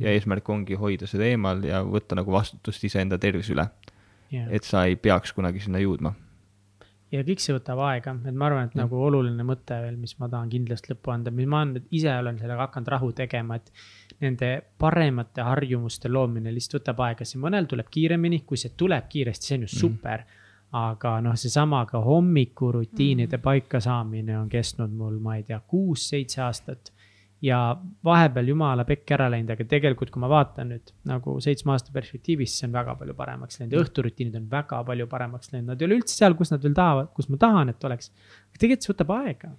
ja 0.01 0.11
eesmärk 0.11 0.49
ongi 0.49 0.75
hoida 0.75 1.07
seda 1.07 1.23
eemal 1.29 1.63
ja 1.63 1.79
võtta 1.87 2.17
nagu 2.19 2.33
vastutust 2.35 2.83
iseenda 2.83 3.17
tervise 3.17 3.53
üle, 3.55 3.69
yeah.. 4.33 4.49
et 4.51 4.67
sa 4.67 4.83
ei 4.89 4.97
peaks 4.99 5.31
kunagi 5.31 5.63
sinna 5.63 5.79
jõudma 5.79 6.11
ja 7.13 7.23
kõik 7.25 7.41
see 7.41 7.55
võtab 7.55 7.81
aega, 7.87 8.13
et 8.27 8.35
ma 8.37 8.47
arvan, 8.49 8.69
et 8.69 8.75
Jah. 8.75 8.83
nagu 8.83 8.99
oluline 9.07 9.45
mõte 9.45 9.77
veel, 9.81 9.97
mis 10.01 10.15
ma 10.21 10.29
tahan 10.31 10.51
kindlasti 10.51 10.93
lõppu 10.93 11.13
anda, 11.13 11.33
mis 11.33 11.49
ma 11.49 11.63
olen 11.63 11.87
ise 11.95 12.11
olen 12.13 12.37
sellega 12.41 12.67
hakanud 12.67 12.91
rahu 12.93 13.11
tegema, 13.17 13.57
et 13.57 13.71
nende 14.23 14.49
paremate 14.77 15.43
harjumuste 15.45 16.11
loomine 16.11 16.51
lihtsalt 16.53 16.81
võtab 16.81 17.01
aega, 17.07 17.27
see 17.27 17.39
mõnel 17.41 17.67
tuleb 17.69 17.89
kiiremini, 17.91 18.43
kui 18.47 18.59
see 18.59 18.75
tuleb 18.77 19.07
kiiresti, 19.11 19.47
see 19.47 19.57
on 19.59 19.65
ju 19.67 19.73
super 19.73 20.23
mm.. 20.25 20.45
aga 20.79 21.15
noh, 21.25 21.37
seesama 21.39 21.85
ka 21.89 22.01
hommikurutiinide 22.03 23.37
mm. 23.37 23.43
paikasaamine 23.45 24.37
on 24.37 24.49
kestnud 24.51 24.95
mul, 24.95 25.19
ma 25.23 25.39
ei 25.39 25.45
tea, 25.47 25.59
kuus-seitse 25.67 26.41
aastat. 26.45 26.91
ja 27.41 27.57
vahepeal 28.03 28.49
jumala 28.51 28.83
pekki 28.83 29.13
ära 29.15 29.29
läinud, 29.31 29.53
aga 29.55 29.63
tegelikult, 29.63 30.09
kui 30.11 30.19
ma 30.19 30.27
vaatan 30.27 30.73
nüüd 30.73 30.89
nagu 31.07 31.37
seitsme 31.39 31.71
aasta 31.71 31.93
perspektiivis, 31.95 32.57
see 32.59 32.67
on 32.67 32.73
väga 32.75 32.97
palju 32.99 33.15
paremaks 33.15 33.61
läinud 33.61 33.77
ja 33.77 33.83
õhturutiinid 33.85 34.35
on 34.35 34.49
väga 34.51 34.81
palju 34.83 35.07
paremaks 35.07 35.53
läinud, 35.53 35.71
nad 35.71 35.79
ei 35.79 35.87
ole 35.87 36.01
üldse 36.01 36.17
seal, 36.19 36.35
kus 36.35 36.51
nad 36.51 36.65
veel 36.67 36.75
tahavad, 36.75 37.13
kus 37.15 37.31
ma 37.31 37.39
tahan, 37.39 37.71
et 37.71 37.87
oleks. 37.87 38.11
tegelikult 38.59 38.83
see 38.83 38.91
võtab 38.91 39.15
aega, 39.21 39.53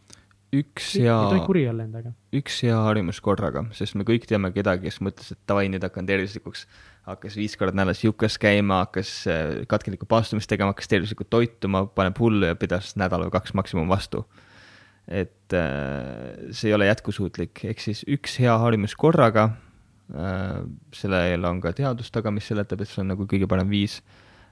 üks 0.54 0.94
ei 0.98 1.06
hea, 1.06 1.16
tohi 1.30 1.42
kuri 1.46 1.62
olla 1.70 1.84
endaga. 1.86 2.12
üks 2.34 2.60
hea 2.66 2.76
harjumus 2.86 3.20
korraga, 3.22 3.62
sest 3.76 3.96
me 3.98 4.06
kõik 4.06 4.26
teame 4.28 4.50
kedagi, 4.54 4.88
kes 4.88 4.98
mõtles, 5.04 5.30
et 5.34 5.40
davai, 5.48 5.68
nüüd 5.70 5.84
hakkan 5.86 6.08
tervislikuks. 6.08 6.66
hakkas 7.06 7.36
viis 7.38 7.56
korda 7.58 7.74
nädalas 7.78 8.02
jukas 8.02 8.36
käima, 8.40 8.82
hakkas 8.84 9.12
äh, 9.30 9.62
katkelikku 9.70 10.08
paastumist 10.10 10.50
tegema, 10.50 10.74
hakkas 10.74 10.90
tervislikult 10.90 11.30
toituma, 11.30 11.84
paneb 11.86 12.18
hullu 12.18 12.50
ja 12.50 12.58
pidas 12.58 12.94
nädal 13.00 13.26
või 13.26 13.34
kaks 13.38 13.54
maksimum 13.54 13.90
vastu. 13.90 14.24
et 15.06 15.54
äh, 15.54 16.50
see 16.50 16.70
ei 16.70 16.74
ole 16.74 16.90
jätkusuutlik, 16.90 17.64
ehk 17.70 17.82
siis 17.82 18.02
üks 18.06 18.38
hea 18.42 18.56
harjumus 18.58 18.96
korraga 18.98 19.52
äh,. 20.14 20.64
sellel 20.92 21.46
on 21.46 21.62
ka 21.62 21.72
teadus 21.72 22.10
taga, 22.10 22.34
mis 22.34 22.50
seletab, 22.50 22.82
et 22.82 22.90
see 22.90 23.04
on 23.04 23.14
nagu 23.14 23.26
kõige 23.30 23.46
parem 23.46 23.70
viis. 23.70 24.00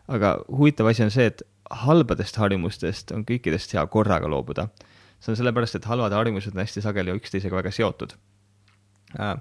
aga 0.06 0.38
huvitav 0.46 0.86
asi 0.86 1.02
on 1.02 1.10
see, 1.10 1.26
et 1.26 1.42
halbadest 1.68 2.38
harjumustest 2.40 3.10
on 3.12 3.26
kõikidest 3.28 3.74
hea 3.74 3.82
korraga 3.92 4.30
loobuda 4.30 4.70
see 5.18 5.32
on 5.32 5.38
sellepärast, 5.38 5.78
et 5.78 5.88
halvad 5.90 6.14
harjumused 6.14 6.54
on 6.54 6.62
hästi 6.62 6.82
sageli 6.84 7.14
üksteisega 7.18 7.58
väga 7.58 7.72
seotud. 7.74 8.14
Äh,. 9.18 9.36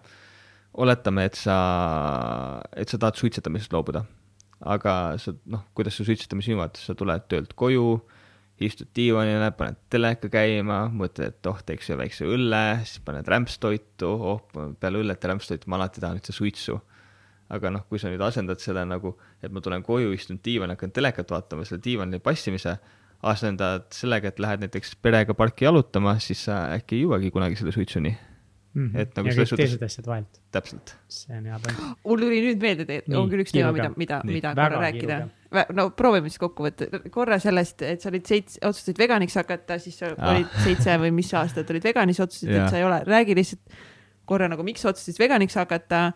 oletame, 0.78 1.26
et 1.26 1.36
sa, 1.36 1.58
et 2.78 2.90
sa 2.90 2.99
tahad 3.02 3.18
suitsetamisest 3.18 3.74
loobuda, 3.74 4.04
aga 4.62 4.94
sa 5.22 5.34
noh, 5.49 5.64
kuidas 5.78 5.98
su 5.98 6.06
suitsetamisi 6.06 6.54
juhad, 6.54 6.78
sa 6.78 6.94
tuled 6.98 7.26
töölt 7.32 7.56
koju, 7.58 7.98
istud 8.64 8.90
diivanile, 8.98 9.49
paned 9.58 9.78
teleka 9.94 10.30
käima, 10.34 10.84
mõtled, 10.94 11.34
et 11.34 11.49
oh, 11.49 11.58
teeks 11.66 11.91
ühe 11.91 11.98
väikse 11.99 12.28
õlle, 12.30 12.62
siis 12.86 13.02
paned 13.06 13.28
rämpstoitu, 13.30 14.10
oh, 14.10 14.44
peale 14.82 15.02
õllet 15.02 15.24
ja 15.24 15.32
rämpstoitu 15.34 15.70
ma 15.70 15.78
alati 15.80 16.02
tahan 16.02 16.18
üldse 16.18 16.34
suitsu. 16.34 16.80
Aga 17.54 17.72
noh, 17.72 17.86
kui 17.88 18.02
sa 18.02 18.10
nüüd 18.12 18.22
asendad 18.26 18.60
selle 18.60 18.84
nagu, 18.90 19.14
et 19.45 19.54
ma 19.54 19.62
tulen 19.64 19.86
koju, 19.86 20.10
istun 20.16 20.41
diivanil, 20.44 20.76
hakkan 20.76 20.91
telekat 20.95 21.30
vaatama, 21.32 21.64
selle 21.70 21.84
diivanil 21.86 22.20
passimise, 22.24 22.76
asendad 23.23 23.88
sellega, 23.91 24.27
et 24.27 24.39
lähed 24.39 24.60
näiteks 24.61 24.95
perega 25.02 25.34
parki 25.34 25.65
jalutama, 25.65 26.18
siis 26.19 26.44
sa 26.45 26.68
äkki 26.76 26.99
ei 26.99 27.06
jõuagi 27.06 27.31
kunagi 27.34 27.56
selle 27.60 27.72
suitsuni. 27.76 28.15
Et 28.94 29.10
nagu 29.18 29.26
ja 29.26 29.34
selles 29.34 29.49
suhtes- 29.49 29.72
teised 29.72 29.81
asjad 29.88 30.06
vahelt, 30.06 30.35
täpselt. 30.53 30.91
see 31.10 31.34
on 31.34 31.45
hea 31.49 31.57
point. 31.64 31.80
mul 32.06 32.19
tuli 32.22 32.41
nüüd 32.45 32.60
meelde, 32.61 32.85
et 32.94 33.07
Nii, 33.07 33.18
on 33.18 33.30
küll 33.31 33.41
üks 33.41 33.52
teema, 33.56 33.72
mida 33.73 33.89
mida, 33.98 34.19
mida 34.23 34.52
korra 34.53 34.81
rääkida. 34.84 35.18
no 35.73 35.89
proovime 35.98 36.30
siis 36.30 36.38
kokku 36.38 36.64
võtta, 36.68 37.10
korra 37.10 37.39
sellest, 37.41 37.81
et 37.81 38.02
sa 38.06 38.10
olid 38.11 38.26
seitse, 38.30 38.60
otsustasid 38.61 38.99
veganiks 39.02 39.34
hakata, 39.39 39.80
siis 39.81 39.98
sa 39.98 40.11
Ah. 40.14 40.30
olid 40.35 40.45
seitse 40.64 40.94
või 41.02 41.10
mis 41.11 41.34
aastat 41.34 41.69
olid 41.73 41.84
veganis, 41.89 42.19
otsustasid, 42.19 42.53
et 42.53 42.69
sa 42.69 42.77
ei 42.77 42.84
ole, 42.84 43.02
räägi 43.07 43.34
lihtsalt, 43.35 43.61
korra 44.27 44.48
nagu, 44.48 44.61
miks 44.64 44.81
sa 44.85 44.89
otsustasid 44.94 45.18
veganiks 45.26 45.56
hakata 45.57 46.14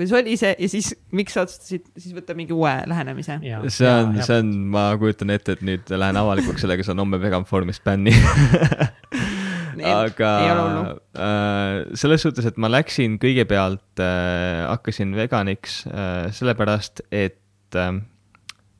kuidas 0.00 0.16
oli 0.16 0.36
see 0.40 0.54
ja 0.56 0.68
siis 0.72 0.94
miks 1.16 1.34
sa 1.36 1.44
otsustasid 1.44 1.84
siis 2.00 2.14
võtta 2.16 2.32
mingi 2.38 2.54
uue 2.56 2.72
lähenemise? 2.88 3.36
see 3.68 3.90
on, 3.90 4.16
see 4.24 4.38
on, 4.40 4.52
ma 4.72 4.86
kujutan 5.00 5.32
ette, 5.34 5.58
et 5.58 5.64
nüüd 5.66 5.92
lähen 5.92 6.16
avalikuks 6.16 6.64
sellega, 6.64 6.86
saan 6.86 7.02
homme 7.02 7.20
vegan 7.20 7.44
formist 7.48 7.84
bänni 7.84 8.14
aga 9.90 10.32
äh, 10.40 11.76
selles 12.00 12.24
suhtes, 12.24 12.48
et 12.48 12.60
ma 12.60 12.70
läksin 12.72 13.18
kõigepealt 13.20 14.02
äh,, 14.02 14.64
hakkasin 14.70 15.12
veganiks 15.18 15.82
äh, 15.90 16.30
sellepärast, 16.36 17.04
et 17.12 17.76
äh, 17.76 17.92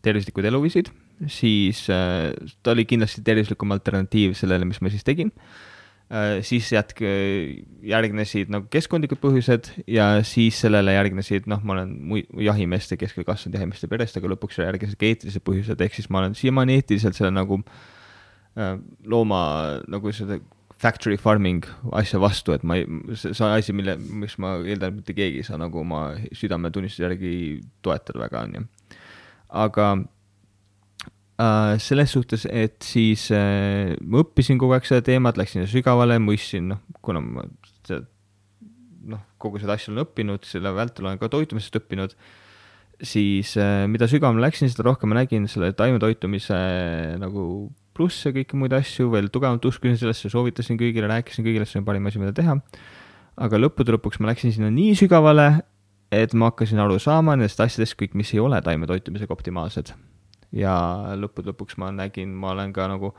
tervislikud 0.04 0.48
eluviisid, 0.48 0.88
siis 1.28 1.84
äh, 1.92 2.30
ta 2.64 2.72
oli 2.72 2.88
kindlasti 2.88 3.24
tervislikum 3.26 3.76
alternatiiv 3.76 4.36
sellele, 4.38 4.68
mis 4.68 4.80
ma 4.80 4.92
siis 4.92 5.04
tegin. 5.06 5.32
äh, 5.36 5.69
siis 6.42 6.72
jätk-, 6.74 7.04
järgnesid 7.86 8.50
nagu 8.50 8.66
keskkondlikud 8.72 9.20
põhjused 9.22 9.68
ja 9.90 10.08
siis 10.26 10.58
sellele 10.64 10.96
järgnesid, 10.96 11.46
noh, 11.50 11.62
ma 11.62 11.76
olen 11.76 11.92
jahimeeste 12.42 12.98
keskel 12.98 13.26
kasvanud 13.28 13.60
jahimeeste 13.60 13.90
perest, 13.90 14.18
aga 14.18 14.32
lõpuks 14.32 14.58
järgnesid 14.58 14.98
ka 14.98 15.06
eetilised 15.06 15.44
põhjused, 15.46 15.84
ehk 15.86 15.98
siis 15.98 16.10
ma 16.10 16.24
olen 16.24 16.34
siiamaani 16.38 16.80
eetiliselt 16.80 17.18
selle 17.18 17.30
nagu 17.36 17.60
äh, 17.62 18.74
looma 19.06 19.42
nagu 19.90 20.14
seda 20.16 20.40
factory 20.80 21.16
farming 21.20 21.66
asja 21.92 22.18
vastu, 22.22 22.54
et 22.56 22.64
ma 22.66 22.78
ei, 22.80 22.86
see 23.14 23.34
on 23.44 23.52
asi, 23.52 23.74
mille, 23.76 23.94
mis 24.00 24.34
ma 24.40 24.56
eeldan, 24.64 24.96
mitte 24.98 25.14
keegi 25.16 25.42
ei 25.42 25.46
saa 25.46 25.60
nagu 25.60 25.82
oma 25.82 26.08
südametunnistuse 26.36 27.04
järgi 27.04 27.34
toetada 27.84 28.24
väga, 28.24 28.46
on 28.48 28.56
ju. 28.56 28.64
aga 29.60 29.90
selles 31.80 32.12
suhtes, 32.12 32.46
et 32.50 32.82
siis 32.84 33.28
uh, 33.32 33.94
ma 34.04 34.22
õppisin 34.24 34.58
kogu 34.60 34.74
aeg 34.76 34.86
seda 34.88 35.04
teemat, 35.06 35.38
läksin 35.40 35.66
sügavale, 35.70 36.18
mõistsin, 36.22 36.68
noh, 36.72 36.82
kuna 37.04 37.22
ma 37.24 37.44
seda, 37.86 38.02
noh, 39.14 39.22
kogu 39.40 39.60
seda 39.62 39.76
asja 39.78 39.92
olen 39.92 40.04
õppinud, 40.04 40.44
selle 40.48 40.72
vältel 40.76 41.08
olen 41.08 41.20
ka 41.20 41.30
toitumisest 41.32 41.80
õppinud, 41.80 42.16
siis 43.00 43.54
uh, 43.60 43.86
mida 43.90 44.08
sügavamale 44.10 44.48
läksin, 44.48 44.72
seda 44.72 44.88
rohkem 44.90 45.12
ma 45.12 45.20
nägin 45.22 45.48
selle 45.50 45.72
taimetoitumise 45.78 46.58
nagu 47.22 47.46
plusse, 47.96 48.34
kõiki 48.36 48.58
muid 48.60 48.74
asju, 48.76 49.08
veel 49.14 49.32
tugevamalt 49.32 49.70
uskusin 49.70 49.98
sellesse, 50.00 50.32
soovitasin 50.32 50.78
kõigile, 50.80 51.08
rääkisin 51.10 51.46
kõigile, 51.46 51.68
see 51.68 51.80
on 51.80 51.88
parim 51.88 52.06
asi, 52.10 52.20
mida 52.22 52.36
teha. 52.36 52.58
aga 53.40 53.56
lõppude 53.56 53.94
lõpuks 53.96 54.20
ma 54.20 54.34
läksin 54.34 54.52
sinna 54.52 54.68
nii 54.74 54.92
sügavale, 54.98 55.50
et 56.12 56.34
ma 56.34 56.50
hakkasin 56.50 56.82
aru 56.82 56.98
saama 57.00 57.38
nendest 57.38 57.60
asjadest 57.62 57.96
kõik, 57.96 58.18
mis 58.18 58.34
ei 58.34 58.42
ole 58.42 58.60
taimetoitumisega 58.66 59.32
optimaalsed 59.32 59.94
ja 60.56 60.74
lõppude 61.18 61.52
lõpuks 61.52 61.78
ma 61.80 61.90
nägin, 61.94 62.32
ma 62.34 62.52
olen 62.54 62.72
ka 62.74 62.88
nagu, 62.90 63.12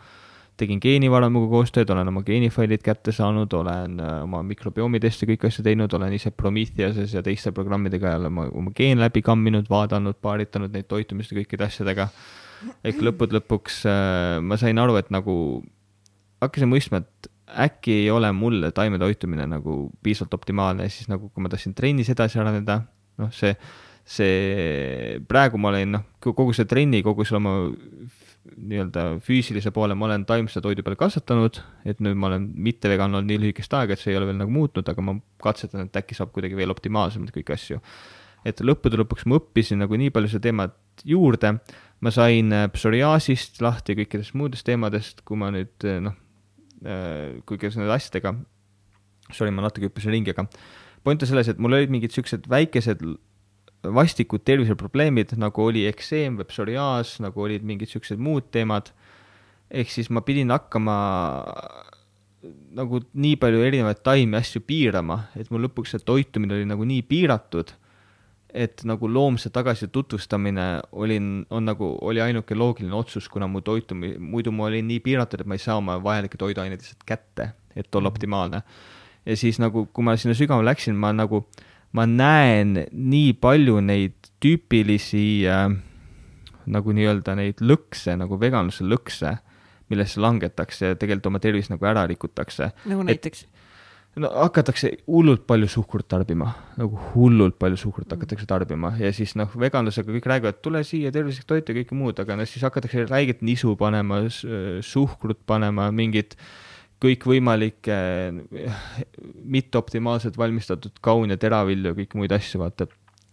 tegin 0.60 0.82
geenivaramuga 0.84 1.49
koostööd, 1.52 1.90
olen 1.94 2.12
oma 2.12 2.24
geenifailid 2.28 2.84
kätte 2.86 3.14
saanud, 3.16 3.53
olen 3.58 3.98
äh, 4.03 4.18
oma 4.26 4.44
mikrobiomi 4.45 4.99
teste, 5.02 5.26
kõiki 5.30 5.49
asju 5.49 5.66
teinud, 5.66 5.94
olen 5.98 6.14
ise 6.18 6.34
Prometheuses 6.36 7.16
ja 7.16 7.24
teiste 7.26 7.53
programmidega 7.56 8.16
jälle 8.16 8.30
oma, 8.30 8.48
oma 8.62 8.74
geen 8.78 9.02
läbi 9.02 9.24
kamminud, 9.26 9.70
vaadanud, 9.72 10.20
paaritanud 10.22 10.74
neid 10.76 10.90
toitumist 10.91 11.34
ja 11.34 11.40
kõikide 11.40 11.68
asjadega. 11.70 12.10
ehk 12.86 13.02
lõppude 13.02 13.40
lõpuks 13.40 13.84
äh, 13.90 14.40
ma 14.44 14.60
sain 14.62 14.78
aru, 14.78 14.99
et 15.02 15.10
nagu 15.14 15.36
hakkasin 16.41 16.70
mõistma, 16.70 17.02
et 17.02 17.32
äkki 17.66 18.03
ei 18.03 18.12
ole 18.12 18.32
mulle 18.32 18.72
taimetoitumine 18.72 19.48
nagu 19.49 19.90
piisavalt 20.03 20.34
optimaalne 20.34 20.90
siis 20.90 21.10
nagu, 21.12 21.30
kui 21.30 21.44
ma 21.44 21.49
tahtsin 21.52 21.74
trennis 21.76 22.10
edasi 22.14 22.40
areneda, 22.40 22.82
noh, 23.20 23.32
see 23.36 23.56
see, 24.07 25.19
praegu 25.30 25.60
ma 25.61 25.72
olen 25.72 25.95
noh, 25.98 26.06
kogu 26.23 26.52
see 26.56 26.68
trenni, 26.69 27.02
kogu 27.06 27.26
selle 27.28 27.41
oma 27.41 27.56
nii-öelda 28.41 29.03
füüsilise 29.22 29.72
poole 29.73 29.95
ma 29.98 30.07
olen 30.07 30.23
taimse 30.26 30.61
toidu 30.64 30.84
peal 30.86 30.98
kasvatanud, 30.99 31.60
et 31.86 32.02
nüüd 32.02 32.18
ma 32.18 32.32
olen 32.32 32.48
mitte 32.65 32.90
vegan 32.90 33.14
olnud 33.14 33.30
nii 33.30 33.40
lühikest 33.44 33.73
aega, 33.78 33.94
et 33.94 34.02
see 34.02 34.14
ei 34.14 34.18
ole 34.19 34.32
veel 34.32 34.40
nagu 34.40 34.53
muutnud, 34.53 34.88
aga 34.88 35.06
ma 35.06 35.15
katsetan, 35.44 35.86
et 35.86 36.02
äkki 36.02 36.18
saab 36.18 36.34
kuidagi 36.36 36.57
veel 36.57 36.73
optimaalsemalt 36.73 37.34
kõiki 37.36 37.56
asju. 37.56 37.80
et 38.41 38.57
lõppude 38.65 38.98
lõpuks 38.98 39.28
ma 39.30 39.38
õppisin 39.38 39.84
nagu 39.84 39.98
nii 40.02 40.10
palju 40.10 40.32
seda 40.32 40.48
teemat 40.48 41.03
juurde, 41.06 41.53
ma 42.02 42.10
sain 42.14 42.49
äh, 42.49 42.65
psoriaasist 42.73 43.61
lahti 43.61 43.94
kõikidest 43.99 44.34
muudest 44.34 44.65
teemadest, 44.65 45.22
kui 45.22 45.38
ma 45.38 45.52
nüüd 45.53 45.86
äh, 45.86 45.99
noh, 46.02 46.15
äh, 46.82 47.38
kuigi 47.45 47.69
nende 47.76 47.94
asjadega, 47.94 48.34
sorry, 49.30 49.53
ma 49.53 49.68
natuke 49.68 49.91
hüppasin 49.91 50.15
ringi, 50.15 50.34
aga 50.34 50.48
point 51.06 51.22
on 51.22 51.30
selles, 51.30 51.53
et 51.53 51.61
mul 51.61 51.78
olid 51.78 51.94
mingid 51.94 52.18
siuksed 52.18 52.49
väikesed 52.49 53.06
vastikud 53.84 54.44
terviseprobleemid, 54.45 55.36
nagu 55.41 55.64
oli 55.66 55.86
ekseem 55.90 56.38
või 56.40 56.48
psoriaas, 56.49 57.16
nagu 57.24 57.41
olid 57.41 57.66
mingid 57.66 57.90
siuksed 57.90 58.22
muud 58.22 58.52
teemad. 58.53 58.91
ehk 59.72 59.90
siis 59.90 60.10
ma 60.10 60.22
pidin 60.22 60.52
hakkama 60.52 60.95
nagu 62.76 62.99
nii 63.14 63.38
palju 63.40 63.62
erinevaid 63.64 64.02
taimi 64.03 64.38
asju 64.38 64.62
piirama, 64.68 65.28
et 65.36 65.52
mul 65.52 65.64
lõpuks 65.68 65.95
see 65.95 66.03
toitumine 66.03 66.58
oli 66.58 66.66
nagu 66.68 66.86
nii 66.86 67.02
piiratud, 67.08 67.72
et 68.52 68.84
nagu 68.84 69.08
loomse 69.08 69.49
tagasi 69.49 69.88
tutvustamine 69.88 70.82
oli, 70.91 71.18
on 71.49 71.66
nagu, 71.66 71.94
oli 72.02 72.22
ainuke 72.22 72.56
loogiline 72.56 72.95
otsus, 72.95 73.30
kuna 73.32 73.48
mu 73.48 73.62
toitumi-, 73.62 74.18
muidu 74.20 74.52
ma 74.52 74.68
olin 74.68 74.90
nii 74.90 74.99
piiratud, 74.99 75.41
et 75.41 75.48
ma 75.48 75.56
ei 75.56 75.64
saa 75.64 75.78
oma 75.80 75.95
vajalikke 76.03 76.38
toiduaineid 76.38 76.82
lihtsalt 76.82 77.06
kätte, 77.08 77.53
et 77.76 77.95
olla 77.95 78.10
mhm. 78.10 78.16
optimaalne. 78.16 78.64
ja 79.26 79.38
siis 79.38 79.60
nagu, 79.62 79.86
kui 79.94 80.03
ma 80.03 80.18
sinna 80.18 80.36
sügavale 80.36 80.74
läksin, 80.74 80.98
ma 80.98 81.14
nagu 81.16 81.45
äh, 81.45 81.70
ma 81.98 82.08
näen 82.08 82.76
nii 82.92 83.34
palju 83.42 83.80
neid 83.84 84.32
tüüpilisi 84.42 85.26
äh, 85.50 85.70
nagu 86.72 86.94
nii-öelda 86.96 87.36
neid 87.40 87.64
lõkse, 87.66 88.16
nagu 88.20 88.38
veganluse 88.40 88.86
lõkse, 88.88 89.36
millesse 89.92 90.22
langetakse 90.24 90.94
ja 90.94 91.00
tegelikult 91.00 91.32
oma 91.32 91.42
tervist 91.44 91.74
nagu 91.74 91.88
ära 91.90 92.06
rikutakse. 92.10 92.72
nagu 92.88 93.08
näiteks? 93.08 93.48
no 94.22 94.28
hakatakse 94.28 94.90
hullult 95.08 95.46
palju 95.48 95.70
suhkrut 95.72 96.10
tarbima, 96.12 96.50
nagu 96.80 97.00
hullult 97.14 97.56
palju 97.60 97.80
suhkrut 97.80 98.12
hakatakse 98.12 98.48
tarbima 98.48 98.92
ja 99.00 99.12
siis 99.16 99.38
noh, 99.40 99.52
veganlusega 99.56 100.12
kõik 100.18 100.28
räägivad, 100.28 100.60
tule 100.64 100.84
siia, 100.88 101.14
tervislik 101.16 101.48
toit 101.48 101.68
ja 101.68 101.76
kõike 101.76 101.96
muud, 101.96 102.20
aga 102.20 102.36
noh, 102.40 102.50
siis 102.50 102.64
hakatakse 102.68 103.08
räiget 103.08 103.44
nisu 103.44 103.78
panema, 103.80 104.26
suhkrut 104.84 105.40
panema, 105.48 105.88
mingit 105.96 106.36
äh, 106.36 106.70
kõikvõimalikke 107.02 107.98
mitteoptimaalselt 109.44 110.38
valmistatud 110.38 110.99
kaune 111.02 111.38
teravilju 111.41 111.94
ja 111.94 111.98
kõiki 111.98 112.19
muid 112.19 112.34
asju, 112.36 112.61
vaata. 112.61 112.88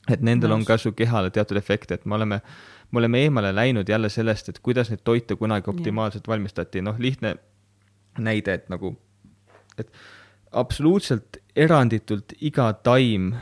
et 0.09 0.23
nendel 0.24 0.55
on 0.57 0.65
ka 0.65 0.78
su 0.81 0.95
kehale 0.97 1.31
teatud 1.31 1.57
efekt, 1.61 1.93
et 1.93 2.07
me 2.07 2.16
oleme, 2.16 2.40
me 2.90 2.99
oleme 3.03 3.20
eemale 3.27 3.53
läinud 3.55 3.89
jälle 3.89 4.09
sellest, 4.09 4.49
et 4.49 4.59
kuidas 4.65 4.90
neid 4.90 5.05
toite 5.05 5.36
kunagi 5.36 5.69
optimaalselt 5.70 6.28
valmistati, 6.28 6.82
noh, 6.82 6.97
lihtne 6.99 7.36
näide, 8.19 8.55
et 8.55 8.69
nagu, 8.73 8.95
et 9.78 9.93
absoluutselt 10.53 11.36
eranditult 11.57 12.32
iga 12.40 12.73
taim 12.73 13.35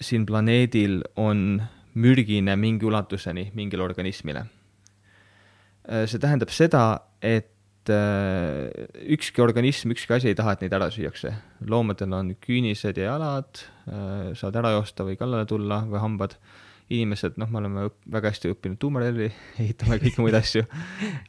siin 0.00 0.24
planeedil 0.26 1.02
on 1.16 1.62
mürgine 1.94 2.56
mingi 2.56 2.86
ulatuseni 2.86 3.50
mingile 3.54 3.82
organismile. 3.82 4.46
see 6.06 6.18
tähendab 6.18 6.48
seda, 6.48 7.00
et 7.20 7.53
et 7.84 7.92
äh, 7.92 8.86
ükski 9.12 9.42
organism, 9.42 9.92
ükski 9.92 10.14
asi 10.14 10.28
ei 10.28 10.36
taha, 10.38 10.54
et 10.54 10.64
neid 10.64 10.72
ära 10.72 10.90
süüakse. 10.90 11.34
loomadel 11.68 12.12
on 12.12 12.34
küünised 12.40 12.96
ja 12.96 13.12
jalad 13.12 13.60
äh,, 13.88 14.32
saavad 14.34 14.60
ära 14.62 14.70
joosta 14.78 15.04
või 15.04 15.18
kallale 15.20 15.46
tulla 15.46 15.84
või 15.88 16.00
hambad. 16.00 16.38
inimesed, 16.92 17.38
noh, 17.40 17.48
me 17.48 17.58
oleme 17.62 17.86
väga 18.12 18.28
hästi 18.28 18.50
õppinud 18.52 18.76
tuumarelvi 18.78 19.30
ehitama 19.62 19.96
ja 19.96 20.02
kõiki 20.02 20.20
muid 20.20 20.34
asju, 20.36 20.66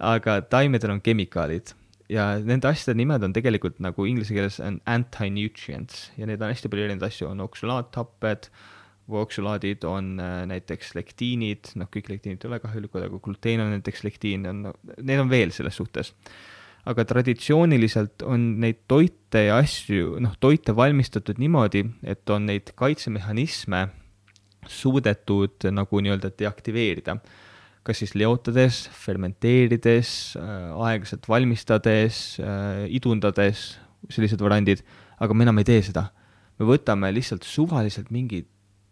aga 0.04 0.42
taimedel 0.52 0.92
on 0.92 1.00
kemikaalid 1.02 1.72
ja 2.12 2.26
nende 2.44 2.68
asjade 2.68 2.98
nimed 3.00 3.24
on 3.24 3.34
tegelikult 3.34 3.80
nagu 3.80 4.06
inglise 4.06 4.36
keeles 4.36 4.60
on 4.60 4.82
anti-nutrients 4.86 6.10
ja 6.20 6.28
neid 6.28 6.44
on 6.44 6.52
hästi 6.52 6.70
palju 6.70 6.86
erinevaid 6.86 7.08
asju, 7.08 7.30
on 7.32 7.46
oksülaathapped, 7.48 8.50
vooksulaadid 9.12 9.86
on 9.86 10.16
äh, 10.20 10.42
näiteks 10.50 10.96
lektiinid, 10.98 11.76
noh, 11.80 11.90
kõik 11.94 12.10
lektiinid 12.10 12.44
ei 12.44 12.50
ole 12.50 12.60
kahjulikud, 12.64 13.06
aga 13.06 13.22
gluteen 13.22 13.62
on 13.62 13.72
näiteks 13.76 14.04
lektiin, 14.06 14.48
on, 14.50 14.70
neid 14.98 15.22
on 15.22 15.32
veel 15.32 15.54
selles 15.56 15.78
suhtes. 15.78 16.14
aga 16.86 17.02
traditsiooniliselt 17.06 18.22
on 18.30 18.60
neid 18.62 18.84
toite 18.88 19.48
ja 19.48 19.58
asju, 19.58 20.20
noh, 20.22 20.36
toite 20.40 20.76
valmistatud 20.76 21.40
niimoodi, 21.42 21.84
et 22.04 22.30
on 22.30 22.46
neid 22.46 22.74
kaitsemehhanisme 22.78 23.88
suudetud 24.70 25.66
nagu 25.72 26.02
nii-öelda 26.02 26.32
deaktiveerida. 26.40 27.18
kas 27.86 28.00
siis 28.02 28.16
leotades, 28.18 28.88
fermenteerides 28.90 30.10
äh,, 30.42 30.72
aeglaselt 30.88 31.28
valmistades 31.30 32.40
äh,, 32.42 32.88
idundades, 32.90 33.76
sellised 34.10 34.42
variandid, 34.42 34.82
aga 35.22 35.34
me 35.38 35.46
enam 35.46 35.62
ei 35.62 35.70
tee 35.70 35.82
seda. 35.86 36.08
me 36.58 36.66
võtame 36.66 37.14
lihtsalt 37.14 37.46
suvaliselt 37.46 38.10
mingid 38.10 38.48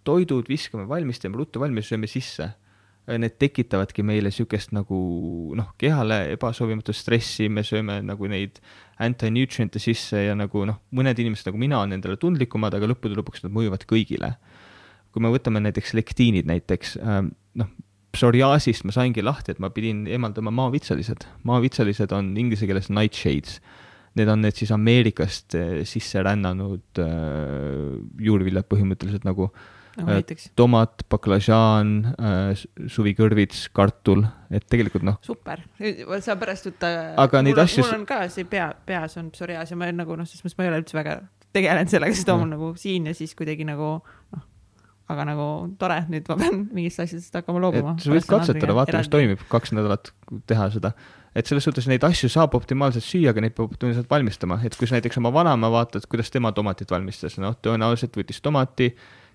toidud 0.07 0.49
viskame 0.49 0.85
valmis, 0.89 1.21
teeme 1.21 1.39
ruttu 1.39 1.61
valmis, 1.63 1.89
sööme 1.89 2.09
sisse. 2.11 2.51
Need 3.03 3.35
tekitavadki 3.35 4.03
meile 4.07 4.29
niisugust 4.31 4.71
nagu 4.71 4.97
noh, 5.59 5.73
kehale 5.79 6.21
ebasoovimatu 6.37 6.93
stressi, 6.95 7.49
me 7.51 7.65
sööme 7.67 7.97
nagu 8.05 8.29
neid 8.31 8.61
anti-nutrient'e 9.03 9.81
sisse 9.83 10.21
ja 10.23 10.37
nagu 10.39 10.63
noh, 10.69 10.79
mõned 10.95 11.19
inimesed 11.19 11.49
nagu 11.49 11.59
mina 11.59 11.81
on 11.83 11.91
nendele 11.91 12.15
tundlikumad, 12.21 12.77
aga 12.77 12.87
lõppude 12.87 13.17
lõpuks 13.19 13.43
nad 13.43 13.55
mõjuvad 13.55 13.83
kõigile. 13.89 14.35
kui 15.13 15.21
me 15.21 15.29
võtame 15.29 15.59
näiteks 15.61 15.91
lektiinid 15.93 16.47
näiteks, 16.49 16.95
ähm, 17.03 17.35
noh, 17.59 17.67
psoriaasist 18.15 18.81
ma 18.87 18.95
saingi 18.95 19.21
lahti, 19.21 19.51
et 19.51 19.59
ma 19.59 19.69
pidin 19.69 20.07
eemaldama 20.07 20.49
maavitsalised. 20.49 21.27
maavitsalised 21.43 22.11
on 22.11 22.37
inglise 22.37 22.65
keeles 22.65 22.89
nightshades 22.89 23.59
need 24.15 24.29
on 24.29 24.41
need 24.41 24.55
siis 24.55 24.71
Ameerikast 24.71 25.55
äh, 25.57 25.83
sisse 25.89 26.21
rännanud 26.23 27.01
äh, 27.01 27.99
juurviljad 28.21 28.69
põhimõtteliselt 28.69 29.25
nagu 29.27 29.49
nagu 29.49 29.51
näiteks 29.97 30.49
tomat, 30.57 31.03
baklažaan, 31.11 31.93
suvikõrvits, 32.91 33.67
kartul, 33.75 34.25
et 34.53 34.65
tegelikult 34.69 35.05
noh. 35.07 35.19
super, 35.25 35.61
sa 36.23 36.37
pärast 36.39 36.69
võtta. 36.71 36.93
aga 37.23 37.43
neid 37.45 37.61
asju. 37.63 37.85
mul 37.85 37.99
on 38.01 38.07
ka 38.09 38.23
see 38.33 38.47
pea, 38.49 38.71
peas 38.87 39.17
on 39.21 39.29
psoriaas 39.35 39.73
ja 39.73 39.79
ma 39.79 39.89
olen 39.89 40.01
nagu 40.03 40.17
noh, 40.19 40.29
selles 40.29 40.45
mõttes 40.45 40.59
ma 40.59 40.67
ei 40.67 40.73
ole 40.73 40.81
üldse 40.83 40.97
väga 40.97 41.19
tegelenud 41.53 41.93
sellega, 41.93 42.17
sest 42.17 42.29
ta 42.29 42.37
on 42.39 42.49
nagu 42.55 42.73
siin 42.79 43.11
ja 43.11 43.15
siis 43.17 43.35
kuidagi 43.37 43.67
nagu 43.69 43.95
noh 44.03 44.49
aga 45.13 45.25
nagu 45.27 45.47
tore, 45.77 45.97
nüüd 46.09 46.29
ma 46.31 46.37
pean 46.39 46.61
mingist 46.73 47.01
asjadest 47.03 47.35
hakkama 47.35 47.59
loobuma. 47.61 47.97
sa 48.01 48.13
võid 48.13 48.25
katsetada, 48.29 48.75
vaata, 48.77 49.01
mis 49.03 49.11
toimib, 49.11 49.43
kaks 49.51 49.75
nädalat 49.75 50.13
teha 50.49 50.69
seda 50.73 50.93
et 51.35 51.49
selles 51.49 51.65
suhtes 51.65 51.87
neid 51.89 52.03
asju 52.05 52.29
saab 52.31 52.55
optimaalselt 52.57 53.05
süüa, 53.05 53.33
aga 53.33 53.43
neid 53.43 53.55
peab 53.57 53.71
optimaalselt 53.73 54.09
valmistama, 54.09 54.59
et 54.65 54.77
kui 54.77 54.89
sa 54.89 54.97
näiteks 54.97 55.19
oma 55.21 55.33
vanaema 55.33 55.71
vaatad, 55.73 56.05
kuidas 56.09 56.29
tema 56.33 56.53
tomatit 56.55 56.93
valmistas, 56.93 57.39
noh, 57.41 57.57
tõenäoliselt 57.65 58.15
võttis 58.19 58.41
tomati, 58.45 58.91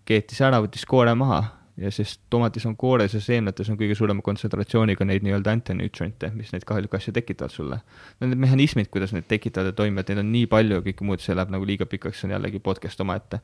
keetis 0.09 0.41
ära, 0.45 0.61
võttis 0.65 0.87
koore 0.89 1.15
maha 1.19 1.43
ja 1.79 1.91
sest 1.95 2.25
tomatis 2.31 2.67
on 2.67 2.75
koores 2.77 3.15
ja 3.15 3.21
seemnetes 3.23 3.69
on 3.71 3.79
kõige 3.79 3.95
suurema 3.99 4.23
kontsentratsiooniga 4.25 5.07
neid 5.07 5.27
nii-öelda 5.27 5.53
antinutriente, 5.55 6.33
mis 6.35 6.51
neid 6.55 6.67
kahjulikke 6.67 6.99
asju 6.99 7.15
tekitavad 7.15 7.55
sulle. 7.55 7.81
no 8.21 8.31
need 8.31 8.41
mehhanismid, 8.47 8.91
kuidas 8.91 9.15
need 9.15 9.29
tekitavad 9.31 9.71
ja 9.71 9.77
toimivad, 9.79 10.11
neid 10.11 10.25
on 10.25 10.33
nii 10.35 10.49
palju 10.51 10.81
ja 10.81 10.87
kõike 10.89 11.07
muud, 11.07 11.23
see 11.23 11.37
läheb 11.39 11.55
nagu 11.55 11.69
liiga 11.69 11.87
pikaks, 11.87 12.21
see 12.21 12.31
on 12.31 12.35
jällegi 12.35 12.63
podcast 12.65 13.01
omaette 13.05 13.41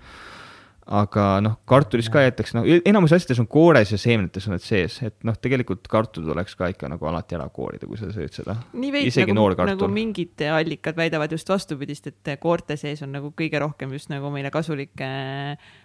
aga 0.84 1.24
noh, 1.40 1.54
kartulis 1.68 2.10
ka 2.12 2.20
jäetakse, 2.20 2.56
noh, 2.58 2.66
enamus 2.84 3.14
asjades 3.16 3.38
on 3.40 3.46
koores 3.48 3.88
ja 3.94 3.98
seemnetes 4.00 4.44
on 4.48 4.54
need 4.54 4.64
sees, 4.64 4.98
et 5.06 5.16
noh, 5.24 5.36
tegelikult 5.40 5.88
kartul 5.88 6.26
tuleks 6.28 6.56
ka 6.58 6.68
ikka 6.74 6.90
nagu 6.92 7.08
alati 7.08 7.38
ära 7.38 7.46
koorida, 7.52 7.88
kui 7.88 7.96
sa 8.00 8.10
sööd 8.12 8.36
seda. 8.36 8.58
nii 8.76 8.92
veits 8.92 9.18
nagu, 9.22 9.46
nagu 9.64 9.88
mingid 9.92 10.44
allikad 10.52 10.98
väidavad 11.00 11.32
just 11.32 11.48
vastupidist, 11.48 12.10
et 12.12 12.34
koorte 12.42 12.76
sees 12.80 13.00
on 13.06 13.14
nagu 13.16 13.32
kõige 13.36 13.62
rohkem 13.64 13.96
just 13.96 14.12
nagu 14.12 14.28
meile 14.34 14.52
kasulikke. 14.52 15.10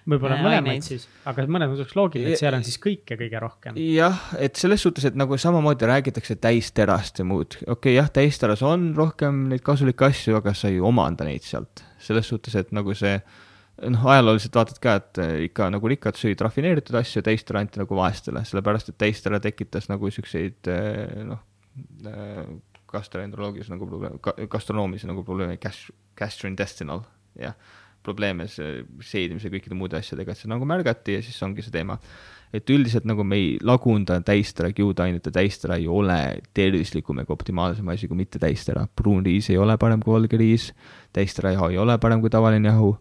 võib-olla 0.04 0.42
äh, 0.42 0.46
mõlemaid 0.50 0.84
siis, 0.84 1.08
aga 1.30 1.48
mõnes 1.48 1.72
mõttes 1.72 1.88
oleks 1.88 2.00
loogiline, 2.00 2.36
et 2.36 2.44
seal 2.44 2.60
on 2.60 2.68
siis 2.68 2.80
kõike 2.84 3.16
kõige 3.20 3.44
rohkem. 3.44 3.80
jah, 3.96 4.24
et 4.36 4.60
selles 4.60 4.84
suhtes, 4.84 5.08
et 5.08 5.20
nagu 5.20 5.40
samamoodi 5.40 5.88
räägitakse 5.88 6.36
täisterast 6.44 7.24
ja 7.24 7.28
muud, 7.28 7.56
okei 7.62 7.76
okay,, 7.78 8.00
jah, 8.02 8.12
täisteras 8.12 8.66
on 8.68 8.92
rohkem 9.00 9.46
neid 9.54 9.64
kasulikke 9.64 10.12
asju, 10.12 10.42
aga 10.44 10.54
sa 10.58 10.68
ei 10.68 10.84
omanda 10.84 11.24
neid 11.28 11.48
sealt, 11.48 11.86
selles 12.04 12.28
suhtes, 12.28 12.60
et 12.60 12.76
nagu 12.76 12.92
see 12.98 13.16
noh, 13.88 14.06
ajalooliselt 14.12 14.58
vaatad 14.60 14.80
ka, 14.84 14.96
et 15.00 15.22
eh, 15.24 15.36
ikka 15.48 15.70
nagu 15.74 15.92
rikkad 15.92 16.18
sõid 16.20 16.42
rafineeritud 16.44 16.98
asju, 17.00 17.24
teistele 17.26 17.62
anti 17.64 17.82
nagu 17.82 17.98
vaestele, 18.00 18.44
sellepärast 18.48 18.92
et 18.92 19.00
teistele 19.02 19.40
tekitas 19.44 19.90
nagu 19.92 20.12
siukseid 20.14 20.72
eh, 20.72 21.20
noh, 21.28 21.44
eh, 22.10 22.42
gastroenteroloogias 22.90 23.70
nagu 23.72 23.88
probleem, 23.90 24.18
gastronoomis 24.50 25.06
nagu 25.10 25.24
probleeme, 25.28 25.60
gastrointestinal, 26.18 27.06
jah, 27.40 27.56
probleeme 28.04 28.48
seedimise, 28.50 29.52
kõikide 29.52 29.78
muude 29.78 30.00
asjadega, 30.00 30.34
et 30.34 30.40
see 30.40 30.50
nagu 30.50 30.68
märgati 30.68 31.18
ja 31.18 31.24
siis 31.24 31.40
ongi 31.46 31.66
see 31.66 31.74
teema. 31.74 32.00
et 32.50 32.70
üldiselt 32.74 33.06
nagu 33.06 33.22
me 33.22 33.38
ei 33.38 33.50
lagunda 33.62 34.16
täistera 34.26 34.72
kiudainet 34.74 35.28
ja 35.28 35.32
täistera 35.32 35.76
ei 35.78 35.86
ole 35.88 36.42
tervislikum 36.58 37.20
ega 37.22 37.30
optimaalsem 37.34 37.88
asi 37.94 38.08
kui 38.08 38.18
mitte 38.18 38.40
täistera. 38.40 38.88
pruun 38.96 39.26
riis 39.26 39.50
ei 39.50 39.58
ole 39.58 39.78
parem 39.78 40.02
kui 40.02 40.14
valge 40.14 40.38
riis, 40.38 40.72
täistera 41.14 41.52
jahu 41.52 41.70
ei 41.70 41.78
ole 41.78 41.98
parem 42.00 42.22
kui 42.22 42.30
tavaline 42.30 42.72
jahu 42.72 42.96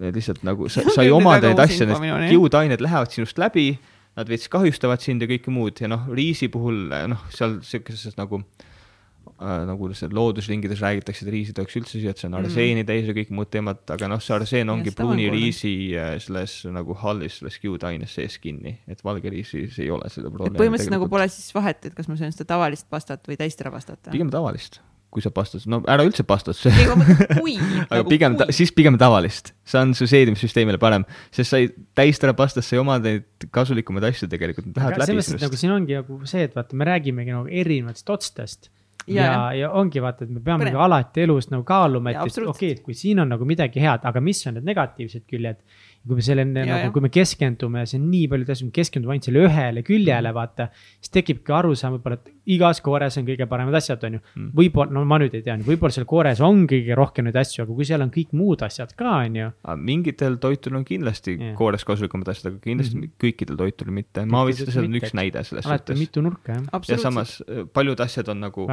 lihtsalt 0.00 0.44
nagu 0.46 0.68
sa, 0.72 0.84
sa 0.90 1.04
ei 1.04 1.12
omanda 1.14 1.50
neid 1.50 1.64
asju, 1.64 1.88
need 1.88 2.30
kiudained 2.32 2.82
lähevad 2.82 3.14
sinust 3.14 3.38
läbi, 3.40 3.72
nad 4.18 4.30
veits 4.30 4.50
kahjustavad 4.50 5.02
sind 5.02 5.24
ja 5.24 5.30
kõike 5.30 5.52
muud 5.54 5.82
ja 5.82 5.90
noh, 5.90 6.06
riisi 6.14 6.50
puhul 6.52 6.86
noh, 7.10 7.26
seal 7.34 7.58
sihukeses 7.66 8.16
nagu 8.18 8.40
äh, 8.40 9.60
nagu 9.68 9.90
loodusringides 9.90 10.82
räägitakse, 10.82 11.26
et 11.26 11.32
riisi 11.34 11.54
tohiks 11.56 11.78
üldse 11.80 11.98
süüa, 11.98 12.14
et 12.14 12.22
see 12.22 12.30
on 12.30 12.38
arseeni 12.38 12.82
mm. 12.82 12.88
täis 12.90 13.10
ja 13.10 13.16
kõik 13.16 13.34
muud 13.34 13.50
teemad, 13.54 13.82
aga 13.94 14.10
noh, 14.10 14.22
see 14.22 14.36
arseen 14.36 14.72
ongi 14.74 14.94
pruuniriisi 14.94 15.74
äh, 15.98 16.14
selles 16.22 16.60
nagu 16.74 16.96
hallis, 17.02 17.40
selles 17.40 17.58
kiudaines 17.62 18.14
sees 18.18 18.38
kinni, 18.42 18.76
et 18.90 19.04
valge 19.06 19.34
riisis 19.34 19.78
ei 19.82 19.92
ole 19.94 20.10
seda 20.14 20.30
probleemi. 20.30 20.58
põhimõtteliselt 20.62 20.98
nagu 20.98 21.10
pole 21.10 21.28
siis 21.32 21.54
vahet, 21.54 21.86
et 21.90 21.94
kas 21.98 22.10
ma 22.10 22.18
söön 22.18 22.34
seda 22.34 22.50
tavalist 22.56 22.90
pastat 22.90 23.30
või 23.30 23.38
täistera 23.40 23.74
pastat? 23.74 24.10
pigem 24.14 24.30
tavalist 24.34 24.82
kui 25.14 25.22
sa 25.24 25.30
pastas, 25.34 25.64
no 25.70 25.80
ära 25.90 26.04
üldse 26.06 26.24
pastas 26.26 26.60
ei, 26.68 26.86
ma 26.90 26.98
mõtlen 26.98 27.38
kui 27.38 27.56
aga 27.86 28.00
nagu 28.00 28.10
pigem, 28.10 28.38
siis 28.54 28.72
pigem 28.74 28.98
tavalist, 29.00 29.52
see 29.68 29.80
on 29.80 29.94
su 29.96 30.08
seedimissüsteemile 30.10 30.80
parem, 30.82 31.06
sest 31.34 31.54
sa 31.54 31.60
ei, 31.62 31.70
täistera 31.96 32.34
pastas 32.36 32.68
sa 32.68 32.76
ei 32.76 32.82
oma 32.82 32.98
neid 33.02 33.48
kasulikumaid 33.54 34.08
asju 34.10 34.30
tegelikult, 34.32 34.68
need 34.70 34.80
lähevad 34.80 35.04
läbi 35.04 35.18
sinust. 35.22 35.44
nagu 35.46 35.60
siin 35.60 35.74
ongi 35.76 35.98
nagu 36.00 36.20
see, 36.28 36.48
et 36.48 36.56
vaata, 36.56 36.78
me 36.80 36.88
räägimegi 36.90 37.36
nagu 37.36 37.46
erinevatest 37.62 38.16
otstest. 38.16 38.72
Ja, 39.04 39.24
ja, 39.24 39.40
ja 39.52 39.70
ongi 39.76 40.00
vaata, 40.00 40.24
et 40.24 40.30
me 40.32 40.40
peamegi 40.40 40.78
alati 40.80 41.26
elus 41.26 41.50
nagu 41.52 41.60
kaaluma, 41.68 42.14
et, 42.14 42.22
et 42.24 42.38
okei 42.40 42.48
okay,, 42.48 42.70
et 42.78 42.80
kui 42.86 42.96
siin 42.96 43.20
on 43.20 43.28
nagu 43.28 43.44
midagi 43.44 43.82
head, 43.82 44.06
aga 44.08 44.22
mis 44.24 44.40
on 44.48 44.56
need 44.56 44.64
negatiivsed 44.70 45.26
küljed 45.28 45.60
kui 46.04 46.18
me 46.18 46.24
selle 46.24 46.44
nagu, 46.44 46.90
kui 46.92 47.04
me 47.04 47.08
keskendume, 47.12 47.84
see 47.88 47.96
on 47.96 48.08
nii 48.12 48.26
palju 48.28 48.56
me 48.66 48.72
keskendume 48.76 49.14
ainult 49.14 49.28
selle 49.28 49.44
ühele 49.46 49.82
küljele, 49.86 50.28
mm. 50.28 50.36
vaata. 50.36 50.66
siis 51.00 51.12
tekibki 51.14 51.54
arusaam 51.56 51.96
võib-olla, 51.96 52.18
et 52.20 52.54
igas 52.56 52.82
koores 52.84 53.16
on 53.20 53.24
kõige 53.28 53.46
paremad 53.48 53.78
asjad, 53.78 54.04
on 54.04 54.18
ju 54.18 54.20
mm.. 54.20 54.50
võib-olla, 54.58 54.92
no 54.92 55.04
ma 55.08 55.18
nüüd 55.22 55.36
ei 55.38 55.44
tea, 55.46 55.56
võib-olla 55.64 55.96
seal 55.96 56.08
koores 56.08 56.42
on 56.44 56.66
kõige 56.70 56.98
rohkem 56.98 57.28
neid 57.28 57.38
asju, 57.40 57.64
aga 57.64 57.76
kui 57.78 57.88
seal 57.88 58.04
on 58.04 58.12
kõik 58.14 58.34
muud 58.36 58.64
asjad 58.66 58.92
ka, 58.98 59.16
on 59.24 59.38
ju. 59.40 59.50
mingitel 59.80 60.36
toitudel 60.42 60.82
on 60.82 60.88
kindlasti 60.88 61.38
yeah. 61.38 61.54
koores 61.56 61.86
kasulikumad 61.88 62.28
asjad, 62.34 62.52
aga 62.52 62.60
kindlasti 62.66 62.98
mm 62.98 63.06
-hmm. 63.06 63.18
kõikidel 63.24 63.60
toitudel 63.62 63.96
mitte. 64.00 64.26
maavitsad 64.28 64.76
on 64.82 64.98
üks 65.00 65.16
näide 65.16 65.44
selles 65.44 65.64
suhtes. 65.64 65.98
mitu 65.98 66.24
nurka, 66.24 66.58
jah. 66.58 66.88
ja 66.88 66.98
samas 67.00 67.38
paljud 67.72 68.00
asjad 68.04 68.28
on 68.28 68.44
nagu 68.44 68.68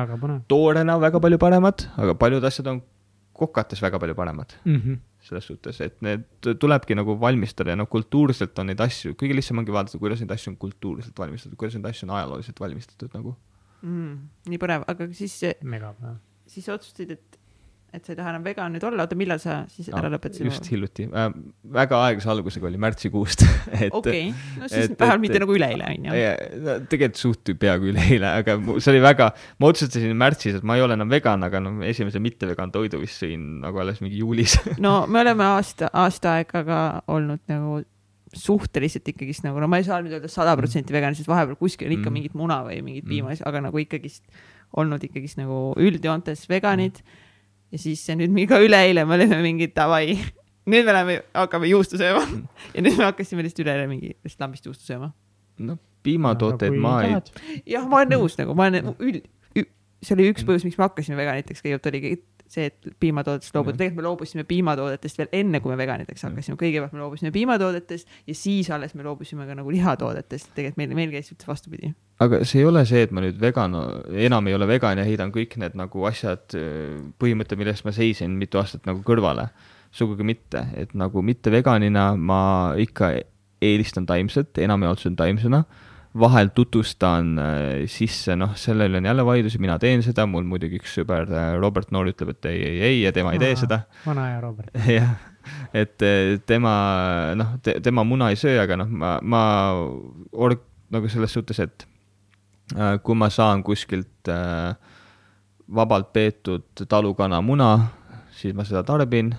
toorena 0.51 0.99
väga 0.99 1.23
palju 1.23 1.39
paremad, 1.39 1.87
aga 1.95 2.15
paljud 2.15 2.43
asjad 2.43 2.67
on 2.67 2.83
kokates 3.31 3.81
väga 3.81 3.99
palju 3.99 4.15
paremad 4.15 4.53
mm. 4.65 4.75
-hmm. 4.75 4.99
Selles 5.31 5.47
suhtes, 5.47 5.79
et 5.83 5.97
need 6.05 6.51
tulebki 6.59 6.97
nagu 6.97 7.15
valmistada 7.21 7.73
ja 7.73 7.79
noh, 7.79 7.89
kultuurselt 7.91 8.57
on 8.61 8.71
neid 8.71 8.83
asju, 8.83 9.15
kõige 9.19 9.37
lihtsam 9.37 9.61
ongi 9.61 9.73
vaadata, 9.73 9.99
kuidas 10.01 10.23
neid 10.23 10.33
asju 10.35 10.53
on 10.53 10.59
kultuuriliselt 10.61 11.23
valmistatud, 11.23 11.57
kuidas 11.59 11.77
neid 11.77 11.87
asju 11.91 12.09
on 12.09 12.15
ajalooliselt 12.19 12.59
valmistatud 12.59 13.15
nagu 13.17 13.35
mm,. 13.81 14.17
nii 14.51 14.61
põnev, 14.61 14.87
aga 14.91 15.07
siis, 15.15 15.37
siis 16.51 16.71
otsustasid, 16.73 17.15
et 17.15 17.40
et 17.91 18.05
sa 18.05 18.13
ei 18.13 18.17
taha 18.17 18.31
enam 18.31 18.43
vegan 18.45 18.71
nüüd 18.71 18.83
olla, 18.87 19.03
oota, 19.03 19.17
millal 19.19 19.39
sa 19.43 19.57
siis 19.71 19.89
ära 19.91 20.07
no, 20.07 20.15
lõpetasid? 20.15 20.47
just 20.47 20.67
hiljuti 20.71 21.07
äh,, 21.09 21.27
väga 21.75 21.99
aeglase 22.05 22.29
algusega 22.31 22.69
oli 22.69 22.79
märtsikuust 22.79 23.43
okei, 23.99 24.29
no 24.61 24.69
siis 24.71 24.93
vähemalt 24.95 25.23
mitte 25.25 25.41
nagu 25.43 25.55
üleeile 25.57 25.89
on 25.89 26.07
ju. 26.07 26.21
no 26.63 26.75
tegelikult 26.91 27.19
suht 27.19 27.51
peaaegu 27.59 27.89
üleeile, 27.91 28.29
aga 28.39 28.55
see 28.77 28.93
oli 28.93 29.01
väga, 29.03 29.31
ma 29.59 29.71
otsustasin 29.73 30.15
märtsis, 30.21 30.59
et 30.61 30.67
ma 30.67 30.77
ei 30.79 30.85
ole 30.85 30.95
enam 30.95 31.11
vegan, 31.11 31.43
aga 31.47 31.59
no 31.63 31.73
esimese 31.87 32.21
mitte 32.23 32.47
vegan 32.47 32.71
toidu 32.71 33.01
vist 33.01 33.19
sõin 33.19 33.59
nagu 33.65 33.81
alles 33.83 33.99
mingi 34.03 34.21
juulis 34.21 34.55
no 34.85 35.01
me 35.11 35.25
oleme 35.25 35.49
aasta, 35.49 35.89
aasta 35.91 36.37
aega 36.39 36.61
ka 36.67 36.83
olnud 37.11 37.43
nagu 37.51 37.81
suhteliselt 38.31 39.09
ikkagist 39.11 39.43
nagu, 39.43 39.59
no 39.59 39.67
ma 39.67 39.81
ei 39.81 39.83
saa 39.83 39.99
nüüd 39.99 40.15
öelda 40.15 40.31
sada 40.31 40.53
protsenti 40.55 40.95
vegan, 40.95 41.17
sest 41.17 41.27
vahepeal 41.27 41.59
kuskil 41.59 41.89
on 41.89 41.97
ikka 41.97 42.07
mm. 42.07 42.15
mingit 42.15 42.39
muna 42.39 42.61
või 42.63 42.79
mingit 42.85 43.09
piima 43.09 43.33
mm., 43.33 43.43
aga 43.49 43.65
nagu 43.67 43.83
ikkagist 43.83 44.23
olnud 44.79 45.03
ikkagist 45.03 45.35
nagu 45.41 45.73
üldjoontes 45.75 46.45
veganid 46.47 47.03
mm 47.03 47.27
ja 47.71 47.81
siis 47.81 48.03
nüüd 48.17 48.49
ka 48.49 48.59
üleeile 48.63 49.05
me 49.07 49.17
olime 49.17 49.41
mingi 49.43 49.69
davai, 49.75 50.17
nüüd 50.69 50.87
me 50.87 50.95
läheme, 50.95 51.19
hakkame 51.37 51.71
juustu 51.71 51.99
sööma 52.01 52.23
mm. 52.25 52.63
ja 52.75 52.85
nüüd 52.85 52.97
me 52.99 53.07
hakkasime 53.09 53.45
lihtsalt 53.45 53.65
üleeile 53.65 53.87
mingi 53.91 54.13
lihtsalt 54.13 54.45
lambist 54.45 54.67
juustu 54.67 54.87
sööma. 54.87 55.11
noh, 55.61 55.79
piimatooteid 56.05 56.75
ma 56.81 56.97
ei. 57.05 57.19
jah, 57.75 57.85
ma 57.87 58.01
olen 58.01 58.17
nõus 58.17 58.37
nagu, 58.39 58.55
ma 58.57 58.69
olen 58.71 58.93
üld, 58.99 59.23
see 60.01 60.15
oli 60.17 60.31
üks 60.31 60.45
põhjus, 60.47 60.65
miks 60.65 60.79
me 60.79 60.87
hakkasime 60.87 61.19
veganiteks, 61.19 61.61
kõigepealt 61.63 61.91
oligi 61.91 62.13
see, 62.51 62.67
et 62.69 62.91
piimatoodetest 63.01 63.55
loobuda, 63.55 63.77
tegelikult 63.79 64.01
me 64.01 64.05
loobusime 64.07 64.45
piimatoodetest 64.47 65.19
veel 65.21 65.31
enne, 65.41 65.61
kui 65.63 65.71
me 65.71 65.77
veganiteks 65.79 66.25
hakkasime, 66.27 66.57
kõigepealt 66.59 66.95
me 66.95 67.01
loobusime 67.03 67.31
piimatoodetest 67.35 68.15
ja 68.27 68.35
siis 68.37 68.69
alles 68.73 68.95
me 68.97 69.05
loobusime 69.07 69.47
ka 69.47 69.55
nagu 69.57 69.73
lihatoodetest, 69.73 70.51
tegelikult 70.57 70.81
meil, 70.81 70.95
meil 70.99 71.13
käis 71.15 71.31
üldse 71.33 71.49
vastupidi. 71.49 71.93
aga 72.21 72.41
see 72.45 72.61
ei 72.61 72.69
ole 72.69 72.83
see, 72.89 73.05
et 73.07 73.13
ma 73.15 73.23
nüüd 73.23 73.39
vegan, 73.41 73.77
enam 74.27 74.49
ei 74.51 74.57
ole 74.57 74.67
vegan 74.69 75.01
ja 75.01 75.07
heidan 75.07 75.33
kõik 75.35 75.57
need 75.61 75.77
nagu 75.79 76.07
asjad, 76.09 76.57
põhimõtted, 77.21 77.59
mille 77.59 77.75
eest 77.75 77.87
ma 77.87 77.95
seisin 77.95 78.35
mitu 78.39 78.61
aastat 78.61 78.89
nagu 78.89 79.03
kõrvale. 79.07 79.49
sugugi 79.91 80.23
mitte, 80.23 80.67
et 80.79 80.93
nagu 80.95 81.21
mitte 81.21 81.51
veganina 81.51 82.13
ma 82.15 82.41
ikka 82.79 83.11
eelistan 83.61 84.05
taimset, 84.07 84.57
enamjaolt 84.57 84.99
söön 85.03 85.15
taimsena 85.19 85.65
vahel 86.19 86.49
tutvustan 86.55 87.39
äh, 87.39 87.83
sisse, 87.87 88.35
noh, 88.35 88.51
selle 88.59 88.87
üle 88.89 88.99
on 88.99 89.07
jälle 89.07 89.25
vaidlusi, 89.25 89.59
mina 89.63 89.77
teen 89.79 90.03
seda, 90.03 90.25
mul 90.27 90.43
muidugi 90.47 90.79
üks 90.81 90.97
sõber 90.99 91.29
äh, 91.31 91.51
Robert 91.59 91.91
Noor 91.95 92.09
ütleb, 92.11 92.33
et 92.35 92.47
ei, 92.51 92.63
ei, 92.67 92.81
ei 92.87 92.97
ja 93.05 93.13
tema 93.15 93.31
ei 93.35 93.39
tee 93.39 93.53
seda. 93.59 93.83
vana 94.05 94.27
hea 94.33 94.41
Robert. 94.43 94.75
jah, 94.97 95.13
et 95.73 96.03
äh, 96.03 96.35
tema, 96.47 96.73
noh 97.39 97.55
te,, 97.63 97.77
tema 97.83 98.03
muna 98.07 98.31
ei 98.31 98.39
söö, 98.39 98.57
aga 98.63 98.81
noh, 98.83 98.91
ma, 98.91 99.13
ma 99.23 99.43
org-, 100.31 100.67
nagu 100.91 101.11
selles 101.11 101.31
suhtes, 101.37 101.61
et 101.63 101.87
kui 103.03 103.15
ma 103.19 103.27
saan 103.27 103.65
kuskilt 103.67 104.29
vabalt 105.75 106.13
peetud 106.15 106.85
talukana 106.87 107.41
muna, 107.43 107.71
siis 108.31 108.55
ma 108.55 108.63
seda 108.63 108.79
tarbin. 108.87 109.33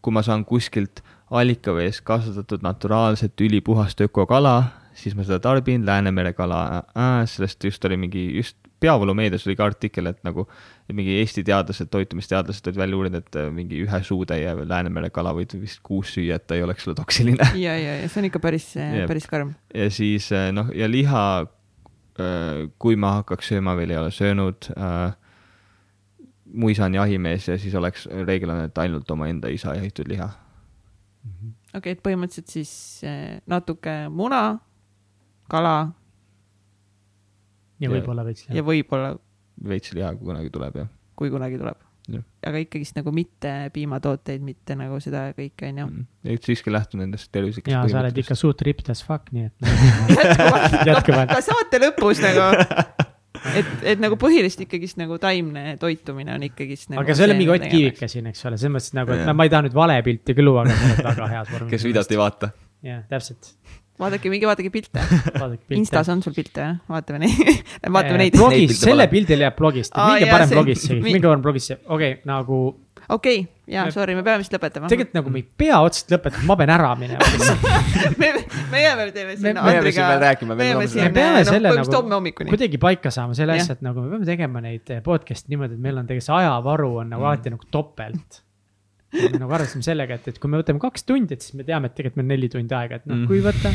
kui 0.00 0.12
ma 0.16 0.22
saan 0.24 0.46
kuskilt 0.48 1.02
allikavees 1.30 2.00
kasvatatud 2.00 2.64
naturaalset 2.64 3.40
ülipuhast 3.44 4.00
ökokala, 4.00 4.79
siis 5.00 5.16
ma 5.16 5.24
seda 5.26 5.40
tarbin, 5.42 5.86
Läänemere 5.86 6.32
kala 6.36 6.60
äh,, 6.92 7.22
sellest 7.30 7.64
just 7.64 7.84
oli 7.88 7.96
mingi, 8.00 8.26
just 8.36 8.56
peavoolumeedias 8.80 9.46
oli 9.46 9.56
ka 9.58 9.68
artikkel, 9.68 10.08
et 10.10 10.20
nagu 10.24 10.46
et 10.88 10.96
mingi 10.96 11.18
Eesti 11.20 11.44
teadlased, 11.46 11.90
toitumisteadlased 11.92 12.70
olid 12.70 12.80
välja 12.80 12.98
uurinud, 12.98 13.24
et 13.24 13.38
äh, 13.38 13.48
mingi 13.54 13.80
ühe 13.84 14.02
suutäie 14.06 14.54
Läänemere 14.64 15.10
kala 15.14 15.34
võid 15.36 15.54
vist 15.60 15.82
kuus 15.86 16.14
süüa, 16.16 16.40
et 16.40 16.46
ta 16.48 16.58
ei 16.58 16.64
oleks 16.66 16.86
sulle 16.86 16.98
toksiline. 16.98 17.50
ja, 17.66 17.76
ja, 17.78 17.96
ja 18.00 18.10
see 18.10 18.22
on 18.22 18.28
ikka 18.30 18.42
päris, 18.42 18.72
päris 19.10 19.28
karm. 19.30 19.54
ja 19.74 19.88
siis 19.94 20.30
noh, 20.56 20.72
ja 20.76 20.88
liha, 20.90 21.24
kui 22.80 22.98
ma 23.00 23.16
hakkaks 23.20 23.52
sööma, 23.52 23.76
veel 23.78 23.94
ei 23.94 24.00
ole 24.00 24.14
söönud 24.14 24.70
äh,, 24.76 25.10
mu 26.50 26.70
isa 26.72 26.88
on 26.88 26.96
jahimees 26.98 27.48
ja 27.48 27.58
siis 27.60 27.74
oleks, 27.78 28.08
reegel 28.26 28.50
on, 28.50 28.64
et 28.66 28.78
ainult 28.82 29.10
omaenda 29.10 29.52
isa 29.52 29.76
jahitud 29.76 30.08
liha. 30.10 30.30
okei 31.20 31.78
okay,, 31.78 31.92
et 31.92 32.02
põhimõtteliselt 32.02 32.50
siis 32.50 32.72
natuke 33.50 34.02
muna, 34.10 34.58
kala 35.50 35.74
ja 37.80 37.92
võib-olla 37.92 38.24
veits 38.26 38.46
liha. 38.46 38.56
ja 38.58 38.66
võib-olla. 38.66 39.14
veits 39.70 39.94
liha, 39.96 40.12
kui 40.16 40.30
kunagi 40.30 40.52
tuleb, 40.54 40.82
jah. 40.82 40.90
kui 41.18 41.32
kunagi 41.32 41.60
tuleb. 41.60 41.86
aga 42.46 42.62
ikkagist 42.64 42.96
nagu 42.98 43.12
mitte 43.14 43.52
piimatooteid, 43.74 44.42
mitte 44.44 44.76
nagu 44.78 44.98
seda 45.02 45.28
kõike, 45.36 45.70
onju. 45.70 45.86
Mm. 45.86 46.08
et 46.34 46.48
siiski 46.48 46.72
lähtun 46.72 47.04
nendest 47.04 47.30
tervislikest 47.34 47.74
jaa, 47.74 47.84
sa 47.90 48.02
oled 48.02 48.24
ikka 48.24 48.36
suht 48.38 48.64
ripped 48.66 48.90
as 48.92 49.04
fuck, 49.06 49.30
nii 49.34 49.50
et 49.50 50.88
jätkuvalt. 50.90 51.30
ka 51.36 51.40
saate 51.44 51.82
lõpus 51.84 52.22
nagu 52.24 52.48
et, 53.60 53.70
et 53.94 54.02
nagu 54.02 54.18
põhiliselt 54.20 54.66
ikkagist 54.66 54.98
nagu 55.00 55.20
taimne 55.22 55.76
toitumine 55.80 56.34
on 56.34 56.48
ikkagist 56.50 56.90
nagu. 56.90 57.04
aga 57.04 57.16
see 57.16 57.28
ole 57.28 57.38
mingi 57.38 57.54
Ott 57.54 57.68
Kiivike 57.70 58.10
siin, 58.10 58.28
eks 58.32 58.44
ole, 58.48 58.58
selles 58.60 58.74
mõttes 58.76 58.96
nagu, 58.96 59.14
et 59.16 59.24
no 59.28 59.36
ma 59.36 59.46
ei 59.46 59.52
taha 59.52 59.68
nüüd 59.68 59.76
vale 59.76 60.00
pilti 60.06 60.36
küll 60.36 60.50
luua, 60.50 60.66
aga 60.66 60.76
sa 60.76 60.90
oled 60.90 61.06
väga 61.12 61.30
heas 61.36 61.54
vormis. 61.54 61.76
kes 61.76 61.86
videot 61.88 62.16
ei 62.16 62.20
vaata. 62.20 62.52
jah, 62.90 63.06
täpselt 63.12 63.54
vaadake, 64.00 64.32
minge 64.32 64.48
vaadake 64.50 64.72
pilte. 64.72 65.04
Instas 65.76 66.10
on 66.12 66.22
sul 66.24 66.36
pilte, 66.36 66.64
jah? 66.64 66.76
vaatame 66.90 67.24
neid 67.24 67.64
vaatame 67.96 68.24
neid. 68.24 68.36
blogis, 68.38 68.78
selle 68.80 69.06
pildil 69.12 69.46
jääb 69.46 69.56
blogist, 69.58 69.96
minge 69.96 70.30
parem 70.30 70.54
blogisse, 70.54 71.00
minge 71.00 71.26
parem 71.26 71.44
blogisse, 71.44 71.78
okei 71.86 72.16
okay,, 72.16 72.22
nagu. 72.28 72.60
okei 73.10 73.38
okay,, 73.42 73.46
jaa, 73.74 73.86
sorry, 73.94 74.16
me 74.18 74.24
peame 74.26 74.42
vist 74.42 74.54
lõpetama. 74.56 74.90
tegelikult 74.90 75.16
nagu 75.20 75.32
me 75.34 75.42
ei 75.42 75.46
pea 75.62 75.80
otseselt 75.86 76.16
lõpetama, 76.16 76.48
ma 76.50 76.58
pean 76.60 76.74
ära 76.76 76.90
minema 77.00 77.30
me, 78.20 78.32
me 78.72 78.84
jääme, 78.84 79.08
teeme 79.16 79.38
siin 79.38 79.62
Andriga. 79.62 80.10
me 80.50 80.68
jääme 80.68 80.90
siin, 80.90 81.06
me 81.06 81.14
peame 81.16 81.46
selle 81.48 81.74
nagu 81.80 82.22
kuidagi 82.42 82.82
paika 82.82 83.14
saama, 83.14 83.36
selle 83.38 83.58
asja, 83.58 83.78
et 83.78 83.86
nagu 83.86 84.04
me 84.04 84.14
peame 84.14 84.28
tegema 84.28 84.62
neid 84.64 84.94
podcast'e 85.06 85.52
niimoodi, 85.52 85.78
et 85.78 85.88
meil 85.88 86.00
on 86.02 86.08
tegelikult 86.08 86.30
see 86.30 86.38
ajavaru 86.42 86.94
on 87.04 87.12
nagu 87.16 87.24
mm. 87.24 87.32
alati 87.32 87.56
nagu 87.56 87.74
topelt 87.74 88.44
me 89.12 89.40
nagu 89.40 89.56
arvestame 89.56 89.84
sellega, 89.84 90.18
et, 90.20 90.30
et 90.30 90.38
kui 90.38 90.50
me 90.50 90.60
võtame 90.60 90.80
kaks 90.82 91.04
tundi, 91.08 91.34
et 91.34 91.44
siis 91.44 91.56
me 91.58 91.66
teame, 91.66 91.90
et 91.90 91.96
tegelikult 91.98 92.20
meil 92.20 92.28
on 92.28 92.32
neli 92.34 92.50
tundi 92.52 92.76
aega, 92.76 93.00
et 93.00 93.08
noh 93.10 93.18
mm., 93.18 93.30
kui 93.30 93.42
võtta. 93.44 93.72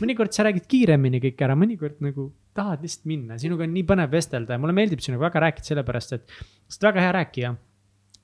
mõnikord 0.00 0.34
sa 0.34 0.46
räägid 0.48 0.64
kiiremini 0.70 1.20
kõik 1.22 1.44
ära, 1.46 1.54
mõnikord 1.58 2.00
nagu 2.02 2.30
tahad 2.56 2.82
lihtsalt 2.82 3.06
minna, 3.10 3.38
sinuga 3.38 3.66
on 3.66 3.72
nii 3.74 3.84
põnev 3.86 4.10
vestelda 4.14 4.56
ja 4.56 4.62
mulle 4.62 4.74
meeldib 4.76 5.02
sinuga 5.04 5.28
väga 5.28 5.44
rääkida, 5.46 5.68
sellepärast 5.72 6.16
et 6.16 6.34
sa 6.34 6.80
oled 6.80 6.88
väga 6.88 7.04
hea 7.04 7.14
rääkija. 7.20 7.54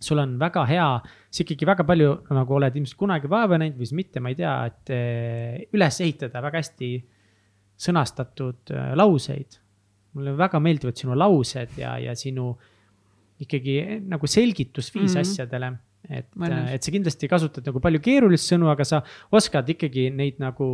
sul 0.01 0.19
on 0.19 0.39
väga 0.41 0.63
hea, 0.65 0.85
sa 1.29 1.43
ikkagi 1.45 1.67
väga 1.69 1.85
palju 1.85 2.13
nagu 2.33 2.55
oled 2.57 2.77
ilmselt 2.77 2.97
kunagi 2.97 3.29
vaeva 3.29 3.59
näinud 3.61 3.77
või 3.77 3.89
siis 3.89 3.99
mitte, 3.99 4.21
ma 4.25 4.31
ei 4.33 4.39
tea, 4.39 4.55
et 4.71 4.93
eh, 4.97 5.59
üles 5.77 5.99
ehitada 6.01 6.41
väga 6.41 6.63
hästi 6.63 6.89
sõnastatud 7.85 8.73
eh, 8.73 8.95
lauseid. 8.97 9.59
mulle 10.17 10.33
väga 10.39 10.59
meeldivad 10.59 10.97
sinu 10.97 11.15
laused 11.15 11.77
ja, 11.79 11.99
ja 12.01 12.17
sinu 12.17 12.55
ikkagi 13.45 13.77
eh, 13.79 14.01
nagu 14.01 14.27
selgitusviis 14.27 15.13
mm 15.13 15.17
-hmm. 15.17 15.21
asjadele 15.21 15.73
et, 16.09 16.31
et 16.73 16.83
sa 16.83 16.95
kindlasti 16.95 17.29
kasutad 17.29 17.67
nagu 17.67 17.83
palju 17.83 18.01
keerulisi 18.05 18.55
sõnu, 18.55 18.71
aga 18.73 18.87
sa 18.89 19.03
oskad 19.37 19.69
ikkagi 19.75 20.09
neid 20.15 20.41
nagu 20.43 20.71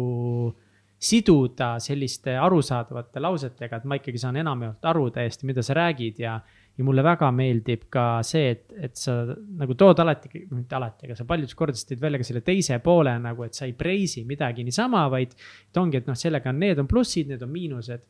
siduda 0.97 1.75
selliste 1.83 2.33
arusaadavate 2.41 3.21
lausetega, 3.21 3.81
et 3.81 3.89
ma 3.89 3.99
ikkagi 3.99 4.21
saan 4.21 4.39
enamjaolt 4.41 4.87
aru 4.93 5.11
täiesti, 5.13 5.49
mida 5.49 5.65
sa 5.65 5.77
räägid 5.77 6.23
ja. 6.23 6.39
ja 6.77 6.85
mulle 6.85 7.05
väga 7.05 7.29
meeldib 7.33 7.85
ka 7.93 8.23
see, 8.25 8.51
et, 8.55 8.65
et 8.89 8.97
sa 8.97 9.19
nagu 9.61 9.77
tood 9.77 10.01
alati, 10.01 10.31
mitte 10.51 10.77
alati, 10.77 11.07
aga 11.09 11.19
sa 11.19 11.29
paljudes 11.29 11.57
kordades 11.57 11.85
tõid 11.89 12.01
välja 12.01 12.21
ka 12.23 12.29
selle 12.29 12.43
teise 12.45 12.79
poole 12.85 13.13
nagu, 13.21 13.45
et 13.45 13.57
sa 13.57 13.69
ei 13.69 13.77
preisi 13.77 14.25
midagi 14.29 14.65
niisama, 14.65 15.07
vaid. 15.13 15.37
et 15.69 15.81
ongi, 15.83 16.01
et 16.01 16.09
noh, 16.09 16.17
sellega 16.17 16.53
on, 16.53 16.61
need 16.65 16.81
on 16.81 16.89
plussid, 16.89 17.29
need 17.33 17.45
on 17.45 17.53
miinused 17.53 18.05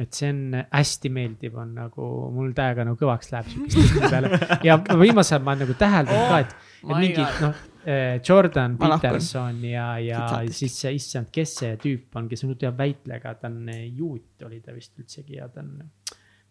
et 0.00 0.16
see 0.16 0.30
on 0.32 0.56
hästi 0.72 1.10
meeldiv, 1.12 1.56
on 1.60 1.74
nagu 1.76 2.06
mul 2.32 2.54
täiega 2.56 2.86
nagu 2.88 2.96
kõvaks 3.00 3.28
läheb 3.34 3.50
sihukest 3.52 4.08
peale 4.08 4.30
ja 4.64 4.78
viimasel 4.80 5.36
ajal 5.36 5.44
ma 5.44 5.52
olen 5.52 5.62
nagu 5.66 5.76
täheldanud 5.82 6.30
ka, 6.30 6.40
et, 6.40 6.56
et 6.80 6.96
mingid 6.96 7.44
noh. 7.44 7.68
Eh, 7.82 8.20
Jordan 8.22 8.76
Peterson 8.78 9.56
ja, 9.66 9.96
ja 9.98 10.20
siis 10.54 10.76
see 10.84 10.92
issand, 10.94 11.32
kes 11.34 11.56
see 11.58 11.72
tüüp 11.82 12.14
on, 12.14 12.28
kes 12.30 12.44
nüüd 12.46 12.60
teab 12.60 12.76
väitlega, 12.78 13.34
ta 13.40 13.50
on 13.50 13.72
eh, 13.74 13.88
juut 13.90 14.44
oli 14.46 14.60
ta 14.62 14.70
vist 14.70 14.94
üldsegi 15.02 15.40
ja 15.40 15.48
ta 15.50 15.64
on. 15.64 15.80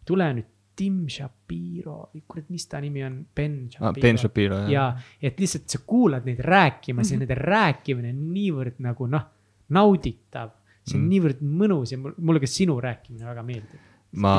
tule 0.05 0.27
nüüd, 0.35 0.49
Tim 0.75 1.05
Shapiro, 1.11 2.11
kurat, 2.27 2.47
mis 2.51 2.65
ta 2.67 2.79
nimi 2.83 3.03
on, 3.03 3.21
Ben 3.35 3.57
Shapiro 3.71 3.89
ah,. 3.89 4.01
Ben 4.03 4.19
Shapiro, 4.19 4.59
jah. 4.65 4.71
ja, 4.71 4.85
et 5.23 5.39
lihtsalt 5.39 5.71
sa 5.71 5.81
kuulad 5.87 6.27
neid 6.27 6.39
rääkimas 6.43 7.07
mm 7.07 7.09
-hmm. 7.09 7.13
ja 7.13 7.19
nende 7.19 7.35
rääkimine 7.35 8.11
on 8.11 8.21
niivõrd 8.35 8.83
nagu 8.83 9.07
noh, 9.07 9.25
nauditav 9.69 10.51
see 10.87 10.97
on 10.97 11.05
mm. 11.05 11.13
niivõrd 11.13 11.41
mõnus 11.61 11.93
ja 11.93 11.99
mulle 12.01 12.41
ka 12.41 12.49
sinu 12.49 12.77
rääkimine 12.81 13.27
väga 13.27 13.43
meeldib. 13.45 13.87
ma 14.21 14.35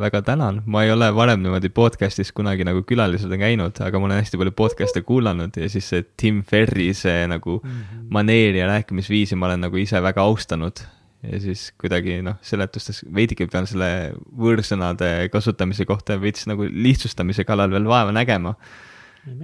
väga 0.00 0.24
tänan, 0.26 0.62
ma 0.66 0.82
ei 0.82 0.90
ole 0.90 1.10
varem 1.14 1.42
niimoodi 1.44 1.70
podcast'is 1.70 2.32
kunagi 2.34 2.66
nagu 2.66 2.82
külalisena 2.82 3.38
käinud, 3.38 3.78
aga 3.84 4.00
ma 4.00 4.08
olen 4.08 4.22
hästi 4.24 4.40
palju 4.40 4.54
podcast'e 4.58 5.04
kuulanud 5.06 5.54
ja 5.60 5.68
siis 5.70 5.90
see 5.92 6.06
Tim 6.18 6.42
Ferri 6.42 6.90
see 6.94 7.26
nagu 7.30 7.60
mm 7.62 7.70
-hmm. 7.70 8.06
maneer 8.10 8.58
ja 8.58 8.66
rääkimisviisi 8.66 9.36
ma 9.36 9.46
olen 9.46 9.60
nagu 9.68 9.76
ise 9.76 10.02
väga 10.02 10.22
austanud 10.22 10.82
ja 11.22 11.40
siis 11.40 11.72
kuidagi 11.78 12.20
noh, 12.22 12.38
seletustes 12.42 13.04
veidike 13.14 13.46
pean 13.46 13.66
selle 13.66 14.14
võõrsõnade 14.38 15.28
kasutamise 15.32 15.84
kohta 15.84 16.18
veits 16.20 16.46
nagu 16.46 16.66
lihtsustamise 16.66 17.44
kallal 17.44 17.70
veel 17.70 17.84
vaeva 17.84 18.12
nägema. 18.12 18.54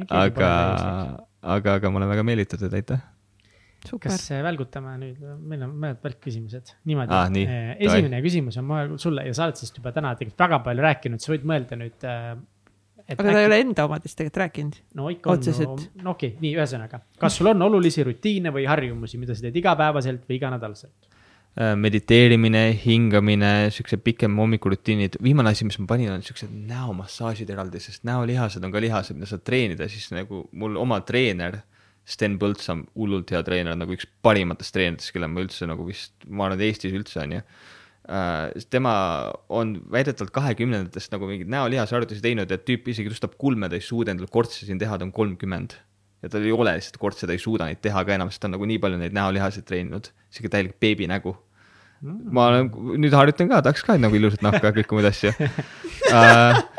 aga, 0.08 0.50
aga, 1.42 1.74
aga 1.74 1.90
ma 1.90 1.98
olen 1.98 2.08
väga 2.08 2.22
meelitatud, 2.22 2.72
aitäh 2.72 3.13
kas 4.02 4.26
äh, 4.32 4.40
välgutame 4.44 4.94
nüüd, 5.00 5.20
meil 5.44 5.62
on 5.66 5.76
mõned 5.82 6.00
välkküsimused, 6.04 6.74
niimoodi 6.88 7.14
ah,. 7.14 7.28
Nii. 7.32 7.44
Äh, 7.44 7.70
esimene 7.78 8.18
Dai. 8.18 8.24
küsimus 8.26 8.58
on 8.60 8.68
mul 8.68 8.96
sulle 9.00 9.26
ja 9.28 9.36
sa 9.36 9.48
oled 9.48 9.60
sellest 9.60 9.80
juba 9.80 9.92
täna 9.94 10.14
tegelikult 10.18 10.44
väga 10.46 10.60
palju 10.66 10.84
rääkinud, 10.88 11.22
sa 11.22 11.32
võid 11.32 11.48
mõelda 11.50 11.78
nüüd 11.80 12.06
äh,. 12.08 12.28
aga 13.14 13.26
ta 13.28 13.40
ei 13.40 13.48
ole 13.50 13.58
enda 13.64 13.88
omadest 13.88 14.18
tegelikult 14.20 14.42
rääkinud. 14.44 14.78
no 15.00 15.08
ikka 15.12 15.34
on, 15.34 15.42
no, 15.46 16.14
okei 16.14 16.34
okay,, 16.34 16.36
nii 16.44 16.54
ühesõnaga, 16.58 17.02
kas 17.20 17.40
sul 17.40 17.52
on 17.52 17.66
olulisi 17.68 18.06
rutiine 18.06 18.54
või 18.54 18.68
harjumusi, 18.70 19.20
mida 19.20 19.36
sa 19.36 19.46
teed 19.46 19.60
igapäevaselt 19.62 20.24
või 20.28 20.40
iganädalaselt? 20.40 21.10
Mediteerimine, 21.54 22.64
hingamine, 22.82 23.50
siuksed 23.70 24.00
pikem 24.02 24.40
hommikurutiinid, 24.42 25.20
viimane 25.22 25.52
asi, 25.52 25.62
mis 25.62 25.76
ma 25.78 25.84
panin, 25.92 26.10
on 26.10 26.24
siuksed 26.26 26.50
näomassaažid 26.50 27.52
eraldi, 27.54 27.78
sest 27.78 28.02
näolihased 28.08 28.64
on 28.66 28.74
ka 28.74 28.82
lihased, 28.82 29.14
mida 29.14 29.28
saad 29.30 29.44
treenida, 29.46 29.86
siis 29.86 30.08
nagu 30.10 30.40
mul 30.50 30.74
oma 30.82 30.98
treener 31.06 31.60
Sten 32.04 32.36
Põlts 32.40 32.68
on 32.72 32.84
hullult 32.98 33.30
hea 33.32 33.40
treener, 33.46 33.76
nagu 33.80 33.94
üks 33.96 34.06
parimatest 34.24 34.74
treeneritest, 34.76 35.12
kelle 35.14 35.28
ma 35.30 35.40
üldse 35.44 35.68
nagu 35.68 35.86
vist, 35.88 36.12
ma 36.28 36.48
arvan, 36.48 36.60
et 36.60 36.68
Eestis 36.68 36.92
üldse 36.96 37.22
on 37.22 37.38
ju 37.38 37.40
uh,. 37.40 38.52
tema 38.70 38.92
on 39.48 39.78
väidetavalt 39.92 40.34
kahekümnendatest 40.34 41.14
nagu 41.14 41.30
mingeid 41.30 41.48
näolihasharjutusi 41.54 42.24
teinud 42.24 42.52
ja 42.52 42.60
tüüp 42.60 42.90
isegi 42.92 43.12
tõstab 43.12 43.38
kulme, 43.40 43.70
ta 43.72 43.80
ei 43.80 43.84
suuda 43.84 44.12
endale 44.12 44.28
kortse 44.32 44.68
siin 44.68 44.80
teha, 44.80 44.98
ta 45.00 45.08
on 45.08 45.14
kolmkümmend. 45.16 45.78
ja 46.24 46.32
tal 46.32 46.44
ei 46.44 46.52
ole 46.52 46.76
lihtsalt 46.76 47.00
kortse, 47.00 47.26
ta 47.28 47.32
ei 47.32 47.40
suuda 47.40 47.70
neid 47.70 47.80
teha 47.84 48.04
ka 48.04 48.18
enam, 48.18 48.30
sest 48.32 48.44
ta 48.44 48.50
on 48.50 48.56
nagu 48.58 48.68
nii 48.68 48.80
palju 48.84 49.00
neid 49.00 49.16
näolihaseid 49.16 49.64
treeninud, 49.68 50.12
sihuke 50.32 50.52
täielik 50.52 50.76
beebinägu 50.80 51.32
mm.. 52.04 52.20
ma 52.36 52.50
olen, 52.52 52.70
nüüd 53.00 53.16
harjutan 53.16 53.48
ka, 53.52 53.64
tahaks 53.64 53.84
ka 53.86 53.96
nagu 54.00 54.20
ilusat 54.20 54.44
nahka 54.44 54.68
ja 54.68 54.76
kõiki 54.76 54.96
muid 54.98 55.08
asju 55.08 55.32
uh, 55.32 56.60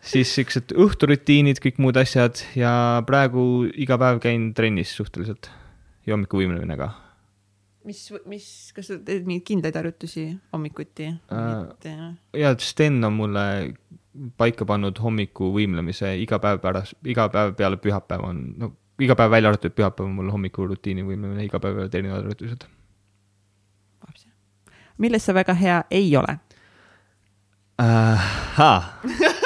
siis 0.00 0.30
siuksed 0.36 0.72
õhturutiinid, 0.78 1.60
kõik 1.62 1.80
muud 1.82 1.98
asjad 2.00 2.40
ja 2.58 3.02
praegu 3.06 3.66
iga 3.74 3.98
päev 4.00 4.20
käin 4.22 4.52
trennis 4.56 4.94
suhteliselt 4.96 5.50
ja 6.06 6.14
hommikuvõimlemine 6.14 6.78
ka. 6.78 6.90
mis, 7.88 8.02
mis, 8.28 8.48
kas 8.76 8.90
sa 8.90 8.98
teed 9.04 9.26
mingeid 9.26 9.46
kindlaid 9.48 9.78
harjutusi 9.78 10.26
hommikuti 10.52 11.08
äh,? 11.32 12.08
ja 12.36 12.54
Sten 12.58 13.04
on 13.04 13.16
mulle 13.16 13.44
paika 14.36 14.66
pannud 14.68 14.98
hommikuvõimlemise 15.02 16.14
iga 16.22 16.40
päev 16.42 16.60
pärast, 16.62 16.98
iga 17.06 17.28
päev 17.32 17.54
peale 17.58 17.78
pühapäeva 17.82 18.30
on, 18.32 18.42
no 18.58 18.72
iga 19.00 19.16
päev 19.18 19.32
välja 19.36 19.52
arvatud 19.52 19.74
pühapäev 19.74 20.08
on 20.08 20.18
mul 20.18 20.34
hommikurutiini 20.34 21.06
võimlemine, 21.06 21.46
iga 21.46 21.60
päev 21.62 21.86
erinevad 21.86 22.26
harjutused. 22.26 22.68
milles 24.98 25.22
sa 25.24 25.34
väga 25.34 25.54
hea 25.54 25.82
ei 25.90 26.16
ole 26.16 26.38
uh,? 27.78 29.28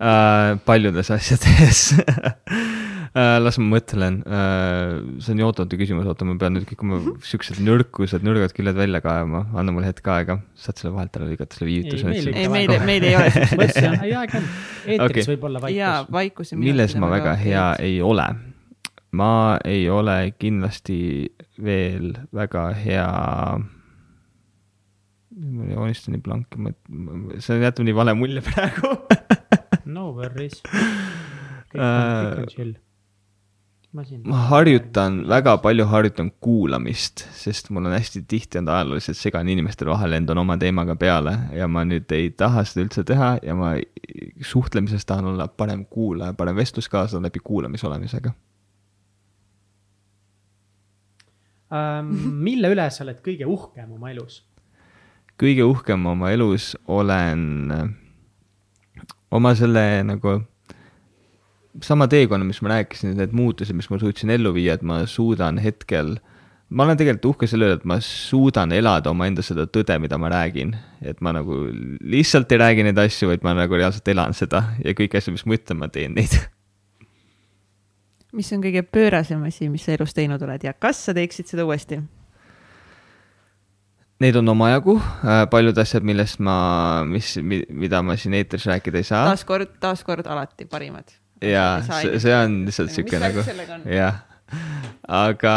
äh, 0.00 0.56
paljudes 0.66 1.10
asjades 1.14 1.82
äh, 3.16 3.36
las 3.42 3.58
ma 3.60 3.68
mõtlen 3.76 4.18
äh,, 4.26 4.96
see 5.24 5.34
on 5.34 5.42
jootamatu 5.44 5.78
küsimus, 5.80 6.08
oota, 6.10 6.26
ma 6.28 6.36
pean 6.40 6.56
nüüd 6.56 6.66
kõik 6.68 6.84
oma 6.86 7.00
siuksed 7.26 7.60
nõrkused, 7.64 8.26
nõrgad 8.26 8.54
küljed 8.56 8.78
välja 8.78 9.02
kaevama, 9.04 9.46
anna 9.56 9.74
mulle 9.76 9.92
hetk 9.92 10.10
aega, 10.12 10.40
saad 10.58 10.82
selle 10.82 10.94
vahelt 10.96 11.16
ära 11.16 11.30
lõigata, 11.30 11.58
selle 11.58 11.70
viivituse. 11.70 12.16
ei, 12.16 12.50
meil, 12.52 12.74
meil 12.88 13.08
ei 13.08 13.16
ole 13.20 13.30
siukseid 13.36 13.64
asju. 13.68 13.94
ei, 14.00 14.16
aeg 14.24 14.36
on, 14.40 14.50
eetris 14.84 15.22
okay. 15.24 15.30
võib 15.34 15.48
olla 15.50 15.64
vaikus. 15.64 15.78
jaa, 15.80 15.96
vaikus 16.20 16.52
ja 16.52 16.60
milles 16.60 16.98
ma 17.00 17.12
väga 17.14 17.38
hea 17.40 17.70
ei 17.86 18.02
ole? 18.04 18.28
ma 19.16 19.30
ei 19.64 19.86
ole 19.88 20.18
kindlasti 20.36 20.98
veel 21.62 22.12
väga 22.36 22.68
hea 22.76 23.06
ma 25.36 25.68
joonistan 25.68 26.16
nii 26.16 26.22
blanki, 26.24 26.60
ma, 26.60 26.72
see 27.44 27.58
jätab 27.60 27.84
nii 27.86 27.96
vale 27.96 28.14
mulje 28.16 28.42
praegu 28.44 28.94
no 29.86 30.10
worries. 30.16 30.62
kõik 31.70 31.82
on, 31.82 32.42
on 32.42 32.50
chill 32.52 32.74
ma 34.26 34.40
harjutan, 34.50 35.22
väga 35.28 35.56
palju 35.64 35.86
harjutan 35.88 36.30
kuulamist, 36.44 37.22
sest 37.36 37.70
mul 37.72 37.86
on 37.88 37.94
hästi 37.96 38.22
tihti 38.28 38.58
olnud 38.60 38.72
ajalooliselt 38.74 39.18
segane 39.18 39.52
inimeste 39.54 39.86
vahel, 39.88 40.12
lendan 40.12 40.40
oma 40.42 40.58
teemaga 40.60 40.96
peale 41.00 41.32
ja 41.56 41.68
ma 41.68 41.84
nüüd 41.88 42.10
ei 42.12 42.28
taha 42.36 42.64
seda 42.68 42.84
üldse 42.84 43.06
teha 43.08 43.30
ja 43.42 43.56
ma 43.56 43.72
suhtlemises 44.44 45.06
tahan 45.08 45.30
olla 45.32 45.48
parem 45.48 45.86
kuulaja, 45.88 46.36
parem 46.36 46.58
vestluskaaslane 46.58 47.30
läbi 47.30 47.40
kuulamise 47.44 47.88
olemisega 47.88 48.34
ähm,. 51.72 52.12
mille 52.44 52.74
üle 52.74 52.90
sa 52.90 53.06
oled 53.06 53.22
kõige 53.24 53.48
uhkem 53.48 53.96
oma 53.96 54.12
elus? 54.12 54.42
kõige 55.40 55.64
uhkem 55.64 56.04
oma 56.12 56.34
elus 56.36 56.74
olen 56.84 57.96
oma 59.34 59.54
selle 59.58 59.82
nagu 60.06 60.38
sama 61.84 62.06
teekonna, 62.08 62.46
mis 62.46 62.62
ma 62.62 62.76
rääkisin, 62.76 63.16
need 63.18 63.34
muutused, 63.36 63.76
mis 63.76 63.88
ma 63.90 63.98
suutsin 64.00 64.32
ellu 64.32 64.54
viia, 64.56 64.76
et 64.76 64.84
ma 64.86 65.02
suudan 65.10 65.58
hetkel, 65.62 66.16
ma 66.68 66.86
olen 66.86 66.98
tegelikult 66.98 67.34
uhke 67.34 67.48
selle 67.50 67.68
üle, 67.68 67.78
et 67.78 67.86
ma 67.88 67.98
suudan 68.02 68.72
elada 68.74 69.12
omaenda 69.12 69.44
seda 69.44 69.66
tõde, 69.70 69.98
mida 70.02 70.18
ma 70.18 70.30
räägin. 70.32 70.74
et 71.02 71.20
ma 71.20 71.32
nagu 71.36 71.66
lihtsalt 72.00 72.52
ei 72.52 72.58
räägi 72.58 72.86
neid 72.86 72.98
asju, 72.98 73.28
vaid 73.30 73.44
ma 73.44 73.54
nagu 73.54 73.74
reaalselt 73.74 74.08
elan 74.08 74.34
seda 74.34 74.62
ja 74.84 74.94
kõiki 74.96 75.20
asju, 75.20 75.36
mis 75.36 75.46
ma 75.46 75.58
ütlen, 75.58 75.78
ma 75.78 75.88
teen 75.88 76.14
neid. 76.16 76.34
mis 78.32 78.52
on 78.52 78.62
kõige 78.64 78.82
pöörasem 78.82 79.42
asi, 79.46 79.68
mis 79.68 79.84
sa 79.84 79.92
elus 79.92 80.14
teinud 80.14 80.42
oled 80.42 80.64
ja 80.64 80.72
kas 80.72 81.04
sa 81.06 81.14
teeksid 81.14 81.52
seda 81.52 81.64
uuesti? 81.68 82.00
Neid 84.22 84.36
on 84.40 84.48
omajagu, 84.48 84.96
äh, 84.96 85.44
paljud 85.52 85.76
asjad, 85.78 86.06
millest 86.08 86.40
ma, 86.40 86.56
mis, 87.04 87.34
mida 87.42 88.00
ma 88.02 88.16
siin 88.16 88.38
eetris 88.38 88.64
rääkida 88.70 89.02
ei 89.02 89.04
saa. 89.04 89.26
taaskord, 89.28 89.76
taaskord 89.82 90.28
alati 90.32 90.64
parimad 90.70 91.12
jaa, 91.44 91.82
see, 91.84 92.20
see 92.22 92.34
on 92.36 92.62
lihtsalt 92.68 92.94
sihuke 92.94 93.20
nagu, 93.20 93.44
jah. 93.92 94.22
Aga 95.06 95.52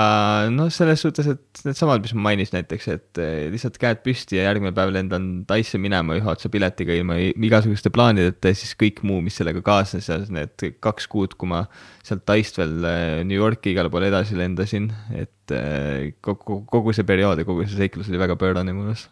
noh, 0.54 0.70
selles 0.74 1.02
suhtes, 1.02 1.28
et 1.30 1.62
needsamad, 1.66 2.02
mis 2.04 2.14
ma 2.18 2.28
mainisin 2.30 2.60
näiteks, 2.60 2.88
et 2.94 3.22
eh, 3.22 3.48
lihtsalt 3.54 3.78
käed 3.82 4.02
püsti 4.06 4.38
ja 4.38 4.48
järgmine 4.48 4.74
päev 4.78 4.92
lendan 4.94 5.28
Taisse 5.50 5.80
minema 5.82 6.18
ühe 6.18 6.30
otsa 6.30 6.52
piletiga 6.54 6.94
ilma 6.98 7.18
igasuguste 7.20 7.92
plaanideta 7.94 8.54
ja 8.54 8.58
siis 8.58 8.76
kõik 8.80 9.02
muu, 9.06 9.22
mis 9.26 9.38
sellega 9.40 9.64
kaasnes 9.66 10.10
ja 10.10 10.20
need 10.34 10.66
kaks 10.84 11.10
kuud, 11.12 11.38
kui 11.40 11.50
ma 11.50 11.64
sealt 12.06 12.26
Taist 12.30 12.62
veel 12.62 12.78
eh, 12.90 13.22
New 13.26 13.38
Yorki 13.38 13.74
igale 13.74 13.94
poole 13.94 14.10
edasi 14.12 14.38
lendasin, 14.38 14.90
et 15.18 15.56
eh, 15.56 16.12
kogu, 16.26 16.62
kogu 16.70 16.96
see 16.96 17.08
periood 17.10 17.42
ja 17.42 17.48
kogu 17.48 17.66
see 17.68 17.86
seiklus 17.86 18.12
oli 18.14 18.22
väga 18.22 18.38
pöörane 18.40 18.76
mõnus. 18.76 19.08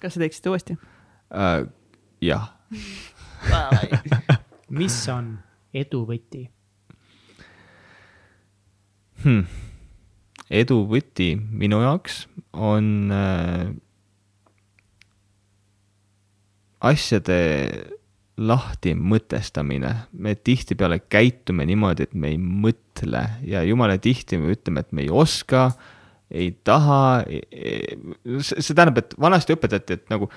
kas 0.00 0.16
sa 0.16 0.24
teeksid 0.24 0.52
uuesti 0.52 0.78
uh,? 0.78 1.66
jah 2.24 2.54
mis 4.80 4.96
on 5.12 5.36
edu 5.76 6.04
võti 6.08 6.48
hmm.? 9.24 9.44
edu 10.48 10.80
võti 10.88 11.34
minu 11.36 11.82
jaoks 11.84 12.22
on 12.56 13.12
äh, 13.12 13.68
asjade 16.80 17.38
lahti 18.38 18.94
mõtestamine. 18.94 19.94
me 20.12 20.34
tihtipeale 20.34 21.00
käitume 21.10 21.66
niimoodi, 21.66 22.06
et 22.06 22.14
me 22.14 22.30
ei 22.32 22.38
mõtle 22.38 23.24
ja 23.42 23.62
jumala 23.66 23.98
tihti 23.98 24.38
me 24.38 24.54
ütleme, 24.54 24.80
et 24.80 24.92
me 24.92 25.02
ei 25.02 25.10
oska, 25.10 25.72
ei 26.30 26.52
taha. 26.64 27.24
see 28.40 28.74
tähendab, 28.74 29.02
et 29.02 29.18
vanasti 29.20 29.56
õpetati, 29.56 29.98
et 29.98 30.14
nagu 30.14 30.30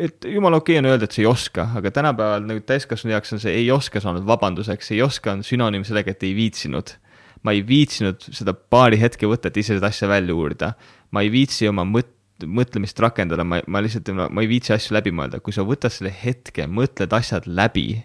et 0.00 0.24
jumala 0.24 0.58
okei 0.58 0.78
okay 0.78 0.82
on 0.82 0.90
öelda, 0.90 1.06
et 1.06 1.14
sa 1.14 1.22
ei 1.22 1.28
oska, 1.28 1.68
aga 1.78 1.92
tänapäeval 1.94 2.46
nagu 2.48 2.64
täiskasvanu 2.66 3.14
jaoks 3.14 3.36
on 3.36 3.42
see 3.42 3.54
ei 3.54 3.70
oska 3.70 4.00
saanud 4.02 4.26
vabanduseks, 4.26 4.90
ei 4.96 5.02
oska 5.04 5.36
on 5.36 5.44
sünonüüm 5.46 5.84
sellega, 5.86 6.16
et 6.16 6.26
ei 6.26 6.34
viitsinud. 6.34 6.96
Ma 7.46 7.54
ei 7.56 7.62
viitsinud 7.66 8.26
seda 8.36 8.54
paari 8.54 8.98
hetke 9.00 9.28
võtta, 9.30 9.50
et 9.50 9.60
ise 9.60 9.76
seda 9.78 9.90
asja 9.90 10.08
välja 10.10 10.34
uurida. 10.36 10.74
ma 11.10 11.24
ei 11.24 11.30
viitsi 11.32 11.68
oma 11.68 11.84
mõt-, 11.88 12.16
mõtlemist 12.46 13.00
rakendada, 13.02 13.44
ma, 13.44 13.60
ma 13.66 13.82
lihtsalt, 13.82 14.12
ma 14.14 14.44
ei 14.44 14.50
viitsi 14.50 14.74
asju 14.76 14.94
läbi 14.94 15.12
mõelda, 15.14 15.40
kui 15.40 15.52
sa 15.56 15.64
võtad 15.66 15.92
selle 15.94 16.12
hetke, 16.14 16.66
mõtled 16.66 17.12
asjad 17.16 17.48
läbi, 17.50 18.02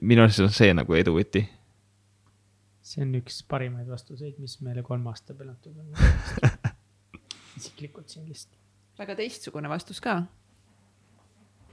minu 0.00 0.24
arust 0.24 0.42
on 0.44 0.52
see 0.54 0.72
nagu 0.74 0.98
edu 0.98 1.16
võti. 1.18 1.46
see 2.82 3.04
on 3.04 3.14
üks 3.14 3.42
parimaid 3.46 3.86
vastuseid, 3.86 4.38
mis 4.42 4.58
meile 4.60 4.82
kolme 4.82 5.12
aasta 5.12 5.34
peale 5.34 5.54
antud 5.54 5.76
on. 5.78 6.72
isiklikult 7.58 8.08
siin 8.08 8.26
lihtsalt. 8.26 8.58
väga 8.98 9.14
teistsugune 9.20 9.68
vastus 9.70 10.00
ka 10.02 10.22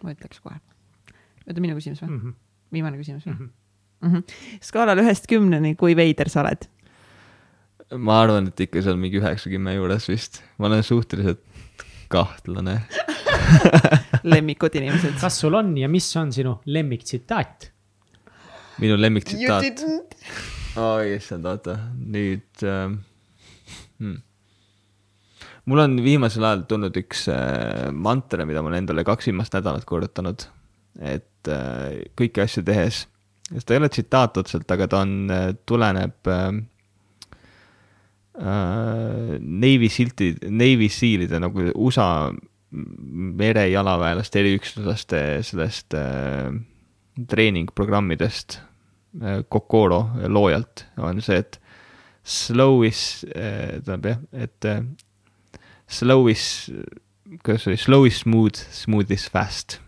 ma 0.03 0.13
ütleks 0.13 0.41
kohe. 0.43 0.59
oota, 1.45 1.61
minu 1.61 1.75
küsimus 1.77 2.03
või 2.03 2.09
mm? 2.09 2.19
-hmm. 2.19 2.35
viimane 2.75 2.99
küsimus 2.99 3.25
või 3.25 3.33
mm? 3.33 3.39
-hmm. 3.39 3.55
Mm 3.99 4.13
-hmm. 4.13 4.59
skaalal 4.63 5.01
ühest 5.01 5.27
kümneni, 5.27 5.75
kui 5.75 5.95
veider 5.95 6.29
sa 6.29 6.41
oled? 6.41 6.69
Ma 7.97 8.19
arvan, 8.23 8.49
et 8.51 8.65
ikka 8.67 8.83
seal 8.85 8.99
mingi 9.01 9.17
üheksa-kümme 9.21 9.73
juures 9.73 10.05
vist, 10.09 10.43
ma 10.61 10.69
olen 10.69 10.83
suhteliselt 10.85 11.41
kahtlane. 12.11 12.75
Lemmikud 14.31 14.75
inimesed. 14.77 15.17
kas 15.21 15.39
sul 15.41 15.57
on 15.57 15.73
ja 15.77 15.89
mis 15.89 16.07
on 16.19 16.33
sinu 16.33 16.59
lemmiktsitaat? 16.69 17.71
minu 18.79 18.95
lemmiktsitaat? 18.99 19.83
oi 20.79 21.15
issand, 21.15 21.47
oota, 21.49 21.77
nüüd 21.97 22.65
ähm, 22.65 22.99
hmm. 23.99 24.19
Mul 25.69 25.83
on 25.83 25.99
viimasel 26.01 26.45
ajal 26.47 26.63
tulnud 26.69 26.95
üks 26.97 27.27
äh, 27.29 27.89
mantra, 27.93 28.45
mida 28.49 28.61
ma 28.63 28.71
olen 28.71 28.83
endale 28.83 29.03
kaks 29.05 29.29
viimast 29.29 29.53
nädalat 29.53 29.85
korrutanud, 29.89 30.47
et 30.97 31.49
äh, 31.51 32.05
kõiki 32.17 32.41
asju 32.41 32.63
tehes, 32.65 33.03
sest 33.51 33.67
ta 33.69 33.75
ei 33.75 33.81
ole 33.81 33.89
tsitaat 33.93 34.39
otseselt, 34.41 34.69
aga 34.73 34.87
ta 34.89 35.03
on, 35.05 35.13
äh, 35.33 35.51
tuleneb 35.69 36.29
äh, 36.31 36.47
Navy 38.39 39.89
silti, 39.91 40.31
Navy 40.47 40.87
Sealide 40.89 41.41
nagu 41.43 41.65
USA 41.75 42.29
merejalaväelaste 42.71 44.39
eriüksuslaste 44.39 45.21
sellest 45.43 45.95
äh, 45.97 46.53
treeningprogrammidest 47.27 48.59
äh,, 49.21 49.41
Kokoro 49.49 50.05
loojalt 50.27 50.85
on 50.97 51.21
see, 51.25 51.41
et 51.41 51.59
slow 52.23 52.85
is 52.85 53.25
äh,, 53.33 53.79
tähendab 53.81 54.05
jah, 54.05 54.23
et 54.45 54.69
äh, 54.69 54.83
slow 55.89 56.29
is, 56.29 56.69
kuidas 57.43 57.65
see 57.65 57.73
oli, 57.73 57.81
slow 57.81 58.07
is 58.07 58.21
smooth, 58.21 58.65
smooth 58.71 59.11
is 59.11 59.27
fast. 59.31 59.79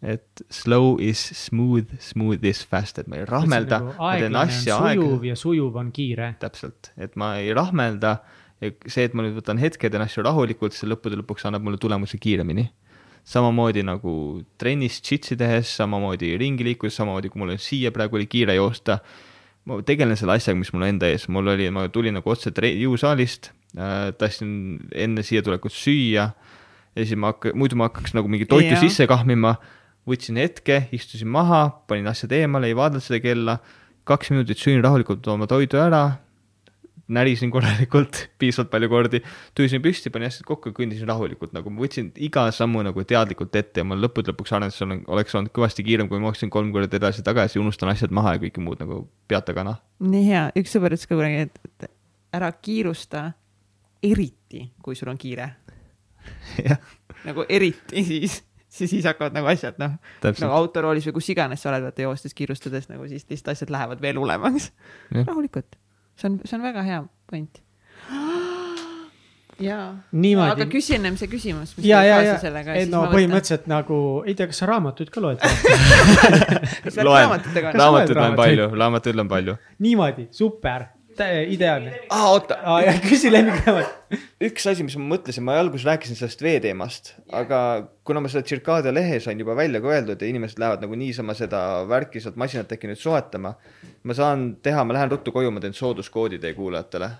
Et 0.00 0.42
slow 0.48 0.94
is 1.02 1.20
smooth, 1.36 1.92
smooth 2.00 2.44
is 2.48 2.62
fast, 2.64 2.98
et 3.02 3.08
ma 3.10 3.20
ei 3.20 3.26
rahmelda. 3.28 3.80
Nagu 3.84 3.96
ma 3.98 4.12
teen 4.16 4.38
asja 4.40 4.78
aeglaselt. 4.80 5.26
ja 5.28 5.36
sujuv 5.36 5.76
on 5.76 5.90
kiire. 5.92 6.34
täpselt, 6.40 6.92
et 6.96 7.16
ma 7.20 7.34
ei 7.40 7.52
rahmelda 7.56 8.18
ja 8.60 8.72
see, 8.86 9.04
et 9.08 9.16
ma 9.16 9.24
nüüd 9.24 9.36
võtan 9.36 9.60
hetke, 9.60 9.90
teen 9.92 10.04
asju 10.04 10.24
rahulikult, 10.24 10.76
see 10.76 10.88
lõppude 10.88 11.20
lõpuks 11.20 11.48
annab 11.48 11.64
mulle 11.66 11.80
tulemuse 11.80 12.20
kiiremini. 12.20 12.70
samamoodi 13.24 13.82
nagu 13.84 14.12
trennis 14.58 15.02
džitsi 15.04 15.36
tehes, 15.36 15.74
samamoodi 15.76 16.32
ringi 16.40 16.64
liikudes, 16.64 16.96
samamoodi 16.96 17.28
kui 17.28 17.42
mul 17.42 17.58
siia 17.60 17.92
praegu 17.92 18.16
oli 18.16 18.26
kiire 18.26 18.56
joosta 18.56 19.02
ma 19.68 19.80
tegelen 19.86 20.16
selle 20.16 20.36
asjaga, 20.38 20.58
mis 20.58 20.72
mul 20.72 20.86
enda 20.86 21.10
ees, 21.10 21.26
mul 21.32 21.52
oli, 21.52 21.68
ma 21.74 21.86
tulin 21.92 22.16
nagu 22.16 22.32
otse 22.32 22.50
jõusaalist 22.50 23.50
äh,, 23.76 24.12
tahtsin 24.16 24.52
enne 24.96 25.24
siia 25.26 25.44
tulekut 25.44 25.74
süüa 25.74 26.30
ja 26.96 27.04
siis 27.04 27.18
ma 27.20 27.34
hakka-, 27.34 27.52
muidu 27.58 27.78
ma 27.78 27.90
hakkaks 27.90 28.16
nagu 28.16 28.30
mingi 28.30 28.48
toitu 28.50 28.72
yeah. 28.72 28.80
sisse 28.82 29.06
kahmima, 29.10 29.56
võtsin 30.10 30.40
hetke, 30.40 30.82
istusin 30.96 31.30
maha, 31.30 31.68
panin 31.90 32.10
asjad 32.10 32.32
eemale, 32.36 32.70
ei 32.70 32.76
vaadanud 32.78 33.04
seda 33.04 33.20
kella, 33.22 33.60
kaks 34.08 34.32
minutit 34.34 34.60
sõin 34.60 34.82
rahulikult 34.84 35.26
oma 35.30 35.48
toidu 35.50 35.80
ära, 35.80 36.02
närisin 37.10 37.50
korralikult 37.50 38.24
piisavalt 38.40 38.70
palju 38.72 38.90
kordi, 38.92 39.22
tõusin 39.58 39.82
püsti, 39.84 40.12
panin 40.14 40.30
asjad 40.30 40.46
kokku 40.48 40.70
ja 40.70 40.76
kõndisin 40.76 41.10
rahulikult, 41.10 41.54
nagu 41.56 41.72
ma 41.72 41.84
võtsin 41.84 42.12
iga 42.22 42.46
sammu 42.54 42.84
nagu 42.86 43.04
teadlikult 43.06 43.56
ette 43.58 43.82
ja 43.82 43.86
mul 43.86 44.02
lõppude 44.04 44.34
lõpuks 44.34 44.54
arendus 44.56 44.82
oleks 45.10 45.34
olnud 45.38 45.54
kõvasti 45.56 45.86
kiirem, 45.86 46.10
kui 46.10 46.22
ma 46.22 46.30
jooksin 46.30 46.52
kolm 46.54 46.70
korda 46.74 47.00
edasi-tagasi, 47.00 47.62
unustan 47.62 47.92
asjad 47.94 48.14
maha 48.14 48.36
ja 48.36 48.44
kõike 48.44 48.62
muud 48.62 48.82
nagu 48.82 49.02
pead 49.30 49.46
tagana. 49.48 49.78
nii 50.02 50.26
hea, 50.28 50.46
üks 50.58 50.76
sõber 50.76 50.94
ütles 50.94 51.10
ka 51.10 51.18
kunagi, 51.18 51.48
et 51.48 51.90
ära 52.36 52.50
kiirusta 52.54 53.30
eriti, 54.02 54.70
kui 54.82 54.96
sul 54.96 55.10
on 55.12 55.18
kiire. 55.20 55.50
Nagu 57.26 57.44
eriti 57.48 58.04
siis, 58.04 58.40
siis, 58.70 58.90
siis 58.90 59.06
hakkavad 59.08 59.36
nagu 59.36 59.50
asjad 59.50 59.78
noh, 59.82 59.96
nagu 60.24 60.52
autoroolis 60.56 61.08
või 61.10 61.18
kus 61.18 61.30
iganes 61.34 61.62
sa 61.62 61.72
oled, 61.72 61.88
vaata 61.88 62.06
joostes 62.06 62.36
kiirustades 62.38 62.88
nagu 62.90 63.08
siis 63.10 63.26
lihtsalt 63.28 63.56
asjad 63.56 63.74
lähevad 63.74 64.02
veel 64.02 64.20
hullemaks. 64.20 64.70
rahulikult, 65.22 65.76
see 66.16 66.30
on, 66.30 66.38
see 66.46 66.56
on 66.58 66.68
väga 66.70 66.86
hea 66.86 67.02
point. 67.30 67.62
Jaa, 69.60 69.90
aga 70.46 70.64
küsi 70.72 70.94
ennem 70.96 71.18
see 71.20 71.28
küsimus. 71.28 71.74
ja, 71.84 72.00
ja, 72.06 72.22
ja, 72.24 72.36
et 72.72 72.88
no 72.88 73.02
põhimõtteliselt 73.12 73.66
nagu, 73.68 73.98
ei 74.24 74.32
tea, 74.38 74.48
kas 74.48 74.62
sa 74.62 74.70
raamatuid 74.70 75.10
ka 75.12 75.20
loed? 75.20 75.42
Loen, 77.10 77.34
raamatuid 77.76 78.16
loen 78.16 78.38
palju, 78.38 78.70
raamatuid 78.72 79.20
loen 79.20 79.28
palju. 79.28 79.58
niimoodi, 79.84 80.30
super 80.32 80.88
ideaalne. 81.48 81.94
aa, 82.10 82.28
oota. 82.30 82.58
küsi 83.08 83.32
lemmikraamat. 83.32 83.96
üks 84.42 84.66
asi, 84.70 84.84
mis 84.86 84.96
ma 84.98 85.06
mõtlesin, 85.14 85.44
ma 85.46 85.56
alguses 85.60 85.86
rääkisin 85.86 86.18
sellest 86.18 86.42
vee 86.42 86.58
teemast, 86.64 87.12
aga 87.36 87.60
kuna 88.06 88.22
ma 88.24 88.30
seda 88.32 88.42
Circadia 88.46 88.92
lehes 88.94 89.28
on 89.30 89.38
juba 89.38 89.54
välja 89.56 89.80
ka 89.82 89.92
öeldud 89.92 90.22
ja 90.22 90.28
inimesed 90.28 90.58
lähevad 90.58 90.82
nagu 90.84 90.98
niisama 90.98 91.36
seda 91.38 91.60
värki 91.88 92.22
sealt 92.22 92.38
masinat 92.40 92.72
äkki 92.74 92.90
nüüd 92.90 93.00
soetama, 93.00 93.54
ma 94.02 94.16
saan 94.16 94.54
teha, 94.62 94.84
ma 94.84 94.96
lähen 94.96 95.12
ruttu 95.12 95.34
koju, 95.34 95.52
ma 95.54 95.62
teen 95.62 95.76
sooduskoodi 95.76 96.40
teie 96.42 96.56
kuulajatele. 96.58 97.10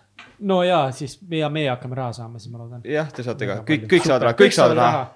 no 0.50 0.62
ja 0.66 0.82
siis 0.96 1.18
ja 1.30 1.48
meie 1.52 1.70
hakkame 1.70 1.98
raha 1.98 2.12
saama, 2.16 2.42
siis 2.42 2.52
ma 2.52 2.64
loodan. 2.64 2.82
jah, 2.84 3.12
te 3.12 3.22
saate 3.26 3.46
ka, 3.46 3.60
kõik, 3.68 3.86
kõik 3.94 4.06
saavad 4.08 4.28
raha, 4.28 4.38
kõik 4.40 4.58
saavad 4.58 4.80
raha. 4.80 5.06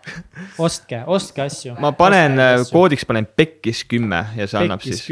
ostke, 0.68 1.02
ostke 1.06 1.46
asju. 1.48 1.76
ma 1.82 1.92
panen, 1.98 2.38
koodiks 2.70 3.06
panen 3.08 3.26
pekkis 3.26 3.84
kümme 3.90 4.26
ja 4.36 4.46
see 4.46 4.62
annab 4.62 4.84
siis, 4.84 5.06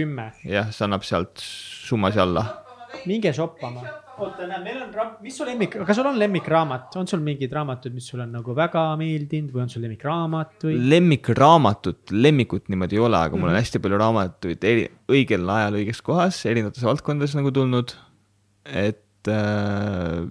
jah, 0.46 0.70
see 0.70 0.86
annab 0.86 1.06
sealt 1.08 1.42
summas 1.42 2.16
alla. 2.16 2.61
Minge 3.08 3.32
shoppama. 3.34 3.82
oota, 4.22 4.46
näe, 4.46 4.58
meil 4.62 4.82
on, 4.84 5.12
mis 5.24 5.36
su 5.38 5.46
lemmik, 5.46 5.76
kas 5.86 5.98
sul 5.98 6.08
on 6.10 6.18
lemmikraamat, 6.20 6.96
on 7.00 7.08
sul 7.10 7.22
mingid 7.24 7.52
raamatud, 7.56 7.94
mis 7.96 8.06
sulle 8.10 8.26
on 8.26 8.34
nagu 8.36 8.54
väga 8.56 8.84
meeldinud 9.00 9.54
või 9.54 9.64
on 9.64 9.72
sul 9.72 9.84
lemmikraamat 9.86 10.66
või? 10.68 10.76
lemmikraamatut, 10.92 12.12
lemmikut 12.14 12.68
niimoodi 12.72 12.98
ei 12.98 13.02
ole, 13.02 13.18
aga 13.18 13.30
mm 13.30 13.34
-hmm. 13.34 13.40
mul 13.40 13.50
on 13.50 13.54
mhm. 13.54 13.62
hästi 13.64 13.82
palju 13.86 14.02
raamatuid 14.04 14.68
eri, 14.72 14.84
õigel 15.16 15.48
ajal 15.56 15.80
õiges 15.80 16.02
kohas, 16.04 16.44
erinevates 16.46 16.84
valdkondades 16.86 17.34
nagu 17.38 17.50
tulnud. 17.50 17.96
et 18.64 19.28
äh, 19.28 20.22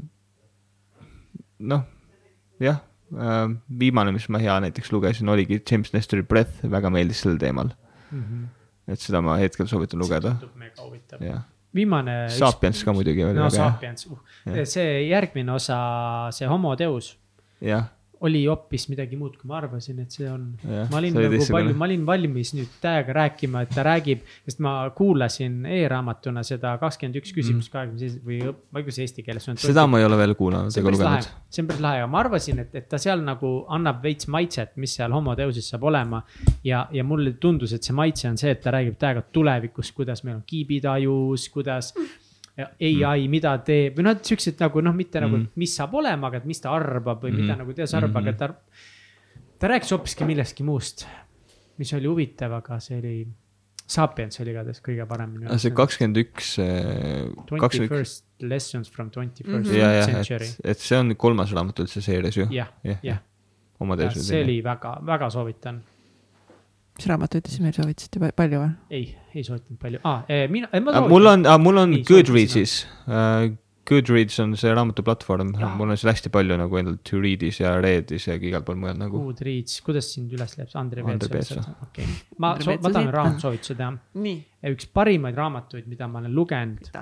noh, 1.59 1.83
jah 2.59 2.79
äh,, 3.11 3.43
viimane, 3.79 4.15
mis 4.15 4.29
ma 4.29 4.39
hea 4.39 4.59
näiteks 4.67 4.91
lugesin, 4.91 5.29
oligi 5.29 5.61
James 5.69 5.93
Nestori 5.93 6.23
Breath, 6.23 6.63
väga 6.63 6.89
meeldis 6.89 7.21
sel 7.25 7.37
teemal 7.37 7.73
mm. 8.11 8.23
-hmm 8.23 8.49
et 8.91 8.99
seda 8.99 9.21
ma 9.23 9.37
hetkel 9.39 9.69
soovitan 9.69 10.01
lugeda. 10.01 10.35
jah 11.21 11.43
viimane. 11.75 12.29
Sapiens 12.35 12.83
ka 12.83 12.93
muidugi. 12.93 13.25
no 13.33 13.49
Sapiens 13.49 14.07
uh., 14.09 14.19
see 14.65 15.07
järgmine 15.07 15.53
osa, 15.53 15.79
see 16.35 16.47
Homo 16.47 16.75
Deus. 16.79 17.15
jah 17.61 17.89
oli 18.27 18.43
hoopis 18.45 18.87
midagi 18.91 19.17
muud, 19.17 19.35
kui 19.39 19.49
ma 19.49 19.57
arvasin, 19.59 20.01
et 20.03 20.13
see 20.13 20.27
on. 20.29 20.45
ma 20.63 20.99
olin 20.99 21.15
nagu 21.17 21.39
palju, 21.55 21.73
ma 21.77 21.87
olin 21.87 22.03
valmis 22.07 22.53
nüüd 22.57 22.77
täiega 22.83 23.15
rääkima, 23.17 23.63
et 23.65 23.73
ta 23.75 23.85
räägib, 23.87 24.23
sest 24.45 24.61
ma 24.63 24.75
kuulasin 24.97 25.65
e-raamatuna 25.65 26.43
seda 26.47 26.75
kakskümmend 26.81 27.19
üks 27.21 27.33
küsimust 27.35 27.71
mm. 27.71 27.75
kahekümne 27.75 28.01
seitse 28.03 28.21
või 28.25 28.39
ma 28.45 28.47
ei 28.47 28.53
tea, 28.53 28.85
kuidas 28.85 29.01
eesti 29.05 29.25
keeles 29.25 29.49
seda 29.65 29.85
ma 29.89 30.01
ei 30.01 30.07
ole 30.07 30.19
veel 30.21 30.35
kuulanud 30.37 30.77
ega 30.77 30.95
lugenud. 30.95 31.29
see 31.51 31.63
on 31.65 31.69
päris 31.71 31.85
lahe, 31.87 32.01
aga 32.03 32.11
ma 32.13 32.23
arvasin, 32.23 32.63
et, 32.65 32.73
et 32.81 32.89
ta 32.91 33.01
seal 33.01 33.25
nagu 33.25 33.53
annab 33.73 34.01
veits 34.05 34.29
maitset, 34.31 34.75
mis 34.81 34.95
seal 34.99 35.13
Homo 35.15 35.35
Deusis 35.37 35.71
saab 35.73 35.85
olema. 35.89 36.23
ja, 36.63 36.85
ja 36.93 37.05
mulle 37.07 37.33
tundus, 37.41 37.73
et 37.73 37.87
see 37.87 37.97
maitse 37.97 38.29
on 38.29 38.37
see, 38.41 38.53
et 38.53 38.61
ta 38.61 38.75
räägib 38.77 38.99
täiega 39.01 39.25
tulevikust, 39.33 39.95
kuidas 39.97 40.25
meil 40.27 40.37
on 40.37 40.43
kiibid 40.47 40.85
ajus, 40.93 41.49
kuidas 41.53 41.95
mm 41.95 42.20
ai, 43.07 43.27
mida 43.31 43.53
teeb 43.65 43.99
või 43.99 44.07
noh, 44.07 44.17
siuksed 44.27 44.61
nagu 44.61 44.81
noh, 44.83 44.95
mitte 44.95 45.19
mm 45.19 45.25
-hmm. 45.25 45.43
nagu, 45.45 45.59
mis 45.61 45.75
saab 45.77 45.93
olema, 45.99 46.27
aga 46.27 46.41
et 46.41 46.47
mis 46.49 46.61
ta 46.61 46.73
arvab 46.75 47.23
või 47.23 47.31
mm 47.31 47.37
-hmm. 47.37 47.41
mida 47.41 47.59
nagu 47.63 47.73
teas 47.73 47.93
arvab 47.93 48.09
mm, 48.09 48.27
-hmm. 48.27 48.29
aga 48.29 48.37
ta. 48.37 49.57
ta 49.59 49.67
rääkis 49.67 49.91
hoopiski 49.91 50.25
millestki 50.25 50.63
muust, 50.63 51.05
mis 51.77 51.93
oli 51.93 52.07
huvitav, 52.07 52.53
aga 52.53 52.79
see 52.79 52.97
oli, 52.97 53.27
Sapiens 53.91 54.39
oli 54.39 54.51
igatahes 54.51 54.81
kõige 54.81 55.05
parem. 55.05 55.33
see 55.57 55.71
kakskümmend 55.71 56.17
üks. 56.17 56.55
Twenty 57.47 57.87
first 57.87 58.25
lessons 58.41 58.89
from 58.89 59.09
twenty 59.11 59.43
first 59.43 59.69
mm 59.69 59.75
-hmm. 59.75 60.05
century. 60.05 60.47
et 60.63 60.77
see 60.79 60.97
on 60.97 61.15
kolmas 61.15 61.51
raamat 61.51 61.79
üldse 61.79 62.01
seerias 62.01 62.37
ju. 62.37 62.47
jah, 62.51 62.67
jah. 63.03 63.19
oma 63.79 63.97
teisel. 63.97 64.21
see 64.23 64.43
oli 64.43 64.63
väga, 64.63 64.99
väga 65.05 65.29
soovitan 65.29 65.83
mis 66.97 67.07
raamatuid 67.09 67.45
te 67.45 67.53
siis 67.53 67.63
meil 67.63 67.75
soovitasite, 67.77 68.31
palju 68.37 68.61
või? 68.61 68.71
ei, 68.93 69.09
ei 69.33 69.43
soovitanud 69.47 69.81
palju 69.81 70.03
ah,, 70.07 70.23
mina 70.51 70.69
eh,. 70.71 71.01
mul 71.11 71.33
on 71.33 71.49
ah,, 71.49 71.59
mul 71.61 71.83
on 71.85 71.99
Goodreadsis 72.07 72.83
uh,. 73.07 73.51
Goodreads 73.91 74.37
on 74.39 74.51
see 74.59 74.71
raamatuplatvorm, 74.77 75.55
mul 75.75 75.89
on 75.91 75.97
seal 75.97 76.11
hästi 76.11 76.29
palju 76.31 76.55
nagu 76.59 76.77
endal 76.79 76.99
to 77.07 77.17
read'is 77.19 77.57
ja 77.63 77.73
read'is 77.81 78.27
ja 78.29 78.35
igal 78.37 78.61
pool 78.63 78.77
mujal 78.79 78.99
nagu. 78.99 79.23
Goodreads, 79.25 79.79
kuidas 79.83 80.11
sind 80.13 80.31
üles 80.35 80.53
leiab, 80.55 80.69
Andre 80.79 81.03
Peetsa? 81.03 81.63
okei, 81.87 82.05
ma, 82.37 82.53
ma 82.53 82.77
tahan 82.85 83.09
raamatusoovitused 83.15 83.81
teha. 83.81 84.35
üks 84.71 84.87
parimaid 84.93 85.39
raamatuid, 85.41 85.89
mida 85.91 86.07
ma 86.07 86.21
olen 86.21 86.37
lugenud 86.37 86.93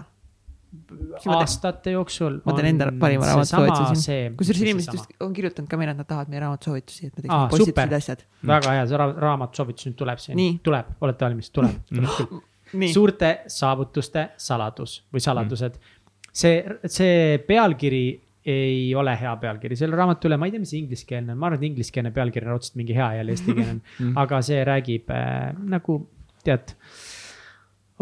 aastate 1.35 1.93
jooksul. 1.95 2.39
ma 2.45 2.53
teen 2.57 2.69
enda 2.73 2.89
parima 3.01 3.25
raamatusoovituse. 3.29 4.17
kusjuures 4.37 4.61
inimesed 4.65 4.93
just 4.93 5.23
on 5.25 5.33
kirjutanud 5.33 5.69
ka 5.71 5.79
meile, 5.81 5.95
et 5.95 6.01
nad 6.01 6.09
tahavad 6.09 6.29
meie 6.31 6.43
raamatusoovitusi, 6.43 7.09
et 7.09 7.15
me 7.15 7.23
teeksime 7.23 7.49
positiivsed 7.55 7.97
asjad. 7.97 8.23
väga 8.51 8.75
hea, 8.77 8.85
see 8.91 9.01
ra 9.01 9.09
raamatusoovitus 9.25 9.89
nüüd 9.89 9.97
tuleb 10.03 10.21
siin, 10.21 10.43
tuleb, 10.65 10.93
olete 11.05 11.27
valmis, 11.27 11.49
tuleb, 11.55 11.81
tuleb 11.89 12.91
suurte 12.93 13.31
saavutuste 13.49 14.29
saladus 14.37 14.99
või 15.13 15.25
saladused. 15.25 15.79
Mm.. 15.79 16.31
see, 16.43 16.55
see 16.99 17.39
pealkiri 17.47 18.03
ei 18.49 18.93
ole 18.95 19.13
hea 19.19 19.33
pealkiri, 19.41 19.75
selle 19.77 19.97
raamatu 19.99 20.29
üle, 20.29 20.37
ma 20.39 20.47
ei 20.47 20.53
tea, 20.53 20.61
mis 20.63 20.71
ingliskeelne 20.77 21.33
on, 21.33 21.41
ma 21.41 21.49
arvan, 21.49 21.59
et 21.59 21.67
ingliskeelne 21.71 22.13
pealkiri 22.15 22.47
on 22.47 22.53
raudselt 22.55 22.77
mingi 22.79 22.95
hea 22.97 23.09
jälle 23.19 23.33
eestikeelne 23.35 23.75
mm., 23.81 24.15
aga 24.21 24.39
see 24.45 24.61
räägib 24.69 25.11
äh, 25.13 25.51
nagu 25.73 25.99
tead, 26.45 26.73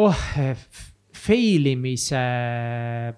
oh 0.04 0.28
fail 1.18 1.70
imise 1.72 2.20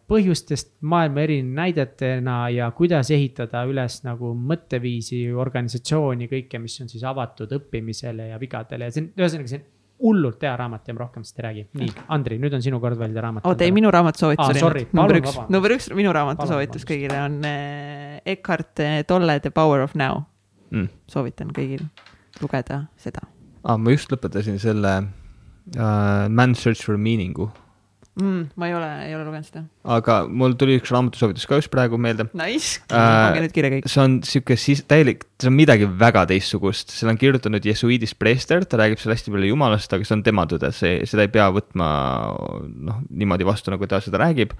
põhjustest 0.09 0.71
maailma 0.89 1.23
eri 1.25 1.39
näidetena 1.45 2.37
ja 2.53 2.69
kuidas 2.75 3.11
ehitada 3.13 3.65
üles 3.69 3.99
nagu 4.05 4.31
mõtteviisi, 4.33 5.25
organisatsiooni, 5.33 6.29
kõike, 6.31 6.61
mis 6.63 6.79
on 6.83 6.91
siis 6.91 7.03
avatud 7.07 7.51
õppimisele 7.59 8.31
ja 8.31 8.39
vigadele. 8.41 8.89
Ja 8.89 8.95
see 8.95 9.05
on, 9.05 9.11
ühesõnaga, 9.19 9.51
see 9.51 9.61
on 9.61 9.67
hullult 10.09 10.43
hea 10.45 10.55
raamat 10.57 10.87
ja 10.87 10.95
ma 10.95 11.03
rohkem 11.03 11.23
sellest 11.25 11.39
ei 11.41 11.45
räägi. 11.47 11.63
nii, 11.79 11.93
Andri, 12.15 12.39
nüüd 12.39 12.55
on 12.55 12.63
sinu 12.63 12.79
kord 12.79 12.99
valida 12.99 13.23
raamat. 13.25 13.47
oota, 13.49 13.65
ei, 13.67 13.73
minu 13.75 13.91
raamatusoovitus 13.91 14.45
ah, 14.45 14.67
oli 14.69 14.85
number 14.95 15.19
üks, 15.19 15.39
number 15.51 15.75
üks, 15.75 15.89
minu 15.95 16.13
raamatusoovitus 16.15 16.87
kõigile 16.87 17.19
on 17.25 17.39
äh, 17.47 18.19
Eckhart 18.35 18.79
Tolle 19.07 19.39
The 19.43 19.51
Power 19.51 19.83
of 19.83 19.97
Now. 19.99 20.23
Mm.. 20.69 20.85
soovitan 21.09 21.49
kõigil 21.55 21.81
lugeda 22.39 22.83
seda. 23.01 23.25
Ah,. 23.63 23.75
ma 23.75 23.91
just 23.91 24.11
lõpetasin 24.13 24.59
selle 24.61 24.93
uh, 25.03 26.29
Man's 26.29 26.63
Search 26.63 26.85
for 26.85 26.99
Meaning'u 27.01 27.49
mm,. 28.19 28.49
ma 28.59 28.69
ei 28.69 28.75
ole, 28.77 28.89
ei 29.07 29.15
ole 29.17 29.25
lugenud 29.27 29.47
seda. 29.47 29.63
aga 29.97 30.19
mul 30.27 30.55
tuli 30.59 30.77
üks 30.79 30.91
raamatusoovitus 30.93 31.47
ka 31.49 31.59
just 31.59 31.71
praegu 31.73 31.99
meelde. 32.01 32.27
Nice 32.37 32.83
äh,, 32.87 32.99
pange 32.99 33.45
nüüd 33.45 33.55
kirja 33.55 33.71
kõik. 33.75 33.87
see 33.89 34.03
on 34.03 34.19
sihuke 34.27 34.59
siis 34.59 34.83
täielik, 34.89 35.25
see 35.41 35.51
on 35.51 35.57
midagi 35.57 35.89
väga 36.03 36.25
teistsugust, 36.29 36.93
selle 36.95 37.15
on 37.15 37.21
kirjutanud 37.21 37.65
jesuiidis 37.71 38.15
preester, 38.19 38.67
ta 38.67 38.81
räägib 38.81 39.01
seal 39.01 39.15
hästi 39.15 39.33
palju 39.35 39.53
jumalast, 39.53 39.95
aga 39.95 40.07
see 40.07 40.17
on 40.19 40.25
tema 40.27 40.45
tõde, 40.49 40.71
see, 40.75 40.99
seda 41.09 41.25
ei 41.25 41.33
pea 41.33 41.49
võtma 41.55 41.89
noh, 42.89 43.01
niimoodi 43.09 43.47
vastu, 43.47 43.73
nagu 43.73 43.89
ta 43.89 44.01
seda 44.03 44.21
räägib 44.21 44.55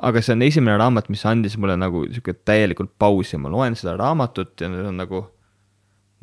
aga 0.00 0.22
see 0.24 0.32
on 0.36 0.46
esimene 0.46 0.78
raamat, 0.80 1.10
mis 1.12 1.26
andis 1.28 1.58
mulle 1.60 1.76
nagu 1.80 2.06
sihuke 2.08 2.38
täielikult 2.48 2.94
pausi, 3.00 3.36
ma 3.40 3.52
loen 3.52 3.76
seda 3.76 3.98
raamatut 4.00 4.56
ja 4.62 4.70
nüüd 4.72 4.88
on 4.88 4.96
nagu 5.00 5.26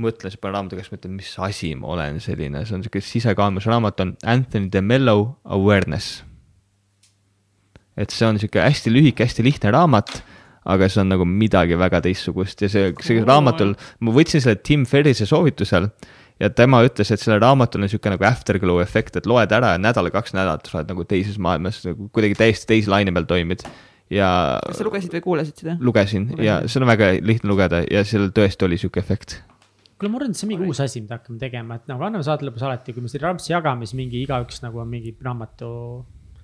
mõtlen 0.02 0.34
panen 0.42 0.56
raamatu 0.56 0.78
käes, 0.78 0.90
mõtlen, 0.94 1.18
mis 1.18 1.34
asi 1.42 1.74
ma 1.78 1.92
olen 1.96 2.22
selline, 2.24 2.64
see 2.66 2.78
on 2.78 2.86
sihuke 2.86 3.02
sisekaemus 3.02 3.68
raamat 3.70 4.02
on 4.04 4.16
Anthony 4.26 4.70
de 4.74 4.82
Mello 4.86 5.38
Awareness 5.44 6.24
et 7.98 8.14
see 8.14 8.28
on 8.28 8.38
niisugune 8.38 8.68
hästi 8.68 8.94
lühike, 8.94 9.26
hästi 9.26 9.46
lihtne 9.46 9.74
raamat, 9.74 10.20
aga 10.68 10.90
see 10.92 11.02
on 11.02 11.12
nagu 11.14 11.26
midagi 11.28 11.78
väga 11.80 12.04
teistsugust. 12.06 12.62
Ja 12.66 12.70
see, 12.72 12.94
see 13.04 13.26
raamatul, 13.26 13.74
ma 14.04 14.14
võtsin 14.16 14.44
selle 14.44 14.60
Tim 14.62 14.86
Ferrise 14.90 15.28
soovitusel 15.30 15.90
ja 16.42 16.50
tema 16.54 16.84
ütles, 16.86 17.12
et 17.14 17.22
sellel 17.22 17.42
raamatul 17.44 17.82
on 17.82 17.88
niisugune 17.88 18.16
nagu 18.16 18.28
afterglow 18.30 18.82
efekt, 18.84 19.18
et 19.20 19.30
loed 19.30 19.54
ära 19.56 19.74
ja 19.76 19.82
nädal-kaks 19.82 20.36
nädalat 20.38 20.70
sa 20.70 20.82
oled 20.82 20.94
nagu 20.94 21.06
teises 21.10 21.40
maailmas, 21.42 21.82
nagu 21.88 22.10
kuidagi 22.14 22.38
täiesti 22.38 22.70
teise 22.74 22.94
laine 22.94 23.14
peal 23.16 23.30
toimid. 23.30 23.66
Ja. 24.14 24.30
kas 24.64 24.80
sa 24.80 24.86
lugesid 24.88 25.12
või 25.12 25.24
kuulasid 25.26 25.58
seda? 25.60 25.74
lugesin. 25.84 26.30
Ja 26.40 26.62
seda 26.72 26.86
on 26.86 26.94
väga 26.94 27.12
lihtne 27.20 27.50
lugeda 27.52 27.82
ja 27.84 28.06
sellel 28.08 28.32
tõesti 28.36 28.68
oli 28.68 28.78
sihuke 28.80 29.02
efekt. 29.04 29.42
Kuule, 29.98 30.12
ma 30.14 30.20
arvan, 30.22 30.32
et 30.32 30.38
see 30.38 30.46
on 30.46 30.52
mingi 30.54 30.68
uus 30.70 30.80
asi, 30.80 31.02
mida 31.02 31.18
hakkame 31.18 31.40
tegema, 31.42 31.80
et 31.80 31.90
nagu 31.90 32.06
anname 32.06 32.24
saate 32.24 32.46
lõpus 32.46 32.64
alati, 32.64 32.94
kui 32.94 33.02
me 33.02 33.10
siin 33.10 33.24
raamatut 33.24 33.50
jagame, 33.50 33.88
siis 33.90 33.98
mingi 33.98 34.22
igaüks 34.22 34.62
nagu 34.62 34.84
on 34.84 34.92
mingi 34.92 35.16
raamatu 35.26 35.70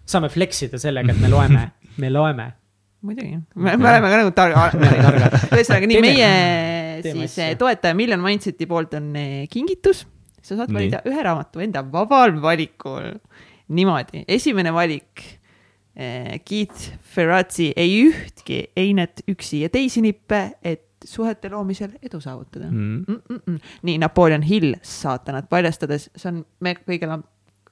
saame 0.05 0.29
flex 0.33 0.65
ida 0.67 0.79
sellega, 0.81 1.13
et 1.13 1.21
me 1.21 1.31
loeme, 1.31 1.63
me 2.01 2.11
loeme. 2.11 2.49
muidugi, 3.03 3.37
me, 3.55 3.75
me 3.77 3.89
oleme 3.89 4.11
ka 4.11 4.19
nagu 4.21 4.33
targad. 4.35 4.77
ühesõnaga 5.51 5.89
nii, 5.91 6.01
meie 6.03 6.31
siis 7.03 7.37
asja. 7.37 7.55
toetaja 7.59 7.95
Million 7.97 8.21
Mindseti 8.23 8.67
poolt 8.69 8.95
on 8.99 9.13
eh, 9.19 9.45
kingitus. 9.51 10.05
sa 10.43 10.57
saad 10.59 10.73
valida 10.75 10.99
ühe 11.07 11.23
raamatu 11.23 11.63
enda 11.63 11.83
vabal 11.91 12.35
valikul. 12.41 13.13
niimoodi, 13.67 14.25
esimene 14.27 14.73
valik 14.75 15.23
eh,. 15.95 16.39
Keith 16.45 16.89
Ferrazzi 17.15 17.71
ei 17.75 17.99
ühtki 18.07 18.65
einet 18.75 19.23
üksi 19.29 19.63
ja 19.63 19.69
teisi 19.69 20.01
nippe, 20.01 20.45
et 20.63 20.89
suhete 21.03 21.49
loomisel 21.51 21.97
edu 22.01 22.19
saavutada 22.21 22.69
mm. 22.71 23.05
Mm 23.07 23.39
-mm. 23.39 23.59
nii, 23.81 23.97
Napoleon 23.97 24.41
Hill, 24.41 24.75
saatanat 24.81 25.49
paljastades, 25.49 26.09
see 26.15 26.31
on 26.31 26.45
me 26.59 26.75
kõigile 26.79 27.19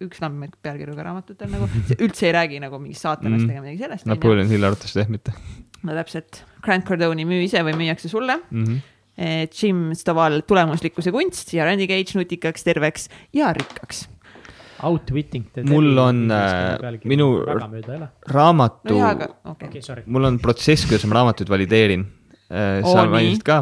üks 0.05 0.21
lammet 0.23 0.55
pealkirjaga 0.63 1.07
raamatutel 1.09 1.51
nagu, 1.51 1.67
see 1.89 1.99
üldse 2.03 2.29
ei 2.29 2.35
räägi 2.37 2.61
nagu 2.63 2.79
mingist 2.81 3.07
saatanast 3.07 3.45
mm. 3.45 3.51
ega 3.51 3.65
midagi 3.65 3.83
sellest. 3.85 4.07
Napoleon 4.09 4.49
Hill 4.51 4.69
arvates 4.69 4.95
jah 4.97 5.11
mitte. 5.11 5.35
no 5.87 5.97
täpselt, 5.97 6.43
Grant 6.65 6.87
Cardone'i 6.87 7.27
müü 7.27 7.45
ise 7.47 7.63
või 7.65 7.75
müüakse 7.79 8.11
sulle 8.11 8.39
mm. 8.43 8.63
-hmm. 8.63 8.87
Jim 9.51 9.91
Stovall, 9.93 10.41
tulemuslikkuse 10.47 11.11
kunst 11.13 11.51
ja 11.53 11.67
Randy 11.67 11.85
Cage 11.89 12.17
nutikaks, 12.17 12.63
terveks 12.65 13.09
ja 13.35 13.51
rikkaks 13.53 14.07
Outwitting 14.83 15.45
Mul 15.69 15.97
on, 15.97 16.31
äh, 16.31 16.99
minu- 17.05 17.45
raamatu 18.27 18.97
no 18.97 19.51
okay,, 19.51 19.81
sorry. 19.81 20.03
mul 20.05 20.25
on 20.25 20.39
protsess, 20.39 20.87
kuidas 20.89 21.05
ma 21.05 21.19
raamatuid 21.19 21.49
valideerin. 21.53 22.05
Oo, 22.51 22.89
sa 22.89 23.05
nii. 23.05 23.11
mainisid 23.13 23.43
ka, 23.45 23.59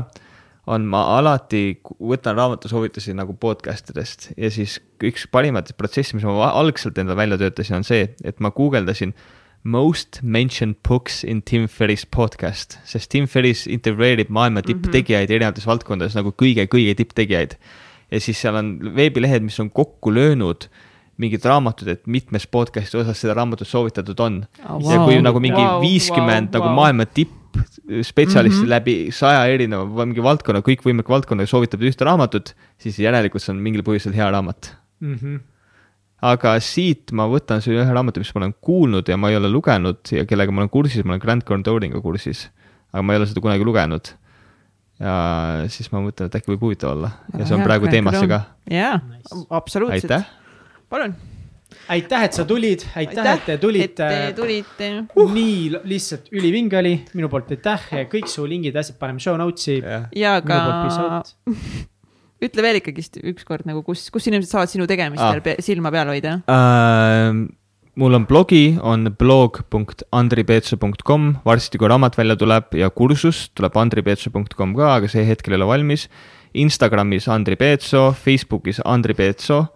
on 0.70 0.86
ma 0.90 1.02
alati 1.18 1.80
võtan 1.98 2.38
raamatusoovitusi 2.38 3.16
nagu 3.18 3.34
podcast 3.42 3.90
idest 3.94 4.30
ja 4.38 4.52
siis 4.54 4.78
üks 5.06 5.26
parimaid 5.32 5.72
protsesse, 5.80 6.16
mis 6.18 6.28
ma 6.28 6.52
algselt 6.52 7.00
endale 7.02 7.18
välja 7.18 7.40
töötasin, 7.42 7.80
on 7.80 7.88
see, 7.88 8.10
et 8.24 8.42
ma 8.44 8.52
guugeldasin 8.56 9.16
most 9.64 10.22
mentioned 10.22 10.78
books 10.88 11.24
in 11.24 11.42
Tim 11.44 11.68
Ferris 11.68 12.06
podcast, 12.06 12.78
sest 12.88 13.10
Tim 13.12 13.28
Ferris 13.28 13.66
intervjueerib 13.68 14.30
maailma 14.32 14.64
tipptegijaid 14.64 15.32
erinevates 15.32 15.68
valdkondades 15.68 16.16
nagu 16.16 16.32
kõige-kõige 16.32 16.96
tipptegijaid. 17.02 17.58
ja 18.12 18.22
siis 18.22 18.40
seal 18.42 18.56
on 18.56 18.78
veebilehed, 18.96 19.44
mis 19.46 19.60
on 19.60 19.70
kokku 19.70 20.14
löönud 20.14 20.70
mingid 21.20 21.44
raamatud, 21.46 21.90
et 21.92 22.08
mitmes 22.08 22.48
podcast'i 22.48 22.98
osas 23.02 23.20
seda 23.20 23.36
raamatut 23.36 23.68
soovitatud 23.68 24.20
on 24.24 24.46
Oh, 24.64 24.80
ja 24.80 24.98
wow. 24.98 25.06
kui 25.06 25.20
nagu 25.22 25.40
mingi 25.44 25.66
viiskümmend 25.82 26.54
wow, 26.54 26.56
nagu 26.56 26.70
wow. 26.70 26.76
maailma 26.80 27.06
tippspetsialisti 27.54 28.60
mm. 28.60 28.66
-hmm. 28.66 28.70
läbi 28.70 28.96
saja 29.16 29.46
erineva 29.52 30.06
mingi 30.06 30.24
valdkonna, 30.24 30.62
kõikvõimaliku 30.66 31.14
valdkonnaga 31.14 31.50
soovitab 31.50 31.84
ühte 31.86 32.06
raamatut, 32.08 32.54
siis 32.78 33.00
järelikult 33.00 33.44
see 33.44 33.54
on 33.56 33.64
mingil 33.64 33.84
põhjusel 33.86 34.16
hea 34.16 34.30
raamat. 34.32 34.76
Mm 35.00 35.16
-hmm. 35.16 35.40
aga 36.22 36.60
siit 36.60 37.12
ma 37.12 37.28
võtan 37.32 37.62
selle 37.64 37.84
ühe 37.84 37.94
raamatu, 37.94 38.20
mis 38.20 38.34
ma 38.36 38.42
olen 38.44 38.56
kuulnud 38.62 39.08
ja 39.08 39.18
ma 39.18 39.30
ei 39.30 39.38
ole 39.40 39.50
lugenud 39.50 40.12
ja 40.12 40.26
kellega 40.26 40.52
ma 40.52 40.62
olen 40.62 40.70
kursis, 40.70 41.06
ma 41.06 41.16
olen 41.16 41.22
Grant 41.22 41.46
Cardoniga 41.46 42.02
kursis, 42.02 42.50
aga 42.94 43.04
ma 43.04 43.14
ei 43.14 43.22
ole 43.22 43.28
seda 43.28 43.42
kunagi 43.42 43.64
lugenud. 43.64 44.16
ja 45.00 45.16
siis 45.68 45.92
ma 45.92 46.02
mõtlen, 46.04 46.28
et 46.28 46.36
äkki 46.36 46.52
võib 46.52 46.62
huvitav 46.68 46.92
olla 46.92 47.12
ja 47.38 47.46
see 47.46 47.56
on 47.56 47.64
praegu 47.64 47.88
teemasse 47.88 48.28
ka. 48.28 48.42
jaa 48.70 49.00
absoluutselt. 49.50 50.26
palun. 50.90 51.16
aitäh, 51.90 52.24
et 52.26 52.34
sa 52.34 52.46
tulid, 52.50 52.84
aitäh, 52.98 53.28
et 53.36 53.44
te 53.46 53.54
et 53.54 53.62
tulite 53.62 54.08
te. 54.10 54.34
tulite. 54.38 54.88
nii 55.36 55.70
l- 55.74 55.82
lihtsalt 55.90 56.26
ülivinge 56.34 56.78
oli, 56.80 56.96
minu 57.14 57.30
poolt 57.30 57.52
aitäh, 57.56 57.82
kõik 58.12 58.28
su 58.32 58.46
lingid, 58.50 58.76
asjad 58.80 58.98
paneme 59.02 59.20
show 59.20 59.38
notes'i. 59.38 59.80
ja 60.16 60.42
peace 60.42 61.00
aga 61.00 61.18
out. 61.20 61.28
ütle 62.42 62.62
veel 62.64 62.76
ikkagist 62.80 63.18
ükskord 63.24 63.66
nagu, 63.68 63.84
kus, 63.84 64.08
kus 64.14 64.28
inimesed 64.32 64.52
saavad 64.54 64.70
sinu 64.72 64.88
tegemistel 64.88 65.38
Ah. 65.42 65.44
pe 65.44 65.56
silma 65.62 65.92
peal 65.92 66.08
hoida. 66.08 66.40
äh,. 66.48 67.34
mul 68.00 68.14
on 68.16 68.26
blogi, 68.26 68.78
on 68.82 69.10
blog.andripeetso.com, 69.20 71.34
varsti 71.46 71.78
kui 71.78 71.88
raamat 71.92 72.16
välja 72.18 72.36
tuleb 72.40 72.64
ja 72.80 72.90
kursus 72.90 73.50
tuleb 73.58 73.76
andripeetso.com 73.78 74.76
ka, 74.78 74.94
aga 74.96 75.08
see 75.12 75.26
hetkel 75.28 75.54
ei 75.54 75.58
ole 75.62 75.68
valmis. 75.68 76.08
Instagramis 76.58 77.28
Andri 77.30 77.56
Peetso, 77.60 78.08
Facebookis 78.18 78.80
Andri 78.86 79.14
Peetso 79.14 79.68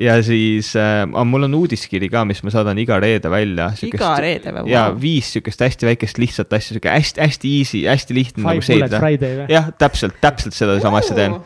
ja 0.00 0.14
siis 0.24 0.72
äh,, 0.76 1.02
mul 1.28 1.44
on 1.48 1.54
uudiskiri 1.54 2.08
ka, 2.12 2.22
mis 2.28 2.40
ma 2.44 2.52
saadan 2.54 2.78
iga 2.80 2.96
reede 3.02 3.28
välja. 3.30 3.70
iga 3.84 4.14
reede 4.22 4.52
või? 4.56 4.70
ja 4.72 4.86
viis 4.98 5.32
siukest 5.34 5.60
hästi 5.60 5.86
väikest 5.90 6.18
lihtsat 6.22 6.52
asja, 6.56 6.76
siuke 6.78 6.88
hästi-hästi 6.92 7.50
easy, 7.58 7.82
hästi 7.90 8.16
lihtne 8.16 8.46
nagu 8.46 8.62
Five 8.64 8.78
Bullet 8.78 8.88
seedida. 8.88 9.02
Friday 9.04 9.36
või? 9.42 9.50
jah, 9.52 9.68
täpselt, 9.78 10.16
täpselt 10.24 10.56
sedasama 10.56 11.02
asja 11.02 11.18
teen. 11.18 11.36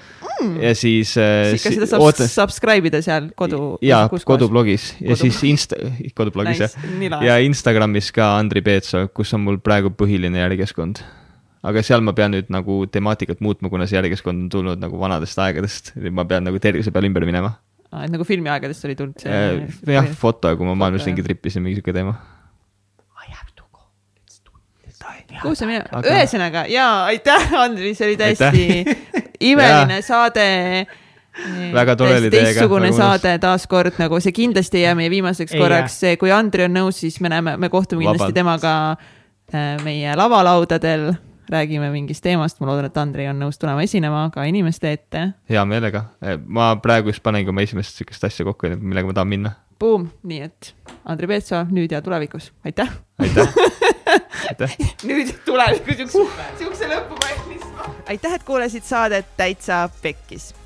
ja 0.62 0.72
siis 0.78 1.16
äh, 1.18 1.56
kas 1.56 1.74
seda 1.74 1.90
saab 1.90 2.06
ootan- 2.06 2.30
subscribe 2.30 2.86
ida 2.92 3.02
seal 3.02 3.30
kodu? 3.34 3.60
jaa, 3.82 4.06
kodublogis 4.12 4.92
ja 5.00 5.14
Kodu- 5.16 5.20
siis 5.24 5.42
Insta, 5.50 5.78
kodublogis 6.14 6.60
jah 6.66 6.74
Nice, 6.86 6.96
nii 7.02 7.26
ja. 7.26 7.38
Instagramis 7.42 8.12
ka 8.14 8.34
Andri 8.38 8.62
Peetso, 8.62 9.06
kus 9.16 9.32
on 9.34 9.42
mul 9.48 9.58
praegu 9.64 9.90
põhiline 9.90 10.38
järgikeskkond. 10.44 11.02
aga 11.66 11.82
seal 11.82 12.04
ma 12.04 12.12
pean 12.14 12.30
nüüd 12.36 12.46
nagu 12.52 12.84
temaatikat 12.86 13.40
muutma, 13.42 13.72
kuna 13.72 13.88
see 13.90 13.96
järgikeskkond 13.98 14.44
on 14.46 14.50
tulnud 14.52 14.78
nagu 14.82 15.00
vanadest 15.00 15.38
aegadest, 15.42 15.96
ma 16.14 16.22
pean 16.28 16.44
nagu 16.46 16.60
tervise 16.62 16.92
peale 16.94 17.08
ümber 17.10 17.26
minema. 17.26 17.56
Et 18.04 18.12
nagu 18.12 18.24
filmiaegadest 18.28 18.84
oli 18.88 18.96
tulnud 18.98 19.22
see. 19.22 19.94
jah, 19.94 20.08
foto, 20.18 20.52
kui 20.58 20.68
ma 20.68 20.76
maailmas 20.84 21.06
ringi 21.08 21.22
jah. 21.22 21.30
trippisin, 21.30 21.64
mingi 21.64 21.80
siuke 21.80 21.94
teema. 21.96 22.16
kuhu 25.42 25.54
sa 25.54 25.66
minema 25.68 25.88
Aga-, 25.92 26.12
ühesõnaga 26.14 26.62
jaa, 26.70 27.08
aitäh, 27.10 27.50
Andri, 27.60 27.92
see 27.96 28.10
oli 28.10 28.16
täiesti 28.20 28.64
imeline 29.50 30.00
saade. 30.04 30.46
Väga 31.76 31.96
tore 32.00 32.14
oli 32.16 32.30
teiega, 32.32 32.54
teistsugune 32.54 32.88
mõnus. 32.88 32.96
saade 32.96 33.34
taaskord 33.42 33.98
nagu 34.00 34.20
see 34.24 34.32
kindlasti 34.32 34.80
ei 34.80 34.86
jää 34.86 34.94
meie 34.96 35.10
viimaseks 35.12 35.52
Ei 35.52 35.60
korraks, 35.60 35.98
kui 36.20 36.32
Andri 36.32 36.64
on 36.64 36.72
nõus, 36.72 37.02
siis 37.02 37.18
me 37.20 37.28
näeme, 37.32 37.58
me 37.60 37.68
kohtume 37.72 38.06
kindlasti 38.06 38.30
Vabalt. 38.30 38.38
temaga 38.38 38.72
äh, 39.52 39.74
meie 39.84 40.16
lavalaudadel, 40.16 41.10
räägime 41.50 41.90
mingist 41.90 42.24
teemast, 42.24 42.60
ma 42.60 42.70
loodan, 42.70 42.88
et 42.90 42.96
Andri 43.00 43.28
on 43.30 43.38
nõus 43.40 43.60
tulema 43.60 43.84
esinema 43.86 44.26
ka 44.34 44.44
inimeste 44.48 44.92
ette. 44.92 45.28
hea 45.50 45.64
meelega, 45.68 46.04
ma 46.46 46.72
praegu 46.82 47.12
just 47.12 47.22
panengi 47.22 47.52
oma 47.52 47.64
esimest 47.66 48.00
siukest 48.00 48.24
asja 48.28 48.46
kokku, 48.48 48.72
millega 48.80 49.10
ma 49.10 49.16
tahan 49.16 49.32
minna. 49.32 49.54
Boom, 49.78 50.08
nii 50.24 50.40
et 50.46 50.72
Andri 51.04 51.28
Peetso 51.28 51.62
nüüd 51.68 51.92
ja 51.92 52.02
tulevikus, 52.02 52.50
aitäh. 52.64 52.92
aitäh, 53.20 53.54
aitäh. 54.50 54.76
nüüd 55.04 55.34
tulevikus 55.44 56.00
siukse, 56.12 56.50
siukse 56.58 56.88
lõpu 56.90 57.18
valmis. 57.22 57.66
aitäh, 58.08 58.38
et 58.38 58.46
kuulasid 58.46 58.86
saadet 58.88 59.36
Täitsa 59.36 59.88
Pekkis. 60.02 60.54